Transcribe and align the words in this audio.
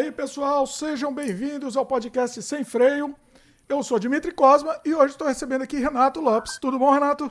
Aí, 0.00 0.10
pessoal, 0.10 0.66
sejam 0.66 1.14
bem-vindos 1.14 1.76
ao 1.76 1.84
podcast 1.84 2.42
Sem 2.42 2.64
Freio. 2.64 3.14
Eu 3.68 3.82
sou 3.82 3.98
Dimitri 3.98 4.32
Cosma 4.32 4.80
e 4.82 4.94
hoje 4.94 5.12
estou 5.12 5.28
recebendo 5.28 5.60
aqui 5.60 5.76
Renato 5.76 6.22
Lopes. 6.22 6.58
Tudo 6.58 6.78
bom, 6.78 6.90
Renato? 6.90 7.30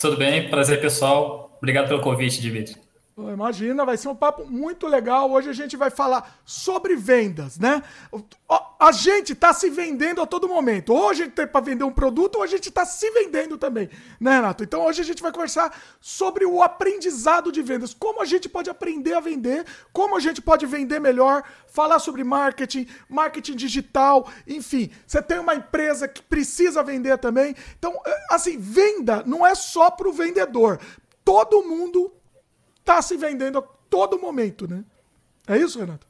Tudo 0.00 0.16
bem, 0.16 0.48
prazer 0.48 0.80
pessoal. 0.80 1.56
Obrigado 1.58 1.88
pelo 1.88 2.00
convite, 2.00 2.40
Dimitri. 2.40 2.80
Imagina, 3.14 3.84
vai 3.84 3.98
ser 3.98 4.08
um 4.08 4.14
papo 4.14 4.46
muito 4.46 4.86
legal. 4.86 5.30
Hoje 5.30 5.50
a 5.50 5.52
gente 5.52 5.76
vai 5.76 5.90
falar 5.90 6.40
sobre 6.46 6.96
vendas, 6.96 7.58
né? 7.58 7.82
A 8.80 8.90
gente 8.90 9.34
está 9.34 9.52
se 9.52 9.68
vendendo 9.68 10.22
a 10.22 10.26
todo 10.26 10.48
momento. 10.48 10.94
Ou 10.94 11.10
a 11.10 11.14
gente 11.14 11.32
tem 11.32 11.46
para 11.46 11.60
vender 11.60 11.84
um 11.84 11.92
produto, 11.92 12.36
ou 12.36 12.42
a 12.42 12.46
gente 12.46 12.70
está 12.70 12.86
se 12.86 13.10
vendendo 13.10 13.58
também, 13.58 13.90
né, 14.18 14.36
Renato? 14.36 14.64
Então 14.64 14.86
hoje 14.86 15.02
a 15.02 15.04
gente 15.04 15.22
vai 15.22 15.30
conversar 15.30 15.78
sobre 16.00 16.46
o 16.46 16.62
aprendizado 16.62 17.52
de 17.52 17.60
vendas. 17.60 17.92
Como 17.92 18.22
a 18.22 18.24
gente 18.24 18.48
pode 18.48 18.70
aprender 18.70 19.12
a 19.12 19.20
vender, 19.20 19.66
como 19.92 20.16
a 20.16 20.20
gente 20.20 20.40
pode 20.40 20.64
vender 20.64 20.98
melhor, 20.98 21.44
falar 21.66 21.98
sobre 21.98 22.24
marketing, 22.24 22.86
marketing 23.10 23.56
digital, 23.56 24.26
enfim. 24.46 24.90
Você 25.06 25.20
tem 25.20 25.38
uma 25.38 25.54
empresa 25.54 26.08
que 26.08 26.22
precisa 26.22 26.82
vender 26.82 27.18
também. 27.18 27.54
Então, 27.78 27.92
é, 28.06 28.26
assim, 28.30 28.56
venda 28.58 29.22
não 29.26 29.46
é 29.46 29.54
só 29.54 29.90
para 29.90 30.08
o 30.08 30.12
vendedor. 30.14 30.80
Todo 31.22 31.62
mundo 31.62 32.10
tá 32.84 33.00
se 33.02 33.16
vendendo 33.16 33.58
a 33.58 33.62
todo 33.62 34.18
momento, 34.18 34.68
né? 34.68 34.84
É 35.46 35.56
isso, 35.56 35.78
Renato? 35.78 36.06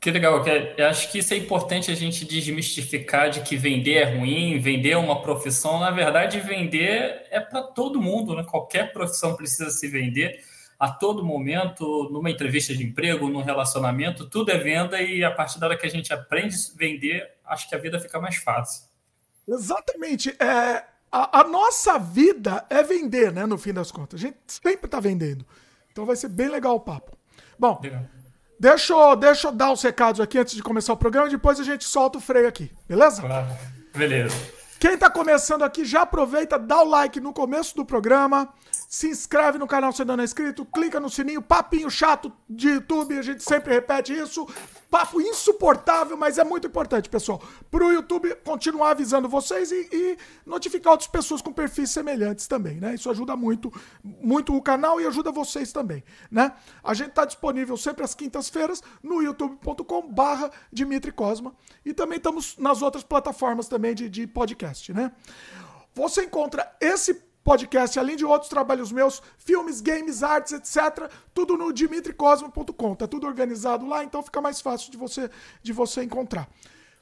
Que 0.00 0.10
legal, 0.10 0.44
eu 0.76 0.86
acho 0.86 1.10
que 1.10 1.18
isso 1.18 1.32
é 1.32 1.36
importante 1.38 1.90
a 1.90 1.94
gente 1.94 2.26
desmistificar 2.26 3.30
de 3.30 3.40
que 3.40 3.56
vender 3.56 3.94
é 3.94 4.18
ruim, 4.18 4.58
vender 4.58 4.90
é 4.90 4.98
uma 4.98 5.22
profissão. 5.22 5.80
Na 5.80 5.90
verdade, 5.90 6.40
vender 6.40 7.26
é 7.30 7.40
para 7.40 7.62
todo 7.62 8.02
mundo, 8.02 8.34
né? 8.36 8.44
Qualquer 8.44 8.92
profissão 8.92 9.34
precisa 9.34 9.70
se 9.70 9.88
vender 9.88 10.44
a 10.78 10.90
todo 10.90 11.24
momento, 11.24 12.10
numa 12.12 12.30
entrevista 12.30 12.76
de 12.76 12.84
emprego, 12.84 13.30
num 13.30 13.42
relacionamento, 13.42 14.28
tudo 14.28 14.50
é 14.50 14.58
venda 14.58 15.00
e 15.00 15.24
a 15.24 15.30
partir 15.30 15.58
da 15.58 15.68
hora 15.68 15.78
que 15.78 15.86
a 15.86 15.90
gente 15.90 16.12
aprende 16.12 16.54
a 16.54 16.76
vender, 16.76 17.30
acho 17.46 17.66
que 17.66 17.74
a 17.74 17.78
vida 17.78 17.98
fica 17.98 18.20
mais 18.20 18.36
fácil. 18.36 18.84
Exatamente. 19.48 20.36
É, 20.38 20.84
a, 21.10 21.40
a 21.40 21.44
nossa 21.44 21.98
vida 21.98 22.66
é 22.68 22.82
vender, 22.82 23.32
né? 23.32 23.46
No 23.46 23.56
fim 23.56 23.72
das 23.72 23.90
contas. 23.90 24.20
A 24.20 24.22
gente 24.22 24.36
sempre 24.46 24.84
está 24.86 25.00
vendendo. 25.00 25.46
Então 25.94 26.04
vai 26.04 26.16
ser 26.16 26.26
bem 26.26 26.48
legal 26.48 26.74
o 26.74 26.80
papo. 26.80 27.16
Bom, 27.56 27.78
legal. 27.80 28.02
Deixa, 28.58 28.92
eu, 28.92 29.14
deixa 29.14 29.46
eu 29.46 29.52
dar 29.52 29.70
os 29.70 29.80
recados 29.80 30.20
aqui 30.20 30.36
antes 30.36 30.56
de 30.56 30.62
começar 30.62 30.92
o 30.92 30.96
programa, 30.96 31.28
depois 31.28 31.60
a 31.60 31.62
gente 31.62 31.84
solta 31.84 32.18
o 32.18 32.20
freio 32.20 32.48
aqui, 32.48 32.68
beleza? 32.88 33.22
Claro. 33.22 33.46
Beleza. 33.94 34.34
Quem 34.80 34.94
está 34.94 35.08
começando 35.08 35.62
aqui, 35.62 35.84
já 35.84 36.02
aproveita, 36.02 36.58
dá 36.58 36.82
o 36.82 36.88
like 36.88 37.20
no 37.20 37.32
começo 37.32 37.76
do 37.76 37.84
programa, 37.84 38.52
se 38.94 39.08
inscreve 39.08 39.58
no 39.58 39.66
canal 39.66 39.92
se 39.92 40.04
não 40.04 40.14
é 40.14 40.22
inscrito, 40.22 40.64
clica 40.64 41.00
no 41.00 41.10
sininho, 41.10 41.42
papinho 41.42 41.90
chato 41.90 42.32
de 42.48 42.68
YouTube, 42.68 43.18
a 43.18 43.22
gente 43.22 43.42
sempre 43.42 43.74
repete 43.74 44.12
isso. 44.12 44.46
Papo 44.88 45.20
insuportável, 45.20 46.16
mas 46.16 46.38
é 46.38 46.44
muito 46.44 46.68
importante, 46.68 47.08
pessoal, 47.08 47.42
para 47.72 47.84
o 47.84 47.92
YouTube 47.92 48.32
continuar 48.44 48.92
avisando 48.92 49.28
vocês 49.28 49.72
e, 49.72 49.88
e, 49.92 50.16
notificar 50.46 50.92
outras 50.92 51.10
pessoas 51.10 51.42
com 51.42 51.52
perfis 51.52 51.90
semelhantes 51.90 52.46
também, 52.46 52.78
né? 52.78 52.94
Isso 52.94 53.10
ajuda 53.10 53.34
muito, 53.34 53.72
muito 54.04 54.54
o 54.54 54.62
canal 54.62 55.00
e 55.00 55.06
ajuda 55.08 55.32
vocês 55.32 55.72
também, 55.72 56.04
né? 56.30 56.52
A 56.80 56.94
gente 56.94 57.08
está 57.08 57.24
disponível 57.24 57.76
sempre 57.76 58.04
às 58.04 58.14
quintas-feiras 58.14 58.80
no 59.02 59.20
youtube.com/barra 59.20 60.52
Dimitri 60.72 61.10
Cosma 61.10 61.52
e 61.84 61.92
também 61.92 62.18
estamos 62.18 62.56
nas 62.58 62.80
outras 62.80 63.02
plataformas 63.02 63.66
também 63.66 63.92
de, 63.92 64.08
de 64.08 64.24
podcast, 64.24 64.92
né? 64.92 65.10
Você 65.96 66.22
encontra 66.22 66.72
esse 66.80 67.33
podcast, 67.44 67.98
além 67.98 68.16
de 68.16 68.24
outros 68.24 68.48
trabalhos 68.48 68.90
meus, 68.90 69.22
filmes, 69.36 69.82
games, 69.82 70.22
artes, 70.22 70.52
etc. 70.52 71.10
Tudo 71.34 71.56
no 71.56 71.72
dimitricosmo.com. 71.72 72.94
Tá 72.94 73.06
tudo 73.06 73.26
organizado 73.26 73.86
lá, 73.86 74.02
então 74.02 74.22
fica 74.22 74.40
mais 74.40 74.60
fácil 74.60 74.90
de 74.90 74.96
você, 74.96 75.30
de 75.62 75.72
você 75.72 76.02
encontrar. 76.02 76.48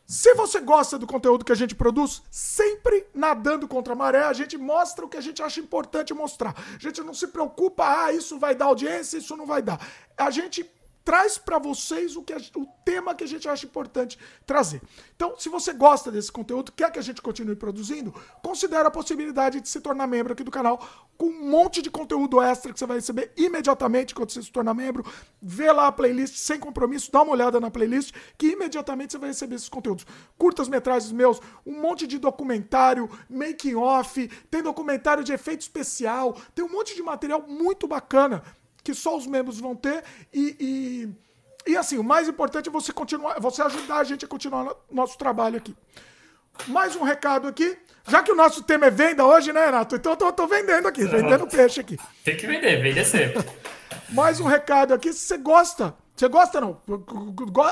Se 0.05 0.35
você 0.35 0.61
gosta 0.61 0.99
do 0.99 1.07
conteúdo 1.07 1.45
que 1.45 1.53
a 1.53 1.57
gente 1.57 1.75
produz, 1.75 2.23
sempre 2.31 3.07
nadando 3.15 3.69
contra 3.69 3.93
a 3.93 3.97
maré, 3.97 4.25
a 4.25 4.33
gente 4.33 4.59
mostra 4.59 5.07
o 5.07 5.09
que 5.09 5.17
a 5.17 5.21
gente 5.21 5.41
acha 5.41 5.61
importante 5.61 6.13
mostrar. 6.13 6.55
A 6.75 6.79
gente 6.79 7.01
não 7.03 7.15
se 7.15 7.29
preocupa, 7.29 8.05
ah, 8.05 8.13
isso 8.13 8.39
vai 8.39 8.55
dar 8.55 8.67
audiência, 8.67 9.17
isso 9.17 9.37
não 9.37 9.47
vai 9.47 9.63
dar. 9.63 9.81
A 10.19 10.29
gente 10.31 10.69
traz 11.05 11.39
para 11.39 11.59
vocês 11.59 12.17
o, 12.17 12.23
que 12.23 12.33
a, 12.33 12.39
o 12.57 12.67
tema 12.85 13.15
que 13.15 13.25
a 13.25 13.27
gente 13.27 13.49
acha 13.49 13.67
importante 13.67 14.19
trazer. 14.47 14.81
Então, 15.15 15.35
se 15.39 15.49
você 15.49 15.73
gosta 15.73 16.11
desse 16.11 16.31
conteúdo, 16.31 16.73
quer 16.73 16.91
que 16.91 16.99
a 16.99 17.03
gente 17.03 17.21
continue 17.21 17.57
produzindo, 17.57 18.13
considere 18.43 18.87
a 18.87 18.91
possibilidade 18.91 19.61
de 19.61 19.69
se 19.69 19.81
tornar 19.81 20.07
membro 20.07 20.33
aqui 20.33 20.45
do 20.45 20.51
canal 20.51 20.81
com 21.17 21.27
um 21.27 21.51
monte 21.51 21.81
de 21.83 21.91
conteúdo 21.91 22.41
extra 22.41 22.73
que 22.73 22.79
você 22.79 22.87
vai 22.87 22.97
receber 22.97 23.33
imediatamente 23.37 24.15
quando 24.15 24.31
você 24.31 24.43
se 24.43 24.51
tornar 24.51 24.75
membro. 24.75 25.05
Vê 25.41 25.71
lá 25.71 25.87
a 25.87 25.93
playlist 25.93 26.37
sem 26.37 26.59
compromisso, 26.59 27.13
dá 27.13 27.23
uma 27.23 27.33
olhada 27.33 27.61
na 27.61 27.71
playlist 27.71 28.13
que 28.37 28.49
imediatamente 28.49 29.13
você 29.13 29.19
vai 29.19 29.29
receber 29.29 29.57
esses 29.57 29.69
conteúdos. 29.69 30.07
Curtas 30.37 30.69
metragens 30.69 31.13
meus, 31.13 31.41
um 31.65 31.81
monte 31.81 32.07
de 32.07 32.19
documentário, 32.19 33.09
making 33.29 33.77
off, 33.77 34.29
tem 34.51 34.63
documentário 34.63 35.23
de 35.23 35.33
efeito 35.33 35.61
especial, 35.61 36.37
tem 36.55 36.65
um 36.65 36.73
monte 36.73 36.95
de 36.95 37.03
material 37.03 37.45
muito 37.47 37.87
bacana 37.87 38.43
que 38.83 38.95
só 38.95 39.17
os 39.17 39.27
membros 39.27 39.61
vão 39.61 39.75
ter 39.75 40.03
e, 40.33 40.57
e, 41.67 41.71
e, 41.73 41.77
assim, 41.77 41.99
o 41.99 42.05
mais 42.05 42.29
importante 42.29 42.69
é 42.69 42.73
você 42.73 42.93
continuar, 42.93 43.39
você 43.41 43.63
ajudar 43.63 43.99
a 43.99 44.05
gente 44.05 44.25
a 44.25 44.29
continuar 44.29 44.75
nosso 44.91 45.17
trabalho 45.17 45.57
aqui. 45.57 45.75
Mais 46.67 46.95
um 46.97 47.03
recado 47.03 47.49
aqui. 47.49 47.77
Já 48.07 48.23
que 48.23 48.33
o 48.33 48.35
nosso 48.35 48.63
tema 48.65 48.87
é 48.87 48.91
venda 48.91 49.25
hoje, 49.25 49.53
né, 49.53 49.67
Renato? 49.67 49.95
Então 49.95 50.13
eu 50.13 50.17
tô, 50.17 50.33
tô 50.33 50.47
vendendo 50.47 50.89
aqui, 50.89 51.05
vendendo 51.05 51.47
peixe 51.47 51.81
aqui. 51.81 51.99
Tem 52.25 52.37
que 52.37 52.47
vender, 52.47 52.83
vender 52.83 53.05
sempre. 53.05 53.45
Mais 54.11 54.41
um 54.41 54.45
recado 54.45 54.93
aqui. 54.93 55.13
Se 55.13 55.21
você 55.21 55.39
gosta, 55.39 55.95
você 56.15 56.29
gosta 56.29 56.61
não? 56.61 56.81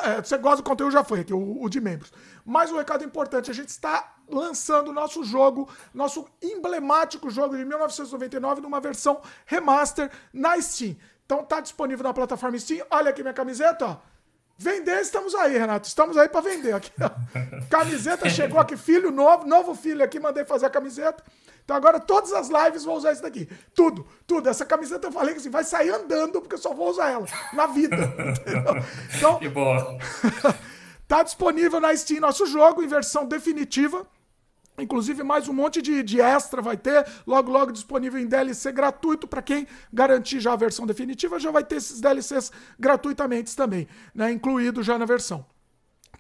É, 0.05 0.23
você 0.23 0.39
gosta 0.39 0.59
do 0.59 0.63
conteúdo, 0.63 0.93
já 0.93 1.05
foi 1.05 1.21
aqui, 1.21 1.35
o, 1.35 1.63
o 1.63 1.69
de 1.69 1.81
membros. 1.81 2.13
Mais 2.51 2.73
um 2.73 2.77
recado 2.77 3.05
importante: 3.05 3.49
a 3.49 3.55
gente 3.55 3.69
está 3.69 4.17
lançando 4.29 4.89
o 4.89 4.93
nosso 4.93 5.23
jogo, 5.23 5.69
nosso 5.95 6.27
emblemático 6.43 7.31
jogo 7.31 7.57
de 7.57 7.65
1999, 7.65 8.61
numa 8.61 8.81
versão 8.81 9.21
remaster 9.47 10.11
na 10.33 10.61
Steam. 10.61 10.97
Então 11.25 11.45
tá 11.45 11.61
disponível 11.61 12.03
na 12.03 12.13
plataforma 12.13 12.59
Steam. 12.59 12.85
Olha 12.91 13.11
aqui 13.11 13.23
minha 13.23 13.33
camiseta, 13.33 13.87
ó. 13.87 13.97
Vender, 14.59 15.01
estamos 15.01 15.33
aí, 15.33 15.57
Renato. 15.57 15.87
Estamos 15.87 16.17
aí 16.17 16.29
para 16.29 16.41
vender. 16.41 16.75
Aqui, 16.75 16.91
ó. 17.01 17.11
Camiseta 17.71 18.29
chegou 18.29 18.59
aqui, 18.59 18.77
filho 18.77 19.13
novo, 19.13 19.47
novo 19.47 19.73
filho 19.73 20.03
aqui, 20.03 20.19
mandei 20.19 20.45
fazer 20.45 20.67
a 20.67 20.71
camiseta. 20.71 21.23
Então 21.65 21.77
agora 21.77 22.01
todas 22.01 22.33
as 22.33 22.49
lives 22.49 22.83
vou 22.83 22.97
usar 22.97 23.13
isso 23.13 23.23
daqui. 23.23 23.49
Tudo, 23.73 24.05
tudo. 24.27 24.49
Essa 24.49 24.67
camiseta 24.67 25.07
eu 25.07 25.13
falei 25.13 25.35
que 25.35 25.41
assim, 25.41 25.51
vai 25.51 25.63
sair 25.63 25.91
andando, 25.91 26.41
porque 26.41 26.57
eu 26.57 26.59
só 26.59 26.75
vou 26.75 26.91
usar 26.91 27.11
ela 27.11 27.27
na 27.53 27.67
vida. 27.69 27.97
Entendeu? 28.41 28.75
Então, 29.17 29.39
que 29.39 29.49
bom. 29.49 29.99
Tá 31.11 31.25
disponível 31.25 31.81
na 31.81 31.95
Steam 31.97 32.21
nosso 32.21 32.47
jogo 32.47 32.85
em 32.85 32.87
versão 32.87 33.27
definitiva. 33.27 34.07
Inclusive, 34.79 35.25
mais 35.25 35.49
um 35.49 35.53
monte 35.53 35.83
de, 35.83 36.05
de 36.05 36.21
extra 36.21 36.63
vai 36.63 36.77
ter, 36.77 37.05
logo, 37.27 37.51
logo 37.51 37.73
disponível 37.73 38.21
em 38.21 38.29
DLC 38.29 38.71
gratuito 38.71 39.27
para 39.27 39.43
quem 39.43 39.67
garantir 39.93 40.39
já 40.39 40.53
a 40.53 40.57
versão 40.57 40.87
definitiva, 40.87 41.41
já 41.41 41.51
vai 41.51 41.65
ter 41.65 41.77
esses 41.77 42.01
DLCs 42.01 42.53
gratuitamente 42.79 43.57
também, 43.57 43.89
né? 44.15 44.31
Incluído 44.31 44.85
já 44.85 44.97
na 44.97 45.05
versão. 45.05 45.45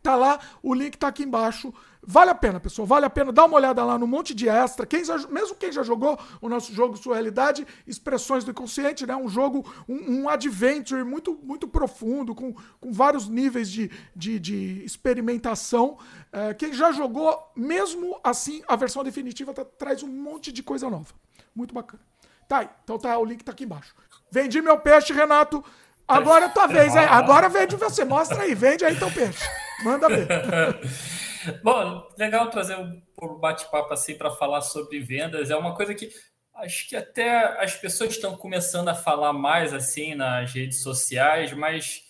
Tá 0.03 0.17
lá, 0.17 0.41
o 0.61 0.75
link 0.75 0.99
tá 0.99 1.07
aqui 1.07 1.23
embaixo. 1.23 1.73
Vale 2.11 2.31
a 2.31 2.35
pena, 2.35 2.59
pessoal. 2.59 2.87
Vale 2.87 3.07
a 3.07 3.11
pena. 3.11 3.31
Dá 3.31 3.45
uma 3.45 3.55
olhada 3.55 3.85
lá 3.85 3.97
no 3.97 4.05
monte 4.05 4.35
de 4.35 4.49
extra. 4.49 4.85
Quem 4.85 5.05
já, 5.05 5.17
mesmo 5.29 5.55
quem 5.55 5.71
já 5.71 5.85
jogou 5.85 6.19
o 6.41 6.49
nosso 6.49 6.75
jogo 6.75 6.97
Sua 6.97 7.15
Realidade, 7.15 7.65
Expressões 7.87 8.43
do 8.43 8.51
Inconsciente, 8.51 9.07
né? 9.07 9.15
Um 9.15 9.29
jogo, 9.29 9.65
um, 9.89 10.23
um 10.23 10.29
adventure 10.29 11.05
muito, 11.05 11.39
muito 11.41 11.69
profundo, 11.69 12.35
com, 12.35 12.53
com 12.81 12.93
vários 12.93 13.29
níveis 13.29 13.71
de, 13.71 13.89
de, 14.15 14.41
de 14.41 14.85
experimentação. 14.85 15.99
É, 16.33 16.53
quem 16.53 16.73
já 16.73 16.91
jogou, 16.91 17.53
mesmo 17.55 18.19
assim, 18.25 18.61
a 18.67 18.75
versão 18.75 19.05
definitiva 19.05 19.55
tá, 19.55 19.65
traz 19.65 20.03
um 20.03 20.09
monte 20.09 20.51
de 20.51 20.65
coisa 20.65 20.91
nova. 20.91 21.15
Muito 21.55 21.73
bacana. 21.73 22.03
Tá 22.49 22.59
aí. 22.59 22.69
Então 22.83 22.99
tá, 22.99 23.17
o 23.19 23.25
link 23.25 23.45
tá 23.45 23.53
aqui 23.53 23.63
embaixo. 23.63 23.95
Vendi 24.33 24.61
meu 24.61 24.79
peixe, 24.81 25.13
Renato. 25.13 25.65
Agora 26.11 26.47
é 26.47 26.49
tua 26.49 26.67
vez, 26.67 26.95
hein? 26.95 27.07
Agora 27.09 27.49
vende 27.49 27.77
você. 27.77 28.05
Mostra 28.05 28.43
aí, 28.43 28.55
vende 28.55 28.85
aí 28.85 28.97
teu 28.97 29.11
peixe. 29.11 29.45
Manda 29.85 30.09
ver. 30.09 30.27
Bom, 31.63 32.07
legal 32.19 32.51
trazer 32.51 32.77
um 32.77 33.01
bate-papo 33.41 33.93
assim 33.93 34.15
para 34.15 34.31
falar 34.31 34.61
sobre 34.61 35.01
vendas. 35.01 35.51
É 35.51 35.57
uma 35.57 35.75
coisa 35.75 35.95
que 35.95 36.11
acho 36.55 36.89
que 36.89 36.97
até 36.97 37.63
as 37.63 37.75
pessoas 37.75 38.11
estão 38.11 38.37
começando 38.37 38.89
a 38.89 38.95
falar 38.95 39.33
mais 39.33 39.73
assim 39.73 40.15
nas 40.15 40.53
redes 40.53 40.83
sociais, 40.83 41.53
mas 41.53 42.03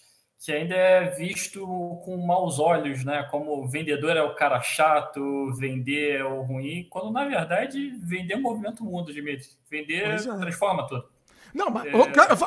que 0.45 0.51
ainda 0.51 0.75
é 0.75 1.11
visto 1.11 1.61
com 2.03 2.17
maus 2.27 2.59
olhos, 2.59 3.05
né? 3.05 3.23
Como 3.31 3.69
vendedor 3.69 4.17
é 4.17 4.23
o 4.23 4.35
cara 4.35 4.61
chato, 4.61 5.53
vender 5.53 6.21
é 6.21 6.25
o 6.25 6.41
ruim, 6.41 6.87
quando 6.89 7.13
na 7.13 7.27
verdade 7.27 7.91
vender 7.99 8.37
movimento 8.37 8.83
mundo, 8.83 9.13
Dimitri. 9.13 9.51
Vender 9.71 10.03
é. 10.03 10.17
transforma 10.17 10.87
tudo. 10.87 11.07
Não, 11.55 11.71
mas 11.71 11.87
é... 11.87 11.93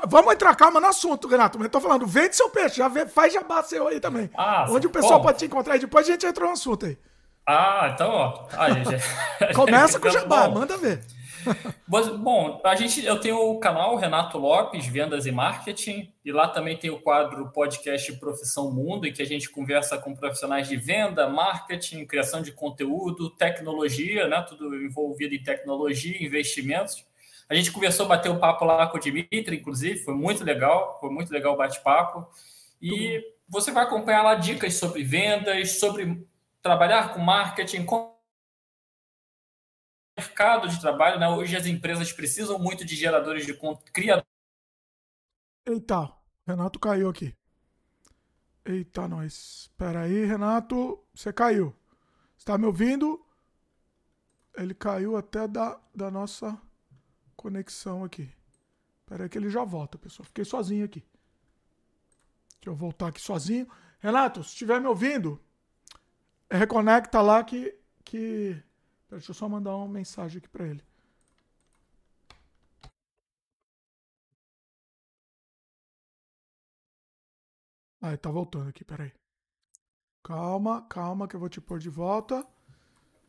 vamos 0.08 0.34
entrar 0.34 0.56
calma 0.56 0.80
no 0.80 0.88
assunto, 0.88 1.28
Renato. 1.28 1.58
Mas 1.58 1.66
eu 1.66 1.72
tô 1.72 1.82
falando, 1.82 2.06
vende 2.06 2.36
seu 2.36 2.50
peixe, 2.50 2.78
já 2.78 2.88
vê, 2.88 3.06
faz 3.06 3.34
jabá 3.34 3.62
seu 3.64 3.88
aí 3.88 4.00
também. 4.00 4.30
Ah, 4.36 4.66
Onde 4.70 4.88
o 4.88 4.90
pessoal 4.90 5.22
pode 5.22 5.40
te 5.40 5.46
encontrar 5.46 5.76
e 5.76 5.80
depois 5.80 6.08
a 6.08 6.12
gente 6.12 6.26
entra 6.26 6.46
no 6.46 6.52
assunto 6.52 6.86
aí. 6.86 6.98
Ah, 7.46 7.92
então, 7.94 8.10
ó. 8.10 8.48
Aí, 8.58 8.84
já... 8.86 9.54
Começa 9.54 10.00
com 10.00 10.08
o 10.08 10.12
jabá, 10.14 10.48
bom. 10.48 10.60
manda 10.60 10.78
ver. 10.78 11.02
Bom, 11.88 12.62
a 12.64 12.76
gente, 12.76 13.06
eu 13.06 13.20
tenho 13.20 13.38
o 13.38 13.60
canal 13.60 13.96
Renato 13.96 14.38
Lopes, 14.38 14.86
Vendas 14.86 15.26
e 15.26 15.32
Marketing, 15.32 16.12
e 16.24 16.32
lá 16.32 16.48
também 16.48 16.78
tem 16.78 16.90
o 16.90 17.00
quadro 17.00 17.50
podcast 17.52 18.14
Profissão 18.14 18.72
Mundo, 18.72 19.06
em 19.06 19.14
que 19.14 19.22
a 19.22 19.26
gente 19.26 19.50
conversa 19.50 19.98
com 19.98 20.16
profissionais 20.16 20.68
de 20.68 20.78
venda, 20.78 21.30
marketing, 21.30 22.06
criação 22.06 22.42
de 22.42 22.52
conteúdo, 22.52 23.30
tecnologia, 23.30 24.28
né? 24.28 24.42
Tudo 24.48 24.76
envolvido 24.76 25.36
em 25.36 25.44
tecnologia, 25.44 26.24
investimentos. 26.24 27.06
A 27.54 27.56
gente 27.56 27.72
conversou, 27.72 28.08
bateu 28.08 28.34
um 28.34 28.40
papo 28.40 28.66
lá 28.66 28.88
com 28.88 28.98
o 28.98 29.00
Dimitri, 29.00 29.58
inclusive, 29.58 30.00
foi 30.00 30.16
muito 30.16 30.44
legal, 30.44 30.98
foi 31.00 31.12
muito 31.12 31.32
legal 31.32 31.54
o 31.54 31.56
bate-papo. 31.56 32.28
E 32.82 33.24
você 33.48 33.72
vai 33.72 33.84
acompanhar 33.84 34.24
lá 34.24 34.34
dicas 34.34 34.74
sobre 34.74 35.04
vendas, 35.04 35.80
sobre 35.80 36.28
trabalhar 36.64 37.14
com 37.14 37.20
marketing, 37.20 37.86
com 37.86 38.18
mercado 40.18 40.68
de 40.68 40.82
trabalho, 40.82 41.20
né? 41.20 41.30
Hoje 41.30 41.56
as 41.56 41.68
empresas 41.68 42.12
precisam 42.12 42.58
muito 42.58 42.84
de 42.84 42.96
geradores 42.96 43.46
de 43.46 43.56
criadores. 43.94 44.28
Eita, 45.64 46.12
Renato 46.48 46.80
caiu 46.80 47.08
aqui. 47.08 47.38
Eita, 48.66 49.08
nós. 49.08 49.70
Espera 49.70 50.02
aí, 50.02 50.26
Renato, 50.26 51.00
você 51.14 51.32
caiu. 51.32 51.72
Está 52.36 52.58
me 52.58 52.66
ouvindo? 52.66 53.24
Ele 54.58 54.74
caiu 54.74 55.16
até 55.16 55.48
da, 55.48 55.80
da 55.94 56.10
nossa 56.10 56.60
conexão 57.36 58.04
aqui. 58.04 58.32
Espera 59.02 59.24
aí 59.24 59.30
que 59.30 59.38
ele 59.38 59.50
já 59.50 59.64
volta, 59.64 59.98
pessoal. 59.98 60.26
Fiquei 60.26 60.46
sozinho 60.46 60.86
aqui. 60.86 61.04
Deixa 62.60 62.70
eu 62.70 62.76
voltar 62.76 63.08
aqui 63.08 63.22
sozinho. 63.22 63.68
Renato, 64.00 64.44
se 64.44 64.50
estiver 64.50 64.80
me 64.80 64.88
ouvindo, 64.88 65.40
reconecta 66.50 67.22
lá 67.22 67.44
que, 67.44 67.78
que 68.04 68.64
Deixa 69.14 69.30
eu 69.30 69.36
só 69.36 69.48
mandar 69.48 69.76
uma 69.76 69.88
mensagem 69.88 70.40
aqui 70.40 70.50
para 70.50 70.66
ele. 70.68 70.84
Ah, 78.02 78.10
ele 78.10 78.18
tá 78.18 78.32
voltando 78.32 78.70
aqui, 78.70 78.84
peraí. 78.84 79.14
Calma, 80.24 80.82
calma 80.88 81.28
que 81.28 81.36
eu 81.36 81.40
vou 81.40 81.48
te 81.48 81.62
pôr 81.62 81.78
de 81.80 81.90
volta. 81.90 82.46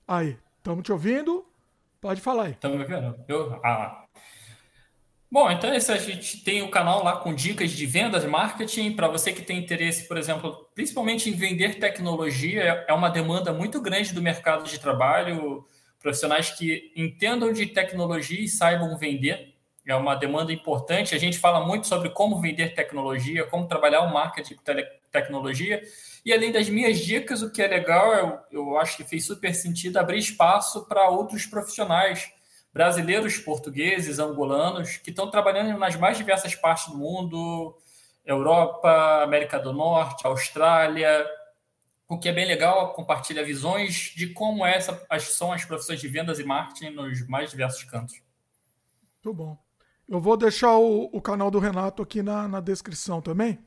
Aí, 0.08 0.38
estamos 0.56 0.84
te 0.84 0.90
ouvindo? 0.90 1.46
Pode 2.04 2.20
falar 2.20 2.44
aí. 2.44 2.50
Estamos 2.50 2.76
me 2.76 2.82
ouvindo? 2.84 3.16
Eu, 3.26 3.58
ah, 3.64 4.04
Bom, 5.32 5.50
então 5.50 5.74
esse 5.74 5.90
a 5.90 5.96
gente 5.96 6.44
tem 6.44 6.60
o 6.60 6.70
canal 6.70 7.02
lá 7.02 7.16
com 7.16 7.34
dicas 7.34 7.70
de 7.70 7.86
vendas, 7.86 8.26
marketing. 8.26 8.92
Para 8.92 9.08
você 9.08 9.32
que 9.32 9.40
tem 9.40 9.58
interesse, 9.58 10.06
por 10.06 10.18
exemplo, 10.18 10.68
principalmente 10.74 11.30
em 11.30 11.32
vender 11.32 11.78
tecnologia, 11.78 12.84
é 12.86 12.92
uma 12.92 13.08
demanda 13.08 13.54
muito 13.54 13.80
grande 13.80 14.12
do 14.12 14.20
mercado 14.20 14.64
de 14.64 14.78
trabalho. 14.78 15.64
Profissionais 15.98 16.50
que 16.50 16.92
entendam 16.94 17.50
de 17.54 17.64
tecnologia 17.64 18.38
e 18.38 18.48
saibam 18.48 18.98
vender. 18.98 19.54
É 19.86 19.94
uma 19.96 20.14
demanda 20.14 20.52
importante. 20.52 21.14
A 21.14 21.18
gente 21.18 21.38
fala 21.38 21.66
muito 21.66 21.86
sobre 21.86 22.10
como 22.10 22.38
vender 22.38 22.74
tecnologia, 22.74 23.46
como 23.46 23.66
trabalhar 23.66 24.02
o 24.02 24.12
marketing 24.12 24.56
tecnologia. 25.14 25.82
E 26.24 26.32
além 26.32 26.50
das 26.50 26.68
minhas 26.68 26.98
dicas, 26.98 27.42
o 27.42 27.50
que 27.50 27.62
é 27.62 27.68
legal, 27.68 28.12
eu, 28.14 28.38
eu 28.50 28.78
acho 28.78 28.96
que 28.96 29.04
fez 29.04 29.24
super 29.24 29.54
sentido 29.54 29.98
abrir 29.98 30.18
espaço 30.18 30.86
para 30.86 31.08
outros 31.08 31.46
profissionais 31.46 32.30
brasileiros, 32.72 33.38
portugueses, 33.38 34.18
angolanos, 34.18 34.96
que 34.96 35.10
estão 35.10 35.30
trabalhando 35.30 35.78
nas 35.78 35.96
mais 35.96 36.18
diversas 36.18 36.56
partes 36.56 36.88
do 36.88 36.98
mundo, 36.98 37.76
Europa, 38.24 39.22
América 39.22 39.58
do 39.60 39.72
Norte, 39.72 40.26
Austrália, 40.26 41.24
o 42.08 42.18
que 42.18 42.28
é 42.28 42.32
bem 42.32 42.46
legal, 42.46 42.92
compartilha 42.92 43.44
visões 43.44 44.12
de 44.16 44.28
como 44.28 44.66
essa, 44.66 45.04
as, 45.08 45.22
são 45.34 45.52
as 45.52 45.64
profissões 45.64 46.00
de 46.00 46.08
vendas 46.08 46.38
e 46.38 46.44
marketing 46.44 46.90
nos 46.90 47.26
mais 47.28 47.50
diversos 47.50 47.84
cantos. 47.84 48.20
Muito 49.24 49.36
bom. 49.36 49.58
Eu 50.08 50.20
vou 50.20 50.36
deixar 50.36 50.76
o, 50.76 51.08
o 51.12 51.20
canal 51.20 51.50
do 51.50 51.58
Renato 51.58 52.02
aqui 52.02 52.22
na, 52.22 52.46
na 52.46 52.60
descrição 52.60 53.22
também. 53.22 53.58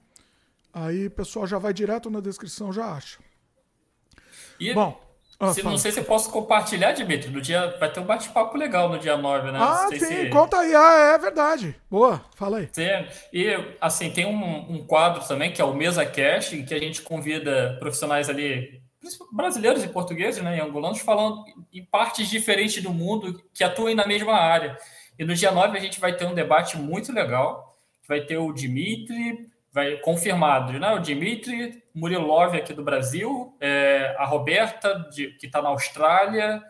Aí 0.80 1.08
o 1.08 1.12
pessoal 1.12 1.48
já 1.48 1.58
vai 1.58 1.74
direto 1.74 2.08
na 2.08 2.20
descrição, 2.20 2.72
já 2.72 2.94
acha. 2.94 3.18
E, 4.60 4.74
bom, 4.76 5.00
ah, 5.40 5.52
se, 5.52 5.64
não 5.64 5.76
sei 5.76 5.92
se 5.92 6.00
eu 6.00 6.04
posso 6.04 6.30
compartilhar, 6.30 6.92
Dimitri. 6.92 7.32
No 7.32 7.42
dia, 7.42 7.76
vai 7.80 7.92
ter 7.92 8.00
um 8.00 8.06
bate-papo 8.06 8.56
legal 8.56 8.88
no 8.88 9.00
dia 9.00 9.18
9, 9.18 9.52
né? 9.52 9.58
Ah, 9.60 9.88
sim, 9.90 9.98
se... 10.00 10.30
conta 10.30 10.60
aí. 10.60 10.76
Ah, 10.76 11.14
é 11.16 11.18
verdade. 11.18 11.76
Boa, 11.90 12.24
fala 12.36 12.60
aí. 12.60 12.70
Sim. 12.72 12.84
E, 13.34 13.48
assim, 13.82 14.12
tem 14.12 14.28
um, 14.28 14.72
um 14.72 14.86
quadro 14.86 15.28
também, 15.28 15.52
que 15.52 15.60
é 15.60 15.66
o 15.66 15.74
Mesa 15.74 16.06
Cast, 16.06 16.56
em 16.56 16.64
que 16.64 16.76
a 16.76 16.80
gente 16.80 17.02
convida 17.02 17.76
profissionais 17.80 18.30
ali, 18.30 18.80
brasileiros 19.32 19.84
e 19.84 19.88
portugueses, 19.88 20.44
né, 20.44 20.58
e 20.58 20.62
angolanos, 20.62 21.00
falando 21.00 21.44
em 21.74 21.84
partes 21.84 22.30
diferentes 22.30 22.84
do 22.84 22.94
mundo 22.94 23.42
que 23.52 23.64
atuem 23.64 23.96
na 23.96 24.06
mesma 24.06 24.34
área. 24.34 24.78
E 25.18 25.26
no 25.26 25.34
dia 25.34 25.52
9 25.52 25.76
a 25.76 25.82
gente 25.82 26.00
vai 26.00 26.16
ter 26.16 26.26
um 26.26 26.36
debate 26.36 26.78
muito 26.78 27.12
legal. 27.12 27.76
Vai 28.08 28.22
ter 28.22 28.38
o 28.38 28.54
Dimitri, 28.54 29.50
vai 29.78 29.96
confirmado, 29.98 30.80
né? 30.80 30.92
O 30.94 31.00
Dimitri 31.00 31.84
Murilov 31.94 32.56
aqui 32.56 32.74
do 32.74 32.84
Brasil, 32.84 33.56
é, 33.62 34.16
a 34.18 34.26
Roberta 34.26 35.08
de, 35.12 35.34
que 35.34 35.46
está 35.46 35.62
na 35.62 35.70
Austrália 35.70 36.64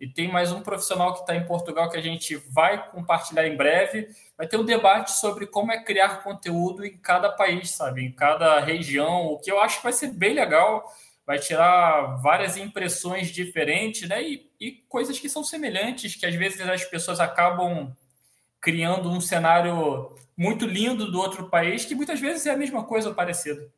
e 0.00 0.08
tem 0.08 0.32
mais 0.32 0.50
um 0.50 0.62
profissional 0.62 1.12
que 1.12 1.20
está 1.20 1.36
em 1.36 1.44
Portugal 1.44 1.90
que 1.90 1.98
a 1.98 2.00
gente 2.00 2.36
vai 2.50 2.90
compartilhar 2.90 3.46
em 3.46 3.54
breve. 3.54 4.08
Vai 4.34 4.46
ter 4.46 4.56
um 4.56 4.64
debate 4.64 5.12
sobre 5.12 5.46
como 5.46 5.72
é 5.72 5.84
criar 5.84 6.22
conteúdo 6.22 6.86
em 6.86 6.96
cada 6.96 7.28
país, 7.28 7.72
sabe? 7.72 8.02
Em 8.02 8.10
cada 8.10 8.58
região, 8.60 9.26
o 9.26 9.38
que 9.38 9.52
eu 9.52 9.60
acho 9.60 9.76
que 9.76 9.84
vai 9.84 9.92
ser 9.92 10.14
bem 10.14 10.32
legal. 10.32 10.90
Vai 11.26 11.38
tirar 11.38 12.16
várias 12.22 12.56
impressões 12.56 13.28
diferentes, 13.28 14.08
né? 14.08 14.22
E, 14.22 14.50
e 14.58 14.72
coisas 14.88 15.18
que 15.18 15.28
são 15.28 15.44
semelhantes, 15.44 16.16
que 16.16 16.24
às 16.24 16.34
vezes 16.34 16.62
as 16.62 16.84
pessoas 16.84 17.20
acabam 17.20 17.94
criando 18.58 19.10
um 19.10 19.20
cenário 19.20 20.14
muito 20.36 20.66
lindo 20.66 21.10
do 21.10 21.18
outro 21.18 21.48
país, 21.48 21.84
que 21.84 21.94
muitas 21.94 22.20
vezes 22.20 22.46
é 22.46 22.50
a 22.50 22.56
mesma 22.56 22.84
coisa 22.84 23.08
ou 23.08 23.14
parecida. 23.14 23.70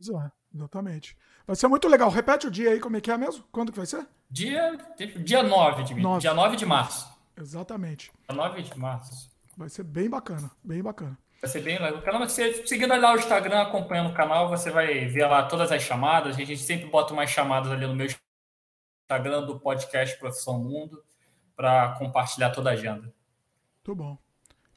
É, 0.00 0.30
exatamente. 0.54 1.16
Vai 1.46 1.56
ser 1.56 1.68
muito 1.68 1.88
legal. 1.88 2.10
Repete 2.10 2.46
o 2.46 2.50
dia 2.50 2.70
aí, 2.70 2.80
como 2.80 2.96
é 2.96 3.00
que 3.00 3.10
é 3.10 3.16
mesmo? 3.16 3.44
Quando 3.50 3.72
que 3.72 3.78
vai 3.78 3.86
ser? 3.86 4.06
Dia, 4.30 4.78
dia 5.24 5.42
9, 5.42 5.82
de, 5.82 5.94
9. 5.94 6.20
dia 6.20 6.32
9 6.32 6.56
de 6.56 6.64
março. 6.64 7.10
Exatamente. 7.36 8.12
Dia 8.28 8.36
9 8.36 8.62
de 8.62 8.78
março. 8.78 9.30
Vai 9.56 9.68
ser 9.68 9.82
bem 9.82 10.08
bacana, 10.08 10.50
bem 10.62 10.82
bacana. 10.82 11.18
Vai 11.40 11.50
ser 11.50 11.60
bem 11.62 11.78
legal. 11.78 12.02
Canal, 12.02 12.28
você, 12.28 12.66
seguindo 12.66 12.94
lá 12.94 13.14
o 13.14 13.16
Instagram, 13.16 13.62
acompanhando 13.62 14.10
o 14.10 14.14
canal, 14.14 14.48
você 14.48 14.70
vai 14.70 15.06
ver 15.06 15.26
lá 15.26 15.42
todas 15.42 15.72
as 15.72 15.82
chamadas. 15.82 16.36
A 16.36 16.38
gente 16.38 16.58
sempre 16.58 16.88
bota 16.88 17.12
umas 17.12 17.30
chamadas 17.30 17.72
ali 17.72 17.86
no 17.86 17.94
meu 17.94 18.06
Instagram 19.10 19.42
do 19.46 19.58
podcast 19.58 20.18
Profissão 20.18 20.58
Mundo 20.58 21.02
para 21.56 21.94
compartilhar 21.98 22.50
toda 22.50 22.70
a 22.70 22.74
agenda. 22.74 23.12
Muito 23.84 23.94
bom. 23.94 24.18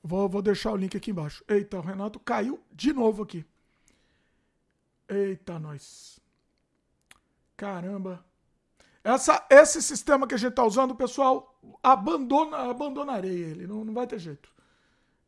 Vou, 0.04 0.28
vou 0.28 0.42
deixar 0.42 0.74
o 0.74 0.76
link 0.76 0.98
aqui 0.98 1.12
embaixo. 1.12 1.44
Eita, 1.48 1.78
o 1.78 1.82
Renato 1.82 2.20
caiu 2.20 2.62
de 2.74 2.92
novo 2.92 3.24
aqui. 3.24 3.46
Eita, 5.08 5.58
nós. 5.58 6.20
Caramba. 7.56 8.26
Essa, 9.02 9.46
esse 9.50 9.82
sistema 9.82 10.28
que 10.28 10.36
a 10.36 10.38
gente 10.38 10.52
está 10.52 10.64
usando, 10.66 10.94
pessoal, 10.94 11.58
abandona, 11.82 12.70
abandonarei 12.70 13.44
ele. 13.44 13.66
Não, 13.66 13.86
não 13.86 13.94
vai 13.94 14.06
ter 14.06 14.20
jeito. 14.20 14.50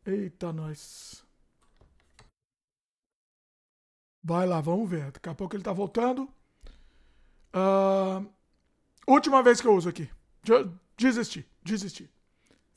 Eita, 0.06 0.52
nós. 0.52 1.24
Vai 4.22 4.46
lá, 4.46 4.60
vamos 4.60 4.90
ver. 4.90 5.12
Daqui 5.12 5.30
a 5.30 5.36
pouco 5.36 5.56
ele 5.56 5.62
está 5.62 5.72
voltando. 5.72 6.24
Uh, 7.54 8.28
última 9.08 9.42
vez 9.42 9.62
que 9.62 9.68
eu 9.68 9.76
uso 9.76 9.88
aqui. 9.88 10.10
Desisti, 10.98 11.48
desisti. 11.64 12.10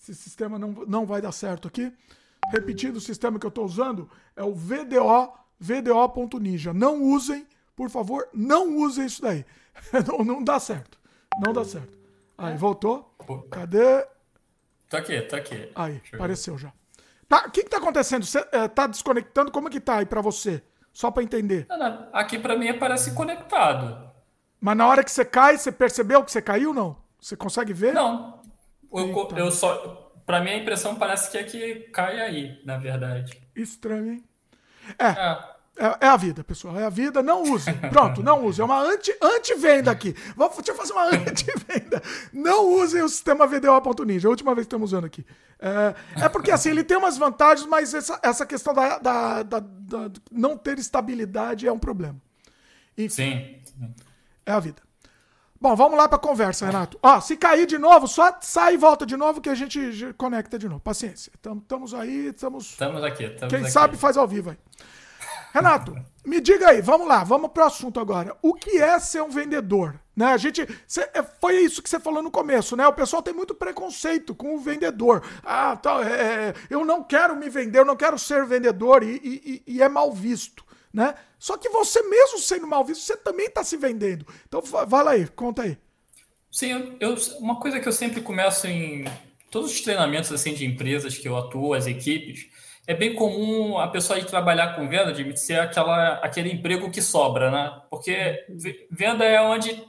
Esse 0.00 0.14
sistema 0.14 0.58
não, 0.58 0.70
não 0.86 1.04
vai 1.04 1.20
dar 1.20 1.32
certo 1.32 1.68
aqui. 1.68 1.92
Repetindo, 2.50 2.96
o 2.96 3.00
sistema 3.00 3.38
que 3.38 3.44
eu 3.44 3.50
estou 3.50 3.64
usando 3.64 4.08
é 4.34 4.42
o 4.42 4.54
VDO, 4.54 5.32
VDO.ninja. 5.58 6.72
Não 6.72 7.02
usem, 7.02 7.46
por 7.76 7.90
favor, 7.90 8.28
não 8.32 8.78
usem 8.78 9.06
isso 9.06 9.20
daí. 9.20 9.44
não, 10.06 10.24
não 10.24 10.42
dá 10.42 10.58
certo. 10.58 10.98
Não 11.44 11.52
dá 11.52 11.64
certo. 11.64 11.96
Aí, 12.38 12.56
voltou. 12.56 13.14
Cadê? 13.50 14.06
Tá 14.88 14.98
aqui, 14.98 15.20
tá 15.22 15.36
aqui. 15.36 15.70
Aí, 15.74 16.00
apareceu 16.14 16.56
já. 16.56 16.72
Tá, 17.28 17.44
o 17.46 17.50
que 17.50 17.64
que 17.64 17.70
tá 17.70 17.76
acontecendo? 17.76 18.24
Você 18.24 18.38
é, 18.52 18.66
tá 18.68 18.86
desconectando? 18.86 19.50
Como 19.50 19.68
é 19.68 19.70
que 19.70 19.80
tá 19.80 19.98
aí 19.98 20.06
para 20.06 20.22
você? 20.22 20.62
Só 20.92 21.10
para 21.10 21.22
entender. 21.22 21.66
Não, 21.68 21.78
não. 21.78 22.08
Aqui 22.12 22.38
para 22.38 22.56
mim 22.56 22.68
aparece 22.68 23.12
conectado. 23.12 24.10
Mas 24.60 24.76
na 24.76 24.86
hora 24.86 25.04
que 25.04 25.10
você 25.10 25.24
cai, 25.24 25.58
você 25.58 25.70
percebeu 25.70 26.24
que 26.24 26.32
você 26.32 26.40
caiu 26.40 26.72
não? 26.72 26.96
Você 27.20 27.36
consegue 27.36 27.72
ver? 27.72 27.92
Não. 27.92 28.37
Eu, 28.92 29.28
eu 29.36 29.50
só. 29.50 30.12
Para 30.24 30.40
mim, 30.40 30.50
a 30.50 30.56
impressão 30.58 30.94
parece 30.96 31.30
que 31.30 31.38
é 31.38 31.44
que 31.44 31.74
cai 31.92 32.20
aí, 32.20 32.60
na 32.64 32.76
verdade. 32.76 33.40
Estranho, 33.56 34.12
hein? 34.12 34.24
É. 34.98 35.06
é. 35.06 35.58
É, 35.78 36.06
é, 36.06 36.08
a 36.08 36.16
vida, 36.16 36.42
pessoal. 36.42 36.78
É 36.78 36.84
a 36.84 36.88
vida. 36.88 37.22
Não 37.22 37.42
use. 37.44 37.72
Pronto, 37.90 38.20
não 38.20 38.44
use. 38.44 38.60
É 38.60 38.64
uma 38.64 38.80
anti, 38.80 39.14
anti-venda 39.22 39.92
aqui. 39.92 40.12
Vou, 40.34 40.48
deixa 40.48 40.72
eu 40.72 40.74
fazer 40.74 40.92
uma 40.92 41.04
anti-venda. 41.14 42.02
Não 42.32 42.68
usem 42.74 43.00
o 43.00 43.08
sistema 43.08 43.46
VDO.ninja. 43.46 44.26
A 44.26 44.30
última 44.30 44.54
vez 44.54 44.66
que 44.66 44.68
estamos 44.68 44.92
usando 44.92 45.04
aqui. 45.04 45.24
É, 45.60 46.24
é, 46.24 46.28
porque, 46.28 46.50
assim, 46.50 46.70
ele 46.70 46.82
tem 46.82 46.96
umas 46.96 47.16
vantagens, 47.16 47.66
mas 47.68 47.94
essa, 47.94 48.18
essa 48.22 48.44
questão 48.44 48.74
da, 48.74 48.98
da, 48.98 49.42
da, 49.44 49.60
da 49.60 50.10
não 50.32 50.58
ter 50.58 50.78
estabilidade 50.78 51.66
é 51.66 51.72
um 51.72 51.78
problema. 51.78 52.20
Enfim, 52.96 53.60
Sim. 53.64 53.94
É 54.44 54.50
a 54.50 54.58
vida. 54.58 54.82
Bom, 55.60 55.74
vamos 55.74 55.98
lá 55.98 56.06
para 56.08 56.16
a 56.16 56.20
conversa, 56.20 56.66
Renato. 56.66 56.96
Ó, 57.02 57.20
se 57.20 57.36
cair 57.36 57.66
de 57.66 57.78
novo, 57.78 58.06
só 58.06 58.32
sai 58.40 58.74
e 58.74 58.76
volta 58.76 59.04
de 59.04 59.16
novo 59.16 59.40
que 59.40 59.48
a 59.48 59.54
gente 59.56 60.14
conecta 60.16 60.56
de 60.58 60.68
novo. 60.68 60.80
Paciência. 60.80 61.32
Estamos 61.34 61.92
aí, 61.94 62.28
estamos. 62.28 62.66
Estamos 62.70 63.02
aqui. 63.02 63.24
Estamos 63.24 63.52
Quem 63.52 63.62
aqui. 63.64 63.70
sabe 63.72 63.96
faz 63.96 64.16
ao 64.16 64.28
vivo 64.28 64.50
aí. 64.50 64.56
Renato, 65.52 65.96
me 66.24 66.40
diga 66.40 66.68
aí, 66.68 66.80
vamos 66.82 67.08
lá, 67.08 67.24
vamos 67.24 67.50
pro 67.50 67.64
assunto 67.64 67.98
agora. 67.98 68.36
O 68.42 68.54
que 68.54 68.76
é 68.78 68.98
ser 69.00 69.22
um 69.22 69.30
vendedor? 69.30 69.98
Né? 70.14 70.26
A 70.26 70.36
gente. 70.36 70.64
cê- 70.86 71.08
é, 71.12 71.22
foi 71.22 71.56
isso 71.56 71.82
que 71.82 71.88
você 71.90 71.98
falou 71.98 72.22
no 72.22 72.30
começo, 72.30 72.76
né? 72.76 72.86
O 72.86 72.92
pessoal 72.92 73.22
tem 73.22 73.34
muito 73.34 73.54
preconceito 73.54 74.34
com 74.36 74.54
o 74.54 74.58
vendedor. 74.58 75.22
Ah, 75.42 75.74
tá, 75.74 76.02
é, 76.04 76.54
eu 76.70 76.84
não 76.84 77.02
quero 77.02 77.34
me 77.34 77.48
vender, 77.48 77.78
eu 77.80 77.84
não 77.84 77.96
quero 77.96 78.18
ser 78.18 78.44
vendedor 78.44 79.02
e, 79.02 79.16
e- 79.24 79.62
e- 79.66 79.74
e 79.76 79.82
é 79.82 79.88
mal 79.88 80.12
visto. 80.12 80.64
Né? 80.92 81.14
Só 81.38 81.56
que 81.56 81.68
você, 81.68 82.02
mesmo 82.02 82.38
sendo 82.38 82.66
mal 82.66 82.84
visto, 82.84 83.02
você 83.02 83.16
também 83.16 83.46
está 83.46 83.62
se 83.62 83.76
vendendo. 83.76 84.26
Então, 84.46 84.62
lá 84.90 85.10
aí, 85.10 85.26
conta 85.28 85.62
aí. 85.62 85.78
Sim, 86.50 86.96
eu, 86.98 87.14
uma 87.38 87.60
coisa 87.60 87.78
que 87.78 87.86
eu 87.86 87.92
sempre 87.92 88.20
começo 88.20 88.66
em 88.66 89.04
todos 89.50 89.70
os 89.70 89.80
treinamentos 89.80 90.32
assim 90.32 90.54
de 90.54 90.64
empresas 90.66 91.16
que 91.16 91.28
eu 91.28 91.36
atuo, 91.36 91.74
as 91.74 91.86
equipes, 91.86 92.46
é 92.86 92.94
bem 92.94 93.14
comum 93.14 93.78
a 93.78 93.86
pessoa 93.88 94.18
ir 94.18 94.24
trabalhar 94.24 94.74
com 94.74 94.88
venda 94.88 95.12
de 95.12 95.36
ser 95.38 95.60
aquela, 95.60 96.14
aquele 96.14 96.50
emprego 96.50 96.90
que 96.90 97.02
sobra, 97.02 97.50
né? 97.50 97.82
Porque 97.90 98.44
ve- 98.48 98.86
venda 98.90 99.24
é 99.24 99.40
onde 99.40 99.84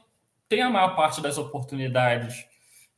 tem 0.50 0.62
a 0.62 0.70
maior 0.70 0.96
parte 0.96 1.22
das 1.22 1.38
oportunidades. 1.38 2.46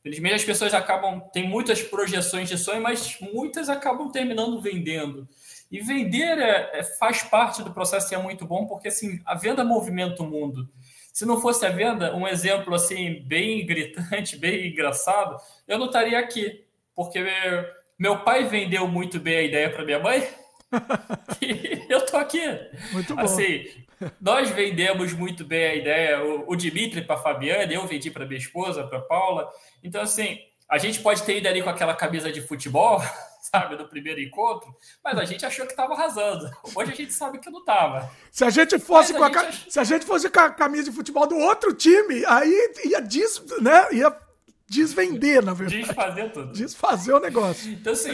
Felizmente 0.02 0.34
as 0.34 0.44
pessoas 0.44 0.74
acabam, 0.74 1.20
tem 1.32 1.48
muitas 1.48 1.80
projeções 1.80 2.48
de 2.48 2.58
sonho, 2.58 2.82
mas 2.82 3.16
muitas 3.20 3.68
acabam 3.68 4.10
terminando 4.10 4.60
vendendo. 4.60 5.28
E 5.72 5.80
vender 5.80 6.38
é- 6.38 6.70
é- 6.74 6.84
faz 6.98 7.22
parte 7.22 7.62
do 7.62 7.72
processo 7.72 8.12
e 8.12 8.14
é 8.14 8.18
muito 8.18 8.44
bom, 8.44 8.66
porque 8.66 8.88
assim, 8.88 9.22
a 9.24 9.34
venda 9.34 9.64
movimenta 9.64 10.22
o 10.22 10.26
mundo. 10.26 10.68
Se 11.14 11.24
não 11.24 11.40
fosse 11.40 11.64
a 11.64 11.70
venda, 11.70 12.14
um 12.14 12.28
exemplo 12.28 12.74
assim 12.74 13.22
bem 13.26 13.64
gritante, 13.64 14.36
bem 14.38 14.68
engraçado, 14.68 15.36
eu 15.66 15.78
não 15.78 15.86
estaria 15.86 16.18
aqui, 16.18 16.62
porque 16.94 17.24
meu 17.98 18.18
pai 18.20 18.44
vendeu 18.44 18.86
muito 18.86 19.18
bem 19.18 19.36
a 19.36 19.42
ideia 19.42 19.70
para 19.70 19.84
minha 19.84 19.98
mãe 19.98 20.28
e 21.40 21.86
eu 21.88 22.04
tô 22.04 22.18
aqui. 22.18 22.42
Muito 22.92 23.14
bom. 23.14 23.22
Assim, 23.22 23.64
nós 24.20 24.50
vendemos 24.50 25.14
muito 25.14 25.42
bem 25.42 25.64
a 25.64 25.74
ideia, 25.74 26.22
o, 26.22 26.50
o 26.50 26.56
Dimitri 26.56 27.00
para 27.00 27.16
Fabiana, 27.16 27.72
eu 27.72 27.86
vendi 27.86 28.10
para 28.10 28.26
minha 28.26 28.38
esposa, 28.38 28.86
para 28.86 29.00
Paula. 29.00 29.50
Então 29.82 30.02
assim, 30.02 30.38
a 30.68 30.76
gente 30.76 31.00
pode 31.00 31.22
ter 31.22 31.38
ido 31.38 31.48
ali 31.48 31.62
com 31.62 31.70
aquela 31.70 31.94
camisa 31.94 32.30
de 32.30 32.42
futebol, 32.42 33.00
sabe, 33.54 33.76
do 33.76 33.86
primeiro 33.86 34.18
encontro, 34.20 34.74
mas 35.04 35.18
a 35.18 35.24
gente 35.26 35.44
achou 35.44 35.66
que 35.66 35.72
estava 35.72 35.92
arrasando. 35.92 36.50
Hoje 36.74 36.92
a 36.92 36.94
gente 36.94 37.12
sabe 37.12 37.38
que 37.38 37.50
não 37.50 37.60
estava. 37.60 38.10
Se 38.30 38.44
a 38.44 38.50
gente 38.50 38.78
fosse 38.78 39.12
Mas 39.12 39.22
a 39.22 39.24
com 39.24 39.24
a, 39.24 39.28
gente 39.28 39.42
ca- 39.42 39.48
acha- 39.48 39.70
se 39.70 39.78
a 39.80 39.84
gente 39.84 40.06
fosse 40.06 40.30
com 40.30 40.40
a 40.40 40.50
camisa 40.50 40.84
de 40.84 40.92
futebol 40.96 41.26
do 41.26 41.36
outro 41.36 41.74
time, 41.74 42.24
aí 42.26 42.72
ia 42.86 43.00
des, 43.02 43.42
né? 43.60 43.92
Ia 43.92 44.16
desvender, 44.66 45.44
na 45.44 45.52
verdade. 45.52 45.82
Desfazer 45.82 46.32
tudo. 46.32 46.52
Desfazer 46.54 47.12
o 47.12 47.20
negócio. 47.20 47.70
Então, 47.72 47.92
assim, 47.92 48.12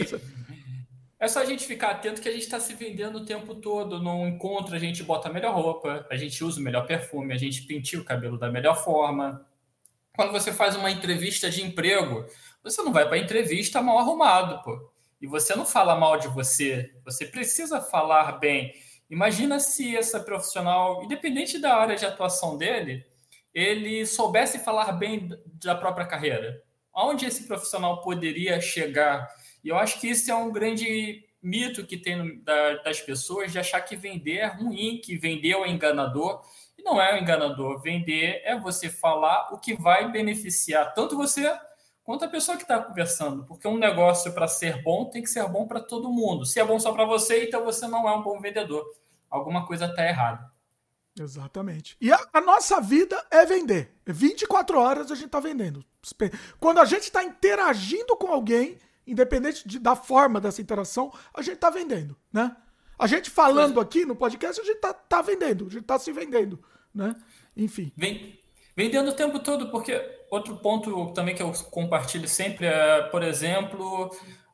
é 1.17 1.27
só 1.29 1.39
a 1.39 1.45
gente 1.45 1.65
ficar 1.65 1.91
atento 1.91 2.21
que 2.21 2.27
a 2.27 2.33
gente 2.33 2.43
está 2.43 2.59
se 2.59 2.73
vendendo 2.73 3.19
o 3.19 3.25
tempo 3.25 3.55
todo. 3.55 4.01
Num 4.01 4.27
encontro, 4.27 4.75
a 4.75 4.79
gente 4.79 5.01
bota 5.03 5.29
a 5.29 5.33
melhor 5.33 5.55
roupa, 5.55 6.05
a 6.11 6.17
gente 6.17 6.43
usa 6.43 6.59
o 6.59 6.63
melhor 6.63 6.85
perfume, 6.85 7.33
a 7.33 7.37
gente 7.37 7.61
penteia 7.61 8.01
o 8.01 8.05
cabelo 8.05 8.37
da 8.37 8.51
melhor 8.51 8.83
forma. 8.83 9.45
Quando 10.13 10.33
você 10.33 10.51
faz 10.51 10.75
uma 10.75 10.91
entrevista 10.91 11.49
de 11.49 11.63
emprego, 11.63 12.25
você 12.61 12.81
não 12.81 12.91
vai 12.91 13.05
para 13.07 13.15
a 13.15 13.19
entrevista 13.19 13.81
mal 13.81 13.99
arrumado, 13.99 14.61
pô. 14.63 14.91
E 15.21 15.27
você 15.27 15.55
não 15.55 15.65
fala 15.65 15.95
mal 15.95 16.17
de 16.17 16.27
você. 16.27 16.93
Você 17.03 17.25
precisa 17.25 17.81
falar 17.81 18.33
bem. 18.33 18.73
Imagina 19.09 19.59
se 19.59 19.97
essa 19.97 20.19
profissional, 20.19 21.03
independente 21.03 21.57
da 21.57 21.75
área 21.75 21.95
de 21.95 22.05
atuação 22.05 22.57
dele, 22.57 23.03
ele 23.53 24.05
soubesse 24.05 24.59
falar 24.59 24.91
bem 24.93 25.29
da 25.61 25.75
própria 25.75 26.05
carreira. 26.05 26.63
Aonde 26.93 27.25
esse 27.25 27.47
profissional 27.47 28.01
poderia 28.01 28.61
chegar? 28.61 29.27
E 29.63 29.69
eu 29.69 29.77
acho 29.77 29.99
que 29.99 30.07
isso 30.07 30.29
é 30.31 30.35
um 30.35 30.51
grande 30.51 31.25
mito 31.41 31.85
que 31.85 31.97
tem 31.97 32.41
das 32.43 33.01
pessoas 33.01 33.51
de 33.51 33.59
achar 33.59 33.81
que 33.81 33.95
vender 33.95 34.37
é 34.37 34.47
ruim, 34.47 35.01
que 35.03 35.17
vender 35.17 35.53
é 35.53 35.69
enganador. 35.69 36.41
E 36.77 36.83
não 36.83 37.01
é 37.01 37.15
um 37.15 37.17
enganador. 37.17 37.81
Vender 37.81 38.41
é 38.45 38.57
você 38.57 38.89
falar 38.89 39.49
o 39.51 39.59
que 39.59 39.73
vai 39.73 40.11
beneficiar 40.11 40.93
tanto 40.93 41.17
você 41.17 41.51
quanto 42.09 42.25
a 42.25 42.27
pessoa 42.27 42.57
que 42.57 42.63
está 42.63 42.79
conversando. 42.81 43.43
Porque 43.45 43.67
um 43.67 43.77
negócio, 43.77 44.33
para 44.33 44.47
ser 44.47 44.81
bom, 44.81 45.05
tem 45.05 45.21
que 45.21 45.29
ser 45.29 45.47
bom 45.47 45.67
para 45.67 45.79
todo 45.79 46.09
mundo. 46.11 46.43
Se 46.43 46.59
é 46.59 46.65
bom 46.65 46.79
só 46.79 46.91
para 46.91 47.05
você, 47.05 47.45
então 47.45 47.63
você 47.63 47.87
não 47.87 48.09
é 48.09 48.15
um 48.15 48.23
bom 48.23 48.41
vendedor. 48.41 48.83
Alguma 49.29 49.63
coisa 49.67 49.85
está 49.85 50.03
errada. 50.07 50.51
Exatamente. 51.19 51.95
E 52.01 52.11
a, 52.11 52.19
a 52.33 52.41
nossa 52.41 52.81
vida 52.81 53.23
é 53.29 53.45
vender. 53.45 53.93
24 54.07 54.79
horas 54.79 55.11
a 55.11 55.15
gente 55.15 55.29
tá 55.29 55.39
vendendo. 55.39 55.85
Quando 56.59 56.79
a 56.79 56.85
gente 56.85 57.11
tá 57.11 57.23
interagindo 57.23 58.17
com 58.17 58.29
alguém, 58.33 58.79
independente 59.05 59.67
de- 59.67 59.77
da 59.77 59.95
forma 59.95 60.41
dessa 60.41 60.63
interação, 60.63 61.13
a 61.31 61.43
gente 61.43 61.57
tá 61.57 61.69
vendendo, 61.69 62.17
né? 62.33 62.57
A 62.97 63.05
gente 63.05 63.29
falando 63.29 63.79
aqui 63.79 64.03
no 64.03 64.15
podcast, 64.15 64.59
a 64.59 64.63
gente 64.65 64.79
tá, 64.79 64.91
tá 64.95 65.21
vendendo, 65.21 65.67
a 65.67 65.69
gente 65.69 65.83
tá 65.85 65.99
se 65.99 66.11
vendendo, 66.11 66.59
né? 66.91 67.15
Enfim. 67.55 67.91
Vem, 67.95 68.38
vendendo 68.79 69.09
o 69.09 69.13
tempo 69.13 69.39
todo, 69.39 69.67
porque 69.69 70.01
outro 70.31 70.55
ponto 70.55 71.11
também 71.11 71.35
que 71.35 71.43
eu 71.43 71.51
compartilho 71.69 72.29
sempre 72.29 72.65
é, 72.65 73.01
por 73.11 73.21
exemplo, 73.23 74.09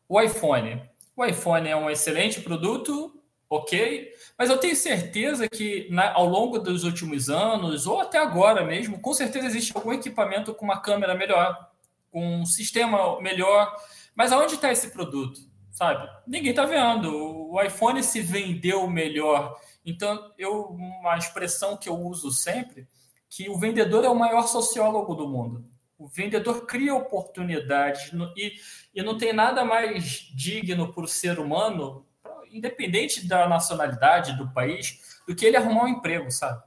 o 0.09 0.19
iPhone. 0.19 0.81
O 1.15 1.23
iPhone 1.23 1.69
é 1.69 1.75
um 1.75 1.91
excelente 1.91 2.41
produto, 2.41 3.21
ok, 3.47 4.11
mas 4.35 4.49
eu 4.49 4.57
tenho 4.57 4.75
certeza 4.75 5.47
que 5.47 5.87
na- 5.91 6.11
ao 6.11 6.25
longo 6.25 6.57
dos 6.57 6.83
últimos 6.83 7.29
anos, 7.29 7.85
ou 7.85 8.01
até 8.01 8.17
agora 8.17 8.63
mesmo, 8.65 8.99
com 8.99 9.13
certeza 9.13 9.45
existe 9.45 9.73
algum 9.77 9.93
equipamento 9.93 10.55
com 10.55 10.65
uma 10.65 10.81
câmera 10.81 11.13
melhor, 11.13 11.69
com 12.11 12.37
um 12.37 12.47
sistema 12.47 13.21
melhor. 13.21 13.75
Mas 14.15 14.31
aonde 14.31 14.55
está 14.55 14.71
esse 14.71 14.89
produto? 14.89 15.39
Sabe? 15.69 16.09
Ninguém 16.25 16.49
está 16.49 16.65
vendo. 16.65 17.51
O 17.51 17.61
iPhone 17.61 18.01
se 18.01 18.21
vendeu 18.21 18.87
melhor. 18.87 19.55
Então, 19.85 20.31
eu 20.35 20.63
uma 20.69 21.15
expressão 21.15 21.77
que 21.77 21.87
eu 21.87 21.95
uso 21.99 22.31
sempre 22.31 22.87
que 23.35 23.49
o 23.49 23.57
vendedor 23.57 24.05
é 24.05 24.07
o 24.07 24.15
maior 24.15 24.47
sociólogo 24.47 25.13
do 25.13 25.27
mundo. 25.27 25.65
O 25.97 26.07
vendedor 26.07 26.65
cria 26.65 26.95
oportunidades 26.95 28.09
e, 28.37 28.53
e 28.95 29.03
não 29.03 29.17
tem 29.17 29.33
nada 29.33 29.65
mais 29.65 30.31
digno 30.33 30.93
para 30.93 31.03
o 31.03 31.07
ser 31.07 31.37
humano, 31.37 32.05
independente 32.49 33.27
da 33.27 33.45
nacionalidade 33.49 34.37
do 34.37 34.49
país, 34.53 35.19
do 35.27 35.35
que 35.35 35.45
ele 35.45 35.57
arrumar 35.57 35.83
um 35.83 35.89
emprego, 35.89 36.31
sabe? 36.31 36.63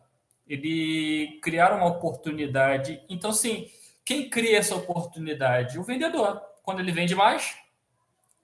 Ele 0.47 1.41
criar 1.43 1.73
uma 1.73 1.87
oportunidade. 1.87 3.03
Então, 3.09 3.31
assim, 3.31 3.71
quem 4.05 4.29
cria 4.29 4.59
essa 4.59 4.77
oportunidade? 4.77 5.79
O 5.79 5.83
vendedor. 5.83 6.39
Quando 6.63 6.81
ele 6.81 6.93
vende 6.93 7.15
mais, 7.15 7.57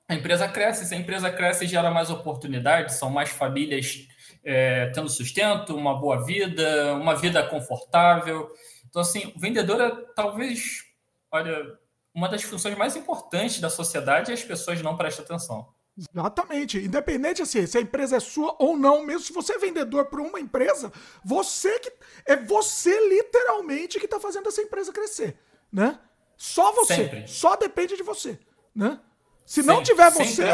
a 0.08 0.14
empresa 0.14 0.48
cresce. 0.48 0.86
Se 0.86 0.94
a 0.94 0.98
empresa 0.98 1.30
cresce, 1.30 1.66
gera 1.66 1.90
mais 1.90 2.10
oportunidades, 2.10 2.96
são 2.96 3.10
mais 3.10 3.30
famílias 3.30 4.06
é, 4.44 4.86
tendo 4.94 5.08
sustento, 5.08 5.76
uma 5.76 5.98
boa 5.98 6.24
vida, 6.24 6.94
uma 6.94 7.14
vida 7.14 7.42
confortável. 7.46 8.50
Então, 8.88 9.02
assim, 9.02 9.32
o 9.34 9.40
vendedor 9.40 9.80
é 9.80 9.90
talvez, 10.14 10.84
olha, 11.30 11.78
uma 12.14 12.28
das 12.28 12.42
funções 12.42 12.76
mais 12.76 12.94
importantes 12.94 13.60
da 13.60 13.70
sociedade 13.70 14.30
e 14.30 14.34
as 14.34 14.44
pessoas 14.44 14.80
não 14.82 14.96
prestam 14.96 15.24
atenção. 15.24 15.74
Exatamente. 15.96 16.78
Independente 16.78 17.40
assim, 17.40 17.66
se 17.66 17.78
a 17.78 17.80
empresa 17.80 18.16
é 18.16 18.20
sua 18.20 18.54
ou 18.58 18.76
não, 18.76 19.04
mesmo 19.04 19.20
se 19.20 19.32
você 19.32 19.54
é 19.54 19.58
vendedor 19.58 20.06
para 20.06 20.20
uma 20.20 20.40
empresa, 20.40 20.92
você 21.24 21.78
que 21.78 21.92
é 22.26 22.36
você 22.36 23.08
literalmente 23.08 23.98
que 23.98 24.04
está 24.04 24.18
fazendo 24.18 24.48
essa 24.48 24.60
empresa 24.60 24.92
crescer, 24.92 25.38
né? 25.72 25.98
Só 26.36 26.72
você, 26.72 26.96
Sempre. 26.96 27.28
só 27.28 27.54
depende 27.54 27.96
de 27.96 28.02
você, 28.02 28.38
né? 28.74 28.98
Se 29.44 29.62
não 29.62 29.82
tiver 29.82 30.10
você, 30.10 30.44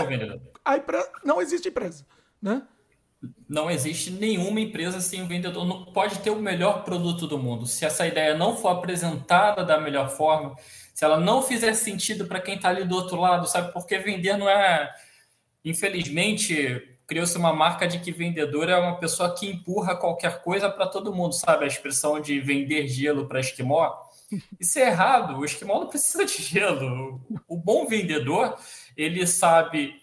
a 0.65 0.77
empresa 0.77 1.11
não 1.25 1.41
existe 1.41 1.69
empresa, 1.69 2.07
né? 2.41 2.63
Não 3.49 3.71
existe 3.71 4.11
nenhuma 4.11 4.61
empresa 4.61 5.01
sem 5.01 5.23
um 5.23 5.29
vendedor. 5.29 5.67
Não 5.67 5.85
pode 5.87 6.21
ter 6.21 6.31
o 6.31 6.41
melhor 6.41 6.85
produto 6.85 7.27
do 7.27 7.39
mundo. 7.39 7.67
Se 7.67 7.85
essa 7.85 8.07
ideia 8.07 8.35
não 8.35 8.57
for 8.57 8.69
apresentada 8.69 9.63
da 9.65 9.79
melhor 9.79 10.09
forma, 10.09 10.57
se 10.95 11.05
ela 11.05 11.21
não 11.21 11.43
fizer 11.43 11.75
sentido 11.75 12.27
para 12.27 12.41
quem 12.41 12.57
está 12.57 12.71
ali 12.71 12.85
do 12.85 12.97
outro 12.97 13.21
lado, 13.21 13.47
sabe? 13.47 13.73
Porque 13.73 13.99
vender 13.99 14.37
não 14.37 14.49
é. 14.49 14.91
Infelizmente, 15.63 16.99
criou-se 17.07 17.37
uma 17.37 17.53
marca 17.53 17.87
de 17.87 17.99
que 17.99 18.13
vendedor 18.13 18.69
é 18.69 18.77
uma 18.77 18.97
pessoa 18.97 19.35
que 19.35 19.47
empurra 19.47 19.97
qualquer 19.97 20.43
coisa 20.43 20.71
para 20.71 20.87
todo 20.87 21.15
mundo, 21.15 21.35
sabe? 21.35 21.65
A 21.65 21.69
expressão 21.69 22.21
de 22.21 22.41
vender 22.41 22.89
gelo 22.89 23.27
para 23.27 23.41
esquimó. 23.41 23.93
Isso 24.59 24.79
é 24.79 24.87
errado. 24.87 25.37
O 25.37 25.45
esquimó 25.45 25.81
não 25.81 25.89
precisa 25.89 26.25
de 26.25 26.43
gelo. 26.43 27.21
O 27.49 27.57
bom 27.57 27.87
vendedor, 27.87 28.57
ele 29.03 29.27
sabe 29.27 30.01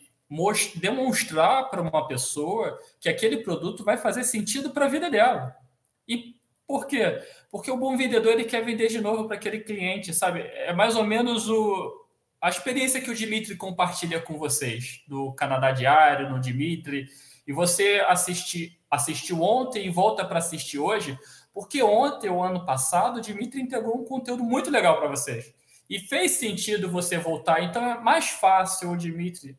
demonstrar 0.76 1.70
para 1.70 1.82
uma 1.82 2.08
pessoa 2.08 2.78
que 3.00 3.08
aquele 3.08 3.38
produto 3.38 3.84
vai 3.84 3.98
fazer 3.98 4.24
sentido 4.24 4.72
para 4.72 4.86
a 4.86 4.90
vida 4.90 5.10
dela. 5.10 5.56
E 6.08 6.36
por 6.68 6.86
quê? 6.86 7.22
Porque 7.50 7.72
o 7.72 7.78
bom 7.78 7.96
vendedor 7.96 8.34
ele 8.34 8.44
quer 8.44 8.64
vender 8.64 8.90
de 8.90 9.00
novo 9.00 9.26
para 9.26 9.38
aquele 9.38 9.60
cliente, 9.60 10.14
sabe? 10.14 10.42
É 10.42 10.74
mais 10.74 10.98
ou 10.98 11.04
menos 11.04 11.48
o, 11.50 12.06
a 12.42 12.50
experiência 12.50 13.00
que 13.00 13.10
o 13.10 13.16
Dimitri 13.16 13.56
compartilha 13.56 14.20
com 14.20 14.38
vocês, 14.38 15.02
do 15.08 15.32
Canadá 15.34 15.72
Diário, 15.72 16.30
no 16.30 16.42
Dimitri, 16.42 17.08
e 17.48 17.54
você 17.54 18.04
assistir 18.08 18.78
assistiu 18.90 19.42
ontem 19.42 19.86
e 19.86 19.90
volta 19.90 20.24
para 20.24 20.40
assistir 20.40 20.80
hoje, 20.80 21.18
porque 21.54 21.84
ontem 21.84 22.30
ou 22.30 22.42
ano 22.42 22.66
passado 22.66 23.18
o 23.18 23.22
Dimitri 23.22 23.62
integrou 23.62 23.98
um 23.98 24.06
conteúdo 24.06 24.44
muito 24.44 24.70
legal 24.70 24.98
para 24.98 25.10
vocês. 25.10 25.54
E 25.90 26.00
fez 26.00 26.32
sentido 26.32 26.90
você 26.90 27.18
voltar. 27.18 27.64
Então 27.64 27.84
é 27.84 28.00
mais 28.00 28.30
fácil 28.30 28.92
o 28.92 28.98
Dimitri, 28.98 29.58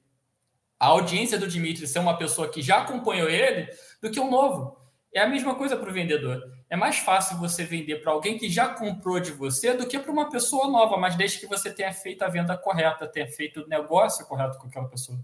a 0.78 0.87
audiência 0.87 1.38
do 1.38 1.49
Dimitri 1.49 1.87
ser 1.87 1.99
uma 1.99 2.16
pessoa 2.16 2.49
que 2.49 2.62
já 2.62 2.82
acompanhou 2.82 3.28
ele 3.28 3.68
do 4.00 4.11
que 4.11 4.20
um 4.20 4.30
novo. 4.30 4.78
É 5.12 5.20
a 5.20 5.28
mesma 5.28 5.54
coisa 5.54 5.76
para 5.76 5.90
o 5.90 5.92
vendedor. 5.92 6.42
É 6.70 6.76
mais 6.76 6.99
fácil 6.99 7.38
você 7.38 7.64
vender 7.64 7.97
para 8.02 8.12
alguém 8.12 8.38
que 8.38 8.49
já 8.49 8.68
comprou 8.68 9.18
de 9.18 9.32
você 9.32 9.73
do 9.75 9.87
que 9.87 9.99
para 9.99 10.12
uma 10.12 10.28
pessoa 10.28 10.68
nova, 10.68 10.97
mas 10.97 11.16
desde 11.16 11.40
que 11.40 11.47
você 11.47 11.73
tenha 11.73 11.92
feito 11.92 12.23
a 12.23 12.28
venda 12.28 12.56
correta, 12.56 13.08
tenha 13.08 13.26
feito 13.26 13.62
o 13.62 13.66
negócio 13.66 14.26
correto 14.26 14.58
com 14.58 14.68
aquela 14.68 14.87
pessoa. 14.87 15.18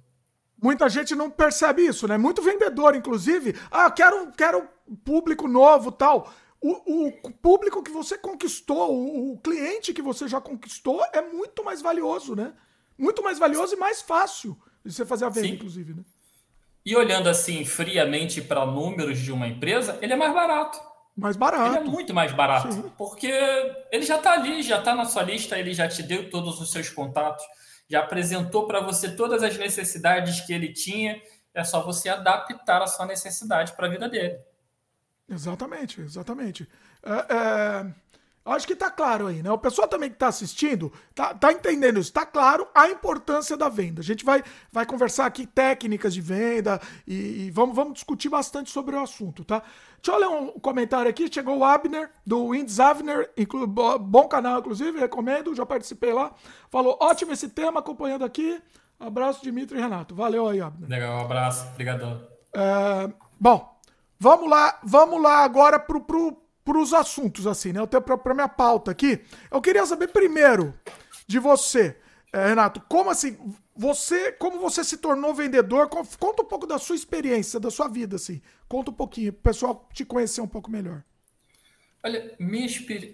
Muita 0.61 0.89
gente 0.89 1.15
não 1.15 1.31
percebe 1.31 1.83
isso, 1.83 2.09
né? 2.09 2.17
Muito 2.17 2.43
vendedor, 2.43 2.97
inclusive. 2.97 3.55
Ah, 3.71 3.91
quero, 3.91 4.33
quero 4.33 4.67
público 5.05 5.47
novo 5.47 5.93
tal. 5.93 6.33
O, 6.67 7.09
o 7.09 7.31
público 7.31 7.83
que 7.83 7.91
você 7.91 8.17
conquistou, 8.17 8.91
o, 8.91 9.35
o 9.35 9.39
cliente 9.39 9.93
que 9.93 10.01
você 10.01 10.27
já 10.27 10.41
conquistou 10.41 11.05
é 11.13 11.21
muito 11.21 11.63
mais 11.63 11.83
valioso, 11.83 12.35
né? 12.35 12.55
Muito 12.97 13.23
mais 13.23 13.39
valioso 13.39 13.75
e 13.75 13.79
mais 13.79 14.01
fácil 14.01 14.59
de 14.83 14.91
você 14.91 15.05
fazer 15.05 15.27
a 15.27 15.29
venda, 15.29 15.47
Sim. 15.47 15.55
inclusive, 15.57 15.93
né? 15.93 16.03
E 16.87 16.97
olhando 16.97 17.29
assim 17.29 17.67
friamente 17.67 18.41
para 18.41 18.65
números 18.65 19.19
de 19.19 19.31
uma 19.31 19.47
empresa, 19.47 19.99
ele 20.01 20.15
é 20.15 20.17
mais 20.17 20.33
barato. 20.33 20.81
Mais 21.15 21.37
barato. 21.37 21.77
Ele 21.77 21.87
é 21.87 21.91
muito 21.91 22.15
mais 22.15 22.33
barato, 22.33 22.73
Sim. 22.73 22.91
porque 22.97 23.31
ele 23.93 24.07
já 24.07 24.17
está 24.17 24.33
ali, 24.33 24.63
já 24.63 24.79
está 24.79 24.95
na 24.95 25.05
sua 25.05 25.23
lista, 25.23 25.59
ele 25.59 25.75
já 25.75 25.87
te 25.87 26.03
deu 26.03 26.31
todos 26.31 26.63
os 26.63 26.73
seus 26.73 26.89
contatos, 26.89 27.45
já 27.91 28.01
apresentou 28.01 28.67
para 28.67 28.81
você 28.81 29.15
todas 29.15 29.43
as 29.43 29.59
necessidades 29.59 30.41
que 30.41 30.55
ele 30.55 30.73
tinha. 30.73 31.21
É 31.53 31.63
só 31.63 31.83
você 31.83 32.09
adaptar 32.09 32.81
a 32.81 32.87
sua 32.87 33.05
necessidade 33.05 33.73
para 33.73 33.87
a 33.87 33.91
vida 33.91 34.09
dele. 34.09 34.39
Exatamente, 35.29 36.01
exatamente. 36.01 36.69
É, 37.03 37.35
é, 37.35 37.87
acho 38.45 38.67
que 38.67 38.77
tá 38.77 38.91
claro 38.91 39.27
aí, 39.27 39.43
né? 39.43 39.51
O 39.51 39.59
pessoal 39.59 39.89
também 39.89 40.11
que 40.11 40.17
tá 40.17 40.29
assistindo 40.29 40.93
tá, 41.15 41.35
tá 41.35 41.53
entendendo 41.53 41.99
isso. 41.99 42.13
Tá 42.13 42.27
claro 42.27 42.69
a 42.75 42.89
importância 42.91 43.57
da 43.57 43.69
venda. 43.69 44.01
A 44.01 44.05
gente 44.05 44.25
vai, 44.25 44.43
vai 44.71 44.85
conversar 44.85 45.27
aqui 45.27 45.47
técnicas 45.47 46.13
de 46.13 46.21
venda 46.21 46.81
e, 47.07 47.47
e 47.47 47.51
vamos, 47.51 47.75
vamos 47.75 47.95
discutir 47.95 48.29
bastante 48.29 48.71
sobre 48.71 48.97
o 48.97 49.03
assunto, 49.03 49.45
tá? 49.45 49.63
Deixa 50.03 50.13
eu 50.13 50.19
ler 50.19 50.29
um 50.29 50.61
comentário 50.61 51.11
aqui. 51.11 51.33
Chegou 51.33 51.59
o 51.59 51.65
Abner, 51.65 52.11
do 52.27 52.51
Winds 52.51 52.79
Avner, 52.79 53.31
bom 54.01 54.29
canal, 54.29 54.61
inclusive, 54.61 55.01
recomendo, 55.01 55.55
já 55.55 55.65
participei 55.65 56.13
lá. 56.13 56.35
Falou: 56.71 56.99
ótimo 57.01 57.33
esse 57.33 57.49
tema, 57.49 57.81
acompanhando 57.81 58.25
aqui. 58.25 58.61
Abraço, 59.01 59.43
Dimitri 59.43 59.79
e 59.79 59.81
Renato. 59.81 60.15
Valeu 60.15 60.47
aí, 60.47 60.61
Abner. 60.61 60.89
Legal, 60.89 61.19
um 61.19 61.25
abraço, 61.25 61.67
obrigadão. 61.69 62.23
É, 62.55 63.11
bom, 63.41 63.74
Vamos 64.25 64.49
lá, 64.49 64.81
vamos 64.83 65.23
lá 65.23 65.45
agora 65.45 65.79
pro, 65.79 66.01
pro, 66.01 66.35
pros 66.65 66.95
assuntos, 66.95 67.47
assim, 67.47 67.75
né? 67.75 67.81
Eu 67.81 67.87
tenho 67.87 68.03
pra, 68.03 68.33
minha 68.33 68.49
pauta 68.49 68.91
aqui. 68.91 69.21
Eu 69.51 69.61
queria 69.61 69.85
saber 69.85 70.09
primeiro 70.09 70.73
de 71.27 71.39
você, 71.39 71.95
é, 72.33 72.47
Renato, 72.47 72.81
como 72.89 73.11
assim, 73.11 73.37
você, 73.77 74.33
como 74.33 74.59
você 74.59 74.83
se 74.83 74.97
tornou 74.97 75.35
vendedor? 75.35 75.91
Conta 75.91 76.41
um 76.41 76.47
pouco 76.47 76.67
da 76.67 76.79
sua 76.79 76.97
experiência, 76.97 77.61
da 77.61 77.71
sua 77.71 77.87
vida, 77.87 78.17
assim. 78.17 78.41
Conta 78.67 78.91
um 78.91 78.95
pouquinho, 78.95 79.31
pro 79.31 79.43
pessoal 79.43 79.87
te 79.93 80.07
conhecer 80.07 80.41
um 80.41 80.49
pouco 80.49 80.71
melhor. 80.71 81.05
Olha, 82.03 82.35
minha 82.39 82.67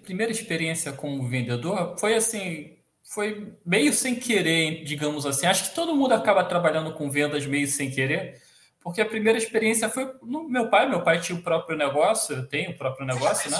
primeira 0.05 0.31
experiência 0.31 0.93
como 0.93 1.27
vendedor 1.27 1.97
foi 1.99 2.13
assim, 2.13 2.77
foi 3.03 3.51
meio 3.65 3.91
sem 3.91 4.15
querer, 4.15 4.85
digamos 4.85 5.25
assim. 5.25 5.45
Acho 5.45 5.71
que 5.71 5.75
todo 5.75 5.93
mundo 5.93 6.13
acaba 6.13 6.41
trabalhando 6.45 6.93
com 6.93 7.11
vendas 7.11 7.45
meio 7.45 7.67
sem 7.67 7.91
querer. 7.91 8.41
Porque 8.81 8.99
a 8.99 9.05
primeira 9.05 9.37
experiência 9.37 9.89
foi 9.89 10.11
no 10.23 10.49
meu 10.49 10.69
pai. 10.69 10.89
Meu 10.89 11.03
pai 11.03 11.21
tinha 11.21 11.37
o 11.37 11.41
próprio 11.41 11.77
negócio, 11.77 12.35
eu 12.35 12.47
tenho 12.47 12.71
o 12.71 12.77
próprio 12.77 13.05
negócio, 13.05 13.49
né? 13.51 13.57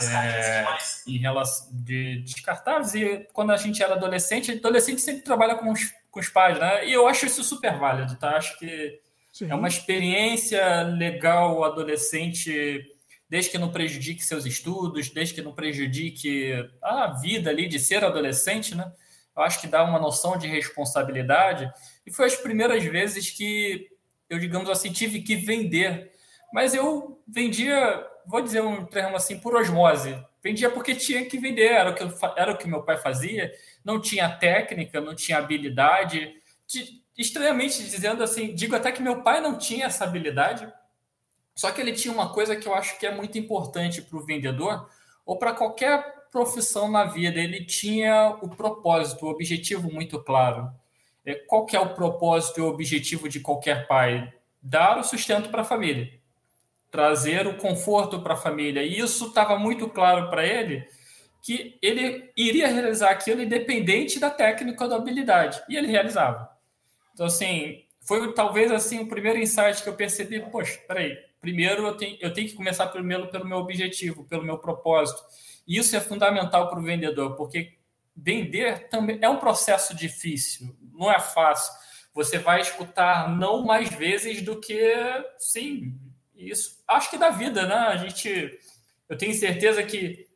É, 0.00 0.64
em 1.06 1.18
relação 1.18 1.68
de 1.72 2.20
descartáveis. 2.20 2.94
E 2.94 3.26
quando 3.32 3.50
a 3.50 3.56
gente 3.56 3.82
era 3.82 3.94
adolescente, 3.94 4.52
adolescente 4.52 5.02
sempre 5.02 5.22
trabalha 5.22 5.56
com 5.56 5.70
os, 5.70 5.92
com 6.10 6.18
os 6.18 6.28
pais, 6.30 6.58
né? 6.58 6.86
E 6.88 6.92
eu 6.92 7.06
acho 7.06 7.26
isso 7.26 7.44
super 7.44 7.76
válido, 7.76 8.16
tá? 8.16 8.36
Acho 8.36 8.58
que 8.58 8.98
Sim. 9.32 9.50
é 9.50 9.54
uma 9.54 9.68
experiência 9.68 10.82
legal 10.82 11.58
o 11.58 11.64
adolescente, 11.64 12.80
desde 13.28 13.50
que 13.50 13.58
não 13.58 13.70
prejudique 13.70 14.24
seus 14.24 14.46
estudos, 14.46 15.10
desde 15.10 15.34
que 15.34 15.42
não 15.42 15.52
prejudique 15.52 16.52
a 16.80 17.08
vida 17.20 17.50
ali 17.50 17.68
de 17.68 17.78
ser 17.78 18.02
adolescente, 18.02 18.74
né? 18.74 18.90
Eu 19.36 19.42
acho 19.42 19.60
que 19.60 19.66
dá 19.66 19.84
uma 19.84 19.98
noção 19.98 20.38
de 20.38 20.46
responsabilidade. 20.46 21.70
E 22.06 22.10
foi 22.10 22.26
as 22.26 22.34
primeiras 22.34 22.82
vezes 22.84 23.30
que 23.30 23.97
eu, 24.28 24.38
digamos 24.38 24.68
assim, 24.68 24.92
tive 24.92 25.22
que 25.22 25.36
vender. 25.36 26.12
Mas 26.52 26.74
eu 26.74 27.20
vendia, 27.26 28.06
vou 28.26 28.40
dizer 28.40 28.62
um 28.62 28.84
termo 28.84 29.16
assim, 29.16 29.38
por 29.38 29.54
osmose. 29.54 30.18
Vendia 30.42 30.70
porque 30.70 30.94
tinha 30.94 31.24
que 31.26 31.38
vender, 31.38 31.72
era 31.72 31.90
o 31.90 31.94
que, 31.94 32.02
eu, 32.02 32.12
era 32.36 32.52
o 32.52 32.56
que 32.56 32.68
meu 32.68 32.82
pai 32.82 32.96
fazia. 32.96 33.52
Não 33.84 34.00
tinha 34.00 34.28
técnica, 34.28 35.00
não 35.00 35.14
tinha 35.14 35.38
habilidade. 35.38 36.34
De, 36.66 37.02
estranhamente 37.16 37.82
dizendo 37.82 38.22
assim, 38.22 38.54
digo 38.54 38.76
até 38.76 38.92
que 38.92 39.02
meu 39.02 39.22
pai 39.22 39.40
não 39.40 39.58
tinha 39.58 39.86
essa 39.86 40.04
habilidade. 40.04 40.72
Só 41.54 41.72
que 41.72 41.80
ele 41.80 41.92
tinha 41.92 42.14
uma 42.14 42.32
coisa 42.32 42.54
que 42.54 42.68
eu 42.68 42.74
acho 42.74 42.98
que 42.98 43.06
é 43.06 43.14
muito 43.14 43.36
importante 43.36 44.00
para 44.00 44.16
o 44.16 44.24
vendedor, 44.24 44.88
ou 45.26 45.36
para 45.36 45.52
qualquer 45.52 46.28
profissão 46.30 46.88
na 46.88 47.04
vida. 47.04 47.40
Ele 47.40 47.64
tinha 47.64 48.38
o 48.40 48.48
propósito, 48.48 49.26
o 49.26 49.30
objetivo 49.30 49.92
muito 49.92 50.22
claro. 50.22 50.70
É, 51.28 51.34
qual 51.34 51.66
que 51.66 51.76
é 51.76 51.80
o 51.80 51.94
propósito 51.94 52.58
e 52.58 52.62
o 52.62 52.68
objetivo 52.68 53.28
de 53.28 53.38
qualquer 53.38 53.86
pai? 53.86 54.32
Dar 54.62 54.98
o 54.98 55.04
sustento 55.04 55.50
para 55.50 55.60
a 55.60 55.64
família, 55.64 56.10
trazer 56.90 57.46
o 57.46 57.58
conforto 57.58 58.22
para 58.22 58.32
a 58.32 58.36
família. 58.36 58.82
E 58.82 58.98
isso 58.98 59.26
estava 59.26 59.58
muito 59.58 59.90
claro 59.90 60.30
para 60.30 60.46
ele 60.46 60.88
que 61.42 61.78
ele 61.82 62.32
iria 62.34 62.66
realizar 62.66 63.10
aquilo 63.10 63.42
independente 63.42 64.18
da 64.18 64.30
técnica 64.30 64.84
ou 64.84 64.88
da 64.88 64.96
habilidade. 64.96 65.62
E 65.68 65.76
ele 65.76 65.88
realizava. 65.88 66.48
Então, 67.12 67.26
assim, 67.26 67.84
foi 68.00 68.32
talvez 68.32 68.72
assim 68.72 69.00
o 69.00 69.06
primeiro 69.06 69.38
insight 69.38 69.82
que 69.82 69.88
eu 69.90 69.94
percebi, 69.94 70.40
poxa, 70.40 70.80
peraí, 70.88 71.14
primeiro 71.42 71.86
eu 71.86 71.94
tenho, 71.94 72.16
eu 72.22 72.32
tenho 72.32 72.48
que 72.48 72.54
começar 72.54 72.86
primeiro 72.86 73.28
pelo 73.28 73.46
meu 73.46 73.58
objetivo, 73.58 74.24
pelo 74.24 74.44
meu 74.44 74.56
propósito. 74.56 75.20
E 75.66 75.76
isso 75.76 75.94
é 75.94 76.00
fundamental 76.00 76.70
para 76.70 76.78
o 76.78 76.82
vendedor, 76.82 77.36
porque 77.36 77.76
vender 78.20 78.88
também 78.88 79.18
é 79.22 79.28
um 79.28 79.38
processo 79.38 79.94
difícil, 79.94 80.76
não 80.92 81.10
é 81.10 81.20
fácil. 81.20 81.72
Você 82.14 82.38
vai 82.38 82.60
escutar 82.60 83.34
não 83.36 83.64
mais 83.64 83.88
vezes 83.90 84.42
do 84.42 84.60
que 84.60 84.92
sim, 85.38 85.94
isso. 86.34 86.82
Acho 86.86 87.10
que 87.10 87.18
da 87.18 87.30
vida, 87.30 87.66
né? 87.66 87.74
A 87.74 87.96
gente 87.96 88.58
eu 89.08 89.16
tenho 89.16 89.32
certeza 89.32 89.82
que 89.82 90.28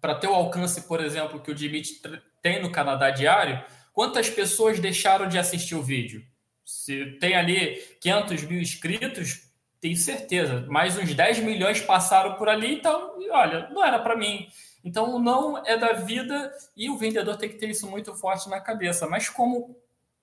para 0.00 0.14
ter 0.14 0.28
o 0.28 0.34
alcance, 0.34 0.82
por 0.82 1.02
exemplo, 1.02 1.40
que 1.40 1.50
o 1.50 1.54
Dimitri 1.54 2.22
tem 2.40 2.62
no 2.62 2.70
Canadá 2.70 3.10
Diário, 3.10 3.62
quantas 3.92 4.30
pessoas 4.30 4.78
deixaram 4.78 5.28
de 5.28 5.38
assistir 5.38 5.74
o 5.74 5.82
vídeo? 5.82 6.24
Se 6.64 7.16
tem 7.18 7.34
ali 7.34 7.76
500 8.00 8.42
mil 8.44 8.60
inscritos, 8.60 9.48
tenho 9.80 9.96
certeza. 9.96 10.66
Mais 10.68 10.96
uns 10.96 11.14
10 11.14 11.40
milhões 11.40 11.80
passaram 11.80 12.34
por 12.34 12.48
ali, 12.48 12.74
então, 12.74 13.16
olha, 13.30 13.68
não 13.70 13.84
era 13.84 13.98
para 13.98 14.16
mim. 14.16 14.48
Então, 14.88 15.16
o 15.16 15.18
não 15.18 15.58
é 15.66 15.76
da 15.76 15.92
vida 15.92 16.50
e 16.74 16.88
o 16.88 16.96
vendedor 16.96 17.36
tem 17.36 17.50
que 17.50 17.58
ter 17.58 17.68
isso 17.68 17.86
muito 17.90 18.14
forte 18.14 18.48
na 18.48 18.58
cabeça. 18.58 19.06
Mas 19.06 19.28
como 19.28 19.76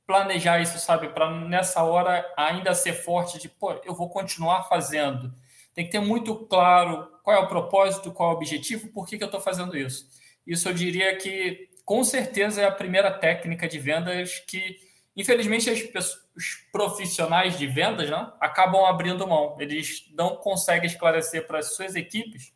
planejar 0.08 0.60
isso, 0.60 0.80
sabe? 0.80 1.10
Para 1.10 1.30
nessa 1.30 1.84
hora 1.84 2.26
ainda 2.36 2.74
ser 2.74 2.94
forte 2.94 3.38
de, 3.38 3.48
pô, 3.48 3.80
eu 3.86 3.94
vou 3.94 4.10
continuar 4.10 4.64
fazendo. 4.64 5.32
Tem 5.76 5.86
que 5.86 5.92
ter 5.92 6.00
muito 6.00 6.36
claro 6.48 7.08
qual 7.22 7.38
é 7.38 7.40
o 7.40 7.48
propósito, 7.48 8.12
qual 8.12 8.32
é 8.32 8.34
o 8.34 8.36
objetivo, 8.38 8.88
por 8.88 9.06
que, 9.06 9.20
que 9.20 9.24
eu 9.24 9.28
estou 9.28 9.40
fazendo 9.40 9.78
isso. 9.78 10.08
Isso 10.48 10.68
eu 10.68 10.74
diria 10.74 11.16
que, 11.16 11.70
com 11.86 12.04
certeza, 12.04 12.64
é 12.64 12.66
a 12.66 12.72
primeira 12.72 13.12
técnica 13.12 13.68
de 13.68 13.78
vendas 13.78 14.40
que, 14.48 14.80
infelizmente, 15.16 15.70
as 15.70 15.80
pessoas, 15.84 16.26
os 16.36 16.56
profissionais 16.72 17.56
de 17.56 17.68
vendas 17.68 18.10
né, 18.10 18.32
acabam 18.42 18.84
abrindo 18.84 19.28
mão. 19.28 19.58
Eles 19.60 20.12
não 20.18 20.38
conseguem 20.38 20.88
esclarecer 20.88 21.46
para 21.46 21.60
as 21.60 21.76
suas 21.76 21.96
equipes 21.96 22.55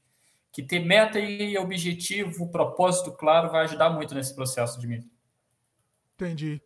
que 0.62 0.68
ter 0.68 0.80
meta 0.80 1.20
e 1.20 1.58
objetivo, 1.58 2.50
propósito 2.52 3.12
claro, 3.12 3.50
vai 3.50 3.64
ajudar 3.64 3.90
muito 3.90 4.14
nesse 4.14 4.36
processo 4.36 4.80
de 4.80 4.88
mim. 4.88 5.10
Entendi. 6.16 6.62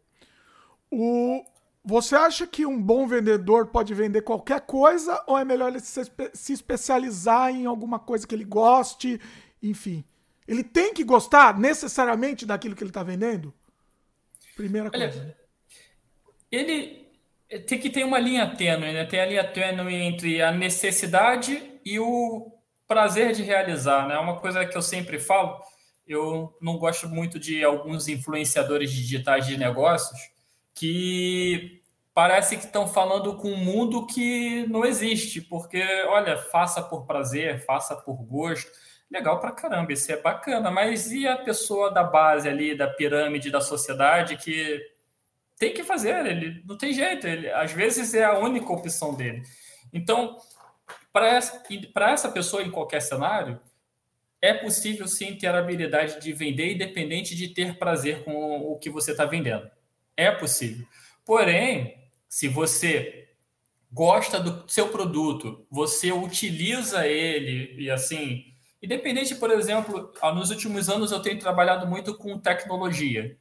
O... 0.92 1.44
Você 1.86 2.16
acha 2.16 2.48
que 2.48 2.66
um 2.66 2.82
bom 2.82 3.06
vendedor 3.06 3.68
pode 3.68 3.94
vender 3.94 4.22
qualquer 4.22 4.62
coisa 4.62 5.22
ou 5.28 5.38
é 5.38 5.44
melhor 5.44 5.68
ele 5.70 5.82
se, 5.82 6.02
se 6.34 6.54
especializar 6.54 7.52
em 7.52 7.66
alguma 7.66 8.00
coisa 8.00 8.26
que 8.26 8.34
ele 8.34 8.46
goste? 8.46 9.20
Enfim, 9.62 10.06
ele 10.48 10.64
tem 10.64 10.94
que 10.94 11.04
gostar 11.04 11.60
necessariamente 11.60 12.46
daquilo 12.46 12.74
que 12.74 12.84
ele 12.84 12.90
está 12.90 13.04
vendendo? 13.04 13.54
Primeira 14.56 14.90
coisa. 14.90 15.20
Olha, 15.20 15.26
né? 15.26 15.36
ele 16.50 17.04
tem 17.68 17.80
que 17.80 17.90
ter 17.90 18.04
uma 18.04 18.20
linha 18.20 18.56
tênue, 18.56 18.94
né? 18.94 19.06
Tem 19.06 19.20
a 19.20 19.26
linha 19.26 19.44
tênue 19.44 19.94
entre 19.94 20.42
a 20.42 20.52
necessidade 20.52 21.62
e 21.84 22.00
o 22.00 22.53
prazer 22.94 23.34
de 23.34 23.42
realizar, 23.42 24.08
né? 24.08 24.16
Uma 24.20 24.40
coisa 24.40 24.64
que 24.66 24.78
eu 24.78 24.82
sempre 24.84 25.18
falo. 25.18 25.60
Eu 26.06 26.56
não 26.62 26.78
gosto 26.78 27.10
muito 27.10 27.40
de 27.40 27.64
alguns 27.64 28.08
influenciadores 28.08 28.92
digitais 28.92 29.48
de 29.48 29.58
negócios 29.58 30.20
que 30.76 31.82
parece 32.14 32.56
que 32.56 32.66
estão 32.66 32.88
falando 32.88 33.36
com 33.36 33.50
um 33.50 33.58
mundo 33.58 34.06
que 34.06 34.68
não 34.68 34.86
existe, 34.86 35.42
porque, 35.42 35.84
olha, 36.08 36.38
faça 36.38 36.84
por 36.84 37.08
prazer, 37.08 37.66
faça 37.66 37.96
por 37.96 38.18
gosto. 38.24 38.70
Legal 39.10 39.40
pra 39.40 39.52
caramba, 39.52 39.92
isso 39.92 40.12
é 40.12 40.18
bacana, 40.18 40.70
mas 40.70 41.12
e 41.12 41.28
a 41.28 41.38
pessoa 41.38 41.92
da 41.92 42.04
base 42.04 42.48
ali, 42.48 42.78
da 42.78 42.88
pirâmide 42.88 43.50
da 43.50 43.62
sociedade 43.62 44.38
que 44.38 44.80
tem 45.58 45.74
que 45.74 45.84
fazer, 45.84 46.26
ele 46.28 46.64
não 46.68 46.78
tem 46.78 46.94
jeito, 46.94 47.26
ele 47.26 47.50
às 47.50 47.72
vezes 47.72 48.14
é 48.14 48.24
a 48.24 48.38
única 48.38 48.72
opção 48.72 49.16
dele. 49.16 49.42
Então, 49.92 50.38
para 51.14 51.28
essa, 51.28 51.64
essa 51.96 52.30
pessoa 52.30 52.64
em 52.64 52.72
qualquer 52.72 53.02
cenário, 53.02 53.62
é 54.42 54.54
possível 54.54 55.08
sim 55.08 55.36
ter 55.36 55.48
a 55.48 55.60
habilidade 55.60 56.20
de 56.20 56.34
vender 56.34 56.74
independente 56.74 57.36
de 57.36 57.48
ter 57.48 57.78
prazer 57.78 58.26
com 58.26 58.58
o 58.58 58.78
que 58.78 58.90
você 58.90 59.12
está 59.12 59.24
vendendo. 59.24 59.70
É 60.18 60.32
possível. 60.32 60.86
Porém, 61.24 61.98
se 62.28 62.48
você 62.48 63.30
gosta 63.92 64.40
do 64.40 64.70
seu 64.70 64.90
produto, 64.90 65.66
você 65.70 66.12
utiliza 66.12 67.08
ele 67.08 67.76
e 67.82 67.90
assim, 67.92 68.44
independente, 68.82 69.36
por 69.36 69.52
exemplo, 69.52 70.12
nos 70.36 70.50
últimos 70.50 70.90
anos 70.90 71.12
eu 71.12 71.22
tenho 71.22 71.40
trabalhado 71.40 71.88
muito 71.88 72.18
com 72.18 72.40
tecnologia. 72.40 73.38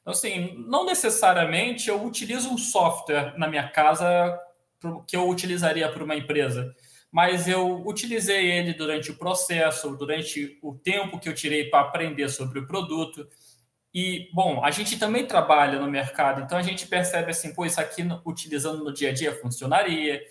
Então, 0.00 0.12
assim, 0.12 0.54
não 0.66 0.86
necessariamente 0.86 1.90
eu 1.90 2.02
utilizo 2.02 2.48
um 2.48 2.56
software 2.56 3.36
na 3.36 3.48
minha 3.48 3.68
casa 3.68 4.40
que 5.06 5.16
eu 5.16 5.28
utilizaria 5.28 5.90
para 5.90 6.04
uma 6.04 6.16
empresa, 6.16 6.74
mas 7.10 7.48
eu 7.48 7.86
utilizei 7.86 8.50
ele 8.50 8.74
durante 8.74 9.10
o 9.10 9.16
processo, 9.16 9.96
durante 9.96 10.58
o 10.62 10.74
tempo 10.74 11.18
que 11.18 11.28
eu 11.28 11.34
tirei 11.34 11.64
para 11.64 11.80
aprender 11.80 12.28
sobre 12.28 12.58
o 12.58 12.66
produto. 12.66 13.26
E, 13.94 14.28
bom, 14.32 14.62
a 14.62 14.70
gente 14.70 14.98
também 14.98 15.26
trabalha 15.26 15.80
no 15.80 15.90
mercado, 15.90 16.42
então 16.42 16.58
a 16.58 16.62
gente 16.62 16.86
percebe 16.86 17.30
assim, 17.30 17.54
pô, 17.54 17.64
isso 17.64 17.80
aqui 17.80 18.02
utilizando 18.24 18.84
no 18.84 18.92
dia 18.92 19.10
a 19.10 19.12
dia 19.14 19.34
funcionaria. 19.40 20.22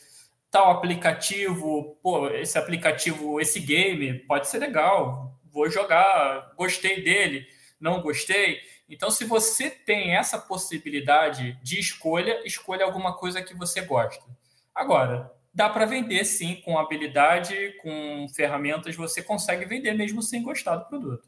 Tal 0.51 0.71
aplicativo, 0.71 1.97
pô, 2.01 2.29
esse 2.29 2.57
aplicativo, 2.57 3.41
esse 3.41 3.59
game 3.59 4.19
pode 4.19 4.47
ser 4.47 4.59
legal, 4.59 5.37
vou 5.51 5.69
jogar, 5.69 6.53
gostei 6.55 7.03
dele, 7.03 7.45
não 7.79 8.01
gostei. 8.01 8.59
Então, 8.87 9.09
se 9.09 9.25
você 9.25 9.69
tem 9.69 10.15
essa 10.15 10.37
possibilidade 10.37 11.59
de 11.61 11.79
escolha, 11.79 12.41
escolha 12.45 12.85
alguma 12.85 13.17
coisa 13.17 13.41
que 13.41 13.53
você 13.53 13.81
gosta. 13.81 14.23
Agora, 14.73 15.31
dá 15.57 15.67
para 15.67 15.87
vender 15.87 16.23
sim, 16.23 16.61
com 16.63 16.77
habilidade, 16.77 17.73
com 17.81 18.27
ferramentas, 18.35 18.95
você 18.95 19.23
consegue 19.23 19.65
vender 19.65 19.91
mesmo 19.95 20.21
sem 20.21 20.43
gostar 20.43 20.75
do 20.75 20.85
produto. 20.85 21.27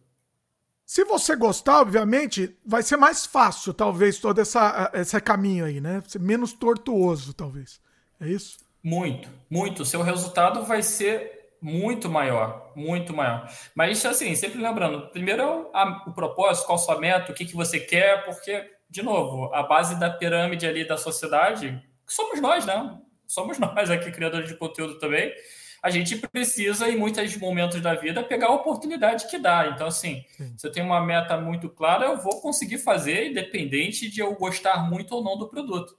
Se 0.85 1.03
você 1.03 1.35
gostar, 1.35 1.81
obviamente, 1.81 2.55
vai 2.63 2.83
ser 2.83 2.95
mais 2.95 3.25
fácil, 3.25 3.73
talvez, 3.73 4.19
todo 4.19 4.39
essa, 4.39 4.91
esse 4.93 5.19
caminho 5.19 5.65
aí, 5.65 5.81
né? 5.81 6.03
Ser 6.07 6.19
menos 6.19 6.53
tortuoso, 6.53 7.33
talvez. 7.33 7.81
É 8.21 8.27
isso? 8.27 8.59
Muito, 8.83 9.27
muito. 9.49 9.83
Seu 9.83 10.03
resultado 10.03 10.63
vai 10.63 10.83
ser 10.83 11.49
muito 11.59 12.07
maior, 12.07 12.71
muito 12.75 13.15
maior. 13.15 13.51
Mas, 13.73 14.05
assim, 14.05 14.35
sempre 14.35 14.61
lembrando, 14.61 15.09
primeiro 15.09 15.41
é 15.41 15.69
a, 15.73 16.03
o 16.05 16.13
propósito, 16.13 16.67
qual 16.67 16.75
a 16.75 16.81
sua 16.81 16.99
meta, 16.99 17.31
o 17.31 17.35
que, 17.35 17.45
que 17.45 17.55
você 17.55 17.79
quer, 17.79 18.23
porque, 18.25 18.63
de 18.87 19.01
novo, 19.01 19.51
a 19.55 19.63
base 19.63 19.99
da 19.99 20.07
pirâmide 20.11 20.67
ali 20.67 20.87
da 20.87 20.97
sociedade, 20.97 21.83
somos 22.05 22.39
nós, 22.39 22.63
né? 22.63 22.99
Somos 23.29 23.57
nós 23.61 23.89
aqui, 23.89 24.11
criadores 24.11 24.49
de 24.49 24.57
conteúdo 24.57 24.99
também 24.99 25.33
a 25.81 25.89
gente 25.89 26.17
precisa, 26.17 26.89
em 26.89 26.97
muitos 26.97 27.35
momentos 27.37 27.81
da 27.81 27.95
vida, 27.95 28.23
pegar 28.23 28.47
a 28.47 28.53
oportunidade 28.53 29.27
que 29.27 29.39
dá. 29.39 29.67
Então, 29.67 29.87
assim, 29.87 30.25
Sim. 30.37 30.53
se 30.57 30.67
eu 30.67 30.71
tenho 30.71 30.85
uma 30.85 31.03
meta 31.03 31.37
muito 31.37 31.69
clara, 31.69 32.05
eu 32.05 32.17
vou 32.17 32.41
conseguir 32.41 32.79
fazer, 32.79 33.31
independente 33.31 34.09
de 34.09 34.19
eu 34.19 34.35
gostar 34.35 34.89
muito 34.89 35.15
ou 35.15 35.23
não 35.23 35.37
do 35.37 35.47
produto. 35.47 35.97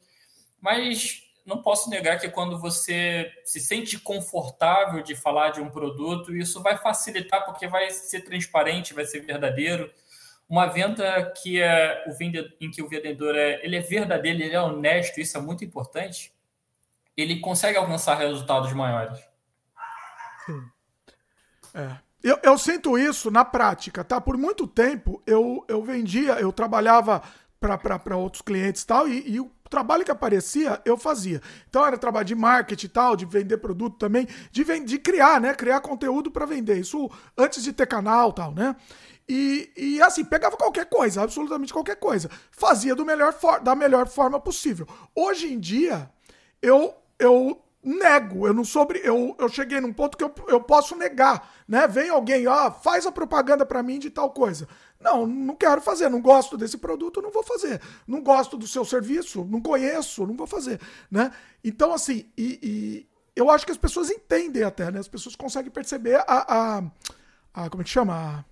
Mas 0.61 1.23
não 1.47 1.63
posso 1.63 1.89
negar 1.89 2.19
que 2.21 2.29
quando 2.29 2.59
você 2.59 3.33
se 3.45 3.59
sente 3.59 3.99
confortável 3.99 5.03
de 5.03 5.15
falar 5.15 5.51
de 5.51 5.61
um 5.61 5.71
produto, 5.71 6.37
isso 6.37 6.63
vai 6.63 6.77
facilitar, 6.77 7.45
porque 7.47 7.67
vai 7.67 7.91
ser 7.91 8.21
transparente, 8.21 8.93
vai 8.93 9.07
ser 9.07 9.21
verdadeiro. 9.21 9.91
Uma 10.47 10.67
venda 10.67 11.33
que 11.43 11.61
é 11.61 12.05
o 12.07 12.13
vendedor, 12.13 12.53
em 12.61 12.71
que 12.71 12.83
o 12.83 12.89
vendedor 12.89 13.35
é, 13.35 13.65
ele 13.65 13.77
é 13.77 13.81
verdadeiro, 13.81 14.43
ele 14.43 14.55
é 14.55 14.61
honesto, 14.61 15.21
isso 15.21 15.39
é 15.39 15.41
muito 15.41 15.65
importante. 15.65 16.33
Ele 17.17 17.41
consegue 17.41 17.77
alcançar 17.77 18.15
resultados 18.17 18.73
maiores. 18.73 19.19
Sim. 20.47 20.63
É. 21.75 21.97
Eu, 22.23 22.39
eu, 22.43 22.59
sinto 22.59 22.99
isso 22.99 23.31
na 23.31 23.45
prática, 23.45 24.05
tá? 24.05 24.21
Por 24.21 24.37
muito 24.37 24.67
tempo 24.67 25.23
eu, 25.27 25.65
eu 25.69 25.83
vendia, 25.83 26.33
eu 26.35 26.53
trabalhava 26.53 27.23
para 27.59 28.17
outros 28.17 28.43
clientes 28.43 28.85
tal, 28.85 29.09
e, 29.09 29.27
e 29.27 29.41
o 29.41 29.51
trabalho 29.71 30.05
que 30.05 30.11
aparecia 30.11 30.81
eu 30.85 30.99
fazia. 30.99 31.41
Então 31.69 31.87
era 31.87 31.97
trabalho 31.97 32.27
de 32.27 32.35
marketing 32.35 32.87
e 32.87 32.89
tal, 32.89 33.17
de 33.17 33.25
vender 33.25 33.57
produto 33.59 33.97
também, 33.97 34.27
de, 34.51 34.65
de 34.81 34.99
criar, 34.99 35.41
né? 35.41 35.55
Criar 35.55 35.81
conteúdo 35.81 36.31
para 36.31 36.45
vender. 36.45 36.79
Isso 36.79 37.11
antes 37.39 37.63
de 37.63 37.73
ter 37.73 37.87
canal 37.87 38.33
tal, 38.33 38.53
né? 38.53 38.77
E, 39.29 39.71
e, 39.77 40.03
assim, 40.03 40.25
pegava 40.25 40.57
qualquer 40.57 40.87
coisa, 40.87 41.23
absolutamente 41.23 41.73
qualquer 41.73 41.95
coisa. 41.95 42.29
Fazia 42.51 42.97
do 42.97 43.07
melhor 43.07 43.33
da 43.63 43.77
melhor 43.77 44.09
forma 44.09 44.41
possível. 44.41 44.89
Hoje 45.15 45.53
em 45.53 45.61
dia, 45.61 46.11
eu, 46.61 46.93
eu 47.21 47.63
nego, 47.83 48.47
eu 48.47 48.53
não 48.53 48.65
sobre, 48.65 49.01
eu, 49.03 49.35
eu 49.39 49.49
cheguei 49.49 49.81
num 49.81 49.93
ponto 49.93 50.17
que 50.17 50.23
eu, 50.23 50.33
eu 50.49 50.61
posso 50.61 50.95
negar, 50.95 51.51
né? 51.67 51.87
Vem 51.87 52.11
alguém, 52.11 52.47
ó, 52.47 52.71
faz 52.71 53.07
a 53.07 53.13
propaganda 53.13 53.65
para 53.65 53.83
mim 53.83 53.99
de 53.99 54.11
tal 54.11 54.31
coisa. 54.31 54.69
Não, 55.01 55.27
não 55.27 55.55
quero 55.55 55.81
fazer, 55.81 56.11
não 56.11 56.21
gosto 56.21 56.59
desse 56.59 56.77
produto, 56.77 57.23
não 57.23 57.31
vou 57.31 57.43
fazer. 57.43 57.81
Não 58.07 58.23
gosto 58.23 58.59
do 58.59 58.67
seu 58.67 58.85
serviço, 58.85 59.47
não 59.49 59.63
conheço, 59.63 60.27
não 60.27 60.35
vou 60.35 60.47
fazer, 60.47 60.79
né? 61.11 61.33
Então, 61.65 61.95
assim, 61.95 62.31
e, 62.37 62.59
e 62.63 63.09
eu 63.35 63.51
acho 63.51 63.65
que 63.65 63.73
as 63.73 63.79
pessoas 63.79 64.11
entendem 64.11 64.63
até, 64.63 64.91
né? 64.91 64.99
As 64.99 65.09
pessoas 65.09 65.35
conseguem 65.35 65.71
perceber 65.71 66.17
a, 66.17 66.25
a, 66.27 66.83
a 67.55 67.71
como 67.71 67.81
é 67.81 67.85
que 67.85 67.91
chama? 67.91 68.45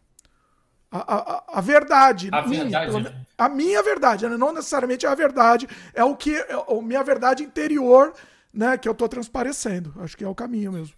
A, 0.91 1.15
a, 1.15 1.45
a 1.59 1.61
verdade. 1.61 2.31
A 2.33 2.47
minha, 2.47 2.65
verdade. 2.65 3.03
Né? 3.03 3.27
A 3.37 3.49
minha 3.51 3.83
verdade, 3.83 4.27
né? 4.27 4.39
não 4.39 4.55
necessariamente 4.55 5.05
é 5.05 5.09
a 5.11 5.15
verdade, 5.15 5.69
é 5.93 6.03
o 6.03 6.17
que, 6.17 6.35
é 6.35 6.55
a 6.55 6.83
minha 6.83 7.05
verdade 7.05 7.43
interior 7.43 8.15
né, 8.59 8.77
que 8.77 8.89
eu 8.89 8.93
estou 8.93 9.09
transparecendo. 9.09 9.95
Acho 10.01 10.17
que 10.17 10.25
é 10.25 10.29
o 10.29 10.35
caminho 10.35 10.73
mesmo. 10.73 10.97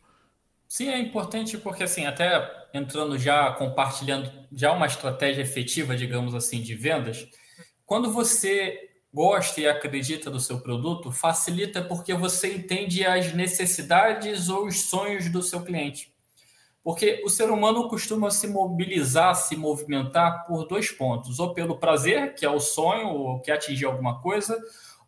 Sim, 0.67 0.89
é 0.89 0.99
importante 0.99 1.59
porque 1.59 1.83
assim, 1.83 2.07
até 2.07 2.51
entrando 2.73 3.19
já 3.19 3.53
compartilhando 3.53 4.33
já 4.51 4.73
uma 4.73 4.87
estratégia 4.87 5.43
efetiva, 5.43 5.95
digamos 5.95 6.35
assim, 6.35 6.63
de 6.63 6.75
vendas, 6.75 7.29
quando 7.85 8.11
você 8.11 8.89
gosta 9.13 9.61
e 9.61 9.69
acredita 9.69 10.31
do 10.31 10.41
seu 10.41 10.61
produto, 10.61 11.13
facilita 11.13 11.83
porque 11.83 12.15
você 12.15 12.55
entende 12.55 13.05
as 13.05 13.35
necessidades 13.35 14.49
ou 14.49 14.65
os 14.65 14.85
sonhos 14.85 15.29
do 15.29 15.43
seu 15.43 15.61
cliente. 15.63 16.15
Porque 16.83 17.23
o 17.27 17.29
ser 17.29 17.51
humano 17.51 17.89
costuma 17.89 18.31
se 18.31 18.47
mobilizar, 18.47 19.35
se 19.35 19.55
movimentar 19.55 20.47
por 20.47 20.67
dois 20.67 20.91
pontos: 20.91 21.39
ou 21.39 21.53
pelo 21.53 21.79
prazer, 21.79 22.35
que 22.35 22.47
é 22.47 22.49
o 22.49 22.59
sonho, 22.59 23.09
ou 23.09 23.41
que 23.41 23.51
é 23.51 23.55
atingir 23.55 23.85
alguma 23.85 24.23
coisa, 24.23 24.59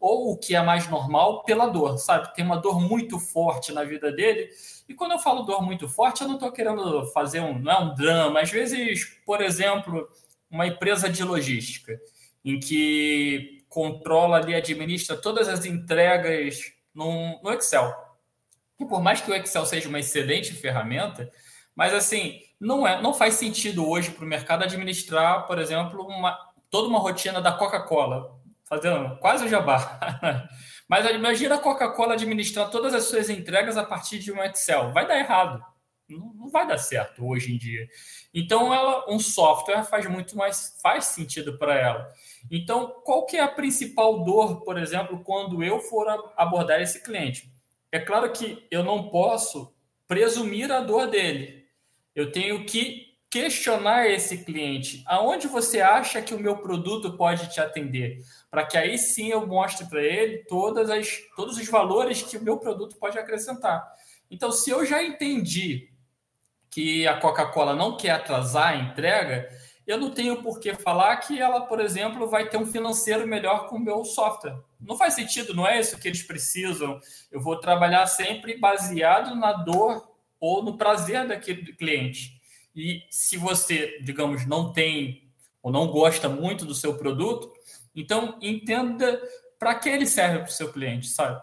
ou 0.02 0.32
o 0.32 0.36
que 0.36 0.56
é 0.56 0.60
mais 0.60 0.88
normal, 0.88 1.44
pela 1.44 1.68
dor, 1.68 1.96
sabe? 1.96 2.34
Tem 2.34 2.44
uma 2.44 2.56
dor 2.56 2.80
muito 2.80 3.20
forte 3.20 3.72
na 3.72 3.84
vida 3.84 4.10
dele. 4.10 4.50
E 4.88 4.94
quando 4.94 5.12
eu 5.12 5.18
falo 5.20 5.44
dor 5.44 5.62
muito 5.62 5.88
forte, 5.88 6.22
eu 6.22 6.26
não 6.26 6.34
estou 6.34 6.50
querendo 6.50 7.06
fazer 7.12 7.38
um, 7.38 7.56
não 7.56 7.72
é 7.72 7.78
um 7.78 7.94
drama. 7.94 8.40
Às 8.40 8.50
vezes, 8.50 9.04
por 9.24 9.40
exemplo, 9.40 10.08
uma 10.50 10.66
empresa 10.66 11.08
de 11.08 11.22
logística, 11.22 12.00
em 12.44 12.58
que 12.58 13.64
controla 13.68 14.38
ali, 14.38 14.56
administra 14.56 15.16
todas 15.16 15.48
as 15.48 15.64
entregas 15.64 16.72
no, 16.92 17.40
no 17.40 17.52
Excel. 17.52 17.94
E 18.80 18.84
por 18.84 19.00
mais 19.00 19.20
que 19.20 19.30
o 19.30 19.34
Excel 19.36 19.64
seja 19.64 19.88
uma 19.88 20.00
excelente 20.00 20.52
ferramenta, 20.52 21.30
mas 21.76 21.94
assim, 21.94 22.40
não, 22.58 22.84
é, 22.84 23.00
não 23.00 23.14
faz 23.14 23.34
sentido 23.34 23.88
hoje 23.88 24.10
para 24.10 24.24
o 24.24 24.28
mercado 24.28 24.64
administrar, 24.64 25.46
por 25.46 25.60
exemplo, 25.60 26.04
uma, 26.04 26.36
toda 26.68 26.88
uma 26.88 26.98
rotina 26.98 27.40
da 27.40 27.52
Coca-Cola 27.52 28.41
fazendo 28.72 29.18
quase 29.18 29.44
o 29.44 29.48
jabá. 29.48 30.00
Mas 30.88 31.04
imagina 31.11 31.56
a 31.56 31.61
Coca-Cola 31.61 32.14
administrar 32.14 32.70
todas 32.70 32.94
as 32.94 33.04
suas 33.04 33.28
entregas 33.28 33.76
a 33.76 33.85
partir 33.85 34.18
de 34.18 34.32
um 34.32 34.42
Excel. 34.42 34.92
Vai 34.92 35.06
dar 35.06 35.18
errado. 35.18 35.62
Não, 36.08 36.48
vai 36.48 36.66
dar 36.66 36.78
certo 36.78 37.26
hoje 37.26 37.54
em 37.54 37.58
dia. 37.58 37.87
Então, 38.32 38.72
ela, 38.72 39.11
um 39.11 39.18
software 39.18 39.85
faz 39.85 40.06
muito 40.06 40.37
mais 40.37 40.78
faz 40.82 41.06
sentido 41.06 41.58
para 41.58 41.74
ela. 41.74 42.11
Então, 42.50 43.00
qual 43.04 43.26
que 43.26 43.37
é 43.37 43.40
a 43.40 43.48
principal 43.48 44.24
dor, 44.24 44.62
por 44.64 44.78
exemplo, 44.78 45.22
quando 45.22 45.62
eu 45.62 45.78
for 45.78 46.06
abordar 46.35 46.80
esse 46.80 47.02
cliente? 47.02 47.52
É 47.90 48.00
claro 48.00 48.32
que 48.32 48.66
eu 48.70 48.82
não 48.82 49.11
posso 49.11 49.74
presumir 50.08 50.72
a 50.72 50.80
dor 50.80 51.08
dele. 51.08 51.66
Eu 52.14 52.32
tenho 52.32 52.64
que 52.64 53.12
questionar 53.32 54.10
esse 54.10 54.44
cliente. 54.44 55.02
Aonde 55.06 55.48
você 55.48 55.80
acha 55.80 56.20
que 56.20 56.34
o 56.34 56.38
meu 56.38 56.58
produto 56.58 57.16
pode 57.16 57.50
te 57.50 57.62
atender? 57.62 58.22
Para 58.50 58.66
que 58.66 58.76
aí 58.76 58.98
sim 58.98 59.28
eu 59.28 59.46
mostre 59.46 59.86
para 59.86 60.02
ele 60.02 60.44
todas 60.44 60.90
as, 60.90 61.16
todos 61.34 61.56
os 61.56 61.66
valores 61.66 62.20
que 62.20 62.36
o 62.36 62.42
meu 62.42 62.58
produto 62.58 62.98
pode 62.98 63.18
acrescentar. 63.18 63.90
Então, 64.30 64.52
se 64.52 64.68
eu 64.68 64.84
já 64.84 65.02
entendi 65.02 65.88
que 66.68 67.08
a 67.08 67.18
Coca-Cola 67.18 67.74
não 67.74 67.96
quer 67.96 68.10
atrasar 68.10 68.74
a 68.74 68.76
entrega, 68.76 69.48
eu 69.86 69.96
não 69.96 70.10
tenho 70.10 70.42
por 70.42 70.60
que 70.60 70.74
falar 70.74 71.16
que 71.16 71.40
ela, 71.40 71.62
por 71.62 71.80
exemplo, 71.80 72.28
vai 72.28 72.50
ter 72.50 72.58
um 72.58 72.66
financeiro 72.66 73.26
melhor 73.26 73.66
com 73.66 73.76
o 73.76 73.80
meu 73.80 74.04
software. 74.04 74.60
Não 74.78 74.98
faz 74.98 75.14
sentido, 75.14 75.54
não 75.54 75.66
é 75.66 75.80
isso 75.80 75.98
que 75.98 76.06
eles 76.06 76.22
precisam. 76.22 77.00
Eu 77.30 77.40
vou 77.40 77.58
trabalhar 77.58 78.06
sempre 78.06 78.58
baseado 78.58 79.34
na 79.34 79.54
dor 79.54 80.06
ou 80.38 80.62
no 80.62 80.76
prazer 80.76 81.26
daquele 81.26 81.72
cliente. 81.72 82.41
E 82.74 83.02
se 83.11 83.37
você, 83.37 83.98
digamos, 84.02 84.46
não 84.46 84.72
tem 84.72 85.30
ou 85.62 85.70
não 85.70 85.87
gosta 85.87 86.28
muito 86.28 86.64
do 86.64 86.74
seu 86.74 86.96
produto, 86.96 87.52
então 87.94 88.38
entenda 88.40 89.20
para 89.58 89.74
que 89.74 89.88
ele 89.88 90.06
serve 90.06 90.38
para 90.40 90.48
o 90.48 90.52
seu 90.52 90.72
cliente, 90.72 91.06
sabe? 91.08 91.40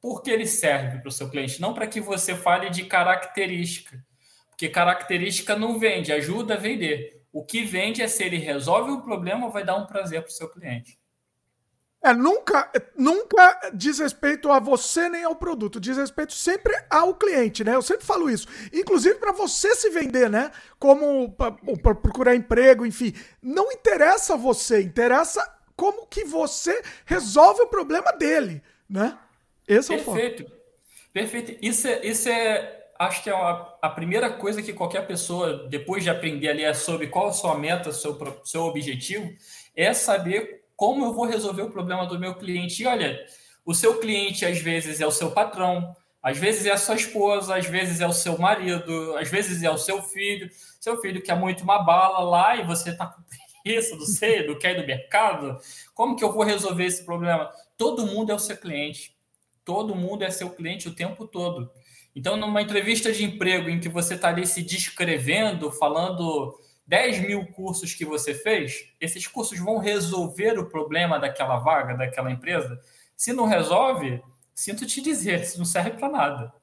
Por 0.00 0.22
que 0.22 0.30
ele 0.30 0.46
serve 0.46 1.00
para 1.00 1.08
o 1.08 1.12
seu 1.12 1.28
cliente? 1.28 1.60
Não 1.60 1.74
para 1.74 1.86
que 1.86 2.00
você 2.00 2.34
fale 2.34 2.70
de 2.70 2.84
característica, 2.84 4.02
porque 4.48 4.68
característica 4.68 5.56
não 5.56 5.78
vende, 5.78 6.12
ajuda 6.12 6.54
a 6.54 6.58
vender. 6.58 7.22
O 7.32 7.44
que 7.44 7.64
vende 7.64 8.00
é 8.00 8.08
se 8.08 8.24
ele 8.24 8.38
resolve 8.38 8.92
o 8.92 9.02
problema 9.02 9.50
vai 9.50 9.64
dar 9.64 9.76
um 9.76 9.86
prazer 9.86 10.22
para 10.22 10.30
o 10.30 10.32
seu 10.32 10.48
cliente. 10.48 10.97
É, 12.00 12.14
nunca, 12.14 12.70
nunca 12.96 13.72
diz 13.74 13.98
respeito 13.98 14.52
a 14.52 14.60
você 14.60 15.08
nem 15.08 15.24
ao 15.24 15.34
produto, 15.34 15.80
diz 15.80 15.96
respeito 15.96 16.32
sempre 16.32 16.72
ao 16.88 17.14
cliente, 17.14 17.64
né? 17.64 17.74
Eu 17.74 17.82
sempre 17.82 18.06
falo 18.06 18.30
isso. 18.30 18.46
Inclusive 18.72 19.16
para 19.16 19.32
você 19.32 19.74
se 19.74 19.90
vender, 19.90 20.30
né? 20.30 20.52
Como 20.78 21.32
para 21.32 21.94
procurar 21.94 22.36
emprego, 22.36 22.86
enfim. 22.86 23.12
Não 23.42 23.72
interessa 23.72 24.36
você, 24.36 24.80
interessa 24.80 25.44
como 25.74 26.06
que 26.06 26.24
você 26.24 26.80
resolve 27.04 27.62
o 27.62 27.68
problema 27.68 28.12
dele, 28.12 28.62
né? 28.88 29.18
Esse 29.66 29.92
é 29.92 29.96
o 29.96 30.04
Perfeito. 30.04 30.52
Perfeito. 31.12 31.58
Isso 31.60 31.88
é, 31.88 32.06
isso 32.06 32.28
é 32.28 32.78
acho 32.98 33.22
que 33.22 33.30
é 33.30 33.32
a, 33.32 33.74
a, 33.82 33.90
primeira 33.90 34.30
coisa 34.30 34.62
que 34.62 34.72
qualquer 34.72 35.06
pessoa, 35.06 35.68
depois 35.68 36.02
de 36.02 36.10
aprender 36.10 36.48
ali 36.48 36.74
sobre 36.74 37.08
qual 37.08 37.28
a 37.28 37.32
sua 37.32 37.56
meta, 37.56 37.92
seu, 37.92 38.16
seu 38.44 38.62
objetivo, 38.62 39.32
é 39.74 39.92
saber 39.94 40.64
como 40.78 41.04
eu 41.04 41.12
vou 41.12 41.26
resolver 41.26 41.62
o 41.62 41.70
problema 41.70 42.06
do 42.06 42.20
meu 42.20 42.36
cliente. 42.36 42.84
E 42.84 42.86
olha, 42.86 43.18
o 43.66 43.74
seu 43.74 43.98
cliente 43.98 44.46
às 44.46 44.58
vezes 44.58 45.00
é 45.00 45.06
o 45.06 45.10
seu 45.10 45.32
patrão, 45.32 45.92
às 46.22 46.38
vezes 46.38 46.66
é 46.66 46.70
a 46.70 46.78
sua 46.78 46.94
esposa, 46.94 47.56
às 47.56 47.66
vezes 47.66 48.00
é 48.00 48.06
o 48.06 48.12
seu 48.12 48.38
marido, 48.38 49.16
às 49.16 49.28
vezes 49.28 49.64
é 49.64 49.70
o 49.70 49.76
seu 49.76 50.00
filho. 50.00 50.48
Seu 50.78 51.00
filho 51.00 51.20
quer 51.20 51.36
muito 51.36 51.64
uma 51.64 51.82
bala 51.82 52.20
lá 52.20 52.54
e 52.54 52.64
você 52.64 52.90
está 52.90 53.06
com 53.06 53.20
preguiça, 53.22 53.96
não 53.96 54.06
sei, 54.06 54.46
não 54.46 54.56
quer 54.56 54.78
ir 54.78 54.80
do 54.80 54.86
mercado. 54.86 55.58
Como 55.94 56.14
que 56.14 56.22
eu 56.22 56.32
vou 56.32 56.44
resolver 56.44 56.84
esse 56.84 57.04
problema? 57.04 57.50
Todo 57.76 58.06
mundo 58.06 58.30
é 58.30 58.36
o 58.36 58.38
seu 58.38 58.56
cliente. 58.56 59.16
Todo 59.64 59.96
mundo 59.96 60.22
é 60.22 60.30
seu 60.30 60.48
cliente 60.48 60.86
o 60.86 60.94
tempo 60.94 61.26
todo. 61.26 61.68
Então, 62.14 62.36
numa 62.36 62.62
entrevista 62.62 63.10
de 63.10 63.24
emprego 63.24 63.68
em 63.68 63.80
que 63.80 63.88
você 63.88 64.14
está 64.14 64.28
ali 64.28 64.46
se 64.46 64.62
descrevendo, 64.62 65.72
falando 65.72 66.56
10 66.88 67.20
mil 67.20 67.46
cursos 67.52 67.94
que 67.94 68.04
você 68.04 68.32
fez, 68.34 68.90
esses 68.98 69.26
cursos 69.26 69.58
vão 69.58 69.76
resolver 69.76 70.58
o 70.58 70.68
problema 70.68 71.18
daquela 71.20 71.58
vaga, 71.58 71.94
daquela 71.94 72.32
empresa? 72.32 72.80
Se 73.14 73.32
não 73.32 73.44
resolve, 73.44 74.22
sinto 74.54 74.86
te 74.86 75.02
dizer, 75.02 75.42
isso 75.42 75.58
não 75.58 75.66
serve 75.66 75.90
para 75.90 76.08
nada. 76.08 76.54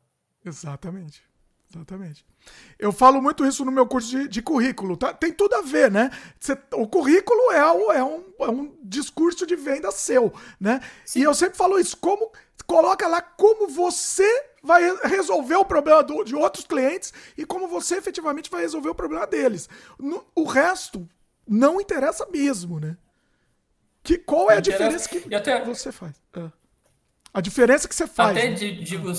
Exatamente. 0.43 1.23
Exatamente. 1.69 2.25
Eu 2.77 2.91
falo 2.91 3.21
muito 3.21 3.45
isso 3.45 3.63
no 3.63 3.71
meu 3.71 3.87
curso 3.87 4.09
de, 4.09 4.27
de 4.27 4.41
currículo. 4.41 4.97
Tá? 4.97 5.13
Tem 5.13 5.31
tudo 5.31 5.55
a 5.55 5.61
ver, 5.61 5.89
né? 5.89 6.11
Você, 6.39 6.57
o 6.73 6.87
currículo 6.87 7.51
é, 7.51 7.71
o, 7.71 7.91
é, 7.91 8.03
um, 8.03 8.23
é 8.41 8.49
um 8.49 8.75
discurso 8.83 9.45
de 9.45 9.55
venda 9.55 9.91
seu, 9.91 10.33
né? 10.59 10.81
Sim. 11.05 11.21
E 11.21 11.23
eu 11.23 11.33
sempre 11.33 11.57
falo 11.57 11.79
isso. 11.79 11.95
Como 11.97 12.31
coloca 12.67 13.07
lá 13.07 13.21
como 13.21 13.67
você 13.67 14.27
vai 14.63 14.81
resolver 15.07 15.55
o 15.55 15.65
problema 15.65 16.03
do, 16.03 16.23
de 16.23 16.35
outros 16.35 16.65
clientes 16.65 17.13
e 17.37 17.45
como 17.45 17.67
você 17.67 17.95
efetivamente 17.97 18.49
vai 18.49 18.61
resolver 18.61 18.89
o 18.89 18.95
problema 18.95 19.27
deles. 19.27 19.69
No, 19.99 20.25
o 20.35 20.43
resto 20.43 21.07
não 21.47 21.79
interessa 21.79 22.25
mesmo, 22.31 22.79
né? 22.79 22.97
Que, 24.03 24.17
qual 24.17 24.51
é 24.51 24.57
a 24.57 24.59
diferença 24.59 25.09
que 25.09 25.33
até, 25.33 25.63
você 25.63 25.91
faz? 25.91 26.15
É. 26.35 26.51
A 27.33 27.41
diferença 27.41 27.87
que 27.87 27.95
você 27.95 28.07
faz. 28.07 28.37
Até 28.37 28.49
né? 28.49 28.55
digo, 28.55 29.11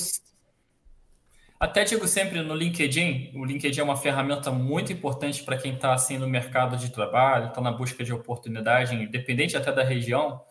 até 1.59 1.85
digo 1.85 2.07
sempre 2.07 2.43
no 2.43 2.55
LinkedIn, 2.55 3.33
o 3.35 3.45
LinkedIn 3.45 3.81
é 3.81 3.83
uma 3.83 3.97
ferramenta 3.97 4.51
muito 4.51 4.93
importante 4.93 5.43
para 5.43 5.57
quem 5.57 5.75
está 5.75 5.95
assim 5.95 6.19
no 6.19 6.29
mercado 6.29 6.77
de 6.77 6.91
trabalho, 6.91 7.49
está 7.49 7.61
na 7.61 7.73
busca 7.73 8.05
de 8.05 8.13
oportunidade, 8.13 8.95
independente 8.95 9.57
até 9.57 9.73
da 9.73 9.83
região. 9.83 10.43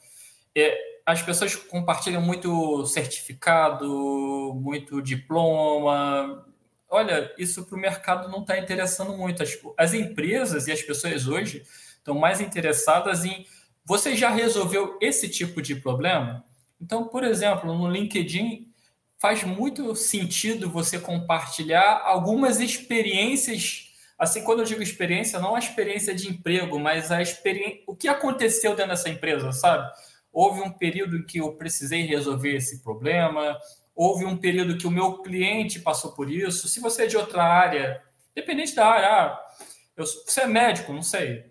É, 0.56 0.78
as 1.06 1.22
pessoas 1.22 1.56
compartilham 1.56 2.22
muito 2.22 2.86
certificado, 2.88 4.54
muito 4.56 5.02
diploma. 5.02 6.46
Olha, 6.90 7.32
isso 7.38 7.66
para 7.66 7.76
o 7.78 7.80
mercado 7.80 8.28
não 8.30 8.42
está 8.42 8.58
interessando 8.58 9.16
muito. 9.16 9.44
As, 9.44 9.58
as 9.78 9.94
empresas 9.94 10.68
e 10.68 10.72
as 10.72 10.82
pessoas 10.82 11.28
hoje 11.28 11.64
estão 11.98 12.16
mais 12.16 12.42
interessadas 12.42 13.24
em 13.24 13.46
você 13.86 14.16
já 14.16 14.30
resolveu 14.30 14.98
esse 15.00 15.30
tipo 15.30 15.62
de 15.62 15.76
problema? 15.76 16.44
Então, 16.82 17.08
por 17.08 17.24
exemplo, 17.24 17.72
no 17.78 17.88
LinkedIn 17.88 18.68
faz 19.18 19.44
muito 19.44 19.96
sentido 19.96 20.70
você 20.70 21.00
compartilhar 21.00 22.02
algumas 22.04 22.60
experiências. 22.60 23.94
Assim, 24.18 24.44
quando 24.44 24.60
eu 24.60 24.66
digo 24.66 24.82
experiência, 24.82 25.40
não 25.40 25.56
a 25.56 25.60
experiência 25.60 26.14
de 26.16 26.30
emprego, 26.30 26.80
mas 26.80 27.12
a 27.12 27.22
experiência, 27.22 27.84
o 27.88 27.96
que 27.96 28.08
aconteceu 28.08 28.76
dentro 28.76 28.92
dessa 28.92 29.10
empresa, 29.10 29.52
sabe? 29.52 29.92
houve 30.36 30.60
um 30.60 30.70
período 30.70 31.18
em 31.18 31.24
que 31.24 31.38
eu 31.38 31.54
precisei 31.54 32.02
resolver 32.02 32.54
esse 32.54 32.84
problema, 32.84 33.58
houve 33.96 34.26
um 34.26 34.36
período 34.36 34.78
que 34.78 34.86
o 34.86 34.92
meu 34.92 35.20
cliente 35.20 35.80
passou 35.80 36.12
por 36.12 36.30
isso. 36.30 36.68
Se 36.68 36.82
você 36.82 37.04
é 37.04 37.08
de 37.08 37.16
outra 37.16 37.42
área, 37.42 38.04
dependente 38.36 38.76
da 38.76 38.86
área, 38.86 39.08
ah, 39.08 39.48
eu, 39.96 40.06
você 40.06 40.42
é 40.42 40.46
médico, 40.46 40.92
não 40.92 41.02
sei. 41.02 41.46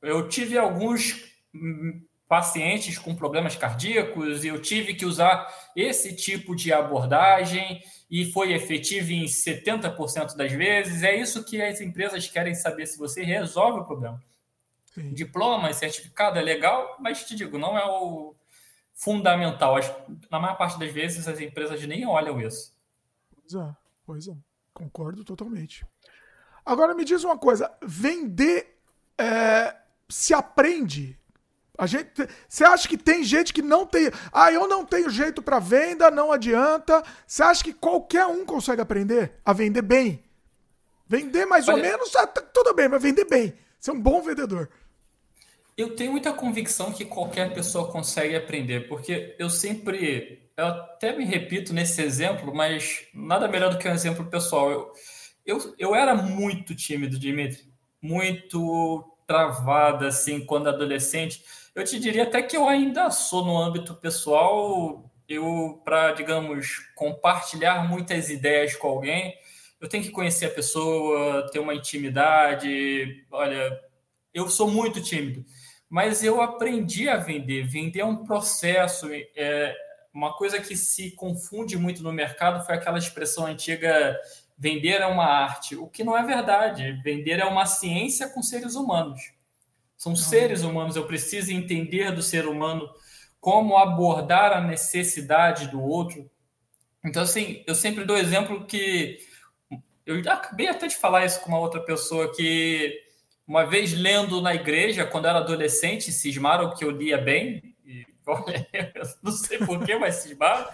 Eu 0.00 0.30
tive 0.30 0.56
alguns 0.56 1.30
hum, 1.54 2.02
pacientes 2.30 2.96
com 2.96 3.12
problemas 3.12 3.56
cardíacos 3.56 4.44
e 4.44 4.46
eu 4.46 4.62
tive 4.62 4.94
que 4.94 5.04
usar 5.04 5.52
esse 5.74 6.14
tipo 6.14 6.54
de 6.54 6.72
abordagem 6.72 7.82
e 8.08 8.30
foi 8.30 8.52
efetivo 8.52 9.10
em 9.10 9.24
70% 9.24 10.36
das 10.36 10.52
vezes. 10.52 11.02
É 11.02 11.12
isso 11.12 11.42
que 11.42 11.60
as 11.60 11.80
empresas 11.80 12.28
querem 12.28 12.54
saber 12.54 12.86
se 12.86 12.96
você 12.96 13.24
resolve 13.24 13.80
o 13.80 13.84
problema. 13.84 14.22
Sim. 14.94 15.12
Diploma 15.12 15.70
e 15.70 15.74
certificado 15.74 16.38
é 16.38 16.42
legal, 16.42 16.98
mas 17.00 17.24
te 17.24 17.34
digo, 17.34 17.58
não 17.58 17.76
é 17.76 17.84
o 17.84 18.32
fundamental. 18.94 19.74
Na 20.30 20.38
maior 20.38 20.56
parte 20.56 20.78
das 20.78 20.92
vezes 20.92 21.26
as 21.26 21.40
empresas 21.40 21.84
nem 21.84 22.06
olham 22.06 22.40
isso. 22.40 22.72
Pois 23.34 23.54
é, 23.54 23.76
pois 24.06 24.28
é. 24.28 24.36
Concordo 24.72 25.24
totalmente. 25.24 25.84
Agora 26.64 26.94
me 26.94 27.04
diz 27.04 27.24
uma 27.24 27.36
coisa: 27.36 27.76
vender 27.82 28.78
é, 29.18 29.74
se 30.08 30.32
aprende? 30.32 31.19
A 31.80 31.86
gente, 31.86 32.10
você 32.46 32.62
acha 32.62 32.86
que 32.86 32.98
tem 32.98 33.24
gente 33.24 33.54
que 33.54 33.62
não 33.62 33.86
tem. 33.86 34.10
Ah, 34.30 34.52
eu 34.52 34.68
não 34.68 34.84
tenho 34.84 35.08
jeito 35.08 35.40
para 35.40 35.58
venda, 35.58 36.10
não 36.10 36.30
adianta. 36.30 37.02
Você 37.26 37.42
acha 37.42 37.64
que 37.64 37.72
qualquer 37.72 38.26
um 38.26 38.44
consegue 38.44 38.82
aprender 38.82 39.32
a 39.42 39.54
vender 39.54 39.80
bem? 39.80 40.22
Vender 41.08 41.46
mais 41.46 41.68
Olha, 41.68 41.76
ou 41.78 41.82
menos, 41.82 42.10
tá, 42.10 42.26
tudo 42.26 42.74
bem, 42.74 42.86
mas 42.86 43.02
vender 43.02 43.24
bem. 43.24 43.54
Ser 43.80 43.92
um 43.92 44.00
bom 44.00 44.20
vendedor. 44.20 44.68
Eu 45.74 45.96
tenho 45.96 46.10
muita 46.12 46.34
convicção 46.34 46.92
que 46.92 47.06
qualquer 47.06 47.54
pessoa 47.54 47.90
consegue 47.90 48.36
aprender, 48.36 48.86
porque 48.86 49.34
eu 49.38 49.48
sempre, 49.48 50.50
eu 50.58 50.66
até 50.66 51.16
me 51.16 51.24
repito 51.24 51.72
nesse 51.72 52.02
exemplo, 52.02 52.54
mas 52.54 53.06
nada 53.14 53.48
melhor 53.48 53.70
do 53.70 53.78
que 53.78 53.88
um 53.88 53.94
exemplo 53.94 54.26
pessoal. 54.26 54.70
Eu, 54.70 54.92
eu, 55.46 55.74
eu 55.78 55.94
era 55.94 56.14
muito 56.14 56.74
tímido, 56.74 57.18
Dimitri, 57.18 57.72
muito 58.02 59.16
travado, 59.26 60.04
assim, 60.04 60.44
quando 60.44 60.68
adolescente. 60.68 61.42
Eu 61.74 61.84
te 61.84 61.98
diria 61.98 62.24
até 62.24 62.42
que 62.42 62.56
eu 62.56 62.68
ainda 62.68 63.10
sou 63.10 63.44
no 63.44 63.56
âmbito 63.56 63.94
pessoal, 63.94 65.10
eu, 65.28 65.80
para, 65.84 66.12
digamos, 66.12 66.78
compartilhar 66.94 67.88
muitas 67.88 68.28
ideias 68.30 68.74
com 68.74 68.88
alguém, 68.88 69.34
eu 69.80 69.88
tenho 69.88 70.02
que 70.02 70.10
conhecer 70.10 70.46
a 70.46 70.50
pessoa, 70.50 71.48
ter 71.50 71.58
uma 71.58 71.74
intimidade. 71.74 73.24
Olha, 73.30 73.80
eu 74.34 74.48
sou 74.48 74.70
muito 74.70 75.00
tímido 75.00 75.44
mas 75.90 76.22
eu 76.22 76.40
aprendi 76.40 77.08
a 77.08 77.16
vender. 77.16 77.66
Vender 77.66 77.98
é 78.00 78.04
um 78.04 78.24
processo. 78.24 79.08
É, 79.34 79.74
uma 80.14 80.32
coisa 80.32 80.60
que 80.60 80.76
se 80.76 81.10
confunde 81.10 81.76
muito 81.76 82.00
no 82.00 82.12
mercado 82.12 82.64
foi 82.64 82.76
aquela 82.76 82.96
expressão 82.96 83.44
antiga: 83.44 84.16
vender 84.56 85.00
é 85.00 85.06
uma 85.06 85.24
arte. 85.26 85.74
O 85.74 85.88
que 85.88 86.04
não 86.04 86.16
é 86.16 86.24
verdade. 86.24 86.92
Vender 87.02 87.40
é 87.40 87.44
uma 87.44 87.66
ciência 87.66 88.28
com 88.28 88.40
seres 88.40 88.76
humanos. 88.76 89.32
São 90.00 90.16
seres 90.16 90.62
humanos. 90.62 90.96
Eu 90.96 91.06
preciso 91.06 91.52
entender 91.52 92.10
do 92.10 92.22
ser 92.22 92.46
humano 92.46 92.88
como 93.38 93.76
abordar 93.76 94.50
a 94.50 94.60
necessidade 94.62 95.68
do 95.68 95.78
outro. 95.78 96.26
Então, 97.04 97.22
assim, 97.22 97.62
eu 97.66 97.74
sempre 97.74 98.06
dou 98.06 98.16
exemplo 98.16 98.64
que 98.64 99.18
eu 100.06 100.18
acabei 100.32 100.68
até 100.68 100.86
de 100.86 100.96
falar 100.96 101.26
isso 101.26 101.42
com 101.42 101.50
uma 101.50 101.58
outra 101.58 101.82
pessoa 101.82 102.34
que 102.34 102.98
uma 103.46 103.66
vez 103.66 103.92
lendo 103.92 104.40
na 104.40 104.54
igreja, 104.54 105.04
quando 105.04 105.26
era 105.26 105.40
adolescente, 105.40 106.10
cismaram 106.12 106.74
que 106.74 106.82
eu 106.82 106.90
lia 106.90 107.18
bem. 107.18 107.76
E, 107.84 108.06
olha, 108.26 108.66
não 109.22 109.32
sei 109.32 109.58
porquê, 109.58 109.96
mas 109.96 110.14
cismaram. 110.14 110.66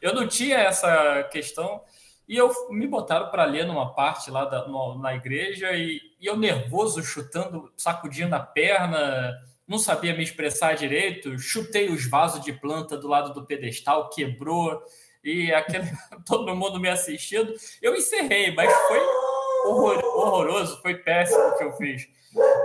Eu 0.00 0.14
não 0.14 0.28
tinha 0.28 0.56
essa 0.56 1.24
questão. 1.32 1.82
E 2.28 2.36
eu 2.36 2.52
me 2.68 2.86
botaram 2.86 3.30
para 3.30 3.46
ler 3.46 3.66
numa 3.66 3.94
parte 3.94 4.30
lá 4.30 4.44
da, 4.44 4.68
no, 4.68 4.98
na 4.98 5.14
igreja 5.14 5.72
e, 5.72 5.98
e, 6.20 6.26
eu 6.26 6.36
nervoso, 6.36 7.02
chutando, 7.02 7.72
sacudindo 7.74 8.34
a 8.34 8.40
perna, 8.40 9.34
não 9.66 9.78
sabia 9.78 10.14
me 10.14 10.22
expressar 10.22 10.76
direito, 10.76 11.38
chutei 11.38 11.88
os 11.88 12.06
vasos 12.06 12.44
de 12.44 12.52
planta 12.52 12.98
do 12.98 13.08
lado 13.08 13.32
do 13.32 13.46
pedestal, 13.46 14.10
quebrou 14.10 14.82
e 15.24 15.50
aquele, 15.54 15.90
todo 16.26 16.54
mundo 16.54 16.78
me 16.78 16.90
assistindo. 16.90 17.54
Eu 17.80 17.94
encerrei, 17.94 18.54
mas 18.54 18.70
foi 18.88 19.00
horror, 19.64 20.04
horroroso, 20.04 20.82
foi 20.82 20.96
péssimo 20.96 21.48
o 21.48 21.56
que 21.56 21.64
eu 21.64 21.72
fiz. 21.76 22.08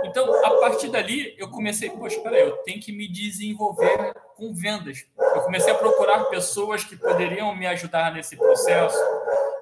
Então, 0.04 0.44
a 0.44 0.60
partir 0.60 0.88
dali, 0.88 1.34
eu 1.38 1.48
comecei, 1.48 1.88
poxa, 1.88 2.20
peraí, 2.20 2.42
eu 2.42 2.58
tenho 2.58 2.80
que 2.80 2.92
me 2.92 3.08
desenvolver 3.08 4.12
com 4.36 4.52
vendas. 4.54 5.06
Eu 5.16 5.40
comecei 5.40 5.72
a 5.72 5.76
procurar 5.76 6.24
pessoas 6.26 6.84
que 6.84 6.96
poderiam 6.96 7.56
me 7.56 7.66
ajudar 7.66 8.12
nesse 8.12 8.36
processo 8.36 8.98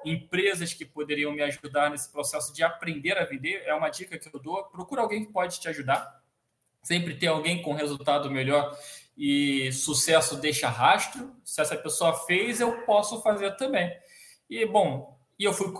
empresas 0.05 0.73
que 0.73 0.85
poderiam 0.85 1.31
me 1.31 1.41
ajudar 1.41 1.89
nesse 1.89 2.11
processo 2.11 2.53
de 2.53 2.63
aprender 2.63 3.17
a 3.17 3.25
vender. 3.25 3.63
É 3.65 3.73
uma 3.73 3.89
dica 3.89 4.17
que 4.17 4.29
eu 4.33 4.39
dou. 4.39 4.63
Procura 4.65 5.01
alguém 5.01 5.25
que 5.25 5.31
pode 5.31 5.59
te 5.59 5.67
ajudar. 5.67 6.21
Sempre 6.81 7.15
ter 7.15 7.27
alguém 7.27 7.61
com 7.61 7.73
resultado 7.73 8.29
melhor 8.29 8.77
e 9.17 9.71
sucesso 9.71 10.35
deixa 10.35 10.67
rastro. 10.67 11.35
Se 11.43 11.61
essa 11.61 11.75
pessoa 11.75 12.13
fez, 12.25 12.59
eu 12.59 12.81
posso 12.85 13.21
fazer 13.21 13.55
também. 13.55 13.91
E 14.49 14.65
bom, 14.65 15.17
e 15.37 15.43
eu 15.43 15.53
fui 15.53 15.71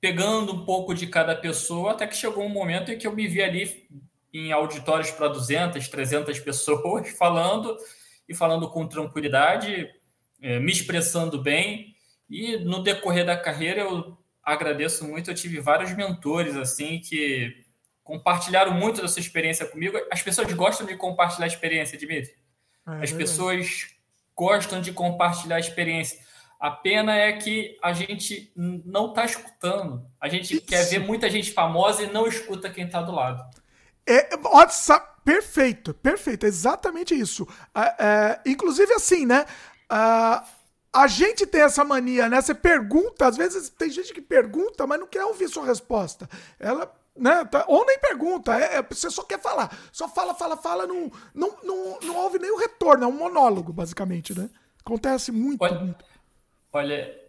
pegando 0.00 0.52
um 0.52 0.64
pouco 0.64 0.94
de 0.94 1.06
cada 1.06 1.34
pessoa 1.34 1.92
até 1.92 2.06
que 2.06 2.16
chegou 2.16 2.44
um 2.44 2.48
momento 2.48 2.90
em 2.90 2.98
que 2.98 3.06
eu 3.06 3.14
me 3.14 3.28
vi 3.28 3.40
ali 3.42 3.88
em 4.32 4.50
auditórios 4.50 5.10
para 5.10 5.28
200, 5.28 5.86
300 5.88 6.38
pessoas 6.40 7.08
falando 7.16 7.76
e 8.28 8.34
falando 8.34 8.68
com 8.68 8.86
tranquilidade, 8.86 9.88
eh, 10.40 10.58
me 10.58 10.72
expressando 10.72 11.40
bem 11.40 11.91
e 12.32 12.56
no 12.56 12.82
decorrer 12.82 13.26
da 13.26 13.36
carreira 13.36 13.82
eu 13.82 14.16
agradeço 14.42 15.06
muito, 15.06 15.30
eu 15.30 15.34
tive 15.34 15.60
vários 15.60 15.94
mentores 15.94 16.56
assim 16.56 16.98
que 16.98 17.62
compartilharam 18.02 18.72
muito 18.72 19.02
da 19.02 19.06
sua 19.06 19.20
experiência 19.20 19.66
comigo. 19.66 19.98
As 20.10 20.22
pessoas 20.22 20.50
gostam 20.54 20.86
de 20.86 20.96
compartilhar 20.96 21.46
experiência, 21.46 21.98
Dimitri. 21.98 22.34
É, 22.88 23.04
As 23.04 23.12
pessoas 23.12 23.88
gostam 24.34 24.80
de 24.80 24.92
compartilhar 24.92 25.60
experiência. 25.60 26.18
A 26.58 26.70
pena 26.70 27.14
é 27.14 27.32
que 27.32 27.78
a 27.82 27.92
gente 27.92 28.50
não 28.56 29.10
está 29.10 29.26
escutando. 29.26 30.06
A 30.18 30.28
gente 30.28 30.54
Isso. 30.54 30.64
quer 30.64 30.84
ver 30.84 31.00
muita 31.00 31.28
gente 31.28 31.52
famosa 31.52 32.02
e 32.02 32.12
não 32.12 32.26
escuta 32.26 32.70
quem 32.70 32.86
está 32.86 33.02
do 33.02 33.12
lado. 33.12 33.44
É, 34.06 34.36
nossa, 34.36 34.98
perfeito, 35.24 35.92
perfeito, 35.92 36.46
exatamente 36.46 37.14
isso. 37.14 37.46
É, 37.74 37.80
é, 37.98 38.40
inclusive 38.46 38.92
assim, 38.94 39.26
né? 39.26 39.44
Uh, 39.90 40.61
a 40.92 41.06
gente 41.06 41.46
tem 41.46 41.62
essa 41.62 41.84
mania, 41.84 42.28
né? 42.28 42.40
Você 42.40 42.54
pergunta, 42.54 43.26
às 43.26 43.36
vezes 43.36 43.70
tem 43.70 43.88
gente 43.88 44.12
que 44.12 44.20
pergunta, 44.20 44.86
mas 44.86 45.00
não 45.00 45.06
quer 45.06 45.24
ouvir 45.24 45.48
sua 45.48 45.64
resposta. 45.64 46.28
Ela, 46.60 46.92
né? 47.16 47.44
Tá, 47.44 47.64
ou 47.66 47.84
nem 47.86 47.98
pergunta, 47.98 48.54
é, 48.54 48.76
é, 48.76 48.82
você 48.82 49.10
só 49.10 49.22
quer 49.22 49.40
falar. 49.40 49.76
Só 49.90 50.08
fala, 50.08 50.34
fala, 50.34 50.56
fala, 50.56 50.86
não, 50.86 51.10
não, 51.34 51.56
não, 51.62 51.98
não 52.00 52.16
ouve 52.16 52.38
nem 52.38 52.50
o 52.50 52.58
retorno, 52.58 53.04
é 53.04 53.06
um 53.06 53.12
monólogo, 53.12 53.72
basicamente, 53.72 54.38
né? 54.38 54.50
Acontece 54.84 55.32
muito. 55.32 55.62
Olha, 55.62 55.78
muito. 55.78 56.04
olha 56.72 57.22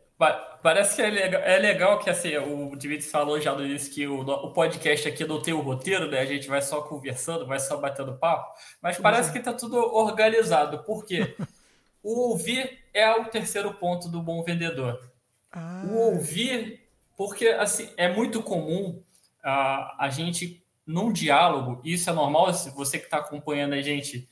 parece 0.62 0.95
que 0.95 1.02
é 1.02 1.10
legal, 1.10 1.41
é 1.41 1.58
legal 1.58 1.99
que 1.99 2.10
assim, 2.10 2.38
o 2.38 2.76
Dimitri 2.76 3.08
falou 3.08 3.39
já 3.39 3.54
no 3.54 3.65
início 3.65 3.93
que 3.93 4.08
o, 4.08 4.21
o 4.21 4.54
podcast 4.54 5.08
aqui 5.08 5.26
não 5.26 5.41
tem 5.41 5.54
o 5.54 5.62
roteiro, 5.62 6.10
né? 6.10 6.19
A 6.19 6.26
gente 6.26 6.47
vai 6.47 6.62
só 6.62 6.82
conversando, 6.82 7.45
vai 7.45 7.60
só 7.60 7.78
batendo 7.78 8.17
papo, 8.17 8.54
mas 8.82 8.97
parece 8.97 9.32
que 9.32 9.39
tá 9.39 9.54
tudo 9.54 9.78
organizado. 9.78 10.80
Por 10.84 11.06
quê? 11.06 11.36
O 12.04 12.30
ouvir 12.30 12.84
é 12.94 13.10
o 13.10 13.26
terceiro 13.26 13.74
ponto 13.76 14.10
do 14.10 14.22
bom 14.22 14.44
vendedor. 14.44 15.12
Ah. 15.50 15.84
O 15.88 15.96
ouvir, 15.96 16.88
porque 17.16 17.48
assim, 17.48 17.89
é 17.96 18.13
muito 18.13 18.44
comum 18.44 19.02
uh, 19.39 19.96
a 19.98 20.10
gente, 20.12 20.62
num 20.86 21.13
diálogo, 21.13 21.82
isso 21.84 22.10
é 22.10 22.13
normal, 22.13 22.54
se 22.54 22.70
você 22.72 23.00
que 23.00 23.06
está 23.06 23.18
acompanhando 23.18 23.74
a 23.74 23.82
gente 23.82 24.30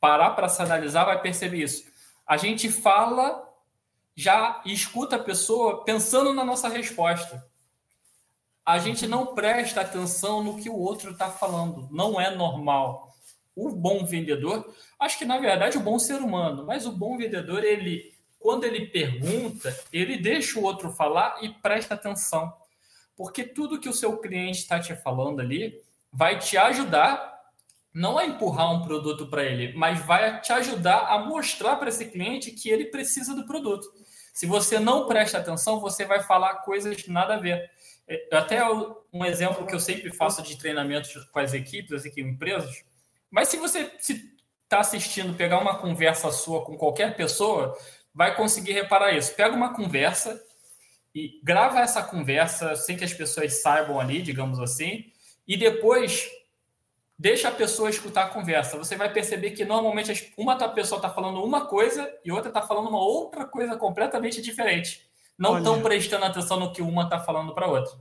parar 0.00 0.30
para 0.30 0.48
se 0.48 0.62
analisar, 0.62 1.04
vai 1.04 1.20
perceber 1.20 1.64
isso. 1.64 1.84
A 2.24 2.36
gente 2.36 2.70
fala 2.70 3.44
já 4.18 4.60
escuta 4.66 5.14
a 5.14 5.22
pessoa 5.22 5.84
pensando 5.84 6.32
na 6.32 6.44
nossa 6.44 6.68
resposta. 6.68 7.46
A 8.66 8.76
gente 8.80 9.06
não 9.06 9.32
presta 9.32 9.80
atenção 9.80 10.42
no 10.42 10.56
que 10.56 10.68
o 10.68 10.76
outro 10.76 11.12
está 11.12 11.30
falando. 11.30 11.88
Não 11.92 12.20
é 12.20 12.34
normal 12.34 13.07
o 13.66 13.74
bom 13.74 14.04
vendedor, 14.04 14.72
acho 14.98 15.18
que 15.18 15.24
na 15.24 15.38
verdade 15.38 15.76
o 15.76 15.82
bom 15.82 15.98
ser 15.98 16.20
humano, 16.20 16.64
mas 16.64 16.86
o 16.86 16.92
bom 16.92 17.16
vendedor, 17.16 17.64
ele 17.64 18.16
quando 18.38 18.64
ele 18.64 18.86
pergunta, 18.86 19.76
ele 19.92 20.16
deixa 20.16 20.58
o 20.60 20.62
outro 20.62 20.92
falar 20.92 21.42
e 21.42 21.48
presta 21.48 21.94
atenção. 21.94 22.52
Porque 23.16 23.42
tudo 23.42 23.80
que 23.80 23.88
o 23.88 23.92
seu 23.92 24.16
cliente 24.18 24.58
está 24.58 24.78
te 24.78 24.94
falando 24.94 25.40
ali 25.40 25.82
vai 26.12 26.38
te 26.38 26.56
ajudar 26.56 27.36
não 27.92 28.16
a 28.16 28.24
empurrar 28.24 28.72
um 28.72 28.82
produto 28.82 29.26
para 29.26 29.42
ele, 29.42 29.72
mas 29.76 29.98
vai 30.06 30.40
te 30.40 30.52
ajudar 30.52 31.08
a 31.08 31.18
mostrar 31.18 31.76
para 31.76 31.88
esse 31.88 32.04
cliente 32.04 32.52
que 32.52 32.68
ele 32.68 32.86
precisa 32.86 33.34
do 33.34 33.44
produto. 33.44 33.88
Se 34.32 34.46
você 34.46 34.78
não 34.78 35.08
presta 35.08 35.38
atenção, 35.38 35.80
você 35.80 36.04
vai 36.04 36.22
falar 36.22 36.62
coisas 36.62 37.08
nada 37.08 37.34
a 37.34 37.38
ver. 37.38 37.68
É, 38.06 38.28
até 38.32 38.62
um 39.12 39.24
exemplo 39.24 39.66
que 39.66 39.74
eu 39.74 39.80
sempre 39.80 40.12
faço 40.12 40.42
de 40.42 40.56
treinamentos 40.56 41.12
com 41.32 41.38
as 41.40 41.52
equipes, 41.54 42.06
aqui 42.06 42.20
em 42.20 42.28
empresas, 42.28 42.84
mas 43.30 43.48
se 43.48 43.56
você 43.56 43.92
está 44.00 44.80
assistindo, 44.80 45.34
pegar 45.34 45.58
uma 45.58 45.78
conversa 45.78 46.30
sua 46.30 46.64
com 46.64 46.76
qualquer 46.76 47.16
pessoa, 47.16 47.76
vai 48.14 48.34
conseguir 48.34 48.72
reparar 48.72 49.12
isso. 49.12 49.34
Pega 49.34 49.54
uma 49.54 49.74
conversa 49.74 50.42
e 51.14 51.40
grava 51.42 51.80
essa 51.80 52.02
conversa 52.02 52.76
sem 52.76 52.96
que 52.96 53.04
as 53.04 53.12
pessoas 53.12 53.62
saibam 53.62 53.98
ali, 53.98 54.20
digamos 54.22 54.60
assim, 54.60 55.06
e 55.46 55.56
depois 55.56 56.28
deixa 57.18 57.48
a 57.48 57.52
pessoa 57.52 57.90
escutar 57.90 58.24
a 58.24 58.28
conversa. 58.28 58.76
Você 58.78 58.94
vai 58.94 59.12
perceber 59.12 59.50
que 59.50 59.64
normalmente 59.64 60.32
uma 60.36 60.56
pessoa 60.68 60.98
está 60.98 61.10
falando 61.10 61.42
uma 61.42 61.66
coisa 61.66 62.12
e 62.24 62.30
outra 62.30 62.48
está 62.48 62.62
falando 62.62 62.88
uma 62.88 63.00
outra 63.00 63.44
coisa 63.44 63.76
completamente 63.76 64.40
diferente. 64.40 65.08
Não 65.36 65.58
estão 65.58 65.80
prestando 65.82 66.24
atenção 66.24 66.58
no 66.58 66.72
que 66.72 66.82
uma 66.82 67.04
está 67.04 67.20
falando 67.20 67.54
para 67.54 67.66
a 67.66 67.70
outra. 67.70 67.96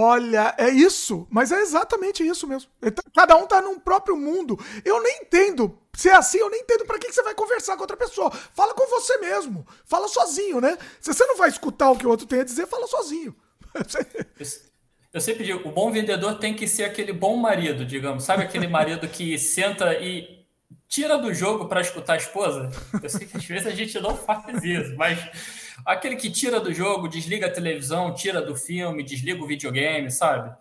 Olha, 0.00 0.54
é 0.56 0.70
isso, 0.70 1.26
mas 1.28 1.50
é 1.50 1.60
exatamente 1.60 2.24
isso 2.24 2.46
mesmo. 2.46 2.70
Tá, 2.80 3.02
cada 3.12 3.36
um 3.36 3.48
tá 3.48 3.60
num 3.60 3.80
próprio 3.80 4.16
mundo. 4.16 4.56
Eu 4.84 5.02
nem 5.02 5.22
entendo. 5.22 5.76
Se 5.92 6.08
é 6.08 6.14
assim, 6.14 6.38
eu 6.38 6.48
nem 6.48 6.60
entendo 6.60 6.86
para 6.86 7.00
que 7.00 7.12
você 7.12 7.20
vai 7.20 7.34
conversar 7.34 7.74
com 7.74 7.80
outra 7.80 7.96
pessoa. 7.96 8.30
Fala 8.30 8.74
com 8.74 8.86
você 8.86 9.18
mesmo. 9.18 9.66
Fala 9.84 10.06
sozinho, 10.06 10.60
né? 10.60 10.78
Se 11.00 11.12
você 11.12 11.26
não 11.26 11.36
vai 11.36 11.48
escutar 11.48 11.90
o 11.90 11.96
que 11.96 12.06
o 12.06 12.10
outro 12.10 12.28
tem 12.28 12.38
a 12.38 12.44
dizer, 12.44 12.68
fala 12.68 12.86
sozinho. 12.86 13.34
Eu 15.12 15.20
sempre 15.20 15.42
digo, 15.42 15.68
o 15.68 15.72
bom 15.72 15.90
vendedor 15.90 16.38
tem 16.38 16.54
que 16.54 16.68
ser 16.68 16.84
aquele 16.84 17.12
bom 17.12 17.36
marido, 17.36 17.84
digamos. 17.84 18.22
Sabe 18.22 18.44
aquele 18.44 18.68
marido 18.68 19.08
que 19.08 19.36
senta 19.36 19.94
e 19.94 20.46
tira 20.86 21.18
do 21.18 21.34
jogo 21.34 21.66
para 21.66 21.80
escutar 21.80 22.12
a 22.12 22.18
esposa? 22.18 22.70
Eu 23.02 23.10
sei 23.10 23.26
que 23.26 23.36
às 23.36 23.44
vezes 23.44 23.66
a 23.66 23.72
gente 23.72 23.98
não 23.98 24.16
faz 24.16 24.62
isso, 24.62 24.94
mas 24.96 25.18
Aquele 25.84 26.16
que 26.16 26.30
tira 26.30 26.60
do 26.60 26.72
jogo, 26.72 27.08
desliga 27.08 27.46
a 27.46 27.52
televisão, 27.52 28.14
tira 28.14 28.42
do 28.42 28.54
filme, 28.56 29.02
desliga 29.02 29.42
o 29.42 29.46
videogame, 29.46 30.10
sabe? 30.10 30.54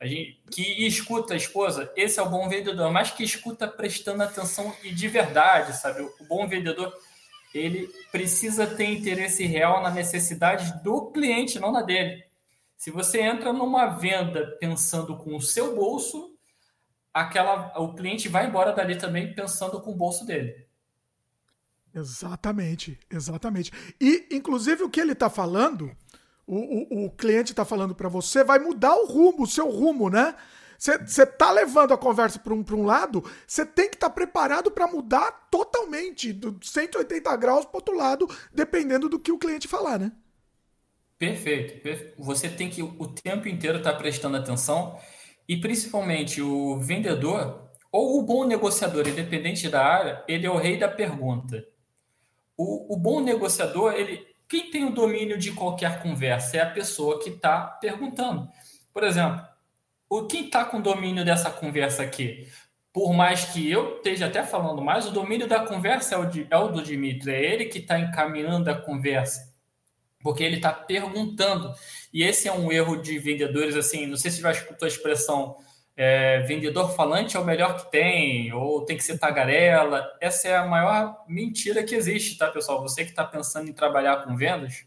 A 0.00 0.06
gente, 0.06 0.42
que 0.50 0.86
escuta 0.86 1.34
a 1.34 1.36
esposa, 1.36 1.90
esse 1.96 2.18
é 2.18 2.22
o 2.22 2.28
bom 2.28 2.48
vendedor, 2.48 2.90
mas 2.92 3.10
que 3.10 3.24
escuta 3.24 3.66
prestando 3.66 4.22
atenção 4.22 4.74
e 4.82 4.92
de 4.92 5.08
verdade, 5.08 5.76
sabe? 5.76 6.02
O 6.02 6.24
bom 6.28 6.46
vendedor, 6.46 6.92
ele 7.54 7.88
precisa 8.10 8.66
ter 8.66 8.86
interesse 8.86 9.46
real 9.46 9.82
na 9.82 9.90
necessidade 9.90 10.82
do 10.82 11.10
cliente, 11.10 11.58
não 11.58 11.72
na 11.72 11.82
dele. 11.82 12.24
Se 12.76 12.90
você 12.90 13.20
entra 13.20 13.52
numa 13.52 13.86
venda 13.86 14.58
pensando 14.60 15.16
com 15.16 15.36
o 15.36 15.40
seu 15.40 15.74
bolso, 15.74 16.36
aquela, 17.12 17.72
o 17.78 17.94
cliente 17.94 18.28
vai 18.28 18.46
embora 18.46 18.72
dali 18.72 18.96
também 18.96 19.32
pensando 19.32 19.80
com 19.80 19.92
o 19.92 19.96
bolso 19.96 20.26
dele. 20.26 20.66
Exatamente, 21.94 22.98
exatamente. 23.08 23.70
E, 24.00 24.26
inclusive, 24.32 24.82
o 24.82 24.90
que 24.90 25.00
ele 25.00 25.12
está 25.12 25.30
falando, 25.30 25.94
o, 26.46 26.56
o, 26.56 27.06
o 27.06 27.10
cliente 27.10 27.52
está 27.52 27.64
falando 27.64 27.94
para 27.94 28.08
você, 28.08 28.42
vai 28.42 28.58
mudar 28.58 28.94
o 28.96 29.06
rumo, 29.06 29.44
o 29.44 29.46
seu 29.46 29.70
rumo, 29.70 30.10
né? 30.10 30.34
Você 30.76 31.24
tá 31.24 31.50
levando 31.50 31.94
a 31.94 31.98
conversa 31.98 32.38
para 32.38 32.52
um, 32.52 32.64
um 32.72 32.84
lado, 32.84 33.24
você 33.46 33.64
tem 33.64 33.88
que 33.88 33.96
estar 33.96 34.08
tá 34.08 34.14
preparado 34.14 34.70
para 34.70 34.86
mudar 34.86 35.48
totalmente, 35.50 36.32
do 36.32 36.58
180 36.62 37.34
graus 37.36 37.64
para 37.64 37.78
outro 37.78 37.96
lado, 37.96 38.28
dependendo 38.52 39.08
do 39.08 39.18
que 39.18 39.32
o 39.32 39.38
cliente 39.38 39.68
falar, 39.68 39.98
né? 39.98 40.12
Perfeito. 41.16 41.80
Você 42.18 42.48
tem 42.48 42.68
que 42.68 42.82
o 42.82 43.06
tempo 43.06 43.48
inteiro 43.48 43.78
estar 43.78 43.92
tá 43.92 43.98
prestando 43.98 44.36
atenção 44.36 44.98
e 45.48 45.56
principalmente 45.56 46.42
o 46.42 46.78
vendedor 46.80 47.70
ou 47.90 48.18
o 48.18 48.22
bom 48.22 48.44
negociador, 48.44 49.06
independente 49.06 49.68
da 49.68 49.82
área, 49.82 50.24
ele 50.26 50.44
é 50.44 50.50
o 50.50 50.56
rei 50.56 50.76
da 50.76 50.88
pergunta. 50.88 51.64
O, 52.56 52.94
o 52.94 52.96
bom 52.96 53.20
negociador, 53.20 53.94
ele, 53.94 54.26
quem 54.48 54.70
tem 54.70 54.84
o 54.84 54.94
domínio 54.94 55.38
de 55.38 55.52
qualquer 55.52 56.02
conversa 56.02 56.56
é 56.56 56.60
a 56.60 56.70
pessoa 56.70 57.20
que 57.20 57.30
está 57.30 57.62
perguntando. 57.62 58.48
Por 58.92 59.02
exemplo, 59.02 59.44
o 60.08 60.26
quem 60.26 60.46
está 60.46 60.64
com 60.64 60.80
domínio 60.80 61.24
dessa 61.24 61.50
conversa 61.50 62.02
aqui? 62.02 62.48
Por 62.92 63.12
mais 63.12 63.46
que 63.46 63.68
eu 63.68 63.96
esteja 63.96 64.26
até 64.26 64.44
falando 64.44 64.80
mais, 64.80 65.06
o 65.06 65.10
domínio 65.10 65.48
da 65.48 65.66
conversa 65.66 66.14
é 66.14 66.18
o, 66.18 66.24
de, 66.26 66.46
é 66.48 66.56
o 66.56 66.68
do 66.68 66.82
Dimitri, 66.82 67.32
é 67.32 67.52
ele 67.52 67.64
que 67.64 67.78
está 67.78 67.98
encaminhando 67.98 68.70
a 68.70 68.74
conversa. 68.74 69.52
porque 70.24 70.42
ele 70.42 70.56
está 70.56 70.72
perguntando. 70.72 71.74
E 72.12 72.22
esse 72.22 72.48
é 72.48 72.52
um 72.52 72.72
erro 72.72 72.96
de 72.96 73.18
vendedores, 73.18 73.76
assim, 73.76 74.06
não 74.06 74.16
sei 74.16 74.30
se 74.30 74.40
já 74.40 74.50
escutou 74.52 74.86
a 74.86 74.88
expressão 74.88 75.56
é, 75.96 76.40
vendedor 76.40 76.94
falante 76.94 77.36
é 77.36 77.40
o 77.40 77.44
melhor 77.44 77.76
que 77.76 77.90
tem, 77.90 78.52
ou 78.52 78.84
tem 78.84 78.96
que 78.96 79.04
ser 79.04 79.18
tagarela. 79.18 80.04
Essa 80.20 80.48
é 80.48 80.56
a 80.56 80.66
maior 80.66 81.24
mentira 81.28 81.84
que 81.84 81.94
existe, 81.94 82.36
tá, 82.36 82.50
pessoal? 82.50 82.82
Você 82.82 83.04
que 83.04 83.10
está 83.10 83.24
pensando 83.24 83.68
em 83.68 83.72
trabalhar 83.72 84.24
com 84.24 84.36
vendas, 84.36 84.84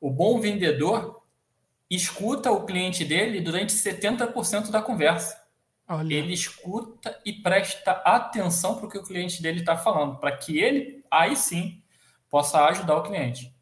o 0.00 0.10
bom 0.10 0.40
vendedor 0.40 1.22
escuta 1.88 2.50
o 2.50 2.64
cliente 2.64 3.04
dele 3.04 3.40
durante 3.40 3.72
70% 3.72 4.70
da 4.70 4.82
conversa. 4.82 5.40
Olha. 5.88 6.14
Ele 6.14 6.32
escuta 6.32 7.18
e 7.24 7.32
presta 7.32 7.92
atenção 8.04 8.76
para 8.76 8.86
o 8.86 8.88
que 8.88 8.98
o 8.98 9.02
cliente 9.02 9.42
dele 9.42 9.60
está 9.60 9.76
falando, 9.76 10.18
para 10.18 10.36
que 10.36 10.58
ele, 10.58 11.04
aí 11.10 11.34
sim, 11.34 11.82
possa 12.28 12.64
ajudar 12.66 12.96
o 12.96 13.02
cliente. 13.02 13.52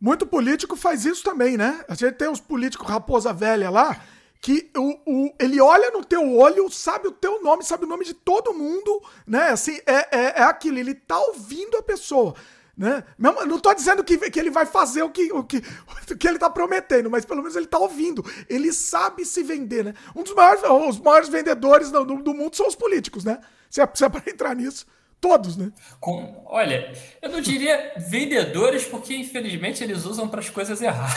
Muito 0.00 0.24
político 0.24 0.76
faz 0.76 1.04
isso 1.04 1.24
também, 1.24 1.56
né? 1.56 1.84
A 1.88 1.94
gente 1.96 2.14
tem 2.14 2.28
os 2.28 2.40
políticos 2.40 2.86
raposa 2.86 3.32
velha 3.32 3.68
lá, 3.68 4.00
que 4.40 4.70
o, 4.76 5.00
o, 5.06 5.34
ele 5.38 5.60
olha 5.60 5.90
no 5.90 6.04
teu 6.04 6.36
olho, 6.36 6.70
sabe 6.70 7.08
o 7.08 7.12
teu 7.12 7.42
nome, 7.42 7.64
sabe 7.64 7.84
o 7.84 7.88
nome 7.88 8.04
de 8.04 8.14
todo 8.14 8.54
mundo, 8.54 9.02
né? 9.26 9.50
Assim, 9.50 9.78
é, 9.84 10.16
é, 10.16 10.40
é 10.40 10.42
aquilo, 10.42 10.78
ele 10.78 10.94
tá 10.94 11.18
ouvindo 11.18 11.76
a 11.76 11.82
pessoa. 11.82 12.34
Né? 12.76 13.02
Não 13.18 13.56
estou 13.56 13.74
dizendo 13.74 14.04
que, 14.04 14.16
que 14.30 14.38
ele 14.38 14.50
vai 14.50 14.64
fazer 14.64 15.02
o 15.02 15.10
que, 15.10 15.32
o, 15.32 15.42
que, 15.42 15.56
o 16.12 16.16
que 16.16 16.28
ele 16.28 16.36
está 16.36 16.48
prometendo, 16.48 17.10
mas 17.10 17.24
pelo 17.24 17.40
menos 17.42 17.56
ele 17.56 17.64
está 17.64 17.78
ouvindo. 17.78 18.24
Ele 18.48 18.72
sabe 18.72 19.24
se 19.24 19.42
vender, 19.42 19.84
né? 19.84 19.94
Um 20.14 20.22
dos 20.22 20.32
maiores, 20.32 20.62
os 20.62 21.00
maiores 21.00 21.28
vendedores 21.28 21.90
do, 21.90 22.04
do 22.04 22.32
mundo 22.32 22.54
são 22.54 22.68
os 22.68 22.76
políticos, 22.76 23.24
né? 23.24 23.40
Se 23.68 23.80
é, 23.80 23.90
se 23.92 24.04
é 24.04 24.08
para 24.08 24.30
entrar 24.30 24.54
nisso. 24.54 24.86
Todos, 25.20 25.56
né? 25.56 25.72
Com, 25.98 26.42
olha, 26.46 26.92
eu 27.20 27.28
não 27.28 27.40
diria 27.40 27.94
vendedores, 27.96 28.84
porque 28.84 29.16
infelizmente 29.16 29.82
eles 29.82 30.04
usam 30.04 30.28
para 30.28 30.40
as 30.40 30.48
coisas 30.48 30.80
erradas. 30.80 31.16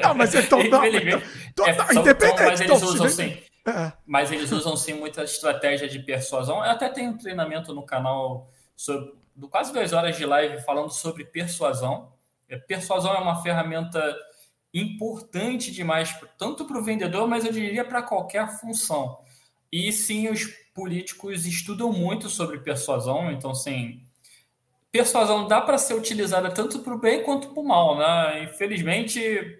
Não, 0.00 0.14
mas 0.14 0.34
então, 0.34 0.58
não, 0.62 0.84
então, 0.84 1.22
então, 1.48 1.66
é, 1.66 1.94
independente, 1.94 2.42
mas 2.42 2.60
eles 2.60 2.82
usam 2.82 3.08
sim. 3.08 3.36
É. 3.66 3.92
Mas 4.06 4.30
eles 4.30 4.52
usam 4.52 4.76
sim 4.76 4.94
muita 4.94 5.24
estratégia 5.24 5.88
de 5.88 5.98
persuasão. 5.98 6.64
Eu 6.64 6.70
até 6.70 6.88
tenho 6.88 7.10
um 7.10 7.18
treinamento 7.18 7.74
no 7.74 7.84
canal 7.84 8.48
sobre 8.76 9.20
do 9.40 9.48
quase 9.48 9.72
duas 9.72 9.92
horas 9.92 10.16
de 10.16 10.26
live 10.26 10.62
falando 10.62 10.90
sobre 10.90 11.24
persuasão. 11.24 12.12
É, 12.48 12.56
persuasão 12.56 13.14
é 13.14 13.18
uma 13.18 13.42
ferramenta 13.42 14.14
importante 14.72 15.72
demais, 15.72 16.16
tanto 16.38 16.64
para 16.64 16.78
o 16.78 16.84
vendedor, 16.84 17.26
mas 17.26 17.44
eu 17.44 17.52
diria 17.52 17.84
para 17.84 18.02
qualquer 18.02 18.48
função. 18.58 19.18
E 19.72 19.90
sim, 19.92 20.28
os 20.28 20.46
políticos 20.74 21.46
estudam 21.46 21.92
muito 21.92 22.28
sobre 22.28 22.58
persuasão, 22.58 23.30
então, 23.30 23.54
sim, 23.54 24.00
persuasão 24.90 25.46
dá 25.46 25.60
para 25.60 25.78
ser 25.78 25.94
utilizada 25.94 26.50
tanto 26.50 26.80
para 26.80 26.94
o 26.94 26.98
bem 26.98 27.22
quanto 27.22 27.50
para 27.50 27.60
o 27.60 27.66
mal, 27.66 27.98
né? 27.98 28.44
Infelizmente, 28.44 29.58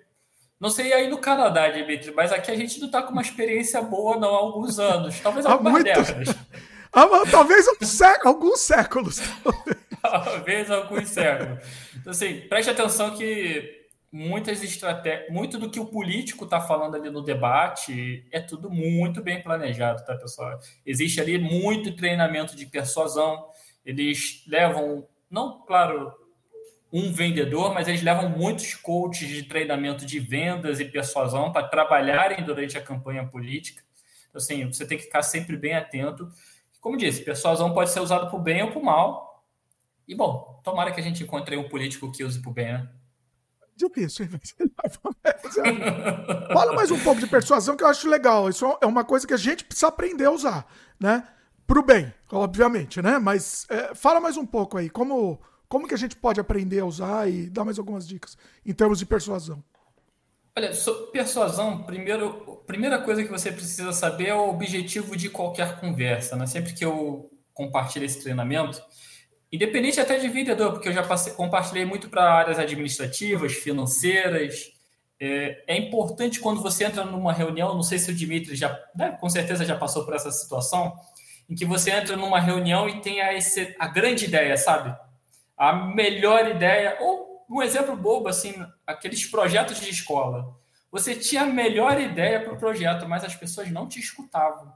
não 0.58 0.70
sei 0.70 0.92
aí 0.92 1.08
no 1.08 1.18
Canadá, 1.18 1.68
Dimitri, 1.68 2.12
mas 2.12 2.32
aqui 2.32 2.50
a 2.50 2.56
gente 2.56 2.78
não 2.80 2.86
está 2.86 3.02
com 3.02 3.12
uma 3.12 3.22
experiência 3.22 3.80
boa 3.80 4.16
não, 4.16 4.34
há 4.34 4.38
alguns 4.38 4.78
anos, 4.78 5.18
talvez 5.20 5.46
algumas 5.46 5.72
muito... 5.72 5.84
décadas. 5.84 6.28
Talvez 7.30 7.66
um 7.68 7.86
século, 7.86 8.34
alguns 8.34 8.60
séculos. 8.62 9.20
Talvez 10.02 10.68
alguns 10.68 11.08
séculos. 11.08 11.64
Então, 11.96 12.10
assim, 12.10 12.40
preste 12.48 12.68
atenção 12.68 13.16
que 13.16 13.79
muitas 14.12 14.62
estratégias, 14.62 15.30
muito 15.30 15.58
do 15.58 15.70
que 15.70 15.78
o 15.78 15.86
político 15.86 16.44
está 16.44 16.60
falando 16.60 16.96
ali 16.96 17.10
no 17.10 17.22
debate 17.22 18.26
é 18.30 18.40
tudo 18.40 18.70
muito 18.70 19.22
bem 19.22 19.42
planejado, 19.42 20.04
tá, 20.04 20.16
pessoal? 20.16 20.58
Existe 20.84 21.20
ali 21.20 21.38
muito 21.38 21.94
treinamento 21.94 22.56
de 22.56 22.66
persuasão. 22.66 23.48
Eles 23.84 24.44
levam, 24.46 25.06
não, 25.30 25.60
claro, 25.60 26.12
um 26.92 27.12
vendedor, 27.12 27.72
mas 27.72 27.86
eles 27.86 28.02
levam 28.02 28.28
muitos 28.28 28.74
coaches 28.74 29.28
de 29.28 29.44
treinamento 29.44 30.04
de 30.04 30.18
vendas 30.18 30.80
e 30.80 30.84
persuasão 30.84 31.52
para 31.52 31.68
trabalharem 31.68 32.44
durante 32.44 32.76
a 32.76 32.82
campanha 32.82 33.26
política. 33.26 33.82
Então, 34.28 34.40
assim, 34.40 34.66
você 34.66 34.86
tem 34.86 34.98
que 34.98 35.04
ficar 35.04 35.22
sempre 35.22 35.56
bem 35.56 35.74
atento 35.74 36.30
como 36.80 36.96
disse, 36.96 37.22
persuasão 37.22 37.74
pode 37.74 37.90
ser 37.90 38.00
usado 38.00 38.28
para 38.28 38.38
o 38.38 38.42
bem 38.42 38.62
ou 38.62 38.70
para 38.70 38.78
o 38.78 38.84
mal. 38.84 39.44
E, 40.08 40.14
bom, 40.14 40.60
tomara 40.64 40.90
que 40.90 41.00
a 41.00 41.02
gente 41.02 41.22
encontre 41.22 41.56
um 41.56 41.68
político 41.68 42.10
que 42.10 42.24
use 42.24 42.40
para 42.40 42.50
o 42.50 42.54
bem, 42.54 42.72
né? 42.72 42.88
Difícil, 43.88 44.28
Fala 46.52 46.74
mais 46.74 46.90
um 46.90 47.00
pouco 47.00 47.18
de 47.18 47.26
persuasão 47.26 47.74
que 47.76 47.82
eu 47.82 47.88
acho 47.88 48.06
legal. 48.08 48.50
Isso 48.50 48.76
é 48.80 48.86
uma 48.86 49.04
coisa 49.04 49.26
que 49.26 49.32
a 49.32 49.38
gente 49.38 49.64
precisa 49.64 49.88
aprender 49.88 50.26
a 50.26 50.30
usar, 50.30 50.66
né? 50.98 51.26
Pro 51.66 51.82
bem, 51.82 52.12
obviamente, 52.30 53.00
né? 53.00 53.18
Mas 53.18 53.66
é, 53.70 53.94
fala 53.94 54.20
mais 54.20 54.36
um 54.36 54.44
pouco 54.44 54.76
aí, 54.76 54.90
como, 54.90 55.40
como 55.66 55.88
que 55.88 55.94
a 55.94 55.96
gente 55.96 56.14
pode 56.14 56.38
aprender 56.38 56.80
a 56.80 56.84
usar 56.84 57.30
e 57.30 57.48
dar 57.48 57.64
mais 57.64 57.78
algumas 57.78 58.06
dicas 58.06 58.36
em 58.66 58.74
termos 58.74 58.98
de 58.98 59.06
persuasão. 59.06 59.64
Olha, 60.54 60.72
persuasão, 61.10 61.84
primeiro, 61.84 62.62
primeira 62.66 63.00
coisa 63.00 63.22
que 63.22 63.30
você 63.30 63.50
precisa 63.50 63.92
saber 63.92 64.28
é 64.28 64.34
o 64.34 64.50
objetivo 64.50 65.16
de 65.16 65.30
qualquer 65.30 65.80
conversa. 65.80 66.36
Né? 66.36 66.46
Sempre 66.46 66.74
que 66.74 66.84
eu 66.84 67.30
compartilho 67.54 68.04
esse 68.04 68.20
treinamento, 68.20 68.82
independente 69.52 70.00
até 70.00 70.18
de 70.18 70.28
vendedor, 70.28 70.72
porque 70.72 70.88
eu 70.88 70.92
já 70.92 71.02
passei, 71.02 71.32
compartilhei 71.32 71.84
muito 71.84 72.08
para 72.08 72.32
áreas 72.32 72.58
administrativas, 72.58 73.52
financeiras. 73.52 74.72
É, 75.18 75.64
é, 75.66 75.76
importante 75.76 76.40
quando 76.40 76.62
você 76.62 76.84
entra 76.84 77.04
numa 77.04 77.32
reunião, 77.32 77.74
não 77.74 77.82
sei 77.82 77.98
se 77.98 78.10
o 78.10 78.14
Dimitri 78.14 78.56
já, 78.56 78.78
né, 78.94 79.16
com 79.20 79.28
certeza 79.28 79.64
já 79.64 79.76
passou 79.76 80.04
por 80.04 80.14
essa 80.14 80.30
situação, 80.30 80.96
em 81.48 81.54
que 81.54 81.64
você 81.64 81.90
entra 81.90 82.16
numa 82.16 82.40
reunião 82.40 82.88
e 82.88 83.00
tem 83.00 83.20
a, 83.20 83.34
esse, 83.34 83.74
a 83.78 83.88
grande 83.88 84.24
ideia, 84.24 84.56
sabe? 84.56 84.96
A 85.56 85.72
melhor 85.72 86.48
ideia, 86.48 86.96
ou 87.00 87.44
um 87.50 87.60
exemplo 87.60 87.96
bobo, 87.96 88.28
assim, 88.28 88.54
aqueles 88.86 89.26
projetos 89.26 89.80
de 89.80 89.90
escola. 89.90 90.56
Você 90.92 91.14
tinha 91.16 91.42
a 91.42 91.46
melhor 91.46 92.00
ideia 92.00 92.40
para 92.40 92.52
o 92.52 92.58
projeto, 92.58 93.08
mas 93.08 93.24
as 93.24 93.34
pessoas 93.34 93.70
não 93.70 93.88
te 93.88 93.98
escutavam, 93.98 94.72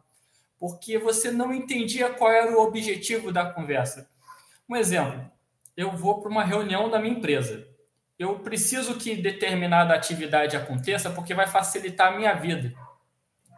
porque 0.58 0.98
você 0.98 1.30
não 1.30 1.54
entendia 1.54 2.10
qual 2.10 2.30
era 2.30 2.52
o 2.52 2.60
objetivo 2.60 3.32
da 3.32 3.46
conversa. 3.50 4.08
Um 4.68 4.76
exemplo, 4.76 5.30
eu 5.76 5.92
vou 5.92 6.20
para 6.20 6.30
uma 6.30 6.44
reunião 6.44 6.88
da 6.90 6.98
minha 6.98 7.14
empresa. 7.14 7.66
Eu 8.18 8.38
preciso 8.38 8.94
que 8.96 9.16
determinada 9.16 9.94
atividade 9.94 10.56
aconteça 10.56 11.10
porque 11.10 11.34
vai 11.34 11.46
facilitar 11.46 12.12
a 12.12 12.16
minha 12.16 12.32
vida. 12.34 12.72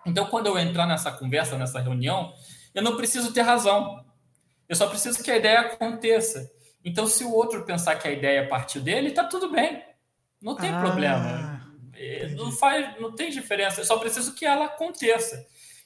Então, 0.06 0.26
quando 0.26 0.46
eu 0.46 0.58
entrar 0.58 0.86
nessa 0.86 1.10
conversa, 1.10 1.58
nessa 1.58 1.80
reunião, 1.80 2.32
eu 2.74 2.82
não 2.82 2.96
preciso 2.96 3.32
ter 3.32 3.42
razão. 3.42 4.04
Eu 4.68 4.76
só 4.76 4.86
preciso 4.88 5.22
que 5.22 5.30
a 5.30 5.36
ideia 5.36 5.60
aconteça. 5.60 6.50
Então, 6.84 7.06
se 7.06 7.24
o 7.24 7.32
outro 7.32 7.64
pensar 7.64 7.96
que 7.96 8.06
a 8.06 8.12
ideia 8.12 8.48
partiu 8.48 8.80
dele, 8.80 9.10
tá 9.10 9.24
tudo 9.24 9.50
bem. 9.50 9.82
Não 10.40 10.54
tem 10.54 10.70
ah, 10.70 10.80
problema. 10.80 11.60
É, 11.94 12.28
não 12.28 12.52
faz, 12.52 12.98
não 13.00 13.12
tem 13.12 13.30
diferença. 13.30 13.80
Eu 13.80 13.84
só 13.84 13.98
preciso 13.98 14.34
que 14.34 14.46
ela 14.46 14.66
aconteça. 14.66 15.44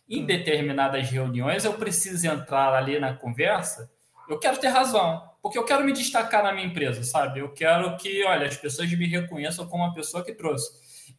Em 0.09 0.27
determinadas 0.27 1.09
reuniões, 1.09 1.65
eu 1.65 1.75
preciso 1.75 2.27
entrar 2.27 2.75
ali 2.75 2.99
na 2.99 3.15
conversa. 3.15 3.91
Eu 4.31 4.39
quero 4.39 4.59
ter 4.59 4.69
razão, 4.69 5.29
porque 5.43 5.59
eu 5.59 5.65
quero 5.65 5.85
me 5.85 5.93
destacar 5.93 6.43
na 6.43 6.53
minha 6.53 6.67
empresa, 6.67 7.03
sabe? 7.03 7.41
Eu 7.41 7.53
quero 7.53 7.97
que, 7.97 8.25
olha, 8.25 8.47
as 8.47 8.57
pessoas 8.57 8.89
me 8.91 9.07
reconheçam 9.07 9.67
como 9.67 9.85
a 9.85 9.93
pessoa 9.93 10.25
que 10.25 10.33
trouxe. 10.33 10.71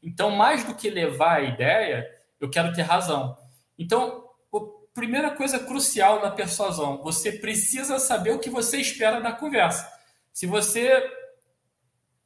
Então, 0.01 0.31
mais 0.31 0.63
do 0.63 0.73
que 0.73 0.89
levar 0.89 1.39
a 1.39 1.41
ideia, 1.41 2.09
eu 2.39 2.49
quero 2.49 2.71
ter 2.73 2.83
razão. 2.83 3.37
Então, 3.77 4.29
primeira 4.93 5.31
coisa 5.31 5.59
crucial 5.59 6.21
na 6.21 6.31
persuasão, 6.31 7.01
você 7.03 7.31
precisa 7.33 7.99
saber 7.99 8.31
o 8.31 8.39
que 8.39 8.49
você 8.49 8.77
espera 8.77 9.19
da 9.19 9.31
conversa. 9.31 9.91
Se 10.33 10.45
você, 10.45 11.03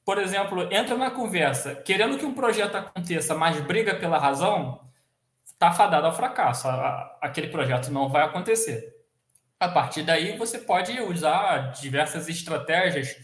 por 0.04 0.20
exemplo, 0.20 0.72
entra 0.72 0.96
na 0.96 1.12
conversa 1.12 1.76
querendo 1.76 2.18
que 2.18 2.26
um 2.26 2.34
projeto 2.34 2.76
aconteça, 2.76 3.36
mas 3.36 3.60
briga 3.62 3.96
pela 3.96 4.18
razão, 4.18 4.82
está 5.46 5.72
fadado 5.72 6.08
ao 6.08 6.16
fracasso. 6.16 6.68
Aquele 7.22 7.48
projeto 7.48 7.92
não 7.92 8.10
vai 8.10 8.24
acontecer. 8.24 8.95
A 9.60 9.70
partir 9.70 10.04
daí, 10.04 10.38
você 10.38 10.60
pode 10.60 11.00
usar 11.02 11.72
diversas 11.72 12.28
estratégias, 12.28 13.16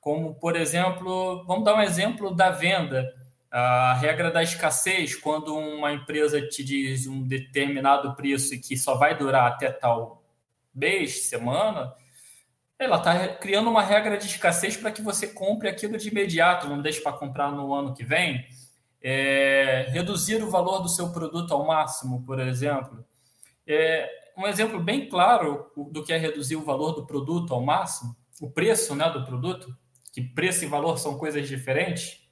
como, 0.00 0.34
por 0.34 0.56
exemplo, 0.56 1.44
vamos 1.46 1.64
dar 1.64 1.74
um 1.76 1.82
exemplo 1.82 2.34
da 2.34 2.50
venda 2.50 3.12
a 3.56 3.94
regra 3.94 4.32
da 4.32 4.42
escassez, 4.42 5.14
quando 5.14 5.56
uma 5.56 5.92
empresa 5.92 6.42
te 6.42 6.64
diz 6.64 7.06
um 7.06 7.22
determinado 7.22 8.12
preço 8.16 8.60
que 8.60 8.76
só 8.76 8.96
vai 8.96 9.16
durar 9.16 9.46
até 9.46 9.70
tal 9.70 10.24
mês, 10.74 11.28
semana, 11.28 11.94
ela 12.76 12.96
está 12.96 13.28
criando 13.28 13.70
uma 13.70 13.80
regra 13.80 14.18
de 14.18 14.26
escassez 14.26 14.76
para 14.76 14.90
que 14.90 15.00
você 15.00 15.28
compre 15.28 15.68
aquilo 15.68 15.96
de 15.96 16.08
imediato, 16.08 16.68
não 16.68 16.82
deixe 16.82 17.00
para 17.00 17.12
comprar 17.12 17.52
no 17.52 17.72
ano 17.72 17.94
que 17.94 18.02
vem. 18.02 18.44
É, 19.00 19.86
reduzir 19.90 20.42
o 20.42 20.50
valor 20.50 20.80
do 20.80 20.88
seu 20.88 21.12
produto 21.12 21.54
ao 21.54 21.64
máximo, 21.64 22.24
por 22.24 22.40
exemplo. 22.40 23.06
É, 23.64 24.10
um 24.36 24.46
exemplo 24.46 24.80
bem 24.80 25.08
claro 25.08 25.70
do 25.90 26.04
que 26.04 26.12
é 26.12 26.16
reduzir 26.16 26.56
o 26.56 26.64
valor 26.64 26.92
do 26.92 27.06
produto 27.06 27.54
ao 27.54 27.62
máximo, 27.62 28.16
o 28.40 28.50
preço 28.50 28.94
né, 28.94 29.08
do 29.10 29.24
produto, 29.24 29.76
que 30.12 30.22
preço 30.22 30.64
e 30.64 30.68
valor 30.68 30.98
são 30.98 31.18
coisas 31.18 31.46
diferentes 31.48 32.24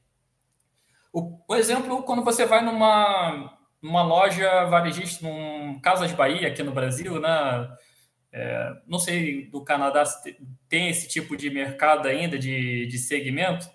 o, 1.12 1.38
o 1.46 1.54
exemplo, 1.54 2.02
quando 2.04 2.24
você 2.24 2.46
vai 2.46 2.64
numa, 2.64 3.58
numa 3.82 4.02
loja 4.02 4.64
varejista, 4.64 5.28
num 5.28 5.78
Casas 5.80 6.10
Bahia, 6.12 6.48
aqui 6.48 6.62
no 6.62 6.72
Brasil, 6.72 7.20
né? 7.20 7.68
É, 8.32 8.72
não 8.86 8.98
sei 8.98 9.50
do 9.50 9.62
Canadá 9.62 10.06
se 10.06 10.38
tem 10.66 10.88
esse 10.88 11.06
tipo 11.06 11.36
de 11.36 11.50
mercado 11.50 12.08
ainda, 12.08 12.38
de, 12.38 12.86
de 12.86 12.96
segmento, 12.96 13.68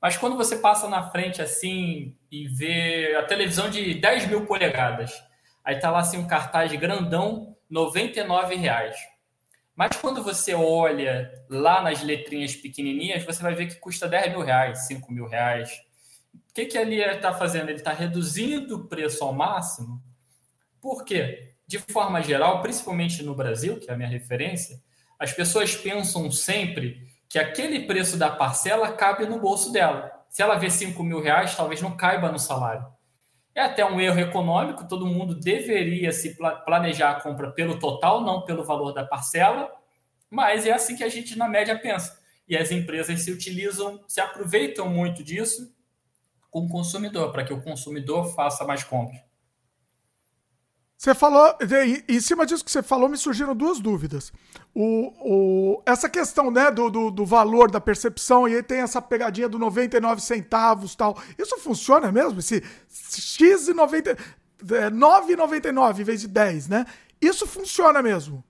Mas 0.00 0.16
quando 0.16 0.36
você 0.36 0.56
passa 0.56 0.88
na 0.88 1.10
frente 1.10 1.42
assim 1.42 2.16
e 2.30 2.46
vê 2.46 3.16
a 3.16 3.24
televisão 3.24 3.68
de 3.68 3.94
10 3.94 4.28
mil 4.28 4.46
polegadas, 4.46 5.12
aí 5.64 5.80
tá 5.80 5.90
lá 5.90 5.98
assim 5.98 6.18
um 6.18 6.28
cartaz 6.28 6.72
grandão, 6.74 7.53
99 7.74 8.54
reais. 8.54 8.96
Mas 9.74 9.96
quando 9.96 10.22
você 10.22 10.54
olha 10.54 11.44
lá 11.50 11.82
nas 11.82 12.04
letrinhas 12.04 12.54
pequenininhas, 12.54 13.24
você 13.24 13.42
vai 13.42 13.52
ver 13.52 13.66
que 13.66 13.80
custa 13.80 14.06
10 14.06 14.30
mil 14.30 14.42
reais, 14.42 14.86
5 14.86 15.12
mil 15.12 15.26
reais. 15.26 15.72
O 16.32 16.54
que, 16.54 16.66
que 16.66 16.78
ele 16.78 17.02
está 17.02 17.34
fazendo? 17.34 17.70
Ele 17.70 17.78
está 17.78 17.92
reduzindo 17.92 18.76
o 18.76 18.84
preço 18.86 19.24
ao 19.24 19.32
máximo. 19.32 20.00
Por 20.80 21.04
quê? 21.04 21.54
De 21.66 21.80
forma 21.80 22.22
geral, 22.22 22.62
principalmente 22.62 23.24
no 23.24 23.34
Brasil, 23.34 23.80
que 23.80 23.90
é 23.90 23.94
a 23.94 23.96
minha 23.96 24.08
referência, 24.08 24.80
as 25.18 25.32
pessoas 25.32 25.74
pensam 25.74 26.30
sempre 26.30 27.08
que 27.28 27.40
aquele 27.40 27.88
preço 27.88 28.16
da 28.16 28.30
parcela 28.30 28.92
cabe 28.92 29.26
no 29.26 29.40
bolso 29.40 29.72
dela. 29.72 30.12
Se 30.28 30.42
ela 30.42 30.54
vê 30.54 30.70
5 30.70 31.02
mil 31.02 31.20
reais, 31.20 31.56
talvez 31.56 31.82
não 31.82 31.96
caiba 31.96 32.30
no 32.30 32.38
salário. 32.38 32.86
É 33.54 33.62
até 33.62 33.84
um 33.84 34.00
erro 34.00 34.18
econômico, 34.18 34.88
todo 34.88 35.06
mundo 35.06 35.34
deveria 35.34 36.10
se 36.10 36.36
planejar 36.64 37.10
a 37.10 37.20
compra 37.20 37.52
pelo 37.52 37.78
total, 37.78 38.20
não 38.20 38.44
pelo 38.44 38.64
valor 38.64 38.92
da 38.92 39.04
parcela, 39.04 39.70
mas 40.28 40.66
é 40.66 40.72
assim 40.72 40.96
que 40.96 41.04
a 41.04 41.08
gente, 41.08 41.38
na 41.38 41.48
média, 41.48 41.78
pensa. 41.78 42.20
E 42.48 42.56
as 42.56 42.72
empresas 42.72 43.22
se 43.22 43.30
utilizam, 43.30 44.04
se 44.08 44.20
aproveitam 44.20 44.88
muito 44.88 45.22
disso 45.22 45.72
com 46.50 46.66
o 46.66 46.68
consumidor, 46.68 47.30
para 47.30 47.44
que 47.44 47.52
o 47.52 47.62
consumidor 47.62 48.34
faça 48.34 48.64
mais 48.64 48.82
compras. 48.82 49.20
Você 50.96 51.14
falou, 51.14 51.56
em 52.08 52.20
cima 52.20 52.46
disso 52.46 52.64
que 52.64 52.70
você 52.70 52.82
falou, 52.82 53.08
me 53.08 53.16
surgiram 53.16 53.54
duas 53.54 53.78
dúvidas. 53.78 54.32
O, 54.74 55.12
o, 55.20 55.82
essa 55.86 56.08
questão 56.08 56.50
né, 56.50 56.68
do, 56.68 56.90
do, 56.90 57.10
do, 57.10 57.24
valor, 57.24 57.70
da 57.70 57.80
percepção, 57.80 58.48
e 58.48 58.56
aí 58.56 58.62
tem 58.62 58.80
essa 58.80 59.00
pegadinha 59.00 59.48
do 59.48 59.56
99 59.56 60.20
centavos 60.20 60.96
tal. 60.96 61.16
Isso 61.38 61.56
funciona 61.58 62.10
mesmo? 62.10 62.40
Esse 62.40 62.60
X 62.90 63.68
e 63.68 63.72
90, 63.72 64.16
9,99 64.64 66.00
em 66.00 66.04
vez 66.04 66.22
de 66.22 66.28
10, 66.28 66.68
né? 66.68 66.86
Isso 67.20 67.46
funciona 67.46 68.02
mesmo? 68.02 68.42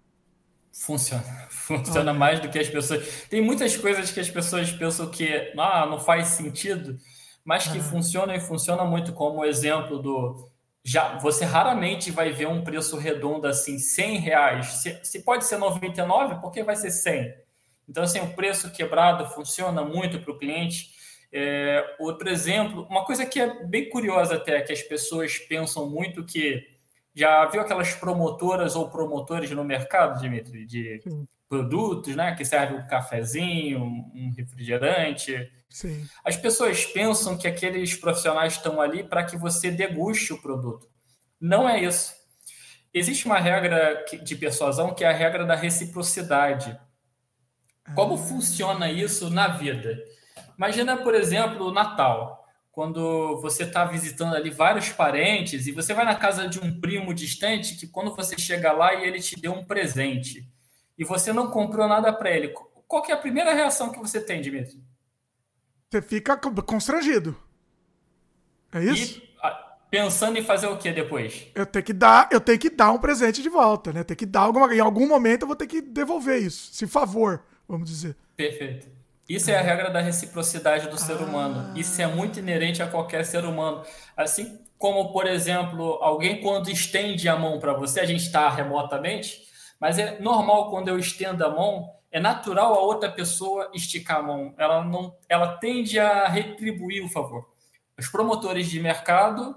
Funciona. 0.72 1.22
Funciona 1.50 2.10
ah. 2.10 2.14
mais 2.14 2.40
do 2.40 2.48
que 2.48 2.58
as 2.58 2.68
pessoas. 2.68 3.26
Tem 3.30 3.40
muitas 3.40 3.76
coisas 3.76 4.10
que 4.10 4.20
as 4.20 4.28
pessoas 4.28 4.70
pensam 4.72 5.08
que 5.10 5.52
ah, 5.56 5.86
não 5.86 6.00
faz 6.00 6.28
sentido, 6.28 6.98
mas 7.44 7.68
que 7.68 7.78
ah. 7.78 7.82
funcionam 7.82 8.34
e 8.34 8.40
funcionam 8.40 8.86
muito, 8.86 9.12
como 9.12 9.40
o 9.40 9.44
exemplo 9.44 9.98
do 9.98 10.50
já 10.84 11.16
você 11.16 11.46
raramente 11.46 12.10
vai 12.10 12.30
ver 12.30 12.46
um 12.46 12.62
preço 12.62 12.98
redondo 12.98 13.46
assim, 13.46 13.78
100 13.78 14.18
reais. 14.18 14.66
Se, 14.66 15.00
se 15.02 15.22
pode 15.22 15.46
ser 15.46 15.56
99, 15.56 16.40
por 16.42 16.52
que 16.52 16.62
vai 16.62 16.76
ser 16.76 16.90
100? 16.90 17.34
Então, 17.88 18.02
assim, 18.02 18.20
o 18.20 18.34
preço 18.34 18.70
quebrado 18.70 19.26
funciona 19.30 19.82
muito 19.82 20.20
para 20.20 20.32
o 20.32 20.38
cliente. 20.38 20.92
É, 21.32 21.96
outro 21.98 22.28
exemplo, 22.28 22.86
uma 22.88 23.04
coisa 23.04 23.24
que 23.24 23.40
é 23.40 23.64
bem 23.64 23.88
curiosa 23.88 24.36
até, 24.36 24.60
que 24.60 24.72
as 24.72 24.82
pessoas 24.82 25.38
pensam 25.38 25.88
muito 25.88 26.24
que 26.24 26.62
já 27.14 27.44
viu 27.46 27.60
aquelas 27.60 27.94
promotoras 27.94 28.76
ou 28.76 28.90
promotores 28.90 29.50
no 29.50 29.64
mercado, 29.64 30.20
Dimitri, 30.20 30.66
de. 30.66 31.00
Produtos, 31.54 32.16
né, 32.16 32.34
que 32.34 32.44
serve 32.44 32.74
um 32.74 32.86
cafezinho, 32.86 33.80
um 33.82 34.32
refrigerante, 34.36 35.50
Sim. 35.74 36.06
As 36.24 36.36
pessoas 36.36 36.86
pensam 36.86 37.36
que 37.36 37.48
aqueles 37.48 37.96
profissionais 37.96 38.52
estão 38.52 38.80
ali 38.80 39.02
para 39.02 39.24
que 39.24 39.36
você 39.36 39.72
deguste 39.72 40.32
o 40.32 40.40
produto. 40.40 40.88
Não 41.40 41.68
é 41.68 41.82
isso. 41.82 42.14
Existe 42.94 43.26
uma 43.26 43.40
regra 43.40 44.04
de 44.22 44.36
persuasão 44.36 44.94
que 44.94 45.02
é 45.02 45.08
a 45.08 45.12
regra 45.12 45.44
da 45.44 45.56
reciprocidade. 45.56 46.78
Como 47.92 48.14
ah. 48.14 48.18
funciona 48.18 48.88
isso 48.88 49.28
na 49.30 49.48
vida? 49.48 49.98
Imagina, 50.56 50.96
por 50.96 51.12
exemplo, 51.12 51.66
o 51.66 51.72
Natal, 51.72 52.46
quando 52.70 53.40
você 53.40 53.64
está 53.64 53.84
visitando 53.84 54.36
ali 54.36 54.50
vários 54.50 54.90
parentes 54.90 55.66
e 55.66 55.72
você 55.72 55.92
vai 55.92 56.04
na 56.04 56.14
casa 56.14 56.46
de 56.46 56.60
um 56.60 56.80
primo 56.80 57.12
distante 57.12 57.74
que 57.74 57.88
quando 57.88 58.14
você 58.14 58.38
chega 58.38 58.70
lá 58.70 58.94
e 58.94 59.08
ele 59.08 59.20
te 59.20 59.34
deu 59.34 59.52
um 59.52 59.64
presente 59.64 60.48
e 60.96 61.04
você 61.04 61.32
não 61.32 61.50
comprou 61.50 61.88
nada 61.88 62.12
para 62.12 62.30
ele, 62.30 62.54
qual 62.86 63.04
é 63.08 63.12
a 63.12 63.16
primeira 63.16 63.52
reação 63.52 63.90
que 63.90 63.98
você 63.98 64.20
tem, 64.20 64.40
Dimitri? 64.40 64.82
Você 65.90 66.02
fica 66.02 66.36
constrangido. 66.36 67.36
É 68.72 68.82
isso? 68.82 69.20
E, 69.20 69.34
pensando 69.90 70.36
em 70.36 70.44
fazer 70.44 70.66
o 70.66 70.76
que 70.76 70.90
depois? 70.90 71.46
Eu 71.54 71.64
tenho 71.64 71.84
que 71.84 71.92
dar, 71.92 72.28
eu 72.32 72.40
tenho 72.40 72.58
que 72.58 72.68
dar 72.68 72.90
um 72.90 72.98
presente 72.98 73.42
de 73.42 73.48
volta, 73.48 73.92
né? 73.92 74.02
Tem 74.02 74.16
que 74.16 74.26
dar 74.26 74.40
alguma, 74.40 74.74
em 74.74 74.80
algum 74.80 75.06
momento 75.06 75.42
eu 75.42 75.46
vou 75.46 75.56
ter 75.56 75.68
que 75.68 75.80
devolver 75.80 76.42
isso, 76.42 76.74
se 76.74 76.86
favor, 76.86 77.44
vamos 77.68 77.88
dizer. 77.88 78.16
Perfeito. 78.36 78.88
Isso 79.28 79.50
é 79.50 79.56
a 79.56 79.62
regra 79.62 79.90
da 79.90 80.00
reciprocidade 80.00 80.88
do 80.88 80.96
ah. 80.96 80.98
ser 80.98 81.16
humano. 81.16 81.78
Isso 81.78 82.00
é 82.02 82.06
muito 82.06 82.38
inerente 82.38 82.82
a 82.82 82.88
qualquer 82.88 83.24
ser 83.24 83.44
humano. 83.44 83.82
Assim 84.16 84.58
como, 84.76 85.12
por 85.12 85.26
exemplo, 85.26 85.98
alguém 86.02 86.40
quando 86.40 86.70
estende 86.70 87.28
a 87.28 87.36
mão 87.36 87.58
para 87.58 87.72
você, 87.72 88.00
a 88.00 88.04
gente 88.04 88.22
está 88.22 88.50
remotamente, 88.50 89.42
mas 89.84 89.98
é 89.98 90.18
normal 90.18 90.70
quando 90.70 90.88
eu 90.88 90.98
estendo 90.98 91.44
a 91.44 91.50
mão, 91.50 91.92
é 92.10 92.18
natural 92.18 92.72
a 92.72 92.80
outra 92.80 93.12
pessoa 93.12 93.70
esticar 93.74 94.20
a 94.20 94.22
mão. 94.22 94.54
Ela 94.56 94.82
não, 94.82 95.14
ela 95.28 95.58
tende 95.58 95.98
a 95.98 96.26
retribuir 96.26 97.04
o 97.04 97.08
favor. 97.10 97.50
Os 97.98 98.08
promotores 98.08 98.70
de 98.70 98.80
mercado 98.80 99.54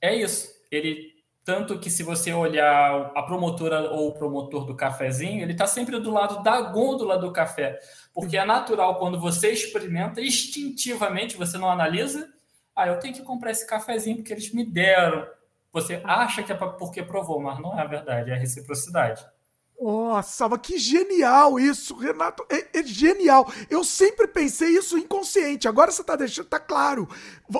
é 0.00 0.14
isso. 0.14 0.48
Ele 0.70 1.12
tanto 1.42 1.76
que 1.80 1.90
se 1.90 2.04
você 2.04 2.32
olhar 2.32 3.10
a 3.16 3.22
promotora 3.24 3.90
ou 3.90 4.10
o 4.10 4.12
promotor 4.12 4.64
do 4.64 4.76
cafezinho, 4.76 5.42
ele 5.42 5.50
está 5.50 5.66
sempre 5.66 5.98
do 5.98 6.12
lado 6.12 6.40
da 6.44 6.60
gôndola 6.60 7.18
do 7.18 7.32
café, 7.32 7.76
porque 8.14 8.36
é 8.36 8.44
natural 8.44 9.00
quando 9.00 9.18
você 9.18 9.50
experimenta 9.50 10.20
instintivamente, 10.20 11.36
você 11.36 11.58
não 11.58 11.68
analisa, 11.68 12.32
ah, 12.76 12.86
eu 12.86 13.00
tenho 13.00 13.12
que 13.12 13.22
comprar 13.22 13.50
esse 13.50 13.66
cafezinho 13.66 14.18
porque 14.18 14.32
eles 14.32 14.52
me 14.52 14.64
deram. 14.64 15.26
Você 15.72 16.00
acha 16.04 16.44
que 16.44 16.52
é 16.52 16.54
porque 16.54 17.02
provou, 17.02 17.40
mas 17.40 17.58
não 17.58 17.76
é 17.76 17.82
a 17.82 17.86
verdade, 17.86 18.30
é 18.30 18.34
a 18.34 18.38
reciprocidade. 18.38 19.33
Nossa, 19.80 20.48
mas 20.48 20.60
que 20.62 20.78
genial 20.78 21.58
isso, 21.58 21.96
Renato. 21.96 22.44
É, 22.48 22.78
é, 22.78 22.82
genial. 22.84 23.50
Eu 23.68 23.84
sempre 23.84 24.26
pensei 24.28 24.70
isso 24.70 24.96
inconsciente. 24.96 25.68
Agora 25.68 25.90
você 25.90 26.02
tá 26.02 26.16
deixando, 26.16 26.46
tá 26.46 26.60
claro. 26.60 27.08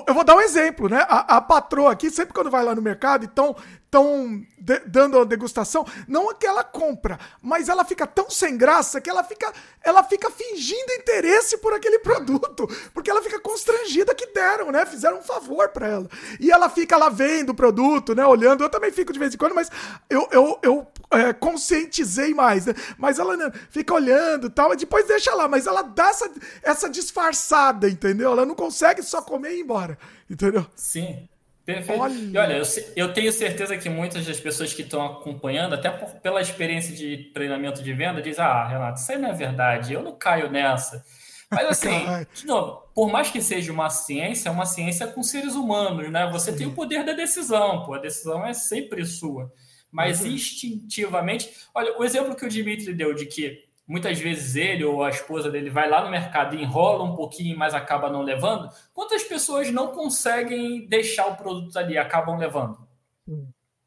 Eu 0.07 0.15
vou 0.15 0.23
dar 0.23 0.35
um 0.35 0.41
exemplo, 0.41 0.89
né? 0.89 1.05
A, 1.07 1.37
a 1.37 1.41
patroa 1.41 1.91
aqui, 1.91 2.09
sempre 2.09 2.33
quando 2.33 2.49
vai 2.49 2.63
lá 2.63 2.73
no 2.73 2.81
mercado, 2.81 3.23
então 3.23 3.55
estão 3.95 4.43
dando 4.85 5.19
a 5.19 5.23
degustação, 5.23 5.85
não 6.07 6.31
é 6.31 6.33
que 6.33 6.45
ela 6.45 6.63
compra, 6.63 7.19
mas 7.41 7.69
ela 7.69 7.85
fica 7.85 8.05
tão 8.05 8.29
sem 8.29 8.57
graça 8.57 8.99
que 8.99 9.09
ela 9.09 9.23
fica, 9.23 9.53
ela 9.83 10.03
fica 10.03 10.29
fingindo 10.29 10.91
interesse 10.93 11.57
por 11.59 11.73
aquele 11.73 11.99
produto, 11.99 12.67
porque 12.93 13.09
ela 13.09 13.21
fica 13.21 13.39
constrangida 13.39 14.13
que 14.13 14.27
deram, 14.27 14.71
né? 14.71 14.85
Fizeram 14.85 15.19
um 15.19 15.21
favor 15.21 15.69
para 15.69 15.87
ela. 15.87 16.09
E 16.39 16.51
ela 16.51 16.67
fica 16.67 16.97
lá 16.97 17.09
vendo 17.09 17.51
o 17.51 17.55
produto, 17.55 18.13
né? 18.13 18.25
Olhando. 18.25 18.63
Eu 18.63 18.69
também 18.69 18.91
fico 18.91 19.13
de 19.13 19.19
vez 19.19 19.33
em 19.33 19.37
quando, 19.37 19.55
mas 19.55 19.69
eu, 20.09 20.27
eu, 20.31 20.59
eu 20.61 20.87
é, 21.11 21.31
conscientizei 21.31 22.33
mais, 22.33 22.65
né? 22.65 22.73
Mas 22.97 23.19
ela 23.19 23.37
né, 23.37 23.51
fica 23.69 23.93
olhando 23.93 24.49
tal, 24.49 24.73
e 24.73 24.77
depois 24.77 25.07
deixa 25.07 25.33
lá, 25.33 25.47
mas 25.47 25.67
ela 25.67 25.83
dá 25.83 26.09
essa, 26.09 26.29
essa 26.63 26.89
disfarçada, 26.89 27.87
entendeu? 27.87 28.31
Ela 28.31 28.45
não 28.45 28.55
consegue 28.55 29.03
só 29.03 29.21
comer 29.21 29.53
e 29.53 29.59
ir 29.59 29.61
embora, 29.61 29.84
entendeu? 30.29 30.65
Sim. 30.75 31.27
Perfeito. 31.65 31.99
Olha, 31.99 32.13
e 32.13 32.37
olha 32.37 32.53
eu, 32.57 32.63
eu, 32.95 33.13
tenho 33.13 33.31
certeza 33.31 33.75
que 33.75 33.89
muitas 33.89 34.23
das 34.23 34.39
pessoas 34.39 34.71
que 34.71 34.83
estão 34.83 35.03
acompanhando, 35.03 35.73
até 35.73 35.89
por, 35.89 36.09
pela 36.21 36.39
experiência 36.39 36.95
de 36.95 37.31
treinamento 37.33 37.81
de 37.81 37.91
venda, 37.91 38.21
dizem: 38.21 38.43
Ah, 38.43 38.67
Renato, 38.67 38.99
isso 38.99 39.11
aí 39.11 39.17
não 39.17 39.29
é 39.29 39.33
verdade, 39.33 39.93
eu 39.93 40.03
não 40.03 40.15
caio 40.15 40.49
nessa. 40.51 41.03
Mas 41.49 41.65
assim, 41.83 42.05
de 42.35 42.45
novo, 42.45 42.83
por 42.93 43.11
mais 43.11 43.31
que 43.31 43.41
seja 43.41 43.71
uma 43.73 43.89
ciência, 43.89 44.49
é 44.49 44.51
uma 44.51 44.65
ciência 44.67 45.07
com 45.07 45.23
seres 45.23 45.55
humanos, 45.55 46.11
né? 46.11 46.29
Você 46.31 46.51
Sim. 46.51 46.57
tem 46.59 46.67
o 46.67 46.73
poder 46.73 47.03
da 47.03 47.13
decisão, 47.13 47.83
pô, 47.83 47.95
a 47.95 47.99
decisão 47.99 48.45
é 48.45 48.53
sempre 48.53 49.03
sua. 49.03 49.51
Mas 49.91 50.21
uhum. 50.21 50.27
instintivamente, 50.27 51.49
olha, 51.73 51.97
o 51.97 52.03
exemplo 52.03 52.35
que 52.35 52.45
o 52.45 52.49
Dimitri 52.49 52.93
deu 52.93 53.13
de 53.13 53.25
que 53.25 53.64
muitas 53.87 54.19
vezes 54.19 54.55
ele 54.55 54.83
ou 54.83 55.03
a 55.03 55.09
esposa 55.09 55.49
dele 55.49 55.69
vai 55.69 55.89
lá 55.89 56.03
no 56.03 56.09
mercado 56.09 56.55
e 56.55 56.61
enrola 56.61 57.03
um 57.03 57.15
pouquinho, 57.15 57.57
mas 57.57 57.73
acaba 57.73 58.09
não 58.09 58.21
levando. 58.21 58.69
Quantas 58.93 59.23
pessoas 59.23 59.71
não 59.71 59.89
conseguem 59.89 60.87
deixar 60.87 61.27
o 61.27 61.35
produto 61.35 61.77
ali, 61.77 61.97
acabam 61.97 62.37
levando? 62.37 62.79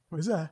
Pois 0.09 0.29
é. 0.29 0.49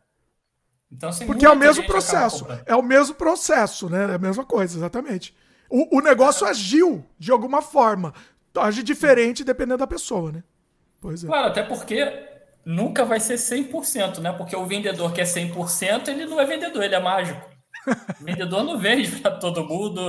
Então, 0.91 1.09
assim, 1.09 1.27
Porque 1.27 1.45
é 1.45 1.51
o 1.51 1.57
mesmo 1.57 1.85
processo. 1.85 2.47
É 2.65 2.75
o 2.75 2.83
mesmo 2.83 3.15
processo, 3.15 3.89
né? 3.89 4.13
É 4.13 4.15
a 4.15 4.19
mesma 4.19 4.45
coisa, 4.45 4.77
exatamente. 4.77 5.35
O, 5.69 5.99
o 5.99 6.01
negócio 6.01 6.47
agiu 6.47 7.05
de 7.19 7.31
alguma 7.31 7.61
forma. 7.61 8.15
Age 8.55 8.83
diferente 8.83 9.45
dependendo 9.45 9.79
da 9.79 9.87
pessoa, 9.87 10.33
né? 10.33 10.43
Pois 11.01 11.23
é. 11.23 11.27
Claro, 11.27 11.49
até 11.49 11.63
porque 11.63 12.27
nunca 12.65 13.05
vai 13.05 13.21
ser 13.21 13.35
100%, 13.35 14.19
né? 14.19 14.33
Porque 14.33 14.57
o 14.57 14.65
vendedor 14.65 15.13
que 15.13 15.21
é 15.21 15.25
100%, 15.25 16.09
ele 16.09 16.25
não 16.25 16.41
é 16.41 16.47
vendedor, 16.47 16.83
ele 16.83 16.95
é 16.95 17.01
mágico. 17.01 17.56
Vendedor 18.21 18.65
não 18.65 18.79
vende 18.79 19.21
para 19.21 19.33
todo 19.33 19.65
mundo. 19.65 20.01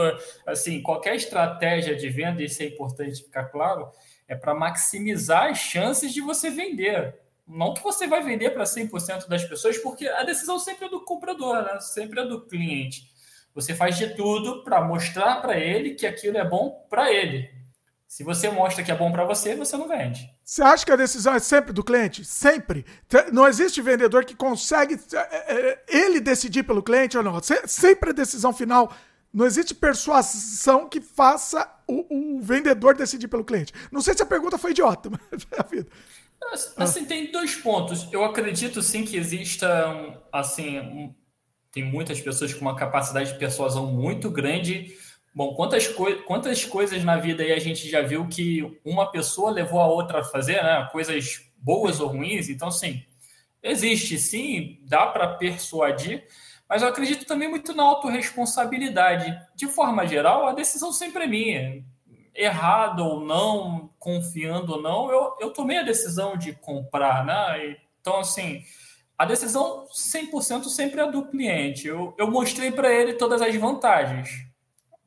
Assim, 0.46 0.82
qualquer 0.82 1.16
estratégia 1.16 1.96
de 1.96 2.10
venda, 2.10 2.44
isso 2.44 2.62
é 2.62 2.66
importante 2.68 3.24
ficar 3.24 3.46
claro, 3.46 3.90
é 4.28 4.36
para 4.36 4.54
maximizar 4.54 5.52
as 5.52 5.58
chances 5.58 6.14
de 6.14 6.22
você 6.22 6.50
vender. 6.50 7.16
Não 7.48 7.74
que 7.74 7.82
você 7.82 8.08
vai 8.08 8.22
vender 8.22 8.50
para 8.50 8.66
100% 8.66 9.28
das 9.28 9.44
pessoas, 9.46 9.78
porque 9.78 10.08
a 10.08 10.24
decisão 10.24 10.60
sempre 10.60 10.86
é 10.86 10.90
do 10.90 11.06
comprador, 11.06 11.64
né? 11.64 11.80
sempre 11.80 12.20
é 12.20 12.26
do 12.26 12.46
cliente. 12.46 13.10
Você 13.56 13.74
faz 13.74 13.98
de 13.98 14.14
tudo 14.16 14.64
para 14.64 14.84
mostrar 14.84 15.42
para 15.42 15.58
ele 15.58 15.96
que 15.96 16.06
aquilo 16.06 16.38
é 16.38 16.48
bom 16.48 16.86
para 16.90 17.12
ele. 17.12 17.57
Se 18.08 18.24
você 18.24 18.50
mostra 18.50 18.84
que 18.84 18.92
é 18.92 18.96
bom 18.96 19.12
para 19.12 19.26
você, 19.26 19.54
você 19.56 19.76
não 19.76 19.88
vende. 19.88 20.30
Você 20.44 20.64
acha 20.64 20.86
que 20.86 20.92
a 20.92 20.96
decisão 20.96 21.34
é 21.34 21.40
sempre 21.40 21.74
do 21.74 21.84
cliente? 21.84 22.24
Sempre. 22.24 22.86
Não 23.34 23.46
existe 23.46 23.82
vendedor 23.82 24.24
que 24.24 24.34
consegue 24.34 24.98
é, 25.14 25.18
é, 25.20 25.84
ele 25.90 26.22
decidir 26.22 26.64
pelo 26.64 26.82
cliente 26.82 27.18
ou 27.18 27.24
não. 27.24 27.38
Sempre 27.66 28.12
a 28.12 28.14
decisão 28.14 28.54
final. 28.54 28.94
Não 29.34 29.46
existe 29.46 29.76
persuasão 29.76 30.88
que 30.88 31.02
faça 31.02 31.70
o, 31.86 32.38
o 32.38 32.42
vendedor 32.42 32.96
decidir 32.96 33.28
pelo 33.28 33.44
cliente. 33.44 33.74
Não 33.92 34.00
sei 34.00 34.14
se 34.14 34.24
a 34.24 34.26
pergunta 34.26 34.58
foi 34.58 34.72
idiota, 34.72 35.10
mas 35.30 35.46
é 35.52 35.60
a 35.60 35.64
vida. 35.64 35.88
Assim, 36.78 37.04
tem 37.04 37.30
dois 37.30 37.56
pontos. 37.56 38.08
Eu 38.14 38.24
acredito 38.24 38.82
sim 38.82 39.04
que 39.04 39.18
exista, 39.18 40.18
assim, 40.32 40.80
um, 40.80 41.14
tem 41.72 41.84
muitas 41.84 42.22
pessoas 42.22 42.54
com 42.54 42.62
uma 42.62 42.76
capacidade 42.76 43.34
de 43.34 43.38
persuasão 43.38 43.88
muito 43.88 44.30
grande 44.30 44.96
Bom, 45.38 45.54
quantas, 45.54 45.88
coi 45.88 46.24
quantas 46.24 46.66
coisas 46.66 47.04
na 47.04 47.16
vida 47.16 47.44
aí 47.44 47.54
a 47.54 47.60
gente 47.60 47.88
já 47.88 48.02
viu 48.02 48.28
que 48.28 48.80
uma 48.84 49.12
pessoa 49.12 49.52
levou 49.52 49.80
a 49.80 49.86
outra 49.86 50.22
a 50.22 50.24
fazer, 50.24 50.64
né? 50.64 50.90
Coisas 50.92 51.48
boas 51.58 52.00
ou 52.00 52.08
ruins. 52.08 52.50
Então, 52.50 52.72
sim, 52.72 53.06
existe 53.62 54.18
sim, 54.18 54.80
dá 54.82 55.06
para 55.06 55.36
persuadir, 55.36 56.26
mas 56.68 56.82
eu 56.82 56.88
acredito 56.88 57.24
também 57.24 57.48
muito 57.48 57.76
na 57.76 57.84
autorresponsabilidade. 57.84 59.40
De 59.56 59.68
forma 59.68 60.08
geral, 60.08 60.48
a 60.48 60.54
decisão 60.54 60.92
sempre 60.92 61.26
é 61.26 61.28
minha. 61.28 61.86
Errado 62.34 63.06
ou 63.06 63.24
não, 63.24 63.92
confiando 64.00 64.74
ou 64.74 64.82
não, 64.82 65.12
eu, 65.12 65.38
eu 65.40 65.54
tomei 65.54 65.78
a 65.78 65.84
decisão 65.84 66.36
de 66.36 66.54
comprar, 66.54 67.24
né? 67.24 67.78
Então, 68.02 68.18
assim, 68.18 68.64
a 69.16 69.24
decisão 69.24 69.86
100% 69.94 70.64
sempre 70.64 71.00
é 71.00 71.12
do 71.12 71.28
cliente. 71.28 71.88
Eu, 71.88 72.16
eu 72.18 72.28
mostrei 72.28 72.72
para 72.72 72.92
ele 72.92 73.14
todas 73.14 73.40
as 73.40 73.56
vantagens 73.56 74.48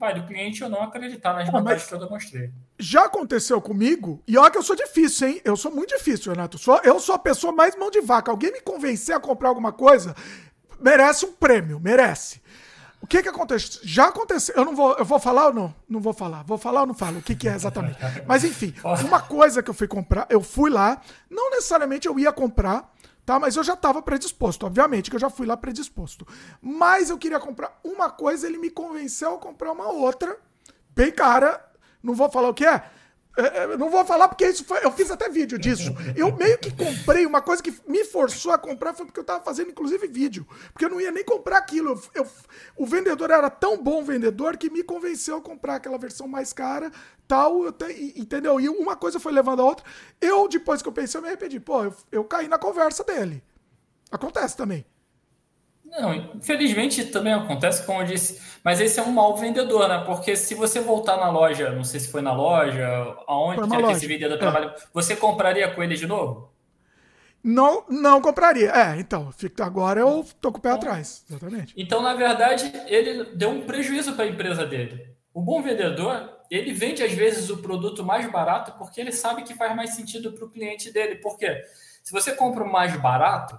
vai 0.01 0.14
do 0.14 0.26
cliente 0.26 0.64
ou 0.64 0.70
não 0.70 0.82
acreditar 0.82 1.34
nas 1.34 1.46
ah, 1.46 1.53
vantagens 1.53 1.86
que 1.86 1.94
eu 1.94 1.98
demonstrei. 1.98 2.51
Já 2.78 3.05
aconteceu 3.05 3.61
comigo, 3.61 4.22
e 4.26 4.38
olha 4.38 4.51
que 4.51 4.57
eu 4.57 4.62
sou 4.62 4.74
difícil, 4.74 5.28
hein? 5.28 5.42
Eu 5.44 5.59
sou 5.59 5.70
muito 5.70 5.94
difícil, 5.94 6.32
Renato. 6.32 6.57
Sou, 6.57 6.80
eu 6.82 6.98
sou 6.98 7.14
a 7.14 7.18
pessoa 7.18 7.53
mais 7.53 7.76
mão 7.76 7.90
de 7.90 8.01
vaca. 8.01 8.30
Alguém 8.30 8.51
me 8.51 8.62
convencer 8.62 9.14
a 9.14 9.20
comprar 9.20 9.51
alguma 9.51 9.72
coisa, 9.72 10.16
merece 10.80 11.26
um 11.26 11.32
prêmio, 11.32 11.78
merece. 11.78 12.40
O 13.03 13.07
que 13.07 13.22
que 13.22 13.28
acontece? 13.28 13.80
Já 13.82 14.07
aconteceu. 14.07 14.55
Eu 14.55 14.64
não 14.64 14.74
vou, 14.74 14.94
eu 14.96 15.05
vou 15.05 15.18
falar 15.18 15.48
ou 15.48 15.55
não? 15.55 15.74
Não 15.86 16.01
vou 16.01 16.14
falar. 16.14 16.44
Vou 16.44 16.57
falar 16.57 16.82
ou 16.82 16.86
não 16.86 16.94
falo? 16.94 17.18
O 17.18 17.22
que 17.22 17.34
que 17.34 17.48
é 17.48 17.55
exatamente? 17.55 17.98
Mas 18.26 18.42
enfim, 18.42 18.74
uma 19.07 19.20
coisa 19.20 19.62
que 19.62 19.68
eu 19.68 19.74
fui 19.74 19.86
comprar, 19.86 20.26
eu 20.30 20.42
fui 20.42 20.70
lá, 20.70 21.01
não 21.28 21.51
necessariamente 21.51 22.09
eu 22.09 22.18
ia 22.18 22.32
comprar, 22.32 22.90
tá? 23.30 23.38
Mas 23.38 23.54
eu 23.54 23.62
já 23.62 23.74
estava 23.74 24.02
predisposto, 24.02 24.66
obviamente 24.66 25.08
que 25.08 25.14
eu 25.14 25.20
já 25.20 25.30
fui 25.30 25.46
lá 25.46 25.56
predisposto. 25.56 26.26
Mas 26.60 27.10
eu 27.10 27.16
queria 27.16 27.38
comprar 27.38 27.78
uma 27.84 28.10
coisa, 28.10 28.44
ele 28.44 28.58
me 28.58 28.70
convenceu 28.70 29.36
a 29.36 29.38
comprar 29.38 29.70
uma 29.70 29.88
outra, 29.88 30.36
bem 30.90 31.12
cara. 31.12 31.64
Não 32.02 32.12
vou 32.12 32.28
falar 32.28 32.48
o 32.48 32.54
que 32.54 32.66
é, 32.66 32.82
é, 33.36 33.62
é, 33.62 33.76
não 33.76 33.88
vou 33.88 34.04
falar 34.04 34.28
porque 34.28 34.46
isso 34.46 34.64
foi, 34.64 34.84
eu 34.84 34.90
fiz 34.90 35.10
até 35.10 35.28
vídeo 35.28 35.58
disso. 35.58 35.94
Eu 36.16 36.36
meio 36.36 36.58
que 36.58 36.70
comprei 36.72 37.24
uma 37.24 37.40
coisa 37.40 37.62
que 37.62 37.72
me 37.86 38.04
forçou 38.04 38.52
a 38.52 38.58
comprar 38.58 38.92
foi 38.92 39.06
porque 39.06 39.20
eu 39.20 39.24
tava 39.24 39.42
fazendo 39.44 39.70
inclusive 39.70 40.06
vídeo, 40.08 40.46
porque 40.72 40.84
eu 40.84 40.90
não 40.90 41.00
ia 41.00 41.12
nem 41.12 41.24
comprar 41.24 41.58
aquilo. 41.58 41.90
Eu, 41.90 42.22
eu, 42.22 42.28
o 42.76 42.84
vendedor 42.84 43.30
era 43.30 43.48
tão 43.48 43.82
bom 43.82 44.02
vendedor 44.02 44.56
que 44.56 44.68
me 44.68 44.82
convenceu 44.82 45.36
a 45.36 45.40
comprar 45.40 45.76
aquela 45.76 45.96
versão 45.96 46.26
mais 46.26 46.52
cara, 46.52 46.90
tal, 47.28 47.68
entendeu? 48.16 48.60
E 48.60 48.68
uma 48.68 48.96
coisa 48.96 49.20
foi 49.20 49.32
levando 49.32 49.60
a 49.60 49.64
outra. 49.64 49.84
Eu 50.20 50.48
depois 50.48 50.82
que 50.82 50.88
eu 50.88 50.92
pensei, 50.92 51.18
eu 51.18 51.22
me 51.22 51.28
arrependi. 51.28 51.60
Pô, 51.60 51.84
eu, 51.84 51.94
eu 52.10 52.24
caí 52.24 52.48
na 52.48 52.58
conversa 52.58 53.04
dele. 53.04 53.42
Acontece 54.10 54.56
também. 54.56 54.84
Não, 55.91 56.14
infelizmente 56.14 57.05
também 57.07 57.32
acontece, 57.32 57.84
como 57.84 58.01
eu 58.01 58.07
disse, 58.07 58.41
mas 58.62 58.80
esse 58.80 59.01
é 59.01 59.03
um 59.03 59.11
mau 59.11 59.36
vendedor, 59.36 59.88
né? 59.88 60.03
Porque 60.07 60.36
se 60.36 60.55
você 60.55 60.80
voltar 60.80 61.16
na 61.16 61.30
loja, 61.30 61.70
não 61.72 61.82
sei 61.82 61.99
se 61.99 62.11
foi 62.11 62.22
na 62.22 62.32
loja, 62.32 62.86
aonde 63.26 63.61
que, 63.68 63.76
que 63.76 63.93
esse 63.93 64.07
vendedor 64.07 64.36
é. 64.36 64.41
trabalha, 64.41 64.74
você 64.95 65.16
compraria 65.16 65.68
com 65.68 65.82
ele 65.82 65.97
de 65.97 66.07
novo? 66.07 66.51
Não, 67.43 67.84
não 67.88 68.20
compraria. 68.20 68.70
É, 68.70 69.01
então, 69.01 69.30
agora 69.61 70.01
eu 70.01 70.24
tô 70.41 70.53
com 70.53 70.59
o 70.59 70.61
pé 70.61 70.68
então, 70.68 70.78
atrás, 70.78 71.24
exatamente. 71.28 71.74
Então, 71.76 72.03
na 72.03 72.14
verdade, 72.14 72.70
ele 72.86 73.24
deu 73.34 73.51
um 73.51 73.62
prejuízo 73.62 74.12
para 74.12 74.24
a 74.24 74.28
empresa 74.28 74.64
dele. 74.64 75.09
O 75.32 75.41
bom 75.41 75.62
vendedor, 75.62 76.38
ele 76.51 76.72
vende 76.72 77.03
às 77.03 77.12
vezes 77.12 77.49
o 77.51 77.59
produto 77.59 78.05
mais 78.05 78.30
barato 78.30 78.72
porque 78.78 79.01
ele 79.01 79.12
sabe 79.12 79.43
que 79.43 79.55
faz 79.55 79.74
mais 79.74 79.91
sentido 79.95 80.32
para 80.32 80.45
o 80.45 80.51
cliente 80.51 80.93
dele. 80.93 81.16
Porque 81.16 81.62
se 82.03 82.12
você 82.12 82.32
compra 82.32 82.62
o 82.62 82.70
mais 82.70 82.95
barato, 82.97 83.59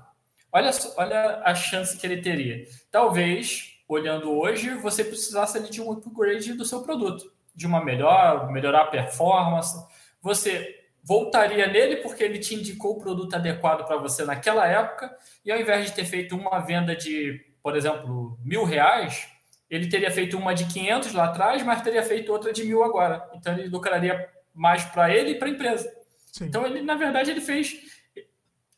Olha, 0.51 0.71
olha 0.97 1.41
a 1.45 1.55
chance 1.55 1.97
que 1.97 2.05
ele 2.05 2.21
teria. 2.21 2.65
Talvez, 2.91 3.77
olhando 3.87 4.31
hoje, 4.31 4.69
você 4.75 5.03
precisasse 5.03 5.59
de 5.69 5.81
um 5.81 5.91
upgrade 5.91 6.53
do 6.53 6.65
seu 6.65 6.81
produto, 6.81 7.31
de 7.55 7.65
uma 7.65 7.83
melhor, 7.83 8.51
melhorar 8.51 8.81
a 8.81 8.87
performance. 8.87 9.77
Você 10.21 10.77
voltaria 11.03 11.67
nele 11.67 11.97
porque 11.97 12.23
ele 12.23 12.37
te 12.37 12.55
indicou 12.55 12.97
o 12.97 12.99
produto 12.99 13.35
adequado 13.35 13.85
para 13.85 13.97
você 13.97 14.23
naquela 14.23 14.67
época, 14.67 15.15
e 15.43 15.51
ao 15.51 15.59
invés 15.59 15.85
de 15.85 15.93
ter 15.93 16.05
feito 16.05 16.35
uma 16.35 16.59
venda 16.59 16.95
de, 16.95 17.43
por 17.63 17.75
exemplo, 17.75 18.37
mil 18.43 18.63
reais, 18.63 19.27
ele 19.69 19.87
teria 19.87 20.11
feito 20.11 20.37
uma 20.37 20.53
de 20.53 20.65
500 20.65 21.13
lá 21.13 21.25
atrás, 21.25 21.63
mas 21.63 21.81
teria 21.81 22.03
feito 22.03 22.31
outra 22.31 22.51
de 22.51 22.65
mil 22.65 22.83
agora. 22.83 23.25
Então 23.33 23.53
ele 23.53 23.69
lucraria 23.69 24.29
mais 24.53 24.83
para 24.83 25.09
ele 25.15 25.31
e 25.31 25.35
para 25.35 25.47
a 25.47 25.51
empresa. 25.51 25.89
Sim. 26.31 26.45
Então 26.45 26.65
ele, 26.65 26.81
na 26.81 26.95
verdade, 26.95 27.31
ele 27.31 27.41
fez 27.41 27.90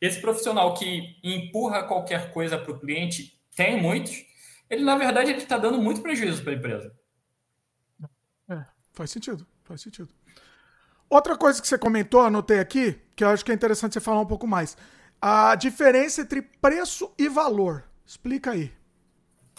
esse 0.00 0.20
profissional 0.20 0.74
que 0.74 1.16
empurra 1.22 1.84
qualquer 1.84 2.32
coisa 2.32 2.58
para 2.58 2.72
o 2.72 2.78
cliente, 2.78 3.40
tem 3.54 3.80
muitos, 3.80 4.24
ele 4.68 4.84
na 4.84 4.96
verdade 4.96 5.30
ele 5.30 5.42
está 5.42 5.56
dando 5.56 5.78
muito 5.78 6.02
prejuízo 6.02 6.42
para 6.42 6.52
a 6.52 6.56
empresa. 6.56 6.94
É, 8.48 8.64
faz 8.92 9.10
sentido, 9.10 9.46
faz 9.64 9.80
sentido. 9.80 10.08
Outra 11.08 11.36
coisa 11.36 11.60
que 11.60 11.68
você 11.68 11.78
comentou, 11.78 12.20
anotei 12.20 12.58
aqui, 12.58 12.98
que 13.14 13.22
eu 13.22 13.28
acho 13.28 13.44
que 13.44 13.52
é 13.52 13.54
interessante 13.54 13.92
você 13.94 14.00
falar 14.00 14.20
um 14.20 14.26
pouco 14.26 14.46
mais. 14.46 14.76
A 15.20 15.54
diferença 15.54 16.22
entre 16.22 16.42
preço 16.42 17.12
e 17.18 17.28
valor. 17.28 17.84
Explica 18.04 18.50
aí. 18.50 18.72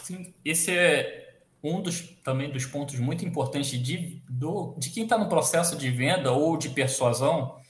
Sim, 0.02 0.34
esse 0.44 0.70
é 0.70 1.40
um 1.62 1.80
dos 1.80 2.02
também 2.22 2.50
dos 2.50 2.66
pontos 2.66 2.98
muito 2.98 3.24
importantes 3.24 3.70
de, 3.70 4.22
do, 4.28 4.74
de 4.78 4.90
quem 4.90 5.04
está 5.04 5.18
no 5.18 5.28
processo 5.28 5.76
de 5.76 5.90
venda 5.90 6.30
ou 6.30 6.56
de 6.56 6.68
persuasão, 6.68 7.60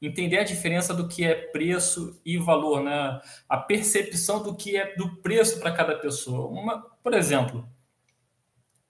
entender 0.00 0.38
a 0.38 0.44
diferença 0.44 0.92
do 0.92 1.08
que 1.08 1.24
é 1.24 1.34
preço 1.34 2.20
e 2.24 2.36
valor, 2.36 2.82
né? 2.82 3.20
A 3.48 3.56
percepção 3.56 4.42
do 4.42 4.54
que 4.54 4.76
é 4.76 4.94
do 4.96 5.16
preço 5.16 5.58
para 5.58 5.72
cada 5.72 5.96
pessoa. 5.96 6.48
Uma, 6.48 6.80
por 7.02 7.14
exemplo, 7.14 7.68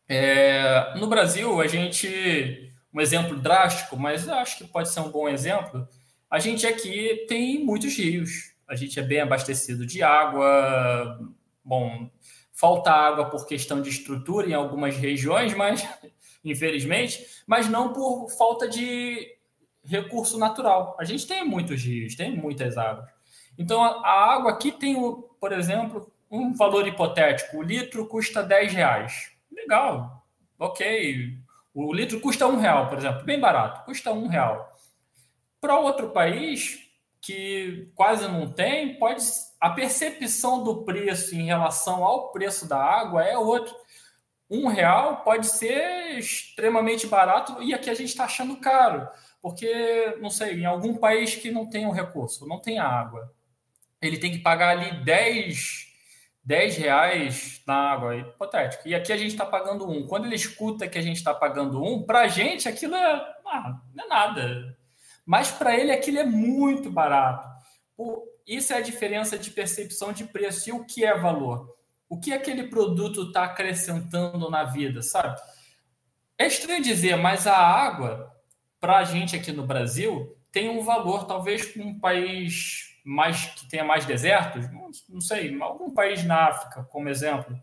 é, 0.09 0.95
no 0.99 1.07
Brasil 1.07 1.61
a 1.61 1.67
gente, 1.67 2.73
um 2.93 3.01
exemplo 3.01 3.37
drástico, 3.37 3.97
mas 3.97 4.29
acho 4.29 4.59
que 4.59 4.65
pode 4.65 4.91
ser 4.91 5.01
um 5.01 5.11
bom 5.11 5.29
exemplo. 5.29 5.87
A 6.31 6.39
gente 6.39 6.67
aqui 6.67 7.25
tem 7.29 7.65
muitos 7.65 7.97
rios, 7.97 8.55
a 8.69 8.75
gente 8.75 8.99
é 8.99 9.03
bem 9.03 9.21
abastecido 9.21 9.87
de 9.87 10.03
água. 10.03 11.21
Bom, 11.65 12.11
falta 12.53 12.91
água 12.91 13.31
por 13.31 13.47
questão 13.47 13.81
de 13.81 13.91
estrutura 13.91 14.49
em 14.49 14.55
algumas 14.55 14.97
regiões, 14.97 15.55
mas 15.55 15.87
infelizmente, 16.45 17.25
mas 17.47 17.69
não 17.69 17.93
por 17.93 18.29
falta 18.31 18.69
de 18.69 19.36
recurso 19.87 20.39
natural. 20.39 20.97
A 20.99 21.05
gente 21.05 21.27
tem 21.27 21.45
muitos 21.45 21.83
rios, 21.83 22.15
tem 22.15 22.37
muitas 22.37 22.77
águas. 22.77 23.09
Então, 23.59 23.83
a, 23.83 24.35
água 24.35 24.53
aqui 24.53 24.73
tem, 24.73 24.97
por 25.41 25.53
exemplo, 25.53 26.13
um 26.31 26.53
valor 26.53 26.87
hipotético. 26.87 27.59
O 27.59 27.63
litro 27.63 28.07
custa 28.07 28.43
10 28.43 28.73
reais. 28.73 29.33
Legal, 29.51 30.27
ok. 30.59 31.39
O 31.73 31.93
litro 31.93 32.21
custa 32.21 32.47
um 32.47 32.57
real, 32.57 32.89
por 32.89 32.99
exemplo, 32.99 33.25
bem 33.25 33.39
barato, 33.39 33.85
custa 33.85 34.13
um 34.13 34.29
real. 34.29 34.71
Para 35.61 35.79
outro 35.79 36.11
país 36.11 36.87
que 37.21 37.91
quase 37.95 38.29
não 38.29 38.51
tem, 38.51 38.99
pode 38.99 39.23
a 39.61 39.71
percepção 39.71 40.63
do 40.63 40.85
preço 40.85 41.35
em 41.35 41.47
relação 41.47 42.05
ao 42.05 42.31
preço 42.31 42.69
da 42.69 42.81
água 42.81 43.25
é 43.25 43.37
outro. 43.37 43.75
Um 44.49 44.69
real 44.69 45.25
pode 45.25 45.49
ser 45.49 46.17
extremamente 46.19 47.07
barato 47.07 47.61
e 47.63 47.75
aqui 47.75 47.91
a 47.91 47.95
gente 47.95 48.11
está 48.11 48.25
achando 48.25 48.57
caro. 48.59 49.09
Porque, 49.47 50.17
não 50.21 50.29
sei, 50.29 50.55
em 50.55 50.65
algum 50.65 50.97
país 50.97 51.37
que 51.37 51.53
não 51.53 51.71
tem 51.71 51.87
o 51.87 51.93
recurso, 51.93 52.49
não 52.49 52.59
tem 52.59 52.81
água, 52.81 53.33
ele 54.03 54.19
tem 54.19 54.33
que 54.33 54.41
pagar 54.41 54.71
ali 54.71 55.05
10, 55.05 55.87
10 56.43 56.77
reais 56.77 57.63
na 57.65 57.93
água, 57.93 58.17
hipotético. 58.17 58.89
E 58.89 58.93
aqui 58.93 59.13
a 59.13 59.17
gente 59.17 59.31
está 59.31 59.47
pagando 59.47 59.89
um. 59.89 60.05
Quando 60.05 60.25
ele 60.25 60.35
escuta 60.35 60.89
que 60.89 60.99
a 60.99 61.01
gente 61.01 61.19
está 61.19 61.33
pagando 61.33 61.81
um, 61.81 62.03
para 62.03 62.23
a 62.23 62.27
gente 62.27 62.69
aquilo 62.69 62.97
é, 62.97 63.37
ah, 63.47 63.81
não 63.95 64.05
é 64.07 64.09
nada. 64.09 64.77
Mas 65.25 65.53
para 65.53 65.79
ele 65.79 65.93
aquilo 65.93 66.19
é 66.19 66.27
muito 66.27 66.91
barato. 66.91 67.49
Isso 68.45 68.73
é 68.73 68.79
a 68.79 68.83
diferença 68.83 69.39
de 69.39 69.53
percepção 69.53 70.13
de 70.13 70.25
preço 70.25 70.71
e 70.71 70.73
o 70.73 70.85
que 70.85 71.05
é 71.05 71.17
valor. 71.17 71.73
O 72.09 72.19
que 72.19 72.33
aquele 72.33 72.65
produto 72.65 73.29
está 73.29 73.45
acrescentando 73.45 74.51
na 74.51 74.65
vida, 74.65 75.03
sabe? 75.03 75.41
É 76.37 76.49
estranho 76.49 76.83
dizer, 76.83 77.15
mas 77.15 77.47
a 77.47 77.57
água 77.57 78.36
para 78.81 78.99
a 78.99 79.05
gente 79.05 79.35
aqui 79.35 79.53
no 79.53 79.67
Brasil, 79.67 80.37
tem 80.53 80.69
um 80.69 80.83
valor, 80.83 81.27
talvez 81.27 81.77
um 81.77 81.99
país 81.99 82.97
mais 83.05 83.47
que 83.47 83.69
tenha 83.69 83.85
mais 83.85 84.05
desertos, 84.05 84.71
não, 84.73 84.91
não 85.09 85.21
sei, 85.21 85.61
algum 85.61 85.93
país 85.93 86.25
na 86.25 86.49
África, 86.49 86.83
como 86.85 87.09
exemplo. 87.09 87.57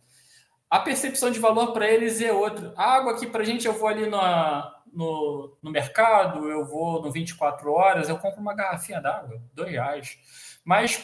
A 0.69 0.79
percepção 0.79 1.29
de 1.29 1.39
valor 1.39 1.73
para 1.73 1.87
eles 1.87 2.21
é 2.21 2.31
outra. 2.31 2.73
A 2.75 2.93
água 2.95 3.13
aqui 3.13 3.27
para 3.27 3.41
a 3.41 3.45
gente, 3.45 3.67
eu 3.67 3.73
vou 3.73 3.87
ali 3.87 4.09
na, 4.09 4.73
no, 4.91 5.55
no 5.61 5.71
mercado, 5.71 6.49
eu 6.49 6.65
vou 6.65 7.01
no 7.01 7.11
24 7.11 7.71
horas, 7.71 8.09
eu 8.09 8.17
compro 8.17 8.41
uma 8.41 8.55
garrafinha 8.55 9.01
d'água, 9.01 9.41
dois 9.53 9.71
reais. 9.71 10.17
Mas 10.63 11.03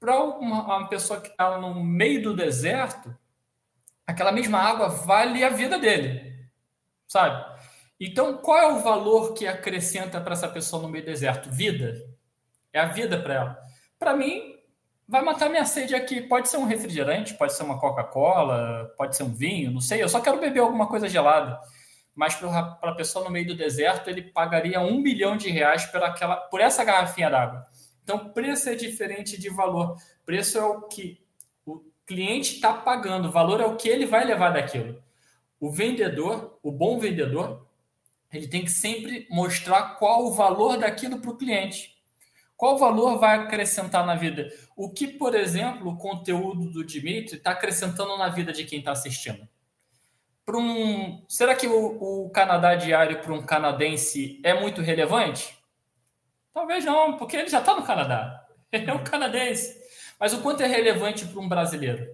para 0.00 0.18
uma, 0.22 0.62
uma 0.64 0.88
pessoa 0.88 1.20
que 1.20 1.28
está 1.28 1.58
no 1.58 1.82
meio 1.82 2.22
do 2.22 2.34
deserto, 2.34 3.16
aquela 4.06 4.32
mesma 4.32 4.58
água 4.58 4.88
vale 4.88 5.44
a 5.44 5.50
vida 5.50 5.78
dele, 5.78 6.48
sabe? 7.06 7.57
Então, 8.00 8.36
qual 8.38 8.58
é 8.58 8.72
o 8.72 8.80
valor 8.80 9.34
que 9.34 9.46
acrescenta 9.46 10.20
para 10.20 10.32
essa 10.32 10.48
pessoa 10.48 10.82
no 10.82 10.88
meio 10.88 11.04
do 11.04 11.10
deserto? 11.10 11.50
Vida. 11.50 11.94
É 12.72 12.80
a 12.80 12.86
vida 12.86 13.18
para 13.18 13.34
ela. 13.34 13.58
Para 13.98 14.16
mim, 14.16 14.54
vai 15.06 15.22
matar 15.22 15.48
minha 15.48 15.64
sede 15.64 15.94
aqui. 15.94 16.20
Pode 16.20 16.48
ser 16.48 16.58
um 16.58 16.64
refrigerante, 16.64 17.34
pode 17.34 17.54
ser 17.54 17.64
uma 17.64 17.80
Coca-Cola, 17.80 18.92
pode 18.96 19.16
ser 19.16 19.24
um 19.24 19.34
vinho, 19.34 19.72
não 19.72 19.80
sei. 19.80 20.02
Eu 20.02 20.08
só 20.08 20.20
quero 20.20 20.38
beber 20.38 20.60
alguma 20.60 20.86
coisa 20.86 21.08
gelada. 21.08 21.58
Mas 22.14 22.34
para 22.34 22.76
a 22.82 22.94
pessoa 22.94 23.24
no 23.24 23.30
meio 23.30 23.46
do 23.46 23.56
deserto, 23.56 24.08
ele 24.08 24.22
pagaria 24.22 24.80
um 24.80 25.00
milhão 25.00 25.36
de 25.36 25.50
reais 25.50 25.86
por, 25.86 26.02
aquela, 26.02 26.36
por 26.36 26.60
essa 26.60 26.84
garrafinha 26.84 27.30
d'água. 27.30 27.66
Então, 28.02 28.30
preço 28.30 28.68
é 28.68 28.74
diferente 28.74 29.38
de 29.38 29.48
valor. 29.50 29.96
Preço 30.24 30.58
é 30.58 30.64
o 30.64 30.82
que 30.82 31.20
cliente 32.08 32.54
está 32.54 32.72
pagando, 32.72 33.28
o 33.28 33.30
valor 33.30 33.60
é 33.60 33.66
o 33.66 33.76
que 33.76 33.86
ele 33.86 34.06
vai 34.06 34.24
levar 34.24 34.48
daquilo. 34.48 35.00
O 35.60 35.70
vendedor, 35.70 36.58
o 36.62 36.72
bom 36.72 36.98
vendedor, 36.98 37.67
ele 38.32 38.46
tem 38.46 38.64
que 38.64 38.70
sempre 38.70 39.26
mostrar 39.30 39.96
qual 39.96 40.26
o 40.26 40.32
valor 40.32 40.76
daquilo 40.78 41.20
para 41.20 41.30
o 41.30 41.36
cliente. 41.36 41.96
Qual 42.56 42.76
valor 42.76 43.18
vai 43.18 43.38
acrescentar 43.38 44.04
na 44.04 44.16
vida? 44.16 44.52
O 44.76 44.90
que, 44.90 45.06
por 45.06 45.34
exemplo, 45.34 45.90
o 45.90 45.96
conteúdo 45.96 46.70
do 46.70 46.84
Dimitri 46.84 47.36
está 47.36 47.52
acrescentando 47.52 48.18
na 48.18 48.28
vida 48.28 48.52
de 48.52 48.64
quem 48.64 48.80
está 48.80 48.92
assistindo? 48.92 49.48
Um, 50.48 51.24
será 51.28 51.54
que 51.54 51.66
o, 51.66 52.24
o 52.24 52.30
Canadá 52.30 52.74
diário 52.74 53.20
para 53.20 53.32
um 53.32 53.42
canadense 53.42 54.40
é 54.42 54.58
muito 54.58 54.80
relevante? 54.80 55.56
Talvez 56.52 56.84
não, 56.84 57.16
porque 57.16 57.36
ele 57.36 57.48
já 57.48 57.60
está 57.60 57.76
no 57.76 57.84
Canadá. 57.84 58.44
Ele 58.70 58.90
é 58.90 58.92
um 58.92 59.02
canadense. 59.02 59.80
Mas 60.20 60.34
o 60.34 60.42
quanto 60.42 60.62
é 60.62 60.66
relevante 60.66 61.24
para 61.24 61.40
um 61.40 61.48
brasileiro? 61.48 62.06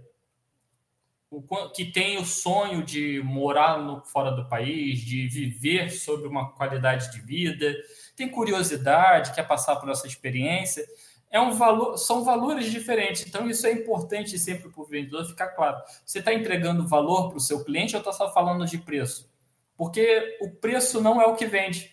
O 1.37 1.71
que 1.71 1.85
tem 1.85 2.17
o 2.17 2.25
sonho 2.25 2.85
de 2.85 3.21
morar 3.25 3.79
no, 3.79 4.05
fora 4.05 4.31
do 4.31 4.49
país, 4.49 5.01
de 5.01 5.27
viver 5.27 5.91
sobre 5.91 6.29
uma 6.29 6.53
qualidade 6.53 7.11
de 7.11 7.21
vida, 7.21 7.75
tem 8.15 8.29
curiosidade, 8.29 9.35
quer 9.35 9.43
passar 9.43 9.77
por 9.77 9.91
essa 9.91 10.07
experiência. 10.07 10.87
É 11.31 11.41
um 11.41 11.51
valor, 11.51 11.97
são 11.97 12.23
valores 12.23 12.71
diferentes. 12.71 13.27
Então, 13.27 13.51
isso 13.51 13.67
é 13.67 13.73
importante 13.73 14.39
sempre 14.39 14.71
para 14.71 14.81
o 14.81 14.87
vendedor 14.87 15.25
ficar 15.25 15.49
claro. 15.49 15.83
Você 16.07 16.21
está 16.21 16.33
entregando 16.33 16.87
valor 16.87 17.31
para 17.31 17.39
o 17.39 17.41
seu 17.41 17.65
cliente 17.65 17.97
ou 17.97 17.99
está 17.99 18.13
só 18.13 18.33
falando 18.33 18.65
de 18.65 18.79
preço? 18.79 19.29
Porque 19.77 20.39
o 20.41 20.51
preço 20.51 21.01
não 21.01 21.21
é 21.21 21.27
o 21.27 21.35
que 21.35 21.47
vende. 21.47 21.93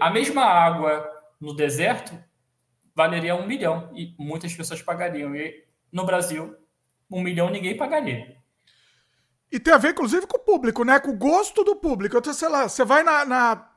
a 0.00 0.10
mesma 0.10 0.44
água 0.44 1.04
no 1.40 1.56
deserto 1.56 2.16
valeria 2.94 3.34
um 3.34 3.46
milhão 3.46 3.90
e 3.94 4.14
muitas 4.16 4.54
pessoas 4.54 4.80
pagariam. 4.80 5.34
E 5.34 5.64
no 5.90 6.06
Brasil, 6.06 6.56
um 7.18 7.22
milhão 7.22 7.50
ninguém 7.50 7.76
pagaria. 7.76 8.36
E 9.50 9.60
tem 9.60 9.74
a 9.74 9.78
ver, 9.78 9.90
inclusive, 9.90 10.26
com 10.26 10.38
o 10.38 10.40
público, 10.40 10.82
né? 10.82 10.98
Com 10.98 11.10
o 11.10 11.16
gosto 11.16 11.62
do 11.62 11.76
público. 11.76 12.16
Então, 12.16 12.32
sei 12.32 12.48
lá, 12.48 12.68
você 12.68 12.84
vai 12.84 13.02
na, 13.02 13.24
na 13.26 13.68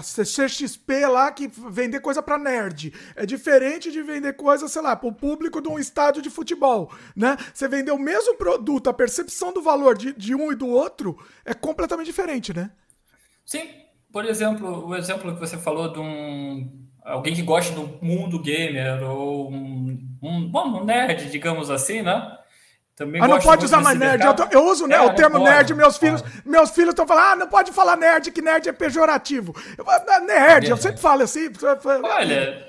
CXP 0.00 1.06
lá 1.06 1.30
que 1.32 1.48
vender 1.48 2.00
coisa 2.00 2.22
para 2.22 2.38
nerd. 2.38 2.92
É 3.16 3.26
diferente 3.26 3.90
de 3.90 4.02
vender 4.02 4.34
coisa, 4.34 4.68
sei 4.68 4.82
lá, 4.82 4.94
para 4.94 5.08
o 5.08 5.14
público 5.14 5.60
de 5.60 5.68
um 5.68 5.78
estádio 5.78 6.22
de 6.22 6.30
futebol, 6.30 6.92
né? 7.14 7.36
Você 7.52 7.66
vender 7.66 7.90
o 7.90 7.98
mesmo 7.98 8.36
produto, 8.36 8.88
a 8.88 8.94
percepção 8.94 9.52
do 9.52 9.62
valor 9.62 9.96
de, 9.96 10.12
de 10.12 10.34
um 10.34 10.52
e 10.52 10.54
do 10.54 10.68
outro 10.68 11.18
é 11.44 11.54
completamente 11.54 12.06
diferente, 12.06 12.54
né? 12.54 12.70
Sim. 13.44 13.68
Por 14.12 14.24
exemplo, 14.24 14.86
o 14.86 14.96
exemplo 14.96 15.34
que 15.34 15.40
você 15.40 15.58
falou 15.58 15.92
de 15.92 15.98
um 15.98 16.87
alguém 17.04 17.34
que 17.34 17.42
gosta 17.42 17.74
do 17.74 17.98
mundo 18.02 18.40
gamer 18.40 19.02
ou 19.02 19.50
um, 19.50 19.98
um, 20.22 20.48
bom, 20.48 20.80
um 20.80 20.84
nerd, 20.84 21.30
digamos 21.30 21.70
assim, 21.70 22.02
né? 22.02 22.36
Também 22.94 23.22
ah, 23.22 23.28
não 23.28 23.38
pode 23.38 23.64
usar 23.64 23.80
mais 23.80 23.96
nerd. 23.96 24.24
Eu, 24.24 24.34
tô, 24.34 24.44
eu, 24.50 24.64
uso 24.64 24.88
né, 24.88 24.96
é, 24.96 25.00
o 25.00 25.14
termo 25.14 25.38
pode, 25.38 25.44
nerd, 25.50 25.74
meus 25.74 25.96
filhos, 25.96 26.22
meus 26.44 26.70
filhos 26.70 26.90
estão 26.90 27.06
falando, 27.06 27.26
ah, 27.26 27.36
não 27.36 27.46
pode 27.46 27.70
falar 27.70 27.96
nerd, 27.96 28.32
que 28.32 28.42
nerd 28.42 28.68
é 28.68 28.72
pejorativo. 28.72 29.54
Eu, 29.76 29.84
nerd, 30.26 30.66
é 30.66 30.72
eu 30.72 30.76
sempre 30.76 31.00
falo 31.00 31.22
assim. 31.22 31.48
Olha, 32.02 32.67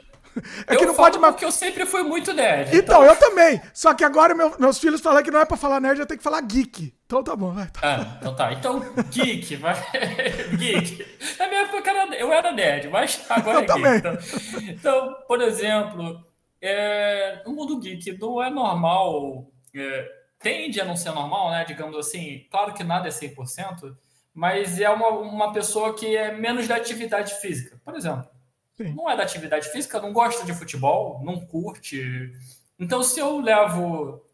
é 0.67 0.75
que 0.75 0.85
não 0.85 0.95
pode 0.95 1.17
mais. 1.19 1.33
Porque 1.33 1.45
eu 1.45 1.51
sempre 1.51 1.85
fui 1.85 2.03
muito 2.03 2.33
nerd. 2.33 2.75
Então, 2.75 3.03
então... 3.03 3.05
eu 3.05 3.15
também. 3.15 3.61
Só 3.73 3.93
que 3.93 4.03
agora 4.03 4.33
meu, 4.35 4.55
meus 4.59 4.79
filhos 4.79 5.01
falam 5.01 5.23
que 5.23 5.31
não 5.31 5.39
é 5.39 5.45
pra 5.45 5.57
falar 5.57 5.79
nerd, 5.79 5.99
eu 5.99 6.05
tenho 6.05 6.17
que 6.17 6.23
falar 6.23 6.41
geek. 6.41 6.93
Então 7.05 7.23
tá 7.23 7.35
bom, 7.35 7.51
vai. 7.51 7.67
Tá. 7.67 7.79
Ah, 7.83 8.17
então 8.19 8.35
tá. 8.35 8.53
Então, 8.53 8.79
geek, 9.09 9.55
vai. 9.55 9.75
geek. 10.57 11.05
Na 11.37 11.47
minha 11.47 11.61
época 11.61 11.91
eu 12.17 12.31
era 12.31 12.51
nerd, 12.51 12.89
mas 12.89 13.25
agora 13.29 13.59
eu 13.59 13.63
é 13.63 13.65
também. 13.65 13.95
Então, 13.97 14.17
então, 14.61 15.15
por 15.27 15.41
exemplo, 15.41 16.23
é, 16.61 17.41
no 17.45 17.53
mundo 17.53 17.79
geek 17.79 18.17
não 18.19 18.41
é 18.41 18.49
normal. 18.49 19.51
É, 19.75 20.07
tende 20.39 20.79
a 20.79 20.85
não 20.85 20.95
ser 20.95 21.11
normal, 21.11 21.51
né? 21.51 21.65
Digamos 21.65 21.97
assim. 21.97 22.45
Claro 22.49 22.73
que 22.73 22.83
nada 22.83 23.07
é 23.07 23.11
100%, 23.11 23.95
mas 24.33 24.79
é 24.79 24.89
uma, 24.89 25.09
uma 25.09 25.51
pessoa 25.51 25.93
que 25.95 26.15
é 26.15 26.31
menos 26.31 26.67
da 26.67 26.75
atividade 26.75 27.35
física. 27.35 27.79
Por 27.83 27.95
exemplo 27.95 28.38
Sim. 28.79 28.93
não 28.93 29.09
é 29.09 29.17
da 29.17 29.23
atividade 29.23 29.67
física, 29.69 29.99
não 29.99 30.13
gosta 30.13 30.45
de 30.45 30.53
futebol, 30.53 31.21
não 31.21 31.45
curte. 31.45 32.31
Então, 32.79 33.03
se 33.03 33.19
eu 33.19 33.41
levo, 33.41 34.25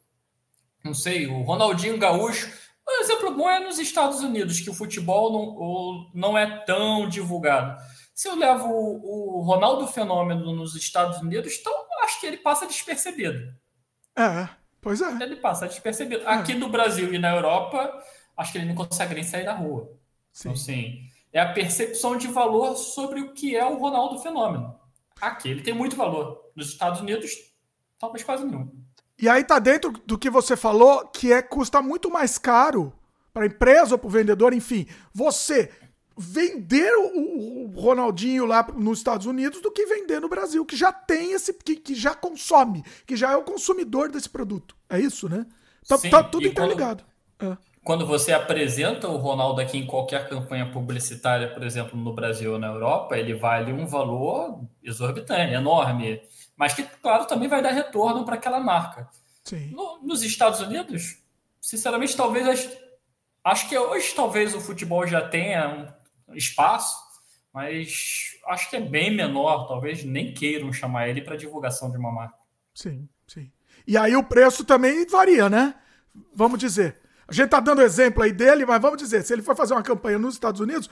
não 0.83 0.93
sei, 0.93 1.25
o 1.25 1.41
Ronaldinho 1.41 1.97
Gaúcho, 1.97 2.47
um 2.87 3.01
exemplo 3.01 3.35
bom 3.35 3.49
é 3.49 3.59
nos 3.59 3.79
Estados 3.79 4.19
Unidos, 4.19 4.59
que 4.59 4.69
o 4.69 4.73
futebol 4.73 6.11
não, 6.13 6.29
não 6.29 6.37
é 6.37 6.63
tão 6.63 7.09
divulgado. 7.09 7.75
Se 8.13 8.27
eu 8.27 8.35
levo 8.35 8.69
o, 8.69 9.41
Ronaldo 9.41 9.87
Fenômeno 9.87 10.55
nos 10.55 10.75
Estados 10.75 11.17
Unidos, 11.17 11.57
então 11.59 11.73
acho 12.03 12.19
que 12.21 12.27
ele 12.27 12.37
passa 12.37 12.67
despercebido. 12.67 13.51
É, 14.15 14.47
pois 14.79 15.01
é. 15.01 15.11
Ele 15.23 15.37
passa 15.37 15.67
despercebido. 15.67 16.21
É. 16.21 16.27
Aqui 16.27 16.53
no 16.53 16.69
Brasil 16.69 17.11
e 17.11 17.17
na 17.17 17.35
Europa, 17.35 17.99
acho 18.37 18.51
que 18.51 18.59
ele 18.59 18.67
não 18.67 18.75
consegue 18.75 19.15
nem 19.15 19.23
sair 19.23 19.43
da 19.43 19.53
rua. 19.53 19.91
Sim. 20.31 20.49
Então, 20.49 20.55
sim 20.55 21.14
é 21.35 21.41
a 21.41 21.51
percepção 21.51 22.15
de 22.15 22.27
valor 22.27 22.77
sobre 22.77 23.19
o 23.19 23.33
que 23.33 23.57
é 23.57 23.65
o 23.65 23.75
Ronaldo 23.75 24.19
Fenômeno. 24.19 24.73
Aqui 25.19 25.49
ele 25.49 25.61
tem 25.61 25.73
muito 25.73 25.93
valor. 25.93 26.41
Nos 26.55 26.69
Estados 26.69 27.01
Unidos, 27.01 27.33
talvez 27.99 28.23
quase 28.23 28.45
nenhum. 28.45 28.71
E 29.19 29.27
aí 29.27 29.43
tá 29.43 29.59
dentro 29.59 29.91
do 29.91 30.17
que 30.17 30.29
você 30.29 30.55
falou, 30.55 31.05
que 31.07 31.33
é 31.33 31.41
custa 31.41 31.81
muito 31.81 32.09
mais 32.09 32.37
caro 32.37 32.93
para 33.33 33.43
a 33.43 33.47
empresa 33.47 33.95
ou 33.95 33.99
para 33.99 34.07
o 34.07 34.11
vendedor, 34.11 34.53
enfim, 34.53 34.87
você 35.13 35.69
vender 36.17 36.93
o, 36.95 37.67
Ronaldinho 37.75 38.45
lá 38.45 38.65
nos 38.73 38.99
Estados 38.99 39.25
Unidos 39.25 39.59
do 39.59 39.69
que 39.69 39.85
vender 39.85 40.21
no 40.21 40.29
Brasil, 40.29 40.65
que 40.65 40.77
já 40.77 40.93
tem 40.93 41.33
esse, 41.33 41.53
que, 41.53 41.75
que 41.75 41.93
já 41.93 42.15
consome, 42.15 42.81
que 43.05 43.17
já 43.17 43.33
é 43.33 43.35
o 43.35 43.43
consumidor 43.43 44.09
desse 44.09 44.29
produto. 44.29 44.73
É 44.89 44.97
isso, 44.97 45.27
né? 45.27 45.45
Tá, 45.85 45.97
Sim, 45.97 46.09
tá 46.09 46.23
tudo 46.23 46.47
interligado. 46.47 47.03
Quando... 47.37 47.51
É 47.51 47.74
quando 47.85 48.03
você 48.03 48.33
apresenta 48.33 49.07
o 49.07 49.17
Ronaldo 49.17 49.61
aqui 49.61 49.77
em 49.77 49.85
qualquer 49.85 50.27
campanha 50.27 50.65
publicitária, 50.71 51.53
por 51.53 51.61
exemplo, 51.61 51.95
no 51.95 52.11
Brasil 52.11 52.53
ou 52.53 52.59
na 52.59 52.65
Europa, 52.65 53.15
ele 53.15 53.35
vale 53.35 53.71
um 53.71 53.85
valor 53.85 54.59
exorbitante, 54.83 55.53
enorme, 55.53 56.19
mas 56.57 56.73
que, 56.73 56.81
claro, 56.81 57.27
também 57.27 57.47
vai 57.47 57.61
dar 57.61 57.69
retorno 57.69 58.25
para 58.25 58.35
aquela 58.35 58.59
marca. 58.59 59.07
No, 59.71 59.99
nos 60.01 60.23
Estados 60.23 60.61
Unidos, 60.61 61.21
sinceramente, 61.61 62.17
talvez 62.17 62.47
acho, 62.47 62.75
acho 63.43 63.69
que 63.69 63.77
hoje 63.77 64.15
talvez 64.15 64.55
o 64.55 64.59
futebol 64.59 65.05
já 65.05 65.21
tenha 65.21 65.95
um 66.27 66.33
espaço, 66.33 66.97
mas 67.53 68.31
acho 68.47 68.67
que 68.67 68.77
é 68.77 68.81
bem 68.81 69.15
menor, 69.15 69.67
talvez 69.67 70.03
nem 70.03 70.33
queiram 70.33 70.73
chamar 70.73 71.07
ele 71.07 71.21
para 71.21 71.37
divulgação 71.37 71.91
de 71.91 71.97
uma 71.97 72.11
marca. 72.11 72.35
Sim, 72.73 73.07
sim. 73.27 73.51
E 73.85 73.95
aí 73.95 74.15
o 74.15 74.23
preço 74.23 74.65
também 74.65 75.05
varia, 75.05 75.47
né? 75.47 75.75
Vamos 76.33 76.57
dizer, 76.57 77.04
a 77.27 77.33
gente 77.33 77.49
tá 77.49 77.59
dando 77.59 77.81
exemplo 77.81 78.23
aí 78.23 78.31
dele, 78.31 78.65
mas 78.65 78.81
vamos 78.81 78.97
dizer, 78.97 79.23
se 79.23 79.33
ele 79.33 79.41
for 79.41 79.55
fazer 79.55 79.73
uma 79.73 79.83
campanha 79.83 80.19
nos 80.19 80.35
Estados 80.35 80.61
Unidos, 80.61 80.89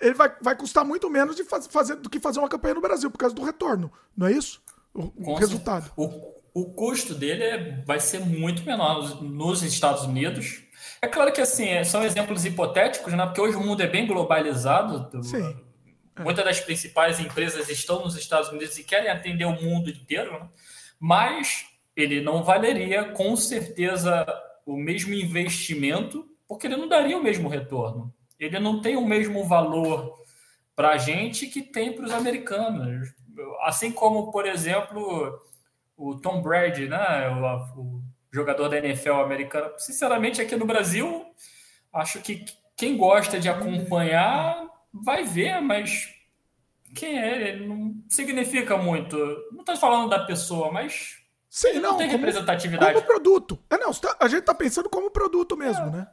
ele 0.00 0.14
vai, 0.14 0.32
vai 0.40 0.56
custar 0.56 0.84
muito 0.84 1.08
menos 1.08 1.36
de 1.36 1.44
faz, 1.44 1.66
fazer 1.66 1.96
do 1.96 2.10
que 2.10 2.20
fazer 2.20 2.38
uma 2.38 2.48
campanha 2.48 2.74
no 2.74 2.80
Brasil, 2.80 3.10
por 3.10 3.18
causa 3.18 3.34
do 3.34 3.42
retorno, 3.44 3.92
não 4.16 4.26
é 4.26 4.32
isso? 4.32 4.60
O, 4.92 5.32
o 5.32 5.34
resultado. 5.34 5.90
O, 5.96 6.34
o 6.54 6.64
custo 6.72 7.14
dele 7.14 7.42
é, 7.42 7.82
vai 7.84 8.00
ser 8.00 8.20
muito 8.20 8.64
menor 8.64 9.22
nos 9.22 9.62
Estados 9.62 10.04
Unidos. 10.04 10.62
É 11.02 11.06
claro 11.06 11.32
que 11.32 11.40
assim, 11.40 11.68
é, 11.68 11.84
são 11.84 12.02
exemplos 12.02 12.44
hipotéticos, 12.44 13.12
né? 13.12 13.24
Porque 13.26 13.40
hoje 13.40 13.56
o 13.56 13.60
mundo 13.60 13.82
é 13.82 13.86
bem 13.86 14.06
globalizado. 14.06 15.22
Sim. 15.22 15.56
É. 16.16 16.22
Muitas 16.22 16.44
das 16.44 16.60
principais 16.60 17.20
empresas 17.20 17.68
estão 17.68 18.02
nos 18.02 18.16
Estados 18.16 18.48
Unidos 18.48 18.78
e 18.78 18.84
querem 18.84 19.10
atender 19.10 19.44
o 19.44 19.52
mundo 19.52 19.90
inteiro, 19.90 20.32
né? 20.32 20.48
mas 20.98 21.66
ele 21.94 22.22
não 22.22 22.42
valeria 22.42 23.04
com 23.12 23.36
certeza 23.36 24.26
o 24.66 24.76
mesmo 24.76 25.14
investimento, 25.14 26.28
porque 26.48 26.66
ele 26.66 26.76
não 26.76 26.88
daria 26.88 27.16
o 27.16 27.22
mesmo 27.22 27.48
retorno. 27.48 28.12
Ele 28.38 28.58
não 28.58 28.82
tem 28.82 28.96
o 28.96 29.06
mesmo 29.06 29.44
valor 29.44 30.18
para 30.74 30.90
a 30.90 30.98
gente 30.98 31.46
que 31.46 31.62
tem 31.62 31.92
para 31.92 32.04
os 32.04 32.10
americanos. 32.10 33.14
Assim 33.62 33.92
como, 33.92 34.30
por 34.30 34.44
exemplo, 34.44 35.40
o 35.96 36.16
Tom 36.16 36.42
Brady, 36.42 36.88
né? 36.88 37.28
o, 37.30 37.80
o 37.80 38.02
jogador 38.30 38.68
da 38.68 38.78
NFL 38.78 39.12
americano. 39.12 39.70
Sinceramente, 39.78 40.42
aqui 40.42 40.56
no 40.56 40.66
Brasil, 40.66 41.24
acho 41.92 42.20
que 42.20 42.44
quem 42.76 42.96
gosta 42.96 43.38
de 43.40 43.48
acompanhar 43.48 44.68
vai 44.92 45.24
ver, 45.24 45.60
mas 45.60 46.12
quem 46.94 47.18
é 47.18 47.50
ele? 47.50 47.66
Não 47.66 48.02
significa 48.08 48.76
muito. 48.76 49.16
Não 49.52 49.60
estou 49.60 49.76
falando 49.76 50.10
da 50.10 50.24
pessoa, 50.24 50.70
mas 50.70 51.18
Sim, 51.56 51.80
não, 51.80 51.92
não 51.92 51.96
tem 51.96 52.08
como, 52.08 52.18
representatividade. 52.18 52.92
Como 52.92 53.06
produto. 53.06 53.58
É, 53.70 53.78
não, 53.78 53.90
tá, 53.94 54.14
a 54.20 54.28
gente 54.28 54.40
está 54.40 54.52
pensando 54.52 54.90
como 54.90 55.10
produto 55.10 55.56
mesmo, 55.56 55.86
é. 55.86 55.90
né? 55.90 56.06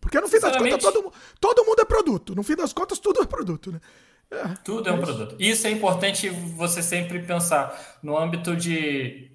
Porque 0.00 0.20
no 0.20 0.26
fim 0.26 0.40
das 0.40 0.56
contas 0.56 0.82
todo, 0.82 1.12
todo 1.40 1.64
mundo 1.64 1.80
é 1.80 1.84
produto. 1.84 2.34
No 2.34 2.42
fim 2.42 2.56
das 2.56 2.72
contas 2.72 2.98
tudo 2.98 3.22
é 3.22 3.24
produto, 3.26 3.70
né? 3.70 3.80
É, 4.28 4.54
tudo 4.64 4.88
é 4.88 4.92
um 4.92 5.00
produto. 5.00 5.36
Isso 5.38 5.68
é 5.68 5.70
importante 5.70 6.28
você 6.28 6.82
sempre 6.82 7.20
pensar 7.20 8.00
no 8.02 8.18
âmbito 8.18 8.56
de 8.56 9.30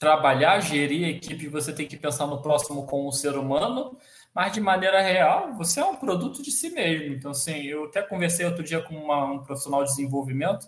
trabalhar, 0.00 0.58
gerir 0.58 1.06
a 1.06 1.10
equipe, 1.10 1.46
você 1.46 1.72
tem 1.72 1.86
que 1.86 1.96
pensar 1.96 2.26
no 2.26 2.42
próximo 2.42 2.84
como 2.84 3.06
um 3.06 3.12
ser 3.12 3.36
humano, 3.38 3.96
mas 4.34 4.52
de 4.52 4.60
maneira 4.60 5.00
real, 5.00 5.54
você 5.54 5.78
é 5.78 5.84
um 5.84 5.94
produto 5.94 6.42
de 6.42 6.50
si 6.50 6.70
mesmo. 6.70 7.14
Então, 7.14 7.30
assim, 7.30 7.62
eu 7.62 7.84
até 7.84 8.02
conversei 8.02 8.46
outro 8.46 8.64
dia 8.64 8.82
com 8.82 8.96
uma, 8.96 9.26
um 9.26 9.44
profissional 9.44 9.84
de 9.84 9.90
desenvolvimento, 9.90 10.66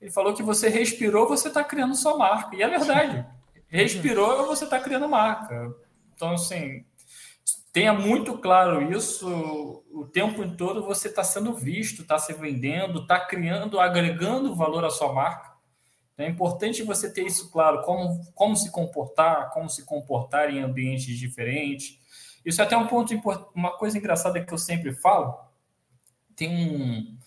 ele 0.00 0.10
falou 0.10 0.34
que 0.34 0.42
você 0.42 0.68
respirou, 0.68 1.28
você 1.28 1.46
está 1.46 1.62
criando 1.62 1.94
sua 1.94 2.18
marca. 2.18 2.56
E 2.56 2.60
é 2.60 2.66
verdade. 2.66 3.24
Respirou, 3.68 4.46
você 4.46 4.64
está 4.64 4.78
criando 4.78 5.08
marca. 5.08 5.74
Então, 6.14 6.32
assim, 6.32 6.84
tenha 7.72 7.92
muito 7.92 8.38
claro 8.38 8.92
isso 8.92 9.84
o 9.92 10.06
tempo 10.06 10.48
todo 10.56 10.84
você 10.84 11.08
está 11.08 11.24
sendo 11.24 11.54
visto, 11.54 12.02
está 12.02 12.18
se 12.18 12.32
vendendo, 12.32 13.02
está 13.02 13.18
criando, 13.18 13.80
agregando 13.80 14.54
valor 14.54 14.84
à 14.84 14.90
sua 14.90 15.12
marca. 15.12 15.54
É 16.16 16.28
importante 16.28 16.84
você 16.84 17.12
ter 17.12 17.26
isso 17.26 17.50
claro, 17.50 17.82
como, 17.82 18.24
como 18.34 18.54
se 18.54 18.70
comportar, 18.70 19.50
como 19.50 19.68
se 19.68 19.84
comportar 19.84 20.48
em 20.48 20.62
ambientes 20.62 21.18
diferentes. 21.18 21.98
Isso 22.44 22.60
é 22.60 22.64
até 22.64 22.76
um 22.76 22.86
ponto 22.86 23.12
uma 23.54 23.76
coisa 23.76 23.98
engraçada 23.98 24.44
que 24.44 24.54
eu 24.54 24.58
sempre 24.58 24.94
falo. 24.94 25.36
Tem 26.36 26.48
um 26.48 27.18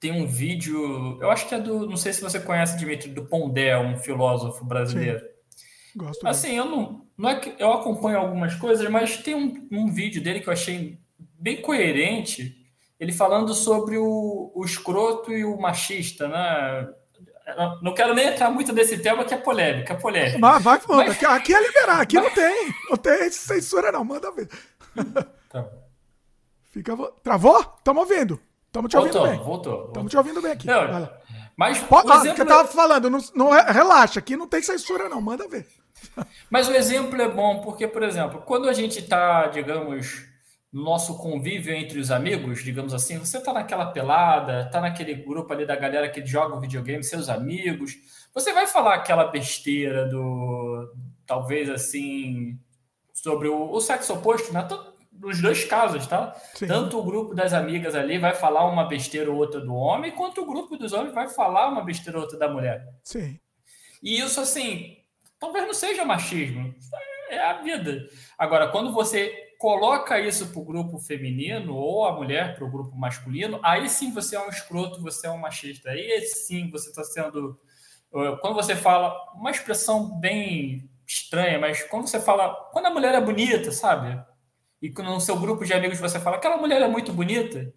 tem 0.00 0.12
um 0.12 0.26
vídeo, 0.26 1.18
eu 1.20 1.28
acho 1.28 1.48
que 1.48 1.54
é 1.54 1.60
do, 1.60 1.88
não 1.88 1.96
sei 1.96 2.12
se 2.12 2.20
você 2.20 2.38
conhece 2.38 2.78
Dimitri 2.78 3.10
do 3.10 3.26
Pondé, 3.26 3.76
um 3.76 3.96
filósofo 3.96 4.64
brasileiro. 4.64 5.18
Sim. 5.18 5.37
Gosto 5.98 6.26
assim, 6.28 6.56
eu 6.56 6.64
não, 6.64 7.06
não 7.16 7.28
é 7.28 7.40
que 7.40 7.54
eu 7.58 7.72
acompanho 7.72 8.18
algumas 8.18 8.54
coisas, 8.54 8.88
mas 8.88 9.16
tem 9.16 9.34
um, 9.34 9.68
um 9.70 9.92
vídeo 9.92 10.22
dele 10.22 10.40
que 10.40 10.48
eu 10.48 10.52
achei 10.52 10.96
bem 11.38 11.60
coerente, 11.60 12.56
ele 13.00 13.12
falando 13.12 13.52
sobre 13.52 13.98
o, 13.98 14.52
o 14.54 14.64
escroto 14.64 15.32
e 15.32 15.44
o 15.44 15.58
machista, 15.58 16.28
né? 16.28 16.88
Não 17.82 17.94
quero 17.94 18.14
nem 18.14 18.28
entrar 18.28 18.50
muito 18.50 18.72
nesse 18.72 18.98
tema 18.98 19.24
que 19.24 19.34
é 19.34 19.38
polêmica, 19.38 19.94
é 19.94 19.96
polêmica. 19.96 20.38
Mas 20.38 20.62
vai, 20.62 20.80
manda. 20.86 21.04
Mas... 21.06 21.24
Aqui 21.24 21.54
é 21.54 21.60
liberar, 21.60 22.00
aqui 22.00 22.16
mas... 22.16 22.24
não 22.24 22.34
tem. 22.34 22.74
Não 22.90 22.96
tem 22.96 23.30
censura, 23.30 23.90
não. 23.90 24.04
Manda 24.04 24.30
ver. 24.30 24.48
Tá. 25.48 25.66
Fica... 26.70 26.94
Travou? 27.22 27.64
Tamo 27.82 28.00
ouvindo. 28.00 28.38
Tamo 28.70 28.86
te 28.86 28.98
ouvindo 28.98 29.14
voltou, 29.14 29.30
bem. 29.30 29.38
Voltou. 29.42 29.72
Tamo 29.72 29.84
voltou. 29.94 30.08
te 30.10 30.16
ouvindo 30.18 30.42
bem 30.42 30.52
aqui. 30.52 30.66
Não, 30.66 31.08
mas, 31.56 31.78
Pode, 31.80 32.12
ah, 32.12 32.16
exemplo... 32.16 32.34
que 32.34 32.42
eu 32.42 32.46
tava 32.46 32.68
falando, 32.68 33.08
não, 33.08 33.18
não, 33.34 33.50
relaxa, 33.50 34.20
aqui 34.20 34.36
não 34.36 34.46
tem 34.46 34.62
censura, 34.62 35.08
não. 35.08 35.22
Manda 35.22 35.48
ver. 35.48 35.66
Mas 36.50 36.68
o 36.68 36.74
exemplo 36.74 37.20
é 37.20 37.28
bom, 37.28 37.60
porque, 37.60 37.86
por 37.86 38.02
exemplo, 38.02 38.42
quando 38.42 38.68
a 38.68 38.72
gente 38.72 38.98
está, 38.98 39.46
digamos, 39.46 40.26
no 40.72 40.82
nosso 40.82 41.16
convívio 41.18 41.74
entre 41.74 41.98
os 41.98 42.10
amigos, 42.10 42.62
digamos 42.62 42.92
assim, 42.92 43.18
você 43.18 43.38
está 43.38 43.52
naquela 43.52 43.86
pelada, 43.86 44.62
está 44.66 44.80
naquele 44.80 45.14
grupo 45.14 45.52
ali 45.52 45.64
da 45.64 45.76
galera 45.76 46.08
que 46.08 46.24
joga 46.24 46.60
videogame, 46.60 47.02
seus 47.02 47.28
amigos, 47.28 47.94
você 48.34 48.52
vai 48.52 48.66
falar 48.66 48.94
aquela 48.94 49.24
besteira 49.24 50.06
do, 50.06 50.92
talvez 51.26 51.70
assim, 51.70 52.58
sobre 53.12 53.48
o, 53.48 53.70
o 53.70 53.80
sexo 53.80 54.14
oposto, 54.14 54.52
né? 54.52 54.66
Nos 55.10 55.40
dois 55.42 55.64
casos, 55.64 56.06
tá? 56.06 56.36
Sim. 56.54 56.68
Tanto 56.68 56.98
o 56.98 57.02
grupo 57.02 57.34
das 57.34 57.52
amigas 57.52 57.96
ali 57.96 58.18
vai 58.18 58.34
falar 58.34 58.66
uma 58.66 58.84
besteira 58.84 59.30
ou 59.30 59.36
outra 59.36 59.60
do 59.60 59.74
homem, 59.74 60.12
quanto 60.12 60.42
o 60.42 60.46
grupo 60.46 60.76
dos 60.76 60.92
homens 60.92 61.12
vai 61.12 61.28
falar 61.28 61.68
uma 61.68 61.82
besteira 61.82 62.18
ou 62.18 62.22
outra 62.22 62.38
da 62.38 62.48
mulher. 62.48 62.86
Sim. 63.02 63.40
E 64.00 64.20
isso, 64.20 64.40
assim, 64.40 64.97
talvez 65.38 65.66
não 65.66 65.74
seja 65.74 66.04
machismo. 66.04 66.74
É 67.30 67.38
a 67.38 67.54
vida. 67.60 68.08
Agora, 68.38 68.68
quando 68.68 68.92
você 68.92 69.54
coloca 69.58 70.18
isso 70.18 70.48
para 70.48 70.60
o 70.60 70.64
grupo 70.64 70.98
feminino 70.98 71.74
ou 71.74 72.06
a 72.06 72.12
mulher 72.12 72.54
para 72.54 72.64
o 72.64 72.70
grupo 72.70 72.96
masculino, 72.96 73.60
aí 73.62 73.88
sim 73.88 74.12
você 74.12 74.36
é 74.36 74.40
um 74.40 74.48
escroto, 74.48 75.02
você 75.02 75.26
é 75.26 75.30
um 75.30 75.38
machista. 75.38 75.90
Aí 75.90 76.20
sim 76.22 76.70
você 76.70 76.88
está 76.88 77.04
sendo. 77.04 77.60
Quando 78.40 78.54
você 78.54 78.74
fala, 78.74 79.14
uma 79.34 79.50
expressão 79.50 80.18
bem 80.18 80.88
estranha, 81.06 81.58
mas 81.58 81.82
quando 81.82 82.06
você 82.06 82.20
fala, 82.20 82.54
quando 82.72 82.86
a 82.86 82.90
mulher 82.90 83.14
é 83.14 83.20
bonita, 83.20 83.70
sabe? 83.72 84.18
E 84.80 84.88
no 84.90 85.20
seu 85.20 85.36
grupo 85.38 85.64
de 85.64 85.74
amigos 85.74 85.98
você 85.98 86.18
fala, 86.18 86.36
aquela 86.36 86.56
mulher 86.56 86.80
é 86.80 86.88
muito 86.88 87.12
bonita, 87.12 87.70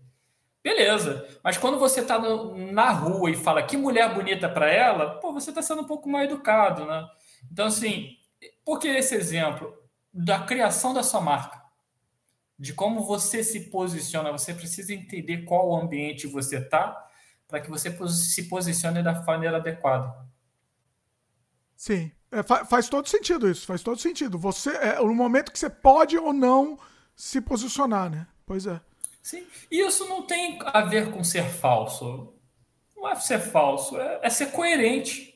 beleza. 0.63 1.27
Mas 1.43 1.57
quando 1.57 1.79
você 1.79 1.99
está 2.01 2.19
na 2.19 2.91
rua 2.91 3.31
e 3.31 3.35
fala 3.35 3.63
que 3.63 3.75
mulher 3.75 4.13
bonita 4.13 4.47
para 4.47 4.71
ela, 4.71 5.19
pô, 5.19 5.33
você 5.33 5.49
está 5.49 5.61
sendo 5.61 5.81
um 5.81 5.87
pouco 5.87 6.07
mal 6.07 6.21
educado, 6.21 6.85
né? 6.85 7.05
Então, 7.49 7.67
assim, 7.67 8.17
por 8.65 8.79
que 8.79 8.87
esse 8.87 9.15
exemplo? 9.15 9.73
Da 10.13 10.39
criação 10.43 10.93
da 10.93 11.03
sua 11.03 11.21
marca. 11.21 11.61
De 12.59 12.73
como 12.73 13.03
você 13.03 13.43
se 13.43 13.69
posiciona. 13.69 14.31
Você 14.31 14.53
precisa 14.53 14.93
entender 14.93 15.43
qual 15.43 15.75
ambiente 15.75 16.27
você 16.27 16.57
está 16.57 17.07
para 17.47 17.59
que 17.61 17.69
você 17.69 17.95
se 18.07 18.43
posicione 18.43 19.03
da 19.03 19.13
maneira 19.23 19.57
adequada. 19.57 20.13
Sim. 21.75 22.11
É, 22.31 22.43
faz 22.43 22.87
todo 22.87 23.09
sentido 23.09 23.49
isso. 23.49 23.65
Faz 23.65 23.81
todo 23.81 23.99
sentido. 23.99 24.37
Você 24.37 24.69
é 24.77 24.99
o 24.99 25.13
momento 25.13 25.51
que 25.51 25.59
você 25.59 25.69
pode 25.69 26.17
ou 26.17 26.31
não 26.31 26.79
se 27.15 27.41
posicionar, 27.41 28.09
né? 28.09 28.27
Pois 28.45 28.65
é. 28.65 28.79
Sim. 29.21 29.45
E 29.69 29.85
isso 29.85 30.07
não 30.07 30.23
tem 30.23 30.57
a 30.65 30.81
ver 30.81 31.11
com 31.11 31.23
ser 31.23 31.43
falso. 31.43 32.33
Não 32.95 33.09
é 33.09 33.15
ser 33.15 33.39
falso, 33.39 33.99
é, 33.99 34.19
é 34.23 34.29
ser 34.29 34.51
coerente 34.51 35.30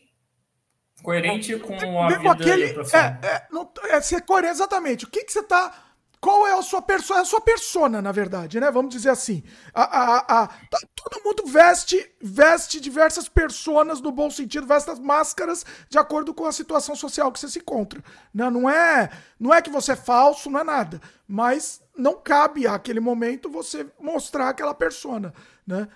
Coerente 1.05 1.59
com 1.59 2.01
a 2.01 2.07
vida 2.07 2.31
aquele, 2.31 2.63
é, 2.63 3.27
é, 3.27 3.47
não, 3.51 3.69
é 3.89 4.01
ser 4.01 4.21
coerente, 4.21 4.53
exatamente. 4.53 5.05
O 5.05 5.07
que, 5.07 5.23
que 5.23 5.31
você 5.31 5.43
tá. 5.43 5.71
Qual 6.19 6.47
é 6.47 6.57
a 6.57 6.63
sua 6.63 6.81
persona? 6.81 7.19
É 7.19 7.21
a 7.21 7.25
sua 7.25 7.41
persona, 7.41 8.01
na 8.01 8.11
verdade, 8.11 8.59
né? 8.59 8.71
Vamos 8.71 8.91
dizer 8.91 9.09
assim. 9.09 9.43
A, 9.71 9.83
a, 9.83 10.17
a, 10.17 10.47
tá, 10.47 10.79
todo 10.95 11.23
mundo 11.23 11.43
veste, 11.45 12.11
veste 12.19 12.79
diversas 12.81 13.29
personas 13.29 14.01
no 14.01 14.11
bom 14.11 14.31
sentido, 14.31 14.65
veste 14.65 14.89
as 14.89 14.97
máscaras 14.97 15.63
de 15.87 15.99
acordo 15.99 16.33
com 16.33 16.45
a 16.47 16.51
situação 16.51 16.95
social 16.95 17.31
que 17.31 17.39
você 17.39 17.49
se 17.49 17.59
encontra. 17.59 18.03
Né? 18.33 18.49
Não, 18.49 18.67
é, 18.67 19.11
não 19.39 19.53
é 19.53 19.61
que 19.61 19.69
você 19.69 19.91
é 19.91 19.95
falso, 19.95 20.49
não 20.49 20.61
é 20.61 20.63
nada. 20.63 20.99
Mas 21.27 21.83
não 21.95 22.15
cabe 22.15 22.65
àquele 22.65 22.99
momento 22.99 23.47
você 23.47 23.85
mostrar 23.99 24.49
aquela 24.49 24.73
persona, 24.73 25.31
né? 25.67 25.87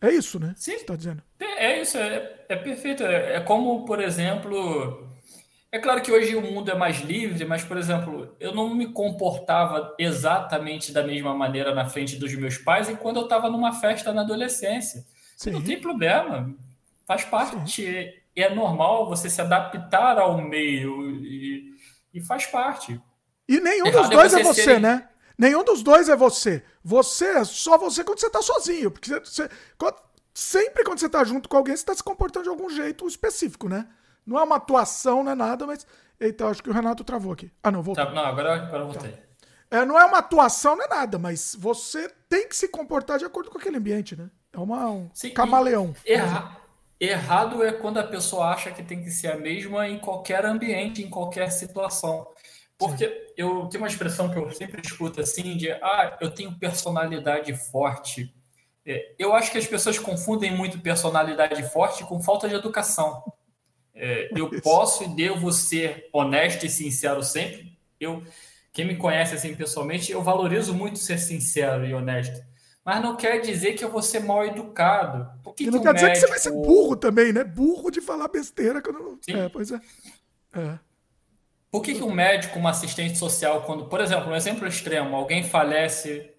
É 0.00 0.10
isso, 0.10 0.38
né? 0.38 0.54
Sim. 0.56 0.78
Você 0.78 0.84
tá 0.84 0.96
dizendo. 0.96 1.22
É, 1.40 1.66
é 1.66 1.82
isso, 1.82 1.98
é, 1.98 2.44
é 2.48 2.56
perfeito. 2.56 3.02
É, 3.02 3.36
é, 3.36 3.40
como, 3.40 3.84
por 3.84 4.00
exemplo. 4.00 5.06
É 5.70 5.78
claro 5.78 6.00
que 6.00 6.10
hoje 6.10 6.34
o 6.34 6.40
mundo 6.40 6.70
é 6.70 6.74
mais 6.74 7.00
livre, 7.00 7.44
mas, 7.44 7.62
por 7.62 7.76
exemplo, 7.76 8.34
eu 8.40 8.54
não 8.54 8.74
me 8.74 8.86
comportava 8.90 9.94
exatamente 9.98 10.92
da 10.92 11.02
mesma 11.02 11.34
maneira 11.34 11.74
na 11.74 11.86
frente 11.86 12.16
dos 12.16 12.34
meus 12.34 12.56
pais 12.56 12.88
enquanto 12.88 13.16
eu 13.16 13.24
estava 13.24 13.50
numa 13.50 13.72
festa 13.74 14.10
na 14.10 14.22
adolescência. 14.22 15.04
Sim. 15.36 15.50
Não 15.50 15.62
tem 15.62 15.78
problema, 15.78 16.54
faz 17.06 17.22
parte. 17.24 17.70
Sim. 17.70 18.08
É 18.34 18.54
normal 18.54 19.08
você 19.08 19.28
se 19.28 19.42
adaptar 19.42 20.18
ao 20.18 20.40
meio 20.40 21.10
e, 21.22 21.74
e 22.14 22.20
faz 22.22 22.46
parte. 22.46 22.98
E 23.46 23.60
nenhum 23.60 23.86
Errado 23.88 24.02
dos 24.02 24.10
dois 24.10 24.34
é 24.34 24.42
você, 24.42 24.60
é 24.60 24.64
você 24.64 24.78
né? 24.78 25.08
Nenhum 25.36 25.64
dos 25.64 25.82
dois 25.82 26.08
é 26.08 26.16
você. 26.16 26.64
Você 26.88 27.44
só 27.44 27.76
você 27.76 28.02
quando 28.02 28.18
você 28.18 28.30
tá 28.30 28.40
sozinho. 28.40 28.90
Porque 28.90 29.10
você, 29.10 29.20
você 29.20 29.50
quando, 29.76 29.96
sempre 30.32 30.82
quando 30.82 30.98
você 30.98 31.08
tá 31.08 31.22
junto 31.22 31.46
com 31.46 31.58
alguém, 31.58 31.76
você 31.76 31.84
tá 31.84 31.94
se 31.94 32.02
comportando 32.02 32.44
de 32.44 32.48
algum 32.48 32.70
jeito 32.70 33.06
específico, 33.06 33.68
né? 33.68 33.86
Não 34.26 34.38
é 34.38 34.42
uma 34.42 34.56
atuação, 34.56 35.22
não 35.22 35.32
é 35.32 35.34
nada, 35.34 35.66
mas. 35.66 35.86
Eita, 36.18 36.46
acho 36.46 36.62
que 36.62 36.70
o 36.70 36.72
Renato 36.72 37.04
travou 37.04 37.32
aqui. 37.32 37.52
Ah, 37.62 37.70
não, 37.70 37.82
voltou. 37.82 38.04
Tá, 38.04 38.10
não, 38.10 38.24
agora, 38.24 38.54
agora 38.54 38.82
eu 38.82 38.86
voltei. 38.86 39.12
Tá. 39.12 39.18
É, 39.70 39.84
não 39.84 40.00
é 40.00 40.04
uma 40.06 40.18
atuação, 40.18 40.76
não 40.76 40.84
é 40.86 40.88
nada, 40.88 41.18
mas 41.18 41.54
você 41.58 42.08
tem 42.26 42.48
que 42.48 42.56
se 42.56 42.68
comportar 42.68 43.18
de 43.18 43.26
acordo 43.26 43.50
com 43.50 43.58
aquele 43.58 43.76
ambiente, 43.76 44.16
né? 44.16 44.30
É 44.50 44.58
uma, 44.58 44.88
um 44.88 45.10
Sim, 45.12 45.30
camaleão. 45.30 45.94
Erra, 46.06 46.56
errado 46.98 47.62
é 47.62 47.70
quando 47.70 47.98
a 47.98 48.04
pessoa 48.04 48.46
acha 48.46 48.70
que 48.70 48.82
tem 48.82 49.02
que 49.02 49.10
ser 49.10 49.28
a 49.28 49.36
mesma 49.36 49.86
em 49.86 49.98
qualquer 49.98 50.46
ambiente, 50.46 51.02
em 51.02 51.10
qualquer 51.10 51.50
situação. 51.50 52.26
Porque 52.78 53.32
eu 53.36 53.66
tenho 53.66 53.82
uma 53.82 53.88
expressão 53.88 54.30
que 54.30 54.38
eu 54.38 54.50
sempre 54.52 54.80
escuto 54.80 55.20
assim 55.20 55.56
de 55.56 55.70
ah, 55.72 56.16
eu 56.20 56.30
tenho 56.30 56.56
personalidade 56.56 57.52
forte. 57.52 58.32
É, 58.86 59.14
eu 59.18 59.34
acho 59.34 59.50
que 59.50 59.58
as 59.58 59.66
pessoas 59.66 59.98
confundem 59.98 60.56
muito 60.56 60.78
personalidade 60.78 61.60
forte 61.70 62.04
com 62.04 62.22
falta 62.22 62.48
de 62.48 62.54
educação. 62.54 63.22
É, 63.92 64.30
eu 64.34 64.48
posso 64.62 65.02
e 65.02 65.08
devo 65.08 65.52
ser 65.52 66.08
honesto 66.12 66.64
e 66.64 66.70
sincero 66.70 67.20
sempre. 67.22 67.76
Eu, 67.98 68.22
quem 68.72 68.86
me 68.86 68.96
conhece 68.96 69.34
assim 69.34 69.56
pessoalmente, 69.56 70.12
eu 70.12 70.22
valorizo 70.22 70.72
muito 70.72 71.00
ser 71.00 71.18
sincero 71.18 71.84
e 71.84 71.92
honesto. 71.92 72.40
Mas 72.84 73.02
não 73.02 73.16
quer 73.16 73.40
dizer 73.40 73.74
que 73.74 73.84
eu 73.84 73.90
vou 73.90 74.00
ser 74.00 74.20
mal 74.20 74.46
educado. 74.46 75.28
Por 75.42 75.52
que 75.52 75.64
e 75.64 75.66
não 75.66 75.80
que 75.80 75.84
quer 75.84 75.94
dizer 75.94 76.12
que 76.12 76.20
você 76.20 76.26
vai 76.28 76.38
ser 76.38 76.52
burro 76.52 76.96
também, 76.96 77.32
né? 77.32 77.42
Burro 77.42 77.90
de 77.90 78.00
falar 78.00 78.28
besteira. 78.28 78.80
Quando... 78.80 79.18
É, 79.28 79.48
pois 79.48 79.72
é. 79.72 79.80
é. 80.54 80.78
Por 81.70 81.82
que, 81.82 81.94
que 81.94 82.02
um 82.02 82.10
médico, 82.10 82.58
uma 82.58 82.70
assistente 82.70 83.18
social, 83.18 83.62
quando, 83.62 83.86
por 83.86 84.00
exemplo, 84.00 84.30
um 84.30 84.36
exemplo 84.36 84.66
extremo, 84.66 85.14
alguém 85.14 85.44
falece 85.44 86.32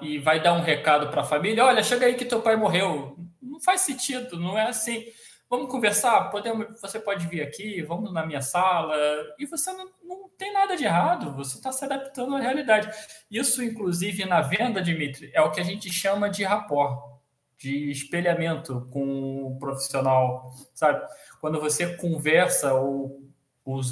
e 0.00 0.18
vai 0.18 0.42
dar 0.42 0.54
um 0.54 0.62
recado 0.62 1.08
para 1.08 1.22
a 1.22 1.24
família: 1.24 1.64
olha, 1.64 1.82
chega 1.82 2.06
aí 2.06 2.14
que 2.14 2.24
teu 2.24 2.40
pai 2.40 2.56
morreu. 2.56 3.16
Não 3.42 3.60
faz 3.60 3.82
sentido, 3.82 4.38
não 4.38 4.58
é 4.58 4.66
assim. 4.68 5.04
Vamos 5.48 5.70
conversar, 5.70 6.30
podemos, 6.30 6.80
você 6.80 6.98
pode 6.98 7.26
vir 7.28 7.42
aqui, 7.42 7.82
vamos 7.82 8.12
na 8.12 8.26
minha 8.26 8.40
sala. 8.40 8.96
E 9.38 9.46
você 9.46 9.70
não, 9.72 9.88
não 10.02 10.28
tem 10.36 10.52
nada 10.52 10.76
de 10.76 10.84
errado, 10.84 11.34
você 11.34 11.56
está 11.56 11.70
se 11.70 11.84
adaptando 11.84 12.34
à 12.34 12.40
realidade. 12.40 12.90
Isso, 13.30 13.62
inclusive, 13.62 14.24
na 14.24 14.40
venda, 14.40 14.82
Dimitri, 14.82 15.30
é 15.32 15.42
o 15.42 15.50
que 15.50 15.60
a 15.60 15.64
gente 15.64 15.92
chama 15.92 16.28
de 16.28 16.42
rapport, 16.42 17.20
de 17.58 17.90
espelhamento 17.90 18.88
com 18.90 19.44
o 19.44 19.58
profissional, 19.58 20.52
sabe? 20.74 21.06
Quando 21.40 21.60
você 21.60 21.96
conversa 21.96 22.74
ou 22.74 23.23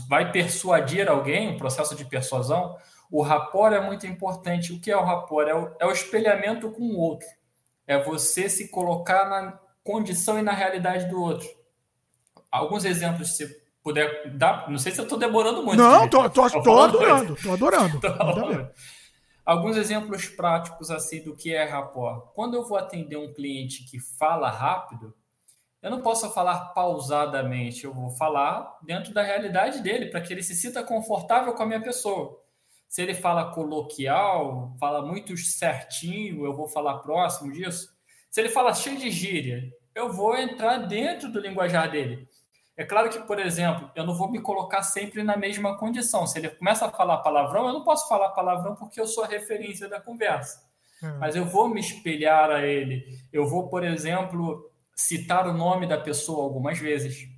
vai 0.09 0.31
persuadir 0.31 1.09
alguém, 1.09 1.55
o 1.55 1.59
processo 1.59 1.95
de 1.95 2.05
persuasão, 2.05 2.77
o 3.11 3.23
rapport 3.23 3.73
é 3.75 3.81
muito 3.81 4.07
importante. 4.07 4.73
O 4.73 4.81
que 4.81 4.91
é 4.91 4.97
o 4.97 5.05
rapport? 5.05 5.49
É 5.49 5.55
o, 5.55 5.71
é 5.81 5.87
o 5.87 5.93
espelhamento 5.93 6.71
com 6.71 6.83
o 6.83 6.99
outro. 6.99 7.29
É 7.87 8.03
você 8.03 8.49
se 8.49 8.69
colocar 8.69 9.29
na 9.29 9.59
condição 9.85 10.39
e 10.39 10.43
na 10.43 10.53
realidade 10.53 11.07
do 11.07 11.21
outro. 11.21 11.49
Alguns 12.51 12.85
exemplos, 12.85 13.37
se 13.37 13.63
puder 13.83 14.31
dar. 14.31 14.71
Não 14.71 14.79
sei 14.79 14.93
se 14.93 15.01
eu 15.01 15.05
estou 15.05 15.19
demorando 15.19 15.63
muito. 15.63 15.79
Não, 15.79 16.09
tô 16.09 16.21
adorando, 16.21 18.01
tô 18.01 18.07
adorando. 18.07 18.71
Alguns 19.45 19.77
exemplos 19.77 20.27
práticos 20.27 20.91
assim 20.91 21.23
do 21.23 21.35
que 21.35 21.53
é 21.53 21.65
rapport. 21.65 22.33
Quando 22.35 22.55
eu 22.55 22.65
vou 22.65 22.79
atender 22.79 23.17
um 23.17 23.33
cliente 23.33 23.85
que 23.85 23.99
fala 23.99 24.49
rápido, 24.49 25.13
eu 25.83 25.91
não 25.91 26.01
posso 26.01 26.31
falar 26.31 26.67
pausadamente, 26.67 27.85
eu 27.85 27.93
vou 27.93 28.09
falar 28.11 28.79
dentro 28.83 29.13
da 29.13 29.23
realidade 29.23 29.83
dele, 29.83 30.07
para 30.07 30.21
que 30.21 30.33
ele 30.33 30.43
se 30.43 30.55
sinta 30.55 30.85
confortável 30.85 31.53
com 31.55 31.63
a 31.65 31.67
minha 31.67 31.83
pessoa. 31.83 32.41
Se 32.89 33.03
ele 33.03 33.15
fala 33.15 33.53
coloquial, 33.53 34.77
fala 34.79 35.05
muito 35.05 35.37
certinho, 35.37 36.45
eu 36.45 36.55
vou 36.55 36.69
falar 36.69 36.99
próximo 36.99 37.51
disso. 37.51 37.89
Se 38.31 38.41
ele 38.41 38.49
fala 38.49 38.73
cheio 38.73 38.97
de 38.97 39.11
gíria, 39.11 39.73
eu 39.95 40.13
vou 40.13 40.37
entrar 40.37 40.79
dentro 40.79 41.31
do 41.33 41.41
linguajar 41.41 41.91
dele. 41.91 42.29
É 42.77 42.85
claro 42.85 43.11
que, 43.11 43.19
por 43.21 43.39
exemplo, 43.39 43.91
eu 43.95 44.07
não 44.07 44.15
vou 44.15 44.31
me 44.31 44.41
colocar 44.41 44.83
sempre 44.83 45.23
na 45.23 45.37
mesma 45.37 45.77
condição. 45.77 46.27
Se 46.27 46.39
ele 46.39 46.49
começa 46.51 46.87
a 46.87 46.91
falar 46.91 47.19
palavrão, 47.19 47.67
eu 47.67 47.73
não 47.73 47.85
posso 47.85 48.09
falar 48.09 48.31
palavrão 48.31 48.75
porque 48.75 49.01
eu 49.01 49.07
sou 49.07 49.25
a 49.25 49.27
referência 49.27 49.89
da 49.89 50.01
conversa. 50.01 50.63
Hum. 51.03 51.19
Mas 51.19 51.37
eu 51.37 51.45
vou 51.45 51.69
me 51.69 51.81
espelhar 51.81 52.51
a 52.51 52.63
ele. 52.63 53.05
Eu 53.33 53.47
vou, 53.47 53.69
por 53.69 53.85
exemplo, 53.85 54.72
citar 54.95 55.47
o 55.47 55.53
nome 55.53 55.87
da 55.87 55.99
pessoa 55.99 56.45
algumas 56.45 56.79
vezes. 56.79 57.29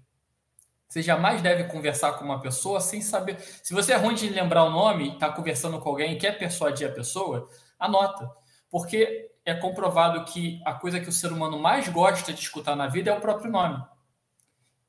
Você 0.88 1.02
jamais 1.02 1.42
deve 1.42 1.64
conversar 1.64 2.12
com 2.12 2.24
uma 2.24 2.40
pessoa 2.40 2.80
sem 2.80 3.00
saber. 3.00 3.40
Se 3.40 3.74
você 3.74 3.92
é 3.92 3.96
ruim 3.96 4.14
de 4.14 4.28
lembrar 4.28 4.64
o 4.64 4.70
nome, 4.70 5.14
está 5.14 5.28
conversando 5.28 5.80
com 5.80 5.88
alguém 5.88 6.12
e 6.12 6.18
quer 6.18 6.38
persuadir 6.38 6.88
a 6.88 6.92
pessoa, 6.92 7.48
anota. 7.78 8.30
Porque 8.70 9.30
é 9.44 9.54
comprovado 9.54 10.24
que 10.24 10.60
a 10.64 10.72
coisa 10.72 11.00
que 11.00 11.08
o 11.08 11.12
ser 11.12 11.32
humano 11.32 11.58
mais 11.58 11.88
gosta 11.88 12.32
de 12.32 12.40
escutar 12.40 12.76
na 12.76 12.86
vida 12.86 13.10
é 13.10 13.14
o 13.14 13.20
próprio 13.20 13.50
nome. 13.50 13.84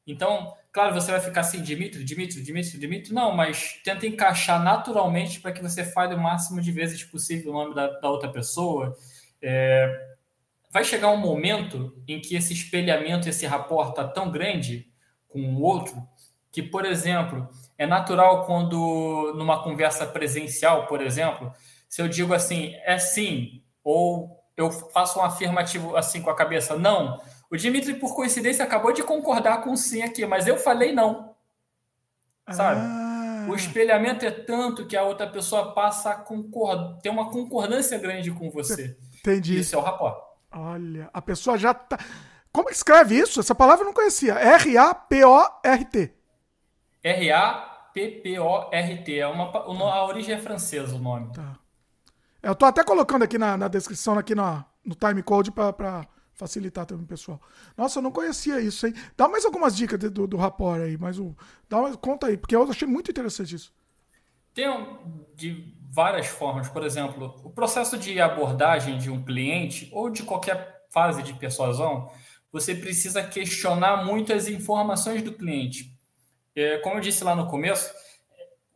Então, 0.07 0.53
claro, 0.71 0.93
você 0.93 1.11
vai 1.11 1.19
ficar 1.19 1.41
assim, 1.41 1.61
Dimitri, 1.61 2.03
Dimitri, 2.03 2.41
Dimitri, 2.41 2.77
Dimitri. 2.77 3.13
Não, 3.13 3.35
mas 3.35 3.81
tenta 3.83 4.05
encaixar 4.05 4.63
naturalmente 4.63 5.39
para 5.39 5.51
que 5.51 5.61
você 5.61 5.83
fale 5.83 6.13
o 6.13 6.21
máximo 6.21 6.61
de 6.61 6.71
vezes 6.71 7.03
possível 7.03 7.51
o 7.51 7.55
nome 7.55 7.73
da, 7.73 7.87
da 7.99 8.09
outra 8.09 8.29
pessoa. 8.31 8.95
É... 9.41 10.14
Vai 10.75 10.83
chegar 10.83 11.07
um 11.07 11.15
momento 11.15 11.95
em 12.05 12.19
que 12.19 12.35
esse 12.35 12.51
espelhamento, 12.51 13.29
esse 13.29 13.45
rapport 13.45 13.91
está 13.91 14.05
tão 14.05 14.29
grande 14.29 14.91
com 15.29 15.39
o 15.39 15.61
outro, 15.61 16.05
que, 16.51 16.61
por 16.61 16.83
exemplo, 16.83 17.47
é 17.77 17.87
natural 17.87 18.45
quando 18.45 19.33
numa 19.37 19.63
conversa 19.63 20.05
presencial, 20.05 20.85
por 20.85 20.99
exemplo, 21.01 21.49
se 21.87 22.01
eu 22.01 22.09
digo 22.09 22.33
assim, 22.33 22.75
é 22.83 22.97
sim, 22.97 23.63
ou 23.85 24.37
eu 24.57 24.69
faço 24.69 25.17
um 25.17 25.23
afirmativo 25.23 25.95
assim 25.95 26.21
com 26.21 26.29
a 26.29 26.35
cabeça, 26.35 26.75
não. 26.75 27.21
O 27.49 27.55
Dimitri, 27.55 27.93
por 27.93 28.13
coincidência, 28.13 28.65
acabou 28.65 28.91
de 28.91 29.01
concordar 29.01 29.63
com 29.63 29.77
sim 29.77 30.01
aqui, 30.01 30.25
mas 30.25 30.45
eu 30.45 30.57
falei 30.57 30.91
não. 30.91 31.33
Sabe? 32.51 32.81
Ah. 32.81 33.47
O 33.49 33.55
espelhamento 33.55 34.25
é 34.25 34.31
tanto 34.31 34.85
que 34.85 34.97
a 34.97 35.03
outra 35.03 35.25
pessoa 35.25 35.73
passa 35.73 36.09
a 36.09 36.15
concordar, 36.15 36.97
tem 36.97 37.09
uma 37.09 37.31
concordância 37.31 37.97
grande 37.97 38.29
com 38.29 38.51
você. 38.51 38.97
Entendi. 39.21 39.57
Isso 39.57 39.73
é 39.73 39.77
o 39.77 39.81
rapport. 39.81 40.34
Olha, 40.55 41.09
a 41.13 41.21
pessoa 41.21 41.57
já 41.57 41.73
tá. 41.73 41.99
Como 42.49 42.69
escreve 42.69 43.19
isso? 43.19 43.41
Essa 43.41 43.53
palavra 43.53 43.83
eu 43.83 43.87
não 43.87 43.93
conhecia. 43.93 44.35
R-A-P-O-R-T. 44.35 46.13
R-A-P-P-O-R-T. 47.03 47.59
É 49.19 49.27
uma, 49.27 49.51
a 49.91 50.05
origem 50.05 50.33
é 50.33 50.39
francesa 50.39 50.95
o 50.95 50.99
nome. 50.99 51.33
Tá. 51.33 51.59
Eu 52.41 52.55
tô 52.55 52.65
até 52.65 52.83
colocando 52.85 53.23
aqui 53.23 53.37
na, 53.37 53.57
na 53.57 53.67
descrição, 53.67 54.17
aqui 54.17 54.33
na, 54.33 54.65
no 54.85 54.95
timecode 54.95 55.51
para 55.51 56.07
facilitar 56.33 56.85
também, 56.85 57.05
pessoal. 57.05 57.41
Nossa, 57.75 57.99
eu 57.99 58.03
não 58.03 58.11
conhecia 58.11 58.61
isso, 58.61 58.87
hein? 58.87 58.93
Dá 59.17 59.27
mais 59.27 59.43
algumas 59.43 59.75
dicas 59.75 59.99
do, 59.99 60.25
do 60.25 60.37
rapport 60.37 60.79
aí, 60.79 60.97
mas 60.97 61.19
o, 61.19 61.35
dá 61.67 61.79
uma, 61.79 61.97
conta 61.97 62.27
aí, 62.27 62.37
porque 62.37 62.55
eu 62.55 62.63
achei 62.63 62.87
muito 62.87 63.11
interessante 63.11 63.55
isso. 63.55 63.73
Tem 64.55 64.65
de 65.35 65.75
várias 65.91 66.27
formas, 66.27 66.69
por 66.69 66.83
exemplo, 66.83 67.39
o 67.43 67.49
processo 67.49 67.97
de 67.97 68.19
abordagem 68.19 68.97
de 68.97 69.11
um 69.11 69.23
cliente 69.23 69.89
ou 69.91 70.09
de 70.09 70.23
qualquer 70.23 70.85
fase 70.89 71.21
de 71.21 71.33
persuasão, 71.33 72.09
você 72.51 72.73
precisa 72.73 73.21
questionar 73.21 74.05
muito 74.05 74.31
as 74.31 74.47
informações 74.47 75.21
do 75.21 75.33
cliente. 75.33 75.93
É, 76.55 76.77
como 76.77 76.95
eu 76.95 77.01
disse 77.01 77.21
lá 77.21 77.35
no 77.35 77.47
começo, 77.47 77.93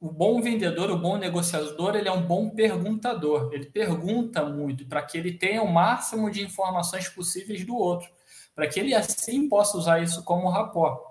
o 0.02 0.12
bom 0.12 0.42
vendedor, 0.42 0.92
o 0.92 0.98
bom 0.98 1.18
negociador, 1.18 1.96
ele 1.96 2.10
é 2.10 2.12
um 2.12 2.22
bom 2.22 2.50
perguntador. 2.50 3.50
Ele 3.54 3.66
pergunta 3.66 4.44
muito 4.44 4.86
para 4.86 5.02
que 5.02 5.18
ele 5.18 5.32
tenha 5.32 5.64
o 5.64 5.72
máximo 5.72 6.30
de 6.30 6.42
informações 6.42 7.08
possíveis 7.08 7.66
do 7.66 7.76
outro, 7.76 8.10
para 8.54 8.68
que 8.68 8.82
ele 8.82 8.94
assim 8.94 9.48
possa 9.48 9.78
usar 9.78 10.04
isso 10.04 10.24
como 10.24 10.50
rapport. 10.50 11.02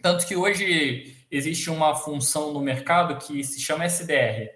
Tanto 0.00 0.26
que 0.26 0.34
hoje 0.34 1.16
existe 1.32 1.70
uma 1.70 1.94
função 1.94 2.52
no 2.52 2.60
mercado 2.60 3.16
que 3.16 3.42
se 3.42 3.58
chama 3.58 3.86
SDR. 3.86 4.50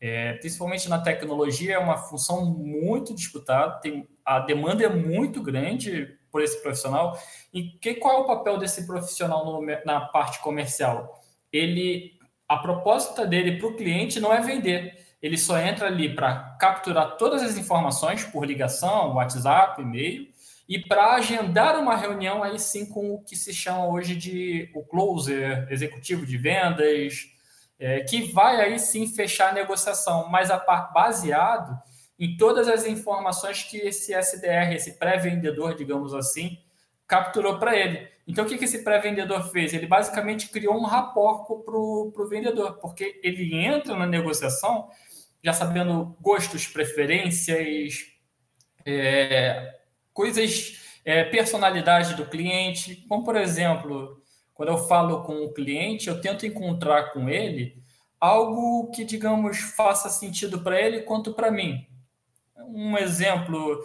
É, 0.00 0.34
principalmente 0.34 0.88
na 0.88 0.98
tecnologia, 0.98 1.74
é 1.74 1.78
uma 1.78 1.96
função 1.96 2.44
muito 2.44 3.14
disputada, 3.14 3.80
tem, 3.80 4.08
a 4.24 4.40
demanda 4.40 4.84
é 4.84 4.88
muito 4.88 5.40
grande 5.40 6.18
por 6.30 6.42
esse 6.42 6.60
profissional. 6.60 7.16
E 7.54 7.62
que, 7.62 7.94
qual 7.94 8.18
é 8.18 8.20
o 8.20 8.26
papel 8.26 8.58
desse 8.58 8.84
profissional 8.84 9.44
no, 9.44 9.66
na 9.84 10.00
parte 10.00 10.40
comercial? 10.40 11.22
Ele, 11.52 12.18
a 12.48 12.56
proposta 12.56 13.24
dele 13.24 13.56
para 13.58 13.68
o 13.68 13.76
cliente 13.76 14.20
não 14.20 14.32
é 14.32 14.40
vender. 14.40 15.06
Ele 15.22 15.38
só 15.38 15.58
entra 15.58 15.86
ali 15.86 16.14
para 16.14 16.56
capturar 16.60 17.16
todas 17.16 17.42
as 17.42 17.56
informações 17.56 18.24
por 18.24 18.44
ligação, 18.44 19.14
WhatsApp, 19.14 19.80
e-mail, 19.82 20.27
e 20.68 20.78
para 20.78 21.14
agendar 21.14 21.80
uma 21.80 21.96
reunião 21.96 22.42
aí 22.42 22.58
sim 22.58 22.84
com 22.84 23.14
o 23.14 23.24
que 23.24 23.34
se 23.34 23.54
chama 23.54 23.86
hoje 23.86 24.14
de 24.14 24.70
o 24.74 24.84
closer, 24.84 25.66
executivo 25.70 26.26
de 26.26 26.36
vendas, 26.36 27.30
é, 27.78 28.00
que 28.00 28.30
vai 28.32 28.60
aí 28.60 28.78
sim 28.78 29.06
fechar 29.06 29.50
a 29.50 29.54
negociação, 29.54 30.28
mas 30.28 30.50
a, 30.50 30.58
baseado 30.92 31.80
em 32.18 32.36
todas 32.36 32.68
as 32.68 32.84
informações 32.84 33.62
que 33.62 33.78
esse 33.78 34.12
SDR, 34.12 34.74
esse 34.74 34.98
pré-vendedor, 34.98 35.74
digamos 35.74 36.12
assim, 36.12 36.58
capturou 37.06 37.58
para 37.58 37.74
ele. 37.74 38.06
Então, 38.26 38.44
o 38.44 38.48
que, 38.48 38.58
que 38.58 38.64
esse 38.64 38.84
pré-vendedor 38.84 39.50
fez? 39.50 39.72
Ele 39.72 39.86
basicamente 39.86 40.50
criou 40.50 40.76
um 40.76 40.84
rapport 40.84 41.46
para 41.64 41.76
o 41.78 42.28
vendedor, 42.28 42.74
porque 42.78 43.18
ele 43.22 43.54
entra 43.54 43.96
na 43.96 44.06
negociação 44.06 44.90
já 45.42 45.52
sabendo 45.52 46.16
gostos, 46.20 46.66
preferências, 46.66 48.06
é, 48.84 49.77
coisas, 50.18 51.00
é, 51.04 51.22
personalidade 51.22 52.14
do 52.14 52.26
cliente. 52.26 53.04
Como, 53.08 53.24
por 53.24 53.36
exemplo, 53.36 54.20
quando 54.52 54.70
eu 54.70 54.78
falo 54.78 55.22
com 55.22 55.44
o 55.44 55.52
cliente, 55.52 56.08
eu 56.08 56.20
tento 56.20 56.44
encontrar 56.44 57.12
com 57.12 57.28
ele 57.28 57.80
algo 58.20 58.90
que, 58.90 59.04
digamos, 59.04 59.58
faça 59.58 60.08
sentido 60.08 60.60
para 60.60 60.80
ele 60.80 61.02
quanto 61.02 61.32
para 61.32 61.50
mim 61.52 61.86
um 62.68 62.96
exemplo, 62.96 63.84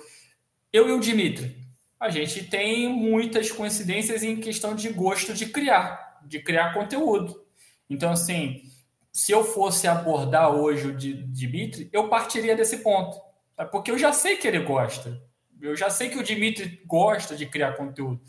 eu 0.72 0.90
e 0.90 0.92
o 0.92 1.00
Dimitri, 1.00 1.56
a 2.00 2.10
gente 2.10 2.44
tem 2.44 2.90
muitas 2.90 3.52
coincidências 3.52 4.24
em 4.24 4.40
questão 4.40 4.76
de 4.76 4.90
gosto 4.90 5.34
de 5.34 5.46
criar, 5.46 6.20
de 6.26 6.40
criar 6.40 6.74
conteúdo. 6.74 7.46
Então, 7.90 8.12
assim, 8.12 8.64
se 9.12 9.32
eu 9.32 9.44
fosse 9.44 9.88
abordar 9.88 10.54
hoje 10.54 10.88
o 10.88 10.96
Dimitri, 10.96 11.90
eu 11.94 12.10
partiria 12.10 12.56
desse 12.56 12.78
ponto, 12.78 13.18
tá? 13.56 13.66
porque 13.66 13.92
eu 13.92 13.98
já 13.98 14.12
sei 14.12 14.36
que 14.36 14.48
ele 14.48 14.60
gosta, 14.60 15.22
eu 15.62 15.76
já 15.76 15.90
sei 15.90 16.10
que 16.10 16.18
o 16.18 16.24
Dimitri 16.24 16.82
gosta 16.86 17.36
de 17.36 17.46
criar 17.46 17.74
conteúdo, 17.74 18.22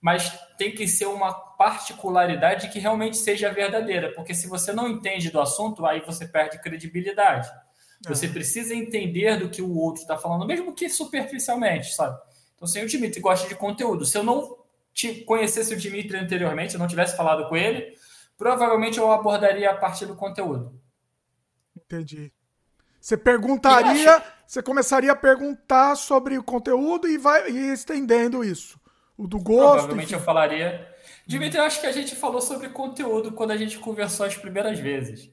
mas 0.00 0.38
tem 0.56 0.72
que 0.72 0.88
ser 0.88 1.06
uma 1.06 1.32
particularidade 1.32 2.68
que 2.68 2.78
realmente 2.78 3.16
seja 3.16 3.52
verdadeira, 3.52 4.12
porque 4.14 4.34
se 4.34 4.46
você 4.46 4.72
não 4.72 4.88
entende 4.88 5.30
do 5.30 5.40
assunto, 5.40 5.84
aí 5.84 6.00
você 6.00 6.26
perde 6.26 6.60
credibilidade. 6.60 7.50
Você 8.08 8.26
é. 8.26 8.30
precisa 8.30 8.74
entender 8.74 9.38
do 9.38 9.50
que 9.50 9.60
o 9.60 9.76
outro 9.76 10.02
está 10.02 10.16
falando, 10.16 10.46
mesmo 10.46 10.74
que 10.74 10.88
superficialmente, 10.88 11.94
sabe? 11.94 12.18
Então, 12.54 12.66
se 12.66 12.82
o 12.82 12.88
Dimitri 12.88 13.20
gosta 13.20 13.46
de 13.46 13.54
conteúdo, 13.54 14.04
se 14.06 14.16
eu 14.16 14.22
não 14.22 14.58
te 14.92 15.22
conhecesse 15.24 15.74
o 15.74 15.76
Dimitri 15.76 16.16
anteriormente, 16.16 16.74
eu 16.74 16.80
não 16.80 16.88
tivesse 16.88 17.16
falado 17.16 17.48
com 17.48 17.56
ele, 17.56 17.94
provavelmente 18.36 18.98
eu 18.98 19.10
abordaria 19.10 19.70
a 19.70 19.76
partir 19.76 20.06
do 20.06 20.16
conteúdo. 20.16 20.80
Entendi. 21.76 22.32
Você 23.00 23.16
perguntaria, 23.16 24.22
você 24.46 24.62
começaria 24.62 25.12
a 25.12 25.16
perguntar 25.16 25.96
sobre 25.96 26.36
o 26.36 26.42
conteúdo 26.42 27.08
e 27.08 27.16
vai 27.16 27.50
e 27.50 27.72
estendendo 27.72 28.44
isso. 28.44 28.78
O 29.16 29.26
do 29.26 29.38
gosto. 29.38 29.72
Provavelmente 29.72 30.06
enfim. 30.06 30.14
eu 30.14 30.20
falaria. 30.20 30.88
Dimitri, 31.26 31.58
eu 31.58 31.64
acho 31.64 31.80
que 31.80 31.86
a 31.86 31.92
gente 31.92 32.14
falou 32.14 32.40
sobre 32.40 32.68
conteúdo 32.68 33.32
quando 33.32 33.52
a 33.52 33.56
gente 33.56 33.78
conversou 33.78 34.26
as 34.26 34.36
primeiras 34.36 34.78
vezes. 34.78 35.30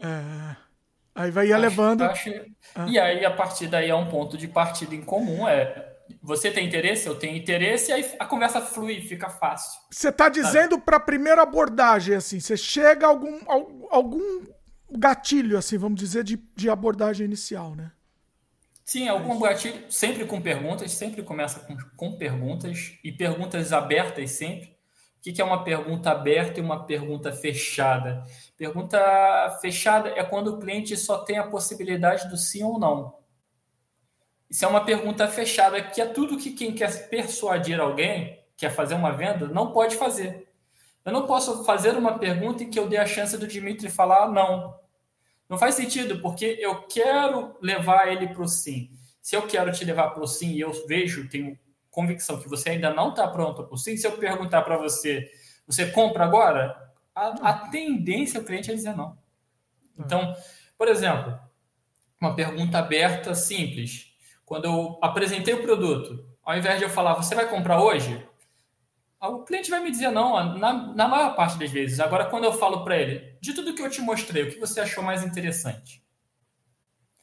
É. 0.00 0.56
Aí 1.14 1.30
vai 1.30 1.52
acho, 1.52 1.60
levando. 1.60 2.02
Acho... 2.02 2.30
Ah. 2.74 2.86
E 2.88 2.98
aí, 2.98 3.24
a 3.24 3.30
partir 3.30 3.68
daí, 3.68 3.90
é 3.90 3.94
um 3.94 4.08
ponto 4.08 4.36
de 4.36 4.48
partida 4.48 4.94
em 4.94 5.02
comum. 5.02 5.46
É 5.46 5.94
você 6.22 6.50
tem 6.50 6.66
interesse, 6.66 7.06
eu 7.06 7.14
tenho 7.14 7.36
interesse, 7.36 7.90
e 7.90 7.94
aí 7.94 8.14
a 8.18 8.26
conversa 8.26 8.60
flui, 8.60 9.00
fica 9.00 9.28
fácil. 9.28 9.80
Você 9.90 10.08
está 10.08 10.28
dizendo 10.28 10.78
para 10.78 10.96
a 10.98 11.00
primeira 11.00 11.42
abordagem, 11.42 12.14
assim, 12.14 12.40
você 12.40 12.56
chega 12.56 13.06
a 13.06 13.08
algum, 13.08 13.38
algum 13.90 14.44
gatilho, 14.98 15.58
assim, 15.58 15.78
vamos 15.78 15.98
dizer, 16.00 16.24
de, 16.24 16.36
de 16.54 16.70
abordagem 16.70 17.26
inicial, 17.26 17.74
né? 17.74 17.92
Sim, 18.84 19.08
algum 19.08 19.38
gatilho, 19.40 19.90
sempre 19.90 20.26
com 20.26 20.40
perguntas, 20.40 20.92
sempre 20.92 21.22
começa 21.22 21.60
com, 21.60 21.76
com 21.96 22.16
perguntas, 22.16 22.98
e 23.02 23.10
perguntas 23.10 23.72
abertas 23.72 24.32
sempre. 24.32 24.74
O 25.26 25.32
que 25.32 25.40
é 25.40 25.44
uma 25.44 25.64
pergunta 25.64 26.10
aberta 26.10 26.60
e 26.60 26.62
uma 26.62 26.84
pergunta 26.84 27.32
fechada? 27.32 28.22
Pergunta 28.58 29.58
fechada 29.62 30.10
é 30.10 30.22
quando 30.22 30.48
o 30.48 30.58
cliente 30.58 30.94
só 30.98 31.18
tem 31.24 31.38
a 31.38 31.46
possibilidade 31.46 32.28
do 32.28 32.36
sim 32.36 32.62
ou 32.62 32.78
não. 32.78 33.16
Isso 34.50 34.66
é 34.66 34.68
uma 34.68 34.84
pergunta 34.84 35.26
fechada, 35.26 35.82
que 35.82 36.00
é 36.00 36.06
tudo 36.06 36.36
que 36.36 36.52
quem 36.52 36.74
quer 36.74 37.08
persuadir 37.08 37.80
alguém, 37.80 38.38
quer 38.54 38.70
fazer 38.70 38.94
uma 38.94 39.12
venda, 39.12 39.48
não 39.48 39.72
pode 39.72 39.96
fazer. 39.96 40.46
Eu 41.04 41.12
não 41.12 41.26
posso 41.26 41.64
fazer 41.64 41.96
uma 41.96 42.18
pergunta 42.18 42.62
em 42.62 42.70
que 42.70 42.78
eu 42.78 42.88
dê 42.88 42.98
a 42.98 43.06
chance 43.06 43.36
do 43.36 43.46
Dimitri 43.46 43.90
falar 43.90 44.30
não. 44.30 44.78
Não 45.48 45.58
faz 45.58 45.74
sentido, 45.74 46.20
porque 46.20 46.56
eu 46.58 46.82
quero 46.82 47.56
levar 47.60 48.08
ele 48.08 48.28
para 48.28 48.42
o 48.42 48.48
sim. 48.48 48.90
Se 49.20 49.36
eu 49.36 49.46
quero 49.46 49.72
te 49.72 49.84
levar 49.84 50.10
para 50.10 50.22
o 50.22 50.26
sim 50.26 50.52
e 50.52 50.60
eu 50.60 50.72
vejo, 50.86 51.28
tenho 51.28 51.58
convicção 51.90 52.40
que 52.40 52.48
você 52.48 52.70
ainda 52.70 52.92
não 52.92 53.10
está 53.10 53.28
pronto 53.28 53.64
para 53.64 53.74
o 53.74 53.78
sim, 53.78 53.96
se 53.96 54.06
eu 54.06 54.12
perguntar 54.12 54.62
para 54.62 54.76
você, 54.76 55.30
você 55.66 55.86
compra 55.86 56.24
agora? 56.24 56.76
A, 57.14 57.28
a 57.50 57.52
tendência 57.68 58.40
o 58.40 58.44
cliente 58.44 58.70
é 58.70 58.74
dizer 58.74 58.96
não. 58.96 59.16
Então, 59.98 60.34
por 60.76 60.88
exemplo, 60.88 61.38
uma 62.20 62.34
pergunta 62.34 62.78
aberta, 62.78 63.34
simples. 63.34 64.12
Quando 64.44 64.64
eu 64.64 64.98
apresentei 65.00 65.54
o 65.54 65.62
produto, 65.62 66.26
ao 66.42 66.56
invés 66.56 66.78
de 66.78 66.84
eu 66.84 66.90
falar, 66.90 67.14
você 67.14 67.34
vai 67.34 67.48
comprar 67.48 67.80
hoje? 67.80 68.26
O 69.28 69.44
cliente 69.44 69.70
vai 69.70 69.80
me 69.80 69.90
dizer 69.90 70.10
não, 70.10 70.58
na, 70.58 70.94
na 70.94 71.08
maior 71.08 71.34
parte 71.34 71.58
das 71.58 71.70
vezes. 71.70 72.00
Agora, 72.00 72.26
quando 72.26 72.44
eu 72.44 72.52
falo 72.52 72.84
para 72.84 72.96
ele, 72.96 73.36
de 73.40 73.54
tudo 73.54 73.74
que 73.74 73.82
eu 73.82 73.90
te 73.90 74.00
mostrei, 74.00 74.44
o 74.44 74.50
que 74.50 74.58
você 74.58 74.80
achou 74.80 75.02
mais 75.02 75.24
interessante? 75.24 76.02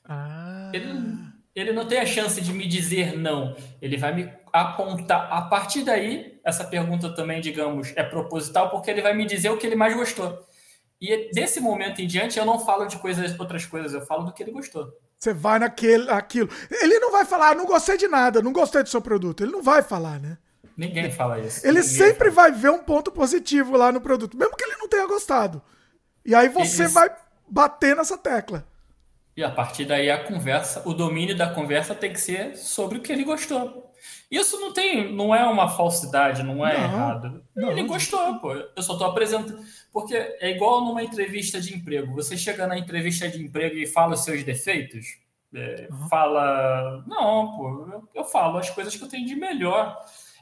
Ah. 0.03 0.71
Ele, 0.73 1.17
ele 1.55 1.73
não 1.73 1.87
tem 1.87 1.99
a 1.99 2.05
chance 2.05 2.41
de 2.41 2.53
me 2.53 2.67
dizer 2.67 3.17
não. 3.17 3.55
Ele 3.81 3.97
vai 3.97 4.13
me 4.13 4.33
apontar. 4.51 5.31
A 5.31 5.43
partir 5.43 5.83
daí, 5.83 6.39
essa 6.43 6.63
pergunta 6.63 7.13
também, 7.13 7.39
digamos, 7.39 7.93
é 7.95 8.03
proposital, 8.03 8.69
porque 8.69 8.89
ele 8.89 9.01
vai 9.01 9.13
me 9.13 9.25
dizer 9.25 9.49
o 9.49 9.57
que 9.57 9.67
ele 9.67 9.75
mais 9.75 9.95
gostou. 9.95 10.45
E 10.99 11.31
desse 11.33 11.59
momento 11.59 12.01
em 12.01 12.07
diante, 12.07 12.37
eu 12.37 12.45
não 12.45 12.59
falo 12.59 12.85
de 12.85 12.97
coisas, 12.97 13.37
outras 13.39 13.65
coisas, 13.65 13.93
eu 13.93 14.01
falo 14.01 14.23
do 14.23 14.33
que 14.33 14.43
ele 14.43 14.51
gostou. 14.51 14.91
Você 15.17 15.33
vai 15.33 15.59
naquele, 15.59 16.09
aquilo. 16.09 16.49
Ele 16.69 16.99
não 16.99 17.11
vai 17.11 17.25
falar, 17.25 17.55
não 17.55 17.65
gostei 17.65 17.97
de 17.97 18.07
nada, 18.07 18.41
não 18.41 18.51
gostei 18.51 18.83
do 18.83 18.89
seu 18.89 19.01
produto. 19.01 19.43
Ele 19.43 19.51
não 19.51 19.61
vai 19.61 19.81
falar, 19.81 20.19
né? 20.19 20.37
Ninguém 20.81 21.11
fala 21.11 21.39
isso. 21.39 21.63
Ele 21.63 21.79
Ninguém 21.79 21.95
sempre 21.95 22.31
fala. 22.31 22.49
vai 22.49 22.59
ver 22.59 22.71
um 22.71 22.79
ponto 22.79 23.11
positivo 23.11 23.77
lá 23.77 23.91
no 23.91 24.01
produto, 24.01 24.35
mesmo 24.35 24.57
que 24.57 24.63
ele 24.63 24.77
não 24.77 24.89
tenha 24.89 25.05
gostado. 25.05 25.61
E 26.25 26.33
aí 26.33 26.49
você 26.49 26.83
Eles... 26.83 26.93
vai 26.93 27.15
bater 27.47 27.95
nessa 27.95 28.17
tecla. 28.17 28.65
E 29.37 29.43
a 29.43 29.51
partir 29.51 29.85
daí 29.85 30.09
a 30.09 30.23
conversa, 30.23 30.81
o 30.83 30.91
domínio 30.91 31.37
da 31.37 31.53
conversa 31.53 31.93
tem 31.93 32.11
que 32.11 32.19
ser 32.19 32.57
sobre 32.57 32.97
o 32.97 33.01
que 33.01 33.11
ele 33.11 33.23
gostou. 33.23 33.93
Isso 34.31 34.59
não 34.59 34.73
tem, 34.73 35.13
não 35.13 35.35
é 35.35 35.43
uma 35.45 35.69
falsidade, 35.69 36.41
não 36.41 36.65
é 36.65 36.75
não, 36.75 36.83
errado. 36.83 37.43
Não, 37.55 37.71
ele 37.71 37.83
gostou, 37.83 38.39
pô. 38.39 38.53
Eu 38.53 38.81
só 38.81 38.93
estou 38.93 39.07
apresentando. 39.07 39.63
Porque 39.93 40.15
é 40.15 40.49
igual 40.49 40.83
numa 40.83 41.03
entrevista 41.03 41.61
de 41.61 41.75
emprego. 41.75 42.15
Você 42.15 42.35
chega 42.35 42.65
na 42.65 42.75
entrevista 42.75 43.29
de 43.29 43.43
emprego 43.43 43.75
e 43.77 43.85
fala 43.85 44.15
os 44.15 44.23
seus 44.23 44.43
defeitos. 44.43 45.05
É, 45.53 45.87
uhum. 45.91 46.07
Fala. 46.07 47.03
Não, 47.05 47.51
pô, 47.55 47.87
eu, 47.91 48.09
eu, 48.15 48.23
falo 48.23 48.57
as 48.57 48.69
coisas 48.69 48.95
que 48.95 49.03
eu 49.03 49.09
tenho 49.09 49.27
de 49.27 49.35
melhor. 49.35 50.01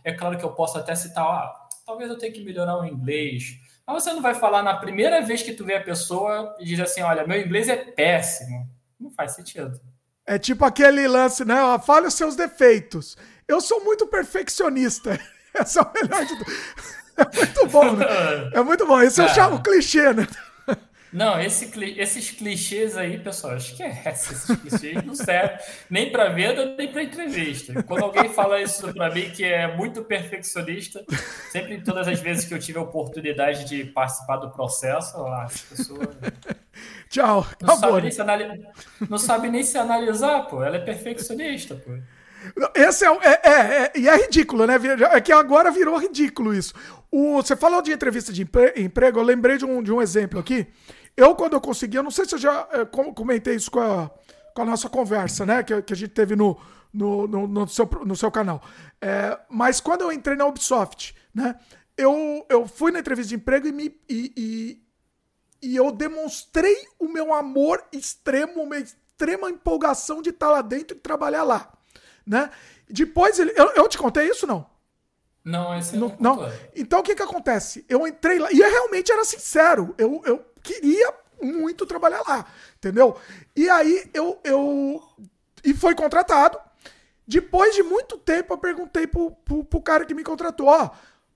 É 0.10 0.14
claro 0.14 0.38
que 0.38 0.44
eu 0.44 0.52
posso 0.52 0.78
até 0.78 0.96
citar, 0.96 1.24
ah, 1.24 1.68
talvez 1.86 2.10
eu 2.10 2.18
tenha 2.18 2.32
que 2.32 2.44
melhorar 2.44 2.78
o 2.78 2.86
inglês. 2.86 3.60
Mas 3.86 4.04
você 4.04 4.12
não 4.12 4.22
vai 4.22 4.34
falar 4.34 4.64
na 4.64 4.76
primeira 4.76 5.22
vez 5.22 5.42
que 5.42 5.54
tu 5.54 5.66
vê 5.66 5.76
a 5.76 5.84
pessoa 5.84 6.56
e 6.60 6.66
diz 6.66 6.80
assim: 6.80 7.02
olha, 7.02 7.26
meu 7.26 7.40
inglês 7.40 7.70
é 7.70 7.76
péssimo. 7.76 8.68
Não 9.00 9.12
faz 9.12 9.34
sentido. 9.34 9.80
É 10.26 10.38
tipo 10.38 10.66
aquele 10.66 11.08
lance, 11.08 11.46
né? 11.46 11.56
Fale 11.86 12.08
os 12.08 12.14
seus 12.14 12.36
defeitos. 12.36 13.18
Eu 13.48 13.62
sou 13.62 13.84
muito 13.84 14.06
perfeccionista. 14.08 15.20
Esse 15.60 15.80
é 15.80 15.82
o 15.82 15.92
melhor 15.94 16.26
de 16.26 16.38
tudo. 16.38 16.52
É 17.18 17.38
muito 17.38 17.68
bom, 17.68 17.96
né? 17.96 18.06
É 18.54 18.62
muito 18.62 18.86
bom. 18.86 19.02
Esse 19.02 19.22
é. 19.22 19.26
eu 19.26 19.30
chamo 19.30 19.62
clichê, 19.62 20.14
né? 20.14 20.28
Não, 21.12 21.42
esse, 21.42 21.72
esses 21.98 22.30
clichês 22.32 22.96
aí, 22.96 23.18
pessoal, 23.18 23.58
esquece. 23.58 24.34
Esses 24.34 24.56
clichês 24.58 25.04
não 25.04 25.16
servem 25.16 25.58
nem 25.90 26.12
para 26.12 26.30
venda, 26.30 26.76
nem 26.78 26.92
para 26.92 27.04
entrevista. 27.04 27.82
Quando 27.84 28.04
alguém 28.04 28.30
fala 28.30 28.62
isso 28.62 28.94
para 28.94 29.14
mim, 29.14 29.30
que 29.32 29.44
é 29.44 29.76
muito 29.76 30.04
perfeccionista, 30.04 31.04
sempre, 31.52 31.82
todas 31.82 32.08
as 32.08 32.20
vezes 32.20 32.46
que 32.46 32.54
eu 32.54 32.60
tive 32.60 32.78
a 32.78 32.84
oportunidade 32.84 33.66
de 33.66 33.86
participar 33.86 34.38
do 34.38 34.52
processo, 34.52 35.26
as 35.26 35.62
pessoas. 35.62 36.10
Tchau. 37.10 37.46
Não, 37.62 37.76
sabe 37.76 38.02
nem, 38.02 38.12
se 38.12 38.22
analisar, 38.22 38.56
não 39.10 39.18
sabe 39.18 39.50
nem 39.50 39.64
se 39.64 39.78
analisar, 39.78 40.44
pô. 40.44 40.64
Ela 40.64 40.76
é 40.76 40.80
perfeccionista, 40.80 41.76
pô. 41.76 41.92
Esse 42.74 43.06
é, 43.06 43.10
é, 43.10 43.42
é, 43.44 43.52
é, 43.52 43.92
e 43.96 44.08
é 44.08 44.16
ridículo, 44.16 44.66
né? 44.66 44.76
É 45.12 45.20
que 45.20 45.32
agora 45.32 45.72
virou 45.72 45.98
ridículo 45.98 46.54
isso. 46.54 46.74
O, 47.12 47.38
você 47.38 47.56
falou 47.56 47.82
de 47.82 47.92
entrevista 47.92 48.32
de 48.32 48.48
emprego, 48.78 49.20
eu 49.20 49.24
lembrei 49.24 49.58
de 49.58 49.66
um, 49.66 49.82
de 49.82 49.92
um 49.92 50.02
exemplo 50.02 50.40
aqui. 50.40 50.68
Eu, 51.20 51.36
quando 51.36 51.54
eu 51.54 51.62
consegui, 51.62 51.98
eu 51.98 52.04
não 52.04 52.12
sei 52.12 52.26
se 52.26 52.36
eu 52.36 52.40
já 52.40 52.68
é, 52.72 52.86
comentei 52.86 53.56
isso 53.56 53.70
com 53.70 53.80
a, 53.80 54.10
com 54.54 54.62
a 54.62 54.66
nossa 54.66 54.90
conversa, 54.90 55.46
né? 55.46 55.64
Que, 55.64 55.82
que 55.82 55.94
a 55.94 55.96
gente 55.96 56.12
teve 56.12 56.36
no, 56.36 56.60
no, 56.94 57.28
no, 57.28 57.48
no 57.48 57.68
seu, 57.68 57.90
no 58.06 58.16
seu 58.16 58.32
canal. 58.32 58.62
É, 59.02 59.38
mas 59.50 59.80
quando 59.80 60.02
eu 60.02 60.12
entrei 60.12 60.36
na 60.36 60.46
Ubisoft, 60.46 61.16
né? 61.34 61.56
Eu, 61.98 62.46
eu 62.48 62.66
fui 62.66 62.92
na 62.92 63.00
entrevista 63.00 63.30
de 63.30 63.36
emprego 63.36 63.68
e, 63.68 63.72
me, 63.74 63.96
e, 64.08 64.34
e, 64.38 65.70
e 65.70 65.76
eu 65.76 65.92
demonstrei 65.92 66.78
o 66.98 67.10
meu 67.10 67.34
amor 67.34 67.84
extremo, 67.92 68.62
uma 68.62 68.78
extrema 68.78 69.50
empolgação 69.50 70.22
de 70.22 70.30
estar 70.30 70.50
lá 70.50 70.62
dentro 70.62 70.96
e 70.96 71.00
trabalhar 71.00 71.44
lá 71.44 71.74
né? 72.30 72.52
Depois 72.88 73.40
ele. 73.40 73.52
Eu, 73.56 73.72
eu 73.72 73.90
te 73.90 73.98
contei 73.98 74.30
isso, 74.30 74.46
não? 74.46 74.70
Não, 75.44 75.76
esse 75.76 75.98
não. 75.98 76.16
não. 76.20 76.36
não. 76.36 76.52
Então 76.76 77.00
o 77.00 77.04
que 77.04 77.16
que 77.16 77.24
acontece? 77.24 77.84
Eu 77.90 78.08
entrei 78.08 78.38
lá 78.38 78.52
e 78.52 78.60
eu 78.60 78.70
realmente 78.70 79.12
era 79.12 79.26
sincero. 79.26 79.96
Eu, 79.98 80.22
eu 80.26 80.46
queria 80.64 81.14
muito 81.42 81.86
trabalhar 81.86 82.22
lá, 82.28 82.46
entendeu? 82.78 83.18
E 83.56 83.70
aí 83.70 84.10
eu, 84.14 84.40
eu. 84.44 85.02
E 85.64 85.74
foi 85.74 85.96
contratado. 85.96 86.60
Depois 87.28 87.76
de 87.76 87.84
muito 87.84 88.18
tempo, 88.18 88.54
eu 88.54 88.58
perguntei 88.58 89.06
pro, 89.06 89.32
pro, 89.32 89.64
pro 89.64 89.82
cara 89.82 90.06
que 90.06 90.14
me 90.14 90.24
contratou: 90.24 90.68
Ó, 90.68 90.90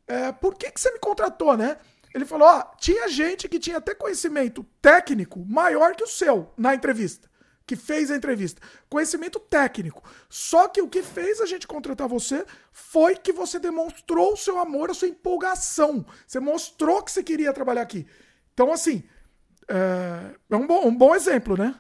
é, 0.07 0.31
por 0.31 0.55
que, 0.55 0.71
que 0.71 0.79
você 0.79 0.91
me 0.91 0.99
contratou, 0.99 1.55
né? 1.55 1.77
Ele 2.13 2.25
falou: 2.25 2.47
Ó, 2.47 2.63
tinha 2.77 3.07
gente 3.07 3.47
que 3.47 3.59
tinha 3.59 3.77
até 3.77 3.93
conhecimento 3.93 4.65
técnico 4.81 5.45
maior 5.47 5.95
que 5.95 6.03
o 6.03 6.07
seu 6.07 6.51
na 6.57 6.73
entrevista 6.73 7.31
que 7.65 7.75
fez 7.75 8.11
a 8.11 8.15
entrevista. 8.15 8.61
Conhecimento 8.89 9.39
técnico. 9.39 10.03
Só 10.29 10.67
que 10.67 10.81
o 10.81 10.89
que 10.89 11.01
fez 11.01 11.39
a 11.39 11.45
gente 11.45 11.67
contratar 11.67 12.07
você 12.07 12.45
foi 12.71 13.15
que 13.15 13.31
você 13.31 13.59
demonstrou 13.59 14.33
o 14.33 14.37
seu 14.37 14.59
amor, 14.59 14.91
a 14.91 14.93
sua 14.93 15.07
empolgação. 15.07 16.05
Você 16.27 16.39
mostrou 16.39 17.01
que 17.01 17.11
você 17.11 17.23
queria 17.23 17.53
trabalhar 17.53 17.81
aqui. 17.81 18.05
Então, 18.53 18.71
assim, 18.71 19.03
é, 19.69 20.35
é 20.49 20.55
um, 20.55 20.67
bom, 20.67 20.87
um 20.87 20.95
bom 20.95 21.15
exemplo, 21.15 21.57
né? 21.57 21.75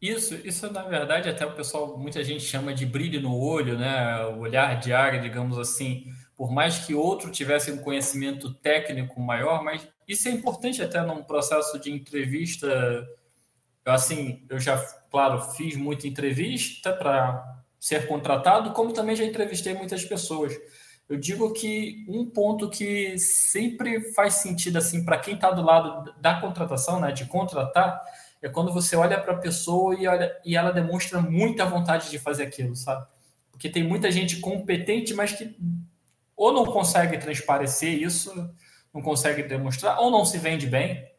Isso, 0.00 0.34
isso 0.46 0.70
na 0.72 0.82
verdade 0.82 1.28
até 1.28 1.44
o 1.44 1.54
pessoal, 1.54 1.98
muita 1.98 2.24
gente 2.24 2.42
chama 2.42 2.72
de 2.72 2.86
brilho 2.86 3.20
no 3.20 3.36
olho, 3.36 3.78
né? 3.78 4.24
O 4.26 4.38
olhar 4.40 4.78
de 4.80 4.92
área, 4.92 5.20
digamos 5.20 5.58
assim. 5.58 6.06
Por 6.34 6.50
mais 6.50 6.78
que 6.86 6.94
outro 6.94 7.30
tivesse 7.30 7.70
um 7.70 7.78
conhecimento 7.78 8.54
técnico 8.54 9.20
maior, 9.20 9.62
mas 9.62 9.86
isso 10.08 10.28
é 10.28 10.30
importante 10.30 10.82
até 10.82 11.02
num 11.02 11.22
processo 11.22 11.78
de 11.78 11.92
entrevista. 11.92 13.06
Assim, 13.84 14.46
eu 14.48 14.58
já 14.58 14.78
claro, 15.10 15.40
fiz 15.40 15.76
muita 15.76 16.06
entrevista 16.06 16.92
para 16.92 17.60
ser 17.78 18.06
contratado, 18.06 18.72
como 18.72 18.92
também 18.92 19.16
já 19.16 19.24
entrevistei 19.24 19.74
muitas 19.74 20.04
pessoas. 20.04 20.56
Eu 21.10 21.16
digo 21.16 21.52
que 21.52 22.06
um 22.08 22.24
ponto 22.24 22.70
que 22.70 23.18
sempre 23.18 24.12
faz 24.12 24.34
sentido 24.34 24.78
assim 24.78 25.04
para 25.04 25.18
quem 25.18 25.34
está 25.34 25.50
do 25.50 25.60
lado 25.60 26.14
da 26.20 26.40
contratação, 26.40 27.00
né, 27.00 27.10
de 27.10 27.26
contratar, 27.26 28.00
é 28.40 28.48
quando 28.48 28.72
você 28.72 28.94
olha 28.94 29.20
para 29.20 29.32
a 29.32 29.38
pessoa 29.38 29.96
e, 29.96 30.06
olha, 30.06 30.32
e 30.44 30.56
ela 30.56 30.70
demonstra 30.70 31.20
muita 31.20 31.64
vontade 31.64 32.10
de 32.10 32.18
fazer 32.20 32.44
aquilo, 32.44 32.76
sabe? 32.76 33.04
Porque 33.50 33.68
tem 33.68 33.82
muita 33.82 34.08
gente 34.08 34.36
competente, 34.36 35.12
mas 35.12 35.32
que 35.32 35.56
ou 36.36 36.52
não 36.52 36.64
consegue 36.64 37.18
transparecer 37.18 38.00
isso, 38.00 38.32
não 38.94 39.02
consegue 39.02 39.42
demonstrar, 39.42 39.98
ou 39.98 40.12
não 40.12 40.24
se 40.24 40.38
vende 40.38 40.68
bem. 40.68 41.10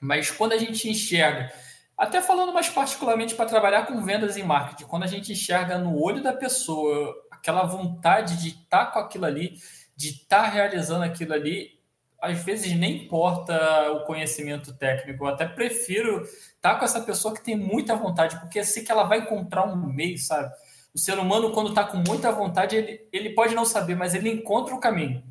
Mas 0.00 0.30
quando 0.30 0.52
a 0.52 0.58
gente 0.58 0.88
enxerga 0.88 1.52
Até 1.96 2.20
falando 2.20 2.52
mais 2.52 2.68
particularmente 2.68 3.34
para 3.34 3.46
trabalhar 3.46 3.86
com 3.86 4.02
vendas 4.02 4.36
e 4.36 4.42
marketing, 4.42 4.84
quando 4.84 5.04
a 5.04 5.08
gente 5.08 5.32
enxerga 5.32 5.78
no 5.78 6.00
olho 6.00 6.22
da 6.22 6.32
pessoa 6.32 7.14
aquela 7.44 7.64
vontade 7.64 8.40
de 8.40 8.48
estar 8.48 8.86
tá 8.86 8.90
com 8.90 8.98
aquilo 8.98 9.26
ali, 9.26 9.58
de 9.94 10.08
estar 10.08 10.44
tá 10.44 10.48
realizando 10.48 11.04
aquilo 11.04 11.34
ali, 11.34 11.78
às 12.18 12.42
vezes 12.42 12.72
nem 12.72 13.04
importa 13.04 13.92
o 13.92 14.06
conhecimento 14.06 14.72
técnico, 14.72 15.22
eu 15.22 15.28
até 15.28 15.46
prefiro 15.46 16.22
estar 16.22 16.72
tá 16.72 16.74
com 16.76 16.86
essa 16.86 17.02
pessoa 17.02 17.34
que 17.34 17.44
tem 17.44 17.54
muita 17.54 17.94
vontade, 17.94 18.40
porque 18.40 18.60
eu 18.60 18.64
sei 18.64 18.82
que 18.82 18.90
ela 18.90 19.04
vai 19.04 19.18
encontrar 19.18 19.66
um 19.66 19.76
meio, 19.76 20.16
sabe? 20.16 20.50
O 20.94 20.98
ser 20.98 21.18
humano, 21.18 21.52
quando 21.52 21.68
está 21.68 21.84
com 21.84 21.98
muita 21.98 22.32
vontade, 22.32 22.76
ele, 22.76 23.06
ele 23.12 23.30
pode 23.34 23.54
não 23.54 23.66
saber, 23.66 23.94
mas 23.94 24.14
ele 24.14 24.30
encontra 24.30 24.74
o 24.74 24.80
caminho. 24.80 25.22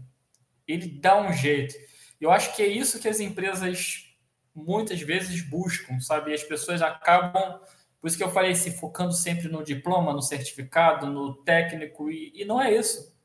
Ele 0.67 0.87
dá 0.87 1.19
um 1.19 1.33
jeito. 1.33 1.73
Eu 2.21 2.31
acho 2.31 2.55
que 2.55 2.61
é 2.61 2.67
isso 2.67 2.99
que 2.99 3.07
as 3.07 3.19
empresas 3.19 4.05
muitas 4.53 5.01
vezes 5.01 5.41
buscam, 5.41 5.99
sabe? 5.99 6.29
E 6.29 6.35
as 6.35 6.43
pessoas 6.43 6.79
acabam, 6.81 7.59
por 8.03 8.09
isso 8.09 8.17
que 8.17 8.23
eu 8.25 8.31
falei, 8.31 8.53
se 8.53 8.69
focando 8.69 9.13
sempre 9.13 9.47
no 9.47 9.63
diploma, 9.63 10.11
no 10.11 10.21
certificado, 10.21 11.07
no 11.07 11.35
técnico, 11.35 12.11
e, 12.11 12.33
e 12.35 12.43
não 12.43 12.61
é 12.61 12.69
isso. 12.75 13.15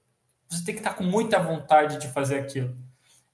Você 0.49 0.65
tem 0.65 0.73
que 0.73 0.81
estar 0.81 0.95
com 0.95 1.03
muita 1.03 1.41
vontade 1.41 1.99
de 1.99 2.07
fazer 2.07 2.39
aquilo. 2.39 2.73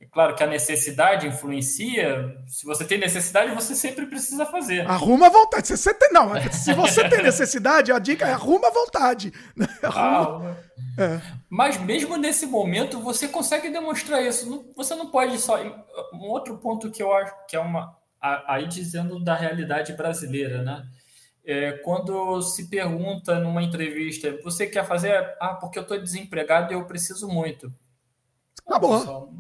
É 0.01 0.07
claro 0.07 0.35
que 0.35 0.43
a 0.43 0.47
necessidade 0.47 1.27
influencia. 1.27 2.35
Se 2.47 2.65
você 2.65 2.83
tem 2.87 2.97
necessidade, 2.97 3.55
você 3.55 3.75
sempre 3.75 4.07
precisa 4.07 4.47
fazer. 4.47 4.89
Arruma 4.89 5.27
a 5.27 5.29
vontade. 5.29 5.69
Se 5.69 5.77
você 5.77 5.93
tem, 5.93 6.13
não, 6.13 6.31
se 6.51 6.73
você 6.73 7.07
tem 7.11 7.23
necessidade, 7.23 7.93
a 7.93 7.99
dica 7.99 8.27
é 8.27 8.33
arruma 8.33 8.69
a 8.69 8.73
vontade. 8.73 9.31
Arruma. 9.85 10.57
Ah, 10.99 11.03
é. 11.03 11.21
Mas 11.51 11.77
mesmo 11.77 12.17
nesse 12.17 12.47
momento, 12.47 13.03
você 13.03 13.29
consegue 13.29 13.69
demonstrar 13.69 14.23
isso. 14.23 14.73
Você 14.75 14.95
não 14.95 15.11
pode 15.11 15.37
só. 15.37 15.63
Um 16.15 16.27
outro 16.31 16.57
ponto 16.57 16.91
que 16.91 17.03
eu 17.03 17.13
acho 17.13 17.35
que 17.47 17.55
é 17.55 17.61
uma. 17.61 17.95
Aí 18.19 18.67
dizendo 18.67 19.23
da 19.23 19.35
realidade 19.35 19.93
brasileira, 19.93 20.63
né? 20.63 20.83
É, 21.47 21.73
quando 21.73 22.41
se 22.41 22.69
pergunta 22.69 23.39
numa 23.39 23.63
entrevista, 23.63 24.39
você 24.43 24.67
quer 24.67 24.87
fazer? 24.87 25.37
Ah, 25.39 25.55
porque 25.55 25.79
eu 25.79 25.83
estou 25.83 25.99
desempregado 26.01 26.73
e 26.73 26.77
eu 26.77 26.87
preciso 26.87 27.29
muito. 27.29 27.73
Tá 28.67 28.79
bom. 28.79 29.35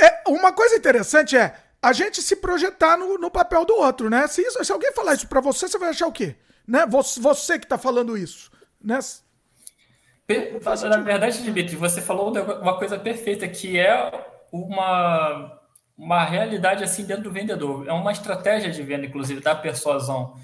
É, 0.00 0.22
uma 0.28 0.52
coisa 0.52 0.76
interessante 0.76 1.36
é 1.36 1.54
a 1.82 1.92
gente 1.92 2.20
se 2.20 2.36
projetar 2.36 2.96
no, 2.96 3.16
no 3.16 3.30
papel 3.30 3.64
do 3.64 3.74
outro, 3.76 4.10
né? 4.10 4.26
Se, 4.26 4.42
isso, 4.42 4.62
se 4.64 4.72
alguém 4.72 4.92
falar 4.92 5.14
isso 5.14 5.28
para 5.28 5.40
você, 5.40 5.68
você 5.68 5.78
vai 5.78 5.90
achar 5.90 6.06
o 6.06 6.12
quê? 6.12 6.36
Né? 6.66 6.84
Você, 6.86 7.20
você 7.20 7.58
que 7.58 7.66
tá 7.66 7.78
falando 7.78 8.18
isso, 8.18 8.50
né? 8.82 8.98
Na 10.88 10.96
verdade, 10.98 11.42
Dimitri, 11.42 11.76
você 11.76 12.00
falou 12.00 12.32
uma 12.32 12.78
coisa 12.78 12.98
perfeita, 12.98 13.48
que 13.48 13.78
é 13.78 14.10
uma, 14.52 15.59
uma 16.00 16.24
realidade 16.24 16.82
assim 16.82 17.04
dentro 17.04 17.24
do 17.24 17.30
vendedor. 17.30 17.86
É 17.86 17.92
uma 17.92 18.10
estratégia 18.10 18.70
de 18.70 18.82
venda, 18.82 19.04
inclusive, 19.04 19.42
da 19.42 19.54
persuasão. 19.54 20.34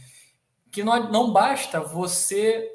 Que 0.70 0.84
não, 0.84 1.10
não 1.10 1.32
basta 1.32 1.80
você 1.80 2.70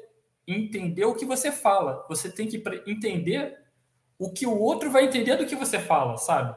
entender 0.46 1.04
o 1.04 1.14
que 1.14 1.24
você 1.24 1.52
fala. 1.52 2.04
Você 2.08 2.28
tem 2.28 2.48
que 2.48 2.60
entender 2.84 3.56
o 4.18 4.32
que 4.32 4.44
o 4.44 4.58
outro 4.58 4.90
vai 4.90 5.04
entender 5.04 5.36
do 5.36 5.46
que 5.46 5.54
você 5.54 5.78
fala, 5.78 6.16
sabe? 6.16 6.56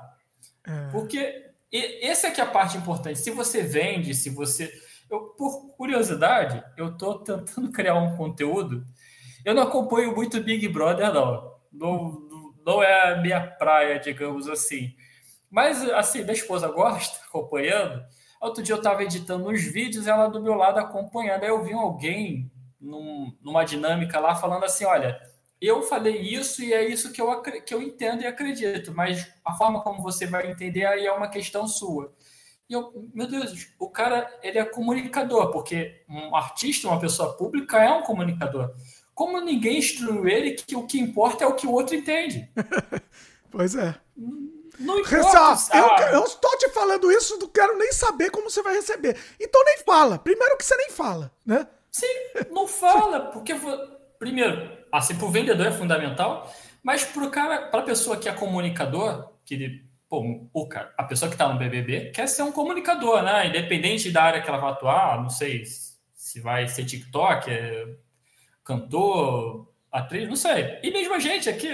É. 0.65 0.87
Porque 0.91 1.45
essa 2.01 2.27
é 2.27 2.31
que 2.31 2.41
é 2.41 2.43
a 2.43 2.49
parte 2.49 2.75
importante. 2.75 3.19
Se 3.19 3.29
você 3.29 3.61
vende, 3.61 4.15
se 4.15 4.31
você. 4.31 4.73
Eu, 5.07 5.25
por 5.37 5.75
curiosidade, 5.77 6.63
eu 6.75 6.87
estou 6.87 7.19
tentando 7.19 7.69
criar 7.71 7.95
um 7.95 8.17
conteúdo. 8.17 8.83
Eu 9.45 9.53
não 9.53 9.61
acompanho 9.61 10.15
muito 10.15 10.41
Big 10.41 10.67
Brother, 10.69 11.13
não. 11.13 11.53
Não, 11.71 12.27
não 12.65 12.81
é 12.81 13.11
a 13.11 13.21
minha 13.21 13.45
praia, 13.45 13.99
digamos 13.99 14.49
assim. 14.49 14.95
Mas, 15.49 15.81
assim, 15.91 16.21
minha 16.21 16.33
esposa 16.33 16.67
gosta, 16.67 17.19
acompanhando. 17.27 18.03
Outro 18.41 18.61
dia 18.61 18.73
eu 18.73 18.79
estava 18.79 19.03
editando 19.03 19.49
uns 19.49 19.63
vídeos, 19.63 20.07
ela 20.07 20.27
do 20.27 20.41
meu 20.41 20.53
lado 20.53 20.79
acompanhando. 20.79 21.43
Aí 21.43 21.49
eu 21.49 21.63
vi 21.63 21.73
alguém 21.73 22.51
num, 22.79 23.35
numa 23.41 23.63
dinâmica 23.63 24.19
lá 24.19 24.35
falando 24.35 24.65
assim: 24.65 24.85
olha 24.85 25.19
eu 25.61 25.81
falei 25.81 26.21
isso 26.21 26.63
e 26.63 26.73
é 26.73 26.87
isso 26.87 27.11
que 27.11 27.21
eu, 27.21 27.41
que 27.41 27.73
eu 27.73 27.81
entendo 27.81 28.21
e 28.21 28.27
acredito, 28.27 28.93
mas 28.93 29.27
a 29.43 29.53
forma 29.53 29.81
como 29.81 30.01
você 30.01 30.27
vai 30.27 30.51
entender 30.51 30.85
aí 30.85 31.05
é 31.05 31.11
uma 31.11 31.29
questão 31.29 31.67
sua. 31.67 32.13
E 32.69 32.73
eu, 32.73 33.09
meu 33.13 33.27
Deus, 33.27 33.67
o 33.79 33.89
cara 33.89 34.27
ele 34.41 34.57
é 34.57 34.65
comunicador, 34.65 35.51
porque 35.51 36.03
um 36.09 36.35
artista, 36.35 36.87
uma 36.87 36.99
pessoa 36.99 37.35
pública 37.37 37.77
é 37.83 37.91
um 37.91 38.03
comunicador. 38.03 38.73
Como 39.13 39.39
ninguém 39.39 39.77
instruiu 39.77 40.27
ele 40.27 40.51
que 40.51 40.75
o 40.75 40.85
que 40.85 40.99
importa 40.99 41.43
é 41.43 41.47
o 41.47 41.55
que 41.55 41.67
o 41.67 41.71
outro 41.71 41.95
entende. 41.95 42.51
pois 43.49 43.75
é. 43.75 43.95
Não 44.79 44.99
importa. 44.99 45.77
Eu, 45.77 46.19
eu 46.19 46.23
estou 46.23 46.57
te 46.57 46.69
falando 46.69 47.11
isso, 47.11 47.37
não 47.39 47.47
quero 47.47 47.77
nem 47.77 47.91
saber 47.91 48.29
como 48.29 48.49
você 48.49 48.61
vai 48.61 48.75
receber. 48.75 49.17
Então 49.39 49.63
nem 49.63 49.77
fala. 49.79 50.17
Primeiro 50.19 50.57
que 50.57 50.65
você 50.65 50.75
nem 50.75 50.89
fala, 50.89 51.31
né? 51.45 51.67
Sim, 51.91 52.07
não 52.51 52.67
fala, 52.67 53.31
porque 53.31 53.53
primeiro, 54.19 54.69
assim, 54.91 55.15
para 55.15 55.25
o 55.25 55.31
vendedor 55.31 55.67
é 55.67 55.71
fundamental, 55.71 56.53
mas 56.83 57.05
para 57.05 57.69
a 57.71 57.81
pessoa 57.81 58.17
que 58.17 58.27
é 58.27 58.33
comunicador, 58.33 59.31
que 59.45 59.53
ele, 59.53 59.85
pô, 60.09 60.49
o 60.53 60.67
cara, 60.67 60.93
a 60.97 61.03
pessoa 61.03 61.29
que 61.29 61.35
está 61.35 61.47
no 61.47 61.57
BBB 61.57 62.11
quer 62.11 62.27
ser 62.27 62.43
um 62.43 62.51
comunicador, 62.51 63.23
né? 63.23 63.47
Independente 63.47 64.11
da 64.11 64.23
área 64.23 64.41
que 64.41 64.49
ela 64.49 64.57
vai 64.57 64.71
atuar, 64.71 65.21
não 65.21 65.29
sei 65.29 65.63
se 66.13 66.41
vai 66.41 66.67
ser 66.67 66.83
TikTok, 66.83 67.49
é 67.49 67.87
cantor, 68.63 69.71
atriz, 69.91 70.27
não 70.27 70.35
sei. 70.35 70.79
E 70.83 70.91
mesmo 70.91 71.13
a 71.13 71.19
gente 71.19 71.47
aqui, 71.47 71.69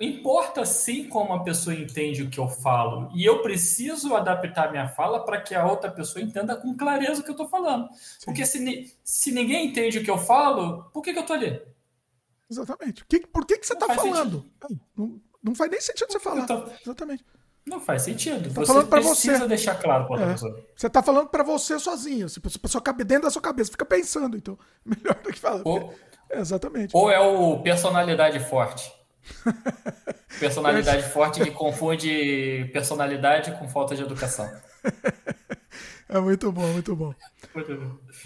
importa 0.00 0.64
sim 0.64 1.04
como 1.04 1.34
a 1.34 1.44
pessoa 1.44 1.74
entende 1.74 2.22
o 2.22 2.30
que 2.30 2.40
eu 2.40 2.48
falo. 2.48 3.10
E 3.14 3.24
eu 3.24 3.42
preciso 3.42 4.16
adaptar 4.16 4.70
minha 4.70 4.88
fala 4.88 5.24
para 5.24 5.40
que 5.40 5.54
a 5.54 5.66
outra 5.66 5.90
pessoa 5.90 6.24
entenda 6.24 6.56
com 6.56 6.74
clareza 6.74 7.20
o 7.20 7.24
que 7.24 7.30
eu 7.30 7.34
estou 7.34 7.48
falando. 7.48 7.88
Sim. 7.92 8.24
Porque 8.24 8.46
se, 8.46 8.92
se 9.04 9.30
ninguém 9.30 9.66
entende 9.66 9.98
o 9.98 10.04
que 10.04 10.10
eu 10.10 10.18
falo, 10.18 10.84
por 10.92 11.02
que, 11.02 11.12
que 11.12 11.18
eu 11.18 11.22
estou 11.22 11.36
ali? 11.36 11.60
Exatamente. 12.50 13.04
Que, 13.04 13.26
por 13.26 13.44
que, 13.44 13.58
que 13.58 13.66
você 13.66 13.74
está 13.74 13.94
falando? 13.94 14.44
Não, 14.96 15.20
não, 15.42 15.54
faz 15.54 15.70
nem 15.70 15.80
sentido 15.80 16.10
você 16.10 16.18
falar. 16.18 16.46
Tô... 16.46 16.64
Exatamente. 16.82 17.24
Não 17.66 17.78
faz 17.78 18.02
sentido. 18.02 18.48
Tá 18.48 18.60
você 18.60 18.66
falando 18.66 18.88
pra 18.88 19.00
precisa 19.00 19.38
você. 19.38 19.48
deixar 19.48 19.74
claro 19.74 20.04
para 20.04 20.12
outra 20.14 20.30
é. 20.30 20.32
pessoa. 20.32 20.66
Você 20.74 20.86
está 20.86 21.02
falando 21.02 21.28
para 21.28 21.44
você 21.44 21.78
sozinho. 21.78 22.28
Se 22.28 22.38
a 22.38 22.58
pessoa 22.58 22.82
cabe 22.82 23.04
dentro 23.04 23.24
da 23.24 23.30
sua 23.30 23.42
cabeça, 23.42 23.70
fica 23.70 23.84
pensando. 23.84 24.36
Então, 24.36 24.58
melhor 24.84 25.14
do 25.22 25.30
que 25.30 25.38
falar. 25.38 25.62
Ou, 25.64 25.94
é, 26.30 26.40
exatamente. 26.40 26.96
Ou 26.96 27.10
é 27.10 27.20
o 27.20 27.62
personalidade 27.62 28.40
forte. 28.40 28.99
personalidade 30.38 31.02
forte 31.10 31.42
que 31.42 31.50
confunde 31.50 32.68
personalidade 32.72 33.52
com 33.52 33.68
falta 33.68 33.94
de 33.94 34.02
educação. 34.02 34.50
É 36.12 36.18
muito 36.18 36.50
bom, 36.50 36.66
muito 36.72 36.96
bom. 36.96 37.14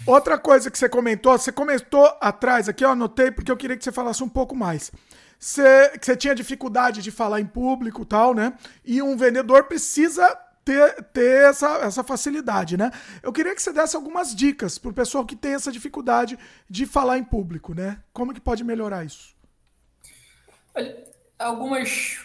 Outra 0.07 0.39
coisa 0.39 0.71
que 0.71 0.77
você 0.77 0.89
comentou, 0.89 1.37
você 1.37 1.51
comentou 1.51 2.11
atrás 2.19 2.67
aqui, 2.67 2.83
eu 2.83 2.89
anotei 2.89 3.29
porque 3.29 3.51
eu 3.51 3.55
queria 3.55 3.77
que 3.77 3.83
você 3.83 3.91
falasse 3.91 4.23
um 4.23 4.29
pouco 4.29 4.55
mais. 4.55 4.91
Você, 5.37 5.89
que 5.89 6.03
você 6.03 6.15
tinha 6.15 6.33
dificuldade 6.33 7.03
de 7.03 7.11
falar 7.11 7.39
em 7.39 7.45
público 7.45 8.01
e 8.01 8.05
tal, 8.05 8.33
né? 8.33 8.53
E 8.83 9.03
um 9.03 9.15
vendedor 9.15 9.65
precisa 9.65 10.35
ter, 10.63 11.03
ter 11.13 11.43
essa, 11.49 11.77
essa 11.77 12.03
facilidade, 12.03 12.75
né? 12.75 12.89
Eu 13.21 13.31
queria 13.31 13.53
que 13.53 13.61
você 13.61 13.71
desse 13.71 13.95
algumas 13.95 14.33
dicas 14.33 14.79
pro 14.79 14.91
pessoal 14.91 15.23
que 15.23 15.35
tem 15.35 15.53
essa 15.53 15.71
dificuldade 15.71 16.39
de 16.67 16.87
falar 16.87 17.19
em 17.19 17.23
público, 17.23 17.75
né? 17.75 17.99
Como 18.11 18.33
que 18.33 18.41
pode 18.41 18.63
melhorar 18.63 19.05
isso? 19.05 19.34
Algumas 21.37 22.19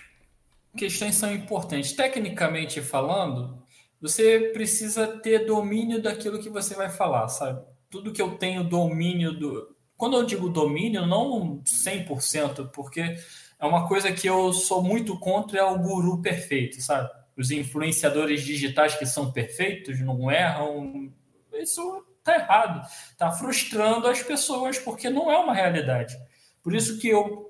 questões 0.77 1.15
são 1.15 1.33
importantes. 1.33 1.93
Tecnicamente 1.93 2.81
falando, 2.81 3.63
você 4.01 4.51
precisa 4.53 5.07
ter 5.07 5.47
domínio 5.47 6.01
daquilo 6.01 6.41
que 6.41 6.49
você 6.49 6.75
vai 6.75 6.89
falar, 6.89 7.29
sabe? 7.29 7.63
Tudo 7.91 8.13
que 8.13 8.23
eu 8.23 8.37
tenho 8.39 8.65
domínio 8.65 9.33
do. 9.33 9.77
Quando 9.97 10.17
eu 10.17 10.25
digo 10.25 10.49
domínio, 10.49 11.07
não 11.07 11.63
100%, 11.63 12.71
porque 12.71 13.17
é 13.59 13.67
uma 13.67 13.87
coisa 13.87 14.11
que 14.11 14.27
eu 14.27 14.53
sou 14.55 14.83
muito 14.83 15.19
contra 15.19 15.59
é 15.59 15.65
o 15.65 15.79
guru 15.79 16.23
perfeito, 16.23 16.81
sabe? 16.81 17.11
Os 17.37 17.51
influenciadores 17.51 18.43
digitais 18.43 18.95
que 18.95 19.05
são 19.05 19.31
perfeitos, 19.31 20.01
não 20.01 20.31
erram. 20.31 21.13
Isso 21.53 22.07
tá 22.25 22.37
errado. 22.37 22.89
Tá 23.19 23.31
frustrando 23.33 24.07
as 24.07 24.23
pessoas, 24.23 24.79
porque 24.79 25.11
não 25.11 25.31
é 25.31 25.39
uma 25.39 25.53
realidade. 25.53 26.17
Por 26.63 26.75
isso 26.75 26.99
que 26.99 27.09
eu, 27.09 27.50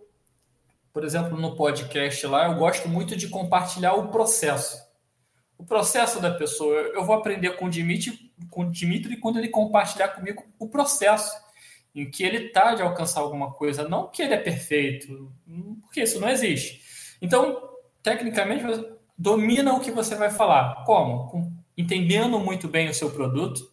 por 0.92 1.04
exemplo, 1.04 1.38
no 1.38 1.56
podcast 1.56 2.26
lá, 2.26 2.46
eu 2.46 2.56
gosto 2.56 2.88
muito 2.88 3.16
de 3.16 3.28
compartilhar 3.28 3.94
o 3.94 4.08
processo 4.08 4.90
o 5.60 5.64
processo 5.64 6.20
da 6.20 6.30
pessoa. 6.30 6.74
Eu 6.74 7.04
vou 7.04 7.14
aprender 7.14 7.50
com 7.56 7.66
o 7.66 7.70
Dimitri, 7.70 8.32
com 8.48 8.62
o 8.62 8.70
Dimitri 8.70 9.18
quando 9.18 9.38
ele 9.38 9.48
compartilhar 9.48 10.08
comigo 10.08 10.42
o 10.58 10.66
processo 10.66 11.30
em 11.94 12.10
que 12.10 12.24
ele 12.24 12.46
está 12.46 12.74
de 12.74 12.80
alcançar 12.80 13.20
alguma 13.20 13.52
coisa, 13.52 13.86
não 13.86 14.08
que 14.08 14.22
ele 14.22 14.32
é 14.32 14.38
perfeito, 14.38 15.30
porque 15.82 16.02
isso 16.02 16.18
não 16.18 16.30
existe. 16.30 16.80
Então, 17.20 17.60
tecnicamente, 18.02 18.64
domina 19.18 19.74
o 19.74 19.80
que 19.80 19.90
você 19.90 20.14
vai 20.14 20.30
falar. 20.30 20.82
Como? 20.86 21.52
Entendendo 21.76 22.40
muito 22.40 22.66
bem 22.66 22.88
o 22.88 22.94
seu 22.94 23.10
produto. 23.10 23.70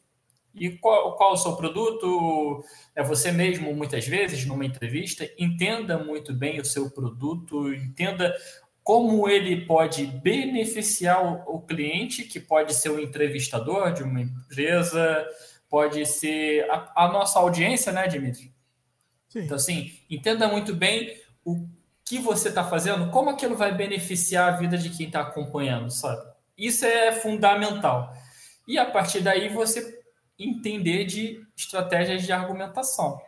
E 0.59 0.77
qual, 0.77 1.15
qual 1.15 1.33
o 1.33 1.37
seu 1.37 1.55
produto? 1.55 2.63
É 2.95 3.03
você 3.03 3.31
mesmo, 3.31 3.73
muitas 3.73 4.07
vezes, 4.07 4.45
numa 4.45 4.65
entrevista. 4.65 5.29
Entenda 5.37 5.97
muito 5.97 6.33
bem 6.33 6.59
o 6.59 6.65
seu 6.65 6.89
produto, 6.89 7.73
entenda 7.73 8.35
como 8.83 9.27
ele 9.27 9.65
pode 9.65 10.05
beneficiar 10.05 11.43
o, 11.45 11.59
cliente, 11.59 12.23
que 12.23 12.39
pode 12.39 12.73
ser 12.73 12.89
o 12.89 12.99
entrevistador 12.99 13.91
de 13.91 14.01
uma 14.01 14.21
empresa, 14.21 15.27
pode 15.69 16.05
ser 16.05 16.65
a, 16.71 17.05
a 17.05 17.11
nossa 17.11 17.37
audiência, 17.37 17.91
né, 17.91 18.07
Dimitri? 18.07 18.53
Sim. 19.27 19.39
Então, 19.41 19.57
assim, 19.57 19.91
entenda 20.09 20.47
muito 20.47 20.73
bem 20.73 21.19
o 21.43 21.67
que 22.05 22.17
você 22.17 22.47
está 22.47 22.63
fazendo, 22.63 23.11
como 23.11 23.29
aquilo 23.29 23.57
vai 23.57 23.75
beneficiar 23.75 24.53
a 24.53 24.57
vida 24.57 24.77
de 24.77 24.89
quem 24.89 25.07
está 25.07 25.19
acompanhando, 25.19 25.89
sabe? 25.91 26.25
Isso 26.57 26.85
é 26.85 27.11
fundamental. 27.11 28.13
E 28.65 28.77
a 28.77 28.85
partir 28.85 29.19
daí 29.19 29.49
você 29.49 29.96
entender 30.39 31.05
de 31.05 31.45
estratégias 31.55 32.23
de 32.23 32.31
argumentação. 32.31 33.21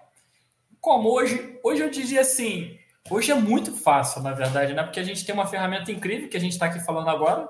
Como 0.80 1.10
hoje, 1.10 1.60
hoje 1.64 1.81
eu 1.81 1.90
diria 1.90 2.22
assim, 2.22 2.77
hoje 3.10 3.31
é 3.31 3.36
muito 3.36 3.73
fácil, 3.73 4.22
na 4.22 4.34
verdade, 4.34 4.73
né? 4.73 4.84
Porque 4.84 4.99
a 4.99 5.03
gente 5.03 5.26
tem 5.26 5.34
uma 5.34 5.48
ferramenta 5.48 5.91
incrível 5.91 6.30
que 6.30 6.38
a 6.38 6.40
gente 6.40 6.53
está 6.53 6.68
aqui 6.68 6.80
falando 6.80 7.10
agora, 7.10 7.49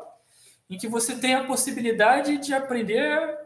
em 0.70 0.78
que 0.78 0.88
você 0.88 1.16
tem 1.16 1.36
a 1.36 1.44
possibilidade 1.44 2.38
de 2.38 2.54
aprender 2.54 3.38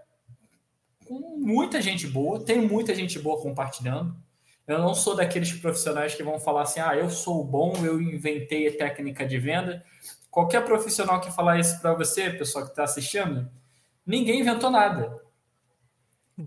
com 1.06 1.38
muita 1.38 1.82
gente 1.82 2.08
boa, 2.08 2.44
tem 2.44 2.62
muita 2.62 2.94
gente 2.94 3.20
boa 3.20 3.42
compartilhando. 3.42 4.16
Eu 4.66 4.80
não 4.80 4.94
sou 4.94 5.16
daqueles 5.16 5.52
profissionais 5.52 6.16
que 6.16 6.24
vão 6.24 6.40
falar 6.40 6.64
assim: 6.64 6.80
ah, 6.80 6.96
eu 6.96 7.10
sou 7.10 7.44
bom, 7.44 7.74
eu 7.84 8.02
inventei 8.02 8.68
a 8.68 8.78
técnica 8.78 9.26
de 9.26 9.38
venda. 9.38 9.84
Qualquer 10.32 10.64
profissional 10.64 11.20
que 11.20 11.32
falar 11.32 11.60
isso 11.60 11.80
para 11.82 11.94
você, 11.94 12.30
pessoal 12.30 12.66
que 12.66 12.72
está 12.72 12.84
assistindo, 12.84 13.50
ninguém 14.06 14.40
inventou 14.40 14.72
nada. 14.72 15.22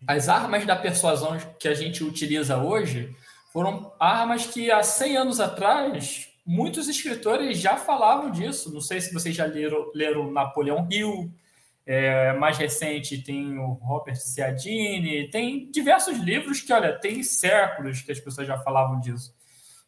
As 0.06 0.28
armas 0.28 0.64
da 0.66 0.76
persuasão 0.76 1.38
que 1.58 1.68
a 1.68 1.74
gente 1.74 2.02
utiliza 2.02 2.58
hoje 2.58 3.14
foram 3.52 3.92
armas 3.98 4.46
que 4.46 4.70
há 4.70 4.82
100 4.82 5.16
anos 5.16 5.40
atrás 5.40 6.28
muitos 6.46 6.88
escritores 6.88 7.58
já 7.58 7.76
falavam 7.76 8.30
disso. 8.30 8.72
Não 8.72 8.80
sei 8.80 9.00
se 9.00 9.12
vocês 9.12 9.34
já 9.34 9.44
leram, 9.44 9.90
leram 9.92 10.30
Napoleão 10.30 10.86
Hill, 10.90 11.32
é, 11.84 12.32
mais 12.34 12.56
recente 12.58 13.22
tem 13.22 13.58
o 13.58 13.72
Robert 13.74 14.16
Cialdini, 14.16 15.28
tem 15.30 15.70
diversos 15.70 16.18
livros 16.18 16.60
que, 16.60 16.72
olha, 16.72 16.98
tem 16.98 17.22
séculos 17.22 18.02
que 18.02 18.12
as 18.12 18.20
pessoas 18.20 18.46
já 18.46 18.58
falavam 18.58 19.00
disso. 19.00 19.34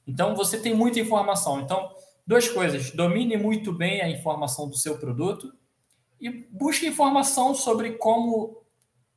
Então, 0.06 0.34
você 0.34 0.58
tem 0.58 0.74
muita 0.74 1.00
informação. 1.00 1.60
Então, 1.60 1.90
duas 2.26 2.48
coisas: 2.48 2.90
domine 2.90 3.36
muito 3.36 3.72
bem 3.72 4.00
a 4.00 4.08
informação 4.08 4.68
do 4.68 4.76
seu 4.76 4.98
produto 4.98 5.52
e 6.20 6.30
busque 6.30 6.86
informação 6.86 7.54
sobre 7.54 7.92
como 7.92 8.62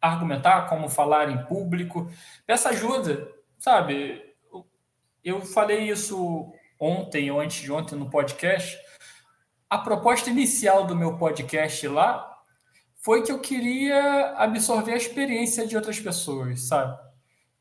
argumentar, 0.01 0.67
como 0.67 0.89
falar 0.89 1.29
em 1.29 1.45
público. 1.45 2.11
Peça 2.45 2.69
ajuda, 2.69 3.31
sabe? 3.59 4.21
Eu 5.23 5.41
falei 5.41 5.89
isso 5.89 6.51
ontem 6.79 7.29
ou 7.29 7.39
antes 7.39 7.61
de 7.61 7.71
ontem 7.71 7.95
no 7.95 8.09
podcast. 8.09 8.77
A 9.69 9.77
proposta 9.77 10.29
inicial 10.29 10.85
do 10.85 10.95
meu 10.95 11.17
podcast 11.17 11.87
lá 11.87 12.27
foi 12.97 13.23
que 13.23 13.31
eu 13.31 13.39
queria 13.39 14.33
absorver 14.37 14.93
a 14.93 14.97
experiência 14.97 15.65
de 15.67 15.75
outras 15.75 15.99
pessoas, 15.99 16.67
sabe? 16.67 16.97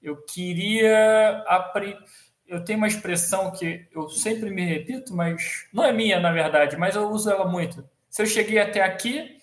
Eu 0.03 0.23
queria 0.25 1.45
aprender. 1.47 1.99
Eu 2.47 2.65
tenho 2.65 2.79
uma 2.79 2.89
expressão 2.89 3.53
que 3.53 3.87
eu 3.93 4.09
sempre 4.09 4.51
me 4.51 4.65
repito, 4.65 5.15
mas 5.15 5.69
não 5.73 5.85
é 5.85 5.93
minha, 5.93 6.19
na 6.19 6.33
verdade, 6.33 6.77
mas 6.77 6.97
eu 6.97 7.09
uso 7.09 7.31
ela 7.31 7.47
muito. 7.47 7.89
Se 8.09 8.23
eu 8.23 8.27
cheguei 8.27 8.59
até 8.59 8.83
aqui, 8.83 9.40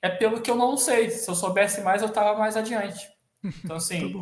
é 0.00 0.08
pelo 0.08 0.40
que 0.40 0.50
eu 0.50 0.56
não 0.56 0.76
sei. 0.76 1.10
Se 1.10 1.28
eu 1.28 1.34
soubesse 1.34 1.80
mais, 1.80 2.02
eu 2.02 2.08
estava 2.08 2.38
mais 2.38 2.56
adiante. 2.56 3.08
Então, 3.44 3.76
assim, 3.76 4.12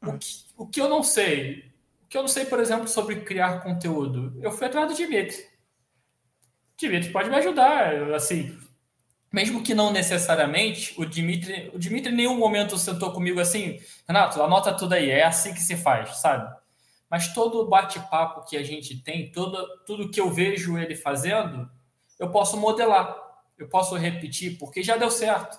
tá 0.00 0.10
o, 0.10 0.18
que, 0.18 0.26
o 0.56 0.66
que 0.66 0.80
eu 0.80 0.88
não 0.88 1.02
sei, 1.02 1.72
o 2.04 2.08
que 2.08 2.16
eu 2.16 2.22
não 2.22 2.28
sei, 2.28 2.44
por 2.44 2.60
exemplo, 2.60 2.88
sobre 2.88 3.20
criar 3.20 3.62
conteúdo, 3.62 4.38
eu 4.42 4.50
fui 4.50 4.66
atrás 4.66 4.88
do 4.88 4.94
Dimitri. 4.94 5.44
Dimitri 6.76 7.10
pode 7.10 7.30
me 7.30 7.36
ajudar, 7.36 8.12
assim, 8.12 8.58
mesmo 9.32 9.62
que 9.62 9.74
não 9.74 9.90
necessariamente, 9.90 10.94
o 10.98 11.04
Dimitri, 11.04 11.70
o 11.74 11.78
Dimitri 11.78 12.12
em 12.12 12.16
nenhum 12.16 12.38
momento 12.38 12.78
sentou 12.78 13.12
comigo 13.12 13.40
assim, 13.40 13.80
Renato, 14.06 14.42
anota 14.42 14.72
tudo 14.72 14.94
aí, 14.94 15.10
é 15.10 15.24
assim 15.24 15.52
que 15.52 15.60
se 15.60 15.76
faz, 15.76 16.18
sabe? 16.18 16.54
Mas 17.10 17.32
todo 17.32 17.60
o 17.60 17.68
bate-papo 17.68 18.44
que 18.46 18.56
a 18.56 18.62
gente 18.62 19.02
tem, 19.02 19.30
todo, 19.30 19.58
tudo 19.84 20.10
que 20.10 20.20
eu 20.20 20.30
vejo 20.30 20.76
ele 20.78 20.94
fazendo, 20.94 21.68
eu 22.18 22.30
posso 22.30 22.56
modelar, 22.56 23.14
eu 23.58 23.68
posso 23.68 23.94
repetir, 23.96 24.58
porque 24.58 24.82
já 24.82 24.96
deu 24.96 25.10
certo. 25.10 25.58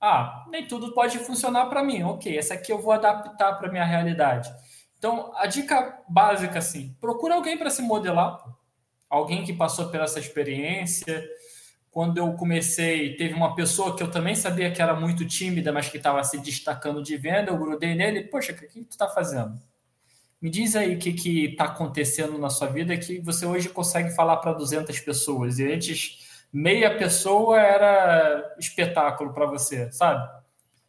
Ah, 0.00 0.44
nem 0.50 0.66
tudo 0.66 0.92
pode 0.92 1.18
funcionar 1.18 1.66
para 1.66 1.82
mim. 1.82 2.02
Ok, 2.02 2.36
essa 2.36 2.54
aqui 2.54 2.72
eu 2.72 2.80
vou 2.80 2.92
adaptar 2.92 3.54
para 3.54 3.70
minha 3.70 3.84
realidade. 3.84 4.52
Então, 4.98 5.32
a 5.36 5.46
dica 5.46 6.02
básica, 6.08 6.58
assim, 6.58 6.96
procura 7.00 7.34
alguém 7.34 7.58
para 7.58 7.70
se 7.70 7.82
modelar, 7.82 8.42
alguém 9.08 9.44
que 9.44 9.52
passou 9.52 9.88
por 9.88 10.00
essa 10.00 10.18
experiência, 10.18 11.24
quando 11.94 12.18
eu 12.18 12.32
comecei, 12.32 13.14
teve 13.16 13.34
uma 13.34 13.54
pessoa 13.54 13.96
que 13.96 14.02
eu 14.02 14.10
também 14.10 14.34
sabia 14.34 14.68
que 14.72 14.82
era 14.82 14.98
muito 14.98 15.24
tímida, 15.24 15.72
mas 15.72 15.88
que 15.88 15.96
estava 15.96 16.24
se 16.24 16.38
destacando 16.38 17.00
de 17.00 17.16
venda. 17.16 17.52
Eu 17.52 17.56
grudei 17.56 17.94
nele, 17.94 18.24
poxa, 18.24 18.50
o 18.50 18.56
que, 18.56 18.66
que 18.66 18.80
tu 18.82 18.90
está 18.90 19.08
fazendo? 19.08 19.56
Me 20.42 20.50
diz 20.50 20.74
aí 20.74 20.96
o 20.96 20.98
que 20.98 21.44
está 21.44 21.66
acontecendo 21.66 22.36
na 22.36 22.50
sua 22.50 22.66
vida 22.66 22.96
que 22.96 23.20
você 23.20 23.46
hoje 23.46 23.68
consegue 23.68 24.10
falar 24.10 24.38
para 24.38 24.52
200 24.54 24.98
pessoas. 25.00 25.60
E 25.60 25.72
antes, 25.72 26.23
meia 26.54 26.96
pessoa 26.96 27.60
era 27.60 28.54
espetáculo 28.58 29.34
para 29.34 29.44
você, 29.44 29.90
sabe? 29.90 30.26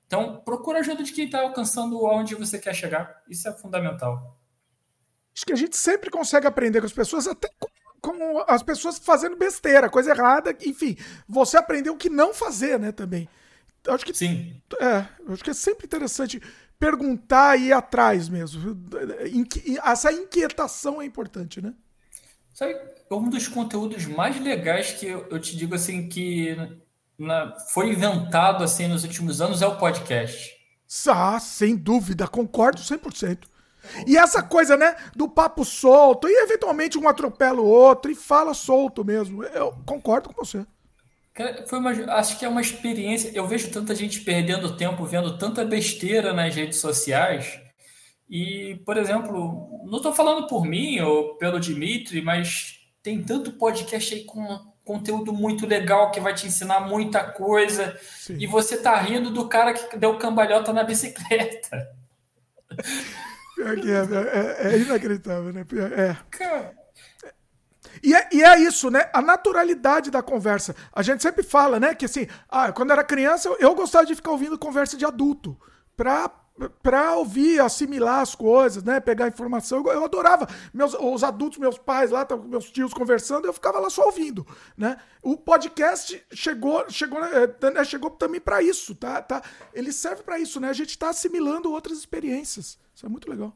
Então, 0.06 0.40
procura 0.46 0.80
ajuda 0.80 1.04
de 1.04 1.12
quem 1.12 1.26
está 1.26 1.42
alcançando 1.42 2.06
onde 2.06 2.36
você 2.36 2.60
quer 2.60 2.76
chegar. 2.76 3.24
Isso 3.28 3.50
é 3.50 3.52
fundamental. 3.52 4.38
Acho 5.36 5.46
que 5.46 5.54
a 5.54 5.58
gente 5.58 5.76
sempre 5.76 6.12
consegue 6.12 6.46
aprender 6.46 6.80
com 6.80 6.86
as 6.86 6.94
pessoas, 6.94 7.28
até 7.28 7.50
com 7.60 7.68
com 8.06 8.44
as 8.48 8.62
pessoas 8.62 9.00
fazendo 9.00 9.36
besteira, 9.36 9.90
coisa 9.90 10.12
errada, 10.12 10.56
enfim, 10.64 10.96
você 11.28 11.58
aprendeu 11.58 11.94
o 11.94 11.98
que 11.98 12.08
não 12.08 12.36
fazer, 12.36 12.80
né, 12.80 12.92
também. 12.92 13.28
Acho 13.88 14.06
que 14.06 14.14
Sim. 14.14 14.62
É, 14.80 15.06
acho 15.32 15.44
que 15.44 15.50
é 15.50 15.54
sempre 15.54 15.88
interessante 15.88 16.40
perguntar 16.78 17.58
e 17.58 17.70
ir 17.70 17.74
atrás 17.74 18.30
mesmo. 18.30 18.78
Essa 19.84 20.12
inquietação 20.12 21.02
é 21.02 21.06
importante, 21.06 21.62
né? 21.62 21.74
Sabe, 22.56 22.80
um 23.11 23.30
dos 23.30 23.49
conteúdos 23.49 24.06
mais 24.06 24.40
legais 24.40 24.94
que 24.94 25.07
eu, 25.07 25.27
eu 25.30 25.38
te 25.41 25.57
digo 25.57 25.76
assim 25.76 26.07
que 26.07 26.56
na, 27.19 27.53
foi 27.73 27.90
inventado 27.90 28.64
assim 28.64 28.88
nos 28.88 29.03
últimos 29.03 29.41
anos 29.41 29.61
é 29.61 29.68
o 29.68 29.77
podcast. 29.77 30.56
Ah, 31.10 31.38
sem 31.38 31.76
dúvida, 31.76 32.30
concordo 32.30 32.80
100%. 32.80 33.40
E 34.07 34.15
essa 34.18 34.41
coisa, 34.41 34.77
né, 34.77 34.95
do 35.14 35.27
papo 35.27 35.65
solto, 35.65 36.30
e 36.30 36.44
eventualmente 36.44 36.98
um 36.98 37.10
atropela 37.10 37.60
o 37.60 37.68
outro, 37.68 38.10
e 38.10 38.15
fala 38.15 38.53
solto 38.53 39.03
mesmo. 39.03 39.44
Eu 39.44 39.73
concordo 39.86 40.30
com 40.30 40.45
você. 40.45 40.65
Foi 41.68 41.77
uma, 41.77 41.91
acho 42.14 42.40
que 42.40 42.45
é 42.45 42.48
uma 42.48 42.61
experiência. 42.61 43.32
Eu 43.36 43.45
vejo 43.45 43.69
tanta 43.69 43.94
gente 43.94 44.22
perdendo 44.22 44.77
tempo 44.77 45.03
vendo 45.03 45.38
tanta 45.38 45.65
besteira 45.65 46.32
nas 46.32 46.56
redes 46.56 46.80
sociais. 46.80 47.60
E, 48.30 48.82
por 48.86 48.98
exemplo, 48.98 49.82
não 49.86 49.98
estou 49.98 50.14
falando 50.14 50.48
por 50.48 50.66
mim 50.66 51.00
ou 51.00 51.36
pelo 51.36 51.60
Dimitri, 51.60 52.22
mas 52.22 52.80
tem 53.04 53.24
tanto 53.24 53.54
podcast 53.54 54.16
aí 54.16 54.24
com 54.24 54.74
conteúdo 54.84 55.34
muito 55.34 55.66
legal 55.66 56.12
que 56.12 56.20
vai 56.20 56.34
te 56.34 56.48
ensinar 56.48 56.82
muita 56.82 57.24
coisa. 57.24 58.00
Sim. 58.02 58.38
E 58.40 58.48
você 58.48 58.78
tá 58.78 58.96
rindo 58.98 59.32
do 59.32 59.48
cara 59.48 59.74
que 59.74 59.98
deu 59.98 60.18
cambalhota 60.18 60.72
na 60.72 60.84
bicicleta. 60.84 61.90
É, 63.58 64.68
é, 64.70 64.74
é, 64.74 64.78
inacreditável, 64.80 65.54
né? 65.54 65.66
É. 65.96 66.18
E 68.04 68.14
é, 68.14 68.30
e 68.32 68.44
é 68.44 68.60
isso, 68.60 68.92
né? 68.92 69.10
A 69.14 69.22
naturalidade 69.22 70.12
da 70.12 70.22
conversa. 70.22 70.76
A 70.92 71.02
gente 71.02 71.24
sempre 71.24 71.42
fala, 71.42 71.80
né? 71.80 71.96
Que 71.96 72.06
assim, 72.06 72.28
ah, 72.50 72.72
quando 72.72 72.92
era 72.92 73.04
criança, 73.04 73.48
eu, 73.48 73.58
eu 73.60 73.74
gostava 73.74 74.06
de 74.06 74.14
ficar 74.14 74.32
ouvindo 74.32 74.60
conversa 74.60 74.98
de 74.98 75.06
adulto. 75.06 75.58
Pra 75.96 76.30
para 76.82 77.15
ouvir, 77.15 77.60
assimilar 77.60 78.22
as 78.22 78.34
coisas, 78.34 78.84
né? 78.84 78.99
Pegar 78.99 79.27
informação. 79.27 79.86
Eu, 79.86 80.06
adorava 80.06 80.48
meus, 80.73 80.94
os 80.94 81.23
adultos, 81.23 81.57
meus 81.57 81.77
pais 81.77 82.11
lá, 82.11 82.26
meus 82.45 82.72
tios 82.72 82.94
conversando, 82.94 83.45
eu 83.45 83.53
ficava 83.53 83.80
lá 83.80 83.90
só 83.90 84.06
ouvindo, 84.06 84.45
né? 84.77 84.98
O 85.22 85.36
podcast 85.36 86.23
chegou, 86.32 86.90
chegou, 86.90 87.23
é, 87.23 87.72
né, 87.72 87.84
chegou 87.84 88.10
também 88.10 88.40
para 88.40 88.61
isso, 88.61 88.95
tá, 88.95 89.22
tá? 89.22 89.41
Ele 89.73 89.91
serve 89.91 90.23
para 90.23 90.40
isso, 90.40 90.60
né? 90.60 90.69
A 90.69 90.73
gente 90.73 90.91
está 90.91 91.10
assimilando 91.10 91.72
outras 91.72 91.98
experiências. 91.98 92.80
Isso 92.94 93.06
é 93.06 93.10
muito 93.10 93.30
legal. 93.30 93.53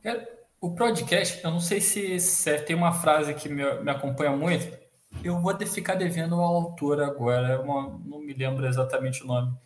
O 0.59 0.75
podcast, 0.75 1.41
eu 1.41 1.51
não 1.51 1.61
sei 1.61 1.79
se, 1.79 2.19
se 2.19 2.57
tem 2.59 2.75
uma 2.75 2.91
frase 2.91 3.33
que 3.33 3.47
me, 3.47 3.63
me 3.81 3.91
acompanha 3.91 4.31
muito. 4.31 4.77
Eu 5.23 5.39
vou 5.39 5.57
ficar 5.65 5.95
devendo 5.95 6.35
ao 6.35 6.55
autor 6.55 7.01
agora, 7.01 7.61
uma, 7.61 7.97
não 8.05 8.19
me 8.19 8.33
lembro 8.33 8.67
exatamente 8.67 9.23
o 9.23 9.27
nome 9.27 9.57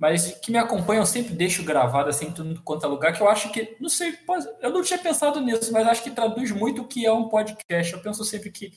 mas 0.00 0.32
que 0.38 0.50
me 0.50 0.56
acompanham, 0.56 1.02
eu 1.02 1.06
sempre 1.06 1.34
deixo 1.34 1.62
gravado 1.62 2.08
assim, 2.08 2.32
tudo 2.32 2.62
quanto 2.62 2.86
é 2.86 2.88
lugar, 2.88 3.12
que 3.12 3.20
eu 3.20 3.28
acho 3.28 3.52
que, 3.52 3.76
não 3.78 3.90
sei, 3.90 4.18
eu 4.62 4.70
não 4.70 4.82
tinha 4.82 4.98
pensado 4.98 5.40
nisso, 5.42 5.70
mas 5.72 5.86
acho 5.86 6.02
que 6.02 6.10
traduz 6.10 6.50
muito 6.50 6.80
o 6.80 6.88
que 6.88 7.04
é 7.04 7.12
um 7.12 7.28
podcast. 7.28 7.92
Eu 7.92 8.00
penso 8.00 8.24
sempre 8.24 8.50
que 8.50 8.72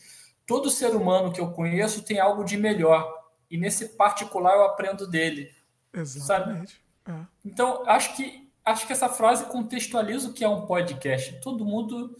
todo 0.45 0.69
ser 0.69 0.93
humano 0.93 1.31
que 1.31 1.39
eu 1.39 1.51
conheço 1.51 2.03
tem 2.03 2.19
algo 2.19 2.43
de 2.43 2.57
melhor, 2.57 3.09
e 3.49 3.57
nesse 3.57 3.95
particular 3.95 4.53
eu 4.53 4.65
aprendo 4.65 5.07
dele. 5.07 5.49
Exatamente. 5.93 6.83
É. 7.07 7.13
Então, 7.45 7.83
acho 7.87 8.17
que, 8.17 8.49
acho 8.65 8.85
que 8.85 8.91
essa 8.91 9.07
frase 9.07 9.45
contextualiza 9.45 10.27
o 10.27 10.33
que 10.33 10.43
é 10.43 10.49
um 10.49 10.65
podcast. 10.65 11.39
Todo 11.39 11.63
mundo 11.63 12.17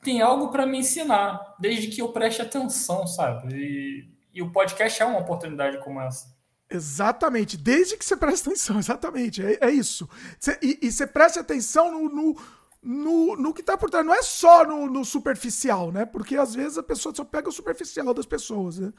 tem 0.00 0.22
algo 0.22 0.48
para 0.48 0.64
me 0.64 0.78
ensinar, 0.78 1.56
desde 1.58 1.88
que 1.88 2.00
eu 2.00 2.08
preste 2.10 2.40
atenção, 2.40 3.06
sabe? 3.06 3.54
E, 3.54 4.08
E 4.32 4.42
o 4.42 4.52
podcast 4.52 5.02
é 5.02 5.06
uma 5.06 5.20
oportunidade 5.20 5.78
como 5.82 6.00
essa. 6.00 6.35
Exatamente, 6.68 7.56
desde 7.56 7.96
que 7.96 8.04
você 8.04 8.16
preste 8.16 8.48
atenção, 8.48 8.78
exatamente, 8.80 9.44
é, 9.44 9.58
é 9.60 9.70
isso. 9.70 10.08
Cê, 10.38 10.58
e, 10.60 10.78
e 10.82 10.90
você 10.90 11.06
preste 11.06 11.38
atenção 11.38 11.92
no, 11.92 12.08
no, 12.08 12.36
no, 12.82 13.36
no 13.36 13.54
que 13.54 13.60
está 13.60 13.76
por 13.76 13.88
trás, 13.88 14.04
não 14.04 14.14
é 14.14 14.22
só 14.22 14.64
no, 14.64 14.86
no, 14.86 15.04
superficial, 15.04 15.92
né? 15.92 16.04
Porque 16.04 16.36
às 16.36 16.54
vezes 16.54 16.76
a 16.76 16.82
pessoa 16.82 17.14
só 17.14 17.24
pega 17.24 17.48
o 17.48 17.52
superficial 17.52 18.12
das 18.12 18.26
pessoas, 18.26 18.78
né? 18.78 18.92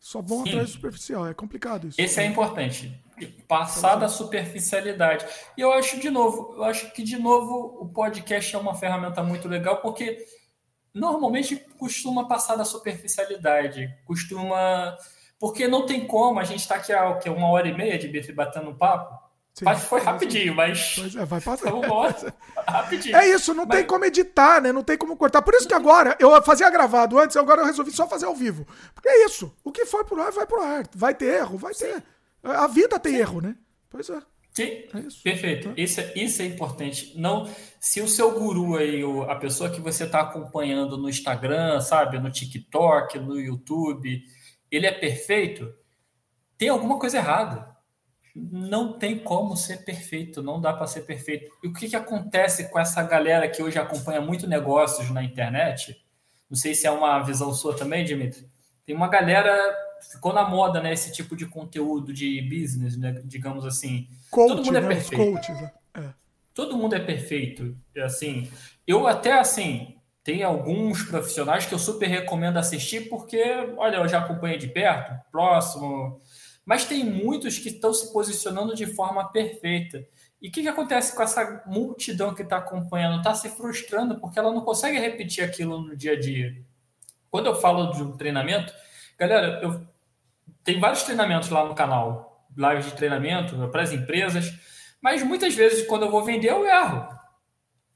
Só 0.00 0.20
vão 0.22 0.44
Sim. 0.44 0.50
atrás 0.50 0.68
do 0.68 0.72
superficial, 0.74 1.26
é 1.26 1.34
complicado 1.34 1.88
isso. 1.88 2.00
Esse 2.00 2.20
é 2.20 2.24
importante, 2.24 3.00
passar 3.48 3.96
da 3.96 4.08
superficialidade. 4.08 5.26
E 5.56 5.60
eu 5.60 5.72
acho, 5.72 5.98
de 5.98 6.10
novo, 6.10 6.54
eu 6.56 6.64
acho 6.64 6.92
que, 6.92 7.02
de 7.02 7.18
novo, 7.18 7.78
o 7.80 7.88
podcast 7.88 8.54
é 8.54 8.58
uma 8.58 8.74
ferramenta 8.74 9.22
muito 9.22 9.48
legal, 9.48 9.80
porque 9.80 10.24
normalmente 10.94 11.56
costuma 11.78 12.28
passar 12.28 12.56
da 12.56 12.64
superficialidade, 12.64 13.92
costuma 14.04 14.96
porque 15.38 15.68
não 15.68 15.86
tem 15.86 16.06
como, 16.06 16.40
a 16.40 16.44
gente 16.44 16.60
está 16.60 16.76
aqui 16.76 16.92
há 16.92 17.14
que, 17.16 17.30
uma 17.30 17.48
hora 17.48 17.68
e 17.68 17.76
meia, 17.76 17.98
Dimitri, 17.98 18.32
batendo 18.32 18.70
um 18.70 18.74
papo. 18.74 19.28
Sim, 19.54 19.64
mas 19.64 19.82
foi 19.84 20.00
rapidinho, 20.00 20.54
mas. 20.54 20.94
Pois 20.96 21.16
é, 21.16 21.24
vai 21.24 21.40
passar. 21.40 21.72
rapidinho. 22.66 23.16
É 23.16 23.26
isso, 23.28 23.52
não 23.52 23.66
mas... 23.66 23.78
tem 23.78 23.86
como 23.86 24.04
editar, 24.04 24.60
né? 24.60 24.72
Não 24.72 24.84
tem 24.84 24.96
como 24.96 25.16
cortar. 25.16 25.42
Por 25.42 25.52
isso 25.54 25.66
que 25.66 25.74
agora, 25.74 26.16
eu 26.20 26.40
fazia 26.42 26.70
gravado 26.70 27.18
antes, 27.18 27.36
agora 27.36 27.62
eu 27.62 27.66
resolvi 27.66 27.90
só 27.90 28.06
fazer 28.06 28.26
ao 28.26 28.36
vivo. 28.36 28.66
Porque 28.94 29.08
é 29.08 29.24
isso. 29.24 29.52
O 29.64 29.72
que 29.72 29.84
foi 29.84 30.04
pro 30.04 30.22
ar, 30.22 30.30
vai 30.30 30.46
pro 30.46 30.62
ar. 30.62 30.84
Vai 30.94 31.14
ter 31.14 31.40
erro, 31.40 31.58
vai 31.58 31.74
ter. 31.74 32.02
A 32.42 32.68
vida 32.68 33.00
tem 33.00 33.14
Sim. 33.14 33.18
erro, 33.18 33.40
né? 33.40 33.56
Pois 33.90 34.08
é. 34.08 34.20
Sim, 34.52 34.84
é 34.94 35.00
isso. 35.06 35.22
perfeito. 35.22 35.72
Isso 35.76 36.00
é, 36.00 36.12
isso 36.16 36.42
é 36.42 36.44
importante. 36.44 37.12
Não, 37.16 37.48
se 37.80 38.00
o 38.00 38.08
seu 38.08 38.32
guru 38.32 38.76
aí, 38.76 39.02
a 39.28 39.34
pessoa 39.36 39.70
que 39.70 39.80
você 39.80 40.04
está 40.04 40.20
acompanhando 40.20 40.96
no 40.96 41.08
Instagram, 41.08 41.80
sabe, 41.80 42.18
no 42.18 42.30
TikTok, 42.30 43.18
no 43.18 43.38
YouTube, 43.40 44.22
ele 44.70 44.86
é 44.86 44.92
perfeito, 44.92 45.74
tem 46.56 46.68
alguma 46.68 46.98
coisa 46.98 47.18
errada. 47.18 47.76
Não 48.34 48.98
tem 48.98 49.18
como 49.18 49.56
ser 49.56 49.84
perfeito, 49.84 50.42
não 50.42 50.60
dá 50.60 50.72
para 50.72 50.86
ser 50.86 51.02
perfeito. 51.02 51.50
E 51.62 51.68
o 51.68 51.72
que, 51.72 51.88
que 51.88 51.96
acontece 51.96 52.70
com 52.70 52.78
essa 52.78 53.02
galera 53.02 53.48
que 53.48 53.62
hoje 53.62 53.78
acompanha 53.78 54.20
muito 54.20 54.46
negócios 54.46 55.10
na 55.10 55.24
internet? 55.24 56.00
Não 56.48 56.56
sei 56.56 56.74
se 56.74 56.86
é 56.86 56.90
uma 56.90 57.18
visão 57.20 57.52
sua 57.52 57.76
também, 57.76 58.04
Dimitri. 58.04 58.46
Tem 58.86 58.94
uma 58.94 59.08
galera 59.08 59.56
ficou 60.00 60.32
na 60.32 60.48
moda, 60.48 60.80
né? 60.80 60.92
Esse 60.92 61.12
tipo 61.12 61.36
de 61.36 61.46
conteúdo 61.46 62.12
de 62.12 62.40
business, 62.42 62.96
né? 62.96 63.20
Digamos 63.24 63.64
assim. 63.64 64.08
Coach, 64.30 64.48
Todo 64.48 64.64
mundo 64.64 64.76
é 64.76 64.80
né? 64.80 64.88
perfeito. 64.88 65.32
Coach, 65.32 65.52
é. 65.94 66.14
Todo 66.54 66.76
mundo 66.76 66.94
é 66.94 67.00
perfeito. 67.00 67.76
Assim, 67.96 68.50
eu 68.86 69.06
até 69.06 69.32
assim 69.32 69.97
tem 70.28 70.42
alguns 70.42 71.04
profissionais 71.04 71.64
que 71.64 71.72
eu 71.72 71.78
super 71.78 72.06
recomendo 72.06 72.58
assistir, 72.58 73.08
porque, 73.08 73.42
olha, 73.78 73.96
eu 73.96 74.06
já 74.06 74.18
acompanhei 74.18 74.58
de 74.58 74.66
perto, 74.68 75.18
próximo, 75.32 76.20
mas 76.66 76.84
tem 76.84 77.02
muitos 77.02 77.58
que 77.58 77.70
estão 77.70 77.94
se 77.94 78.12
posicionando 78.12 78.74
de 78.74 78.84
forma 78.84 79.32
perfeita. 79.32 80.06
E 80.42 80.50
o 80.50 80.52
que, 80.52 80.60
que 80.60 80.68
acontece 80.68 81.16
com 81.16 81.22
essa 81.22 81.62
multidão 81.64 82.34
que 82.34 82.42
está 82.42 82.58
acompanhando? 82.58 83.16
Está 83.16 83.34
se 83.34 83.48
frustrando 83.48 84.20
porque 84.20 84.38
ela 84.38 84.52
não 84.52 84.60
consegue 84.60 84.98
repetir 84.98 85.42
aquilo 85.42 85.80
no 85.80 85.96
dia 85.96 86.12
a 86.12 86.20
dia. 86.20 86.62
Quando 87.30 87.46
eu 87.46 87.54
falo 87.54 87.90
de 87.92 88.02
um 88.02 88.14
treinamento, 88.14 88.70
galera, 89.18 89.60
eu 89.62 89.80
tem 90.62 90.78
vários 90.78 91.04
treinamentos 91.04 91.48
lá 91.48 91.64
no 91.64 91.74
canal, 91.74 92.46
lives 92.54 92.84
de 92.84 92.92
treinamento 92.92 93.66
para 93.68 93.80
as 93.80 93.92
empresas, 93.92 94.52
mas 95.00 95.22
muitas 95.22 95.54
vezes 95.54 95.86
quando 95.86 96.04
eu 96.04 96.10
vou 96.10 96.22
vender 96.22 96.50
eu 96.50 96.66
erro. 96.66 97.17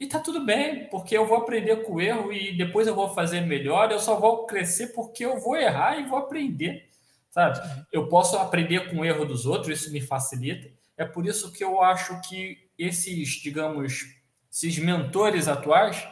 E 0.02 0.08
tá 0.08 0.18
tudo 0.18 0.44
bem, 0.44 0.88
porque 0.88 1.16
eu 1.16 1.24
vou 1.24 1.36
aprender 1.36 1.84
com 1.84 1.92
o 1.92 2.00
erro 2.00 2.32
e 2.32 2.56
depois 2.56 2.88
eu 2.88 2.94
vou 2.94 3.14
fazer 3.14 3.42
melhor. 3.42 3.92
Eu 3.92 4.00
só 4.00 4.18
vou 4.18 4.46
crescer 4.46 4.88
porque 4.88 5.24
eu 5.24 5.38
vou 5.38 5.56
errar 5.56 5.96
e 5.96 6.08
vou 6.08 6.18
aprender, 6.18 6.90
sabe? 7.30 7.60
Eu 7.92 8.08
posso 8.08 8.36
aprender 8.36 8.90
com 8.90 8.96
o 8.96 9.04
erro 9.04 9.24
dos 9.24 9.46
outros, 9.46 9.80
isso 9.80 9.92
me 9.92 10.00
facilita. 10.00 10.68
É 10.96 11.04
por 11.04 11.24
isso 11.24 11.52
que 11.52 11.62
eu 11.62 11.80
acho 11.80 12.20
que 12.22 12.68
esses, 12.76 13.28
digamos, 13.40 14.12
esses 14.50 14.76
mentores 14.76 15.46
atuais 15.46 16.04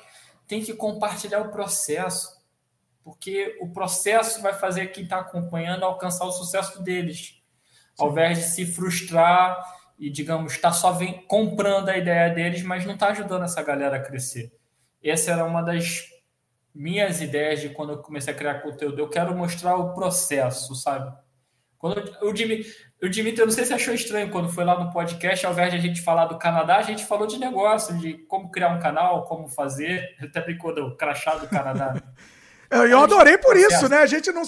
têm 0.47 0.63
que 0.63 0.73
compartilhar 0.73 1.41
o 1.41 1.51
processo, 1.51 2.41
porque 3.03 3.59
o 3.61 3.71
processo 3.71 4.41
vai 4.41 4.55
fazer 4.55 4.93
quem 4.93 5.03
está 5.03 5.19
acompanhando 5.19 5.83
alcançar 5.83 6.27
o 6.27 6.33
sucesso 6.33 6.81
deles, 6.81 7.43
ao 7.99 8.13
invés 8.13 8.39
de 8.39 8.45
se 8.45 8.67
frustrar 8.67 9.61
e, 10.01 10.09
digamos, 10.09 10.55
está 10.55 10.73
só 10.73 10.93
vem, 10.93 11.21
comprando 11.27 11.91
a 11.91 11.99
ideia 11.99 12.33
deles, 12.33 12.63
mas 12.63 12.87
não 12.87 12.95
está 12.95 13.09
ajudando 13.09 13.45
essa 13.45 13.63
galera 13.63 13.99
a 13.99 14.03
crescer. 14.03 14.51
Essa 15.05 15.33
era 15.33 15.45
uma 15.45 15.61
das 15.61 16.07
minhas 16.75 17.21
ideias 17.21 17.61
de 17.61 17.69
quando 17.69 17.93
eu 17.93 17.99
comecei 17.99 18.33
a 18.33 18.37
criar 18.37 18.63
conteúdo. 18.63 18.99
Eu 18.99 19.11
quero 19.11 19.37
mostrar 19.37 19.77
o 19.77 19.93
processo, 19.93 20.75
sabe? 20.75 21.15
Quando 21.77 22.03
o 22.23 22.33
Dimitri, 22.33 22.67
o 23.03 23.09
Dimitri, 23.11 23.41
eu 23.41 23.47
não 23.47 23.53
sei 23.53 23.67
se 23.67 23.75
achou 23.75 23.93
estranho 23.93 24.31
quando 24.31 24.49
foi 24.49 24.65
lá 24.65 24.83
no 24.83 24.91
podcast, 24.91 25.45
ao 25.45 25.53
invés 25.53 25.71
de 25.71 25.79
a 25.79 25.81
gente 25.81 26.01
falar 26.01 26.27
do 26.27 26.39
Canadá, 26.39 26.79
a 26.79 26.83
gente 26.83 27.05
falou 27.05 27.27
de 27.27 27.39
negócio, 27.39 27.99
de 27.99 28.15
como 28.27 28.51
criar 28.51 28.75
um 28.75 28.81
canal, 28.81 29.25
como 29.25 29.49
fazer. 29.49 30.17
Até 30.19 30.41
brincou 30.41 30.75
do 30.75 30.97
crachá 30.97 31.35
do 31.37 31.47
Canadá. 31.47 31.95
Eu 32.71 33.01
adorei 33.01 33.37
por 33.37 33.57
isso, 33.57 33.89
né? 33.89 33.97
A 33.97 34.07
gente 34.07 34.31
não. 34.31 34.43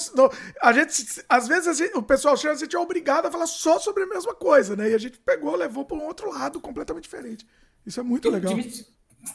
A 0.60 0.72
gente, 0.72 1.24
às 1.28 1.48
vezes 1.48 1.76
gente, 1.76 1.96
o 1.96 2.02
pessoal 2.02 2.36
chama, 2.36 2.54
a 2.54 2.56
gente 2.56 2.76
é 2.76 2.78
obrigado 2.78 3.26
a 3.26 3.30
falar 3.32 3.46
só 3.46 3.80
sobre 3.80 4.04
a 4.04 4.06
mesma 4.06 4.32
coisa, 4.32 4.76
né? 4.76 4.90
E 4.90 4.94
a 4.94 4.98
gente 4.98 5.18
pegou, 5.18 5.56
levou 5.56 5.84
para 5.84 5.96
um 5.96 6.04
outro 6.04 6.30
lado 6.30 6.60
completamente 6.60 7.04
diferente. 7.04 7.44
Isso 7.84 7.98
é 7.98 8.02
muito 8.02 8.30
legal. 8.30 8.54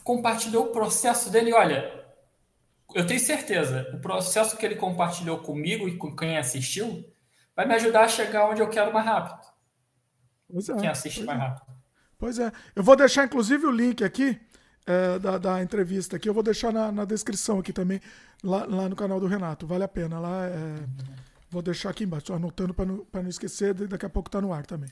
Compartilhou 0.02 0.66
o 0.66 0.72
processo 0.72 1.30
dele, 1.30 1.52
olha. 1.52 2.06
Eu 2.94 3.06
tenho 3.06 3.20
certeza, 3.20 3.86
o 3.92 4.00
processo 4.00 4.56
que 4.56 4.64
ele 4.64 4.76
compartilhou 4.76 5.40
comigo 5.40 5.86
e 5.86 5.98
com 5.98 6.16
quem 6.16 6.38
assistiu 6.38 7.04
vai 7.54 7.66
me 7.66 7.74
ajudar 7.74 8.04
a 8.04 8.08
chegar 8.08 8.48
onde 8.48 8.62
eu 8.62 8.70
quero 8.70 8.90
mais 8.94 9.04
rápido. 9.04 9.46
Pois 10.50 10.66
é, 10.70 10.76
quem 10.76 10.88
assiste 10.88 11.22
mais 11.22 11.38
é. 11.38 11.42
rápido. 11.42 11.66
Pois 12.16 12.38
é. 12.38 12.50
Eu 12.74 12.82
vou 12.82 12.96
deixar, 12.96 13.26
inclusive, 13.26 13.66
o 13.66 13.70
link 13.70 14.02
aqui 14.02 14.40
é, 14.88 15.18
da, 15.18 15.38
da, 15.38 15.62
entrevista 15.62 16.16
aqui. 16.16 16.28
Eu 16.28 16.34
vou 16.34 16.42
deixar 16.42 16.72
na, 16.72 16.90
na 16.90 17.04
descrição 17.04 17.58
aqui 17.58 17.72
também, 17.72 18.00
lá, 18.42 18.64
lá, 18.66 18.88
no 18.88 18.96
canal 18.96 19.20
do 19.20 19.26
Renato. 19.26 19.66
Vale 19.66 19.84
a 19.84 19.88
pena. 19.88 20.18
Lá 20.18 20.46
é, 20.46 20.76
Vou 21.50 21.62
deixar 21.62 21.88
aqui 21.88 22.04
embaixo, 22.04 22.30
anotando 22.34 22.74
para 22.74 22.84
não, 22.84 23.06
não 23.10 23.28
esquecer, 23.28 23.72
daqui 23.72 24.04
a 24.04 24.08
pouco 24.10 24.28
tá 24.28 24.38
no 24.38 24.52
ar 24.52 24.66
também. 24.66 24.90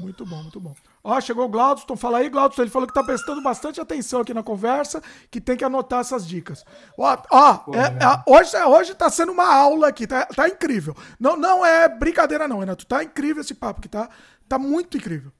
Muito 0.00 0.24
bom, 0.24 0.42
muito 0.42 0.58
bom. 0.58 0.74
Ó, 1.04 1.20
chegou 1.20 1.44
o 1.44 1.48
Glaudston, 1.50 1.96
fala 1.96 2.18
aí, 2.18 2.30
Glaudston, 2.30 2.62
ele 2.62 2.70
falou 2.70 2.88
que 2.88 2.94
tá 2.94 3.04
prestando 3.04 3.42
bastante 3.42 3.78
atenção 3.78 4.22
aqui 4.22 4.32
na 4.32 4.42
conversa, 4.42 5.02
que 5.30 5.38
tem 5.38 5.54
que 5.54 5.64
anotar 5.64 6.00
essas 6.00 6.26
dicas. 6.26 6.64
Ó, 6.96 7.18
ó 7.30 7.54
Pô, 7.58 7.74
é, 7.74 7.88
é, 7.88 8.22
hoje, 8.26 8.56
hoje 8.56 8.94
tá 8.94 9.10
sendo 9.10 9.32
uma 9.32 9.54
aula 9.54 9.88
aqui, 9.88 10.06
tá, 10.06 10.24
tá 10.24 10.48
incrível. 10.48 10.96
Não, 11.20 11.36
não 11.36 11.64
é 11.64 11.90
brincadeira 11.90 12.48
não, 12.48 12.60
Renato, 12.60 12.86
tá 12.86 13.04
incrível 13.04 13.42
esse 13.42 13.54
papo 13.54 13.80
aqui, 13.80 13.88
tá, 13.88 14.08
tá 14.48 14.58
muito 14.58 14.96
incrível. 14.96 15.30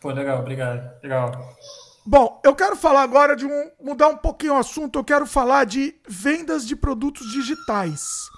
Pô, 0.00 0.12
legal, 0.12 0.38
obrigado, 0.38 1.02
legal. 1.02 1.32
Bom, 2.10 2.40
eu 2.42 2.54
quero 2.54 2.74
falar 2.74 3.02
agora 3.02 3.36
de 3.36 3.44
um. 3.44 3.70
mudar 3.78 4.08
um 4.08 4.16
pouquinho 4.16 4.54
o 4.54 4.56
assunto. 4.56 4.98
Eu 4.98 5.04
quero 5.04 5.26
falar 5.26 5.64
de 5.64 5.94
vendas 6.08 6.66
de 6.66 6.74
produtos 6.74 7.30
digitais. 7.30 8.30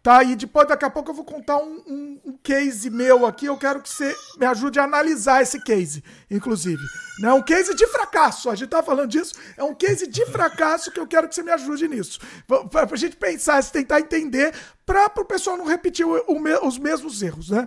Tá? 0.00 0.22
E 0.22 0.36
depois, 0.36 0.68
daqui 0.68 0.84
a 0.84 0.90
pouco, 0.90 1.10
eu 1.10 1.14
vou 1.14 1.24
contar 1.24 1.56
um, 1.56 1.82
um, 1.88 2.20
um 2.24 2.38
case 2.40 2.88
meu 2.88 3.26
aqui. 3.26 3.46
Eu 3.46 3.58
quero 3.58 3.82
que 3.82 3.88
você 3.88 4.14
me 4.38 4.46
ajude 4.46 4.78
a 4.78 4.84
analisar 4.84 5.42
esse 5.42 5.60
case, 5.64 6.04
inclusive. 6.30 6.80
Não 7.18 7.30
é 7.30 7.32
um 7.32 7.42
case 7.42 7.74
de 7.74 7.88
fracasso. 7.88 8.48
A 8.48 8.54
gente 8.54 8.68
tá 8.68 8.80
falando 8.80 9.08
disso. 9.08 9.34
É 9.56 9.64
um 9.64 9.74
case 9.74 10.06
de 10.06 10.24
fracasso 10.26 10.92
que 10.92 11.00
eu 11.00 11.06
quero 11.08 11.28
que 11.28 11.34
você 11.34 11.42
me 11.42 11.50
ajude 11.50 11.88
nisso. 11.88 12.20
Pra, 12.46 12.86
pra 12.86 12.96
gente 12.96 13.16
pensar, 13.16 13.60
se 13.60 13.72
tentar 13.72 13.98
entender, 13.98 14.54
para 14.86 15.10
o 15.16 15.24
pessoal 15.24 15.56
não 15.56 15.66
repetir 15.66 16.06
o, 16.06 16.14
o, 16.28 16.68
os 16.68 16.78
mesmos 16.78 17.20
erros, 17.20 17.50
né? 17.50 17.66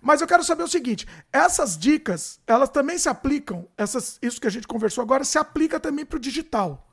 Mas 0.00 0.20
eu 0.20 0.26
quero 0.26 0.42
saber 0.42 0.62
o 0.62 0.68
seguinte: 0.68 1.06
essas 1.32 1.76
dicas, 1.76 2.40
elas 2.46 2.68
também 2.68 2.98
se 2.98 3.08
aplicam, 3.08 3.68
essas, 3.76 4.18
isso 4.22 4.40
que 4.40 4.46
a 4.46 4.50
gente 4.50 4.66
conversou 4.66 5.02
agora, 5.02 5.24
se 5.24 5.38
aplica 5.38 5.78
também 5.78 6.04
para 6.04 6.16
o 6.16 6.20
digital. 6.20 6.88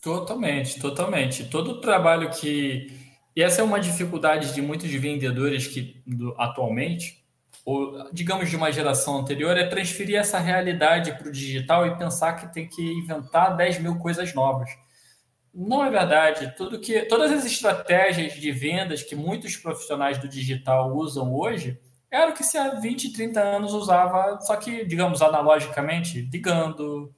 Totalmente, 0.00 0.78
totalmente. 0.80 1.44
Todo 1.44 1.72
o 1.72 1.80
trabalho 1.80 2.30
que. 2.30 3.04
E 3.34 3.42
essa 3.42 3.60
é 3.60 3.64
uma 3.64 3.80
dificuldade 3.80 4.54
de 4.54 4.62
muitos 4.62 4.90
vendedores 4.90 5.66
que 5.66 6.00
do, 6.06 6.34
atualmente, 6.38 7.22
ou 7.64 8.08
digamos 8.12 8.48
de 8.48 8.56
uma 8.56 8.72
geração 8.72 9.18
anterior, 9.18 9.56
é 9.56 9.66
transferir 9.66 10.18
essa 10.18 10.38
realidade 10.38 11.12
para 11.18 11.28
o 11.28 11.32
digital 11.32 11.86
e 11.86 11.98
pensar 11.98 12.34
que 12.34 12.54
tem 12.54 12.66
que 12.66 12.82
inventar 12.82 13.56
10 13.56 13.80
mil 13.80 13.96
coisas 13.98 14.32
novas. 14.32 14.70
Não 15.52 15.84
é 15.84 15.90
verdade. 15.90 16.54
Tudo 16.56 16.78
que, 16.78 17.02
todas 17.06 17.32
as 17.32 17.44
estratégias 17.44 18.34
de 18.34 18.52
vendas 18.52 19.02
que 19.02 19.16
muitos 19.16 19.56
profissionais 19.56 20.18
do 20.18 20.28
digital 20.28 20.94
usam 20.94 21.34
hoje 21.34 21.78
era 22.10 22.30
o 22.30 22.34
que 22.34 22.44
se 22.44 22.56
há 22.56 22.70
20, 22.70 23.12
30 23.12 23.40
anos 23.40 23.72
usava, 23.72 24.40
só 24.40 24.56
que, 24.56 24.84
digamos, 24.84 25.22
analogicamente, 25.22 26.22
ligando, 26.32 27.12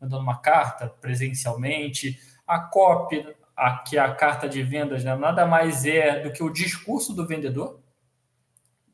mandando 0.00 0.22
uma 0.22 0.40
carta 0.40 0.88
presencialmente. 0.88 2.18
A 2.46 2.58
copy, 2.58 3.24
a, 3.56 3.78
que 3.78 3.96
é 3.96 4.00
a 4.00 4.14
carta 4.14 4.48
de 4.48 4.62
vendas, 4.62 5.04
né, 5.04 5.14
nada 5.14 5.46
mais 5.46 5.86
é 5.86 6.20
do 6.20 6.32
que 6.32 6.42
o 6.42 6.52
discurso 6.52 7.14
do 7.14 7.26
vendedor, 7.26 7.80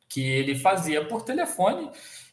que 0.07 0.21
ele 0.21 0.55
fazia 0.55 1.05
por 1.05 1.23
telefone. 1.23 1.89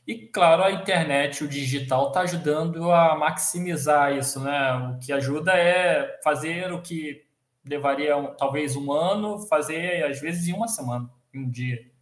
E, 0.06 0.28
claro, 0.28 0.62
a 0.62 0.70
internet, 0.70 1.42
o 1.42 1.48
digital, 1.48 2.08
está 2.08 2.20
ajudando 2.20 2.92
a 2.92 3.16
maximizar 3.16 4.14
isso. 4.16 4.40
Né? 4.40 4.72
O 4.94 4.98
que 4.98 5.12
ajuda 5.12 5.52
é 5.52 6.20
fazer 6.22 6.72
o 6.72 6.80
que 6.80 7.24
levaria 7.64 8.14
talvez 8.38 8.76
um 8.76 8.92
ano, 8.92 9.40
fazer 9.48 10.04
às 10.04 10.20
vezes 10.20 10.46
em 10.46 10.52
uma 10.52 10.68
semana, 10.68 11.10
em 11.34 11.40
um 11.40 11.50
dia. 11.50 11.95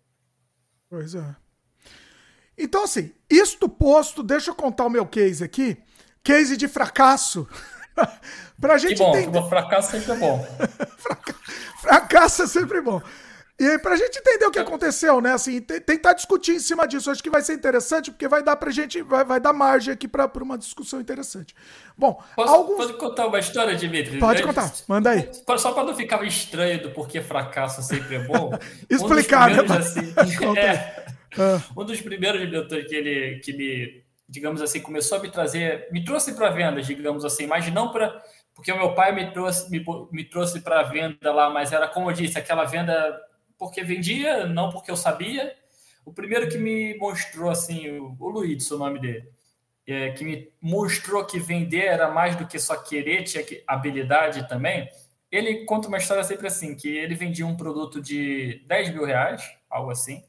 Pois 0.94 1.12
é. 1.12 1.34
Então, 2.56 2.84
assim, 2.84 3.10
isto 3.28 3.68
posto, 3.68 4.22
deixa 4.22 4.52
eu 4.52 4.54
contar 4.54 4.86
o 4.86 4.88
meu 4.88 5.04
case 5.04 5.42
aqui. 5.42 5.76
Case 6.22 6.56
de 6.56 6.68
fracasso. 6.68 7.48
pra 8.60 8.78
gente 8.78 8.94
que 8.94 9.02
bom, 9.02 9.16
entender. 9.16 9.42
fracasso 9.48 9.90
sempre 9.90 10.12
é 10.12 10.16
bom. 10.16 10.46
fracasso 11.82 12.42
é 12.44 12.46
sempre 12.46 12.80
bom. 12.80 13.02
E 13.58 13.64
aí, 13.64 13.78
pra 13.78 13.94
gente 13.94 14.18
entender 14.18 14.46
o 14.46 14.50
que 14.50 14.58
aconteceu, 14.58 15.20
né? 15.20 15.32
Assim, 15.32 15.60
tentar 15.60 16.12
discutir 16.12 16.56
em 16.56 16.58
cima 16.58 16.88
disso. 16.88 17.08
Acho 17.08 17.22
que 17.22 17.30
vai 17.30 17.40
ser 17.40 17.54
interessante, 17.54 18.10
porque 18.10 18.26
vai 18.26 18.42
dar 18.42 18.56
pra 18.56 18.72
gente, 18.72 19.00
vai, 19.00 19.24
vai 19.24 19.38
dar 19.38 19.52
margem 19.52 19.94
aqui 19.94 20.08
pra, 20.08 20.26
pra 20.26 20.42
uma 20.42 20.58
discussão 20.58 21.00
interessante. 21.00 21.54
Bom, 21.96 22.20
Posso, 22.34 22.52
alguns... 22.52 22.76
pode 22.78 22.92
contar 22.94 23.28
uma 23.28 23.38
história, 23.38 23.76
Dimitri? 23.76 24.18
Pode 24.18 24.42
contar, 24.42 24.72
manda 24.88 25.10
aí. 25.10 25.30
Só 25.56 25.72
pra 25.72 25.84
não 25.84 25.94
ficar 25.94 26.24
estranho 26.24 26.82
do 26.82 26.90
porquê 26.90 27.22
fracasso 27.22 27.80
sempre 27.80 28.16
é 28.16 28.18
bom. 28.24 28.50
Explicar, 28.90 29.52
um 29.52 29.62
né? 29.62 29.76
Assim, 29.78 30.12
é, 30.58 31.06
ah. 31.38 31.62
Um 31.76 31.84
dos 31.84 32.00
primeiros 32.00 32.50
mentores 32.50 32.88
que 32.88 32.94
ele 32.94 33.38
que 33.38 33.52
me, 33.52 34.02
digamos 34.28 34.62
assim, 34.62 34.80
começou 34.80 35.18
a 35.18 35.20
me 35.20 35.30
trazer, 35.30 35.88
me 35.92 36.04
trouxe 36.04 36.34
para 36.34 36.50
vendas, 36.50 36.86
digamos 36.86 37.24
assim, 37.24 37.46
mas 37.46 37.72
não 37.72 37.92
para 37.92 38.20
porque 38.52 38.70
o 38.70 38.76
meu 38.76 38.94
pai 38.94 39.12
me 39.12 39.32
trouxe 39.32 39.70
me, 39.70 39.84
me 40.10 40.24
trouxe 40.24 40.60
para 40.60 40.82
venda 40.82 41.32
lá, 41.32 41.50
mas 41.50 41.72
era 41.72 41.86
como 41.86 42.10
eu 42.10 42.14
disse, 42.14 42.36
aquela 42.36 42.64
venda 42.64 43.16
porque 43.64 43.82
vendia, 43.82 44.46
não 44.46 44.70
porque 44.70 44.90
eu 44.90 44.96
sabia. 44.96 45.56
O 46.04 46.12
primeiro 46.12 46.50
que 46.50 46.58
me 46.58 46.94
mostrou, 46.98 47.48
assim, 47.48 47.98
o, 47.98 48.28
Luiz, 48.28 48.70
o 48.70 48.76
nome 48.76 49.00
dele, 49.00 49.26
é, 49.86 50.10
que 50.10 50.22
me 50.22 50.52
mostrou 50.60 51.24
que 51.24 51.38
vender 51.38 51.86
era 51.86 52.10
mais 52.10 52.36
do 52.36 52.46
que 52.46 52.58
só 52.58 52.76
querer, 52.76 53.24
tinha 53.24 53.42
habilidade 53.66 54.46
também. 54.46 54.86
Ele 55.32 55.64
conta 55.64 55.88
uma 55.88 55.96
história 55.96 56.22
sempre 56.22 56.46
assim, 56.46 56.76
que 56.76 56.88
ele 56.88 57.14
vendia 57.14 57.46
um 57.46 57.56
produto 57.56 58.02
de 58.02 58.62
10 58.66 58.90
mil 58.90 59.06
reais, 59.06 59.42
algo 59.70 59.90
assim, 59.90 60.22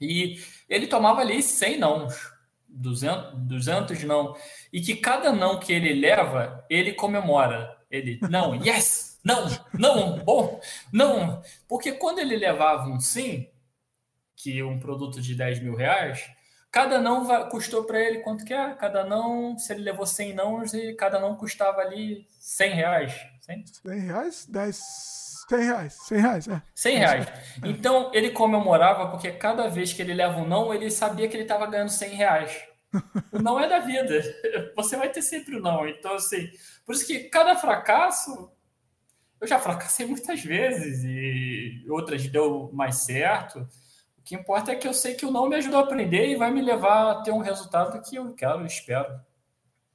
e 0.00 0.40
ele 0.68 0.86
tomava 0.86 1.20
ali 1.20 1.42
100 1.42 1.76
não, 1.76 2.06
200, 2.68 3.34
200 3.34 4.04
não, 4.04 4.36
e 4.72 4.80
que 4.80 4.94
cada 4.94 5.32
não 5.32 5.58
que 5.58 5.72
ele 5.72 5.92
leva, 5.92 6.64
ele 6.70 6.92
comemora. 6.92 7.76
Ele, 7.90 8.20
não, 8.30 8.54
yes! 8.54 9.07
Não, 9.28 9.46
não, 9.74 10.24
bom, 10.24 10.58
não. 10.90 11.42
Porque 11.68 11.92
quando 11.92 12.18
ele 12.18 12.34
levava 12.34 12.88
um 12.88 12.98
sim, 12.98 13.46
que 14.34 14.62
um 14.62 14.80
produto 14.80 15.20
de 15.20 15.34
10 15.34 15.60
mil 15.60 15.74
reais, 15.74 16.30
cada 16.72 16.98
não 16.98 17.26
custou 17.50 17.84
para 17.84 18.00
ele 18.00 18.20
quanto 18.20 18.42
que 18.42 18.54
é? 18.54 18.74
Cada 18.76 19.04
não, 19.04 19.58
se 19.58 19.70
ele 19.70 19.82
levou 19.82 20.06
100 20.06 20.34
não, 20.34 20.62
cada 20.96 21.20
não 21.20 21.36
custava 21.36 21.82
ali 21.82 22.26
100 22.40 22.70
reais. 22.72 23.26
100, 23.42 23.64
100 23.66 24.00
reais? 24.00 24.46
10... 24.46 25.18
100 25.48 25.58
reais, 25.60 25.92
100 26.06 26.20
reais, 26.20 26.48
é. 26.48 26.62
100 26.74 26.96
reais. 26.98 27.26
Então, 27.64 28.10
ele 28.12 28.30
comemorava 28.30 29.10
porque 29.10 29.30
cada 29.32 29.66
vez 29.68 29.94
que 29.94 30.02
ele 30.02 30.12
leva 30.12 30.38
um 30.38 30.46
não, 30.46 30.72
ele 30.74 30.90
sabia 30.90 31.26
que 31.26 31.34
ele 31.34 31.44
estava 31.44 31.66
ganhando 31.66 31.90
100 31.90 32.14
reais. 32.14 32.64
O 33.30 33.38
não 33.38 33.60
é 33.60 33.68
da 33.68 33.80
vida. 33.80 34.22
Você 34.74 34.96
vai 34.96 35.10
ter 35.10 35.20
sempre 35.20 35.56
o 35.56 35.60
não. 35.60 35.86
Então, 35.86 36.14
assim, 36.14 36.50
por 36.86 36.94
isso 36.94 37.06
que 37.06 37.24
cada 37.24 37.54
fracasso 37.54 38.50
eu 39.40 39.46
já 39.46 39.58
fracassei 39.58 40.06
muitas 40.06 40.42
vezes 40.42 41.04
e 41.04 41.84
outras 41.88 42.26
deu 42.26 42.70
mais 42.72 42.96
certo. 42.96 43.60
O 44.18 44.22
que 44.22 44.34
importa 44.34 44.72
é 44.72 44.76
que 44.76 44.86
eu 44.86 44.92
sei 44.92 45.14
que 45.14 45.24
o 45.24 45.30
não 45.30 45.48
me 45.48 45.56
ajudou 45.56 45.80
a 45.80 45.84
aprender 45.84 46.28
e 46.28 46.36
vai 46.36 46.50
me 46.50 46.60
levar 46.60 47.10
a 47.10 47.22
ter 47.22 47.30
um 47.30 47.38
resultado 47.38 48.00
que 48.02 48.16
eu 48.16 48.32
quero, 48.34 48.66
espero. 48.66 49.20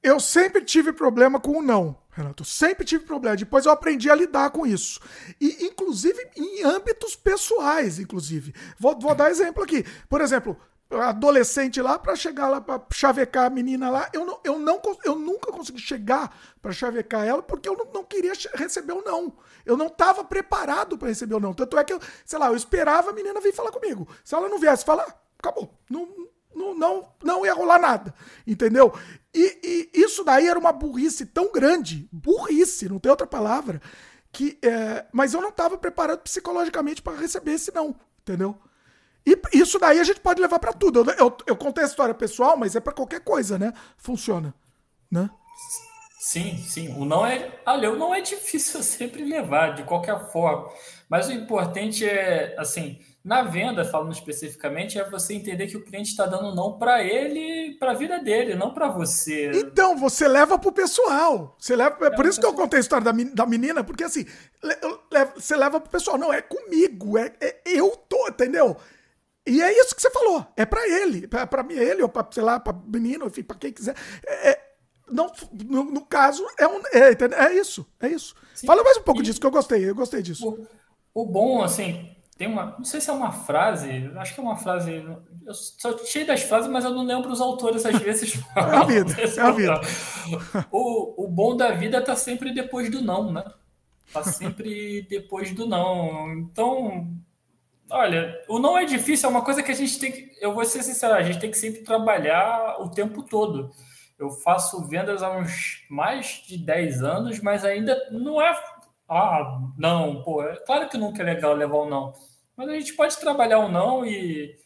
Eu 0.02 0.20
sempre 0.20 0.62
tive 0.62 0.92
problema 0.92 1.40
com 1.40 1.58
o 1.58 1.62
não, 1.62 1.96
Renato. 2.10 2.44
Sempre 2.44 2.84
tive 2.84 3.04
problema. 3.04 3.36
Depois 3.36 3.64
eu 3.64 3.72
aprendi 3.72 4.10
a 4.10 4.14
lidar 4.14 4.50
com 4.50 4.66
isso. 4.66 5.00
E, 5.40 5.64
inclusive, 5.64 6.18
em 6.36 6.62
âmbitos 6.62 7.16
pessoais, 7.16 7.98
inclusive. 7.98 8.54
Vou, 8.78 8.98
vou 8.98 9.14
dar 9.14 9.30
exemplo 9.30 9.62
aqui. 9.62 9.82
Por 10.06 10.20
exemplo, 10.20 10.58
adolescente 10.90 11.80
lá 11.80 11.98
para 11.98 12.14
chegar 12.14 12.48
lá 12.48 12.60
para 12.60 12.80
chavecar 12.92 13.46
a 13.46 13.50
menina 13.50 13.90
lá. 13.90 14.08
Eu, 14.12 14.24
não, 14.24 14.40
eu, 14.44 14.58
não, 14.58 14.80
eu 15.04 15.14
nunca 15.16 15.50
consegui 15.50 15.80
chegar 15.80 16.36
para 16.60 16.72
chavecar 16.72 17.26
ela 17.26 17.42
porque 17.42 17.68
eu 17.68 17.76
não, 17.76 17.86
não 17.92 18.04
queria 18.04 18.32
receber 18.54 18.92
o 18.92 19.02
não. 19.02 19.36
Eu 19.64 19.76
não 19.76 19.86
estava 19.86 20.24
preparado 20.24 20.96
para 20.98 21.08
receber 21.08 21.34
o 21.34 21.40
não. 21.40 21.54
Tanto 21.54 21.78
é 21.78 21.84
que 21.84 21.92
eu, 21.92 22.00
sei 22.24 22.38
lá, 22.38 22.48
eu 22.48 22.56
esperava 22.56 23.10
a 23.10 23.12
menina 23.12 23.40
vir 23.40 23.52
falar 23.52 23.72
comigo. 23.72 24.08
Se 24.22 24.34
ela 24.34 24.48
não 24.48 24.58
viesse 24.58 24.84
falar, 24.84 25.06
acabou. 25.38 25.74
Não, 25.88 26.08
não, 26.54 26.74
não, 26.74 27.08
não 27.22 27.46
ia 27.46 27.54
rolar 27.54 27.78
nada. 27.78 28.14
Entendeu? 28.46 28.92
E, 29.34 29.90
e 29.94 30.00
isso 30.00 30.22
daí 30.22 30.46
era 30.46 30.58
uma 30.58 30.72
burrice 30.72 31.26
tão 31.26 31.50
grande 31.50 32.08
burrice, 32.12 32.88
não 32.88 33.00
tem 33.00 33.10
outra 33.10 33.26
palavra. 33.26 33.80
que 34.30 34.58
é, 34.62 35.06
Mas 35.12 35.34
eu 35.34 35.40
não 35.40 35.48
estava 35.48 35.76
preparado 35.76 36.20
psicologicamente 36.20 37.02
para 37.02 37.18
receber 37.18 37.52
esse 37.52 37.74
não. 37.74 37.96
Entendeu? 38.20 38.56
E 39.26 39.38
isso 39.52 39.78
daí 39.78 39.98
a 39.98 40.04
gente 40.04 40.20
pode 40.20 40.40
levar 40.40 40.58
para 40.58 40.72
tudo. 40.72 41.00
Eu, 41.00 41.14
eu, 41.16 41.36
eu, 41.46 41.56
contei 41.56 41.84
a 41.84 41.86
história 41.86 42.14
pessoal, 42.14 42.56
mas 42.56 42.76
é 42.76 42.80
para 42.80 42.92
qualquer 42.92 43.20
coisa, 43.20 43.58
né? 43.58 43.72
Funciona, 43.96 44.54
né? 45.10 45.30
Sim, 46.20 46.56
sim. 46.58 46.88
O 46.98 47.04
não 47.04 47.26
é, 47.26 47.50
olha, 47.66 47.90
o 47.90 47.96
não 47.96 48.14
é 48.14 48.20
difícil 48.20 48.80
sempre 48.84 49.24
levar 49.24 49.74
de 49.74 49.84
qualquer 49.84 50.30
forma. 50.30 50.70
Mas 51.08 51.28
o 51.28 51.32
importante 51.32 52.04
é, 52.04 52.54
assim, 52.58 52.98
na 53.24 53.42
venda, 53.42 53.84
falando 53.84 54.12
especificamente, 54.12 54.98
é 54.98 55.08
você 55.08 55.32
entender 55.32 55.66
que 55.66 55.76
o 55.76 55.84
cliente 55.84 56.10
está 56.10 56.26
dando 56.26 56.54
não 56.54 56.78
para 56.78 57.02
ele, 57.02 57.74
para 57.78 57.92
a 57.92 57.94
vida 57.94 58.18
dele, 58.18 58.54
não 58.54 58.74
para 58.74 58.88
você. 58.88 59.50
Então, 59.54 59.96
você 59.96 60.28
leva 60.28 60.58
para 60.58 60.68
o 60.68 60.72
pessoal. 60.72 61.56
Você 61.58 61.74
leva, 61.74 62.06
é 62.06 62.10
por 62.10 62.26
isso 62.26 62.38
que 62.38 62.46
eu 62.46 62.52
contei 62.52 62.78
a 62.78 62.80
história 62.80 63.04
da, 63.04 63.46
menina, 63.46 63.82
porque 63.82 64.04
assim, 64.04 64.26
você 65.34 65.56
leva 65.56 65.80
para 65.80 65.88
o 65.88 65.92
pessoal. 65.92 66.18
Não, 66.18 66.32
é 66.32 66.42
comigo, 66.42 67.16
é, 67.16 67.32
é 67.40 67.60
eu 67.64 67.90
tô, 67.96 68.28
entendeu? 68.28 68.76
E 69.46 69.60
é 69.60 69.80
isso 69.80 69.94
que 69.94 70.00
você 70.00 70.10
falou. 70.10 70.46
É 70.56 70.64
para 70.64 70.86
ele. 70.88 71.28
para 71.28 71.62
mim, 71.62 71.74
ele, 71.74 72.02
ou 72.02 72.08
pra, 72.08 72.26
sei 72.30 72.42
lá, 72.42 72.58
pra 72.58 72.72
menino, 72.72 73.26
enfim, 73.26 73.42
pra 73.42 73.56
quem 73.56 73.72
quiser. 73.72 73.94
É, 74.26 74.50
é, 74.50 74.64
não, 75.10 75.30
no, 75.52 75.84
no, 75.84 76.00
caso, 76.06 76.44
é, 76.58 76.66
um, 76.66 76.80
é, 76.92 77.46
é 77.46 77.54
isso. 77.54 77.86
É 78.00 78.08
isso. 78.08 78.34
Sim. 78.54 78.66
Fala 78.66 78.82
mais 78.82 78.96
um 78.96 79.02
pouco 79.02 79.20
e, 79.20 79.24
disso, 79.24 79.38
que 79.38 79.46
eu 79.46 79.50
gostei. 79.50 79.88
Eu 79.88 79.94
gostei 79.94 80.22
disso. 80.22 80.48
O, 81.14 81.22
o, 81.22 81.26
bom, 81.26 81.62
assim, 81.62 82.10
tem 82.38 82.48
uma. 82.48 82.74
Não 82.78 82.84
sei 82.84 83.02
se 83.02 83.10
é 83.10 83.12
uma 83.12 83.32
frase, 83.32 84.10
acho 84.16 84.34
que 84.34 84.40
é 84.40 84.42
uma 84.42 84.56
frase. 84.56 85.04
Eu 85.46 85.52
sou 85.52 85.98
cheio 86.06 86.26
das 86.26 86.42
frases, 86.42 86.70
mas 86.70 86.84
eu 86.84 86.90
não 86.90 87.04
lembro 87.04 87.30
os 87.30 87.40
autores 87.40 87.84
às 87.84 87.98
vezes. 87.98 88.42
é 88.56 88.60
a 88.60 88.84
vida. 88.84 89.12
É 89.36 89.40
a 89.40 89.50
vida. 89.50 89.80
O, 90.70 91.24
o 91.24 91.28
bom 91.28 91.54
da 91.54 91.72
vida 91.72 92.00
tá 92.00 92.16
sempre 92.16 92.52
depois 92.52 92.90
do 92.90 93.02
não, 93.02 93.30
né? 93.30 93.44
Tá 94.10 94.22
sempre 94.22 95.02
depois 95.02 95.54
do 95.54 95.66
não. 95.66 96.32
Então 96.32 97.08
Olha, 97.96 98.42
o 98.48 98.58
não 98.58 98.76
é 98.76 98.84
difícil, 98.84 99.28
é 99.28 99.30
uma 99.30 99.44
coisa 99.44 99.62
que 99.62 99.70
a 99.70 99.74
gente 99.74 100.00
tem 100.00 100.10
que. 100.10 100.32
Eu 100.40 100.52
vou 100.52 100.64
ser 100.64 100.82
sincero, 100.82 101.14
a 101.14 101.22
gente 101.22 101.38
tem 101.38 101.48
que 101.48 101.56
sempre 101.56 101.84
trabalhar 101.84 102.80
o 102.80 102.90
tempo 102.90 103.22
todo. 103.22 103.70
Eu 104.18 104.30
faço 104.30 104.84
vendas 104.88 105.22
há 105.22 105.30
uns 105.30 105.86
mais 105.88 106.42
de 106.44 106.58
10 106.58 107.04
anos, 107.04 107.38
mas 107.38 107.64
ainda 107.64 107.96
não 108.10 108.42
é. 108.42 108.52
Ah, 109.08 109.60
não, 109.78 110.24
pô, 110.24 110.42
é 110.42 110.56
claro 110.56 110.88
que 110.88 110.98
nunca 110.98 111.22
é 111.22 111.24
legal 111.24 111.54
levar 111.54 111.76
o 111.76 111.86
um 111.86 111.88
não. 111.88 112.12
Mas 112.56 112.68
a 112.68 112.72
gente 112.72 112.94
pode 112.94 113.16
trabalhar 113.16 113.60
o 113.60 113.66
um 113.66 113.70
não 113.70 114.04
e. 114.04 114.58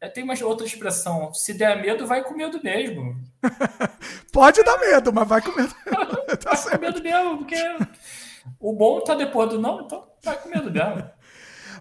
É, 0.00 0.08
tem 0.08 0.24
uma 0.24 0.32
outra 0.42 0.66
expressão: 0.66 1.34
se 1.34 1.52
der 1.52 1.78
medo, 1.78 2.06
vai 2.06 2.24
com 2.24 2.32
medo 2.32 2.58
mesmo. 2.64 3.22
pode 4.32 4.62
dar 4.64 4.78
medo, 4.78 5.12
mas 5.12 5.28
vai 5.28 5.42
com 5.42 5.54
medo. 5.54 5.74
tá 6.42 6.54
vai 6.54 6.78
com 6.78 6.80
medo 6.86 7.02
mesmo, 7.02 7.36
porque 7.36 7.56
o 8.58 8.72
bom 8.72 8.98
tá 9.04 9.14
depois 9.14 9.50
do 9.50 9.60
não, 9.60 9.82
então 9.82 10.08
vai 10.24 10.40
com 10.40 10.48
medo 10.48 10.70
mesmo. 10.70 11.21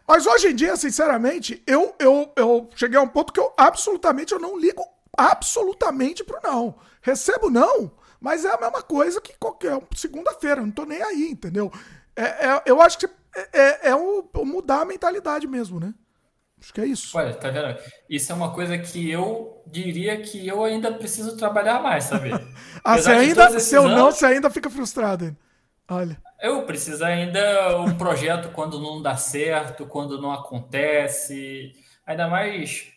Mas 0.07 0.25
hoje 0.25 0.49
em 0.49 0.55
dia, 0.55 0.75
sinceramente, 0.75 1.61
eu, 1.65 1.95
eu, 1.99 2.31
eu 2.35 2.69
cheguei 2.75 2.97
a 2.97 3.01
um 3.01 3.07
ponto 3.07 3.31
que 3.31 3.39
eu 3.39 3.53
absolutamente 3.57 4.33
eu 4.33 4.39
não 4.39 4.57
ligo 4.57 4.83
absolutamente 5.17 6.23
pro 6.23 6.39
não. 6.43 6.75
Recebo 7.01 7.49
não, 7.49 7.91
mas 8.19 8.45
é 8.45 8.53
a 8.53 8.59
mesma 8.59 8.81
coisa 8.81 9.21
que 9.21 9.37
qualquer 9.37 9.81
segunda-feira, 9.95 10.61
não 10.61 10.71
tô 10.71 10.85
nem 10.85 11.01
aí, 11.01 11.29
entendeu? 11.31 11.71
É, 12.15 12.47
é 12.47 12.61
eu 12.65 12.81
acho 12.81 12.97
que 12.97 13.07
é, 13.35 13.49
é, 13.53 13.89
é 13.89 13.95
o, 13.95 14.27
mudar 14.45 14.81
a 14.81 14.85
mentalidade 14.85 15.47
mesmo, 15.47 15.79
né? 15.79 15.93
Acho 16.61 16.73
que 16.73 16.81
é 16.81 16.85
isso. 16.85 17.17
Olha, 17.17 17.33
tá 17.33 17.49
vendo? 17.49 17.75
Isso 18.07 18.31
é 18.31 18.35
uma 18.35 18.53
coisa 18.53 18.77
que 18.77 19.09
eu 19.09 19.63
diria 19.65 20.21
que 20.21 20.47
eu 20.47 20.63
ainda 20.63 20.93
preciso 20.93 21.35
trabalhar 21.35 21.81
mais, 21.81 22.03
sabe? 22.03 22.29
ah, 22.83 22.97
você 22.97 23.09
ainda, 23.09 23.59
se 23.59 23.75
eu 23.75 23.87
não, 23.87 24.11
você 24.11 24.27
ainda 24.27 24.49
fica 24.49 24.69
frustrado. 24.69 25.25
Hein? 25.25 25.37
Olha. 25.91 26.17
Eu 26.41 26.63
preciso 26.63 27.03
ainda 27.03 27.77
um 27.81 27.97
projeto 27.97 28.49
quando 28.55 28.79
não 28.79 29.01
dá 29.01 29.17
certo, 29.17 29.85
quando 29.85 30.21
não 30.21 30.31
acontece. 30.31 31.73
Ainda 32.07 32.29
mais 32.29 32.87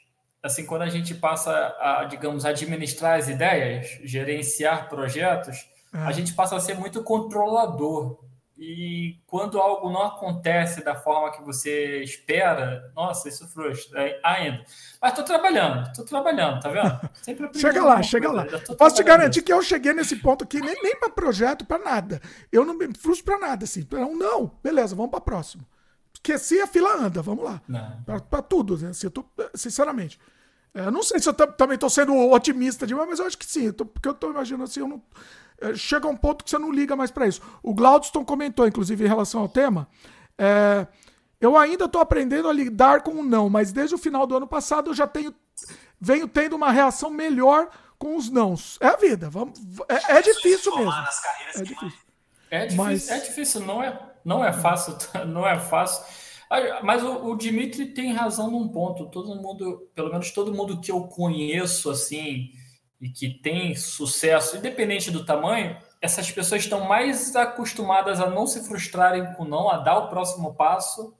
assim, 0.41 0.67
quando 0.67 0.83
a 0.83 0.89
gente 0.89 1.15
passa 1.15 1.75
a, 1.81 2.05
digamos, 2.05 2.45
administrar 2.45 3.19
as 3.19 3.29
ideias, 3.29 3.99
gerenciar 4.05 4.91
projetos, 4.91 5.67
é. 5.93 5.99
a 5.99 6.13
gente 6.13 6.35
passa 6.35 6.55
a 6.55 6.61
ser 6.61 6.75
muito 6.75 7.03
controlador. 7.03 8.24
E 8.57 9.19
quando 9.27 9.59
algo 9.59 9.91
não 9.91 10.03
acontece 10.03 10.85
da 10.85 10.95
forma 10.95 11.33
que 11.33 11.43
você 11.43 12.03
espera, 12.03 12.93
nossa, 12.95 13.29
isso 13.29 13.49
frustra 13.49 14.19
ainda. 14.23 14.65
Mas 15.03 15.11
estou 15.11 15.25
trabalhando, 15.25 15.89
estou 15.89 16.05
trabalhando, 16.05 16.61
tá 16.61 16.69
vendo? 16.69 17.01
Sempre 17.21 17.51
chega 17.59 17.83
lá, 17.83 18.01
chega 18.01 18.31
lá. 18.31 18.47
Posso 18.79 18.95
te 18.95 19.03
garantir 19.03 19.43
que 19.43 19.53
eu 19.53 19.61
cheguei 19.61 19.93
nesse 19.93 20.17
ponto 20.17 20.45
aqui, 20.45 20.61
nem, 20.61 20.81
nem 20.83 20.97
para 20.97 21.11
projeto, 21.11 21.67
para 21.67 21.83
nada. 21.83 22.23
Eu 22.53 22.65
não 22.65 22.75
me 22.75 22.95
frustro 22.97 23.25
para 23.25 23.49
nada, 23.49 23.65
assim. 23.65 23.85
Não, 23.91 24.15
não, 24.17 24.53
beleza, 24.63 24.95
vamos 24.95 25.11
para 25.11 25.21
próximo. 25.21 25.67
Se 26.39 26.61
a 26.61 26.67
fila 26.67 26.97
anda, 26.97 27.21
vamos 27.21 27.45
lá. 27.45 27.61
Para 28.31 28.41
tudo, 28.41 28.79
né? 28.79 28.91
Assim, 28.91 29.09
eu 29.09 29.11
tô, 29.11 29.25
sinceramente. 29.55 30.19
É, 30.73 30.91
não 30.91 31.03
sei 31.03 31.19
se 31.19 31.29
eu 31.29 31.35
também 31.35 31.75
estou 31.75 31.91
sendo 31.91 32.17
otimista 32.31 32.87
demais, 32.87 33.09
mas 33.09 33.19
eu 33.19 33.27
acho 33.27 33.37
que 33.37 33.47
sim. 33.47 33.67
Eu 33.67 33.73
tô, 33.73 33.85
porque 33.85 34.09
eu 34.09 34.13
estou 34.13 34.31
imaginando 34.31 34.65
assim, 34.65 34.81
eu 34.81 34.89
não 34.89 35.03
chega 35.75 36.09
um 36.09 36.17
ponto 36.17 36.45
que 36.45 36.51
você 36.51 36.59
não 36.59 36.73
liga 36.73 36.97
mais 36.97 37.11
para 37.11 37.27
isso. 37.27 37.41
O 37.63 37.75
Glaudston 37.75 38.25
comentou, 38.25 38.67
inclusive, 38.67 39.05
em 39.05 39.09
relação 39.09 39.41
ao 39.41 39.49
tema. 39.49 39.89
É, 40.37 40.87
eu 41.41 41.57
ainda 41.57 41.85
estou 41.85 42.01
aprendendo 42.01 42.49
a 42.49 42.53
lidar 42.53 43.03
com 43.03 43.13
o 43.13 43.25
não, 43.25 43.49
mas 43.49 43.73
desde 43.73 43.95
o 43.95 43.99
final 43.99 44.27
do 44.27 44.37
ano 44.37 44.47
passado 44.47 44.91
eu 44.91 44.95
já 44.95 45.07
tenho 45.07 45.35
venho 46.01 46.29
tendo 46.29 46.57
uma 46.57 46.71
reação 46.71 47.11
melhor 47.11 47.69
com 47.99 48.17
os 48.17 48.31
nãos. 48.31 48.79
É 48.81 48.89
a 48.89 48.97
vida. 48.97 49.31
Vamos, 49.31 49.59
é, 49.89 50.19
é 50.19 50.23
difícil 50.23 50.77
mesmo. 50.77 50.93
É 50.93 51.63
difícil. 51.63 51.99
É 52.51 52.67
difícil, 52.67 52.85
mas... 52.85 53.09
é 53.09 53.19
difícil, 53.21 53.61
não 53.63 53.83
é, 53.83 53.99
não 54.25 54.45
é 54.45 54.53
fácil, 54.53 54.97
não 55.27 55.47
é 55.47 55.59
fácil. 55.59 56.05
Mas 56.83 57.03
o, 57.03 57.31
o 57.31 57.37
Dimitri 57.37 57.87
tem 57.87 58.13
razão 58.13 58.51
num 58.51 58.69
ponto. 58.69 59.07
Todo 59.07 59.35
mundo, 59.35 59.89
pelo 59.95 60.11
menos 60.11 60.31
todo 60.31 60.55
mundo 60.55 60.81
que 60.81 60.91
eu 60.91 61.03
conheço, 61.03 61.91
assim, 61.91 62.53
e 63.01 63.09
que 63.09 63.29
tem 63.29 63.75
sucesso, 63.75 64.57
independente 64.57 65.11
do 65.11 65.25
tamanho, 65.25 65.77
essas 66.01 66.31
pessoas 66.31 66.63
estão 66.63 66.85
mais 66.85 67.35
acostumadas 67.35 68.21
a 68.21 68.31
não 68.31 68.47
se 68.47 68.67
frustrarem 68.67 69.33
com 69.35 69.45
não, 69.45 69.71
a 69.71 69.79
dar 69.79 69.99
o 69.99 70.09
próximo 70.09 70.55
passo 70.55 71.15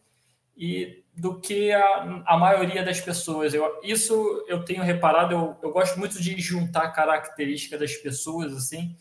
e 0.57 1.03
do 1.17 1.41
que 1.41 1.73
a, 1.73 2.23
a 2.27 2.37
maioria 2.37 2.83
das 2.85 3.01
pessoas. 3.01 3.55
Eu, 3.55 3.81
isso 3.83 4.45
eu 4.49 4.65
tenho 4.65 4.83
reparado, 4.83 5.33
eu, 5.33 5.57
eu 5.63 5.73
gosto 5.73 5.99
muito 5.99 6.21
de 6.21 6.39
juntar 6.41 6.91
características 6.91 7.81
das 7.81 7.95
pessoas, 7.97 8.53
assim. 8.53 8.97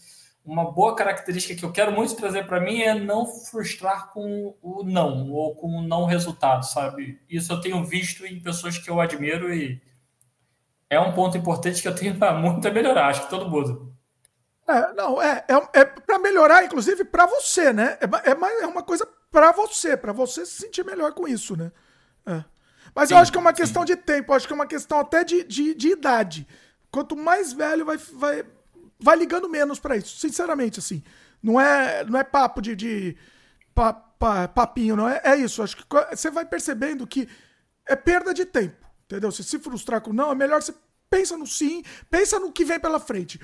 Uma 0.45 0.71
boa 0.71 0.95
característica 0.95 1.55
que 1.55 1.63
eu 1.63 1.71
quero 1.71 1.91
muito 1.91 2.15
trazer 2.15 2.45
para 2.45 2.59
mim 2.59 2.81
é 2.81 2.93
não 2.93 3.25
frustrar 3.25 4.11
com 4.11 4.53
o 4.61 4.83
não, 4.83 5.31
ou 5.31 5.55
com 5.55 5.67
o 5.67 5.81
não 5.81 6.05
resultado, 6.05 6.63
sabe? 6.63 7.19
Isso 7.29 7.51
eu 7.51 7.61
tenho 7.61 7.83
visto 7.83 8.25
em 8.25 8.41
pessoas 8.41 8.77
que 8.77 8.89
eu 8.89 8.99
admiro 8.99 9.53
e 9.53 9.81
é 10.93 10.99
um 10.99 11.13
ponto 11.13 11.37
importante 11.37 11.81
que 11.81 11.87
eu 11.87 11.95
tenho 11.95 12.15
muito 12.39 12.67
a 12.67 12.71
melhorar, 12.71 13.07
acho 13.07 13.23
que 13.23 13.29
todo 13.29 13.49
mundo. 13.49 13.93
É, 14.67 14.93
não, 14.93 15.21
é, 15.21 15.45
é, 15.47 15.81
é 15.81 15.85
para 15.85 16.19
melhorar, 16.19 16.63
inclusive, 16.63 17.03
para 17.03 17.25
você, 17.25 17.73
né? 17.73 17.97
É, 17.99 18.29
é, 18.31 18.63
é 18.63 18.67
uma 18.67 18.83
coisa 18.83 19.07
para 19.29 19.51
você, 19.51 19.97
para 19.97 20.13
você 20.13 20.45
se 20.45 20.61
sentir 20.61 20.85
melhor 20.85 21.13
com 21.13 21.27
isso, 21.27 21.57
né? 21.57 21.71
É. 22.25 22.43
Mas 22.95 23.09
sim, 23.09 23.15
eu 23.15 23.19
acho 23.19 23.31
que 23.31 23.37
é 23.37 23.41
uma 23.41 23.53
questão 23.53 23.81
sim. 23.81 23.87
de 23.87 23.95
tempo, 23.95 24.33
acho 24.33 24.47
que 24.47 24.53
é 24.53 24.55
uma 24.55 24.67
questão 24.67 24.99
até 24.99 25.23
de, 25.23 25.43
de, 25.43 25.73
de 25.73 25.89
idade. 25.89 26.47
Quanto 26.91 27.15
mais 27.15 27.51
velho, 27.51 27.85
vai, 27.85 27.97
vai, 27.97 28.45
vai 28.99 29.17
ligando 29.17 29.49
menos 29.49 29.79
para 29.79 29.97
isso, 29.97 30.17
sinceramente, 30.17 30.79
assim. 30.79 31.03
Não 31.41 31.59
é, 31.59 32.05
não 32.05 32.17
é 32.17 32.23
papo 32.23 32.61
de, 32.61 32.75
de 32.75 33.17
pa, 33.73 33.91
pa, 33.91 34.47
papinho, 34.47 34.95
não 34.95 35.09
é, 35.09 35.19
é 35.23 35.35
isso. 35.35 35.61
Acho 35.61 35.75
que 35.75 35.83
você 36.11 36.29
vai 36.29 36.45
percebendo 36.45 37.05
que 37.05 37.27
é 37.85 37.95
perda 37.95 38.33
de 38.33 38.45
tempo. 38.45 38.82
Entendeu? 39.13 39.31
Se 39.31 39.43
se 39.43 39.59
frustrar 39.59 40.01
com 40.01 40.11
não, 40.11 40.31
é 40.31 40.35
melhor 40.35 40.59
você 40.59 40.73
pensa 41.07 41.37
no 41.37 41.45
sim, 41.45 41.83
pensa 42.09 42.39
no 42.39 42.51
que 42.51 42.65
vem 42.65 42.79
pela 42.79 42.99
frente. 42.99 43.39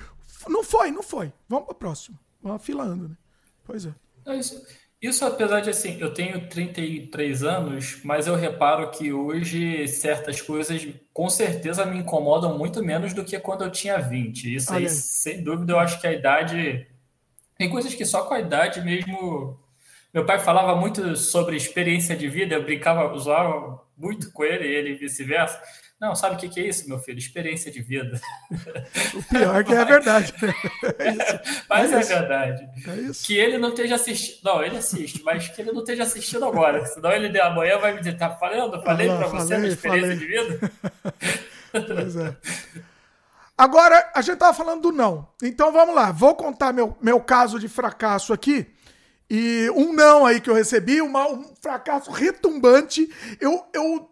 Não 0.48 0.64
foi, 0.64 0.90
não 0.90 1.02
foi. 1.02 1.32
Vamos 1.48 1.66
para 1.66 1.72
o 1.72 1.78
próximo. 1.78 2.18
Vamos 2.42 2.60
afilando, 2.60 3.08
né? 3.08 3.16
Pois 3.64 3.86
é. 3.86 3.94
Isso, 4.36 4.60
isso, 5.00 5.24
apesar 5.24 5.60
de 5.60 5.70
assim, 5.70 5.96
eu 6.00 6.12
tenho 6.12 6.48
33 6.48 7.44
anos, 7.44 8.00
mas 8.02 8.26
eu 8.26 8.34
reparo 8.34 8.90
que 8.90 9.12
hoje 9.12 9.86
certas 9.86 10.40
coisas 10.40 10.88
com 11.14 11.30
certeza 11.30 11.86
me 11.86 11.98
incomodam 11.98 12.58
muito 12.58 12.82
menos 12.82 13.14
do 13.14 13.24
que 13.24 13.38
quando 13.38 13.62
eu 13.62 13.70
tinha 13.70 13.96
20. 13.98 14.56
Isso 14.56 14.72
aí, 14.74 14.86
aí, 14.86 14.90
sem 14.90 15.40
dúvida, 15.40 15.74
eu 15.74 15.78
acho 15.78 16.00
que 16.00 16.06
a 16.08 16.12
idade. 16.12 16.84
Tem 17.56 17.70
coisas 17.70 17.94
que 17.94 18.04
só 18.04 18.24
com 18.24 18.34
a 18.34 18.40
idade 18.40 18.80
mesmo. 18.80 19.56
Meu 20.12 20.26
pai 20.26 20.40
falava 20.40 20.74
muito 20.74 21.14
sobre 21.14 21.54
experiência 21.54 22.16
de 22.16 22.28
vida, 22.28 22.56
eu 22.56 22.64
brincava, 22.64 23.14
usava 23.14 23.80
muito 24.00 24.32
com 24.32 24.42
ele, 24.42 24.66
ele 24.66 24.94
vice-versa. 24.94 25.60
Não, 26.00 26.16
sabe 26.16 26.34
o 26.34 26.38
que, 26.38 26.48
que 26.48 26.60
é 26.60 26.66
isso, 26.66 26.88
meu 26.88 26.98
filho? 26.98 27.18
Experiência 27.18 27.70
de 27.70 27.82
vida. 27.82 28.18
O 29.14 29.22
pior 29.24 29.64
que 29.64 29.74
é 29.74 29.84
verdade. 29.84 30.32
É 30.98 31.40
mas 31.68 31.92
é, 31.92 31.96
é 31.96 32.02
verdade. 32.02 32.62
É 32.62 33.12
que 33.22 33.36
ele 33.36 33.58
não 33.58 33.68
esteja 33.68 33.96
assistindo. 33.96 34.40
Não, 34.42 34.62
ele 34.62 34.78
assiste, 34.78 35.22
mas 35.22 35.48
que 35.48 35.60
ele 35.60 35.72
não 35.72 35.80
esteja 35.80 36.04
assistindo 36.04 36.44
agora. 36.44 36.84
Senão 36.86 37.12
ele 37.12 37.38
amanhã 37.40 37.78
vai 37.78 37.92
me 37.92 37.98
dizer: 37.98 38.16
tá 38.16 38.30
falando? 38.30 38.82
Falei 38.82 39.08
para 39.08 39.26
você 39.26 39.54
experiência 39.66 39.76
falei. 39.76 40.16
de 40.16 40.26
vida? 40.26 40.72
Pois 41.70 42.16
é. 42.16 42.36
Agora, 43.56 44.10
a 44.12 44.20
gente 44.22 44.38
tava 44.38 44.52
falando 44.52 44.82
do 44.82 44.90
não. 44.90 45.28
Então 45.40 45.70
vamos 45.70 45.94
lá. 45.94 46.10
Vou 46.10 46.34
contar 46.34 46.72
meu, 46.72 46.96
meu 47.00 47.20
caso 47.20 47.60
de 47.60 47.68
fracasso 47.68 48.32
aqui. 48.32 48.66
E 49.30 49.70
um 49.70 49.92
não 49.92 50.26
aí 50.26 50.40
que 50.40 50.50
eu 50.50 50.54
recebi, 50.54 51.00
uma, 51.00 51.30
um 51.30 51.54
fracasso 51.60 52.10
retumbante. 52.10 53.08
Eu, 53.40 53.64
eu 53.72 54.10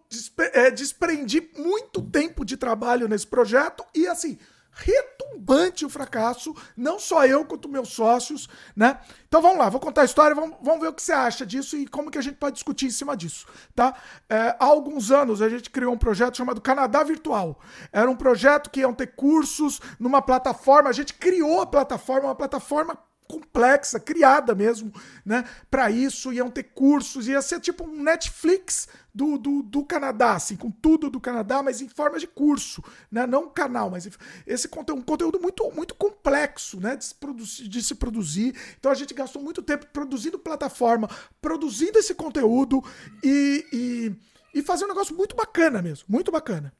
é, 0.52 0.70
desprendi 0.70 1.50
muito 1.58 2.00
tempo 2.00 2.44
de 2.44 2.56
trabalho 2.56 3.08
nesse 3.08 3.26
projeto 3.26 3.84
e 3.92 4.06
assim, 4.06 4.38
retumbante 4.78 5.84
o 5.84 5.88
fracasso, 5.88 6.54
não 6.76 7.00
só 7.00 7.26
eu 7.26 7.44
quanto 7.44 7.68
meus 7.68 7.88
sócios, 7.88 8.48
né? 8.76 9.00
Então 9.26 9.42
vamos 9.42 9.58
lá, 9.58 9.68
vou 9.68 9.80
contar 9.80 10.02
a 10.02 10.04
história, 10.04 10.36
vamos, 10.36 10.56
vamos 10.62 10.80
ver 10.80 10.88
o 10.88 10.92
que 10.92 11.02
você 11.02 11.12
acha 11.12 11.44
disso 11.44 11.76
e 11.76 11.86
como 11.86 12.10
que 12.10 12.18
a 12.18 12.22
gente 12.22 12.36
pode 12.36 12.54
discutir 12.54 12.86
em 12.86 12.90
cima 12.90 13.16
disso, 13.16 13.44
tá? 13.74 13.94
É, 14.28 14.56
há 14.58 14.64
alguns 14.64 15.10
anos 15.10 15.42
a 15.42 15.48
gente 15.48 15.68
criou 15.68 15.92
um 15.92 15.98
projeto 15.98 16.36
chamado 16.36 16.60
Canadá 16.60 17.02
Virtual. 17.02 17.58
Era 17.92 18.08
um 18.08 18.16
projeto 18.16 18.70
que 18.70 18.80
iam 18.80 18.94
ter 18.94 19.08
cursos 19.08 19.80
numa 19.98 20.22
plataforma, 20.22 20.88
a 20.88 20.92
gente 20.92 21.12
criou 21.14 21.60
a 21.60 21.66
plataforma, 21.66 22.28
uma 22.28 22.36
plataforma 22.36 22.96
complexa, 23.28 24.00
criada 24.00 24.55
mesmo, 24.55 24.90
né? 25.24 25.44
Para 25.70 25.90
isso, 25.90 26.32
iam 26.32 26.50
ter 26.50 26.62
cursos, 26.64 27.28
ia 27.28 27.42
ser 27.42 27.60
tipo 27.60 27.84
um 27.84 28.02
Netflix 28.02 28.88
do, 29.14 29.36
do, 29.36 29.62
do, 29.62 29.84
Canadá, 29.84 30.34
assim, 30.34 30.56
com 30.56 30.70
tudo 30.70 31.10
do 31.10 31.20
Canadá, 31.20 31.62
mas 31.62 31.82
em 31.82 31.88
forma 31.88 32.18
de 32.18 32.26
curso, 32.26 32.82
né? 33.12 33.26
Não 33.26 33.50
canal, 33.50 33.90
mas 33.90 34.09
esse 34.46 34.66
conteúdo, 34.66 35.00
um 35.00 35.05
conteúdo 35.05 35.38
muito, 35.38 35.70
muito 35.72 35.94
complexo, 35.94 36.80
né? 36.80 36.96
De 36.96 37.05
se, 37.05 37.14
produzir, 37.14 37.68
de 37.68 37.82
se 37.82 37.94
produzir. 37.94 38.56
Então 38.78 38.90
a 38.90 38.94
gente 38.94 39.12
gastou 39.12 39.42
muito 39.42 39.62
tempo 39.62 39.86
produzindo 39.92 40.38
plataforma, 40.38 41.09
produzindo 41.40 41.98
esse 41.98 42.14
conteúdo 42.14 42.82
e, 43.22 43.66
e, 43.72 44.59
e 44.59 44.62
fazer 44.62 44.86
um 44.86 44.88
negócio 44.88 45.14
muito 45.14 45.36
bacana 45.36 45.82
mesmo, 45.82 46.06
muito 46.09 46.32
bacana. 46.32 46.72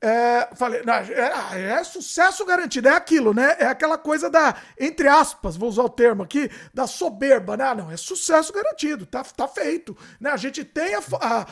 É, 0.00 0.54
falei, 0.54 0.82
é, 0.82 1.70
é, 1.70 1.84
sucesso 1.84 2.44
garantido, 2.44 2.88
é 2.88 2.94
aquilo, 2.94 3.32
né? 3.32 3.56
É 3.58 3.64
aquela 3.64 3.96
coisa 3.96 4.28
da, 4.28 4.54
entre 4.78 5.08
aspas, 5.08 5.56
vou 5.56 5.68
usar 5.68 5.82
o 5.82 5.88
termo 5.88 6.22
aqui, 6.22 6.50
da 6.74 6.86
soberba, 6.86 7.56
né? 7.56 7.64
Ah, 7.64 7.74
não, 7.74 7.90
é 7.90 7.96
sucesso 7.96 8.52
garantido, 8.52 9.06
tá, 9.06 9.24
tá 9.24 9.48
feito. 9.48 9.96
Né? 10.20 10.30
A 10.30 10.36
gente 10.36 10.62
tem 10.62 10.94
a, 10.94 11.02
a 11.20 11.46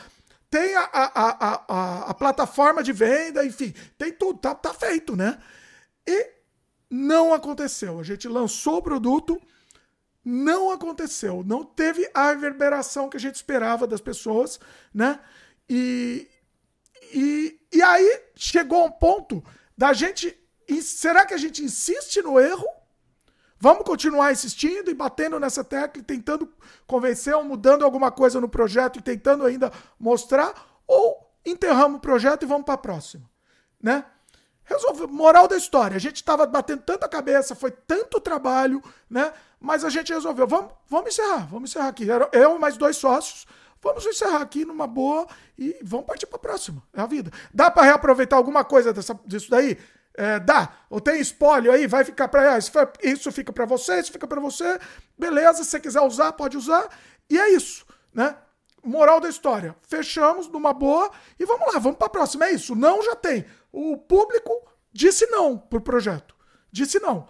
tem 0.50 0.76
a, 0.76 0.82
a, 0.92 1.64
a, 1.66 2.10
a, 2.10 2.14
plataforma 2.14 2.82
de 2.82 2.92
venda, 2.92 3.42
enfim, 3.42 3.72
tem 3.96 4.12
tudo, 4.12 4.38
tá, 4.38 4.54
tá 4.54 4.74
feito, 4.74 5.16
né? 5.16 5.38
E 6.06 6.30
não 6.90 7.32
aconteceu. 7.32 7.98
A 7.98 8.02
gente 8.02 8.28
lançou 8.28 8.76
o 8.76 8.82
produto, 8.82 9.40
não 10.22 10.70
aconteceu, 10.70 11.42
não 11.42 11.64
teve 11.64 12.06
a 12.12 12.28
reverberação 12.28 13.08
que 13.08 13.16
a 13.16 13.20
gente 13.20 13.36
esperava 13.36 13.86
das 13.86 14.02
pessoas, 14.02 14.60
né? 14.92 15.18
E, 15.70 16.28
e, 17.14 17.58
e 17.72 17.82
aí 17.82 18.22
chegou 18.34 18.84
um 18.84 18.90
ponto 18.90 19.42
da 19.76 19.92
gente. 19.92 20.38
Será 20.82 21.26
que 21.26 21.34
a 21.34 21.38
gente 21.38 21.62
insiste 21.62 22.22
no 22.22 22.38
erro? 22.38 22.66
Vamos 23.58 23.84
continuar 23.84 24.32
insistindo 24.32 24.90
e 24.90 24.94
batendo 24.94 25.38
nessa 25.38 25.62
tecla 25.62 26.02
e 26.02 26.04
tentando 26.04 26.52
convencer 26.86 27.34
ou 27.34 27.44
mudando 27.44 27.84
alguma 27.84 28.10
coisa 28.10 28.40
no 28.40 28.48
projeto 28.48 28.98
e 28.98 29.02
tentando 29.02 29.44
ainda 29.46 29.72
mostrar? 29.98 30.52
Ou 30.86 31.32
enterramos 31.46 31.98
o 31.98 32.00
projeto 32.00 32.42
e 32.42 32.46
vamos 32.46 32.64
para 32.64 32.74
a 32.74 32.78
próxima? 32.78 33.30
Né? 33.80 34.04
Resolve, 34.64 35.06
moral 35.06 35.46
da 35.46 35.56
história, 35.56 35.96
a 35.96 36.00
gente 36.00 36.16
estava 36.16 36.46
batendo 36.46 36.82
tanta 36.82 37.08
cabeça, 37.08 37.54
foi 37.54 37.70
tanto 37.70 38.20
trabalho, 38.20 38.82
né? 39.10 39.32
Mas 39.60 39.84
a 39.84 39.90
gente 39.90 40.12
resolveu, 40.12 40.46
vamos, 40.46 40.72
vamos 40.88 41.12
encerrar, 41.12 41.46
vamos 41.48 41.70
encerrar 41.70 41.88
aqui. 41.88 42.06
Eu 42.32 42.58
mais 42.58 42.76
dois 42.76 42.96
sócios, 42.96 43.46
Vamos 43.82 44.06
encerrar 44.06 44.40
aqui 44.40 44.64
numa 44.64 44.86
boa 44.86 45.26
e 45.58 45.76
vamos 45.82 46.06
partir 46.06 46.26
para 46.26 46.36
a 46.36 46.40
próxima. 46.40 46.82
É 46.94 47.00
a 47.00 47.06
vida. 47.06 47.32
Dá 47.52 47.70
para 47.70 47.82
reaproveitar 47.82 48.36
alguma 48.36 48.64
coisa 48.64 48.92
dessa, 48.92 49.18
disso 49.26 49.50
daí? 49.50 49.76
É, 50.14 50.38
dá. 50.38 50.72
Ou 50.88 51.00
tem 51.00 51.20
espólio 51.20 51.72
aí, 51.72 51.86
vai 51.88 52.04
ficar 52.04 52.28
para 52.28 52.56
isso, 52.56 52.70
isso 53.02 53.32
fica 53.32 53.52
para 53.52 53.66
você, 53.66 53.98
isso 53.98 54.12
fica 54.12 54.26
para 54.26 54.40
você. 54.40 54.78
Beleza, 55.18 55.64
se 55.64 55.70
você 55.70 55.80
quiser 55.80 56.00
usar, 56.00 56.32
pode 56.32 56.56
usar. 56.56 56.88
E 57.28 57.38
é 57.38 57.50
isso, 57.50 57.84
né? 58.14 58.36
Moral 58.84 59.20
da 59.20 59.28
história. 59.28 59.74
Fechamos 59.88 60.48
numa 60.48 60.72
boa 60.72 61.10
e 61.38 61.44
vamos 61.44 61.72
lá, 61.72 61.80
vamos 61.80 61.98
para 61.98 62.06
a 62.06 62.10
próxima. 62.10 62.46
É 62.46 62.52
isso. 62.52 62.76
Não 62.76 63.02
já 63.02 63.16
tem. 63.16 63.44
O 63.72 63.96
público 63.96 64.52
disse 64.92 65.26
não 65.26 65.58
pro 65.58 65.80
projeto. 65.80 66.36
Disse 66.70 67.00
não. 67.00 67.26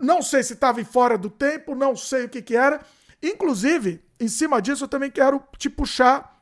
Não 0.00 0.20
sei 0.20 0.42
se 0.42 0.54
estava 0.54 0.82
fora 0.84 1.16
do 1.16 1.30
tempo, 1.30 1.74
não 1.74 1.96
sei 1.96 2.24
o 2.24 2.28
que 2.28 2.42
que 2.42 2.56
era. 2.56 2.80
Inclusive, 3.22 4.02
em 4.20 4.28
cima 4.28 4.60
disso, 4.60 4.84
eu 4.84 4.88
também 4.88 5.10
quero 5.10 5.42
te 5.58 5.70
puxar. 5.70 6.40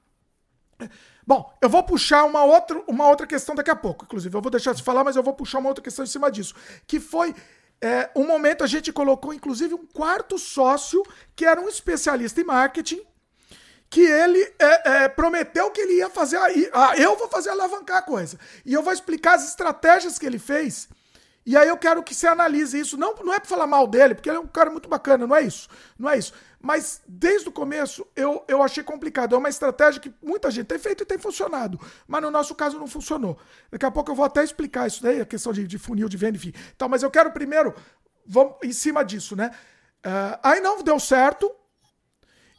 Bom, 1.27 1.57
eu 1.63 1.69
vou 1.69 1.83
puxar 1.83 2.25
uma 2.25 2.45
outra, 2.45 2.83
uma 2.89 3.09
outra 3.09 3.27
questão 3.27 3.55
daqui 3.55 3.71
a 3.71 3.77
pouco. 3.77 4.05
Inclusive, 4.05 4.37
eu 4.37 4.43
vou 4.43 4.51
deixar 4.51 4.75
de 4.75 4.83
falar, 4.83 5.05
mas 5.05 5.15
eu 5.15 5.23
vou 5.23 5.35
puxar 5.35 5.59
uma 5.59 5.69
outra 5.69 5.85
questão 5.85 6.05
em 6.05 6.09
cima 6.09 6.31
disso. 6.31 6.55
Que 6.87 6.99
foi 6.99 7.35
é, 7.81 8.11
um 8.17 8.27
momento 8.27 8.65
a 8.65 8.67
gente 8.67 8.93
colocou, 8.93 9.33
inclusive, 9.33 9.75
um 9.75 9.87
quarto 9.87 10.39
sócio, 10.39 11.03
que 11.37 11.45
era 11.45 11.61
um 11.61 11.69
especialista 11.69 12.41
em 12.41 12.45
marketing, 12.45 13.01
que 13.89 14.01
ele 14.01 14.41
é, 14.59 15.05
é, 15.05 15.09
prometeu 15.09 15.71
que 15.71 15.81
ele 15.81 15.99
ia 15.99 16.11
fazer. 16.11 16.39
A, 16.73 16.97
eu 16.97 17.17
vou 17.17 17.29
fazer 17.29 17.51
alavancar 17.51 17.99
a 17.99 18.03
coisa. 18.03 18.39
E 18.65 18.75
eu 18.75 18.83
vou 18.83 18.93
explicar 18.93 19.35
as 19.35 19.49
estratégias 19.49 20.19
que 20.19 20.27
ele 20.27 20.39
fez. 20.39 20.89
E 21.47 21.57
aí 21.57 21.69
eu 21.69 21.79
quero 21.79 22.03
que 22.03 22.15
você 22.15 22.27
analise 22.27 22.79
isso. 22.79 22.97
Não, 22.99 23.15
não 23.25 23.33
é 23.33 23.39
para 23.39 23.49
falar 23.49 23.67
mal 23.67 23.87
dele, 23.87 24.15
porque 24.15 24.29
ele 24.29 24.37
é 24.37 24.41
um 24.41 24.47
cara 24.47 24.71
muito 24.71 24.89
bacana, 24.89 25.27
não 25.27 25.35
é 25.35 25.43
isso. 25.43 25.69
Não 25.99 26.11
é 26.11 26.19
isso. 26.19 26.33
Mas 26.61 27.03
desde 27.07 27.49
o 27.49 27.53
começo 27.53 28.07
eu, 28.17 28.45
eu 28.49 28.63
achei 28.63 28.83
complicado. 28.83 29.35
É 29.35 29.39
uma 29.39 29.49
estratégia 29.49 30.01
que 30.01 30.13
muita 30.21 30.51
gente 30.51 30.67
tem 30.67 30.79
feito 30.79 31.03
e 31.03 31.07
tem 31.07 31.19
funcionado. 31.19 31.81
Mas 32.07 32.23
no 32.23 32.31
nosso 32.31 32.55
caso 32.55 32.79
não 32.79 32.87
funcionou. 32.87 33.39
Daqui 33.71 33.87
a 33.87 33.91
pouco 33.91 34.11
eu 34.11 34.15
vou 34.15 34.25
até 34.25 34.43
explicar 34.43 34.87
isso 34.87 35.03
daí, 35.03 35.21
a 35.21 35.27
questão 35.27 35.53
de, 35.53 35.67
de 35.67 35.79
funil, 35.79 36.09
de 36.09 36.17
venda, 36.17 36.37
enfim. 36.37 36.53
Então, 36.75 36.89
mas 36.89 37.03
eu 37.03 37.11
quero 37.11 37.31
primeiro, 37.31 37.75
vamos 38.27 38.57
em 38.63 38.73
cima 38.73 39.05
disso, 39.05 39.37
né? 39.37 39.51
Uh, 40.05 40.39
aí 40.43 40.61
não 40.61 40.83
deu 40.83 40.99
certo. 40.99 41.51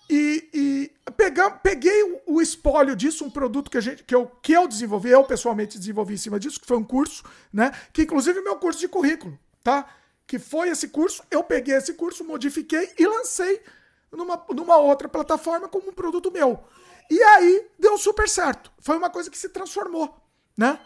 E, 0.09 0.49
e 0.51 1.11
pegar, 1.11 1.51
peguei 1.59 2.01
o, 2.01 2.37
o, 2.37 2.41
espólio 2.41 2.95
disso, 2.95 3.23
um 3.23 3.29
produto 3.29 3.69
que, 3.69 3.77
a 3.77 3.81
gente, 3.81 4.03
que, 4.03 4.15
eu, 4.15 4.25
que 4.41 4.53
eu 4.53 4.67
desenvolvi, 4.67 5.09
eu 5.09 5.23
pessoalmente 5.23 5.77
desenvolvi 5.77 6.15
em 6.15 6.17
cima 6.17 6.39
disso, 6.39 6.59
que 6.59 6.65
foi 6.65 6.77
um 6.77 6.83
curso, 6.83 7.23
né? 7.53 7.71
Que 7.93 8.01
inclusive 8.03 8.39
é 8.39 8.41
meu 8.41 8.55
curso 8.55 8.79
de 8.79 8.87
currículo, 8.87 9.37
tá? 9.63 9.87
Que 10.25 10.39
foi 10.39 10.69
esse 10.69 10.87
curso, 10.87 11.21
eu 11.29 11.43
peguei 11.43 11.75
esse 11.75 11.93
curso, 11.93 12.23
modifiquei 12.23 12.91
e 12.97 13.05
lancei 13.05 13.61
numa, 14.11 14.43
numa 14.49 14.77
outra 14.77 15.07
plataforma 15.07 15.67
como 15.67 15.89
um 15.89 15.93
produto 15.93 16.31
meu. 16.31 16.63
E 17.09 17.21
aí 17.21 17.67
deu 17.77 17.97
super 17.97 18.29
certo. 18.29 18.71
Foi 18.79 18.97
uma 18.97 19.09
coisa 19.09 19.29
que 19.29 19.37
se 19.37 19.49
transformou, 19.49 20.15
né? 20.57 20.79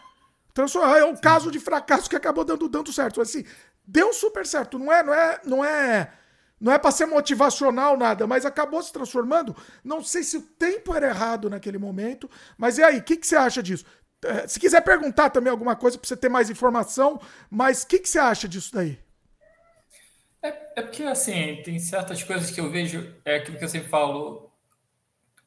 Transformou. 0.54 0.96
É 0.96 1.04
um 1.04 1.16
caso 1.16 1.52
de 1.52 1.60
fracasso 1.60 2.10
que 2.10 2.16
acabou 2.16 2.46
dando, 2.46 2.70
dando 2.70 2.94
certo. 2.94 3.22
Assim, 3.22 3.44
deu 3.86 4.14
super 4.14 4.46
certo. 4.46 4.80
Não 4.80 4.92
é, 4.92 5.04
não 5.04 5.14
é, 5.14 5.42
não 5.44 5.66
é 5.66 6.14
não 6.64 6.72
é 6.72 6.78
para 6.78 6.92
ser 6.92 7.06
motivacional 7.06 7.98
nada, 7.98 8.26
mas 8.26 8.46
acabou 8.46 8.82
se 8.82 8.94
transformando. 8.94 9.54
Não 9.84 10.02
sei 10.02 10.24
se 10.24 10.38
o 10.38 10.42
tempo 10.42 10.96
era 10.96 11.10
errado 11.10 11.50
naquele 11.50 11.78
momento, 11.78 12.30
mas 12.58 12.78
e 12.78 12.84
aí, 12.84 13.00
o 13.00 13.04
que, 13.04 13.18
que 13.18 13.28
você 13.28 13.36
acha 13.36 13.62
disso? 13.62 13.84
É, 14.24 14.48
se 14.48 14.58
quiser 14.58 14.80
perguntar 14.80 15.30
também 15.30 15.52
alguma 15.52 15.76
coisa 15.76 15.98
para 15.98 16.08
você 16.08 16.16
ter 16.16 16.30
mais 16.30 16.50
informação, 16.50 17.20
mas 17.50 17.84
o 17.84 17.88
que, 17.88 18.00
que 18.00 18.08
você 18.08 18.18
acha 18.18 18.48
disso 18.48 18.72
daí? 18.74 18.98
É, 20.44 20.50
é, 20.76 20.82
porque, 20.82 21.04
assim, 21.04 21.62
tem 21.64 21.80
certas 21.80 22.22
coisas 22.22 22.52
que 22.52 22.60
eu 22.60 22.70
vejo, 22.70 23.16
é 23.24 23.38
aquilo 23.38 23.58
que 23.58 23.64
eu 23.64 23.70
sempre 23.70 23.88
falo, 23.88 24.52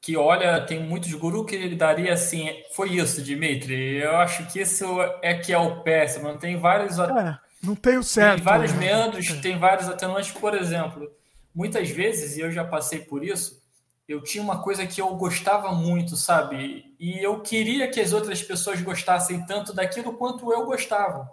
que 0.01 0.17
olha, 0.17 0.61
tem 0.63 0.81
muitos 0.83 1.13
gurus 1.13 1.45
que 1.47 1.55
ele 1.55 1.77
daria 1.77 2.15
assim, 2.15 2.49
foi 2.73 2.93
isso, 2.93 3.21
Dimitri. 3.21 3.97
Eu 3.97 4.17
acho 4.17 4.47
que 4.51 4.61
isso 4.61 4.87
é 5.21 5.35
que 5.35 5.53
é 5.53 5.59
o 5.59 5.83
péssimo. 5.83 6.39
Tem 6.39 6.57
vários. 6.57 6.99
É. 6.99 7.39
Não 7.63 7.75
tem 7.75 7.99
o 7.99 8.03
certo. 8.03 8.37
Tem 8.37 8.45
vários 8.45 8.73
né? 8.73 8.79
meandros, 8.79 9.29
tem 9.43 9.59
vários 9.59 9.89
atenuantes. 9.89 10.33
Por 10.33 10.55
exemplo, 10.55 11.11
muitas 11.55 11.91
vezes, 11.91 12.37
e 12.37 12.41
eu 12.41 12.51
já 12.51 12.65
passei 12.65 13.01
por 13.01 13.23
isso, 13.25 13.61
eu 14.09 14.23
tinha 14.23 14.43
uma 14.43 14.63
coisa 14.63 14.87
que 14.87 15.01
eu 15.01 15.15
gostava 15.17 15.73
muito, 15.73 16.17
sabe? 16.17 16.95
E 16.99 17.19
eu 17.19 17.41
queria 17.41 17.91
que 17.91 18.01
as 18.01 18.13
outras 18.13 18.43
pessoas 18.43 18.81
gostassem 18.81 19.45
tanto 19.45 19.75
daquilo 19.75 20.15
quanto 20.15 20.53
eu 20.53 20.65
gostava. 20.65 21.29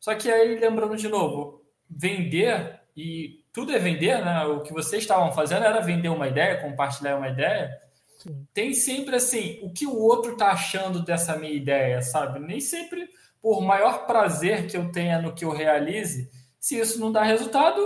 Só 0.00 0.14
que 0.14 0.30
aí, 0.30 0.58
lembrando 0.58 0.96
de 0.96 1.08
novo, 1.08 1.62
vender, 1.88 2.80
e 2.96 3.44
tudo 3.52 3.72
é 3.72 3.78
vender, 3.78 4.24
né? 4.24 4.44
O 4.46 4.62
que 4.62 4.72
vocês 4.72 5.02
estavam 5.02 5.30
fazendo 5.32 5.64
era 5.64 5.80
vender 5.80 6.08
uma 6.08 6.28
ideia, 6.28 6.60
compartilhar 6.60 7.16
uma 7.16 7.28
ideia. 7.28 7.70
Sim. 8.18 8.46
Tem 8.54 8.72
sempre 8.72 9.16
assim, 9.16 9.60
o 9.62 9.70
que 9.70 9.86
o 9.86 9.98
outro 9.98 10.32
está 10.32 10.48
achando 10.48 11.04
dessa 11.04 11.36
minha 11.36 11.52
ideia, 11.52 12.00
sabe? 12.00 12.38
Nem 12.38 12.60
sempre 12.60 13.08
por 13.42 13.60
maior 13.60 14.06
prazer 14.06 14.66
que 14.66 14.76
eu 14.76 14.90
tenha 14.90 15.20
no 15.20 15.34
que 15.34 15.44
eu 15.44 15.52
realize, 15.52 16.30
se 16.58 16.78
isso 16.78 16.98
não 16.98 17.12
dá 17.12 17.22
resultado, 17.22 17.80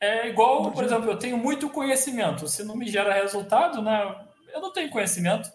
é 0.00 0.28
igual, 0.28 0.72
por 0.72 0.82
exemplo, 0.82 1.10
eu 1.10 1.18
tenho 1.18 1.36
muito 1.36 1.68
conhecimento. 1.68 2.48
Se 2.48 2.64
não 2.64 2.74
me 2.74 2.88
gera 2.88 3.12
resultado, 3.12 3.82
né, 3.82 4.26
eu 4.52 4.60
não 4.60 4.72
tenho 4.72 4.90
conhecimento. 4.90 5.48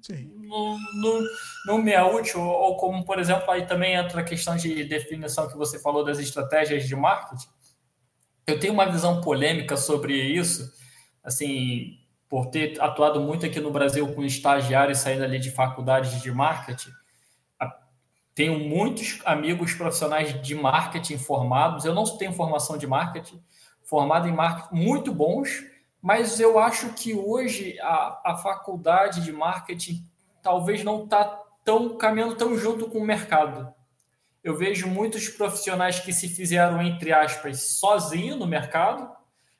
Sim. 0.00 0.30
Não, 0.36 0.78
não, 0.94 1.22
não 1.66 1.78
me 1.78 1.92
é 1.92 2.02
útil. 2.02 2.40
Ou 2.40 2.76
como, 2.76 3.04
por 3.04 3.18
exemplo, 3.18 3.50
aí 3.50 3.66
também 3.66 3.94
entra 3.94 4.20
a 4.20 4.24
questão 4.24 4.56
de 4.56 4.84
definição 4.84 5.48
que 5.48 5.56
você 5.56 5.78
falou 5.78 6.04
das 6.04 6.18
estratégias 6.18 6.86
de 6.86 6.94
marketing. 6.94 7.48
Eu 8.46 8.60
tenho 8.60 8.72
uma 8.72 8.90
visão 8.90 9.20
polêmica 9.20 9.76
sobre 9.76 10.14
isso, 10.14 10.72
assim, 11.22 11.98
por 12.28 12.46
ter 12.46 12.80
atuado 12.80 13.20
muito 13.20 13.44
aqui 13.44 13.60
no 13.60 13.70
Brasil 13.70 14.06
com 14.14 14.22
estagiários 14.22 14.98
saindo 14.98 15.24
ali 15.24 15.38
de 15.38 15.50
faculdades 15.50 16.22
de 16.22 16.30
marketing 16.30 16.92
tenho 18.36 18.58
muitos 18.60 19.18
amigos 19.24 19.72
profissionais 19.72 20.42
de 20.42 20.54
marketing 20.54 21.16
formados. 21.16 21.86
Eu 21.86 21.94
não 21.94 22.04
tenho 22.18 22.34
formação 22.34 22.76
de 22.76 22.86
marketing, 22.86 23.42
formado 23.82 24.28
em 24.28 24.32
marketing 24.32 24.74
muito 24.74 25.10
bons, 25.10 25.64
mas 26.02 26.38
eu 26.38 26.58
acho 26.58 26.92
que 26.92 27.14
hoje 27.14 27.80
a, 27.80 28.20
a 28.26 28.36
faculdade 28.36 29.24
de 29.24 29.32
marketing 29.32 30.04
talvez 30.42 30.84
não 30.84 31.04
está 31.04 31.24
tão 31.64 31.96
caminhando 31.96 32.36
tão 32.36 32.58
junto 32.58 32.90
com 32.90 32.98
o 32.98 33.06
mercado. 33.06 33.72
Eu 34.46 34.54
vejo 34.54 34.86
muitos 34.86 35.28
profissionais 35.28 35.98
que 35.98 36.12
se 36.12 36.28
fizeram, 36.28 36.80
entre 36.80 37.12
aspas, 37.12 37.62
sozinho 37.62 38.36
no 38.36 38.46
mercado, 38.46 39.10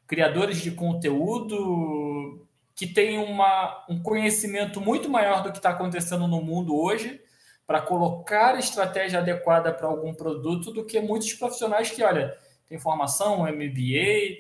criadores 0.07 0.59
de 0.59 0.71
conteúdo, 0.71 2.47
que 2.73 2.87
têm 2.87 3.19
uma, 3.19 3.85
um 3.89 4.01
conhecimento 4.01 4.81
muito 4.81 5.11
maior 5.11 5.43
do 5.43 5.51
que 5.51 5.57
está 5.57 5.71
acontecendo 5.71 6.29
no 6.29 6.41
mundo 6.41 6.81
hoje, 6.81 7.21
para 7.67 7.83
colocar 7.83 8.57
estratégia 8.61 9.19
adequada 9.19 9.75
para 9.75 9.89
algum 9.89 10.15
produto 10.15 10.71
do 10.71 10.85
que 10.85 11.01
muitos 11.01 11.33
profissionais 11.35 11.91
que, 11.91 12.05
olha, 12.05 12.39
tem 12.69 12.79
formação, 12.79 13.43
MBA, 13.43 14.39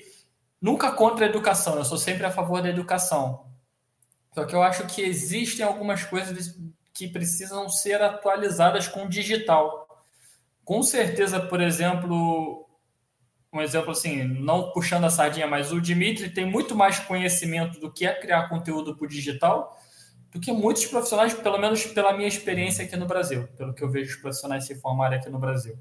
nunca 0.62 0.92
contra 0.92 1.26
a 1.26 1.28
educação, 1.28 1.74
eu 1.74 1.84
sou 1.84 1.98
sempre 1.98 2.24
a 2.24 2.30
favor 2.30 2.62
da 2.62 2.68
educação. 2.68 3.46
Só 4.32 4.44
que 4.44 4.54
eu 4.54 4.62
acho 4.62 4.86
que 4.86 5.02
existem 5.02 5.66
algumas 5.66 6.04
coisas 6.04 6.56
que 6.94 7.08
precisam 7.08 7.68
ser 7.68 8.00
atualizadas 8.00 8.86
com 8.86 9.06
o 9.06 9.08
digital. 9.08 9.85
Com 10.66 10.82
certeza, 10.82 11.38
por 11.38 11.60
exemplo, 11.60 12.68
um 13.52 13.62
exemplo 13.62 13.92
assim, 13.92 14.24
não 14.24 14.72
puxando 14.72 15.04
a 15.04 15.10
sardinha, 15.10 15.46
mas 15.46 15.70
o 15.70 15.80
Dimitri 15.80 16.28
tem 16.28 16.44
muito 16.44 16.74
mais 16.74 16.98
conhecimento 16.98 17.78
do 17.78 17.90
que 17.90 18.04
é 18.04 18.12
criar 18.12 18.48
conteúdo 18.48 18.96
para 18.96 19.04
o 19.04 19.08
digital 19.08 19.80
do 20.32 20.40
que 20.40 20.50
muitos 20.50 20.84
profissionais, 20.86 21.32
pelo 21.32 21.56
menos 21.56 21.86
pela 21.86 22.12
minha 22.16 22.26
experiência 22.26 22.84
aqui 22.84 22.96
no 22.96 23.06
Brasil, 23.06 23.46
pelo 23.56 23.72
que 23.72 23.82
eu 23.84 23.88
vejo 23.88 24.16
os 24.16 24.20
profissionais 24.20 24.66
se 24.66 24.74
formarem 24.74 25.20
aqui 25.20 25.30
no 25.30 25.38
Brasil. 25.38 25.78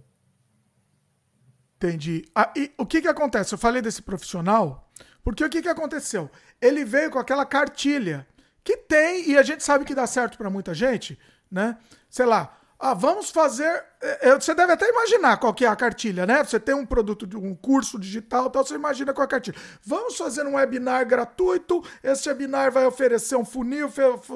Entendi. 1.77 2.23
Ah, 2.35 2.53
e 2.55 2.71
o 2.77 2.85
que 2.85 3.01
que 3.01 3.07
acontece? 3.07 3.55
Eu 3.55 3.57
falei 3.57 3.81
desse 3.81 4.03
profissional, 4.03 4.87
porque 5.23 5.43
o 5.43 5.49
que 5.49 5.63
que 5.63 5.67
aconteceu? 5.67 6.29
Ele 6.61 6.85
veio 6.85 7.09
com 7.09 7.17
aquela 7.17 7.43
cartilha 7.43 8.27
que 8.63 8.77
tem, 8.77 9.31
e 9.31 9.35
a 9.35 9.41
gente 9.41 9.63
sabe 9.63 9.83
que 9.83 9.95
dá 9.95 10.05
certo 10.05 10.37
para 10.37 10.49
muita 10.51 10.75
gente, 10.75 11.17
né? 11.49 11.75
Sei 12.07 12.27
lá, 12.27 12.55
ah, 12.77 12.93
vamos 12.93 13.29
fazer. 13.29 13.85
É, 14.01 14.29
é, 14.29 14.35
você 14.35 14.53
deve 14.53 14.73
até 14.73 14.87
imaginar 14.89 15.37
qual 15.37 15.53
que 15.53 15.63
é 15.63 15.67
a 15.67 15.75
cartilha, 15.75 16.25
né? 16.25 16.43
Você 16.43 16.59
tem 16.59 16.75
um 16.75 16.85
produto, 16.85 17.25
um 17.37 17.55
curso 17.55 17.97
digital, 17.97 18.49
tal, 18.49 18.65
você 18.65 18.75
imagina 18.75 19.13
qual 19.13 19.23
é 19.23 19.25
a 19.25 19.29
cartilha. 19.29 19.57
Vamos 19.81 20.17
fazer 20.17 20.45
um 20.45 20.55
webinar 20.55 21.07
gratuito. 21.07 21.81
Esse 22.03 22.27
webinar 22.27 22.71
vai 22.71 22.85
oferecer 22.85 23.37
um 23.37 23.45
funil, 23.45 23.89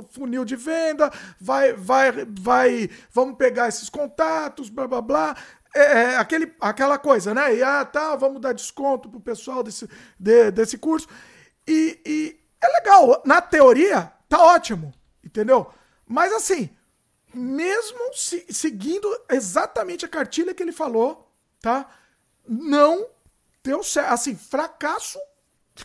funil 0.10 0.46
de 0.46 0.56
venda, 0.56 1.12
vai, 1.40 1.74
vai, 1.74 2.12
vai. 2.30 2.90
Vamos 3.12 3.36
pegar 3.36 3.68
esses 3.68 3.90
contatos, 3.90 4.70
blá 4.70 4.88
blá 4.88 5.02
blá. 5.02 5.36
É, 5.76 5.82
é, 5.82 6.18
aquele, 6.18 6.54
aquela 6.62 6.98
coisa, 6.98 7.34
né? 7.34 7.56
E 7.56 7.62
ah, 7.62 7.84
tá, 7.84 8.16
vamos 8.16 8.40
dar 8.40 8.54
desconto 8.54 9.10
pro 9.10 9.20
pessoal 9.20 9.62
desse, 9.62 9.88
de, 10.18 10.50
desse 10.52 10.78
curso. 10.78 11.08
E, 11.68 12.00
e 12.06 12.40
é 12.62 12.68
legal. 12.80 13.22
Na 13.26 13.42
teoria, 13.42 14.14
tá 14.30 14.42
ótimo, 14.42 14.94
entendeu? 15.24 15.70
Mas 16.08 16.32
assim 16.32 16.70
mesmo 17.34 18.14
se, 18.14 18.46
seguindo 18.50 19.08
exatamente 19.30 20.06
a 20.06 20.10
cartilha 20.10 20.54
que 20.54 20.64
ele 20.64 20.72
falou, 20.72 21.32
tá? 21.62 21.90
Não 22.48 23.08
deu 23.64 23.84
certo. 23.84 24.12
Assim, 24.12 24.36
fracasso 24.36 25.20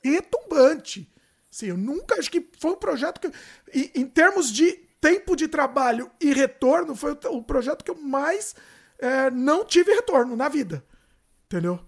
retumbante. 0.02 1.10
Assim, 1.52 1.66
eu 1.66 1.76
nunca. 1.76 2.18
Acho 2.18 2.30
que 2.30 2.46
foi 2.58 2.72
um 2.72 2.76
projeto 2.76 3.20
que. 3.20 3.32
E, 3.72 3.92
em 3.94 4.06
termos 4.06 4.52
de 4.52 4.72
tempo 5.00 5.36
de 5.36 5.48
trabalho 5.48 6.10
e 6.20 6.32
retorno, 6.32 6.96
foi 6.96 7.12
o, 7.12 7.36
o 7.36 7.42
projeto 7.42 7.84
que 7.84 7.90
eu 7.90 7.96
mais 7.96 8.54
é, 8.98 9.30
não 9.30 9.64
tive 9.64 9.92
retorno 9.92 10.34
na 10.34 10.48
vida. 10.48 10.84
Entendeu? 11.46 11.78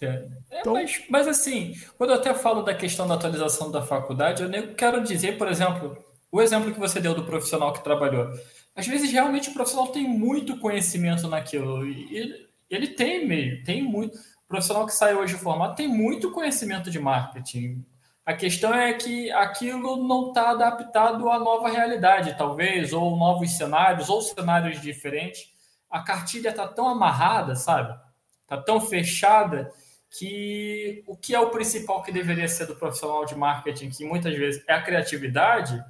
É, 0.00 0.26
então... 0.50 0.72
mas, 0.72 1.04
mas 1.08 1.28
assim, 1.28 1.76
quando 1.96 2.10
eu 2.10 2.16
até 2.16 2.34
falo 2.34 2.62
da 2.62 2.74
questão 2.74 3.06
da 3.06 3.14
atualização 3.14 3.70
da 3.70 3.82
faculdade, 3.82 4.42
eu 4.42 4.74
quero 4.74 5.00
dizer, 5.04 5.38
por 5.38 5.46
exemplo, 5.46 5.96
o 6.30 6.42
exemplo 6.42 6.72
que 6.72 6.80
você 6.80 7.00
deu 7.00 7.14
do 7.14 7.24
profissional 7.24 7.72
que 7.72 7.84
trabalhou 7.84 8.28
às 8.74 8.86
vezes 8.86 9.10
realmente 9.12 9.50
o 9.50 9.52
profissional 9.52 9.88
tem 9.88 10.08
muito 10.08 10.58
conhecimento 10.58 11.28
naquilo. 11.28 11.86
E 11.86 12.16
ele, 12.16 12.48
ele 12.70 12.88
tem 12.88 13.26
meio, 13.26 13.62
tem 13.64 13.82
muito. 13.82 14.16
O 14.16 14.48
profissional 14.48 14.86
que 14.86 14.94
sai 14.94 15.14
hoje 15.14 15.34
formado 15.34 15.76
tem 15.76 15.88
muito 15.88 16.30
conhecimento 16.30 16.90
de 16.90 16.98
marketing. 16.98 17.84
A 18.24 18.34
questão 18.34 18.72
é 18.72 18.92
que 18.92 19.30
aquilo 19.32 20.06
não 20.06 20.28
está 20.28 20.50
adaptado 20.50 21.28
à 21.28 21.38
nova 21.38 21.68
realidade, 21.68 22.36
talvez, 22.38 22.92
ou 22.92 23.16
novos 23.16 23.50
cenários, 23.52 24.08
ou 24.08 24.22
cenários 24.22 24.80
diferentes. 24.80 25.50
A 25.90 26.00
cartilha 26.00 26.50
está 26.50 26.68
tão 26.68 26.88
amarrada, 26.88 27.56
sabe? 27.56 27.98
Está 28.42 28.56
tão 28.56 28.80
fechada 28.80 29.72
que 30.08 31.02
o 31.06 31.16
que 31.16 31.34
é 31.34 31.40
o 31.40 31.50
principal 31.50 32.02
que 32.02 32.12
deveria 32.12 32.46
ser 32.46 32.66
do 32.66 32.76
profissional 32.76 33.24
de 33.24 33.34
marketing, 33.34 33.90
que 33.90 34.04
muitas 34.04 34.36
vezes 34.36 34.62
é 34.68 34.74
a 34.74 34.82
criatividade, 34.82 35.82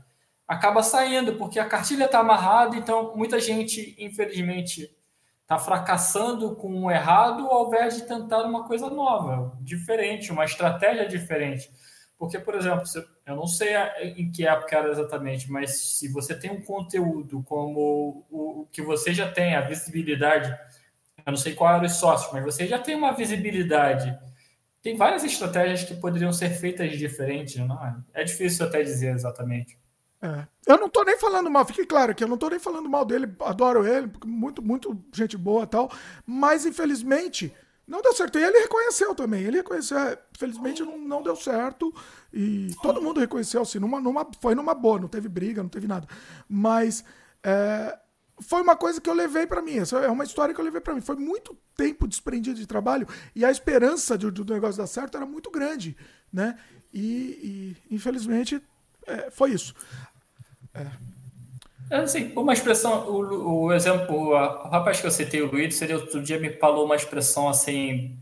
acaba 0.47 0.83
saindo, 0.83 1.35
porque 1.35 1.59
a 1.59 1.69
cartilha 1.69 2.05
está 2.05 2.21
amarrada, 2.21 2.77
então 2.77 3.17
muita 3.17 3.41
gente, 3.41 3.95
infelizmente, 3.99 4.95
está 5.43 5.59
fracassando 5.59 6.55
com 6.57 6.85
o 6.85 6.91
errado 6.91 7.47
ao 7.47 7.69
invés 7.69 7.97
de 7.97 8.03
tentar 8.03 8.43
uma 8.43 8.67
coisa 8.67 8.89
nova, 8.89 9.57
diferente, 9.61 10.33
uma 10.33 10.45
estratégia 10.45 11.07
diferente. 11.07 11.71
Porque, 12.19 12.39
por 12.39 12.55
exemplo, 12.55 12.83
eu 13.27 13.35
não 13.35 13.47
sei 13.47 13.75
em 14.17 14.31
que 14.31 14.47
época 14.47 14.77
era 14.77 14.91
exatamente, 14.91 15.51
mas 15.51 15.99
se 15.99 16.09
você 16.09 16.39
tem 16.39 16.53
um 16.53 16.63
conteúdo 16.63 17.43
como 17.43 18.25
o 18.31 18.69
que 18.71 18.81
você 18.81 19.13
já 19.13 19.31
tem, 19.31 19.57
a 19.57 19.61
visibilidade, 19.61 20.57
eu 21.27 21.33
não 21.33 21.37
sei 21.37 21.55
qual 21.55 21.75
era 21.75 21.85
os 21.85 21.95
sócios, 21.95 22.33
mas 22.33 22.45
você 22.45 22.67
já 22.67 22.79
tem 22.79 22.95
uma 22.95 23.13
visibilidade. 23.13 24.17
Tem 24.81 24.97
várias 24.97 25.25
estratégias 25.25 25.83
que 25.85 25.95
poderiam 25.95 26.33
ser 26.33 26.51
feitas 26.51 26.97
diferentes, 26.97 27.57
não 27.57 27.85
é? 27.85 27.97
É 28.15 28.25
difícil 28.25 28.67
até 28.67 28.83
dizer 28.83 29.13
exatamente. 29.13 29.77
É. 30.23 30.47
Eu 30.67 30.79
não 30.79 30.89
tô 30.89 31.03
nem 31.03 31.19
falando 31.19 31.51
mal, 31.51 31.67
fique 31.67 31.85
claro 31.85 32.15
que 32.15 32.23
eu 32.23 32.29
não 32.29 32.39
tô 32.39 32.49
nem 32.49 32.61
falando 32.61 32.89
mal 32.89 33.05
dele, 33.05 33.35
adoro 33.41 33.85
ele, 33.85 34.09
muito, 34.25 34.63
muito 34.63 34.97
gente 35.13 35.37
boa 35.37 35.67
tal, 35.67 35.91
mas 36.25 36.65
infelizmente 36.65 37.53
não 37.87 38.01
deu 38.01 38.15
certo. 38.15 38.39
E 38.39 38.43
ele 38.43 38.61
reconheceu 38.61 39.15
também. 39.15 39.43
Ele 39.43 39.59
reconheceu. 39.59 39.99
É, 39.99 40.19
felizmente 40.39 40.83
não, 40.83 40.99
não 40.99 41.23
deu 41.23 41.37
certo. 41.37 41.93
E 42.33 42.75
todo 42.81 43.03
mundo 43.03 43.21
reconheceu, 43.21 43.63
assim, 43.63 43.79
numa, 43.79 44.01
numa, 44.01 44.27
foi 44.41 44.55
numa 44.55 44.75
boa, 44.75 45.01
não 45.01 45.09
teve 45.09 45.29
briga, 45.29 45.63
não 45.63 45.69
teve 45.69 45.87
nada. 45.87 46.07
Mas 46.49 47.05
é, 47.43 47.99
foi 48.41 48.63
uma 48.63 48.77
coisa 48.77 49.01
que 49.01 49.11
eu 49.11 49.15
levei 49.15 49.47
para 49.47 49.61
mim. 49.61 49.79
Essa 49.79 49.99
é 49.99 50.09
uma 50.09 50.25
história 50.25 50.55
que 50.55 50.61
eu 50.61 50.65
levei 50.65 50.81
para 50.81 50.95
mim. 50.95 51.01
Foi 51.01 51.17
muito 51.17 51.57
tempo 51.77 52.07
desprendido 52.07 52.59
de 52.59 52.67
trabalho 52.67 53.07
e 53.35 53.45
a 53.45 53.51
esperança 53.51 54.17
do, 54.17 54.31
do 54.31 54.55
negócio 54.55 54.79
dar 54.79 54.87
certo 54.87 55.17
era 55.17 55.27
muito 55.27 55.51
grande, 55.51 55.97
né? 56.33 56.57
E, 56.95 57.77
e 57.91 57.95
infelizmente 57.95 58.63
é, 59.07 59.31
foi 59.31 59.51
isso. 59.53 59.75
É. 60.75 60.87
Assim, 61.97 62.33
uma 62.35 62.55
expressão, 62.55 63.07
o, 63.07 63.65
o 63.65 63.73
exemplo, 63.73 64.31
o 64.31 64.69
rapaz 64.69 65.01
que 65.01 65.07
eu 65.07 65.11
citei, 65.11 65.43
o 65.43 65.51
Luiz, 65.51 65.81
ele 65.83 65.95
outro 65.95 66.23
dia 66.23 66.39
me 66.39 66.51
falou 66.51 66.87
uma 66.87 66.97
expressão 66.97 67.49
assim 67.49 68.19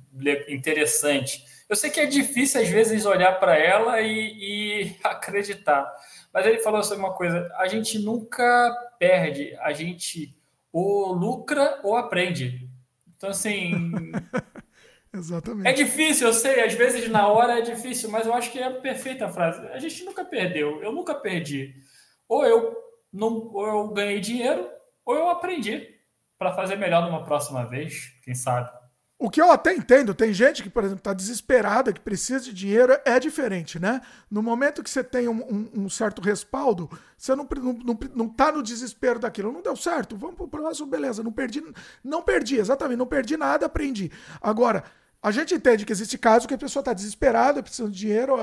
interessante. 0.49 1.45
Eu 1.69 1.77
sei 1.77 1.89
que 1.89 2.01
é 2.01 2.07
difícil 2.07 2.61
às 2.61 2.69
vezes 2.69 3.07
olhar 3.07 3.39
para 3.39 3.57
ela 3.57 4.01
e, 4.01 4.83
e, 4.83 4.97
acreditar, 5.05 5.89
mas 6.33 6.45
ele 6.47 6.59
falou 6.59 6.81
assim 6.81 6.97
uma 6.97 7.13
coisa: 7.13 7.49
a 7.57 7.69
gente 7.69 7.99
nunca 8.01 8.75
perde, 8.99 9.55
a 9.61 9.73
gente 9.73 10.37
ou 10.73 11.13
lucra 11.13 11.79
ou 11.85 11.97
aprende. 11.97 12.69
Então 13.17 13.31
assim, 13.31 13.73
Exatamente. 15.13 15.69
É 15.69 15.73
difícil, 15.73 16.29
eu 16.29 16.33
sei, 16.33 16.61
às 16.61 16.75
vezes 16.75 17.09
na 17.09 17.27
hora 17.27 17.59
é 17.59 17.63
difícil, 17.63 18.09
mas 18.11 18.27
eu 18.27 18.35
acho 18.35 18.51
que 18.51 18.59
é 18.59 18.67
a 18.67 18.81
perfeita 18.81 19.29
frase. 19.29 19.67
A 19.69 19.79
gente 19.79 20.05
nunca 20.05 20.25
perdeu, 20.25 20.83
eu 20.83 20.93
nunca 20.93 21.15
perdi. 21.15 21.75
Ou 22.31 22.47
eu 22.47 22.77
não, 23.13 23.51
ou 23.53 23.67
eu 23.67 23.89
ganhei 23.89 24.21
dinheiro, 24.21 24.71
ou 25.05 25.17
eu 25.17 25.29
aprendi 25.29 25.99
para 26.39 26.55
fazer 26.55 26.77
melhor 26.77 27.03
numa 27.03 27.25
próxima 27.25 27.67
vez, 27.67 28.13
quem 28.23 28.37
sabe. 28.37 28.71
O 29.19 29.29
que 29.29 29.43
eu 29.43 29.51
até 29.51 29.75
entendo, 29.75 30.15
tem 30.15 30.33
gente 30.33 30.63
que, 30.63 30.71
por 30.71 30.83
exemplo, 30.83 31.01
está 31.01 31.13
desesperada, 31.13 31.93
que 31.93 32.01
precisa 32.01 32.41
de 32.41 32.55
dinheiro, 32.55 32.97
é 33.05 33.19
diferente, 33.19 33.79
né? 33.79 34.01
No 34.31 34.43
momento 34.43 34.83
que 34.83 34.89
você 34.89 35.05
tem 35.05 35.29
um, 35.29 35.43
um, 35.43 35.83
um 35.83 35.89
certo 35.91 36.23
respaldo, 36.23 36.89
você 37.19 37.35
não, 37.35 37.47
não, 37.57 37.73
não, 37.73 37.99
não 38.15 38.29
tá 38.29 38.51
no 38.51 38.63
desespero 38.63 39.19
daquilo. 39.19 39.53
Não 39.53 39.61
deu 39.61 39.77
certo, 39.77 40.17
vamos 40.17 40.37
pro 40.37 40.49
próximo, 40.49 40.87
beleza. 40.87 41.23
Não 41.23 41.33
perdi, 41.33 41.63
não 42.03 42.23
perdi, 42.23 42.57
exatamente, 42.57 42.97
não 42.97 43.07
perdi 43.07 43.37
nada, 43.37 43.67
aprendi. 43.67 44.11
Agora, 44.41 44.85
a 45.23 45.31
gente 45.31 45.55
entende 45.55 45.85
que 45.85 45.93
existe 45.93 46.17
caso 46.17 46.49
que 46.49 46.55
a 46.55 46.59
pessoa 46.59 46.81
está 46.81 46.95
desesperada, 46.95 47.63
precisando 47.63 47.93
de 47.93 47.99
dinheiro. 47.99 48.37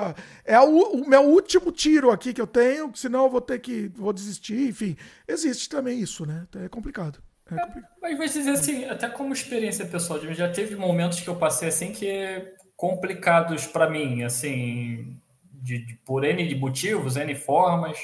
É 0.46 0.60
o, 0.60 1.02
o, 1.02 1.10
meu 1.10 1.24
último 1.24 1.72
tiro 1.72 2.12
aqui 2.12 2.34
que 2.34 2.42
eu 2.42 2.46
tenho, 2.46 2.92
senão 2.96 3.24
eu 3.24 3.30
vou 3.30 3.42
ter 3.42 3.60
que 3.60 3.88
vou 3.96 4.14
desistir. 4.14 4.70
Enfim, 4.70 4.96
existe 5.28 5.70
também 5.70 6.00
isso, 6.00 6.26
né? 6.26 6.46
É 6.64 6.70
complicado. 6.70 7.20
É 7.52 7.56
complicado. 7.56 7.84
É, 7.84 8.00
mas 8.02 8.18
vou 8.18 8.28
dizer 8.28 8.52
assim, 8.52 8.86
até 8.86 9.10
como 9.10 9.34
experiência 9.34 9.88
pessoal, 9.88 10.20
já 10.34 10.52
teve 10.52 10.76
momentos 10.76 11.20
que 11.20 11.28
eu 11.28 11.36
passei 11.36 11.70
assim 11.70 11.92
que 11.92 12.54
complicados 12.76 13.66
para 13.66 13.90
mim, 13.90 14.24
assim, 14.24 15.20
de, 15.52 15.80
de, 15.80 15.94
por 16.06 16.24
N 16.24 16.48
de 16.48 16.56
motivos, 16.56 17.16
N 17.16 17.34
formas. 17.34 17.98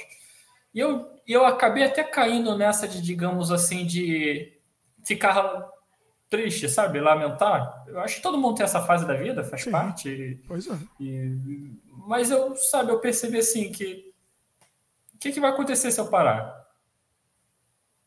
E 0.74 0.80
eu, 0.80 1.08
eu 1.28 1.46
acabei 1.46 1.84
até 1.84 2.04
caindo 2.04 2.58
nessa 2.58 2.88
de, 2.88 3.00
digamos 3.00 3.52
assim, 3.52 3.86
de 3.86 4.52
ficar 5.06 5.73
triste, 6.34 6.68
sabe? 6.68 7.00
Lamentar. 7.00 7.86
Eu 7.88 8.00
acho 8.00 8.16
que 8.16 8.24
todo 8.24 8.40
mundo 8.40 8.56
tem 8.56 8.64
essa 8.64 8.82
fase 8.82 9.06
da 9.06 9.14
vida, 9.14 9.44
faz 9.44 9.62
Sim, 9.62 9.70
parte. 9.70 10.42
Pois 10.48 10.66
é. 10.66 10.76
E, 11.00 11.72
mas 12.08 12.32
eu, 12.32 12.56
sabe, 12.56 12.92
eu 12.92 13.00
percebi 13.00 13.38
assim 13.38 13.72
que 13.72 14.12
o 15.14 15.18
que, 15.20 15.32
que 15.32 15.40
vai 15.40 15.52
acontecer 15.52 15.92
se 15.92 16.02
eu 16.02 16.08
parar? 16.08 16.68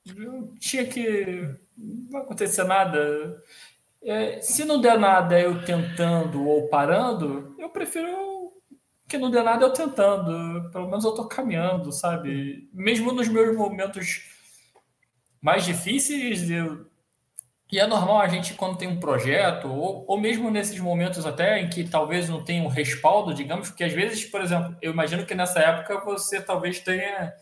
Eu 0.04 0.52
tinha 0.58 0.84
que. 0.84 1.54
Não 1.78 2.10
vai 2.10 2.22
acontecer 2.22 2.64
nada. 2.64 3.40
É, 4.02 4.40
se 4.40 4.64
não 4.64 4.80
der 4.80 4.98
nada 4.98 5.38
eu 5.40 5.64
tentando 5.64 6.44
ou 6.44 6.68
parando, 6.68 7.54
eu 7.60 7.68
prefiro 7.70 8.52
que 9.06 9.18
não 9.18 9.30
dê 9.30 9.40
nada 9.40 9.64
eu 9.64 9.72
tentando. 9.72 10.68
Pelo 10.72 10.88
menos 10.88 11.04
eu 11.04 11.14
tô 11.14 11.26
caminhando, 11.28 11.92
sabe? 11.92 12.68
Mesmo 12.72 13.12
nos 13.12 13.28
meus 13.28 13.56
momentos 13.56 14.28
mais 15.40 15.64
difíceis, 15.64 16.50
eu 16.50 16.86
e 17.70 17.80
é 17.80 17.86
normal 17.86 18.20
a 18.20 18.28
gente, 18.28 18.54
quando 18.54 18.78
tem 18.78 18.86
um 18.86 19.00
projeto, 19.00 19.68
ou, 19.68 20.04
ou 20.06 20.20
mesmo 20.20 20.50
nesses 20.50 20.78
momentos 20.78 21.26
até 21.26 21.60
em 21.60 21.68
que 21.68 21.82
talvez 21.88 22.28
não 22.28 22.42
tenha 22.42 22.62
um 22.62 22.68
respaldo, 22.68 23.34
digamos, 23.34 23.68
porque 23.68 23.82
às 23.82 23.92
vezes, 23.92 24.24
por 24.24 24.40
exemplo, 24.40 24.76
eu 24.80 24.92
imagino 24.92 25.26
que 25.26 25.34
nessa 25.34 25.58
época 25.58 26.04
você 26.04 26.40
talvez 26.40 26.78
tenha 26.78 27.32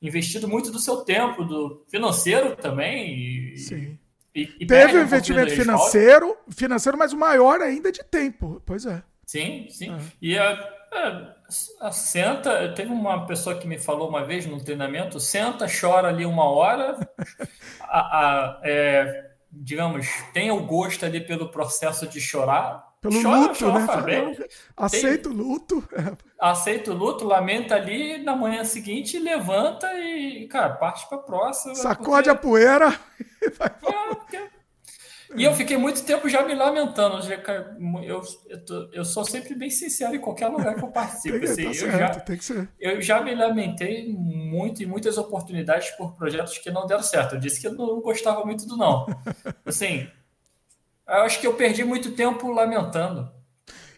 investido 0.00 0.48
muito 0.48 0.70
do 0.70 0.78
seu 0.78 0.98
tempo, 0.98 1.44
do 1.44 1.84
financeiro 1.90 2.56
também. 2.56 3.52
E, 3.52 3.58
Sim. 3.58 3.98
E, 4.34 4.52
e 4.60 4.66
Teve 4.66 4.98
um 4.98 5.02
investimento 5.02 5.52
financeiro, 5.52 6.36
financeiro, 6.50 6.98
mas 6.98 7.12
o 7.12 7.16
maior 7.16 7.60
ainda 7.60 7.92
de 7.92 8.02
tempo. 8.02 8.60
Pois 8.66 8.84
é. 8.84 9.02
Sim, 9.26 9.66
sim. 9.70 9.90
Uhum. 9.90 10.00
E 10.20 10.36
a, 10.36 10.52
a, 10.92 11.34
a, 11.82 11.92
senta, 11.92 12.72
teve 12.74 12.90
uma 12.90 13.26
pessoa 13.26 13.56
que 13.56 13.66
me 13.66 13.78
falou 13.78 14.08
uma 14.08 14.24
vez 14.24 14.44
no 14.44 14.62
treinamento, 14.62 15.20
senta, 15.20 15.66
chora 15.68 16.08
ali 16.08 16.26
uma 16.26 16.44
hora, 16.44 16.98
a, 17.80 17.98
a 18.00 18.60
é, 18.64 19.33
digamos, 19.56 20.06
tenha 20.32 20.54
o 20.54 20.66
gosto 20.66 21.04
ali 21.04 21.20
pelo 21.20 21.50
processo 21.50 22.06
de 22.06 22.20
chorar. 22.20 22.92
Pelo 23.00 23.22
chora, 23.22 23.38
luto, 23.38 23.58
chora, 23.58 24.02
né? 24.02 24.36
Aceita 24.76 25.28
o 25.28 25.32
luto. 25.32 25.88
Aceita 26.40 26.90
o 26.90 26.94
luto, 26.94 27.24
lamenta 27.24 27.74
ali, 27.74 28.18
na 28.22 28.34
manhã 28.34 28.64
seguinte 28.64 29.18
levanta 29.18 29.92
e, 29.94 30.48
cara, 30.48 30.74
parte 30.74 31.06
para 31.08 31.18
a 31.18 31.22
próxima. 31.22 31.74
Sacode 31.74 32.28
porque... 32.28 32.30
a 32.30 32.34
poeira 32.34 33.00
e 33.42 33.50
vai 33.50 33.68
é, 33.68 34.53
e 35.36 35.44
eu 35.44 35.54
fiquei 35.54 35.76
muito 35.76 36.04
tempo 36.04 36.28
já 36.28 36.44
me 36.44 36.54
lamentando. 36.54 37.18
Eu, 38.02 38.22
eu, 38.48 38.64
tô, 38.64 38.88
eu 38.92 39.04
sou 39.04 39.24
sempre 39.24 39.54
bem 39.54 39.70
sincero 39.70 40.14
em 40.14 40.20
qualquer 40.20 40.48
lugar 40.48 40.74
que 40.74 40.84
eu 40.84 40.88
participo. 40.88 41.38
tem, 41.40 41.48
assim, 41.48 41.62
tá 41.62 41.68
eu, 41.68 41.74
certo, 41.74 41.98
já, 41.98 42.20
tem 42.20 42.36
que 42.36 42.44
ser. 42.44 42.68
eu 42.80 43.02
já 43.02 43.22
me 43.22 43.34
lamentei 43.34 44.08
muito 44.08 44.82
em 44.82 44.86
muitas 44.86 45.18
oportunidades 45.18 45.90
por 45.92 46.14
projetos 46.14 46.58
que 46.58 46.70
não 46.70 46.86
deram 46.86 47.02
certo. 47.02 47.34
Eu 47.34 47.40
disse 47.40 47.60
que 47.60 47.66
eu 47.66 47.74
não 47.74 48.00
gostava 48.00 48.44
muito 48.44 48.66
do 48.66 48.76
não. 48.76 49.06
Assim, 49.66 50.08
eu 51.06 51.14
acho 51.22 51.40
que 51.40 51.46
eu 51.46 51.54
perdi 51.54 51.84
muito 51.84 52.12
tempo 52.12 52.50
lamentando. 52.50 53.30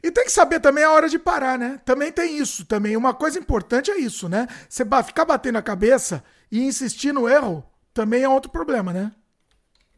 E 0.02 0.10
tem 0.10 0.24
que 0.24 0.32
saber 0.32 0.60
também 0.60 0.84
a 0.84 0.92
hora 0.92 1.08
de 1.08 1.18
parar, 1.18 1.58
né? 1.58 1.80
Também 1.84 2.12
tem 2.12 2.38
isso. 2.38 2.64
Também 2.64 2.96
uma 2.96 3.12
coisa 3.12 3.38
importante 3.38 3.90
é 3.90 3.98
isso, 3.98 4.28
né? 4.28 4.46
Você 4.68 4.84
ficar 5.04 5.24
batendo 5.24 5.58
a 5.58 5.62
cabeça 5.62 6.22
e 6.50 6.62
insistir 6.62 7.12
no 7.12 7.28
erro 7.28 7.64
também 7.92 8.22
é 8.22 8.28
outro 8.28 8.50
problema, 8.50 8.92
né? 8.92 9.12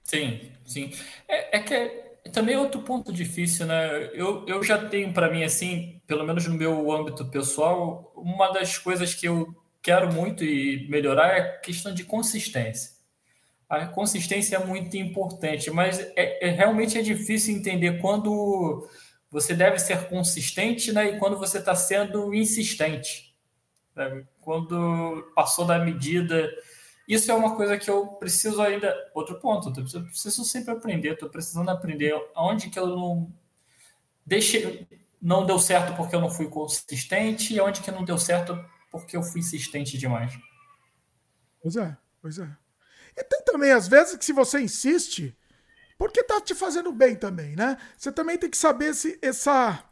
Sim, 0.09 0.41
sim. 0.65 0.91
É, 1.29 1.59
é 1.59 1.61
que 1.61 1.75
é, 1.75 1.89
também 2.33 2.55
é 2.55 2.59
outro 2.59 2.81
ponto 2.81 3.13
difícil, 3.13 3.67
né? 3.67 4.07
Eu, 4.15 4.47
eu 4.49 4.65
já 4.65 4.89
tenho 4.89 5.13
para 5.13 5.31
mim, 5.31 5.45
assim, 5.45 6.01
pelo 6.07 6.25
menos 6.25 6.47
no 6.47 6.55
meu 6.55 6.91
âmbito 6.91 7.27
pessoal, 7.27 8.11
uma 8.17 8.51
das 8.51 8.79
coisas 8.79 9.15
que 9.15 9.29
eu 9.29 9.55
quero 9.83 10.11
muito 10.11 10.43
e 10.43 10.89
melhorar 10.89 11.37
é 11.37 11.41
a 11.41 11.59
questão 11.59 11.93
de 11.93 12.05
consistência. 12.05 12.93
A 13.69 13.85
consistência 13.87 14.57
é 14.57 14.65
muito 14.65 14.97
importante, 14.97 15.71
mas 15.71 16.01
é, 16.17 16.49
é 16.49 16.51
realmente 16.53 16.97
é 16.97 17.03
difícil 17.03 17.55
entender 17.55 18.01
quando 18.01 18.89
você 19.31 19.55
deve 19.55 19.79
ser 19.79 20.09
consistente 20.09 20.91
né, 20.91 21.17
e 21.17 21.19
quando 21.19 21.37
você 21.37 21.59
está 21.59 21.75
sendo 21.75 22.35
insistente. 22.35 23.35
Sabe? 23.95 24.27
Quando 24.41 25.31
passou 25.35 25.67
da 25.67 25.79
medida 25.79 26.51
isso 27.09 27.33
é 27.33 27.35
uma 27.35 27.57
coisa 27.57 27.79
que 27.79 27.89
eu 27.89 28.07
preciso 28.07 28.61
ainda. 28.61 28.95
Outro 29.15 29.41
ponto, 29.41 29.69
eu 29.69 30.05
preciso, 30.05 30.45
sempre 30.45 30.73
aprender, 30.73 31.15
estou 31.15 31.31
precisando 31.31 31.71
aprender 31.71 32.15
onde 32.37 32.69
que 32.69 32.79
eu 32.79 32.87
não. 32.87 33.33
Deixei. 34.27 34.87
não 35.21 35.47
deu 35.47 35.59
certo 35.59 35.97
porque 35.97 36.15
eu 36.15 36.21
não 36.21 36.29
fui 36.29 36.49
consistente 36.49 37.55
e 37.55 37.61
onde 37.63 37.81
que 37.81 37.91
não 37.91 38.05
deu 38.05 38.19
certo 38.19 38.63
porque 38.91 39.17
eu 39.17 39.23
fui 39.23 39.41
insistente 39.41 39.97
demais. 39.97 40.39
Pois 41.63 41.77
é, 41.77 41.97
pois 42.21 42.39
é. 42.39 42.49
E 43.17 43.25
tem 43.25 43.43
também, 43.43 43.73
às 43.73 43.89
vezes, 43.89 44.17
que 44.19 44.25
se 44.25 44.35
você 44.35 44.61
insiste, 44.61 45.35
porque 45.97 46.23
tá 46.23 46.43
te 46.43 46.55
fazendo 46.55 46.93
bem 46.93 47.17
também, 47.17 47.57
né? 47.57 47.79
Você 47.97 48.13
também 48.13 48.37
tem 48.37 48.51
que 48.51 48.59
saber 48.59 48.95
se 48.95 49.19
essa 49.23 49.83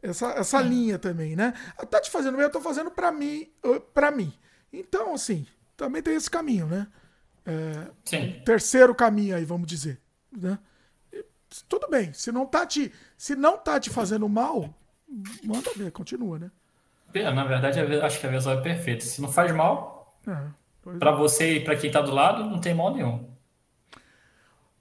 essa, 0.00 0.30
essa 0.30 0.60
linha 0.60 0.96
também, 0.96 1.34
né? 1.34 1.52
Tá 1.90 2.00
te 2.00 2.10
fazendo 2.10 2.36
bem, 2.36 2.44
eu 2.44 2.52
tô 2.52 2.60
fazendo 2.60 2.90
para 2.92 3.10
mim, 3.10 3.52
para 3.92 4.12
mim. 4.12 4.32
Então, 4.72 5.14
assim, 5.14 5.44
também 5.76 6.02
tem 6.02 6.14
esse 6.14 6.30
caminho, 6.30 6.66
né? 6.66 6.86
É, 7.44 7.88
Sim. 8.04 8.42
Terceiro 8.44 8.94
caminho 8.94 9.36
aí, 9.36 9.44
vamos 9.44 9.66
dizer, 9.66 10.00
né? 10.36 10.58
Tudo 11.68 11.88
bem, 11.88 12.12
se 12.12 12.32
não 12.32 12.44
tá 12.44 12.66
te 12.66 12.92
se 13.16 13.36
não 13.36 13.56
tá 13.56 13.78
te 13.78 13.88
fazendo 13.88 14.28
mal, 14.28 14.74
manda 15.44 15.70
ver, 15.76 15.92
continua, 15.92 16.38
né? 16.38 16.50
Na 17.14 17.44
verdade, 17.44 17.80
acho 17.80 18.20
que 18.20 18.26
a 18.26 18.30
visão 18.30 18.52
é 18.52 18.60
perfeita. 18.60 19.04
Se 19.04 19.22
não 19.22 19.32
faz 19.32 19.50
mal, 19.52 20.18
é, 20.26 20.98
para 20.98 21.12
é. 21.12 21.14
você 21.14 21.54
e 21.54 21.64
para 21.64 21.76
quem 21.76 21.90
tá 21.90 22.02
do 22.02 22.12
lado, 22.12 22.44
não 22.44 22.60
tem 22.60 22.74
mal 22.74 22.92
nenhum. 22.92 23.30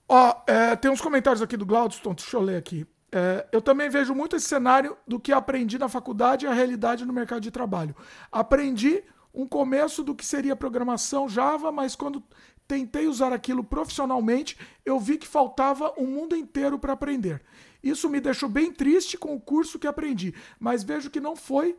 Ó, 0.08 0.36
é, 0.48 0.76
tem 0.76 0.92
uns 0.92 1.02
comentários 1.02 1.42
aqui 1.42 1.56
do 1.56 1.66
Glaudston, 1.66 2.14
deixa 2.14 2.36
eu 2.36 2.42
ler 2.42 2.58
aqui. 2.58 2.86
É, 3.12 3.48
eu 3.52 3.62
também 3.62 3.90
vejo 3.90 4.14
muito 4.14 4.36
esse 4.36 4.48
cenário 4.48 4.98
do 5.08 5.20
que 5.20 5.32
aprendi 5.32 5.78
na 5.78 5.88
faculdade 5.88 6.46
e 6.46 6.50
a 6.50 6.54
realidade 6.54 7.06
no 7.06 7.14
mercado 7.14 7.42
de 7.42 7.50
trabalho. 7.50 7.96
Aprendi 8.32 9.04
um 9.36 9.48
começo 9.48 10.04
do 10.04 10.16
que 10.16 10.26
seria 10.26 10.56
programação 10.56 11.28
Java, 11.28 11.72
mas 11.72 11.96
quando 11.96 12.24
tentei 12.68 13.08
usar 13.08 13.34
aquilo 13.34 13.64
profissionalmente, 13.64 14.58
eu 14.84 15.00
vi 15.00 15.18
que 15.18 15.28
faltava 15.28 15.94
um 15.98 16.08
mundo 16.08 16.36
inteiro 16.36 16.80
para 16.80 16.94
aprender. 16.94 17.44
Isso 17.84 18.10
me 18.10 18.20
deixou 18.20 18.50
bem 18.50 18.72
triste 18.72 19.18
com 19.18 19.36
o 19.36 19.40
curso 19.40 19.78
que 19.78 19.86
aprendi, 19.86 20.34
mas 20.60 20.84
vejo 20.84 21.10
que 21.10 21.20
não 21.20 21.36
foi 21.36 21.78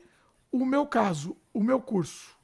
o 0.53 0.65
meu 0.65 0.87
caso, 0.87 1.37
o 1.53 1.63
meu 1.63 1.81
curso. 1.81 2.37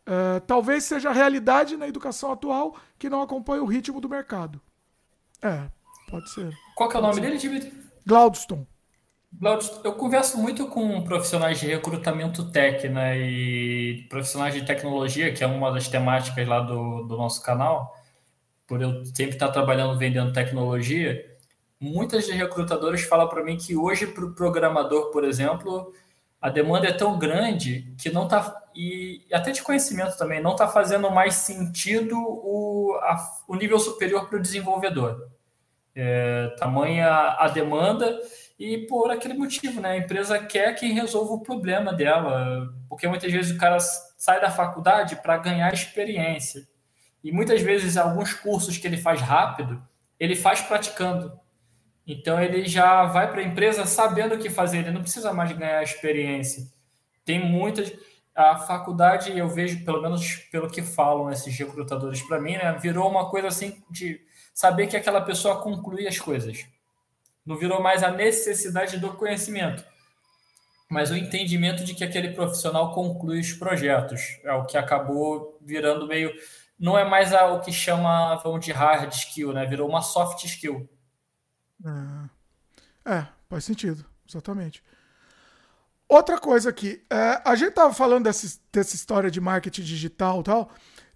Uh, 0.00 0.40
talvez 0.46 0.84
seja 0.84 1.10
a 1.10 1.12
realidade 1.12 1.76
na 1.76 1.86
educação 1.86 2.32
atual 2.32 2.76
que 2.98 3.10
não 3.10 3.20
acompanha 3.20 3.62
o 3.62 3.66
ritmo 3.66 4.00
do 4.00 4.08
mercado. 4.08 4.60
É, 5.42 5.70
pode 6.10 6.30
ser. 6.32 6.52
Qual 6.74 6.88
que 6.88 6.96
é 6.96 6.98
o 6.98 7.02
nome 7.02 7.20
dele, 7.20 7.36
Dimitri? 7.36 7.72
Glaudston. 8.06 8.66
Glaudston. 9.32 9.80
Eu 9.84 9.92
converso 9.94 10.38
muito 10.38 10.66
com 10.66 11.02
profissionais 11.02 11.60
de 11.60 11.66
recrutamento 11.66 12.50
tech, 12.50 12.88
né? 12.88 13.18
E 13.18 14.06
profissionais 14.08 14.54
de 14.54 14.64
tecnologia, 14.64 15.32
que 15.32 15.44
é 15.44 15.46
uma 15.46 15.70
das 15.70 15.88
temáticas 15.88 16.46
lá 16.46 16.60
do, 16.60 17.04
do 17.04 17.16
nosso 17.16 17.42
canal. 17.42 17.94
Por 18.66 18.82
eu 18.82 19.04
sempre 19.06 19.34
estar 19.34 19.48
trabalhando 19.48 19.98
vendendo 19.98 20.32
tecnologia, 20.32 21.24
muitas 21.80 22.26
de 22.26 22.32
recrutadoras 22.32 23.02
falam 23.02 23.28
para 23.28 23.44
mim 23.44 23.56
que 23.56 23.76
hoje, 23.76 24.06
para 24.06 24.24
o 24.24 24.34
programador, 24.34 25.10
por 25.10 25.24
exemplo, 25.24 25.92
a 26.40 26.50
demanda 26.50 26.88
é 26.88 26.92
tão 26.92 27.18
grande 27.18 27.92
que 27.98 28.10
não 28.10 28.24
está 28.24 28.62
e 28.74 29.24
até 29.32 29.50
de 29.50 29.62
conhecimento 29.62 30.16
também 30.16 30.40
não 30.40 30.52
está 30.52 30.68
fazendo 30.68 31.10
mais 31.10 31.34
sentido 31.34 32.16
o, 32.16 32.94
a, 33.02 33.16
o 33.48 33.56
nível 33.56 33.78
superior 33.80 34.28
para 34.28 34.38
o 34.38 34.42
desenvolvedor. 34.42 35.28
É, 35.96 36.54
tamanha 36.58 37.08
a 37.38 37.48
demanda 37.48 38.20
e 38.58 38.78
por 38.86 39.10
aquele 39.10 39.34
motivo, 39.34 39.80
né? 39.80 39.92
A 39.92 39.96
empresa 39.98 40.38
quer 40.38 40.74
que 40.74 40.92
resolva 40.92 41.34
o 41.34 41.42
problema 41.42 41.92
dela, 41.92 42.74
porque 42.88 43.06
muitas 43.06 43.30
vezes 43.32 43.54
o 43.54 43.58
cara 43.58 43.78
sai 43.80 44.40
da 44.40 44.50
faculdade 44.50 45.16
para 45.16 45.36
ganhar 45.38 45.72
experiência 45.72 46.66
e 47.22 47.30
muitas 47.30 47.60
vezes 47.62 47.96
alguns 47.96 48.32
cursos 48.32 48.78
que 48.78 48.86
ele 48.86 48.96
faz 48.96 49.20
rápido 49.20 49.82
ele 50.18 50.34
faz 50.34 50.60
praticando. 50.60 51.38
Então 52.06 52.40
ele 52.42 52.66
já 52.66 53.04
vai 53.04 53.30
para 53.30 53.40
a 53.40 53.44
empresa 53.44 53.84
sabendo 53.86 54.34
o 54.34 54.38
que 54.38 54.50
fazer, 54.50 54.78
ele 54.78 54.90
não 54.90 55.02
precisa 55.02 55.32
mais 55.32 55.52
ganhar 55.52 55.82
experiência. 55.82 56.66
Tem 57.24 57.38
muitas. 57.38 57.92
A 58.34 58.56
faculdade, 58.56 59.36
eu 59.36 59.48
vejo, 59.48 59.84
pelo 59.84 60.00
menos 60.00 60.36
pelo 60.50 60.70
que 60.70 60.80
falam 60.80 61.30
esses 61.30 61.56
recrutadores 61.58 62.22
para 62.22 62.40
mim, 62.40 62.52
né, 62.52 62.72
virou 62.80 63.10
uma 63.10 63.28
coisa 63.28 63.48
assim 63.48 63.82
de 63.90 64.20
saber 64.54 64.86
que 64.86 64.96
aquela 64.96 65.20
pessoa 65.20 65.60
conclui 65.60 66.06
as 66.06 66.18
coisas. 66.18 66.66
Não 67.48 67.56
virou 67.56 67.82
mais 67.82 68.02
a 68.02 68.10
necessidade 68.10 68.98
do 68.98 69.14
conhecimento, 69.14 69.82
mas 70.86 71.10
o 71.10 71.16
entendimento 71.16 71.82
de 71.82 71.94
que 71.94 72.04
aquele 72.04 72.34
profissional 72.34 72.92
conclui 72.92 73.40
os 73.40 73.54
projetos. 73.54 74.38
É 74.44 74.52
o 74.52 74.66
que 74.66 74.76
acabou 74.76 75.58
virando 75.62 76.06
meio. 76.06 76.30
Não 76.78 76.98
é 76.98 77.08
mais 77.08 77.32
o 77.32 77.60
que 77.60 77.72
chama, 77.72 78.36
vamos 78.44 78.62
de 78.62 78.70
hard 78.70 79.10
skill, 79.14 79.54
né? 79.54 79.64
Virou 79.64 79.88
uma 79.88 80.02
soft 80.02 80.44
skill 80.44 80.86
é, 83.06 83.14
é, 83.14 83.26
faz 83.48 83.64
sentido, 83.64 84.04
exatamente. 84.28 84.82
Outra 86.06 86.38
coisa 86.38 86.68
aqui, 86.68 87.02
é, 87.08 87.40
a 87.42 87.54
gente 87.54 87.72
tava 87.72 87.94
falando 87.94 88.24
dessa, 88.24 88.60
dessa 88.70 88.94
história 88.94 89.30
de 89.30 89.40
marketing 89.40 89.82
digital 89.82 90.40
e 90.40 90.44
tal, 90.44 90.70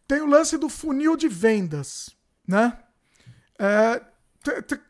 tem 0.09 0.23
o 0.23 0.27
lance 0.27 0.57
do 0.57 0.71
funil 0.71 1.15
de 1.15 1.29
vendas, 1.29 2.17
né? 2.49 2.79
É, 3.59 4.12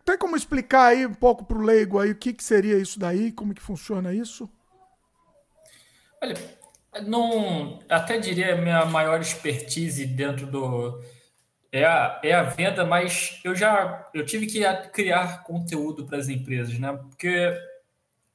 tem, 0.04 0.18
como 0.18 0.36
explicar 0.36 0.86
aí 0.86 1.06
um 1.06 1.14
pouco 1.14 1.44
para 1.44 1.58
o 1.58 1.62
leigo 1.62 1.98
aí 1.98 2.10
o 2.10 2.16
que, 2.16 2.32
que 2.32 2.42
seria 2.42 2.78
isso 2.78 2.98
daí, 2.98 3.32
como 3.32 3.54
que 3.54 3.62
funciona 3.62 4.14
isso? 4.14 4.48
Olha, 6.22 6.34
não, 7.06 7.80
até 7.88 8.18
diria 8.18 8.56
minha 8.56 8.84
maior 8.84 9.20
expertise 9.20 10.06
dentro 10.06 10.46
do, 10.46 11.02
é 11.72 11.84
a, 11.84 12.20
é 12.22 12.32
a 12.34 12.42
venda, 12.42 12.84
mas 12.84 13.40
eu 13.42 13.54
já 13.54 14.08
eu 14.12 14.26
tive 14.26 14.46
que 14.46 14.62
criar 14.92 15.42
conteúdo 15.42 16.04
para 16.04 16.18
as 16.18 16.28
empresas, 16.28 16.78
né? 16.78 16.92
Porque 16.92 17.50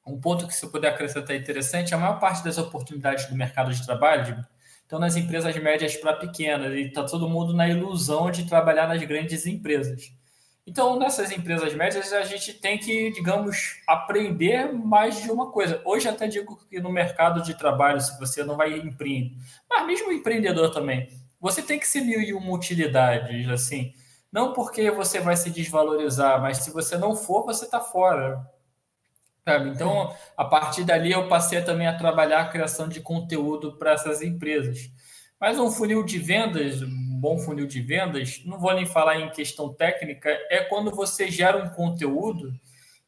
um 0.05 0.19
ponto 0.19 0.47
que 0.47 0.55
você 0.55 0.65
puder 0.67 0.89
acrescentar 0.89 1.35
interessante, 1.35 1.93
a 1.93 1.97
maior 1.97 2.19
parte 2.19 2.43
das 2.43 2.57
oportunidades 2.57 3.27
do 3.27 3.35
mercado 3.35 3.71
de 3.71 3.85
trabalho 3.85 4.43
estão 4.81 4.97
nas 4.97 5.15
empresas 5.15 5.55
médias 5.57 5.95
para 5.97 6.13
pequenas, 6.13 6.73
e 6.73 6.87
está 6.87 7.03
todo 7.03 7.29
mundo 7.29 7.53
na 7.53 7.67
ilusão 7.67 8.31
de 8.31 8.47
trabalhar 8.47 8.87
nas 8.87 9.03
grandes 9.03 9.45
empresas. 9.45 10.11
Então, 10.67 10.99
nessas 10.99 11.31
empresas 11.31 11.73
médias, 11.73 12.11
a 12.11 12.23
gente 12.23 12.53
tem 12.53 12.77
que, 12.77 13.09
digamos, 13.11 13.81
aprender 13.87 14.73
mais 14.73 15.21
de 15.21 15.31
uma 15.31 15.49
coisa. 15.49 15.81
Hoje, 15.85 16.09
até 16.09 16.27
digo 16.27 16.59
que 16.69 16.81
no 16.81 16.91
mercado 16.91 17.41
de 17.41 17.53
trabalho, 17.53 18.01
se 18.01 18.19
você 18.19 18.43
não 18.43 18.57
vai 18.57 18.77
empreender, 18.77 19.37
mas 19.69 19.87
mesmo 19.87 20.11
empreendedor 20.11 20.69
também, 20.69 21.07
você 21.39 21.61
tem 21.61 21.79
que 21.79 21.87
ser 21.87 22.01
mil 22.01 22.19
e 22.19 22.33
uma 22.33 22.53
utilidades, 22.53 23.47
assim. 23.47 23.93
Não 24.29 24.51
porque 24.51 24.91
você 24.91 25.21
vai 25.21 25.37
se 25.37 25.49
desvalorizar, 25.49 26.41
mas 26.41 26.57
se 26.57 26.69
você 26.71 26.97
não 26.97 27.15
for, 27.15 27.45
você 27.45 27.63
está 27.63 27.79
fora. 27.79 28.45
Sabe? 29.45 29.69
Então, 29.69 30.13
a 30.35 30.43
partir 30.43 30.83
dali, 30.83 31.13
eu 31.13 31.29
passei 31.29 31.61
também 31.61 31.87
a 31.87 31.97
trabalhar 31.97 32.41
a 32.41 32.49
criação 32.49 32.89
de 32.89 32.99
conteúdo 32.99 33.77
para 33.77 33.93
essas 33.93 34.21
empresas. 34.21 34.91
Mas 35.39 35.57
um 35.57 35.71
funil 35.71 36.03
de 36.03 36.19
vendas, 36.19 36.81
bom 37.17 37.37
funil 37.37 37.65
de 37.65 37.81
vendas, 37.81 38.41
não 38.45 38.59
vou 38.59 38.73
nem 38.73 38.85
falar 38.85 39.19
em 39.19 39.29
questão 39.29 39.73
técnica, 39.73 40.29
é 40.49 40.63
quando 40.63 40.91
você 40.91 41.29
gera 41.29 41.57
um 41.57 41.69
conteúdo 41.69 42.53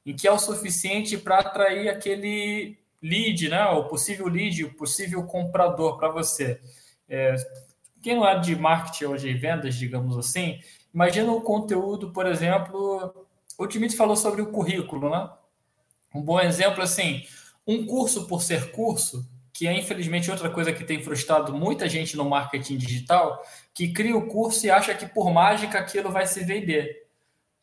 em 0.06 0.16
que 0.16 0.28
é 0.28 0.32
o 0.32 0.40
suficiente 0.40 1.18
para 1.18 1.40
atrair 1.40 1.90
aquele 1.90 2.78
lead, 3.02 3.50
né? 3.50 3.66
o 3.66 3.86
possível 3.86 4.28
lead, 4.28 4.64
o 4.64 4.74
possível 4.74 5.24
comprador 5.24 5.98
para 5.98 6.10
você. 6.10 6.60
É, 7.08 7.36
quem 8.02 8.16
não 8.16 8.28
é 8.28 8.38
de 8.40 8.56
marketing 8.56 9.06
ou 9.06 9.16
de 9.16 9.34
vendas, 9.34 9.76
digamos 9.76 10.18
assim, 10.18 10.60
imagina 10.94 11.32
o 11.32 11.42
conteúdo, 11.42 12.12
por 12.12 12.26
exemplo, 12.26 13.28
o 13.58 13.68
Dimitri 13.68 13.98
falou 13.98 14.16
sobre 14.16 14.42
o 14.42 14.52
currículo, 14.52 15.10
né? 15.10 15.30
Um 16.14 16.22
bom 16.22 16.40
exemplo, 16.40 16.82
assim, 16.82 17.24
um 17.68 17.86
curso 17.86 18.26
por 18.26 18.42
ser 18.42 18.72
curso, 18.72 19.30
que 19.60 19.68
é 19.68 19.78
infelizmente 19.78 20.32
outra 20.32 20.50
coisa 20.50 20.72
que 20.72 20.86
tem 20.86 21.04
frustrado 21.04 21.54
muita 21.54 21.90
gente 21.90 22.16
no 22.16 22.24
marketing 22.24 22.78
digital, 22.78 23.44
que 23.74 23.92
cria 23.92 24.16
o 24.16 24.26
curso 24.26 24.66
e 24.66 24.72
acha 24.72 24.96
que 24.96 25.06
por 25.06 25.30
mágica 25.34 25.78
aquilo 25.78 26.10
vai 26.10 26.26
se 26.26 26.46
vender. 26.46 27.06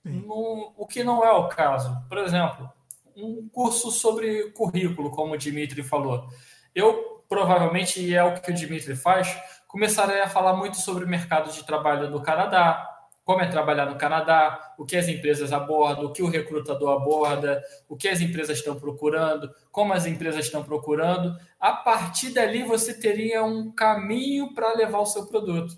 No, 0.05 0.75
o 0.77 0.87
que 0.87 1.03
não 1.03 1.25
é 1.25 1.33
o 1.33 1.49
caso. 1.49 1.97
Por 2.07 2.19
exemplo, 2.19 2.71
um 3.17 3.49
curso 3.49 3.91
sobre 3.91 4.51
currículo, 4.51 5.11
como 5.11 5.33
o 5.33 5.39
Dimitri 5.39 5.83
falou. 5.83 6.29
Eu 6.75 7.25
provavelmente, 7.31 7.99
e 7.99 8.15
é 8.15 8.23
o 8.23 8.35
que 8.35 8.51
o 8.51 8.55
Dimitri 8.55 8.95
faz, 8.95 9.35
começarei 9.67 10.21
a 10.21 10.29
falar 10.29 10.53
muito 10.53 10.77
sobre 10.77 11.03
o 11.03 11.09
mercado 11.09 11.51
de 11.51 11.65
trabalho 11.65 12.11
no 12.11 12.21
Canadá, 12.21 12.96
como 13.27 13.41
é 13.41 13.47
trabalhar 13.49 13.87
no 13.87 13.99
Canadá, 13.99 14.73
o 14.79 14.87
que 14.87 14.97
as 14.97 15.09
empresas 15.09 15.53
abordam, 15.53 16.05
o 16.05 16.13
que 16.13 16.23
o 16.23 16.29
recrutador 16.29 16.97
aborda, 16.97 17.61
o 17.89 17.97
que 17.97 18.07
as 18.07 18.21
empresas 18.21 18.59
estão 18.59 18.79
procurando, 18.79 19.53
como 19.73 19.93
as 19.93 20.07
empresas 20.07 20.45
estão 20.45 20.63
procurando. 20.63 21.37
A 21.59 21.73
partir 21.73 22.31
dali, 22.31 22.63
você 22.63 22.95
teria 22.95 23.43
um 23.43 23.73
caminho 23.73 24.55
para 24.55 24.73
levar 24.75 25.01
o 25.01 25.07
seu 25.07 25.27
produto. 25.27 25.77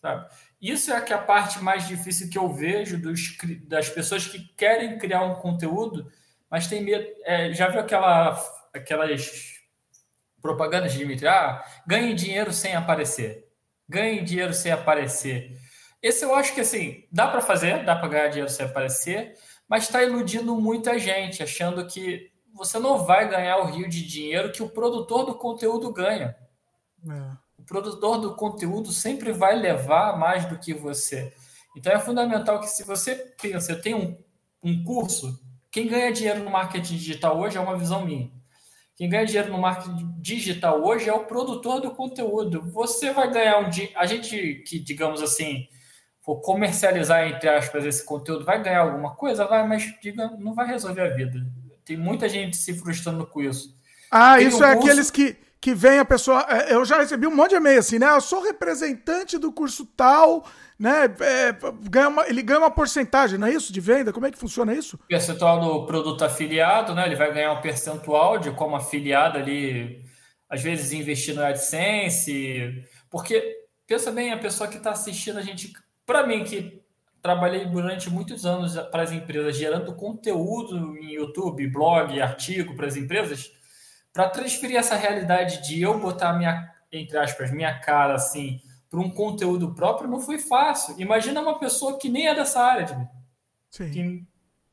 Sabe? 0.00 0.26
Isso 0.58 0.90
é 0.90 0.98
que 1.02 1.12
é 1.12 1.16
a 1.16 1.22
parte 1.22 1.62
mais 1.62 1.86
difícil 1.86 2.30
que 2.30 2.38
eu 2.38 2.48
vejo 2.48 2.96
dos, 2.96 3.36
das 3.64 3.90
pessoas 3.90 4.26
que 4.26 4.38
querem 4.56 4.96
criar 4.96 5.22
um 5.24 5.34
conteúdo, 5.34 6.10
mas 6.50 6.66
tem 6.66 6.82
medo. 6.82 7.06
É, 7.26 7.52
já 7.52 7.68
viu 7.68 7.80
aquela, 7.80 8.42
aquelas 8.72 9.60
propaganda 10.40 10.88
de 10.88 10.96
Dimitri, 10.96 11.28
ah, 11.28 11.62
ganhe 11.86 12.14
dinheiro 12.14 12.54
sem 12.54 12.74
aparecer. 12.74 13.46
Ganhe 13.86 14.22
dinheiro 14.22 14.54
sem 14.54 14.72
aparecer. 14.72 15.59
Esse 16.02 16.24
eu 16.24 16.34
acho 16.34 16.54
que 16.54 16.60
assim, 16.60 17.04
dá 17.12 17.28
para 17.28 17.40
fazer, 17.40 17.84
dá 17.84 17.94
para 17.94 18.08
ganhar 18.08 18.28
dinheiro 18.28 18.50
sem 18.50 18.66
aparecer, 18.66 19.34
mas 19.68 19.84
está 19.84 20.02
iludindo 20.02 20.56
muita 20.56 20.98
gente, 20.98 21.42
achando 21.42 21.86
que 21.86 22.30
você 22.54 22.78
não 22.78 23.04
vai 23.04 23.28
ganhar 23.28 23.58
o 23.58 23.66
rio 23.66 23.88
de 23.88 24.06
dinheiro 24.06 24.52
que 24.52 24.62
o 24.62 24.68
produtor 24.68 25.24
do 25.24 25.34
conteúdo 25.34 25.92
ganha. 25.92 26.36
É. 27.08 27.32
O 27.58 27.62
produtor 27.62 28.18
do 28.18 28.34
conteúdo 28.34 28.90
sempre 28.92 29.32
vai 29.32 29.54
levar 29.54 30.18
mais 30.18 30.46
do 30.46 30.58
que 30.58 30.74
você. 30.74 31.32
Então 31.76 31.92
é 31.92 32.00
fundamental 32.00 32.58
que 32.60 32.66
se 32.66 32.82
você 32.82 33.14
pensa, 33.40 33.72
eu 33.72 33.80
tenho 33.80 33.98
um, 33.98 34.18
um 34.62 34.84
curso, 34.84 35.38
quem 35.70 35.86
ganha 35.86 36.12
dinheiro 36.12 36.42
no 36.42 36.50
marketing 36.50 36.96
digital 36.96 37.38
hoje 37.38 37.56
é 37.56 37.60
uma 37.60 37.78
visão 37.78 38.04
minha. 38.04 38.30
Quem 38.96 39.08
ganha 39.08 39.24
dinheiro 39.24 39.52
no 39.52 39.58
marketing 39.58 40.14
digital 40.18 40.82
hoje 40.84 41.08
é 41.08 41.12
o 41.12 41.24
produtor 41.24 41.80
do 41.80 41.92
conteúdo. 41.92 42.60
Você 42.72 43.12
vai 43.12 43.30
ganhar 43.30 43.58
um 43.58 43.70
dia. 43.70 43.88
A 43.94 44.04
gente 44.04 44.62
que, 44.66 44.78
digamos 44.78 45.22
assim, 45.22 45.68
comercializar, 46.36 47.26
entre 47.26 47.48
aspas, 47.48 47.84
esse 47.84 48.04
conteúdo, 48.04 48.44
vai 48.44 48.62
ganhar 48.62 48.80
alguma 48.80 49.14
coisa? 49.14 49.46
Vai, 49.46 49.66
mas 49.66 49.94
diga, 50.02 50.30
não 50.38 50.54
vai 50.54 50.66
resolver 50.66 51.00
a 51.00 51.08
vida. 51.08 51.44
Tem 51.84 51.96
muita 51.96 52.28
gente 52.28 52.56
se 52.56 52.74
frustrando 52.74 53.26
com 53.26 53.42
isso. 53.42 53.74
Ah, 54.10 54.36
Tem 54.36 54.48
isso 54.48 54.60
um 54.60 54.64
é 54.64 54.74
curso... 54.74 54.88
aqueles 54.88 55.10
que, 55.10 55.36
que 55.60 55.74
vem 55.74 55.98
a 55.98 56.04
pessoa. 56.04 56.44
É, 56.48 56.74
eu 56.74 56.84
já 56.84 56.98
recebi 56.98 57.26
um 57.26 57.34
monte 57.34 57.50
de 57.50 57.56
e-mail 57.56 57.78
assim, 57.78 57.98
né? 57.98 58.08
Eu 58.10 58.20
sou 58.20 58.42
representante 58.42 59.38
do 59.38 59.52
curso 59.52 59.86
tal, 59.96 60.44
né? 60.78 61.04
É, 61.20 61.54
ganha 61.88 62.08
uma, 62.08 62.26
ele 62.28 62.42
ganha 62.42 62.60
uma 62.60 62.70
porcentagem, 62.70 63.38
não 63.38 63.46
é 63.46 63.52
isso? 63.52 63.72
De 63.72 63.80
venda? 63.80 64.12
Como 64.12 64.26
é 64.26 64.30
que 64.30 64.38
funciona 64.38 64.74
isso? 64.74 64.98
Percentual 65.08 65.60
do 65.60 65.86
produto 65.86 66.24
afiliado, 66.24 66.94
né? 66.94 67.06
Ele 67.06 67.16
vai 67.16 67.32
ganhar 67.32 67.52
um 67.52 67.60
percentual 67.60 68.38
de 68.38 68.50
como 68.52 68.74
afiliado 68.74 69.38
ali, 69.38 70.02
às 70.48 70.62
vezes 70.62 70.92
investir 70.92 71.34
no 71.34 71.44
AdSense. 71.44 72.84
Porque, 73.08 73.56
pensa 73.86 74.10
bem, 74.10 74.32
a 74.32 74.38
pessoa 74.38 74.68
que 74.68 74.76
está 74.76 74.90
assistindo 74.90 75.38
a 75.38 75.42
gente 75.42 75.72
para 76.10 76.26
mim, 76.26 76.42
que 76.42 76.82
trabalhei 77.22 77.66
durante 77.66 78.10
muitos 78.10 78.44
anos 78.44 78.74
para 78.90 79.04
as 79.04 79.12
empresas, 79.12 79.56
gerando 79.56 79.94
conteúdo 79.94 80.96
em 80.98 81.12
YouTube, 81.12 81.68
blog, 81.68 82.20
artigo 82.20 82.74
para 82.74 82.88
as 82.88 82.96
empresas, 82.96 83.52
para 84.12 84.28
transferir 84.28 84.76
essa 84.76 84.96
realidade 84.96 85.62
de 85.62 85.80
eu 85.80 86.00
botar 86.00 86.32
minha, 86.32 86.68
entre 86.90 87.16
aspas, 87.16 87.52
minha 87.52 87.78
cara 87.78 88.14
assim, 88.14 88.60
para 88.90 88.98
um 88.98 89.08
conteúdo 89.08 89.72
próprio, 89.72 90.10
não 90.10 90.18
foi 90.18 90.40
fácil. 90.40 90.96
Imagina 90.98 91.40
uma 91.40 91.60
pessoa 91.60 91.96
que 91.96 92.08
nem 92.08 92.26
é 92.26 92.34
dessa 92.34 92.60
área, 92.60 93.08
que 93.70 94.26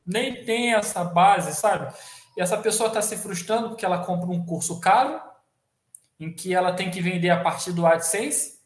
nem 0.04 0.44
tem 0.44 0.74
essa 0.74 1.04
base, 1.04 1.54
sabe? 1.54 1.94
E 2.36 2.40
essa 2.40 2.58
pessoa 2.58 2.88
está 2.88 3.00
se 3.00 3.16
frustrando 3.16 3.68
porque 3.68 3.84
ela 3.84 4.04
compra 4.04 4.28
um 4.28 4.44
curso 4.44 4.80
caro, 4.80 5.20
em 6.18 6.34
que 6.34 6.52
ela 6.52 6.72
tem 6.72 6.90
que 6.90 7.00
vender 7.00 7.30
a 7.30 7.40
partir 7.40 7.70
do 7.70 7.86
AdSense, 7.86 8.57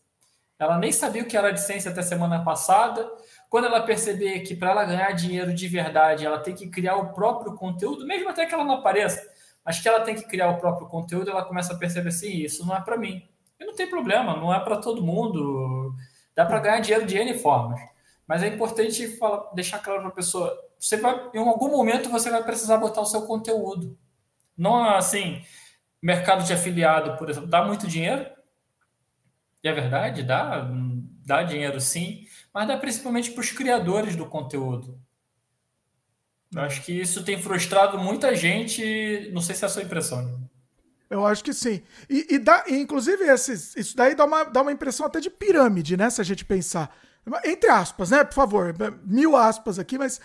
ela 0.58 0.78
nem 0.78 0.92
sabia 0.92 1.22
o 1.22 1.26
que 1.26 1.36
era 1.36 1.50
licença 1.50 1.90
até 1.90 2.02
semana 2.02 2.44
passada. 2.44 3.10
Quando 3.48 3.66
ela 3.66 3.82
perceber 3.82 4.40
que 4.40 4.54
para 4.54 4.70
ela 4.70 4.84
ganhar 4.84 5.12
dinheiro 5.12 5.52
de 5.52 5.68
verdade, 5.68 6.24
ela 6.24 6.38
tem 6.38 6.54
que 6.54 6.68
criar 6.68 6.96
o 6.96 7.12
próprio 7.12 7.54
conteúdo, 7.54 8.06
mesmo 8.06 8.28
até 8.28 8.46
que 8.46 8.54
ela 8.54 8.64
não 8.64 8.74
apareça, 8.74 9.20
mas 9.64 9.80
que 9.80 9.88
ela 9.88 10.00
tem 10.00 10.14
que 10.14 10.26
criar 10.26 10.48
o 10.48 10.58
próprio 10.58 10.88
conteúdo, 10.88 11.30
ela 11.30 11.44
começa 11.44 11.72
a 11.72 11.76
perceber 11.76 12.08
assim: 12.08 12.32
isso 12.32 12.66
não 12.66 12.76
é 12.76 12.80
para 12.80 12.96
mim. 12.96 13.28
E 13.58 13.64
não 13.64 13.74
tem 13.74 13.88
problema, 13.88 14.36
não 14.36 14.52
é 14.52 14.60
para 14.60 14.76
todo 14.76 15.02
mundo. 15.02 15.94
Dá 16.34 16.46
para 16.46 16.60
ganhar 16.60 16.80
dinheiro 16.80 17.06
de 17.06 17.16
N 17.16 17.38
formas. 17.38 17.80
Mas 18.26 18.42
é 18.42 18.48
importante 18.48 19.06
falar, 19.18 19.50
deixar 19.54 19.78
claro 19.80 20.00
para 20.00 20.08
a 20.08 20.14
pessoa: 20.14 20.56
você 20.78 20.96
vai, 20.96 21.30
em 21.34 21.38
algum 21.38 21.70
momento 21.70 22.08
você 22.08 22.30
vai 22.30 22.42
precisar 22.42 22.78
botar 22.78 23.00
o 23.00 23.06
seu 23.06 23.22
conteúdo. 23.22 23.96
Não 24.56 24.84
assim, 24.84 25.42
mercado 26.00 26.44
de 26.44 26.52
afiliado, 26.52 27.16
por 27.16 27.30
exemplo, 27.30 27.48
dá 27.48 27.64
muito 27.64 27.86
dinheiro? 27.86 28.26
E 29.62 29.68
é 29.68 29.72
verdade, 29.72 30.22
dá, 30.22 30.68
dá 31.24 31.42
dinheiro 31.42 31.80
sim, 31.80 32.26
mas 32.52 32.66
dá 32.66 32.76
principalmente 32.76 33.30
para 33.30 33.40
os 33.40 33.52
criadores 33.52 34.16
do 34.16 34.26
conteúdo. 34.26 35.00
Eu 36.54 36.62
acho 36.62 36.82
que 36.82 36.92
isso 36.92 37.24
tem 37.24 37.40
frustrado 37.40 37.98
muita 37.98 38.34
gente. 38.34 39.30
Não 39.32 39.40
sei 39.40 39.54
se 39.54 39.64
é 39.64 39.66
a 39.66 39.70
sua 39.70 39.82
impressão. 39.82 40.48
Eu 41.08 41.26
acho 41.26 41.42
que 41.42 41.52
sim. 41.52 41.82
E, 42.10 42.34
e 42.34 42.38
dá, 42.38 42.64
inclusive, 42.68 43.24
esses, 43.24 43.74
isso 43.76 43.96
daí 43.96 44.14
dá 44.14 44.24
uma, 44.24 44.44
dá 44.44 44.62
uma 44.62 44.72
impressão 44.72 45.06
até 45.06 45.20
de 45.20 45.30
pirâmide, 45.30 45.96
né? 45.96 46.10
Se 46.10 46.20
a 46.20 46.24
gente 46.24 46.44
pensar. 46.44 46.94
Entre 47.44 47.70
aspas, 47.70 48.10
né? 48.10 48.24
Por 48.24 48.34
favor, 48.34 48.74
mil 49.04 49.36
aspas 49.36 49.78
aqui, 49.78 49.96
mas 49.96 50.20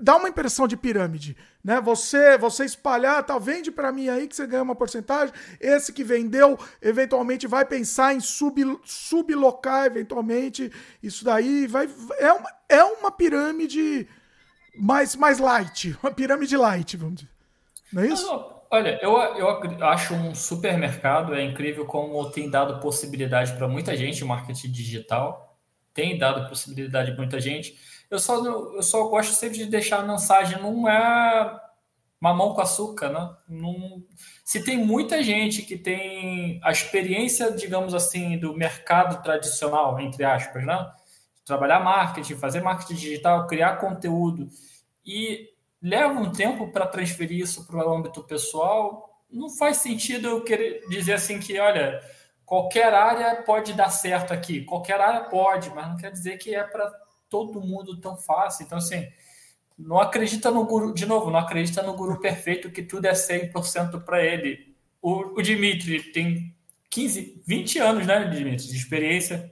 dá 0.00 0.16
uma 0.16 0.28
impressão 0.28 0.66
de 0.66 0.76
pirâmide, 0.76 1.36
né? 1.62 1.80
Você, 1.80 2.38
você 2.38 2.64
espalhar, 2.64 3.22
tá, 3.24 3.38
vende 3.38 3.70
para 3.70 3.92
mim 3.92 4.08
aí 4.08 4.26
que 4.26 4.34
você 4.34 4.46
ganha 4.46 4.62
uma 4.62 4.74
porcentagem. 4.74 5.34
Esse 5.60 5.92
que 5.92 6.02
vendeu, 6.02 6.58
eventualmente 6.80 7.46
vai 7.46 7.64
pensar 7.64 8.14
em 8.14 8.20
sub, 8.20 8.80
sublocar 8.84 9.86
eventualmente 9.86 10.72
isso 11.02 11.24
daí, 11.24 11.66
vai 11.66 11.88
é 12.18 12.32
uma, 12.32 12.50
é 12.68 12.84
uma 12.84 13.10
pirâmide 13.10 14.08
mais 14.76 15.14
mais 15.14 15.38
light, 15.38 15.96
uma 16.02 16.12
pirâmide 16.12 16.56
light, 16.56 16.96
vamos 16.96 17.16
dizer. 17.16 17.30
Não 17.92 18.02
é 18.02 18.06
isso? 18.06 18.26
Não. 18.26 18.62
Olha, 18.72 18.98
eu, 19.02 19.12
eu 19.18 19.84
acho 19.86 20.14
um 20.14 20.34
supermercado 20.34 21.34
é 21.34 21.44
incrível 21.44 21.84
como 21.84 22.30
tem 22.30 22.48
dado 22.48 22.80
possibilidade 22.80 23.52
para 23.52 23.68
muita 23.68 23.94
gente 23.94 24.24
o 24.24 24.26
marketing 24.26 24.70
digital, 24.70 25.58
tem 25.92 26.16
dado 26.16 26.48
possibilidade 26.48 27.10
para 27.10 27.20
muita 27.20 27.38
gente 27.38 27.78
eu 28.12 28.18
só, 28.18 28.44
eu 28.44 28.82
só 28.82 29.08
gosto 29.08 29.32
sempre 29.32 29.56
de 29.56 29.64
deixar 29.64 30.00
a 30.00 30.06
mensagem, 30.06 30.60
não 30.60 30.86
é 30.86 31.58
mamão 32.20 32.54
com 32.54 32.60
açúcar, 32.60 33.08
né? 33.08 33.34
Não, 33.48 34.04
se 34.44 34.62
tem 34.62 34.76
muita 34.76 35.22
gente 35.22 35.62
que 35.62 35.78
tem 35.78 36.60
a 36.62 36.70
experiência, 36.70 37.50
digamos 37.52 37.94
assim, 37.94 38.38
do 38.38 38.54
mercado 38.54 39.22
tradicional, 39.22 39.98
entre 39.98 40.24
aspas, 40.24 40.62
né? 40.66 40.92
Trabalhar 41.42 41.80
marketing, 41.80 42.36
fazer 42.36 42.60
marketing 42.60 42.94
digital, 42.94 43.46
criar 43.46 43.78
conteúdo 43.78 44.50
e 45.06 45.48
leva 45.80 46.12
um 46.12 46.30
tempo 46.30 46.70
para 46.70 46.86
transferir 46.86 47.40
isso 47.40 47.66
para 47.66 47.88
o 47.88 47.94
âmbito 47.94 48.22
pessoal, 48.24 49.08
não 49.30 49.48
faz 49.48 49.78
sentido 49.78 50.28
eu 50.28 50.44
querer 50.44 50.86
dizer 50.90 51.14
assim 51.14 51.40
que, 51.40 51.58
olha, 51.58 51.98
qualquer 52.44 52.92
área 52.92 53.42
pode 53.42 53.72
dar 53.72 53.88
certo 53.88 54.34
aqui, 54.34 54.66
qualquer 54.66 55.00
área 55.00 55.24
pode, 55.30 55.70
mas 55.70 55.88
não 55.88 55.96
quer 55.96 56.12
dizer 56.12 56.36
que 56.36 56.54
é 56.54 56.62
para 56.62 57.01
todo 57.32 57.62
mundo 57.62 57.98
tão 57.98 58.14
fácil. 58.14 58.66
Então, 58.66 58.76
assim, 58.76 59.08
não 59.78 59.98
acredita 59.98 60.50
no 60.50 60.66
guru, 60.66 60.92
de 60.92 61.06
novo, 61.06 61.30
não 61.30 61.38
acredita 61.38 61.82
no 61.82 61.94
guru 61.94 62.20
perfeito 62.20 62.70
que 62.70 62.82
tudo 62.82 63.06
é 63.06 63.12
100% 63.12 64.04
para 64.04 64.22
ele. 64.22 64.76
O, 65.00 65.38
o 65.38 65.42
Dimitri 65.42 66.12
tem 66.12 66.54
15, 66.90 67.42
20 67.46 67.78
anos, 67.78 68.06
né, 68.06 68.28
Dimitri, 68.28 68.68
de 68.68 68.76
experiência 68.76 69.50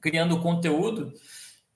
criando 0.00 0.40
conteúdo. 0.40 1.12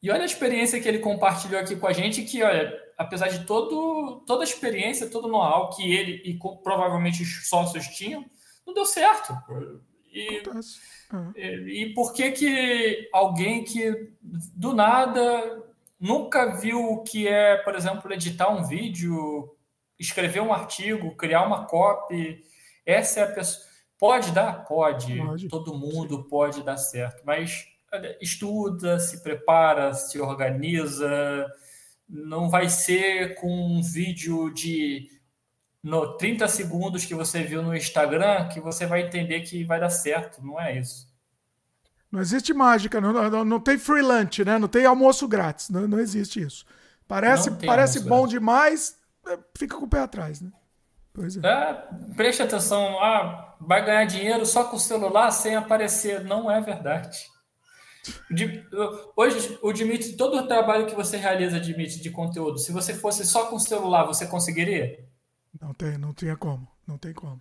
E 0.00 0.10
olha 0.12 0.22
a 0.22 0.26
experiência 0.26 0.80
que 0.80 0.86
ele 0.86 1.00
compartilhou 1.00 1.60
aqui 1.60 1.74
com 1.74 1.88
a 1.88 1.92
gente, 1.92 2.22
que, 2.22 2.44
olha, 2.44 2.72
apesar 2.96 3.26
de 3.26 3.44
todo, 3.46 4.22
toda 4.24 4.44
a 4.44 4.46
experiência, 4.46 5.10
todo 5.10 5.26
o 5.26 5.30
know-how 5.30 5.70
que 5.70 5.92
ele 5.92 6.22
e 6.24 6.38
provavelmente 6.62 7.24
os 7.24 7.48
sócios 7.48 7.88
tinham, 7.88 8.24
não 8.64 8.72
deu 8.72 8.86
certo. 8.86 9.36
E, 10.12 10.42
uhum. 11.12 11.32
e, 11.36 11.84
e, 11.84 11.94
por 11.94 12.12
que 12.12 12.30
que 12.30 13.08
alguém 13.12 13.64
que 13.64 14.10
do 14.54 14.74
nada 14.74 15.62
nunca 15.98 16.56
viu 16.56 16.92
o 16.92 17.02
que 17.02 17.26
é, 17.26 17.56
por 17.58 17.74
exemplo, 17.74 18.12
editar 18.12 18.48
um 18.50 18.64
vídeo, 18.64 19.54
escrever 19.98 20.40
um 20.40 20.52
artigo, 20.52 21.16
criar 21.16 21.46
uma 21.46 21.66
copy, 21.66 22.44
essa 22.84 23.20
é 23.20 23.22
a 23.24 23.32
pessoa. 23.32 23.66
Pode 23.98 24.30
dar? 24.32 24.64
Pode. 24.64 25.16
pode. 25.16 25.48
Todo 25.48 25.74
mundo 25.74 26.16
Sim. 26.16 26.28
pode 26.28 26.62
dar 26.62 26.76
certo. 26.76 27.22
Mas 27.24 27.66
estuda, 28.20 28.98
se 28.98 29.22
prepara, 29.22 29.94
se 29.94 30.20
organiza. 30.20 31.46
Não 32.08 32.48
vai 32.48 32.68
ser 32.68 33.34
com 33.36 33.48
um 33.48 33.82
vídeo 33.82 34.52
de 34.52 35.10
no 35.86 36.16
30 36.16 36.48
segundos 36.48 37.04
que 37.04 37.14
você 37.14 37.44
viu 37.44 37.62
no 37.62 37.72
Instagram 37.72 38.48
que 38.48 38.58
você 38.58 38.86
vai 38.86 39.02
entender 39.02 39.42
que 39.42 39.62
vai 39.62 39.78
dar 39.78 39.88
certo. 39.88 40.44
Não 40.44 40.60
é 40.60 40.76
isso. 40.76 41.06
Não 42.10 42.20
existe 42.20 42.52
mágica, 42.52 43.00
não, 43.00 43.12
não, 43.12 43.44
não 43.44 43.60
tem 43.60 43.78
free 43.78 44.02
lunch, 44.02 44.44
né? 44.44 44.58
Não 44.58 44.66
tem 44.66 44.84
almoço 44.84 45.28
grátis, 45.28 45.70
não, 45.70 45.86
não 45.86 46.00
existe 46.00 46.40
isso. 46.40 46.66
Parece, 47.06 47.52
parece 47.64 48.00
bom 48.00 48.22
grátis. 48.22 48.30
demais, 48.30 48.96
é, 49.28 49.38
fica 49.56 49.76
com 49.76 49.84
o 49.84 49.88
pé 49.88 50.00
atrás, 50.00 50.40
né? 50.40 50.50
Pois 51.12 51.36
é. 51.36 51.46
é. 51.46 51.84
Preste 52.16 52.42
atenção, 52.42 53.00
ah, 53.00 53.54
vai 53.60 53.84
ganhar 53.84 54.06
dinheiro 54.06 54.44
só 54.44 54.64
com 54.64 54.76
o 54.76 54.80
celular 54.80 55.30
sem 55.30 55.54
aparecer. 55.54 56.24
Não 56.24 56.50
é 56.50 56.60
verdade. 56.60 57.18
Hoje, 59.14 59.56
o 59.62 59.72
Dimitri, 59.72 60.16
todo 60.16 60.36
o 60.36 60.48
trabalho 60.48 60.86
que 60.86 60.96
você 60.96 61.16
realiza, 61.16 61.60
Dimitri, 61.60 62.00
de 62.00 62.10
conteúdo, 62.10 62.58
se 62.58 62.72
você 62.72 62.92
fosse 62.92 63.24
só 63.24 63.46
com 63.46 63.54
o 63.54 63.60
celular, 63.60 64.04
você 64.04 64.26
conseguiria? 64.26 65.06
Não 65.60 65.74
tem, 65.74 65.98
não 65.98 66.12
tinha 66.12 66.36
como. 66.36 66.66
Não 66.86 66.98
tem 66.98 67.12
como. 67.12 67.40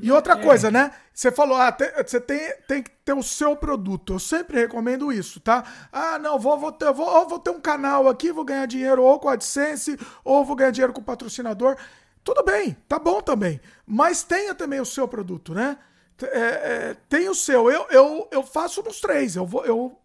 E 0.00 0.10
outra 0.10 0.36
coisa, 0.36 0.70
né? 0.70 0.92
Você 1.12 1.30
falou, 1.30 1.56
ah, 1.56 1.70
tem, 1.70 1.90
você 2.02 2.20
tem, 2.20 2.54
tem 2.66 2.82
que 2.82 2.90
ter 3.04 3.12
o 3.12 3.22
seu 3.22 3.54
produto. 3.54 4.14
Eu 4.14 4.18
sempre 4.18 4.60
recomendo 4.60 5.12
isso, 5.12 5.40
tá? 5.40 5.64
Ah, 5.92 6.18
não, 6.18 6.38
vou, 6.38 6.56
vou, 6.58 6.72
ter, 6.72 6.92
vou, 6.92 7.28
vou 7.28 7.38
ter 7.38 7.50
um 7.50 7.60
canal 7.60 8.08
aqui, 8.08 8.32
vou 8.32 8.44
ganhar 8.44 8.66
dinheiro 8.66 9.02
ou 9.02 9.18
com 9.18 9.28
a 9.28 9.34
AdSense, 9.34 9.98
ou 10.24 10.44
vou 10.44 10.56
ganhar 10.56 10.70
dinheiro 10.70 10.92
com 10.92 11.00
o 11.00 11.04
patrocinador. 11.04 11.76
Tudo 12.24 12.42
bem, 12.42 12.76
tá 12.88 12.98
bom 12.98 13.20
também. 13.20 13.60
Mas 13.84 14.22
tenha 14.22 14.54
também 14.54 14.80
o 14.80 14.86
seu 14.86 15.06
produto, 15.06 15.52
né? 15.52 15.76
É, 16.22 16.38
é, 16.38 16.96
tem 17.08 17.28
o 17.28 17.34
seu. 17.34 17.70
Eu, 17.70 17.86
eu, 17.90 18.28
eu 18.30 18.42
faço 18.42 18.82
nos 18.82 19.00
três. 19.00 19.34
Eu, 19.34 19.44
vou, 19.44 19.64
eu 19.66 19.98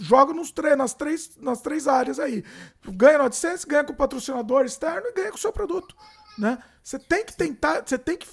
jogo 0.00 0.32
nos 0.32 0.50
três, 0.50 0.76
nas, 0.76 0.94
três, 0.94 1.36
nas 1.36 1.60
três 1.60 1.86
áreas 1.86 2.18
aí. 2.18 2.42
Ganha 2.86 3.18
no 3.18 3.24
AdSense, 3.24 3.66
ganha 3.66 3.84
com 3.84 3.92
o 3.92 3.96
patrocinador 3.96 4.64
externo 4.64 5.08
e 5.08 5.12
ganha 5.12 5.30
com 5.30 5.36
o 5.36 5.40
seu 5.40 5.52
produto. 5.52 5.94
Né? 6.38 6.58
Você 6.82 6.98
tem 6.98 7.24
que 7.24 7.36
tentar, 7.36 7.82
você 7.84 7.98
tem 7.98 8.16
que 8.16 8.26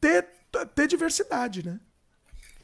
ter, 0.00 0.26
ter 0.74 0.86
diversidade, 0.86 1.64
né? 1.64 1.80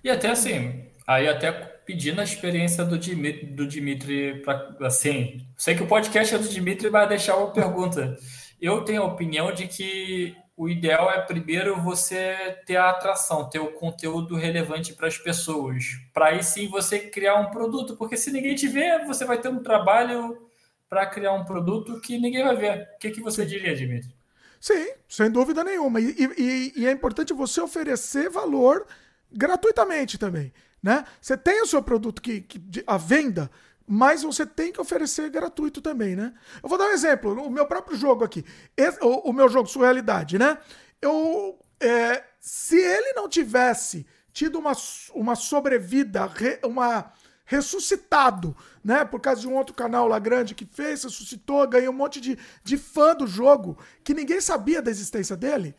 E 0.03 0.11
até 0.11 0.31
assim, 0.31 0.85
aí 1.07 1.29
até 1.29 1.53
pedindo 1.53 2.21
a 2.21 2.25
experiência 2.25 2.85
do 2.85 2.99
Dimitri, 2.99 3.47
do 3.47 3.67
Dimitri 3.67 4.43
pra, 4.43 4.77
assim, 4.83 5.47
sei 5.57 5.75
que 5.75 5.83
o 5.83 5.87
podcast 5.87 6.35
é 6.35 6.39
do 6.39 6.49
Dimitri 6.49 6.89
vai 6.89 7.09
deixar 7.09 7.37
uma 7.37 7.53
pergunta. 7.53 8.17
Eu 8.61 8.83
tenho 8.85 9.03
a 9.03 9.07
opinião 9.07 9.53
de 9.53 9.67
que 9.67 10.37
o 10.57 10.69
ideal 10.69 11.11
é 11.11 11.21
primeiro 11.23 11.81
você 11.81 12.59
ter 12.67 12.77
a 12.77 12.91
atração, 12.91 13.49
ter 13.49 13.59
o 13.59 13.73
conteúdo 13.73 14.37
relevante 14.37 14.93
para 14.93 15.09
as 15.09 15.17
pessoas, 15.17 15.85
para 16.12 16.27
aí 16.27 16.45
sim 16.45 16.69
você 16.69 16.99
criar 16.99 17.37
um 17.37 17.51
produto, 17.51 17.97
porque 17.97 18.17
se 18.17 18.31
ninguém 18.31 18.55
te 18.55 18.69
vê, 18.69 19.03
você 19.05 19.25
vai 19.25 19.41
ter 19.41 19.49
um 19.49 19.62
trabalho 19.62 20.51
para 20.87 21.07
criar 21.07 21.33
um 21.33 21.45
produto 21.45 22.01
que 22.01 22.19
ninguém 22.19 22.45
vai 22.45 22.57
ver. 22.57 22.89
O 22.95 22.99
que, 22.99 23.11
que 23.11 23.23
você 23.23 23.47
diria, 23.47 23.75
Dimitri? 23.75 24.20
Sim, 24.61 24.93
sem 25.09 25.31
dúvida 25.31 25.65
nenhuma. 25.65 26.01
E, 26.01 26.15
e, 26.37 26.73
e 26.77 26.87
é 26.87 26.91
importante 26.93 27.32
você 27.32 27.62
oferecer 27.62 28.28
valor 28.28 28.87
gratuitamente 29.32 30.19
também. 30.19 30.53
Né? 30.82 31.05
Você 31.20 31.37
tem 31.37 31.62
o 31.62 31.66
seu 31.66 31.82
produto 31.82 32.20
que, 32.20 32.43
que 32.43 32.85
a 32.87 32.99
venda, 32.99 33.51
mas 33.87 34.23
você 34.23 34.45
tem 34.45 34.70
que 34.70 34.81
oferecer 34.81 35.31
gratuito 35.31 35.81
também, 35.81 36.15
né? 36.15 36.32
Eu 36.62 36.69
vou 36.69 36.78
dar 36.78 36.87
um 36.87 36.93
exemplo, 36.93 37.32
o 37.43 37.51
meu 37.51 37.66
próprio 37.66 37.97
jogo 37.97 38.23
aqui, 38.23 38.45
esse, 38.77 39.03
o, 39.03 39.31
o, 39.31 39.32
meu 39.32 39.49
jogo 39.49 39.69
Surrealidade, 39.69 40.39
né? 40.39 40.57
Eu, 41.03 41.59
é, 41.81 42.23
se 42.39 42.77
ele 42.77 43.12
não 43.15 43.28
tivesse 43.28 44.07
tido 44.32 44.59
uma, 44.59 44.73
uma 45.12 45.35
sobrevida, 45.35 46.31
uma 46.65 47.12
ressuscitado, 47.51 48.56
né? 48.82 49.05
Por 49.05 49.20
causa 49.20 49.40
de 49.40 49.48
um 49.48 49.56
outro 49.56 49.74
canal 49.74 50.06
lá 50.06 50.20
grande 50.20 50.55
que 50.55 50.64
fez, 50.64 51.02
ressuscitou, 51.02 51.66
ganhou 51.66 51.93
um 51.93 51.97
monte 51.97 52.20
de, 52.20 52.39
de 52.62 52.78
fã 52.78 53.12
do 53.12 53.27
jogo 53.27 53.77
que 54.05 54.14
ninguém 54.14 54.40
sabia 54.40 54.81
da 54.81 54.89
existência 54.89 55.36
dele. 55.36 55.74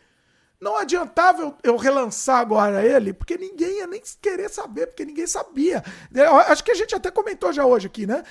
Não 0.59 0.77
adiantava 0.77 1.41
eu, 1.41 1.55
eu, 1.63 1.77
relançar 1.77 2.39
agora 2.39 2.85
ele, 2.85 3.13
porque 3.13 3.37
ninguém 3.37 3.77
ia 3.77 3.87
nem 3.87 4.01
querer 4.21 4.49
saber, 4.49 4.87
porque 4.87 5.05
ninguém 5.05 5.25
sabia. 5.25 5.81
Eu 6.13 6.35
acho 6.35 6.61
que 6.61 6.71
a 6.71 6.75
gente 6.75 6.93
até 6.93 7.09
comentou 7.09 7.53
já 7.53 7.65
hoje 7.65 7.87
aqui, 7.87 8.05
né? 8.05 8.21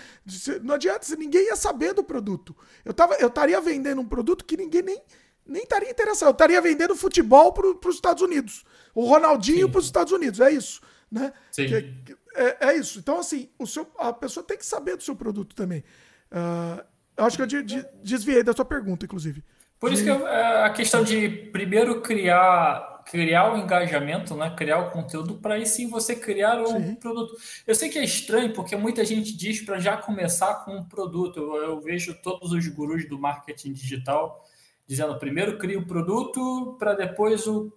Não 0.63 0.75
adianta, 0.75 1.17
ninguém 1.17 1.47
ia 1.47 1.57
saber 1.57 1.95
do 1.95 2.05
produto. 2.05 2.55
Eu, 2.85 2.93
tava, 2.93 3.15
eu 3.15 3.29
estaria 3.29 3.59
vendendo 3.63 4.03
um 4.03 4.07
produto 4.07 4.45
que 4.45 4.55
ninguém 4.55 4.83
nem, 4.83 5.03
nem 5.47 5.63
estaria 5.63 5.91
interessado. 5.91 6.29
Eu 6.29 6.33
estaria 6.33 6.61
vendendo 6.61 6.95
futebol 6.95 7.55
para 7.55 7.89
os 7.89 7.95
Estados 7.95 8.23
Unidos. 8.23 8.67
O 8.95 9.07
Ronaldinho 9.07 9.71
para 9.71 9.79
os 9.79 9.87
Estados 9.87 10.13
Unidos, 10.13 10.41
é 10.41 10.53
isso. 10.53 10.83
Né? 11.11 11.33
Sim. 11.51 11.67
Que, 11.67 12.17
é, 12.35 12.69
é, 12.69 12.77
isso. 12.77 12.99
Então, 12.99 13.19
assim, 13.19 13.49
o 13.59 13.67
seu, 13.67 13.87
a 13.99 14.13
pessoa 14.13 14.45
tem 14.45 14.57
que 14.57 14.67
saber 14.67 14.97
do 14.97 15.03
seu 15.03 15.17
produto 15.17 15.55
também. 15.55 15.85
Uh, 16.31 16.83
acho 17.17 17.37
que 17.37 17.43
eu 17.43 17.47
de, 17.47 17.63
de, 17.63 17.87
desviei 18.03 18.43
da 18.43 18.53
sua 18.53 18.65
pergunta, 18.65 19.05
inclusive. 19.05 19.43
Por 19.79 19.93
isso 19.93 20.05
que 20.05 20.11
eu, 20.11 20.29
é, 20.29 20.65
a 20.65 20.71
questão 20.71 21.03
de 21.03 21.29
primeiro 21.29 22.03
criar 22.03 22.91
criar 23.11 23.53
o 23.53 23.57
engajamento, 23.57 24.37
né? 24.37 24.55
criar 24.57 24.79
o 24.79 24.91
conteúdo, 24.91 25.35
para 25.35 25.55
aí 25.55 25.67
sim 25.67 25.89
você 25.89 26.15
criar 26.15 26.61
um 26.63 26.81
sim. 26.81 26.95
produto. 26.95 27.35
Eu 27.67 27.75
sei 27.75 27.89
que 27.89 27.99
é 27.99 28.05
estranho, 28.05 28.53
porque 28.53 28.77
muita 28.77 29.05
gente 29.05 29.37
diz 29.37 29.61
para 29.63 29.81
já 29.81 29.97
começar 29.97 30.65
com 30.65 30.77
um 30.77 30.85
produto. 30.85 31.41
Eu, 31.41 31.57
eu, 31.57 31.81
vejo 31.81 32.15
todos 32.23 32.53
os 32.53 32.69
gurus 32.69 33.09
do 33.09 33.19
marketing 33.19 33.73
digital 33.73 34.47
dizendo 34.87 35.19
primeiro 35.19 35.59
cria 35.59 35.79
o 35.79 35.87
produto 35.87 36.77
para 36.79 36.95
depois 36.95 37.47
o 37.47 37.73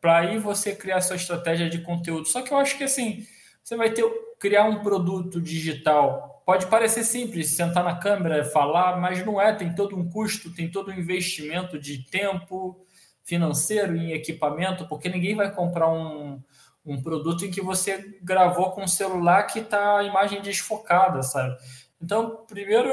para 0.00 0.18
aí 0.18 0.38
você 0.38 0.74
criar 0.74 1.00
sua 1.00 1.16
estratégia 1.16 1.70
de 1.70 1.78
conteúdo. 1.78 2.28
Só 2.28 2.42
que 2.42 2.52
eu 2.52 2.58
acho 2.58 2.76
que 2.76 2.84
assim, 2.84 3.26
você 3.64 3.76
vai 3.76 3.90
ter 3.90 4.04
criar 4.38 4.64
um 4.64 4.82
produto 4.82 5.40
digital. 5.40 6.42
Pode 6.44 6.66
parecer 6.66 7.02
simples, 7.02 7.56
sentar 7.56 7.82
na 7.82 7.96
câmera, 7.96 8.44
falar, 8.44 9.00
mas 9.00 9.24
não 9.24 9.40
é. 9.40 9.54
Tem 9.54 9.74
todo 9.74 9.96
um 9.96 10.10
custo, 10.10 10.54
tem 10.54 10.70
todo 10.70 10.90
um 10.90 10.94
investimento 10.94 11.78
de 11.78 12.04
tempo 12.04 12.84
financeiro 13.22 13.96
em 13.96 14.12
equipamento, 14.12 14.86
porque 14.86 15.08
ninguém 15.08 15.34
vai 15.34 15.50
comprar 15.50 15.90
um, 15.90 16.42
um 16.84 17.00
produto 17.00 17.46
em 17.46 17.50
que 17.50 17.62
você 17.62 18.18
gravou 18.22 18.72
com 18.72 18.82
um 18.82 18.86
celular 18.86 19.44
que 19.44 19.60
está 19.60 20.00
a 20.00 20.04
imagem 20.04 20.42
desfocada, 20.42 21.22
sabe? 21.22 21.56
Então, 21.98 22.44
primeiro, 22.46 22.92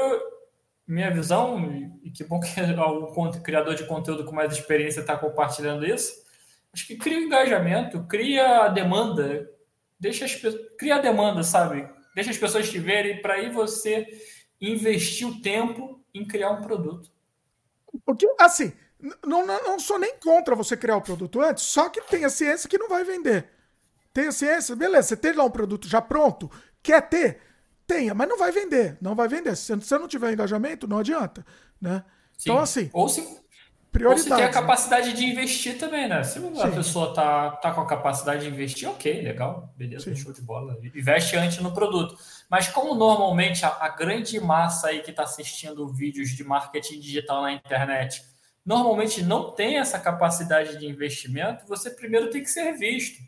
minha 0.86 1.10
visão, 1.10 1.60
e 2.02 2.10
que 2.10 2.24
bom 2.24 2.40
que 2.40 2.48
o 2.58 3.42
criador 3.42 3.74
de 3.74 3.84
conteúdo 3.84 4.24
com 4.24 4.34
mais 4.34 4.50
experiência 4.54 5.00
está 5.00 5.18
compartilhando 5.18 5.84
isso, 5.84 6.14
acho 6.72 6.86
que 6.86 6.96
cria 6.96 7.18
engajamento, 7.18 8.04
cria 8.04 8.62
a 8.64 8.68
demanda, 8.68 9.46
deixa 10.02 10.24
as 10.24 10.34
cria 10.76 10.96
a 10.96 11.00
demanda, 11.00 11.44
sabe? 11.44 11.88
Deixa 12.12 12.30
as 12.30 12.36
pessoas 12.36 12.68
te 12.68 12.78
verem 12.78 13.22
para 13.22 13.34
aí 13.34 13.50
você 13.50 14.04
investir 14.60 15.26
o 15.26 15.40
tempo 15.40 16.04
em 16.12 16.26
criar 16.26 16.50
um 16.50 16.60
produto. 16.60 17.08
Porque, 18.04 18.28
assim, 18.38 18.72
não, 19.24 19.46
não, 19.46 19.62
não 19.62 19.78
sou 19.78 20.00
nem 20.00 20.18
contra 20.18 20.56
você 20.56 20.76
criar 20.76 20.96
o 20.96 21.02
produto 21.02 21.40
antes, 21.40 21.62
só 21.62 21.88
que 21.88 22.00
tem 22.02 22.24
a 22.24 22.30
ciência 22.30 22.68
que 22.68 22.76
não 22.76 22.88
vai 22.88 23.04
vender. 23.04 23.48
Tem 24.12 24.26
a 24.26 24.32
ciência, 24.32 24.74
beleza, 24.74 25.08
você 25.08 25.16
tem 25.16 25.32
lá 25.32 25.44
um 25.44 25.50
produto 25.50 25.88
já 25.88 26.02
pronto, 26.02 26.50
quer 26.82 27.08
ter? 27.08 27.40
Tenha, 27.86 28.12
mas 28.12 28.28
não 28.28 28.36
vai 28.36 28.50
vender, 28.50 28.98
não 29.00 29.14
vai 29.14 29.28
vender. 29.28 29.56
Se 29.56 29.74
você 29.74 29.98
não 29.98 30.08
tiver 30.08 30.32
engajamento, 30.32 30.88
não 30.88 30.98
adianta, 30.98 31.46
né? 31.80 32.04
Sim. 32.36 32.50
Então, 32.50 32.58
assim... 32.58 32.90
Ou 32.92 33.08
se, 33.08 33.40
prioridade. 33.92 34.22
Se 34.22 34.28
tem 34.28 34.44
a 34.44 34.46
né? 34.46 34.52
capacidade 34.52 35.12
de 35.12 35.24
investir 35.24 35.78
também, 35.78 36.08
né? 36.08 36.24
Se 36.24 36.38
a 36.38 36.42
Sim. 36.42 36.74
pessoa 36.74 37.14
tá, 37.14 37.50
tá 37.50 37.70
com 37.70 37.82
a 37.82 37.86
capacidade 37.86 38.42
de 38.42 38.48
investir, 38.48 38.88
ok, 38.88 39.20
legal, 39.20 39.72
beleza, 39.76 40.04
Sim. 40.04 40.16
show 40.16 40.32
de 40.32 40.40
bola. 40.40 40.78
Investe 40.94 41.36
antes 41.36 41.58
no 41.58 41.72
produto. 41.72 42.16
Mas 42.50 42.68
como 42.68 42.94
normalmente 42.94 43.64
a, 43.64 43.68
a 43.68 43.90
grande 43.90 44.40
massa 44.40 44.88
aí 44.88 45.00
que 45.00 45.10
está 45.10 45.22
assistindo 45.24 45.86
vídeos 45.92 46.30
de 46.30 46.42
marketing 46.42 46.98
digital 46.98 47.42
na 47.42 47.52
internet 47.52 48.24
normalmente 48.64 49.22
não 49.22 49.50
tem 49.50 49.78
essa 49.78 49.98
capacidade 49.98 50.78
de 50.78 50.86
investimento, 50.86 51.66
você 51.66 51.90
primeiro 51.90 52.30
tem 52.30 52.42
que 52.42 52.50
ser 52.50 52.72
visto. 52.74 53.20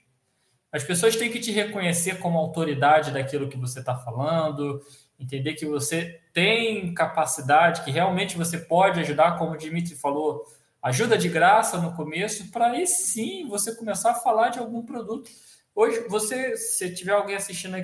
As 0.73 0.83
pessoas 0.83 1.15
têm 1.15 1.31
que 1.31 1.39
te 1.39 1.53
reconhecer 1.53 2.19
como 2.19 2.39
autoridade 2.39 3.13
daquilo 3.13 3.49
que 3.49 3.57
você 3.57 3.81
está 3.81 3.97
falando, 3.97 4.81
entender 5.25 5.55
que 5.55 5.67
você 5.67 6.21
tem 6.33 6.95
capacidade, 6.95 7.83
que 7.83 7.91
realmente 7.91 8.37
você 8.37 8.59
pode 8.59 9.01
ajudar, 9.01 9.39
como 9.39 9.53
o 9.53 9.57
Dimitri 9.57 9.97
falou, 9.97 10.45
ajuda 10.83 11.17
de 11.17 11.29
graça 11.29 11.79
no 11.79 11.95
começo, 11.95 12.51
para 12.51 12.67
aí 12.67 12.87
sim 12.87 13.49
você 13.49 13.75
começar 13.75 14.13
a 14.13 14.17
falar 14.17 14.51
de 14.51 14.59
algum 14.59 14.85
produto. 14.85 15.31
Hoje, 15.75 16.07
você, 16.09 16.57
se 16.57 16.95
tiver 16.95 17.13
alguém 17.13 17.37
assistindo, 17.37 17.77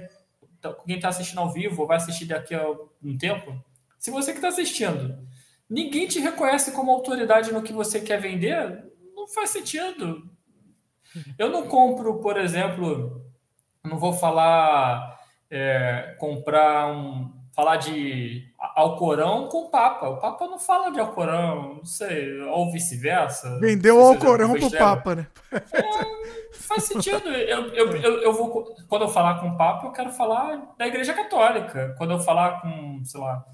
quem 0.87 0.97
está 0.97 1.09
assistindo 1.09 1.41
ao 1.41 1.53
vivo, 1.53 1.81
ou 1.81 1.89
vai 1.89 1.97
assistir 1.97 2.27
daqui 2.27 2.55
a 2.55 2.65
um 3.03 3.17
tempo, 3.17 3.53
se 3.99 4.11
você 4.11 4.33
que 4.33 4.39
está 4.39 4.49
assistindo, 4.49 5.19
ninguém 5.69 6.07
te 6.07 6.21
reconhece 6.21 6.73
como 6.73 6.91
autoridade 6.91 7.53
no 7.53 7.63
que 7.63 7.73
você 7.73 8.01
quer 8.01 8.21
vender, 8.21 8.85
não 9.15 9.27
faz 9.27 9.51
sentido. 9.51 10.31
Eu 11.39 11.51
não 11.51 11.67
compro, 11.67 12.21
por 12.21 12.37
exemplo, 12.39 13.25
não 13.85 13.99
vou 13.99 14.13
falar 14.13 15.20
é, 15.51 16.15
comprar 16.19 16.87
um. 16.93 17.33
falar 17.55 17.77
de 17.77 18.49
Alcorão 18.77 19.49
com 19.49 19.65
o 19.65 19.71
Papa. 19.71 20.09
O 20.09 20.19
Papa 20.19 20.47
não 20.47 20.59
fala 20.59 20.91
de 20.91 21.01
Alcorão, 21.01 21.75
não 21.77 21.85
sei, 21.85 22.41
ou 22.43 22.71
vice-versa. 22.71 23.59
Vendeu 23.59 23.99
o 23.99 24.05
Alcorão 24.05 24.53
pro 24.53 24.71
Papa, 24.71 25.15
né? 25.17 25.27
É, 25.53 26.53
faz 26.53 26.85
sentido. 26.85 27.29
Eu, 27.29 27.75
eu, 27.75 27.97
eu, 27.97 28.23
eu, 28.23 28.33
vou, 28.33 28.75
quando 28.89 29.03
eu 29.03 29.09
falar 29.09 29.41
com 29.41 29.49
o 29.49 29.57
Papa, 29.57 29.87
eu 29.87 29.93
quero 29.93 30.11
falar 30.11 30.75
da 30.79 30.87
Igreja 30.87 31.13
Católica. 31.13 31.95
Quando 31.99 32.13
eu 32.13 32.21
falar 32.21 32.61
com, 32.61 33.03
sei 33.05 33.21
lá, 33.21 33.45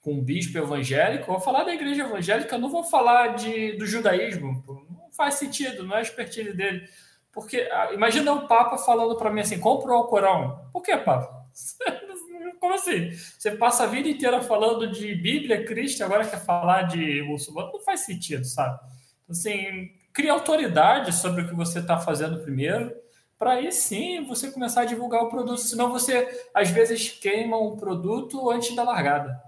com 0.00 0.14
um 0.14 0.22
bispo 0.22 0.58
evangélico, 0.58 1.24
eu 1.30 1.34
vou 1.34 1.40
falar 1.40 1.64
da 1.64 1.74
Igreja 1.74 2.02
Evangélica, 2.02 2.56
eu 2.56 2.60
não 2.60 2.68
vou 2.68 2.84
falar 2.84 3.34
de, 3.36 3.72
do 3.78 3.86
judaísmo. 3.86 4.62
Não 4.66 5.10
faz 5.16 5.34
sentido, 5.34 5.84
não 5.84 5.94
é 5.94 5.98
a 6.00 6.02
expertise 6.02 6.52
dele. 6.52 6.86
Porque 7.32 7.68
ah, 7.72 7.90
imagina 7.92 8.32
o 8.32 8.46
Papa 8.46 8.76
falando 8.78 9.16
para 9.16 9.30
mim 9.30 9.40
assim: 9.40 9.58
compra 9.58 9.90
o 9.90 9.94
Alcorão. 9.94 10.68
Por 10.72 10.82
que, 10.82 10.96
Papa? 10.96 11.43
Como 12.60 12.74
assim? 12.74 13.10
Você 13.10 13.52
passa 13.52 13.84
a 13.84 13.86
vida 13.86 14.08
inteira 14.08 14.42
falando 14.42 14.90
de 14.90 15.14
Bíblia, 15.14 15.64
Cristo, 15.64 16.02
agora 16.02 16.26
quer 16.26 16.44
falar 16.44 16.82
de 16.82 17.22
muçulmano? 17.22 17.72
Não 17.72 17.80
faz 17.80 18.00
sentido, 18.00 18.44
sabe? 18.44 18.78
Então, 19.22 19.30
assim, 19.30 19.92
cria 20.12 20.32
autoridade 20.32 21.14
sobre 21.14 21.42
o 21.42 21.48
que 21.48 21.54
você 21.54 21.80
está 21.80 21.98
fazendo 21.98 22.42
primeiro, 22.42 22.94
para 23.38 23.52
aí 23.52 23.72
sim 23.72 24.24
você 24.24 24.50
começar 24.50 24.82
a 24.82 24.86
divulgar 24.86 25.22
o 25.22 25.28
produto. 25.28 25.58
Senão 25.58 25.90
você, 25.90 26.46
às 26.54 26.70
vezes, 26.70 27.10
queima 27.10 27.58
um 27.58 27.76
produto 27.76 28.50
antes 28.50 28.74
da 28.74 28.82
largada. 28.82 29.42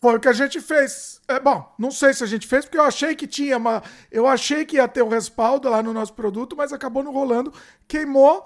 Foi 0.00 0.16
o 0.16 0.20
que 0.20 0.28
a 0.28 0.34
gente 0.34 0.60
fez. 0.60 1.18
É, 1.26 1.40
bom, 1.40 1.74
não 1.78 1.90
sei 1.90 2.12
se 2.12 2.22
a 2.22 2.26
gente 2.26 2.46
fez, 2.46 2.66
porque 2.66 2.76
eu 2.76 2.82
achei 2.82 3.16
que 3.16 3.26
tinha 3.26 3.56
uma. 3.56 3.82
Eu 4.10 4.26
achei 4.26 4.66
que 4.66 4.76
ia 4.76 4.86
ter 4.86 5.02
um 5.02 5.08
respaldo 5.08 5.68
lá 5.70 5.82
no 5.82 5.94
nosso 5.94 6.12
produto, 6.12 6.54
mas 6.54 6.74
acabou 6.74 7.02
não 7.02 7.10
rolando. 7.10 7.52
Queimou. 7.88 8.44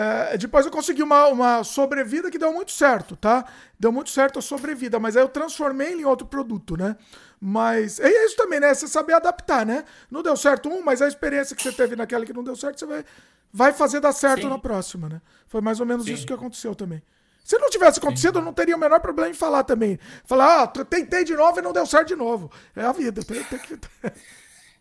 É, 0.00 0.38
depois 0.38 0.64
eu 0.64 0.70
consegui 0.70 1.02
uma, 1.02 1.26
uma 1.26 1.64
sobrevida 1.64 2.30
que 2.30 2.38
deu 2.38 2.52
muito 2.52 2.70
certo, 2.70 3.16
tá? 3.16 3.44
Deu 3.76 3.90
muito 3.90 4.10
certo 4.10 4.38
a 4.38 4.42
sobrevida, 4.42 5.00
mas 5.00 5.16
aí 5.16 5.24
eu 5.24 5.28
transformei 5.28 5.88
ele 5.88 6.02
em 6.02 6.04
outro 6.04 6.24
produto, 6.24 6.76
né? 6.76 6.94
Mas 7.40 7.98
é 7.98 8.08
isso 8.24 8.36
também, 8.36 8.60
né? 8.60 8.72
Você 8.72 8.86
saber 8.86 9.14
adaptar, 9.14 9.66
né? 9.66 9.84
Não 10.08 10.22
deu 10.22 10.36
certo 10.36 10.68
um, 10.68 10.84
mas 10.84 11.02
a 11.02 11.08
experiência 11.08 11.56
que 11.56 11.60
você 11.60 11.72
teve 11.72 11.96
naquela 11.96 12.24
que 12.24 12.32
não 12.32 12.44
deu 12.44 12.54
certo, 12.54 12.78
você 12.78 12.86
vai, 12.86 13.04
vai 13.52 13.72
fazer 13.72 13.98
dar 13.98 14.12
certo 14.12 14.42
Sim. 14.42 14.48
na 14.48 14.58
próxima, 14.58 15.08
né? 15.08 15.20
Foi 15.48 15.60
mais 15.60 15.80
ou 15.80 15.86
menos 15.86 16.04
Sim. 16.04 16.12
isso 16.12 16.24
que 16.24 16.32
aconteceu 16.32 16.76
também. 16.76 17.02
Se 17.42 17.58
não 17.58 17.68
tivesse 17.68 17.98
acontecido, 17.98 18.34
Sim. 18.34 18.38
eu 18.38 18.44
não 18.44 18.52
teria 18.52 18.76
o 18.76 18.78
menor 18.78 19.00
problema 19.00 19.30
em 19.30 19.34
falar 19.34 19.64
também. 19.64 19.98
Falar, 20.24 20.62
ah, 20.62 20.66
tentei 20.68 21.24
de 21.24 21.34
novo 21.34 21.58
e 21.58 21.62
não 21.62 21.72
deu 21.72 21.86
certo 21.86 22.06
de 22.06 22.16
novo. 22.16 22.52
É 22.76 22.84
a 22.84 22.92
vida. 22.92 23.20
Tem, 23.24 23.42
tem 23.42 23.58
que... 23.58 23.76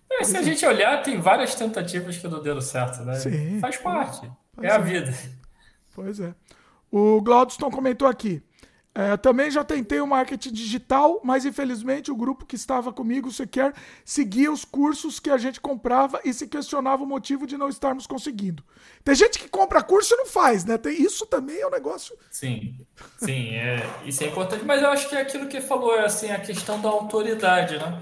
É, 0.10 0.24
se 0.24 0.38
a 0.38 0.42
gente 0.42 0.66
olhar, 0.66 1.04
tem 1.04 1.20
várias 1.20 1.54
tentativas 1.54 2.18
que 2.18 2.30
não 2.30 2.42
deram 2.42 2.62
certo, 2.62 3.04
né? 3.04 3.16
Sim. 3.16 3.60
Faz 3.60 3.76
parte. 3.76 4.32
É 4.62 4.72
a 4.72 4.78
vida. 4.78 5.14
Pois 5.94 6.20
é. 6.20 6.34
O 6.92 7.22
Glaudston 7.22 7.70
comentou 7.70 8.08
aqui. 8.08 8.42
É, 9.00 9.16
também 9.16 9.52
já 9.52 9.64
tentei 9.64 10.02
o 10.02 10.08
marketing 10.08 10.52
digital, 10.52 11.22
mas 11.24 11.46
infelizmente 11.46 12.10
o 12.10 12.16
grupo 12.16 12.48
que 12.48 12.56
estava 12.56 12.92
comigo 12.92 13.32
sequer 13.32 13.72
seguia 14.04 14.52
os 14.52 14.66
cursos 14.66 15.20
que 15.20 15.30
a 15.30 15.38
gente 15.38 15.62
comprava 15.62 16.20
e 16.26 16.34
se 16.34 16.48
questionava 16.48 17.04
o 17.04 17.06
motivo 17.06 17.46
de 17.46 17.60
não 17.60 17.70
estarmos 17.70 18.08
conseguindo. 18.08 18.64
Tem 19.04 19.14
gente 19.14 19.38
que 19.38 19.48
compra 19.48 19.84
curso 19.84 20.16
e 20.16 20.18
não 20.18 20.26
faz, 20.26 20.66
né? 20.66 20.80
Tem, 20.80 21.00
isso 21.00 21.28
também 21.28 21.60
é 21.60 21.68
um 21.68 21.70
negócio. 21.70 22.18
Sim, 22.32 22.76
sim, 23.20 23.54
é, 23.54 23.88
isso 24.04 24.24
é 24.24 24.28
importante, 24.28 24.66
mas 24.66 24.82
eu 24.82 24.90
acho 24.90 25.08
que 25.08 25.16
é 25.16 25.22
aquilo 25.22 25.46
que 25.46 25.62
falou, 25.62 25.96
é 25.96 26.06
assim, 26.06 26.32
a 26.32 26.40
questão 26.40 26.82
da 26.82 26.90
autoridade, 26.90 27.78
né? 27.78 28.02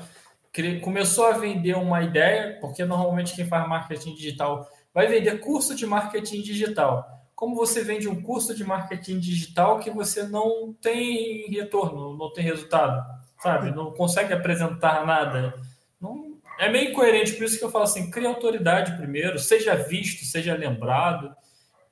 Começou 0.81 1.25
a 1.25 1.37
vender 1.37 1.75
uma 1.75 2.03
ideia, 2.03 2.57
porque 2.61 2.85
normalmente 2.85 3.35
quem 3.35 3.45
faz 3.45 3.67
marketing 3.67 4.15
digital 4.15 4.65
vai 4.95 5.05
vender 5.05 5.39
curso 5.39 5.75
de 5.75 5.85
marketing 5.85 6.41
digital 6.41 7.15
como 7.35 7.53
você 7.53 7.83
vende 7.83 8.07
um 8.07 8.21
curso 8.21 8.55
de 8.55 8.63
marketing 8.63 9.19
digital 9.19 9.79
que 9.79 9.91
você 9.91 10.23
não 10.23 10.73
tem 10.81 11.45
retorno, 11.49 12.17
não 12.17 12.31
tem 12.31 12.45
resultado, 12.45 13.05
sabe? 13.39 13.71
Não 13.71 13.91
consegue 13.91 14.33
apresentar 14.33 15.05
nada. 15.05 15.53
Não, 15.99 16.37
é 16.57 16.69
meio 16.69 16.91
incoerente, 16.91 17.33
por 17.33 17.43
isso 17.43 17.59
que 17.59 17.65
eu 17.65 17.69
falo 17.71 17.83
assim, 17.83 18.09
cria 18.09 18.29
autoridade 18.29 18.95
primeiro, 18.95 19.37
seja 19.37 19.75
visto, 19.75 20.23
seja 20.23 20.55
lembrado. 20.55 21.35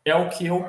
É 0.05 0.15
o 0.15 0.29
que 0.29 0.45
eu 0.45 0.65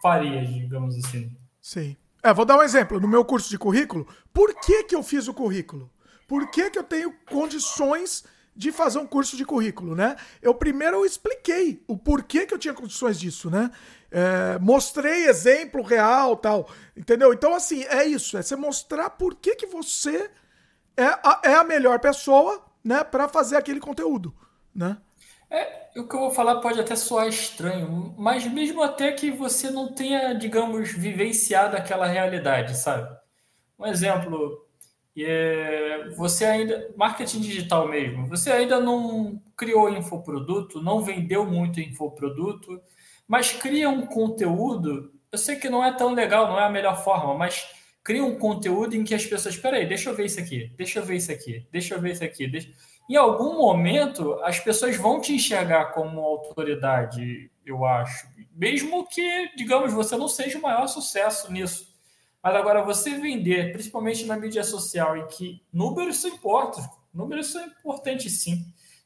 faria, 0.00 0.44
digamos 0.44 0.96
assim. 0.96 1.30
Sim. 1.60 1.96
É, 2.22 2.32
vou 2.32 2.44
dar 2.44 2.56
um 2.56 2.62
exemplo. 2.62 2.98
No 2.98 3.08
meu 3.08 3.24
curso 3.24 3.50
de 3.50 3.58
currículo, 3.58 4.06
por 4.32 4.54
que, 4.54 4.84
que 4.84 4.94
eu 4.94 5.02
fiz 5.02 5.28
o 5.28 5.34
currículo? 5.34 5.90
Por 6.26 6.50
que, 6.50 6.70
que 6.70 6.78
eu 6.78 6.84
tenho 6.84 7.12
condições 7.28 8.24
de 8.54 8.70
fazer 8.70 8.98
um 8.98 9.06
curso 9.06 9.36
de 9.36 9.44
currículo, 9.44 9.94
né? 9.94 10.16
Eu 10.40 10.54
primeiro 10.54 11.04
expliquei 11.06 11.82
o 11.86 11.96
porquê 11.96 12.46
que 12.46 12.52
eu 12.52 12.58
tinha 12.58 12.74
condições 12.74 13.18
disso, 13.18 13.50
né? 13.50 13.70
É, 14.10 14.58
mostrei 14.58 15.26
exemplo 15.26 15.82
real, 15.82 16.36
tal, 16.36 16.68
entendeu? 16.96 17.32
Então, 17.32 17.54
assim, 17.54 17.82
é 17.84 18.04
isso, 18.04 18.36
é 18.36 18.42
você 18.42 18.54
mostrar 18.54 19.10
por 19.10 19.34
que, 19.34 19.56
que 19.56 19.66
você 19.66 20.30
é 20.96 21.04
a, 21.04 21.40
é 21.44 21.54
a 21.54 21.64
melhor 21.64 21.98
pessoa, 21.98 22.62
né, 22.84 23.02
para 23.02 23.28
fazer 23.28 23.56
aquele 23.56 23.80
conteúdo, 23.80 24.34
né? 24.74 24.98
É, 25.50 25.90
o 25.96 26.06
que 26.06 26.14
eu 26.14 26.20
vou 26.20 26.30
falar 26.30 26.60
pode 26.60 26.80
até 26.80 26.96
soar 26.96 27.28
estranho, 27.28 28.14
mas 28.18 28.46
mesmo 28.46 28.82
até 28.82 29.12
que 29.12 29.30
você 29.30 29.70
não 29.70 29.92
tenha, 29.92 30.34
digamos, 30.34 30.90
vivenciado 30.92 31.76
aquela 31.76 32.06
realidade, 32.06 32.76
sabe? 32.76 33.08
Um 33.78 33.86
exemplo, 33.86 34.66
é, 35.18 36.08
você 36.16 36.44
ainda, 36.44 36.90
marketing 36.96 37.40
digital 37.40 37.86
mesmo, 37.86 38.26
você 38.26 38.50
ainda 38.50 38.80
não 38.80 39.40
criou 39.56 39.90
infoproduto, 39.90 40.82
não 40.82 41.02
vendeu 41.02 41.44
muito 41.44 41.80
infoproduto, 41.80 42.80
mas 43.28 43.52
cria 43.52 43.88
um 43.88 44.06
conteúdo. 44.06 45.12
Eu 45.30 45.38
sei 45.38 45.56
que 45.56 45.68
não 45.68 45.84
é 45.84 45.92
tão 45.92 46.14
legal, 46.14 46.48
não 46.48 46.58
é 46.58 46.64
a 46.64 46.70
melhor 46.70 47.02
forma, 47.04 47.34
mas 47.34 47.66
cria 48.02 48.24
um 48.24 48.38
conteúdo 48.38 48.96
em 48.96 49.04
que 49.04 49.14
as 49.14 49.24
pessoas, 49.24 49.54
espera 49.54 49.76
aí, 49.76 49.86
deixa 49.86 50.10
eu 50.10 50.14
ver 50.14 50.26
isso 50.26 50.40
aqui, 50.40 50.72
deixa 50.76 50.98
eu 50.98 51.04
ver 51.04 51.16
isso 51.16 51.30
aqui, 51.30 51.66
deixa 51.70 51.94
eu 51.94 52.00
ver 52.00 52.12
isso 52.12 52.24
aqui. 52.24 52.46
Deixa... 52.46 52.70
Em 53.08 53.16
algum 53.16 53.58
momento, 53.58 54.34
as 54.42 54.58
pessoas 54.58 54.96
vão 54.96 55.20
te 55.20 55.34
enxergar 55.34 55.92
como 55.92 56.20
autoridade, 56.20 57.50
eu 57.64 57.84
acho. 57.84 58.26
Mesmo 58.54 59.06
que, 59.06 59.54
digamos, 59.56 59.92
você 59.92 60.16
não 60.16 60.28
seja 60.28 60.58
o 60.58 60.62
maior 60.62 60.86
sucesso 60.86 61.52
nisso. 61.52 61.91
Mas 62.42 62.56
agora 62.56 62.82
você 62.82 63.18
vender, 63.18 63.72
principalmente 63.72 64.24
na 64.26 64.36
mídia 64.36 64.64
social, 64.64 65.16
em 65.16 65.26
que 65.28 65.62
números 65.72 66.16
são 66.16 66.30
importantes, 66.30 66.90
números 67.14 67.52
são 67.52 67.64
importantes 67.64 68.40
sim. 68.40 68.64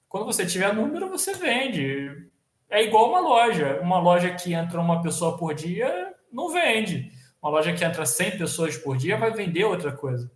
Quando 0.08 0.24
você 0.24 0.46
tiver 0.46 0.74
número, 0.74 1.10
você 1.10 1.34
vende. 1.34 2.28
É 2.70 2.82
igual 2.82 3.10
uma 3.10 3.20
loja. 3.20 3.80
Uma 3.82 3.98
loja 3.98 4.34
que 4.34 4.54
entra 4.54 4.80
uma 4.80 5.02
pessoa 5.02 5.36
por 5.36 5.54
dia 5.54 6.14
não 6.32 6.48
vende. 6.48 7.12
Uma 7.42 7.50
loja 7.50 7.72
que 7.74 7.84
entra 7.84 8.06
100 8.06 8.38
pessoas 8.38 8.76
por 8.76 8.96
dia 8.96 9.16
vai 9.16 9.30
vender 9.30 9.64
outra 9.64 9.92
coisa. 9.92 10.30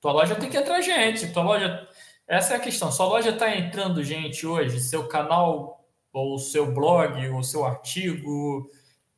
Tua 0.00 0.12
loja 0.12 0.34
tem 0.34 0.50
que 0.50 0.56
entrar 0.56 0.80
gente. 0.80 1.32
Tua 1.32 1.42
loja. 1.42 1.88
Essa 2.26 2.54
é 2.54 2.56
a 2.56 2.60
questão. 2.60 2.90
Sua 2.90 3.06
loja 3.06 3.30
está 3.30 3.54
entrando 3.54 4.02
gente 4.02 4.46
hoje. 4.46 4.80
Seu 4.80 5.06
canal, 5.06 5.84
ou 6.12 6.38
seu 6.38 6.72
blog, 6.72 7.28
ou 7.28 7.42
seu 7.42 7.64
artigo 7.64 8.68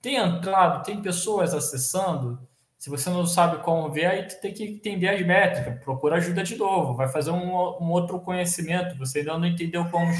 tem 0.03 0.17
entrado, 0.17 0.85
tem 0.85 1.01
pessoas 1.01 1.55
acessando. 1.55 2.47
Se 2.83 2.91
você 2.91 3.09
não 3.11 3.25
sabe 3.25 3.63
como 3.63 3.89
ver, 3.93 4.07
aí 4.07 4.27
tu 4.27 4.41
tem 4.41 4.53
que 4.53 4.65
entender 4.65 5.07
as 5.07 5.25
métricas, 5.25 5.79
procura 5.85 6.17
ajuda 6.17 6.43
de 6.43 6.57
novo, 6.57 6.97
vai 6.97 7.07
fazer 7.07 7.31
um, 7.31 7.55
um 7.81 7.91
outro 7.93 8.19
conhecimento, 8.19 8.99
você 8.99 9.21
ainda 9.21 9.39
não 9.39 9.47
entendeu 9.47 9.89
como 9.89 10.11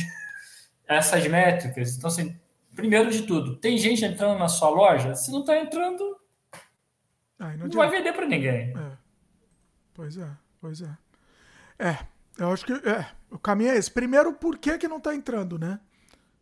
essas 0.87 1.27
métricas. 1.27 1.97
Então, 1.97 2.07
assim, 2.07 2.39
primeiro 2.73 3.11
de 3.11 3.23
tudo, 3.23 3.57
tem 3.57 3.77
gente 3.77 4.05
entrando 4.05 4.39
na 4.39 4.47
sua 4.47 4.69
loja? 4.69 5.17
Se 5.17 5.33
não 5.33 5.41
está 5.41 5.59
entrando, 5.59 6.17
Ai, 7.37 7.57
não, 7.57 7.67
não 7.67 7.75
vai 7.75 7.91
vender 7.91 8.13
para 8.13 8.27
ninguém. 8.27 8.73
É. 8.79 8.93
Pois 9.93 10.17
é, 10.17 10.31
pois 10.61 10.83
é. 10.83 10.97
É, 11.81 11.99
eu 12.39 12.53
acho 12.53 12.65
que 12.65 12.75
é, 12.75 13.09
o 13.29 13.41
caminho 13.41 13.73
é 13.73 13.77
esse. 13.77 13.91
Primeiro, 13.91 14.35
por 14.35 14.57
que, 14.57 14.79
que 14.79 14.87
não 14.87 14.99
está 14.99 15.13
entrando, 15.13 15.59
né? 15.59 15.81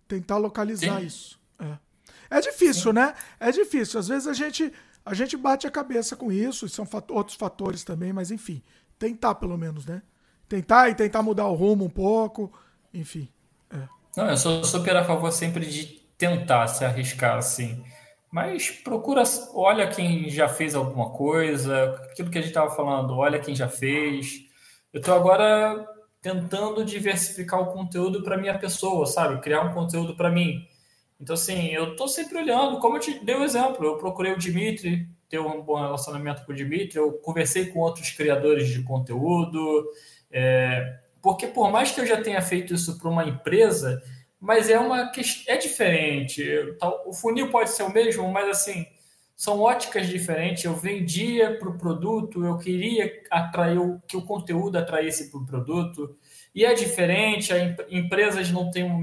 Tentar 0.07 0.37
localizar 0.37 1.01
Sim. 1.01 1.07
isso. 1.07 1.41
É. 1.59 2.37
é 2.37 2.41
difícil, 2.43 2.91
Sim. 2.91 2.97
né? 2.99 3.15
É 3.41 3.51
difícil. 3.51 3.99
Às 3.99 4.09
vezes 4.09 4.29
a 4.29 4.35
gente 4.35 4.71
a 5.11 5.15
gente 5.15 5.37
bate 5.37 5.67
a 5.67 5.71
cabeça 5.71 6.15
com 6.15 6.31
isso, 6.31 6.69
são 6.69 6.87
fat 6.87 7.11
outros 7.11 7.37
fatores 7.37 7.83
também, 7.83 8.13
mas 8.13 8.31
enfim, 8.31 8.63
tentar 8.97 9.35
pelo 9.35 9.59
menos, 9.59 9.85
né? 9.85 10.03
Tentar 10.49 10.89
e 10.89 10.95
tentar 10.95 11.21
mudar 11.21 11.49
o 11.49 11.55
rumo 11.55 11.85
um 11.85 11.91
pouco, 11.91 12.53
enfim. 12.95 13.29
É. 13.73 13.89
Não, 14.17 14.31
eu 14.31 14.37
sou 14.37 14.63
super 14.63 14.97
a 14.97 15.05
favor 15.05 15.33
sempre 15.33 15.67
de 15.67 15.85
tentar 16.17 16.69
se 16.69 16.85
arriscar 16.85 17.39
assim. 17.39 17.83
Mas 18.31 18.71
procura, 18.71 19.25
olha 19.53 19.89
quem 19.89 20.31
já 20.31 20.49
fez 20.49 20.77
alguma 20.77 21.11
coisa, 21.11 21.97
aquilo 22.09 22.31
que 22.31 22.39
a 22.39 22.41
gente 22.41 22.51
estava 22.51 22.71
falando, 22.71 23.17
olha 23.17 23.41
quem 23.41 23.57
já 23.57 23.69
fez. 23.69 24.45
Eu 24.93 25.01
estou 25.01 25.15
agora 25.15 25.85
tentando 26.23 26.85
diversificar 26.85 27.61
o 27.61 27.73
conteúdo 27.73 28.23
para 28.23 28.39
minha 28.39 28.57
pessoa, 28.57 29.07
sabe? 29.07 29.41
Criar 29.41 29.63
um 29.63 29.75
conteúdo 29.75 30.15
para 30.15 30.31
mim. 30.31 30.65
Então, 31.21 31.35
assim, 31.35 31.69
eu 31.69 31.93
estou 31.93 32.09
sempre 32.09 32.39
olhando, 32.39 32.79
como 32.79 32.97
eu 32.97 33.01
te 33.01 33.23
dei 33.25 33.35
o 33.35 33.41
um 33.41 33.45
exemplo, 33.45 33.85
eu 33.85 33.99
procurei 33.99 34.33
o 34.33 34.39
Dimitri, 34.39 35.07
ter 35.29 35.39
um 35.39 35.63
bom 35.63 35.81
relacionamento 35.81 36.45
com 36.45 36.53
o 36.53 36.55
Dimitri, 36.55 36.97
eu 36.97 37.13
conversei 37.13 37.67
com 37.67 37.81
outros 37.81 38.11
criadores 38.11 38.69
de 38.69 38.83
conteúdo, 38.83 39.89
é, 40.31 40.99
porque 41.23 41.47
por 41.47 41.71
mais 41.71 41.93
que 41.93 42.01
eu 42.01 42.07
já 42.07 42.21
tenha 42.21 42.41
feito 42.41 42.75
isso 42.75 42.99
para 42.99 43.09
uma 43.09 43.25
empresa, 43.25 44.03
mas 44.41 44.71
é 44.71 44.79
uma 44.79 45.13
é 45.47 45.57
diferente. 45.59 46.43
O 47.05 47.13
funil 47.13 47.51
pode 47.51 47.71
ser 47.71 47.83
o 47.83 47.93
mesmo, 47.93 48.27
mas 48.33 48.49
assim 48.49 48.87
são 49.37 49.61
óticas 49.61 50.09
diferentes. 50.09 50.65
Eu 50.65 50.75
vendia 50.75 51.59
para 51.59 51.69
o 51.69 51.79
produto, 51.79 52.45
eu 52.45 52.59
queria 52.59 53.23
atrair 53.31 53.79
que 54.07 54.17
o 54.17 54.23
conteúdo 54.23 54.77
atraísse 54.77 55.31
para 55.31 55.41
o 55.41 55.47
produto, 55.47 56.17
e 56.55 56.65
é 56.65 56.75
diferente. 56.75 57.53
Empresas 57.91 58.51
não 58.51 58.71
têm 58.71 58.85
um 58.85 58.99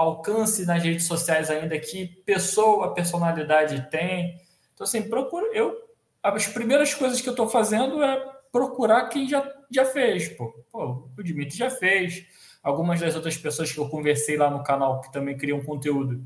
alcance 0.00 0.64
nas 0.64 0.82
redes 0.82 1.06
sociais 1.06 1.50
ainda 1.50 1.78
que 1.78 2.06
pessoa, 2.24 2.94
personalidade 2.94 3.88
tem. 3.90 4.40
Então, 4.72 4.84
assim, 4.84 5.02
procura. 5.02 5.46
Eu, 5.52 5.76
as 6.22 6.46
primeiras 6.46 6.94
coisas 6.94 7.20
que 7.20 7.28
eu 7.28 7.32
estou 7.32 7.48
fazendo 7.48 8.02
é 8.02 8.18
procurar 8.50 9.08
quem 9.08 9.28
já, 9.28 9.46
já 9.70 9.84
fez. 9.84 10.28
Pô. 10.30 10.54
pô, 10.72 11.08
o 11.16 11.22
Dimitri 11.22 11.56
já 11.56 11.70
fez. 11.70 12.24
Algumas 12.62 13.00
das 13.00 13.14
outras 13.14 13.36
pessoas 13.36 13.72
que 13.72 13.78
eu 13.78 13.88
conversei 13.88 14.36
lá 14.36 14.50
no 14.50 14.64
canal 14.64 15.00
que 15.00 15.12
também 15.12 15.36
criam 15.36 15.62
conteúdo 15.62 16.22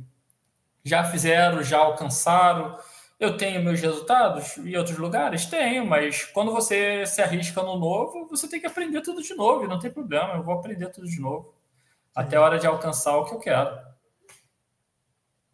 já 0.85 1.05
fizeram, 1.05 1.63
já 1.63 1.79
alcançaram. 1.79 2.77
Eu 3.19 3.37
tenho 3.37 3.63
meus 3.63 3.81
resultados 3.81 4.57
em 4.59 4.77
outros 4.77 4.99
lugares? 4.99 5.47
Tenho, 5.47 5.87
mas 5.87 6.25
quando 6.25 6.53
você 6.53 7.07
se 7.07 7.23
arrisca 7.23 7.63
no 7.63 7.79
novo, 7.79 8.29
você 8.29 8.49
tem 8.49 8.61
que 8.61 8.67
aprender 8.67 9.01
tudo 9.01 9.23
de 9.23 9.35
novo, 9.35 9.67
não 9.67 9.79
tem 9.79 9.91
problema, 9.91 10.35
eu 10.35 10.43
vou 10.43 10.55
aprender 10.55 10.89
tudo 10.91 11.07
de 11.07 11.21
novo 11.21 11.55
até 12.15 12.37
a 12.37 12.41
hora 12.41 12.59
de 12.59 12.67
alcançar 12.67 13.17
o 13.17 13.25
que 13.25 13.35
eu 13.35 13.39
quero. 13.39 13.95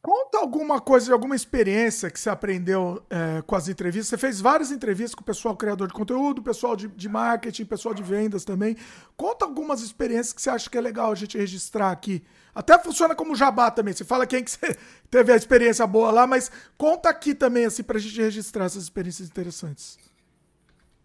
Conta 0.02 0.38
alguma 0.38 0.80
coisa, 0.80 1.12
alguma 1.12 1.36
experiência 1.36 2.10
que 2.10 2.18
você 2.18 2.30
aprendeu 2.30 3.04
é, 3.10 3.42
com 3.42 3.54
as 3.54 3.68
entrevistas. 3.68 4.08
Você 4.08 4.16
fez 4.16 4.40
várias 4.40 4.70
entrevistas 4.70 5.14
com 5.14 5.20
o 5.20 5.24
pessoal 5.24 5.54
criador 5.54 5.88
de 5.88 5.92
conteúdo, 5.92 6.42
pessoal 6.42 6.74
de, 6.74 6.88
de 6.88 7.08
marketing, 7.08 7.66
pessoal 7.66 7.94
de 7.94 8.02
vendas 8.02 8.42
também. 8.42 8.76
Conta 9.14 9.44
algumas 9.44 9.82
experiências 9.82 10.32
que 10.32 10.40
você 10.40 10.48
acha 10.48 10.70
que 10.70 10.78
é 10.78 10.80
legal 10.80 11.12
a 11.12 11.14
gente 11.14 11.36
registrar 11.36 11.90
aqui. 11.90 12.24
Até 12.54 12.78
funciona 12.78 13.14
como 13.14 13.36
jabá 13.36 13.70
também. 13.70 13.92
Você 13.92 14.04
fala 14.04 14.26
quem 14.26 14.42
que 14.42 14.50
você 14.50 14.74
teve 15.10 15.32
a 15.34 15.36
experiência 15.36 15.86
boa 15.86 16.10
lá, 16.10 16.26
mas 16.26 16.50
conta 16.78 17.10
aqui 17.10 17.34
também, 17.34 17.66
assim, 17.66 17.82
para 17.82 17.98
a 17.98 18.00
gente 18.00 18.18
registrar 18.18 18.64
essas 18.64 18.84
experiências 18.84 19.28
interessantes. 19.28 19.98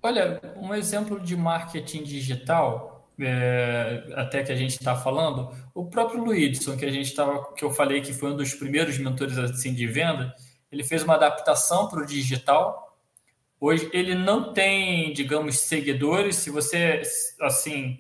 Olha, 0.02 0.40
um 0.56 0.74
exemplo 0.74 1.20
de 1.20 1.36
marketing 1.36 2.04
digital 2.04 2.95
é, 3.20 4.08
até 4.16 4.44
que 4.44 4.52
a 4.52 4.56
gente 4.56 4.72
está 4.72 4.96
falando, 4.96 5.50
o 5.74 5.86
próprio 5.86 6.24
Luidson, 6.24 6.76
que 6.78 6.86
a 6.86 6.92
gente 6.92 7.08
estava, 7.08 7.54
que 7.54 7.64
eu 7.64 7.72
falei 7.72 8.02
que 8.02 8.14
foi 8.14 8.32
um 8.32 8.38
dos 8.38 8.54
primeiros 8.54 8.98
mentores 8.98 9.38
assim 9.38 9.74
de 9.74 9.88
venda, 9.88 10.34
ele 10.72 10.84
fez 10.84 11.04
uma 11.04 11.16
adaptação 11.16 11.88
para 11.88 12.02
o 12.02 12.06
digital. 12.06 12.98
Hoje 13.60 13.90
ele 13.94 14.16
não 14.16 14.54
tem, 14.54 15.14
digamos, 15.14 15.60
seguidores. 15.60 16.36
Se 16.38 16.50
você 16.50 17.02
assim 17.42 18.00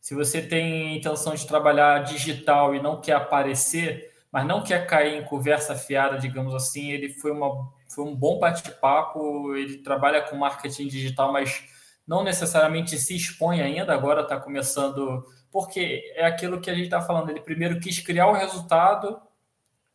Se 0.00 0.14
você 0.14 0.42
tem 0.42 0.96
intenção 0.96 1.34
de 1.34 1.46
trabalhar 1.46 2.04
digital 2.04 2.74
e 2.74 2.82
não 2.82 3.00
quer 3.00 3.14
aparecer, 3.14 4.12
mas 4.32 4.46
não 4.46 4.62
quer 4.62 4.86
cair 4.86 5.16
em 5.20 5.24
conversa 5.24 5.76
fiada, 5.76 6.18
digamos 6.18 6.54
assim, 6.54 6.90
ele 6.90 7.10
foi, 7.10 7.30
uma, 7.30 7.70
foi 7.88 8.04
um 8.04 8.14
bom 8.16 8.38
bate-papo. 8.38 9.54
Ele 9.54 9.78
trabalha 9.78 10.22
com 10.22 10.36
marketing 10.36 10.88
digital, 10.88 11.32
mas 11.32 11.64
não 12.06 12.24
necessariamente 12.24 12.98
se 12.98 13.16
expõe 13.16 13.60
ainda, 13.60 13.92
agora 13.92 14.22
está 14.22 14.38
começando, 14.38 15.24
porque 15.50 16.12
é 16.16 16.26
aquilo 16.26 16.60
que 16.60 16.70
a 16.70 16.74
gente 16.74 16.84
está 16.84 17.00
falando. 17.00 17.30
Ele 17.30 17.40
primeiro 17.40 17.78
quis 17.80 18.00
criar 18.00 18.26
o 18.28 18.34
resultado 18.34 19.20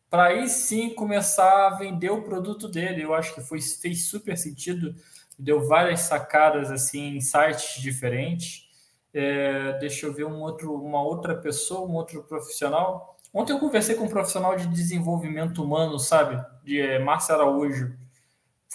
para 0.10 0.26
aí 0.26 0.48
sim 0.48 0.90
começar 0.94 1.68
a 1.68 1.78
vender 1.78 2.10
o 2.10 2.24
produto 2.24 2.68
dele. 2.68 3.04
Eu 3.04 3.14
acho 3.14 3.34
que 3.34 3.42
foi, 3.42 3.62
fez 3.62 4.08
super 4.08 4.38
sentido, 4.38 4.96
deu 5.38 5.68
várias 5.68 6.02
sacadas 6.02 6.72
assim 6.72 7.18
em 7.18 7.22
sites 7.22 7.82
diferentes. 7.82 8.68
É, 9.14 9.74
deixa 9.80 10.06
eu 10.06 10.14
ver 10.14 10.26
um 10.26 10.42
outro, 10.42 10.74
uma 10.74 11.02
outra 11.02 11.36
pessoa, 11.36 11.88
um 11.88 11.94
outro 11.94 12.24
profissional. 12.24 13.18
Ontem 13.34 13.54
eu 13.54 13.60
conversei 13.60 13.96
com 13.96 14.06
um 14.06 14.10
profissional 14.10 14.56
de 14.56 14.68
desenvolvimento 14.68 15.64
humano, 15.64 16.00
sabe? 16.00 16.44
De 16.64 16.80
é, 16.80 17.00
Márcio 17.00 17.36
Araújo. 17.36 17.94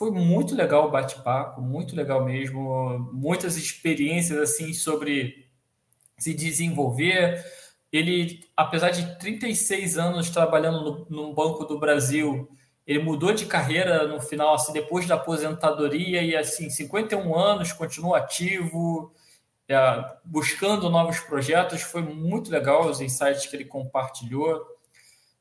Foi 0.03 0.11
muito 0.11 0.57
legal 0.57 0.89
o 0.89 0.91
bate-papo, 0.91 1.61
muito 1.61 1.95
legal 1.95 2.24
mesmo. 2.24 3.09
Muitas 3.12 3.57
experiências 3.57 4.37
assim 4.37 4.73
sobre 4.73 5.47
se 6.19 6.35
desenvolver. 6.35 7.41
Ele, 7.93 8.41
apesar 8.57 8.91
de 8.91 9.16
36 9.20 9.97
anos 9.99 10.29
trabalhando 10.29 11.07
no, 11.09 11.29
no 11.29 11.33
Banco 11.33 11.65
do 11.65 11.79
Brasil, 11.79 12.51
ele 12.85 12.99
mudou 12.99 13.33
de 13.33 13.47
carreira 13.47 14.09
no 14.09 14.20
final, 14.20 14.55
assim, 14.55 14.73
depois 14.73 15.07
da 15.07 15.15
aposentadoria, 15.15 16.20
e 16.20 16.35
assim, 16.35 16.69
51 16.69 17.39
anos, 17.39 17.73
continua 17.73 18.19
ativo, 18.19 19.15
é, 19.69 20.05
buscando 20.24 20.91
novos 20.91 21.20
projetos. 21.20 21.81
Foi 21.81 22.03
muito 22.03 22.51
legal 22.51 22.87
os 22.87 23.01
insights 23.01 23.47
que 23.47 23.55
ele 23.55 23.66
compartilhou. 23.66 24.66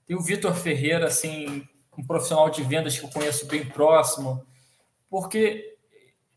Tem 0.06 0.16
o 0.16 0.22
Vitor 0.22 0.54
Ferreira, 0.54 1.08
assim, 1.08 1.68
um 1.98 2.06
profissional 2.06 2.52
de 2.52 2.62
vendas 2.62 2.96
que 3.00 3.04
eu 3.04 3.10
conheço 3.10 3.48
bem 3.48 3.66
próximo, 3.66 4.46
porque 5.12 5.78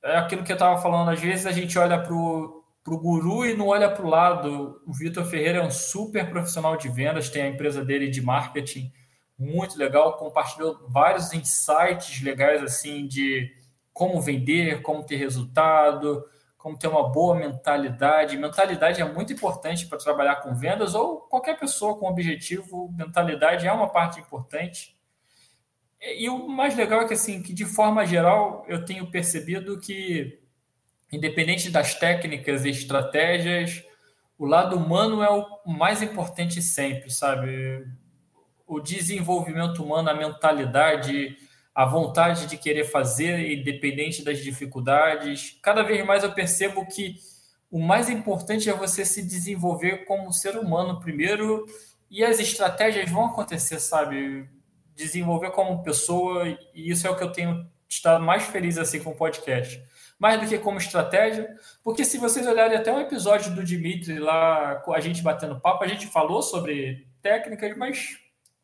é 0.03 0.17
aquilo 0.17 0.43
que 0.43 0.51
eu 0.51 0.57
estava 0.57 0.83
falando, 0.83 1.11
às 1.11 1.21
vezes 1.21 1.47
a 1.47 1.53
gente 1.53 1.79
olha 1.79 1.97
para 2.03 2.13
o 2.13 2.65
guru 2.87 3.47
e 3.47 3.57
não 3.57 3.69
olha 3.69 3.89
para 3.89 4.05
o 4.05 4.11
lado. 4.11 4.83
O 4.85 4.93
Vitor 4.93 5.25
Ferreira 5.25 5.61
é 5.61 5.63
um 5.65 5.71
super 5.71 6.29
profissional 6.29 6.77
de 6.77 6.89
vendas, 6.89 7.31
tem 7.31 7.43
a 7.43 7.49
empresa 7.49 7.85
dele 7.85 8.09
de 8.09 8.21
marketing 8.21 8.93
muito 9.39 9.79
legal, 9.79 10.17
compartilhou 10.17 10.87
vários 10.89 11.33
insights 11.33 12.21
legais 12.21 12.63
assim 12.63 13.07
de 13.07 13.49
como 13.93 14.21
vender, 14.21 14.83
como 14.83 15.05
ter 15.05 15.17
resultado, 15.17 16.25
como 16.59 16.77
ter 16.77 16.89
uma 16.89 17.09
boa 17.09 17.37
mentalidade. 17.37 18.37
Mentalidade 18.37 19.01
é 19.01 19.05
muito 19.05 19.33
importante 19.33 19.87
para 19.87 19.99
trabalhar 19.99 20.37
com 20.37 20.53
vendas 20.53 20.97
ou 20.97 21.21
qualquer 21.21 21.59
pessoa 21.59 21.97
com 21.97 22.07
objetivo. 22.07 22.93
Mentalidade 22.93 23.67
é 23.69 23.73
uma 23.73 23.89
parte 23.89 24.19
importante. 24.19 24.94
E 26.05 26.29
o 26.29 26.47
mais 26.47 26.77
legal 26.77 27.01
é 27.01 27.07
que, 27.07 27.15
assim, 27.15 27.43
que 27.43 27.53
de 27.53 27.65
forma 27.65 28.05
geral, 28.05 28.65
eu 28.69 28.85
tenho 28.85 29.11
percebido 29.11 29.81
que, 29.81 30.39
independente 31.11 31.71
das 31.71 31.95
técnicas 31.95 32.65
e 32.65 32.71
estratégias, 32.71 33.83
o 34.39 34.45
lado 34.45 34.77
humano 34.77 35.23
é 35.23 35.31
o 35.31 35.71
mais 35.73 36.03
importante 36.03 36.61
sempre, 36.61 37.11
sabe? 37.11 37.87
O 38.67 38.81
desenvolvimento 38.81 39.83
humano, 39.83 40.11
a 40.11 40.15
mentalidade, 40.15 41.39
a 41.75 41.87
vontade 41.87 42.47
de 42.47 42.59
querer 42.59 42.85
fazer, 42.85 43.51
independente 43.53 44.23
das 44.23 44.39
dificuldades. 44.39 45.59
Cada 45.63 45.83
vez 45.83 46.05
mais 46.05 46.23
eu 46.23 46.33
percebo 46.33 46.87
que 46.87 47.17
o 47.71 47.81
mais 47.81 48.11
importante 48.11 48.69
é 48.69 48.73
você 48.73 49.05
se 49.05 49.23
desenvolver 49.23 50.05
como 50.05 50.33
ser 50.33 50.57
humano 50.57 51.01
primeiro 51.01 51.65
e 52.11 52.23
as 52.23 52.39
estratégias 52.39 53.11
vão 53.11 53.27
acontecer, 53.27 53.81
sabe? 53.81 54.49
Desenvolver 54.95 55.51
como 55.51 55.83
pessoa 55.83 56.49
e 56.49 56.91
isso 56.91 57.07
é 57.07 57.11
o 57.11 57.17
que 57.17 57.25
eu 57.25 57.33
tenho 57.33 57.69
estado 57.89 58.25
mais 58.25 58.45
feliz 58.45 58.79
assim 58.79 59.03
com 59.03 59.11
o 59.11 59.17
podcast. 59.17 59.83
Mais 60.19 60.41
do 60.41 60.47
que 60.47 60.59
como 60.59 60.79
estratégia, 60.79 61.55
porque 61.83 62.05
se 62.05 62.19
vocês 62.19 62.47
olharem 62.47 62.77
até 62.77 62.93
um 62.93 63.01
episódio 63.01 63.55
do 63.55 63.65
Dimitri 63.65 64.19
lá, 64.19 64.77
com 64.77 64.93
a 64.93 65.01
gente 65.01 65.23
batendo 65.23 65.61
papo, 65.61 65.83
a 65.83 65.89
gente 65.89 66.07
falou 66.07 66.41
sobre 66.41 67.07
técnicas, 67.21 67.77
mas 67.77 68.19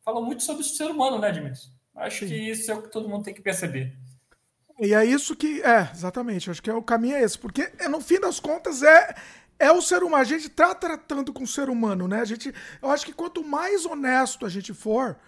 falou 0.05 0.25
muito 0.25 0.43
sobre 0.43 0.63
o 0.63 0.65
ser 0.65 0.87
humano, 0.87 1.19
né, 1.19 1.33
Dimitri? 1.33 1.61
Acho 1.95 2.21
Sim. 2.21 2.29
que 2.29 2.35
isso 2.35 2.71
é 2.71 2.75
o 2.75 2.83
que 2.83 2.91
todo 2.91 3.09
mundo 3.09 3.25
tem 3.25 3.35
que 3.35 3.43
perceber. 3.43 3.97
E 4.81 4.95
é 4.95 5.05
isso 5.05 5.37
que. 5.37 5.61
É, 5.63 5.91
exatamente. 5.93 6.51
Acho 6.51 6.63
que 6.63 6.71
é 6.71 6.75
o 6.75 6.83
caminho 6.83 7.17
é 7.17 7.23
esse. 7.23 7.39
Porque, 7.39 7.71
é, 7.79 7.87
no 7.87 8.01
fim 8.01 8.19
das 8.19 8.41
contas, 8.41 8.83
é. 8.83 9.15
É 9.59 9.71
o 9.71 9.83
ser 9.83 10.03
humano. 10.03 10.23
A 10.23 10.25
gente 10.25 10.49
tá 10.49 10.75
tratando 10.75 11.35
com 11.35 11.45
o 11.45 11.47
ser 11.47 11.69
humano, 11.69 12.09
né? 12.09 12.23
A 12.23 12.25
gente, 12.25 12.51
eu 12.81 12.89
acho 12.89 13.05
que 13.05 13.13
quanto 13.13 13.45
mais 13.45 13.85
honesto 13.85 14.47
a 14.47 14.49
gente 14.49 14.73
for, 14.73 15.19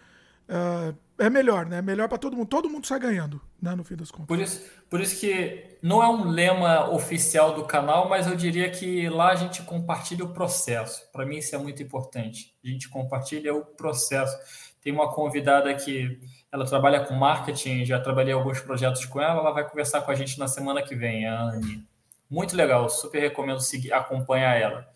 uh, 0.53 0.97
é 1.19 1.31
melhor, 1.31 1.67
né? 1.67 1.79
É 1.79 1.83
melhor 1.83 2.09
para 2.09 2.19
todo 2.19 2.37
mundo. 2.37 2.49
Todo 2.49 2.69
mundo 2.69 2.87
sai 2.87 2.99
ganhando, 2.99 3.41
né? 3.61 3.75
No 3.75 3.85
fim 3.85 3.97
das 3.97 4.11
contas. 4.11 4.27
Por 4.27 4.39
isso, 4.39 4.63
por 4.91 5.01
isso 5.01 5.19
que 5.21 5.79
não 5.83 6.03
é 6.03 6.09
um 6.09 6.29
lema 6.29 6.91
oficial 6.91 7.55
do 7.55 7.65
canal, 7.65 8.09
mas 8.09 8.27
eu 8.27 8.37
diria 8.37 8.71
que 8.71 9.09
lá 9.09 9.31
a 9.31 9.37
gente 9.37 9.63
compartilha 9.63 10.25
o 10.25 10.33
processo. 10.33 11.11
Para 11.13 11.25
mim 11.25 11.39
isso 11.39 11.55
é 11.55 11.59
muito 11.59 11.83
importante. 11.83 12.55
A 12.65 12.69
gente 12.69 12.89
compartilha 12.89 13.55
o 13.55 13.65
processo. 13.65 14.37
Tem 14.81 14.93
uma 14.93 15.13
convidada 15.13 15.73
que 15.75 16.19
ela 16.51 16.67
trabalha 16.67 17.05
com 17.05 17.15
marketing, 17.15 17.85
já 17.85 18.01
trabalhei 18.01 18.35
alguns 18.35 18.61
projetos 18.61 19.05
com 19.05 19.21
ela, 19.21 19.41
ela 19.41 19.53
vai 19.53 19.69
conversar 19.69 20.03
com 20.03 20.11
a 20.11 20.15
gente 20.15 20.39
na 20.39 20.49
semana 20.49 20.83
que 20.83 20.97
vem, 20.97 21.27
a 21.27 21.41
Anne. 21.41 21.87
Muito 22.29 22.57
legal, 22.57 22.89
super 22.89 23.21
recomendo 23.21 23.61
seguir, 23.61 23.93
acompanhar 23.93 24.61
ela. 24.61 24.89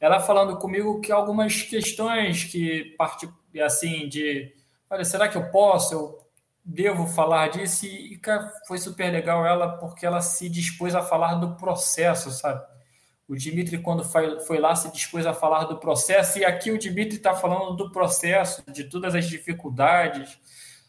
Ela 0.00 0.18
falando 0.18 0.56
comigo 0.58 1.00
que 1.00 1.12
algumas 1.12 1.62
questões 1.62 2.44
que 2.44 2.94
parte 2.96 3.28
assim 3.62 4.08
de, 4.08 4.52
olha, 4.90 5.04
será 5.04 5.28
que 5.28 5.36
eu 5.36 5.50
posso? 5.50 5.94
Eu 5.94 6.28
devo 6.64 7.06
falar 7.06 7.48
disso? 7.48 7.86
E 7.86 8.16
cara, 8.18 8.52
foi 8.66 8.78
super 8.78 9.10
legal 9.10 9.44
ela 9.44 9.76
porque 9.78 10.06
ela 10.06 10.20
se 10.20 10.48
dispôs 10.48 10.94
a 10.94 11.02
falar 11.02 11.34
do 11.34 11.56
processo, 11.56 12.30
sabe? 12.30 12.64
O 13.26 13.34
Dimitri, 13.34 13.78
quando 13.78 14.04
foi, 14.04 14.38
foi 14.40 14.58
lá, 14.58 14.76
se 14.76 14.92
dispôs 14.92 15.26
a 15.26 15.32
falar 15.32 15.64
do 15.64 15.78
processo, 15.78 16.38
e 16.38 16.44
aqui 16.44 16.70
o 16.70 16.78
Dimitri 16.78 17.16
está 17.16 17.34
falando 17.34 17.74
do 17.74 17.90
processo, 17.90 18.62
de 18.70 18.84
todas 18.84 19.14
as 19.14 19.26
dificuldades, 19.26 20.38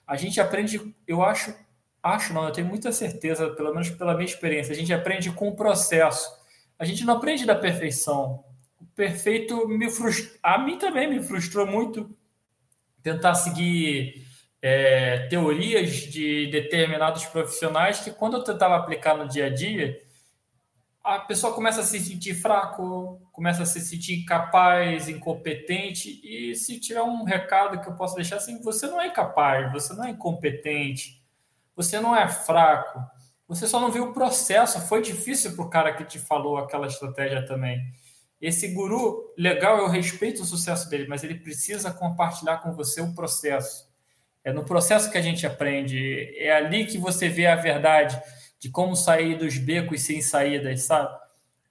a 0.05 0.17
gente 0.17 0.39
aprende, 0.41 0.93
eu 1.07 1.23
acho, 1.23 1.55
acho 2.03 2.34
não, 2.34 2.45
eu 2.45 2.51
tenho 2.51 2.67
muita 2.67 2.91
certeza, 2.91 3.49
pelo 3.51 3.72
menos 3.72 3.89
pela 3.89 4.13
minha 4.13 4.26
experiência, 4.26 4.73
a 4.73 4.76
gente 4.76 4.93
aprende 4.93 5.31
com 5.31 5.47
o 5.47 5.55
processo. 5.55 6.30
A 6.77 6.84
gente 6.84 7.05
não 7.05 7.15
aprende 7.15 7.45
da 7.45 7.55
perfeição. 7.55 8.43
O 8.81 8.85
perfeito 8.88 9.65
me 9.67 9.89
frustrou, 9.89 10.38
a 10.43 10.57
mim 10.57 10.77
também 10.77 11.09
me 11.09 11.23
frustrou 11.23 11.65
muito 11.65 12.13
tentar 13.06 13.36
seguir 13.36 14.26
é, 14.60 15.27
teorias 15.27 15.91
de 15.91 16.48
determinados 16.48 17.23
profissionais 17.26 17.99
que 17.99 18.10
quando 18.10 18.38
eu 18.38 18.44
tentava 18.44 18.76
aplicar 18.76 19.15
no 19.15 19.27
dia 19.27 19.45
a 19.45 19.49
dia, 19.53 19.95
a 21.03 21.19
pessoa 21.19 21.53
começa 21.53 21.82
a 21.82 21.84
se 21.84 21.99
sentir 21.99 22.34
fraco, 22.34 23.22
começa 23.32 23.61
a 23.61 23.65
se 23.68 23.80
sentir 23.80 24.22
incapaz, 24.22 25.07
incompetente, 25.07 26.19
e 26.23 26.56
se 26.56 26.80
tiver 26.80 27.03
um 27.03 27.23
recado 27.23 27.80
que 27.80 27.88
eu 27.88 27.94
posso 27.94 28.15
deixar 28.15 28.38
assim, 28.38 28.60
você 28.60 28.88
não 28.88 28.99
é 28.99 29.06
incapaz, 29.06 29.72
você 29.72 29.94
não 29.94 30.03
é 30.03 30.10
incompetente, 30.10 31.23
você 31.76 31.99
não 31.99 32.15
é 32.15 32.27
fraco, 32.27 32.99
você 33.48 33.68
só 33.68 33.80
não 33.80 33.91
viu 33.91 34.06
o 34.06 34.14
processo, 34.14 34.82
foi 34.88 35.03
difícil 35.03 35.56
para 35.56 35.64
o 35.64 35.69
cara 35.69 35.94
que 35.94 36.06
te 36.06 36.18
falou 36.18 36.57
aquela 36.57 36.88
estratégia 36.88 37.45
também. 37.45 37.80
Esse 38.41 38.68
guru, 38.70 39.34
legal, 39.38 39.80
eu 39.80 39.88
respeito 39.88 40.41
o 40.41 40.45
sucesso 40.45 40.90
dele, 40.90 41.07
mas 41.07 41.24
ele 41.24 41.36
precisa 41.36 41.91
compartilhar 41.91 42.57
com 42.57 42.74
você 42.74 43.02
o 43.02 43.14
processo. 43.14 43.90
É 44.44 44.52
no 44.53 44.64
processo 44.64 45.10
que 45.10 45.18
a 45.18 45.22
gente 45.22 45.48
aprende, 45.48 46.36
é 46.38 46.56
ali 46.56 46.86
que 46.86 46.98
você 46.98 47.28
vê 47.28 47.48
a 47.48 47.56
verdade 47.56 48.22
de 48.60 48.70
como 48.70 48.95
sair 48.95 49.38
dos 49.38 49.57
becos 49.57 50.02
sem 50.02 50.22
saídas, 50.22 50.84
sabe? 50.84 51.18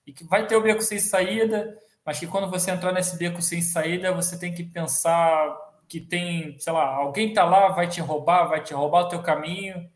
E 0.07 0.12
que 0.12 0.24
vai 0.24 0.47
ter 0.47 0.57
o 0.57 0.62
beco 0.62 0.82
sem 0.82 0.99
saída, 0.99 1.78
mas 2.05 2.19
que 2.19 2.27
quando 2.27 2.51
você 2.51 2.70
entrar 2.70 2.93
nesse 2.93 3.16
beco 3.16 3.41
sem 3.41 3.62
saída, 3.62 4.12
você 4.12 4.39
tem 4.39 4.53
que 4.53 4.65
pensar 4.65 5.57
que 5.89 6.01
tem, 6.01 6.59
sei 6.59 6.73
lá, 6.73 6.86
alguém 6.86 7.32
tá 7.32 7.45
lá, 7.45 7.69
vai 7.69 7.89
te 7.89 8.01
roubar, 8.01 8.47
vai 8.47 8.62
te 8.62 8.74
roubar 8.74 9.03
o 9.03 9.09
teu 9.09 9.23
caminho, 9.23 9.89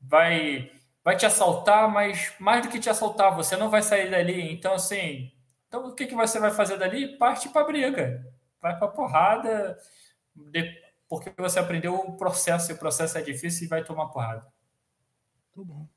vai 0.00 0.70
vai 1.04 1.16
te 1.16 1.26
assaltar, 1.26 1.90
mas 1.90 2.32
mais 2.38 2.62
do 2.62 2.68
que 2.70 2.78
te 2.78 2.88
assaltar, 2.88 3.34
você 3.34 3.56
não 3.56 3.68
vai 3.68 3.82
sair 3.82 4.08
dali. 4.10 4.52
Então, 4.52 4.74
assim, 4.74 5.32
então 5.72 5.86
o 5.86 5.94
que, 5.94 6.04
que 6.04 6.14
você 6.14 6.38
vai 6.38 6.50
fazer 6.50 6.76
dali? 6.76 7.16
Parte 7.16 7.48
para 7.48 7.64
briga, 7.64 8.22
vai 8.60 8.76
para 8.78 8.88
porrada, 8.88 9.78
porque 11.08 11.32
você 11.38 11.58
aprendeu 11.58 11.94
o 11.94 12.14
processo, 12.14 12.70
e 12.70 12.74
o 12.74 12.78
processo 12.78 13.16
é 13.16 13.22
difícil 13.22 13.64
e 13.64 13.68
vai 13.68 13.82
tomar 13.82 14.08
porrada. 14.08 14.46
Muito 15.56 15.72
bom. 15.72 15.88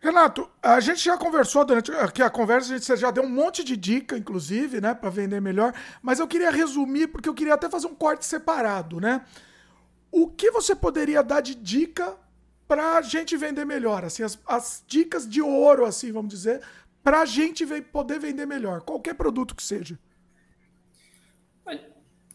Renato, 0.00 0.50
a 0.62 0.80
gente 0.80 1.04
já 1.04 1.18
conversou 1.18 1.62
durante 1.62 1.92
aqui 1.92 2.22
a 2.22 2.30
conversa, 2.30 2.72
a 2.72 2.78
gente 2.78 2.96
já 2.96 3.10
deu 3.10 3.24
um 3.24 3.28
monte 3.28 3.62
de 3.62 3.76
dica, 3.76 4.16
inclusive, 4.16 4.80
né, 4.80 4.94
para 4.94 5.10
vender 5.10 5.42
melhor, 5.42 5.74
mas 6.00 6.18
eu 6.18 6.26
queria 6.26 6.50
resumir, 6.50 7.08
porque 7.08 7.28
eu 7.28 7.34
queria 7.34 7.52
até 7.52 7.68
fazer 7.68 7.86
um 7.86 7.94
corte 7.94 8.24
separado, 8.24 8.98
né? 8.98 9.26
O 10.10 10.26
que 10.26 10.50
você 10.50 10.74
poderia 10.74 11.22
dar 11.22 11.42
de 11.42 11.54
dica 11.54 12.16
para 12.66 12.96
a 12.96 13.02
gente 13.02 13.36
vender 13.36 13.66
melhor? 13.66 14.06
Assim, 14.06 14.22
as, 14.22 14.38
as, 14.46 14.82
dicas 14.86 15.28
de 15.28 15.42
ouro, 15.42 15.84
assim, 15.84 16.10
vamos 16.10 16.30
dizer, 16.30 16.62
para 17.02 17.22
a 17.22 17.24
gente 17.24 17.66
poder 17.92 18.18
vender 18.18 18.46
melhor, 18.46 18.82
qualquer 18.82 19.14
produto 19.14 19.54
que 19.54 19.62
seja. 19.62 19.98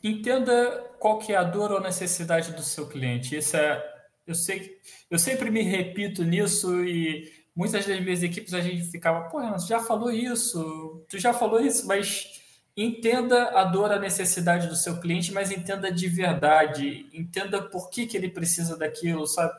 Entenda 0.03 0.95
qual 0.99 1.17
que 1.17 1.33
é 1.33 1.35
a 1.35 1.43
dor 1.43 1.71
ou 1.71 1.81
necessidade 1.81 2.51
do 2.51 2.61
seu 2.61 2.87
cliente. 2.87 3.35
Isso 3.35 3.57
é, 3.57 3.83
eu 4.27 4.35
sei, 4.35 4.77
eu 5.09 5.17
sempre 5.17 5.49
me 5.49 5.63
repito 5.63 6.23
nisso 6.23 6.85
e 6.85 7.31
muitas 7.55 7.87
das 7.87 7.99
minhas 7.99 8.21
equipes 8.21 8.53
a 8.53 8.61
gente 8.61 8.83
ficava, 8.91 9.29
pô, 9.29 9.39
Renan, 9.39 9.57
já 9.57 9.79
falou 9.79 10.11
isso, 10.11 11.03
tu 11.09 11.17
já 11.17 11.33
falou 11.33 11.59
isso, 11.59 11.87
mas 11.87 12.39
entenda 12.77 13.49
a 13.59 13.63
dor, 13.63 13.91
a 13.91 13.99
necessidade 13.99 14.67
do 14.67 14.75
seu 14.75 14.99
cliente, 14.99 15.31
mas 15.31 15.49
entenda 15.49 15.91
de 15.91 16.07
verdade, 16.07 17.07
entenda 17.13 17.61
por 17.61 17.89
que, 17.89 18.05
que 18.05 18.17
ele 18.17 18.29
precisa 18.29 18.77
daquilo, 18.77 19.25
sabe? 19.25 19.53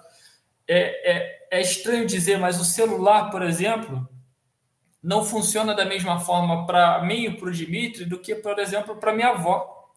É, 0.69 1.13
é, 1.13 1.49
é 1.59 1.61
estranho 1.61 2.07
dizer, 2.07 2.39
mas 2.39 2.61
o 2.61 2.65
celular, 2.65 3.31
por 3.31 3.43
exemplo, 3.43 4.07
não 5.07 5.25
funciona 5.25 5.73
da 5.73 5.85
mesma 5.85 6.19
forma 6.19 6.67
para 6.67 7.01
mim 7.05 7.27
e 7.27 7.31
para 7.31 7.49
o 7.49 7.53
Dimitri 7.53 8.05
do 8.05 8.19
que, 8.19 8.35
por 8.35 8.59
exemplo, 8.59 8.97
para 8.97 9.15
minha 9.15 9.29
avó. 9.29 9.89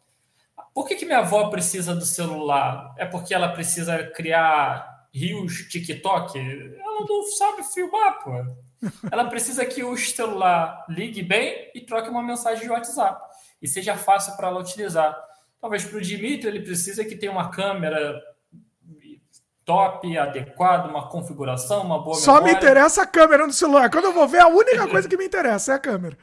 Por 0.72 0.88
que, 0.88 0.96
que 0.96 1.04
minha 1.04 1.18
avó 1.18 1.50
precisa 1.50 1.96
do 1.96 2.06
celular? 2.06 2.94
É 2.96 3.08
porque 3.08 3.34
ela 3.34 3.50
precisa 3.50 4.04
criar 4.12 5.08
rios 5.12 5.68
TikTok? 5.68 6.38
Ela 6.38 7.06
não 7.10 7.24
sabe 7.24 7.64
filmar, 7.64 8.24
pô. 8.24 8.32
Ela 9.12 9.26
precisa 9.26 9.66
que 9.66 9.84
o 9.84 9.98
celular 9.98 10.86
ligue 10.88 11.24
bem 11.24 11.72
e 11.74 11.82
troque 11.82 12.08
uma 12.08 12.22
mensagem 12.22 12.66
de 12.66 12.70
WhatsApp 12.70 13.20
e 13.60 13.68
seja 13.68 13.98
fácil 13.98 14.38
para 14.38 14.50
ela 14.50 14.60
utilizar. 14.60 15.20
Talvez 15.60 15.86
para 15.86 15.98
o 15.98 16.02
Dimitri 16.02 16.48
ele 16.48 16.62
precisa 16.62 17.04
que 17.04 17.16
tenha 17.16 17.32
uma 17.32 17.50
câmera 17.50 18.22
top, 19.70 20.18
adequado, 20.18 20.90
uma 20.90 21.08
configuração, 21.08 21.84
uma 21.84 22.02
boa 22.02 22.16
Só 22.16 22.38
memória. 22.38 22.54
me 22.54 22.60
interessa 22.60 23.04
a 23.04 23.06
câmera 23.06 23.46
no 23.46 23.54
celular. 23.54 23.92
Quando 23.92 24.06
eu 24.06 24.14
vou 24.14 24.28
ver, 24.28 24.40
a 24.40 24.48
única 24.48 24.88
coisa 24.88 25.08
que 25.08 25.16
me 25.16 25.26
interessa 25.26 25.74
é 25.74 25.76
a 25.76 25.80
câmera. 25.80 26.18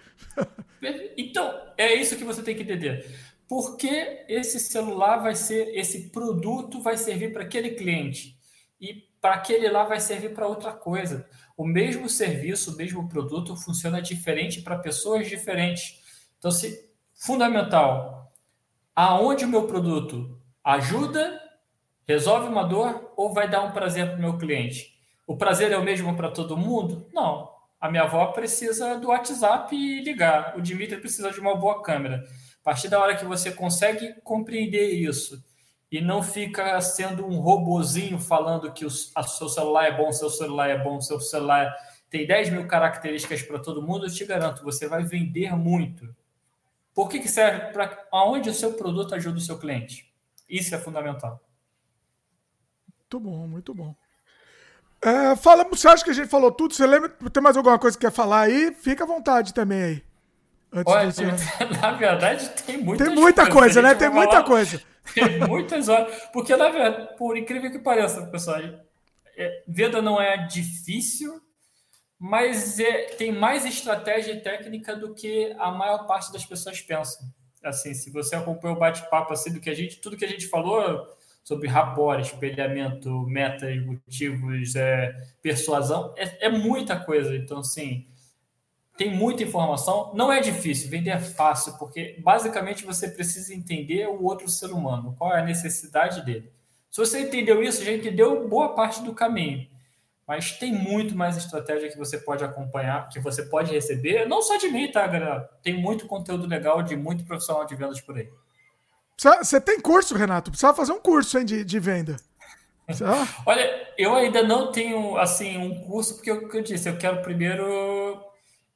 então, 1.17 1.57
é 1.79 1.95
isso 1.95 2.17
que 2.17 2.25
você 2.25 2.43
tem 2.43 2.57
que 2.57 2.65
entender. 2.65 3.09
Porque 3.49 4.25
esse 4.29 4.59
celular 4.59 5.19
vai 5.19 5.37
ser, 5.37 5.69
esse 5.79 6.11
produto 6.11 6.83
vai 6.83 6.97
servir 6.97 7.33
para 7.33 7.45
aquele 7.45 7.71
cliente 7.71 8.37
e 8.81 9.05
para 9.21 9.35
aquele 9.35 9.69
lá 9.69 9.85
vai 9.85 10.01
servir 10.01 10.35
para 10.35 10.49
outra 10.49 10.73
coisa. 10.73 11.25
O 11.57 11.65
mesmo 11.65 12.09
serviço, 12.09 12.75
o 12.75 12.77
mesmo 12.77 13.09
produto 13.09 13.55
funciona 13.55 14.03
diferente 14.03 14.61
para 14.61 14.77
pessoas 14.77 15.29
diferentes. 15.29 16.01
Então, 16.37 16.51
se 16.51 16.91
fundamental, 17.15 18.33
aonde 18.93 19.45
o 19.45 19.49
meu 19.49 19.69
produto 19.69 20.37
ajuda 20.65 21.46
Resolve 22.07 22.49
uma 22.49 22.63
dor 22.63 23.13
ou 23.17 23.33
vai 23.33 23.51
dar 23.51 23.63
um 23.63 23.73
prazer 23.73 24.07
para 24.07 24.17
o 24.17 24.21
meu 24.21 24.39
cliente? 24.39 24.97
O 25.27 25.37
prazer 25.37 25.73
é 25.73 25.77
o 25.77 25.83
mesmo 25.83 26.17
para 26.17 26.31
todo 26.31 26.57
mundo? 26.57 27.09
Não. 27.13 27.51
A 27.81 27.91
minha 27.91 28.05
avó 28.05 28.27
precisa 28.27 28.97
do 28.97 29.09
WhatsApp 29.09 29.75
e 29.75 30.03
ligar. 30.03 30.57
O 30.57 30.63
Dimitri 30.63 30.99
precisa 30.99 31.33
de 31.33 31.41
uma 31.41 31.57
boa 31.57 31.83
câmera. 31.83 32.25
A 32.61 32.65
partir 32.65 32.89
da 32.89 33.01
hora 33.01 33.17
que 33.17 33.25
você 33.25 33.51
consegue 33.51 34.15
compreender 34.23 34.91
isso 34.91 35.45
e 35.91 36.01
não 36.01 36.23
fica 36.23 36.81
sendo 36.81 37.27
um 37.27 37.41
robozinho 37.41 38.21
falando 38.21 38.73
que 38.73 38.85
o 38.85 38.91
seu 38.91 39.49
celular 39.49 39.87
é 39.87 39.97
bom, 39.97 40.13
seu 40.13 40.31
celular 40.31 40.71
é 40.71 40.79
bom, 40.79 41.01
seu 41.01 41.21
celular 41.21 41.75
tem 42.09 42.27
10 42.27 42.51
mil 42.51 42.67
características 42.69 43.43
para 43.43 43.59
todo 43.59 43.83
mundo, 43.83 44.07
eu 44.07 44.13
te 44.13 44.25
garanto, 44.25 44.63
você 44.63 44.89
vai 44.89 45.05
vender 45.05 45.55
muito. 45.57 46.15
Por 46.95 47.09
que, 47.09 47.19
que 47.19 47.29
serve? 47.29 47.73
Para 47.73 48.07
aonde 48.13 48.49
o 48.49 48.55
seu 48.55 48.73
produto 48.75 49.15
ajuda 49.15 49.39
o 49.39 49.41
seu 49.41 49.59
cliente? 49.59 50.13
Isso 50.49 50.75
é 50.75 50.79
fundamental. 50.79 51.41
Muito 53.13 53.21
bom, 53.21 53.47
muito 53.47 53.75
bom. 53.75 53.95
É, 55.01 55.37
fala, 55.37 55.63
você 55.65 55.87
acha 55.87 56.03
que 56.03 56.11
a 56.11 56.15
gente 56.15 56.29
falou 56.29 56.51
tudo? 56.51 56.75
Você 56.75 56.85
lembra? 56.85 57.09
Tem 57.33 57.41
mais 57.43 57.57
alguma 57.57 57.79
coisa 57.79 57.97
que 57.97 58.05
quer 58.05 58.13
falar 58.13 58.41
aí? 58.43 58.75
Fica 58.75 59.05
à 59.05 59.07
vontade 59.07 59.55
também 59.55 59.83
aí. 59.83 60.03
Olha, 60.85 61.13
de... 61.13 61.25
na 61.81 61.93
verdade, 61.93 62.49
tem 62.67 62.79
muita 62.79 63.05
Tem 63.05 63.15
muita 63.15 63.49
coisa, 63.49 63.81
né? 63.81 63.95
Tem 63.95 64.11
muita 64.11 64.43
coisa. 64.43 64.83
Tem 65.15 65.39
muitas 65.39 65.89
horas. 65.89 66.13
Porque, 66.33 66.57
na 66.57 66.69
verdade, 66.69 67.17
por 67.17 67.37
incrível 67.37 67.71
que 67.71 67.79
pareça, 67.79 68.27
pessoal, 68.27 68.59
é, 69.37 69.63
venda 69.69 70.03
não 70.03 70.21
é 70.21 70.37
difícil, 70.49 71.41
mas 72.19 72.81
é, 72.81 73.05
tem 73.17 73.31
mais 73.31 73.65
estratégia 73.65 74.33
e 74.33 74.41
técnica 74.41 74.97
do 74.97 75.15
que 75.15 75.55
a 75.61 75.71
maior 75.71 76.09
parte 76.09 76.33
das 76.33 76.45
pessoas 76.45 76.81
pensam. 76.81 77.23
Assim, 77.63 77.95
se 77.95 78.11
você 78.11 78.35
acompanha 78.35 78.75
o 78.75 78.79
bate-papo 78.79 79.33
assim 79.33 79.53
do 79.53 79.61
que 79.61 79.71
a 79.71 79.75
gente, 79.75 80.01
tudo 80.01 80.17
que 80.17 80.25
a 80.25 80.29
gente 80.29 80.49
falou, 80.49 81.16
sobre 81.47 81.69
rapport, 81.69 82.21
espelhamento, 82.21 83.21
metas, 83.29 83.81
motivos, 83.87 84.75
é, 84.75 85.15
persuasão, 85.41 86.13
é, 86.17 86.47
é, 86.47 86.49
muita 86.49 86.99
coisa. 86.99 87.37
Então, 87.37 87.61
assim, 87.61 88.05
tem 88.97 89.15
muita 89.15 89.45
informação. 89.45 90.11
Não 90.13 90.33
é 90.33 90.41
difícil, 90.41 90.91
vender 90.91 91.11
é 91.11 91.21
fácil, 91.21 91.79
porque 91.79 92.21
basicamente 92.21 92.85
você 92.85 93.09
precisa 93.09 93.55
entender 93.55 94.09
o 94.09 94.25
outro 94.25 94.49
ser 94.49 94.73
humano, 94.73 95.15
qual 95.17 95.37
é 95.37 95.41
a 95.41 95.45
necessidade 95.45 96.25
dele. 96.25 96.51
Se 96.91 96.99
você 96.99 97.21
entendeu 97.21 97.63
isso, 97.63 97.85
já 97.85 97.93
entendeu 97.93 98.49
boa 98.49 98.75
parte 98.75 99.01
do 99.05 99.15
caminho. 99.15 99.69
Mas 100.27 100.51
tem 100.59 100.73
muito 100.73 101.15
mais 101.15 101.37
estratégia 101.37 101.89
que 101.89 101.97
você 101.97 102.19
pode 102.19 102.43
acompanhar, 102.43 103.09
que 103.09 103.21
você 103.21 103.45
pode 103.45 103.73
receber, 103.73 104.27
não 104.27 104.43
só 104.43 104.57
de 104.57 104.67
mim, 104.67 104.91
tá, 104.91 105.07
galera? 105.07 105.49
Tem 105.63 105.81
muito 105.81 106.09
conteúdo 106.09 106.49
legal 106.49 106.83
de 106.83 106.97
muito 106.97 107.25
profissional 107.25 107.65
de 107.65 107.77
vendas 107.77 108.01
por 108.01 108.17
aí. 108.17 108.29
Você 109.17 109.61
tem 109.61 109.81
curso, 109.81 110.15
Renato? 110.15 110.51
Precisava 110.51 110.77
fazer 110.77 110.93
um 110.93 111.01
curso 111.01 111.39
hein, 111.39 111.45
de, 111.45 111.65
de 111.65 111.81
venda. 111.81 112.17
Olha, 113.47 113.89
eu 113.97 114.15
ainda 114.15 114.43
não 114.43 114.71
tenho 114.71 115.17
assim 115.17 115.57
um 115.59 115.75
curso, 115.83 116.15
porque 116.15 116.31
o 116.31 116.49
que 116.49 116.59
eu 116.59 116.63
disse, 116.63 116.89
eu 116.89 116.97
quero 116.97 117.23
primeiro. 117.23 118.21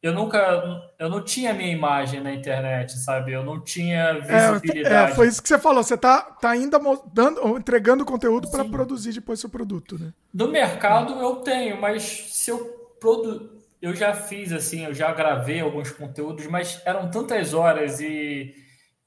Eu 0.03 0.15
nunca. 0.15 0.83
Eu 0.99 1.11
não 1.11 1.23
tinha 1.23 1.53
minha 1.53 1.71
imagem 1.71 2.21
na 2.21 2.33
internet, 2.33 2.99
sabe? 2.99 3.33
Eu 3.33 3.45
não 3.45 3.61
tinha 3.61 3.99
é, 3.99 4.53
visibilidade. 4.53 5.11
É, 5.11 5.13
é 5.13 5.15
foi 5.15 5.29
isso 5.29 5.43
que 5.43 5.49
você 5.49 5.59
falou. 5.59 5.83
Você 5.83 5.97
tá, 5.97 6.23
tá 6.23 6.51
ainda 6.51 6.81
dando, 7.13 7.59
entregando 7.59 8.05
conteúdo 8.05 8.51
para 8.51 8.65
produzir 8.65 9.13
depois 9.13 9.39
seu 9.39 9.51
produto, 9.51 9.99
né? 9.99 10.13
Do 10.33 10.49
mercado 10.49 11.21
eu 11.21 11.37
tenho, 11.37 11.79
mas 11.79 12.03
se 12.03 12.51
eu 12.51 12.59
produ... 12.99 13.61
eu 13.81 13.95
já 13.95 14.15
fiz 14.15 14.53
assim, 14.53 14.87
eu 14.87 14.95
já 14.95 15.13
gravei 15.13 15.61
alguns 15.61 15.91
conteúdos, 15.91 16.47
mas 16.47 16.81
eram 16.87 17.11
tantas 17.11 17.53
horas 17.53 18.01
e 18.01 18.55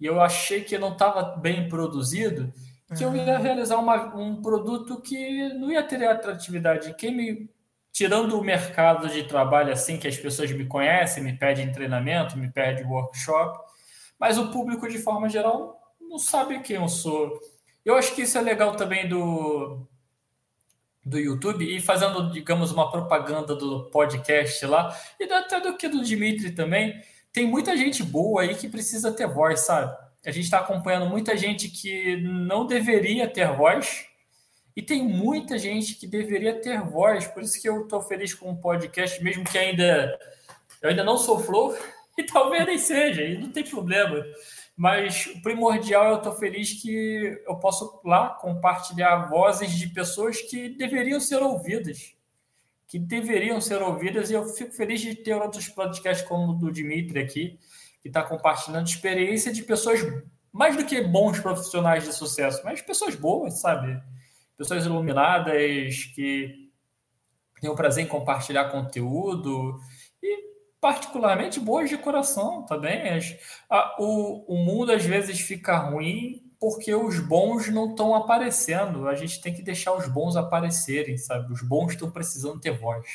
e 0.04 0.06
eu 0.06 0.20
achei 0.20 0.62
que 0.62 0.78
não 0.78 0.92
estava 0.92 1.38
bem 1.38 1.70
produzido, 1.70 2.54
que 2.94 3.06
eu 3.06 3.16
ia 3.16 3.38
realizar 3.38 3.78
uma, 3.78 4.14
um 4.14 4.42
produto 4.42 5.00
que 5.00 5.48
não 5.54 5.72
ia 5.72 5.82
ter 5.82 6.06
atratividade. 6.06 6.94
Quem 6.96 7.16
me 7.16 7.50
tirando 7.90 8.38
o 8.38 8.44
mercado 8.44 9.08
de 9.08 9.24
trabalho 9.24 9.72
assim 9.72 9.98
que 9.98 10.06
as 10.06 10.18
pessoas 10.18 10.52
me 10.52 10.66
conhecem, 10.66 11.24
me 11.24 11.32
pedem 11.32 11.72
treinamento, 11.72 12.38
me 12.38 12.52
pedem 12.52 12.86
workshop, 12.86 13.58
mas 14.20 14.38
o 14.38 14.52
público 14.52 14.90
de 14.90 14.98
forma 14.98 15.30
geral 15.30 15.82
não 16.02 16.20
sabe 16.20 16.60
quem 16.60 16.76
eu 16.76 16.90
sou. 16.90 17.40
Eu 17.86 17.96
acho 17.96 18.14
que 18.14 18.24
isso 18.24 18.38
é 18.38 18.42
legal 18.42 18.76
também 18.76 19.08
do 19.08 19.88
do 21.06 21.18
YouTube 21.18 21.64
e 21.66 21.80
fazendo, 21.82 22.30
digamos, 22.30 22.74
uma 22.74 22.92
propaganda 22.92 23.56
do 23.56 23.86
podcast 23.86 24.66
lá 24.66 24.98
e 25.18 25.24
até 25.24 25.62
do 25.62 25.78
que 25.78 25.88
do 25.88 26.04
Dimitri 26.04 26.52
também 26.52 27.02
tem 27.34 27.48
muita 27.48 27.76
gente 27.76 28.04
boa 28.04 28.44
aí 28.44 28.54
que 28.54 28.70
precisa 28.70 29.12
ter 29.12 29.28
voz, 29.28 29.62
sabe? 29.62 29.98
A 30.24 30.30
gente 30.32 30.46
está 30.46 30.60
acompanhando 30.60 31.10
muita 31.10 31.36
gente 31.36 31.68
que 31.68 32.16
não 32.18 32.66
deveria 32.66 33.28
ter 33.28 33.52
voz 33.58 34.06
e 34.76 34.82
tem 34.82 35.04
muita 35.04 35.58
gente 35.58 35.96
que 35.96 36.06
deveria 36.06 36.62
ter 36.62 36.80
voz. 36.82 37.26
Por 37.28 37.42
isso 37.42 37.60
que 37.60 37.68
eu 37.68 37.84
estou 37.84 38.02
feliz 38.02 38.36
com 38.36 38.52
o 38.52 38.56
podcast, 38.56 39.22
mesmo 39.24 39.44
que 39.44 39.58
ainda 39.58 40.18
eu 40.82 40.90
ainda 40.90 41.04
não 41.04 41.18
sou 41.18 41.40
flow 41.40 41.76
e 42.18 42.24
talvez 42.24 42.66
nem 42.66 42.78
seja, 42.78 43.24
e 43.24 43.38
não 43.38 43.52
tem 43.52 43.64
problema. 43.64 44.24
Mas 44.78 45.26
o 45.26 45.42
primordial 45.42 46.12
eu 46.12 46.18
estou 46.18 46.34
feliz 46.34 46.82
que 46.82 47.42
eu 47.48 47.56
posso 47.56 48.00
lá 48.06 48.30
compartilhar 48.30 49.28
vozes 49.28 49.72
de 49.72 49.88
pessoas 49.90 50.40
que 50.42 50.70
deveriam 50.70 51.20
ser 51.20 51.42
ouvidas 51.42 52.13
que 52.94 53.00
deveriam 53.00 53.60
ser 53.60 53.82
ouvidas 53.82 54.30
e 54.30 54.36
eu 54.36 54.46
fico 54.46 54.72
feliz 54.72 55.02
de 55.02 55.16
ter 55.16 55.34
outros 55.34 55.68
podcasts 55.68 56.28
como 56.28 56.52
o 56.52 56.54
do 56.54 56.72
Dimitri 56.72 57.20
aqui, 57.20 57.58
que 58.00 58.08
está 58.08 58.22
compartilhando 58.22 58.86
experiência 58.86 59.52
de 59.52 59.64
pessoas 59.64 60.00
mais 60.52 60.78
do 60.78 60.86
que 60.86 61.02
bons 61.02 61.40
profissionais 61.40 62.04
de 62.04 62.14
sucesso, 62.14 62.62
mas 62.64 62.84
pessoas 62.84 63.16
boas, 63.16 63.60
sabe? 63.60 64.00
Pessoas 64.56 64.86
iluminadas 64.86 66.04
que 66.14 66.70
têm 67.60 67.72
o 67.72 67.76
prazer 67.76 68.04
em 68.04 68.08
compartilhar 68.08 68.70
conteúdo 68.70 69.76
e 70.22 70.54
particularmente 70.80 71.60
boas 71.60 71.90
de 71.90 71.98
coração 71.98 72.64
também. 72.64 73.20
a, 73.72 73.96
o, 74.00 74.54
o 74.54 74.56
mundo 74.64 74.92
às 74.92 75.04
vezes 75.04 75.40
fica 75.40 75.76
ruim 75.78 76.44
porque 76.64 76.96
os 76.96 77.20
bons 77.20 77.68
não 77.68 77.90
estão 77.90 78.16
aparecendo. 78.16 79.10
A 79.10 79.16
gente 79.16 79.42
tem 79.42 79.54
que 79.54 79.62
deixar 79.62 79.92
os 79.98 80.08
bons 80.08 80.38
aparecerem, 80.38 81.18
sabe? 81.18 81.52
Os 81.52 81.62
bons 81.62 81.92
estão 81.92 82.10
precisando 82.10 82.58
ter 82.58 82.72
voz. 82.72 83.06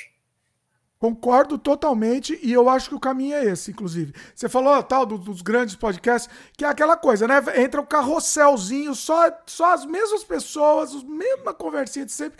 Concordo 0.98 1.56
totalmente 1.56 2.38
e 2.42 2.52
eu 2.52 2.68
acho 2.68 2.90
que 2.90 2.94
o 2.94 3.00
caminho 3.00 3.34
é 3.34 3.46
esse, 3.46 3.70
inclusive. 3.70 4.12
Você 4.34 4.50
falou 4.50 4.82
tal 4.82 5.06
dos 5.06 5.40
grandes 5.40 5.74
podcasts, 5.76 6.28
que 6.58 6.62
é 6.62 6.68
aquela 6.68 6.94
coisa, 6.94 7.26
né? 7.26 7.42
Entra 7.56 7.80
o 7.80 7.86
carrosselzinho, 7.86 8.94
só, 8.94 9.32
só 9.46 9.72
as 9.72 9.86
mesmas 9.86 10.22
pessoas, 10.22 10.92
a 10.92 11.02
mesma 11.04 11.54
conversinha 11.54 12.04
de 12.04 12.12
sempre. 12.12 12.38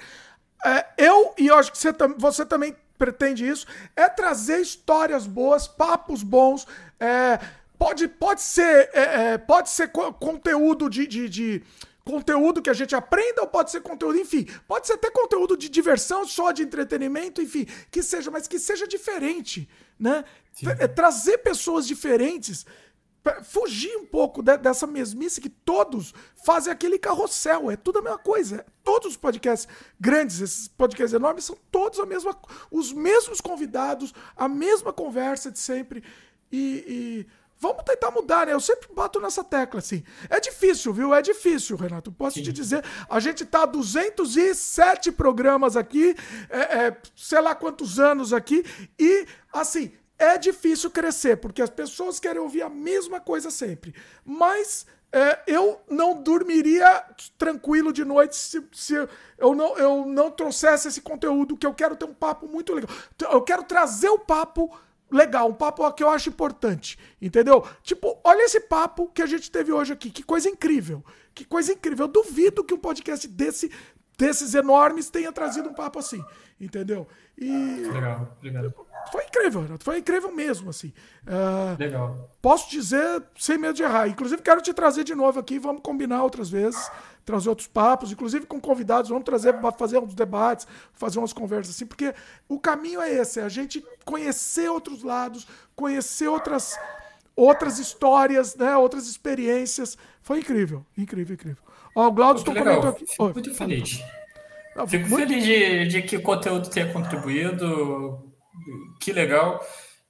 É, 0.63 0.89
eu, 0.99 1.33
e 1.39 1.47
eu 1.47 1.57
acho 1.57 1.73
que 1.73 1.79
você, 1.79 1.91
você 2.19 2.45
também 2.45 2.77
pretende 2.99 3.49
isso, 3.49 3.67
é 3.97 4.11
trazer 4.11 4.61
histórias 4.61 5.27
boas, 5.27 5.67
papos 5.67 6.23
bons, 6.23 6.67
é, 7.01 7.39
pode, 7.79 8.09
pode 8.09 8.43
ser, 8.43 8.91
é, 8.93 9.33
é, 9.33 9.39
pode 9.39 9.71
ser 9.71 9.89
co 9.89 10.13
conteúdo 10.13 10.91
de, 10.91 11.07
de, 11.07 11.29
de 11.29 11.63
conteúdo 12.05 12.63
que 12.63 12.71
a 12.71 12.75
gente 12.75 12.97
aprenda 12.97 13.43
ou 13.43 13.47
pode 13.47 13.71
ser 13.71 13.83
conteúdo, 13.83 14.19
enfim, 14.19 14.47
pode 14.67 14.87
ser 14.87 14.95
até 14.95 15.11
conteúdo 15.11 15.57
de 15.57 15.69
diversão, 15.69 16.27
só 16.27 16.53
de 16.53 16.63
entretenimento, 16.63 17.43
enfim, 17.43 17.67
que 17.91 18.03
seja, 18.03 18.31
mas 18.31 18.49
que 18.49 18.59
seja 18.59 18.89
diferente, 18.89 19.69
né? 19.99 20.25
É, 20.81 20.89
trazer 20.89 21.39
pessoas 21.39 21.87
diferentes, 21.87 22.67
fugir 23.45 23.95
um 23.97 24.07
pouco 24.07 24.43
de, 24.43 24.57
dessa 24.57 24.87
mesmice 24.87 25.41
que 25.41 25.51
todos 25.51 26.15
fazem 26.45 26.73
aquele 26.73 26.99
carrossel, 26.99 27.71
é 27.71 27.77
tudo 27.77 27.99
a 27.99 28.03
mesma 28.03 28.19
coisa. 28.19 28.57
É, 28.57 28.65
todos 28.83 29.13
os 29.13 29.17
podcasts 29.17 29.69
grandes, 30.01 30.41
esses 30.41 30.67
podcasts 30.67 31.13
enormes, 31.13 31.45
são 31.45 31.57
todos 31.71 32.01
a 32.01 32.07
mesma, 32.07 32.37
os 32.71 32.93
mesmos 32.93 33.41
convidados, 33.41 34.15
a 34.37 34.49
mesma 34.49 34.93
conversa 34.93 35.51
de 35.51 35.59
sempre. 35.59 36.03
E, 36.51 37.27
e 37.27 37.38
Vamos 37.61 37.83
tentar 37.83 38.11
mudar, 38.11 38.47
né? 38.47 38.53
Eu 38.53 38.61
sempre 38.61 38.89
bato 38.95 39.21
nessa 39.21 39.43
tecla, 39.43 39.81
assim. 39.81 40.05
É 40.31 40.39
difícil, 40.39 40.93
viu? 40.93 41.13
É 41.13 41.21
difícil, 41.21 41.77
Renato. 41.77 42.13
Posso 42.13 42.37
Sim. 42.39 42.45
te 42.45 42.53
dizer. 42.53 42.85
A 43.09 43.19
gente 43.19 43.45
tá 43.45 43.67
207 43.67 45.11
programas 45.13 45.77
aqui, 45.77 46.15
é, 46.49 46.59
é, 46.59 46.97
sei 47.17 47.41
lá 47.41 47.55
quantos 47.55 47.99
anos 47.99 48.33
aqui, 48.33 48.65
e, 48.99 49.27
assim, 49.53 49.93
é 50.19 50.39
difícil 50.39 50.91
crescer, 50.91 51.37
porque 51.37 51.61
as 51.61 51.71
pessoas 51.71 52.21
querem 52.21 52.41
ouvir 52.41 52.63
a 52.63 52.69
mesma 52.69 53.21
coisa 53.21 53.51
sempre. 53.51 53.95
Mas 54.25 54.87
é, 55.11 55.41
eu 55.47 55.81
não 55.89 56.23
dormiria 56.23 57.05
tranquilo 57.39 57.93
de 57.93 58.05
noite 58.05 58.37
se, 58.37 58.63
se 58.73 58.95
eu, 59.39 59.55
não, 59.55 59.77
eu 59.79 60.05
não 60.05 60.31
trouxesse 60.31 60.89
esse 60.89 61.01
conteúdo, 61.01 61.57
que 61.57 61.67
eu 61.67 61.73
quero 61.73 61.97
ter 61.97 62.05
um 62.05 62.15
papo 62.15 62.47
muito 62.47 62.75
legal. 62.75 62.91
Eu 63.33 63.43
quero 63.43 63.63
trazer 63.63 64.11
o 64.11 64.19
papo 64.19 64.71
legal, 65.11 65.49
um 65.49 65.55
papo 65.55 65.91
que 65.93 66.03
eu 66.03 66.09
acho 66.09 66.29
importante, 66.29 66.99
entendeu? 67.21 67.65
Tipo, 67.83 68.19
olha 68.25 68.45
esse 68.45 68.61
papo 68.61 69.09
que 69.09 69.23
a 69.23 69.27
gente 69.27 69.51
teve 69.51 69.73
hoje 69.73 69.93
aqui, 69.93 70.11
que 70.11 70.23
coisa 70.23 70.49
incrível, 70.49 71.05
que 71.35 71.45
coisa 71.45 71.73
incrível. 71.73 72.07
Eu 72.07 72.13
duvido 72.13 72.65
que 72.65 72.75
um 72.75 72.79
podcast 72.79 73.27
desse, 73.27 73.71
desses 74.17 74.55
enormes 74.55 75.11
tenha 75.11 75.33
trazido 75.33 75.69
um 75.69 75.75
papo 75.75 75.99
assim, 75.99 76.23
entendeu? 76.61 77.07
E 77.37 77.51
legal, 77.93 78.35
obrigado. 78.37 78.75
Foi 79.13 79.25
incrível, 79.25 79.63
Renato, 79.63 79.85
foi 79.85 79.99
incrível 79.99 80.35
mesmo, 80.35 80.71
assim. 80.71 80.93
Uh, 81.25 81.79
legal. 81.79 82.31
Posso 82.43 82.71
dizer 82.71 83.23
sem 83.39 83.57
medo 83.57 83.75
de 83.75 83.83
errar. 83.83 84.09
Inclusive, 84.09 84.43
quero 84.43 84.61
te 84.61 84.75
trazer 84.75 85.05
de 85.05 85.15
novo 85.15 85.41
aqui, 85.41 85.59
vamos 85.59 85.81
combinar 85.83 86.23
outras 86.23 86.51
vezes 86.51 86.91
trazer 87.29 87.51
outros 87.51 87.69
papos, 87.69 88.11
inclusive 88.11 88.47
com 88.47 88.59
convidados, 88.59 89.11
vamos 89.11 89.25
trazer, 89.25 89.55
fazer 89.77 89.99
uns 89.99 90.15
debates, 90.15 90.67
fazer 90.95 91.19
umas 91.19 91.35
conversas 91.35 91.75
assim, 91.75 91.85
porque 91.85 92.15
o 92.49 92.59
caminho 92.59 93.03
é 93.03 93.13
esse, 93.13 93.39
é 93.39 93.43
a 93.43 93.51
gente 93.51 93.85
conhecer 94.03 94.71
outros 94.71 95.03
lados, 95.03 95.47
conhecer 95.77 96.27
outras 96.27 96.79
outras 97.37 97.79
histórias, 97.79 98.57
né, 98.57 98.75
outras 98.77 99.07
experiências. 99.07 99.97
Foi 100.23 100.39
incrível, 100.39 100.85
incrível, 100.97 101.35
incrível. 101.35 101.63
Ó, 101.95 102.09
o 102.09 102.13
Glaucio 102.13 102.47
comentou 102.47 102.89
aqui. 102.89 103.07
Fico 103.07 103.25
muito 103.25 103.55
feliz. 103.55 104.03
Não, 104.75 104.89
Fico 104.89 105.09
muito... 105.09 105.29
feliz 105.29 105.45
de, 105.45 105.87
de 105.87 106.03
que 106.03 106.17
o 106.17 106.23
conteúdo 106.23 106.71
tenha 106.71 106.91
contribuído. 106.93 108.33
Que 108.99 109.13
legal. 109.13 109.61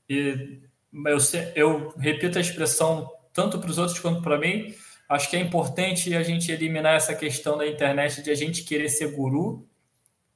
E 0.08 0.60
eu, 1.04 1.18
eu 1.54 1.94
repito 1.98 2.38
a 2.38 2.40
expressão 2.40 3.10
tanto 3.34 3.58
para 3.58 3.70
os 3.70 3.76
outros 3.76 3.98
quanto 3.98 4.22
para 4.22 4.38
mim 4.38 4.72
Acho 5.08 5.30
que 5.30 5.36
é 5.36 5.40
importante 5.40 6.14
a 6.14 6.22
gente 6.22 6.52
eliminar 6.52 6.94
essa 6.94 7.14
questão 7.14 7.56
da 7.56 7.66
internet 7.66 8.22
de 8.22 8.30
a 8.30 8.34
gente 8.34 8.62
querer 8.62 8.88
ser 8.88 9.12
guru. 9.12 9.66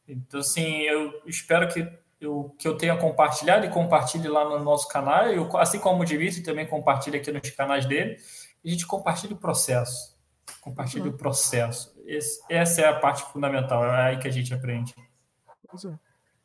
Então, 0.08 0.40
assim, 0.40 0.82
eu 0.82 1.22
espero 1.26 1.68
que 1.68 1.86
eu, 2.20 2.54
que 2.58 2.66
eu 2.66 2.76
tenha 2.76 2.96
compartilhado 2.96 3.66
e 3.66 3.70
compartilhe 3.70 4.28
lá 4.28 4.48
no 4.48 4.58
nosso 4.60 4.88
canal, 4.88 5.26
eu, 5.26 5.56
assim 5.58 5.78
como 5.78 6.02
o 6.02 6.04
Dimitri 6.04 6.42
também 6.42 6.66
compartilha 6.66 7.20
aqui 7.20 7.30
nos 7.32 7.50
canais 7.50 7.84
dele, 7.84 8.16
a 8.64 8.68
gente 8.68 8.86
compartilha 8.86 9.34
o 9.34 9.38
processo. 9.38 10.16
Compartilha 10.60 11.04
uhum. 11.04 11.10
o 11.10 11.16
processo. 11.18 11.92
Esse, 12.06 12.40
essa 12.48 12.80
é 12.80 12.88
a 12.88 12.98
parte 12.98 13.24
fundamental, 13.32 13.84
é 13.84 14.10
aí 14.10 14.18
que 14.18 14.28
a 14.28 14.30
gente 14.30 14.54
aprende. 14.54 14.94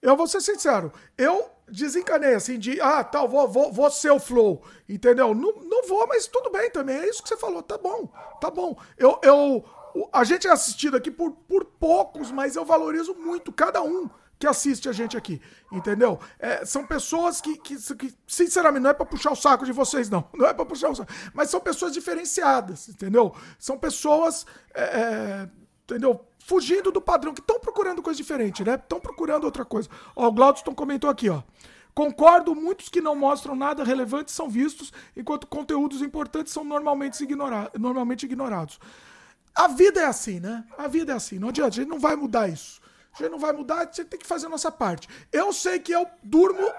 Eu 0.02 0.16
vou 0.16 0.28
ser 0.28 0.42
sincero, 0.42 0.92
eu 1.18 1.50
desencanei, 1.68 2.36
assim, 2.36 2.58
de, 2.58 2.80
ah, 2.80 3.04
tal, 3.04 3.28
vou, 3.28 3.48
vou, 3.48 3.74
vou 3.74 3.90
ser 3.92 4.12
o 4.12 4.20
flow, 4.20 4.64
entendeu? 4.88 5.34
Não, 5.34 5.54
não 5.54 5.88
vou, 5.88 6.08
mas 6.08 6.28
tudo 6.28 6.50
bem 6.50 6.70
também, 6.70 6.98
é 6.98 7.10
isso 7.10 7.22
que 7.22 7.30
você 7.30 7.38
falou, 7.38 7.62
tá 7.62 7.78
bom, 7.78 8.08
tá 8.40 8.50
bom. 8.50 8.78
Eu, 8.98 9.20
eu, 9.24 9.66
a 10.14 10.24
gente 10.24 10.48
é 10.48 10.52
assistido 10.52 10.96
aqui 10.96 11.12
por, 11.12 11.32
por 11.32 11.66
poucos, 11.66 12.32
mas 12.32 12.56
eu 12.56 12.64
valorizo 12.64 13.16
muito 13.16 13.52
cada 13.52 13.82
um 13.82 14.10
que 14.40 14.46
assiste 14.46 14.88
a 14.88 14.92
gente 14.92 15.18
aqui, 15.18 15.42
entendeu? 15.72 16.20
É, 16.38 16.64
são 16.64 16.86
pessoas 16.86 17.42
que, 17.42 17.58
que, 17.58 17.76
que, 17.96 18.14
sinceramente, 18.28 18.84
não 18.84 18.92
é 18.92 18.94
para 18.94 19.06
puxar 19.06 19.32
o 19.32 19.36
saco 19.36 19.66
de 19.66 19.72
vocês, 19.72 20.10
não. 20.10 20.30
Não 20.34 20.46
é 20.46 20.54
para 20.54 20.66
puxar 20.66 20.90
o 20.90 20.96
saco. 20.96 21.12
Mas 21.34 21.50
são 21.50 21.60
pessoas 21.60 21.92
diferenciadas, 21.92 22.88
entendeu? 22.88 23.36
São 23.58 23.80
pessoas, 23.80 24.46
é, 24.76 24.84
é 24.84 25.50
entendeu? 25.84 26.24
Fugindo 26.48 26.94
do 26.94 27.02
padrão, 27.02 27.34
que 27.34 27.42
estão 27.42 27.60
procurando 27.60 28.02
coisa 28.02 28.16
diferente, 28.16 28.64
né? 28.64 28.76
Estão 28.76 29.02
procurando 29.02 29.44
outra 29.44 29.66
coisa. 29.66 29.90
Ó, 30.16 30.30
o 30.30 30.32
Glaudston 30.32 30.74
comentou 30.74 31.10
aqui, 31.10 31.30
ó. 31.30 31.44
Concordo, 31.94 32.56
muitos 32.56 32.88
que 32.88 33.02
não 33.02 33.16
mostram 33.16 33.54
nada 33.54 33.84
relevante 33.84 34.32
são 34.32 34.50
vistos, 34.50 34.94
enquanto 35.16 35.46
conteúdos 35.46 36.02
importantes 36.02 36.54
são 36.54 36.64
normalmente, 36.64 37.22
ignora 37.22 37.70
normalmente 37.78 38.26
ignorados. 38.26 38.80
A 39.54 39.68
vida 39.68 40.00
é 40.00 40.06
assim, 40.06 40.40
né? 40.40 40.64
A 40.78 40.88
vida 40.88 41.12
é 41.12 41.16
assim. 41.18 41.38
Não 41.38 41.50
adianta, 41.50 41.70
a 41.70 41.72
gente 41.72 41.90
não 41.90 42.00
vai 42.00 42.16
mudar 42.16 42.48
isso. 42.48 42.80
A 43.14 43.18
gente 43.18 43.32
não 43.32 43.40
vai 43.40 43.52
mudar, 43.52 43.80
a 43.80 43.84
gente 43.84 44.06
tem 44.06 44.20
que 44.20 44.26
fazer 44.26 44.46
a 44.46 44.50
nossa 44.50 44.72
parte. 44.72 45.10
Eu 45.34 45.52
sei 45.52 45.80
que 45.80 45.92
eu 45.92 46.08
durmo, 46.24 46.72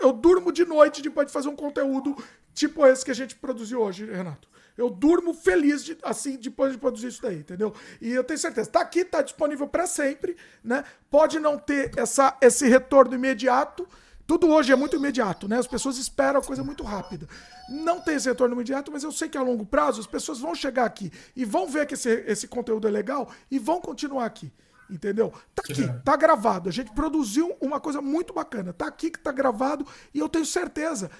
eu 0.00 0.12
durmo 0.14 0.50
de 0.50 0.64
noite 0.64 1.02
depois 1.02 1.26
de 1.26 1.32
fazer 1.34 1.50
um 1.50 1.56
conteúdo 1.56 2.16
tipo 2.54 2.86
esse 2.86 3.04
que 3.04 3.10
a 3.10 3.14
gente 3.14 3.34
produziu 3.34 3.82
hoje, 3.82 4.06
Renato. 4.06 4.48
Eu 4.76 4.88
durmo 4.90 5.34
feliz 5.34 5.84
de, 5.84 5.96
assim 6.02 6.36
depois 6.36 6.72
de 6.72 6.78
produzir 6.78 7.08
isso 7.08 7.22
daí, 7.22 7.38
entendeu? 7.38 7.74
E 8.00 8.10
eu 8.10 8.24
tenho 8.24 8.38
certeza, 8.38 8.70
tá 8.70 8.80
aqui, 8.80 9.04
tá 9.04 9.22
disponível 9.22 9.66
para 9.66 9.86
sempre, 9.86 10.36
né? 10.64 10.84
Pode 11.10 11.38
não 11.38 11.58
ter 11.58 11.92
essa, 11.96 12.36
esse 12.40 12.66
retorno 12.68 13.14
imediato. 13.14 13.86
Tudo 14.26 14.48
hoje 14.48 14.72
é 14.72 14.76
muito 14.76 14.96
imediato, 14.96 15.46
né? 15.46 15.58
As 15.58 15.66
pessoas 15.66 15.98
esperam 15.98 16.40
a 16.40 16.44
coisa 16.44 16.64
muito 16.64 16.82
rápida. 16.84 17.26
Não 17.68 18.00
tem 18.00 18.14
esse 18.14 18.28
retorno 18.28 18.54
imediato, 18.54 18.90
mas 18.90 19.02
eu 19.02 19.12
sei 19.12 19.28
que 19.28 19.36
a 19.36 19.42
longo 19.42 19.66
prazo 19.66 20.00
as 20.00 20.06
pessoas 20.06 20.38
vão 20.38 20.54
chegar 20.54 20.84
aqui 20.84 21.12
e 21.36 21.44
vão 21.44 21.66
ver 21.66 21.86
que 21.86 21.94
esse, 21.94 22.08
esse 22.26 22.48
conteúdo 22.48 22.88
é 22.88 22.90
legal 22.90 23.30
e 23.50 23.58
vão 23.58 23.80
continuar 23.80 24.24
aqui. 24.24 24.52
Entendeu? 24.88 25.32
Tá 25.54 25.62
aqui, 25.68 25.88
tá 26.04 26.16
gravado. 26.16 26.68
A 26.68 26.72
gente 26.72 26.92
produziu 26.92 27.56
uma 27.60 27.80
coisa 27.80 28.02
muito 28.02 28.32
bacana. 28.32 28.72
Tá 28.72 28.86
aqui 28.86 29.10
que 29.10 29.18
tá 29.18 29.32
gravado 29.32 29.86
e 30.12 30.18
eu 30.18 30.28
tenho 30.28 30.44
certeza 30.44 31.10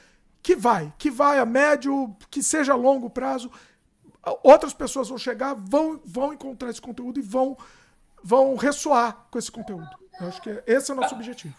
que 0.42 0.56
vai, 0.56 0.92
que 0.98 1.10
vai 1.10 1.38
a 1.38 1.46
médio, 1.46 2.14
que 2.30 2.42
seja 2.42 2.72
a 2.72 2.76
longo 2.76 3.08
prazo. 3.08 3.50
Outras 4.42 4.72
pessoas 4.74 5.08
vão 5.08 5.18
chegar, 5.18 5.54
vão, 5.54 6.00
vão 6.04 6.32
encontrar 6.32 6.70
esse 6.70 6.80
conteúdo 6.80 7.18
e 7.20 7.22
vão, 7.22 7.56
vão 8.22 8.56
ressoar 8.56 9.26
com 9.30 9.38
esse 9.38 9.50
conteúdo. 9.50 9.88
Eu 10.20 10.28
acho 10.28 10.42
que 10.42 10.62
esse 10.66 10.90
é 10.90 10.94
o 10.94 10.96
nosso 10.96 11.14
objetivo. 11.14 11.54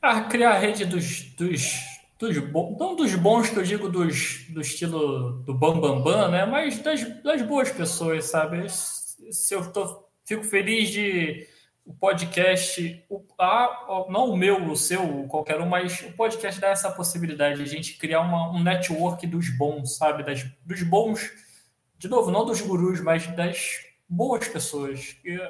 Ah, 0.00 0.22
criar 0.22 0.52
a 0.52 0.58
rede 0.58 0.84
dos, 0.84 1.22
dos, 1.34 1.72
dos 2.18 2.36
não 2.78 2.94
dos 2.94 3.14
bons 3.14 3.50
que 3.50 3.58
eu 3.58 3.62
digo 3.62 3.88
dos, 3.88 4.46
do 4.50 4.60
estilo 4.60 5.42
do 5.44 5.52
bambambam, 5.52 6.02
bam, 6.02 6.12
bam, 6.12 6.30
né? 6.30 6.46
Mas 6.46 6.78
das, 6.78 7.22
das 7.22 7.42
boas 7.42 7.70
pessoas, 7.70 8.26
sabe? 8.26 8.66
Se 8.68 9.54
eu 9.54 9.72
tô, 9.72 10.04
fico 10.24 10.44
feliz 10.44 10.90
de 10.90 11.46
o 11.86 11.94
podcast, 11.94 13.04
o, 13.08 13.24
a, 13.38 14.06
não 14.10 14.30
o 14.30 14.36
meu, 14.36 14.68
o 14.68 14.76
seu, 14.76 15.24
qualquer 15.28 15.60
um, 15.60 15.68
mas 15.68 16.00
o 16.02 16.12
podcast 16.12 16.60
dá 16.60 16.68
essa 16.68 16.90
possibilidade 16.90 17.58
de 17.58 17.62
a 17.62 17.66
gente 17.66 17.96
criar 17.96 18.20
uma, 18.22 18.50
um 18.50 18.60
network 18.60 19.24
dos 19.26 19.56
bons, 19.56 19.96
sabe? 19.96 20.24
Das, 20.24 20.44
dos 20.64 20.82
bons, 20.82 21.30
de 21.96 22.08
novo, 22.08 22.32
não 22.32 22.44
dos 22.44 22.60
gurus, 22.60 23.00
mas 23.00 23.26
das 23.28 23.86
boas 24.08 24.48
pessoas. 24.48 25.16
Eu, 25.24 25.40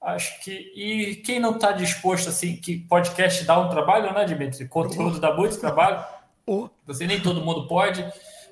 acho 0.00 0.40
que. 0.44 0.52
E 0.52 1.16
quem 1.16 1.40
não 1.40 1.56
está 1.56 1.72
disposto, 1.72 2.28
assim, 2.28 2.56
que 2.56 2.78
podcast 2.78 3.44
dá 3.44 3.58
um 3.58 3.68
trabalho, 3.68 4.14
né, 4.14 4.24
Dimitri? 4.24 4.68
Conteúdo 4.68 5.18
dá 5.18 5.34
muito 5.34 5.58
trabalho. 5.58 6.04
Você 6.86 7.08
nem 7.08 7.20
todo 7.20 7.44
mundo 7.44 7.66
pode 7.66 8.06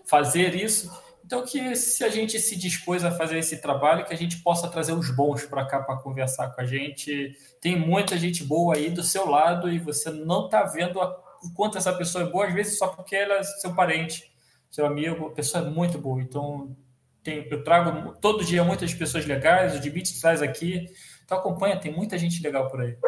fazer 0.05 0.55
isso. 0.57 0.91
Então, 1.25 1.43
que 1.43 1.75
se 1.75 2.05
a 2.05 2.11
gente 2.11 2.39
se 2.39 2.55
dispôs 2.55 3.03
a 3.03 3.11
fazer 3.11 3.39
esse 3.39 3.57
trabalho, 3.57 4.05
que 4.05 4.13
a 4.13 4.17
gente 4.17 4.43
possa 4.43 4.69
trazer 4.69 4.93
os 4.93 5.09
bons 5.11 5.47
para 5.47 5.65
cá 5.65 5.81
para 5.81 5.97
conversar 5.97 6.51
com 6.51 6.61
a 6.61 6.67
gente. 6.67 7.35
Tem 7.63 7.79
muita 7.79 8.19
gente 8.19 8.45
boa 8.45 8.75
aí 8.75 8.91
do 8.91 9.03
seu 9.03 9.27
lado 9.27 9.71
e 9.71 9.79
você 9.79 10.11
não 10.11 10.45
está 10.45 10.65
vendo 10.65 11.01
a, 11.01 11.11
o 11.43 11.51
quanto 11.55 11.79
essa 11.79 11.95
pessoa 11.95 12.25
é 12.25 12.31
boa, 12.31 12.47
às 12.47 12.53
vezes 12.53 12.79
só 12.79 12.89
porque 12.89 13.17
ela 13.17 13.37
é 13.37 13.43
seu 13.43 13.75
parente, 13.75 14.31
seu 14.71 14.85
amigo, 14.85 15.29
a 15.29 15.31
pessoa 15.31 15.65
é 15.65 15.71
muito 15.71 15.97
boa. 15.97 16.21
Então, 16.21 16.77
tem, 17.23 17.49
eu 17.51 17.65
trago 17.65 18.15
todo 18.21 18.45
dia 18.45 18.63
muitas 18.63 18.93
pessoas 18.93 19.25
legais, 19.25 19.75
o 19.75 19.81
Dibit 19.81 20.21
traz 20.21 20.43
aqui. 20.43 20.91
Então, 21.25 21.39
acompanha, 21.39 21.81
tem 21.81 21.91
muita 21.91 22.19
gente 22.19 22.43
legal 22.43 22.69
por 22.69 22.83
aí. 22.83 22.99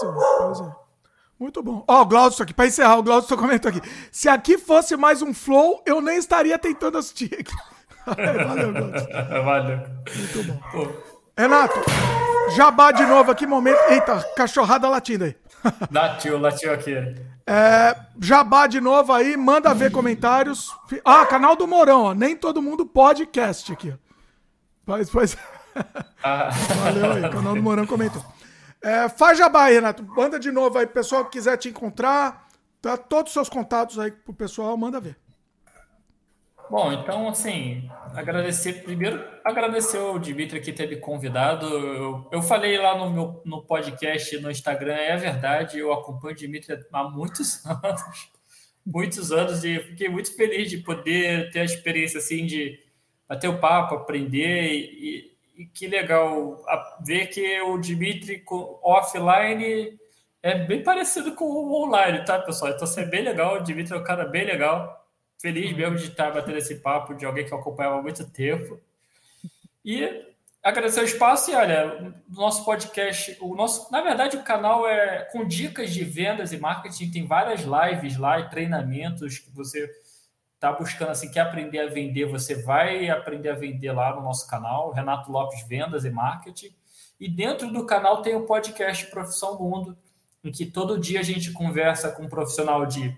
Sim, 0.00 0.06
pois 0.38 0.60
é. 0.60 0.87
Muito 1.38 1.62
bom. 1.62 1.84
Ó, 1.86 1.98
oh, 1.98 2.02
o 2.02 2.06
Glaucio 2.06 2.42
aqui, 2.42 2.52
para 2.52 2.66
encerrar, 2.66 2.98
o 2.98 3.02
Glaucio 3.02 3.36
comentou 3.36 3.70
aqui. 3.70 3.80
Se 4.10 4.28
aqui 4.28 4.58
fosse 4.58 4.96
mais 4.96 5.22
um 5.22 5.32
flow, 5.32 5.82
eu 5.86 6.00
nem 6.00 6.18
estaria 6.18 6.58
tentando 6.58 6.98
assistir 6.98 7.32
aqui. 7.32 7.54
Valeu, 8.44 8.72
Glaucio. 8.72 9.08
Valeu. 9.44 9.78
Muito 10.16 10.42
bom. 10.44 10.60
Pô. 10.72 10.88
Renato, 11.36 11.78
jabá 12.56 12.90
de 12.90 13.06
novo 13.06 13.30
aqui, 13.30 13.46
momento. 13.46 13.78
Eita, 13.88 14.20
cachorrada 14.34 14.88
latindo 14.88 15.24
aí. 15.24 15.36
Latiu, 15.92 16.38
latiu 16.38 16.72
aqui. 16.72 16.94
É, 17.46 17.96
jabá 18.20 18.66
de 18.66 18.80
novo 18.80 19.12
aí, 19.12 19.36
manda 19.36 19.72
ver 19.72 19.92
comentários. 19.92 20.74
Ah, 21.04 21.24
canal 21.24 21.54
do 21.54 21.66
Morão, 21.66 22.02
ó. 22.02 22.14
Nem 22.14 22.36
todo 22.36 22.60
mundo 22.60 22.84
podcast 22.84 23.72
aqui. 23.72 23.94
Pois, 24.84 25.08
pois. 25.08 25.36
Ah. 26.22 26.50
Valeu 26.82 27.12
aí, 27.12 27.22
canal 27.30 27.54
do 27.54 27.62
Morão 27.62 27.86
comentou. 27.86 28.22
É, 28.82 29.08
faz 29.08 29.38
jabá 29.38 29.64
aí, 29.64 29.74
Renato. 29.74 30.02
Manda 30.04 30.38
de 30.38 30.50
novo 30.50 30.78
aí, 30.78 30.86
pessoal 30.86 31.24
que 31.24 31.32
quiser 31.32 31.56
te 31.56 31.68
encontrar. 31.68 32.48
Tá 32.80 32.96
todos 32.96 33.30
os 33.30 33.34
seus 33.34 33.48
contatos 33.48 33.98
aí 33.98 34.10
pro 34.12 34.32
pessoal, 34.32 34.76
manda 34.76 35.00
ver. 35.00 35.16
Bom, 36.70 36.92
então, 36.92 37.26
assim, 37.28 37.90
agradecer, 38.14 38.84
primeiro, 38.84 39.24
agradecer 39.42 39.96
o 39.96 40.18
Dimitri 40.18 40.60
que 40.60 40.70
teve 40.70 40.96
convidado. 40.96 41.66
Eu, 41.66 42.28
eu 42.30 42.42
falei 42.42 42.76
lá 42.76 42.96
no 42.96 43.10
meu 43.10 43.42
no 43.44 43.62
podcast, 43.62 44.38
no 44.38 44.50
Instagram, 44.50 44.94
é 44.94 45.16
verdade, 45.16 45.78
eu 45.78 45.90
acompanho 45.92 46.34
o 46.34 46.36
Dimitri 46.36 46.78
há 46.92 47.04
muitos 47.04 47.64
anos, 47.64 48.30
muitos 48.84 49.32
anos, 49.32 49.64
e 49.64 49.80
fiquei 49.80 50.10
muito 50.10 50.36
feliz 50.36 50.68
de 50.68 50.76
poder 50.78 51.50
ter 51.50 51.60
a 51.60 51.64
experiência, 51.64 52.18
assim, 52.18 52.44
de 52.44 52.78
bater 53.26 53.48
o 53.48 53.58
papo, 53.58 53.94
aprender, 53.94 54.70
e 54.70 55.37
que 55.66 55.86
legal 55.86 56.64
ver 57.04 57.26
que 57.26 57.60
o 57.62 57.78
Dimitri 57.78 58.44
offline 58.82 59.98
é 60.42 60.58
bem 60.66 60.82
parecido 60.82 61.34
com 61.34 61.44
o 61.44 61.84
online, 61.84 62.24
tá, 62.24 62.38
pessoal? 62.38 62.72
Então, 62.72 62.84
isso 62.86 63.00
é 63.00 63.04
bem 63.04 63.22
legal, 63.22 63.56
o 63.56 63.64
Dimitri 63.64 63.94
é 63.94 63.98
um 63.98 64.04
cara 64.04 64.24
bem 64.24 64.44
legal 64.44 64.98
feliz 65.40 65.74
mesmo 65.74 65.96
de 65.96 66.06
estar 66.08 66.32
batendo 66.32 66.58
esse 66.58 66.76
papo 66.76 67.14
de 67.14 67.24
alguém 67.24 67.46
que 67.46 67.52
eu 67.52 67.58
acompanhava 67.58 67.98
há 67.98 68.02
muito 68.02 68.28
tempo. 68.28 68.80
E 69.84 70.26
agradecer 70.62 71.00
o 71.00 71.04
espaço 71.04 71.50
e 71.50 71.54
olha, 71.54 72.14
o 72.28 72.34
nosso 72.34 72.64
podcast, 72.64 73.36
o 73.40 73.54
nosso, 73.54 73.90
na 73.90 74.02
verdade, 74.02 74.36
o 74.36 74.42
canal 74.42 74.86
é 74.86 75.24
com 75.32 75.46
dicas 75.46 75.94
de 75.94 76.04
vendas 76.04 76.52
e 76.52 76.58
marketing, 76.58 77.10
tem 77.10 77.26
várias 77.26 77.60
lives 77.60 78.16
lá 78.18 78.40
e 78.40 78.50
treinamentos 78.50 79.38
que 79.38 79.50
você 79.50 79.88
está 80.58 80.72
buscando 80.72 81.12
assim, 81.12 81.30
quer 81.30 81.40
aprender 81.40 81.78
a 81.78 81.86
vender, 81.86 82.26
você 82.26 82.62
vai 82.62 83.08
aprender 83.08 83.48
a 83.48 83.54
vender 83.54 83.92
lá 83.92 84.14
no 84.16 84.22
nosso 84.22 84.48
canal, 84.48 84.90
Renato 84.90 85.30
Lopes 85.30 85.64
Vendas 85.68 86.04
e 86.04 86.10
Marketing. 86.10 86.74
E 87.18 87.28
dentro 87.28 87.72
do 87.72 87.86
canal 87.86 88.22
tem 88.22 88.34
o 88.34 88.44
podcast 88.44 89.06
Profissão 89.06 89.56
Mundo, 89.56 89.96
em 90.42 90.50
que 90.50 90.66
todo 90.66 90.98
dia 90.98 91.20
a 91.20 91.22
gente 91.22 91.52
conversa 91.52 92.10
com 92.10 92.24
um 92.24 92.28
profissional 92.28 92.84
de 92.86 93.16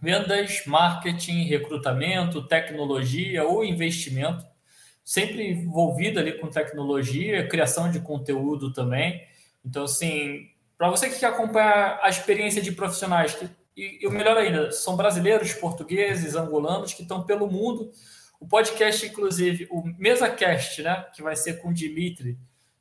vendas, 0.00 0.64
marketing, 0.66 1.44
recrutamento, 1.44 2.48
tecnologia 2.48 3.44
ou 3.44 3.62
investimento, 3.62 4.44
sempre 5.04 5.50
envolvido 5.50 6.18
ali 6.18 6.38
com 6.38 6.48
tecnologia, 6.48 7.46
criação 7.48 7.90
de 7.90 8.00
conteúdo 8.00 8.72
também. 8.72 9.22
Então, 9.62 9.84
assim, 9.84 10.48
para 10.78 10.88
você 10.88 11.10
que 11.10 11.20
quer 11.20 11.26
acompanhar 11.26 12.00
a 12.02 12.08
experiência 12.08 12.62
de 12.62 12.72
profissionais, 12.72 13.34
que, 13.34 13.48
e, 13.76 14.04
e 14.04 14.06
o 14.06 14.10
melhor 14.10 14.36
ainda, 14.36 14.70
são 14.72 14.96
brasileiros, 14.96 15.52
portugueses, 15.54 16.34
angolanos 16.34 16.92
que 16.92 17.02
estão 17.02 17.22
pelo 17.24 17.46
mundo. 17.46 17.90
O 18.40 18.46
podcast, 18.46 19.06
inclusive, 19.06 19.68
o 19.70 19.82
MesaCast, 19.98 20.82
né, 20.82 21.06
que 21.14 21.22
vai 21.22 21.36
ser 21.36 21.60
com 21.60 21.68
o 21.68 21.74
Dimitri 21.74 22.38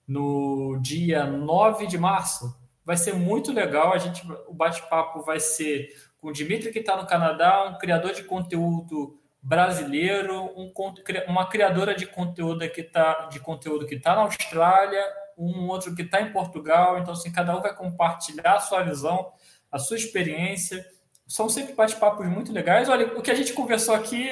no 0.07 0.77
dia 0.81 1.25
9 1.25 1.87
de 1.87 1.97
março, 1.97 2.55
vai 2.83 2.97
ser 2.97 3.13
muito 3.13 3.51
legal. 3.51 3.93
A 3.93 3.97
gente, 3.97 4.21
o 4.47 4.53
bate-papo 4.53 5.21
vai 5.21 5.39
ser 5.39 5.89
com 6.19 6.27
o 6.27 6.33
Dimitri, 6.33 6.71
que 6.71 6.79
está 6.79 6.97
no 6.97 7.07
Canadá, 7.07 7.69
um 7.69 7.77
criador 7.77 8.13
de 8.13 8.23
conteúdo 8.23 9.19
brasileiro, 9.41 10.51
um, 10.55 10.71
uma 11.27 11.47
criadora 11.47 11.95
de 11.95 12.05
conteúdo 12.05 12.69
que 12.69 12.81
está 12.81 13.25
de 13.25 13.39
conteúdo 13.39 13.87
que 13.87 13.95
está 13.95 14.15
na 14.15 14.21
Austrália, 14.21 15.03
um 15.37 15.67
outro 15.67 15.95
que 15.95 16.03
está 16.03 16.21
em 16.21 16.31
Portugal. 16.31 16.99
Então, 16.99 17.13
assim, 17.13 17.31
cada 17.31 17.57
um 17.57 17.61
vai 17.61 17.75
compartilhar 17.75 18.55
a 18.55 18.59
sua 18.59 18.83
visão, 18.83 19.31
a 19.71 19.79
sua 19.79 19.97
experiência. 19.97 20.85
São 21.27 21.47
sempre 21.47 21.73
bate-papos 21.73 22.27
muito 22.27 22.51
legais. 22.51 22.89
Olha, 22.89 23.17
o 23.17 23.21
que 23.21 23.31
a 23.31 23.35
gente 23.35 23.53
conversou 23.53 23.95
aqui 23.95 24.27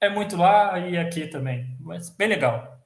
é 0.00 0.08
muito 0.08 0.36
lá 0.36 0.78
e 0.78 0.96
aqui 0.96 1.26
também. 1.26 1.76
Mas 1.80 2.10
bem 2.10 2.28
legal. 2.28 2.78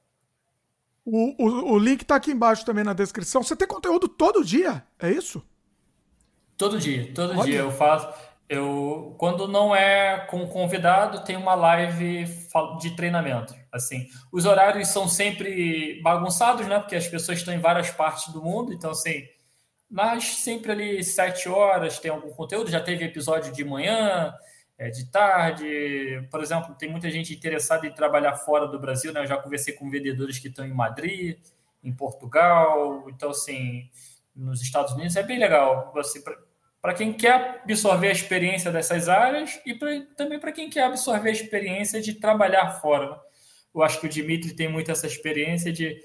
O, 1.05 1.35
o, 1.37 1.73
o 1.73 1.79
link 1.79 2.01
está 2.01 2.15
aqui 2.15 2.31
embaixo 2.31 2.65
também 2.65 2.83
na 2.83 2.93
descrição. 2.93 3.43
Você 3.43 3.55
tem 3.55 3.67
conteúdo 3.67 4.07
todo 4.07 4.43
dia, 4.43 4.83
é 4.99 5.11
isso? 5.11 5.43
Todo 6.57 6.79
dia, 6.79 7.11
todo 7.13 7.31
Olha. 7.31 7.43
dia 7.43 7.59
eu 7.59 7.71
faço. 7.71 8.07
Eu, 8.47 9.15
quando 9.17 9.47
não 9.47 9.75
é 9.75 10.25
com 10.29 10.47
convidado, 10.47 11.23
tem 11.23 11.35
uma 11.35 11.55
live 11.55 12.25
de 12.79 12.95
treinamento. 12.95 13.55
Assim, 13.71 14.07
os 14.31 14.45
horários 14.45 14.89
são 14.89 15.07
sempre 15.07 15.99
bagunçados, 16.01 16.67
né? 16.67 16.79
Porque 16.79 16.95
as 16.95 17.07
pessoas 17.07 17.39
estão 17.39 17.53
em 17.53 17.59
várias 17.59 17.89
partes 17.89 18.31
do 18.31 18.41
mundo, 18.41 18.71
então 18.73 18.91
assim, 18.91 19.23
mas 19.93 20.23
sempre 20.37 20.71
ali 20.71 21.03
sete 21.03 21.47
horas 21.47 21.99
tem 21.99 22.09
algum 22.09 22.31
conteúdo. 22.31 22.71
Já 22.71 22.81
teve 22.81 23.05
episódio 23.05 23.53
de 23.53 23.63
manhã, 23.63 24.33
é, 24.75 24.89
de 24.89 25.05
tarde. 25.11 26.27
Por 26.31 26.41
exemplo, 26.41 26.73
tem 26.73 26.89
muita 26.89 27.11
gente 27.11 27.31
interessada 27.31 27.85
em 27.85 27.93
trabalhar 27.93 28.35
fora 28.37 28.67
do 28.67 28.79
Brasil, 28.79 29.13
né? 29.13 29.21
Eu 29.21 29.27
já 29.27 29.37
conversei 29.37 29.75
com 29.75 29.91
vendedores 29.91 30.39
que 30.39 30.47
estão 30.47 30.65
em 30.65 30.73
Madrid, 30.73 31.37
em 31.83 31.93
Portugal, 31.93 33.07
então 33.07 33.29
assim, 33.29 33.87
nos 34.35 34.63
Estados 34.63 34.93
Unidos 34.93 35.15
é 35.15 35.21
bem 35.21 35.37
legal. 35.37 35.91
Você 35.93 36.23
para 36.81 36.95
quem 36.95 37.13
quer 37.13 37.61
absorver 37.63 38.07
a 38.07 38.11
experiência 38.11 38.71
dessas 38.71 39.07
áreas 39.07 39.61
e 39.63 39.75
pra, 39.75 39.89
também 40.17 40.39
para 40.39 40.51
quem 40.51 40.71
quer 40.71 40.85
absorver 40.85 41.29
a 41.29 41.33
experiência 41.33 42.01
de 42.01 42.15
trabalhar 42.15 42.81
fora. 42.81 43.11
Né? 43.11 43.17
Eu 43.75 43.83
acho 43.83 43.99
que 43.99 44.07
o 44.07 44.09
Dimitri 44.09 44.55
tem 44.55 44.67
muito 44.67 44.89
essa 44.89 45.05
experiência 45.05 45.71
de 45.71 46.03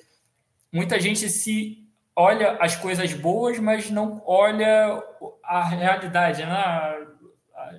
muita 0.71 1.01
gente 1.01 1.27
se 1.31 1.88
olha 2.19 2.59
as 2.61 2.75
coisas 2.75 3.15
boas, 3.15 3.61
mas 3.61 3.91
não 3.91 4.21
olha 4.27 5.01
a 5.45 5.63
realidade. 5.63 6.45
Né? 6.45 7.07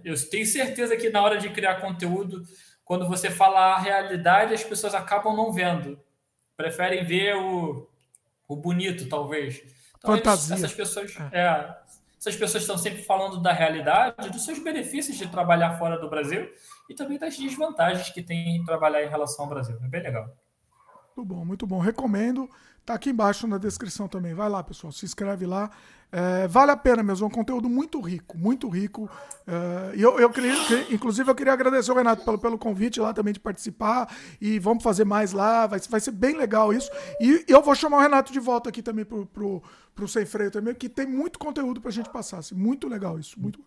Eu 0.03 0.15
tenho 0.29 0.45
certeza 0.45 0.95
que 0.95 1.09
na 1.09 1.21
hora 1.21 1.37
de 1.37 1.49
criar 1.49 1.81
conteúdo, 1.81 2.43
quando 2.85 3.05
você 3.05 3.29
fala 3.29 3.75
a 3.75 3.77
realidade, 3.77 4.53
as 4.53 4.63
pessoas 4.63 4.95
acabam 4.95 5.35
não 5.35 5.51
vendo. 5.51 5.99
Preferem 6.55 7.03
ver 7.03 7.35
o, 7.35 7.89
o 8.47 8.55
bonito, 8.55 9.09
talvez. 9.09 9.61
Então. 9.97 10.15
Eles, 10.15 10.51
essas 10.51 10.73
pessoas. 10.73 11.13
É. 11.33 11.39
É, 11.39 11.77
essas 12.17 12.35
pessoas 12.35 12.63
estão 12.63 12.77
sempre 12.77 13.01
falando 13.03 13.41
da 13.41 13.51
realidade, 13.51 14.29
dos 14.29 14.43
seus 14.43 14.59
benefícios 14.59 15.17
de 15.17 15.27
trabalhar 15.27 15.77
fora 15.77 15.97
do 15.97 16.09
Brasil 16.09 16.49
e 16.89 16.95
também 16.95 17.17
das 17.17 17.37
desvantagens 17.37 18.09
que 18.09 18.21
tem 18.21 18.57
em 18.57 18.63
trabalhar 18.63 19.03
em 19.03 19.09
relação 19.09 19.45
ao 19.45 19.49
Brasil. 19.49 19.77
É 19.81 19.87
bem 19.87 20.01
legal. 20.01 20.29
Muito 21.15 21.27
bom, 21.27 21.45
muito 21.45 21.67
bom. 21.67 21.79
Recomendo. 21.79 22.49
Tá 22.89 22.95
aqui 22.95 23.11
embaixo 23.11 23.45
na 23.45 23.59
descrição 23.59 24.07
também. 24.07 24.33
Vai 24.33 24.49
lá, 24.49 24.63
pessoal. 24.63 24.91
Se 24.91 25.05
inscreve 25.05 25.45
lá. 25.45 25.69
É, 26.11 26.47
vale 26.47 26.71
a 26.71 26.75
pena 26.75 27.03
mesmo. 27.03 27.23
É 27.23 27.27
um 27.27 27.31
conteúdo 27.31 27.69
muito 27.69 28.01
rico, 28.01 28.35
muito 28.35 28.67
rico. 28.67 29.07
É, 29.45 29.95
e 29.95 30.01
eu, 30.01 30.19
eu 30.19 30.27
queria, 30.31 30.55
inclusive, 30.89 31.29
eu 31.29 31.35
queria 31.35 31.53
agradecer 31.53 31.91
ao 31.91 31.97
Renato 31.97 32.25
pelo, 32.25 32.39
pelo 32.39 32.57
convite 32.57 32.99
lá 32.99 33.13
também 33.13 33.31
de 33.31 33.39
participar. 33.39 34.11
E 34.41 34.57
vamos 34.57 34.81
fazer 34.81 35.05
mais 35.05 35.33
lá. 35.33 35.67
Vai, 35.67 35.79
vai 35.81 35.99
ser 35.99 36.09
bem 36.09 36.35
legal 36.35 36.73
isso. 36.73 36.89
E 37.21 37.45
eu 37.47 37.61
vou 37.61 37.75
chamar 37.75 37.97
o 37.97 38.01
Renato 38.01 38.33
de 38.33 38.39
volta 38.39 38.69
aqui 38.69 38.81
também 38.81 39.05
pro, 39.05 39.23
pro, 39.27 39.61
pro 39.93 40.07
Sem 40.07 40.25
Freio 40.25 40.49
também, 40.49 40.73
que 40.73 40.89
tem 40.89 41.05
muito 41.05 41.37
conteúdo 41.37 41.79
pra 41.79 41.91
gente 41.91 42.09
passar. 42.09 42.39
Assim, 42.39 42.55
muito 42.55 42.87
legal 42.87 43.19
isso. 43.19 43.39
Muito 43.39 43.63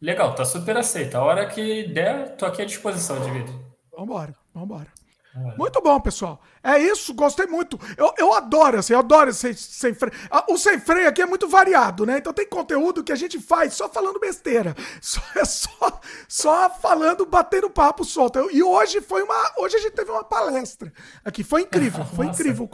Legal, 0.00 0.34
tá 0.34 0.46
super 0.46 0.78
aceito. 0.78 1.14
A 1.14 1.22
hora 1.22 1.44
que 1.44 1.88
der, 1.88 2.36
tô 2.36 2.46
aqui 2.46 2.62
à 2.62 2.64
disposição, 2.64 3.20
Divido. 3.20 3.52
Vambora, 3.94 4.34
vambora. 4.54 4.88
Muito 5.56 5.80
bom, 5.80 6.00
pessoal. 6.00 6.40
É 6.62 6.78
isso, 6.78 7.12
gostei 7.12 7.46
muito. 7.46 7.78
Eu, 7.96 8.14
eu 8.16 8.32
adoro, 8.32 8.78
assim, 8.78 8.92
eu 8.92 9.00
adoro 9.00 9.30
esse 9.30 9.52
sem 9.54 9.92
freio. 9.92 10.14
O 10.48 10.56
sem 10.56 10.78
freio 10.78 11.08
aqui 11.08 11.20
é 11.20 11.26
muito 11.26 11.48
variado, 11.48 12.06
né? 12.06 12.18
Então 12.18 12.32
tem 12.32 12.46
conteúdo 12.46 13.02
que 13.02 13.10
a 13.10 13.16
gente 13.16 13.40
faz 13.40 13.74
só 13.74 13.88
falando 13.88 14.20
besteira. 14.20 14.74
Só, 15.00 15.20
é 15.36 15.44
só, 15.44 16.00
só 16.28 16.70
falando, 16.70 17.26
batendo 17.26 17.68
papo 17.68 18.04
solto. 18.04 18.48
E 18.50 18.62
hoje 18.62 19.00
foi 19.00 19.22
uma. 19.22 19.52
Hoje 19.58 19.76
a 19.76 19.80
gente 19.80 19.92
teve 19.92 20.10
uma 20.10 20.24
palestra 20.24 20.92
aqui. 21.24 21.44
Foi 21.44 21.62
incrível. 21.62 22.04
Foi 22.14 22.26
Nossa, 22.26 22.40
incrível. 22.40 22.70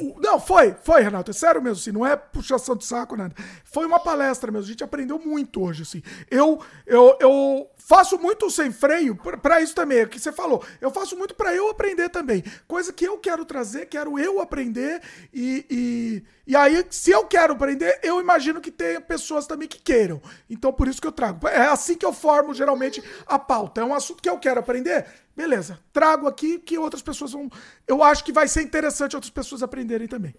O, 0.00 0.16
o, 0.16 0.20
não, 0.20 0.40
foi, 0.40 0.74
foi, 0.82 1.02
Renato. 1.02 1.30
É 1.30 1.34
sério 1.34 1.60
mesmo, 1.60 1.80
assim. 1.80 1.92
Não 1.92 2.06
é 2.06 2.16
puxação 2.16 2.76
de 2.76 2.84
saco, 2.84 3.16
nada. 3.16 3.34
Foi 3.64 3.84
uma 3.84 3.98
palestra 3.98 4.50
mesmo. 4.50 4.64
A 4.64 4.68
gente 4.68 4.84
aprendeu 4.84 5.18
muito 5.18 5.62
hoje, 5.62 5.82
assim. 5.82 6.02
Eu, 6.30 6.60
eu, 6.86 7.16
eu 7.20 7.68
faço 7.86 8.18
muito 8.18 8.50
sem 8.50 8.72
freio 8.72 9.14
para 9.14 9.60
isso 9.60 9.72
também, 9.72 9.98
é 9.98 10.02
o 10.02 10.08
que 10.08 10.18
você 10.18 10.32
falou. 10.32 10.64
Eu 10.80 10.90
faço 10.90 11.16
muito 11.16 11.34
para 11.36 11.54
eu 11.54 11.70
aprender 11.70 12.08
também. 12.08 12.42
Coisa 12.66 12.92
que 12.92 13.04
eu 13.04 13.16
quero 13.16 13.44
trazer, 13.44 13.86
quero 13.86 14.18
eu 14.18 14.40
aprender. 14.40 15.00
E, 15.32 15.64
e, 15.70 16.22
e 16.48 16.56
aí, 16.56 16.84
se 16.90 17.12
eu 17.12 17.24
quero 17.26 17.52
aprender, 17.52 18.00
eu 18.02 18.20
imagino 18.20 18.60
que 18.60 18.72
tenha 18.72 19.00
pessoas 19.00 19.46
também 19.46 19.68
que 19.68 19.80
queiram. 19.80 20.20
Então, 20.50 20.72
por 20.72 20.88
isso 20.88 21.00
que 21.00 21.06
eu 21.06 21.12
trago. 21.12 21.46
É 21.46 21.68
assim 21.68 21.94
que 21.94 22.04
eu 22.04 22.12
formo 22.12 22.52
geralmente 22.52 23.02
a 23.24 23.38
pauta. 23.38 23.80
É 23.80 23.84
um 23.84 23.94
assunto 23.94 24.20
que 24.20 24.28
eu 24.28 24.38
quero 24.38 24.58
aprender. 24.58 25.06
Beleza, 25.36 25.78
trago 25.92 26.26
aqui 26.26 26.58
que 26.58 26.76
outras 26.76 27.02
pessoas 27.02 27.32
vão. 27.32 27.48
Eu 27.86 28.02
acho 28.02 28.24
que 28.24 28.32
vai 28.32 28.48
ser 28.48 28.62
interessante 28.62 29.14
outras 29.14 29.30
pessoas 29.30 29.62
aprenderem 29.62 30.08
também. 30.08 30.34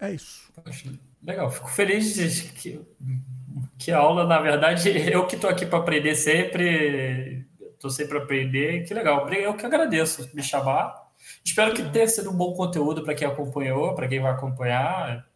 É 0.00 0.12
isso. 0.12 0.50
Legal, 1.26 1.50
fico 1.50 1.68
feliz 1.68 2.14
de 2.14 2.42
que 2.52 2.80
que 3.78 3.92
aula, 3.92 4.26
na 4.26 4.38
verdade, 4.38 4.88
eu 5.10 5.26
que 5.26 5.34
estou 5.34 5.50
aqui 5.50 5.66
para 5.66 5.78
aprender 5.78 6.14
sempre, 6.14 7.46
estou 7.74 7.90
sempre 7.90 8.14
para 8.14 8.24
aprender, 8.24 8.84
que 8.84 8.94
legal. 8.94 9.28
Eu 9.28 9.54
que 9.54 9.66
agradeço 9.66 10.30
me 10.34 10.42
chamar. 10.42 10.94
Espero 11.44 11.74
que 11.74 11.82
tenha 11.90 12.06
sido 12.06 12.30
um 12.30 12.36
bom 12.36 12.52
conteúdo 12.54 13.02
para 13.02 13.14
quem 13.14 13.26
acompanhou, 13.26 13.94
para 13.94 14.06
quem 14.06 14.20
vai 14.20 14.30
acompanhar. 14.32 15.26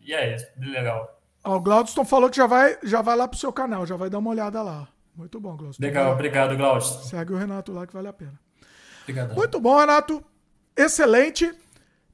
E 0.00 0.12
é 0.12 0.34
isso, 0.34 0.46
legal. 0.58 1.20
Ó, 1.44 1.56
o 1.56 1.60
Glaudston 1.60 2.04
falou 2.04 2.28
que 2.28 2.36
já 2.36 2.46
vai, 2.46 2.76
já 2.82 3.00
vai 3.00 3.16
lá 3.16 3.28
pro 3.28 3.38
seu 3.38 3.52
canal, 3.52 3.86
já 3.86 3.96
vai 3.96 4.10
dar 4.10 4.18
uma 4.18 4.30
olhada 4.30 4.62
lá. 4.62 4.88
Muito 5.14 5.40
bom, 5.40 5.56
Glaudston. 5.56 5.82
Legal, 5.82 6.12
obrigado, 6.12 6.56
Glaudston. 6.56 7.02
Segue 7.02 7.32
o 7.32 7.36
Renato 7.36 7.72
lá 7.72 7.86
que 7.86 7.92
vale 7.92 8.08
a 8.08 8.12
pena. 8.12 8.38
Obrigado. 9.02 9.34
Muito 9.34 9.60
bom, 9.60 9.78
Renato. 9.78 10.24
Excelente. 10.76 11.52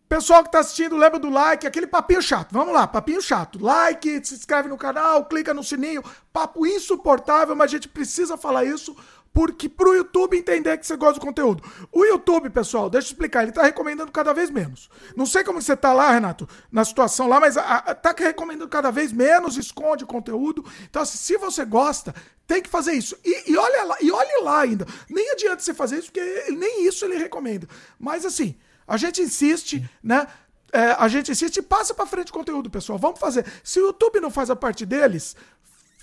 Pessoal 0.09 0.43
que 0.43 0.49
está 0.49 0.61
assistindo, 0.61 0.97
lembra 0.97 1.19
do 1.19 1.29
like, 1.29 1.67
aquele 1.67 1.87
papinho 1.87 2.23
chato. 2.23 2.53
Vamos 2.53 2.73
lá, 2.73 2.87
papinho 2.87 3.21
chato. 3.21 3.63
Like, 3.63 4.25
se 4.25 4.35
inscreve 4.35 4.69
no 4.69 4.77
canal, 4.77 5.25
clica 5.25 5.53
no 5.53 5.65
sininho. 5.65 6.03
Papo 6.33 6.65
insuportável, 6.65 7.57
mas 7.57 7.71
a 7.71 7.75
gente 7.75 7.89
precisa 7.89 8.37
falar 8.37 8.65
isso 8.65 8.97
porque 9.37 9.69
pro 9.69 9.95
YouTube 9.95 10.39
entender 10.39 10.79
que 10.79 10.87
você 10.87 10.97
gosta 10.97 11.21
do 11.21 11.27
conteúdo. 11.27 11.63
O 11.93 12.07
YouTube, 12.07 12.49
pessoal, 12.49 12.89
deixa 12.89 13.09
eu 13.09 13.11
explicar, 13.11 13.43
ele 13.43 13.53
tá 13.53 13.65
recomendando 13.65 14.11
cada 14.11 14.33
vez 14.33 14.49
menos. 14.49 14.89
Não 15.15 15.27
sei 15.27 15.45
como 15.45 15.61
você 15.61 15.77
tá 15.77 15.93
lá, 15.93 16.11
Renato, 16.11 16.49
na 16.73 16.83
situação 16.87 17.29
lá, 17.29 17.39
mas 17.39 17.57
tá 17.57 18.15
recomendando 18.17 18.71
cada 18.71 18.91
vez 18.91 19.13
menos, 19.13 19.59
esconde 19.59 20.05
o 20.05 20.07
conteúdo. 20.07 20.65
Então, 20.89 21.03
assim, 21.03 21.19
se 21.19 21.37
você 21.37 21.67
gosta, 21.67 22.15
tem 22.47 22.63
que 22.63 22.71
fazer 22.71 22.95
isso. 22.95 23.15
E, 23.23 23.53
e 23.53 23.59
olha 23.59 23.85
lá, 23.85 23.97
e 24.01 24.11
olhe 24.11 24.41
lá 24.43 24.61
ainda. 24.61 24.87
Nem 25.11 25.33
adianta 25.33 25.63
você 25.63 25.75
fazer 25.75 25.99
isso, 25.99 26.11
porque 26.11 26.53
nem 26.53 26.87
isso 26.87 27.05
ele 27.05 27.19
recomenda. 27.19 27.69
Mas 27.99 28.25
assim, 28.25 28.57
a 28.87 28.97
gente 28.97 29.21
insiste, 29.21 29.89
né? 30.03 30.27
É, 30.73 30.91
a 30.99 31.09
gente 31.09 31.31
insiste 31.31 31.57
e 31.57 31.63
passa 31.63 31.95
para 31.95 32.07
frente 32.07 32.31
o 32.31 32.35
conteúdo, 32.35 32.69
pessoal. 32.69 32.99
Vamos 32.99 33.19
fazer. 33.19 33.47
Se 33.63 33.81
o 33.81 33.87
YouTube 33.87 34.21
não 34.21 34.31
faz 34.31 34.51
a 34.51 34.57
parte 34.57 34.85
deles, 34.85 35.37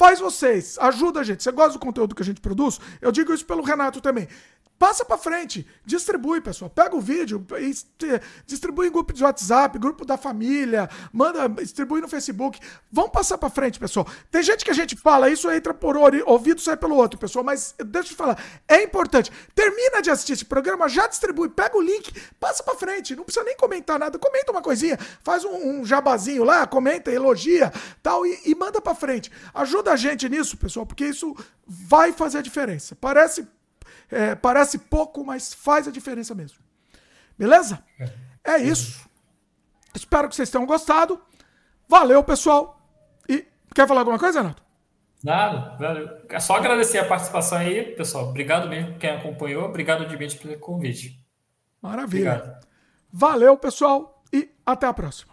Faz 0.04 0.20
vocês, 0.20 0.78
ajuda 0.82 1.22
a 1.22 1.24
gente. 1.24 1.42
Você 1.42 1.50
gosta 1.50 1.72
do 1.72 1.80
conteúdo 1.80 2.14
que 2.14 2.22
a 2.22 2.26
gente 2.26 2.42
produz? 2.42 2.78
Eu 3.00 3.10
digo 3.10 3.34
isso 3.34 3.46
pelo 3.46 3.64
Renato 3.64 4.02
também. 4.02 4.28
Passa 4.84 5.06
para 5.06 5.18
frente, 5.18 5.66
distribui, 5.86 6.42
pessoal. 6.42 6.70
Pega 6.70 6.94
o 6.94 7.00
vídeo, 7.00 7.46
distribui 8.46 8.88
em 8.88 8.92
grupo 8.92 9.14
de 9.14 9.24
WhatsApp, 9.24 9.80
grupo 9.80 10.04
da 10.04 10.18
família, 10.18 10.90
manda, 11.14 11.48
distribui 11.48 12.02
no 12.02 12.08
Facebook. 12.10 12.60
Vamos 12.92 13.12
passar 13.12 13.38
para 13.38 13.50
frente, 13.50 13.80
pessoal. 13.80 14.06
Tem 14.30 14.44
gente 14.44 14.66
que 14.66 14.72
a 14.72 14.74
gente 14.74 14.98
fala, 14.98 15.30
isso 15.30 15.50
entra 15.50 15.74
por 15.74 15.96
ouvido, 15.96 16.60
sai 16.60 16.76
pelo 16.76 16.98
outro, 16.98 17.18
pessoal, 17.18 17.46
mas 17.46 17.74
deixa 17.80 18.10
eu 18.10 18.12
te 18.12 18.16
falar, 18.16 18.38
é 18.68 18.84
importante. 18.84 19.32
Termina 19.56 20.02
de 20.02 20.10
assistir 20.10 20.34
esse 20.34 20.44
programa, 20.44 20.90
já 20.90 21.08
distribui, 21.08 21.48
pega 21.48 21.78
o 21.78 21.82
link, 21.82 22.12
passa 22.38 22.62
para 22.62 22.76
frente, 22.76 23.16
não 23.16 23.24
precisa 23.24 23.46
nem 23.46 23.56
comentar 23.56 23.98
nada, 23.98 24.20
comenta 24.20 24.52
uma 24.52 24.62
coisinha, 24.62 25.00
faz 25.24 25.46
um, 25.46 25.80
um 25.80 25.86
jabazinho 25.86 26.44
lá, 26.44 26.68
comenta, 26.68 27.10
elogia, 27.10 27.72
tal 28.02 28.26
e, 28.26 28.38
e 28.48 28.54
manda 28.54 28.82
para 28.82 28.94
frente. 28.94 29.32
Ajuda 29.54 29.93
a 29.94 29.96
gente 29.96 30.28
nisso, 30.28 30.58
pessoal, 30.58 30.86
porque 30.86 31.06
isso 31.06 31.36
vai 31.66 32.12
fazer 32.12 32.40
a 32.40 32.42
diferença. 32.42 32.96
Parece 32.96 33.48
é, 34.12 34.36
parece 34.36 34.78
pouco, 34.78 35.24
mas 35.26 35.54
faz 35.54 35.88
a 35.88 35.92
diferença 35.92 36.36
mesmo. 36.36 36.60
Beleza? 37.38 37.84
É 38.44 38.58
isso. 38.58 39.10
Espero 39.96 40.30
que 40.30 40.36
vocês 40.36 40.50
tenham 40.50 40.66
gostado. 40.66 41.20
Valeu, 41.88 42.24
pessoal. 42.24 42.80
E 43.28 43.46
quer 43.74 43.88
falar 43.88 44.02
alguma 44.02 44.20
coisa, 44.20 44.42
Renato? 44.42 44.62
Nada, 45.24 45.78
valeu. 45.78 46.10
É 46.30 46.40
só 46.40 46.58
agradecer 46.58 47.00
a 47.00 47.08
participação 47.08 47.58
aí, 47.58 47.96
pessoal. 47.96 48.30
Obrigado 48.30 48.68
mesmo 48.70 49.00
quem 49.00 49.10
acompanhou. 49.10 49.64
Obrigado, 49.66 50.06
Dimitri, 50.06 50.38
pelo 50.38 50.60
convite. 50.60 51.20
Maravilha. 51.82 52.34
Obrigado. 52.34 52.68
Valeu, 53.12 53.58
pessoal, 53.58 54.24
e 54.34 54.50
até 54.66 54.86
a 54.86 54.94
próxima. 54.94 55.33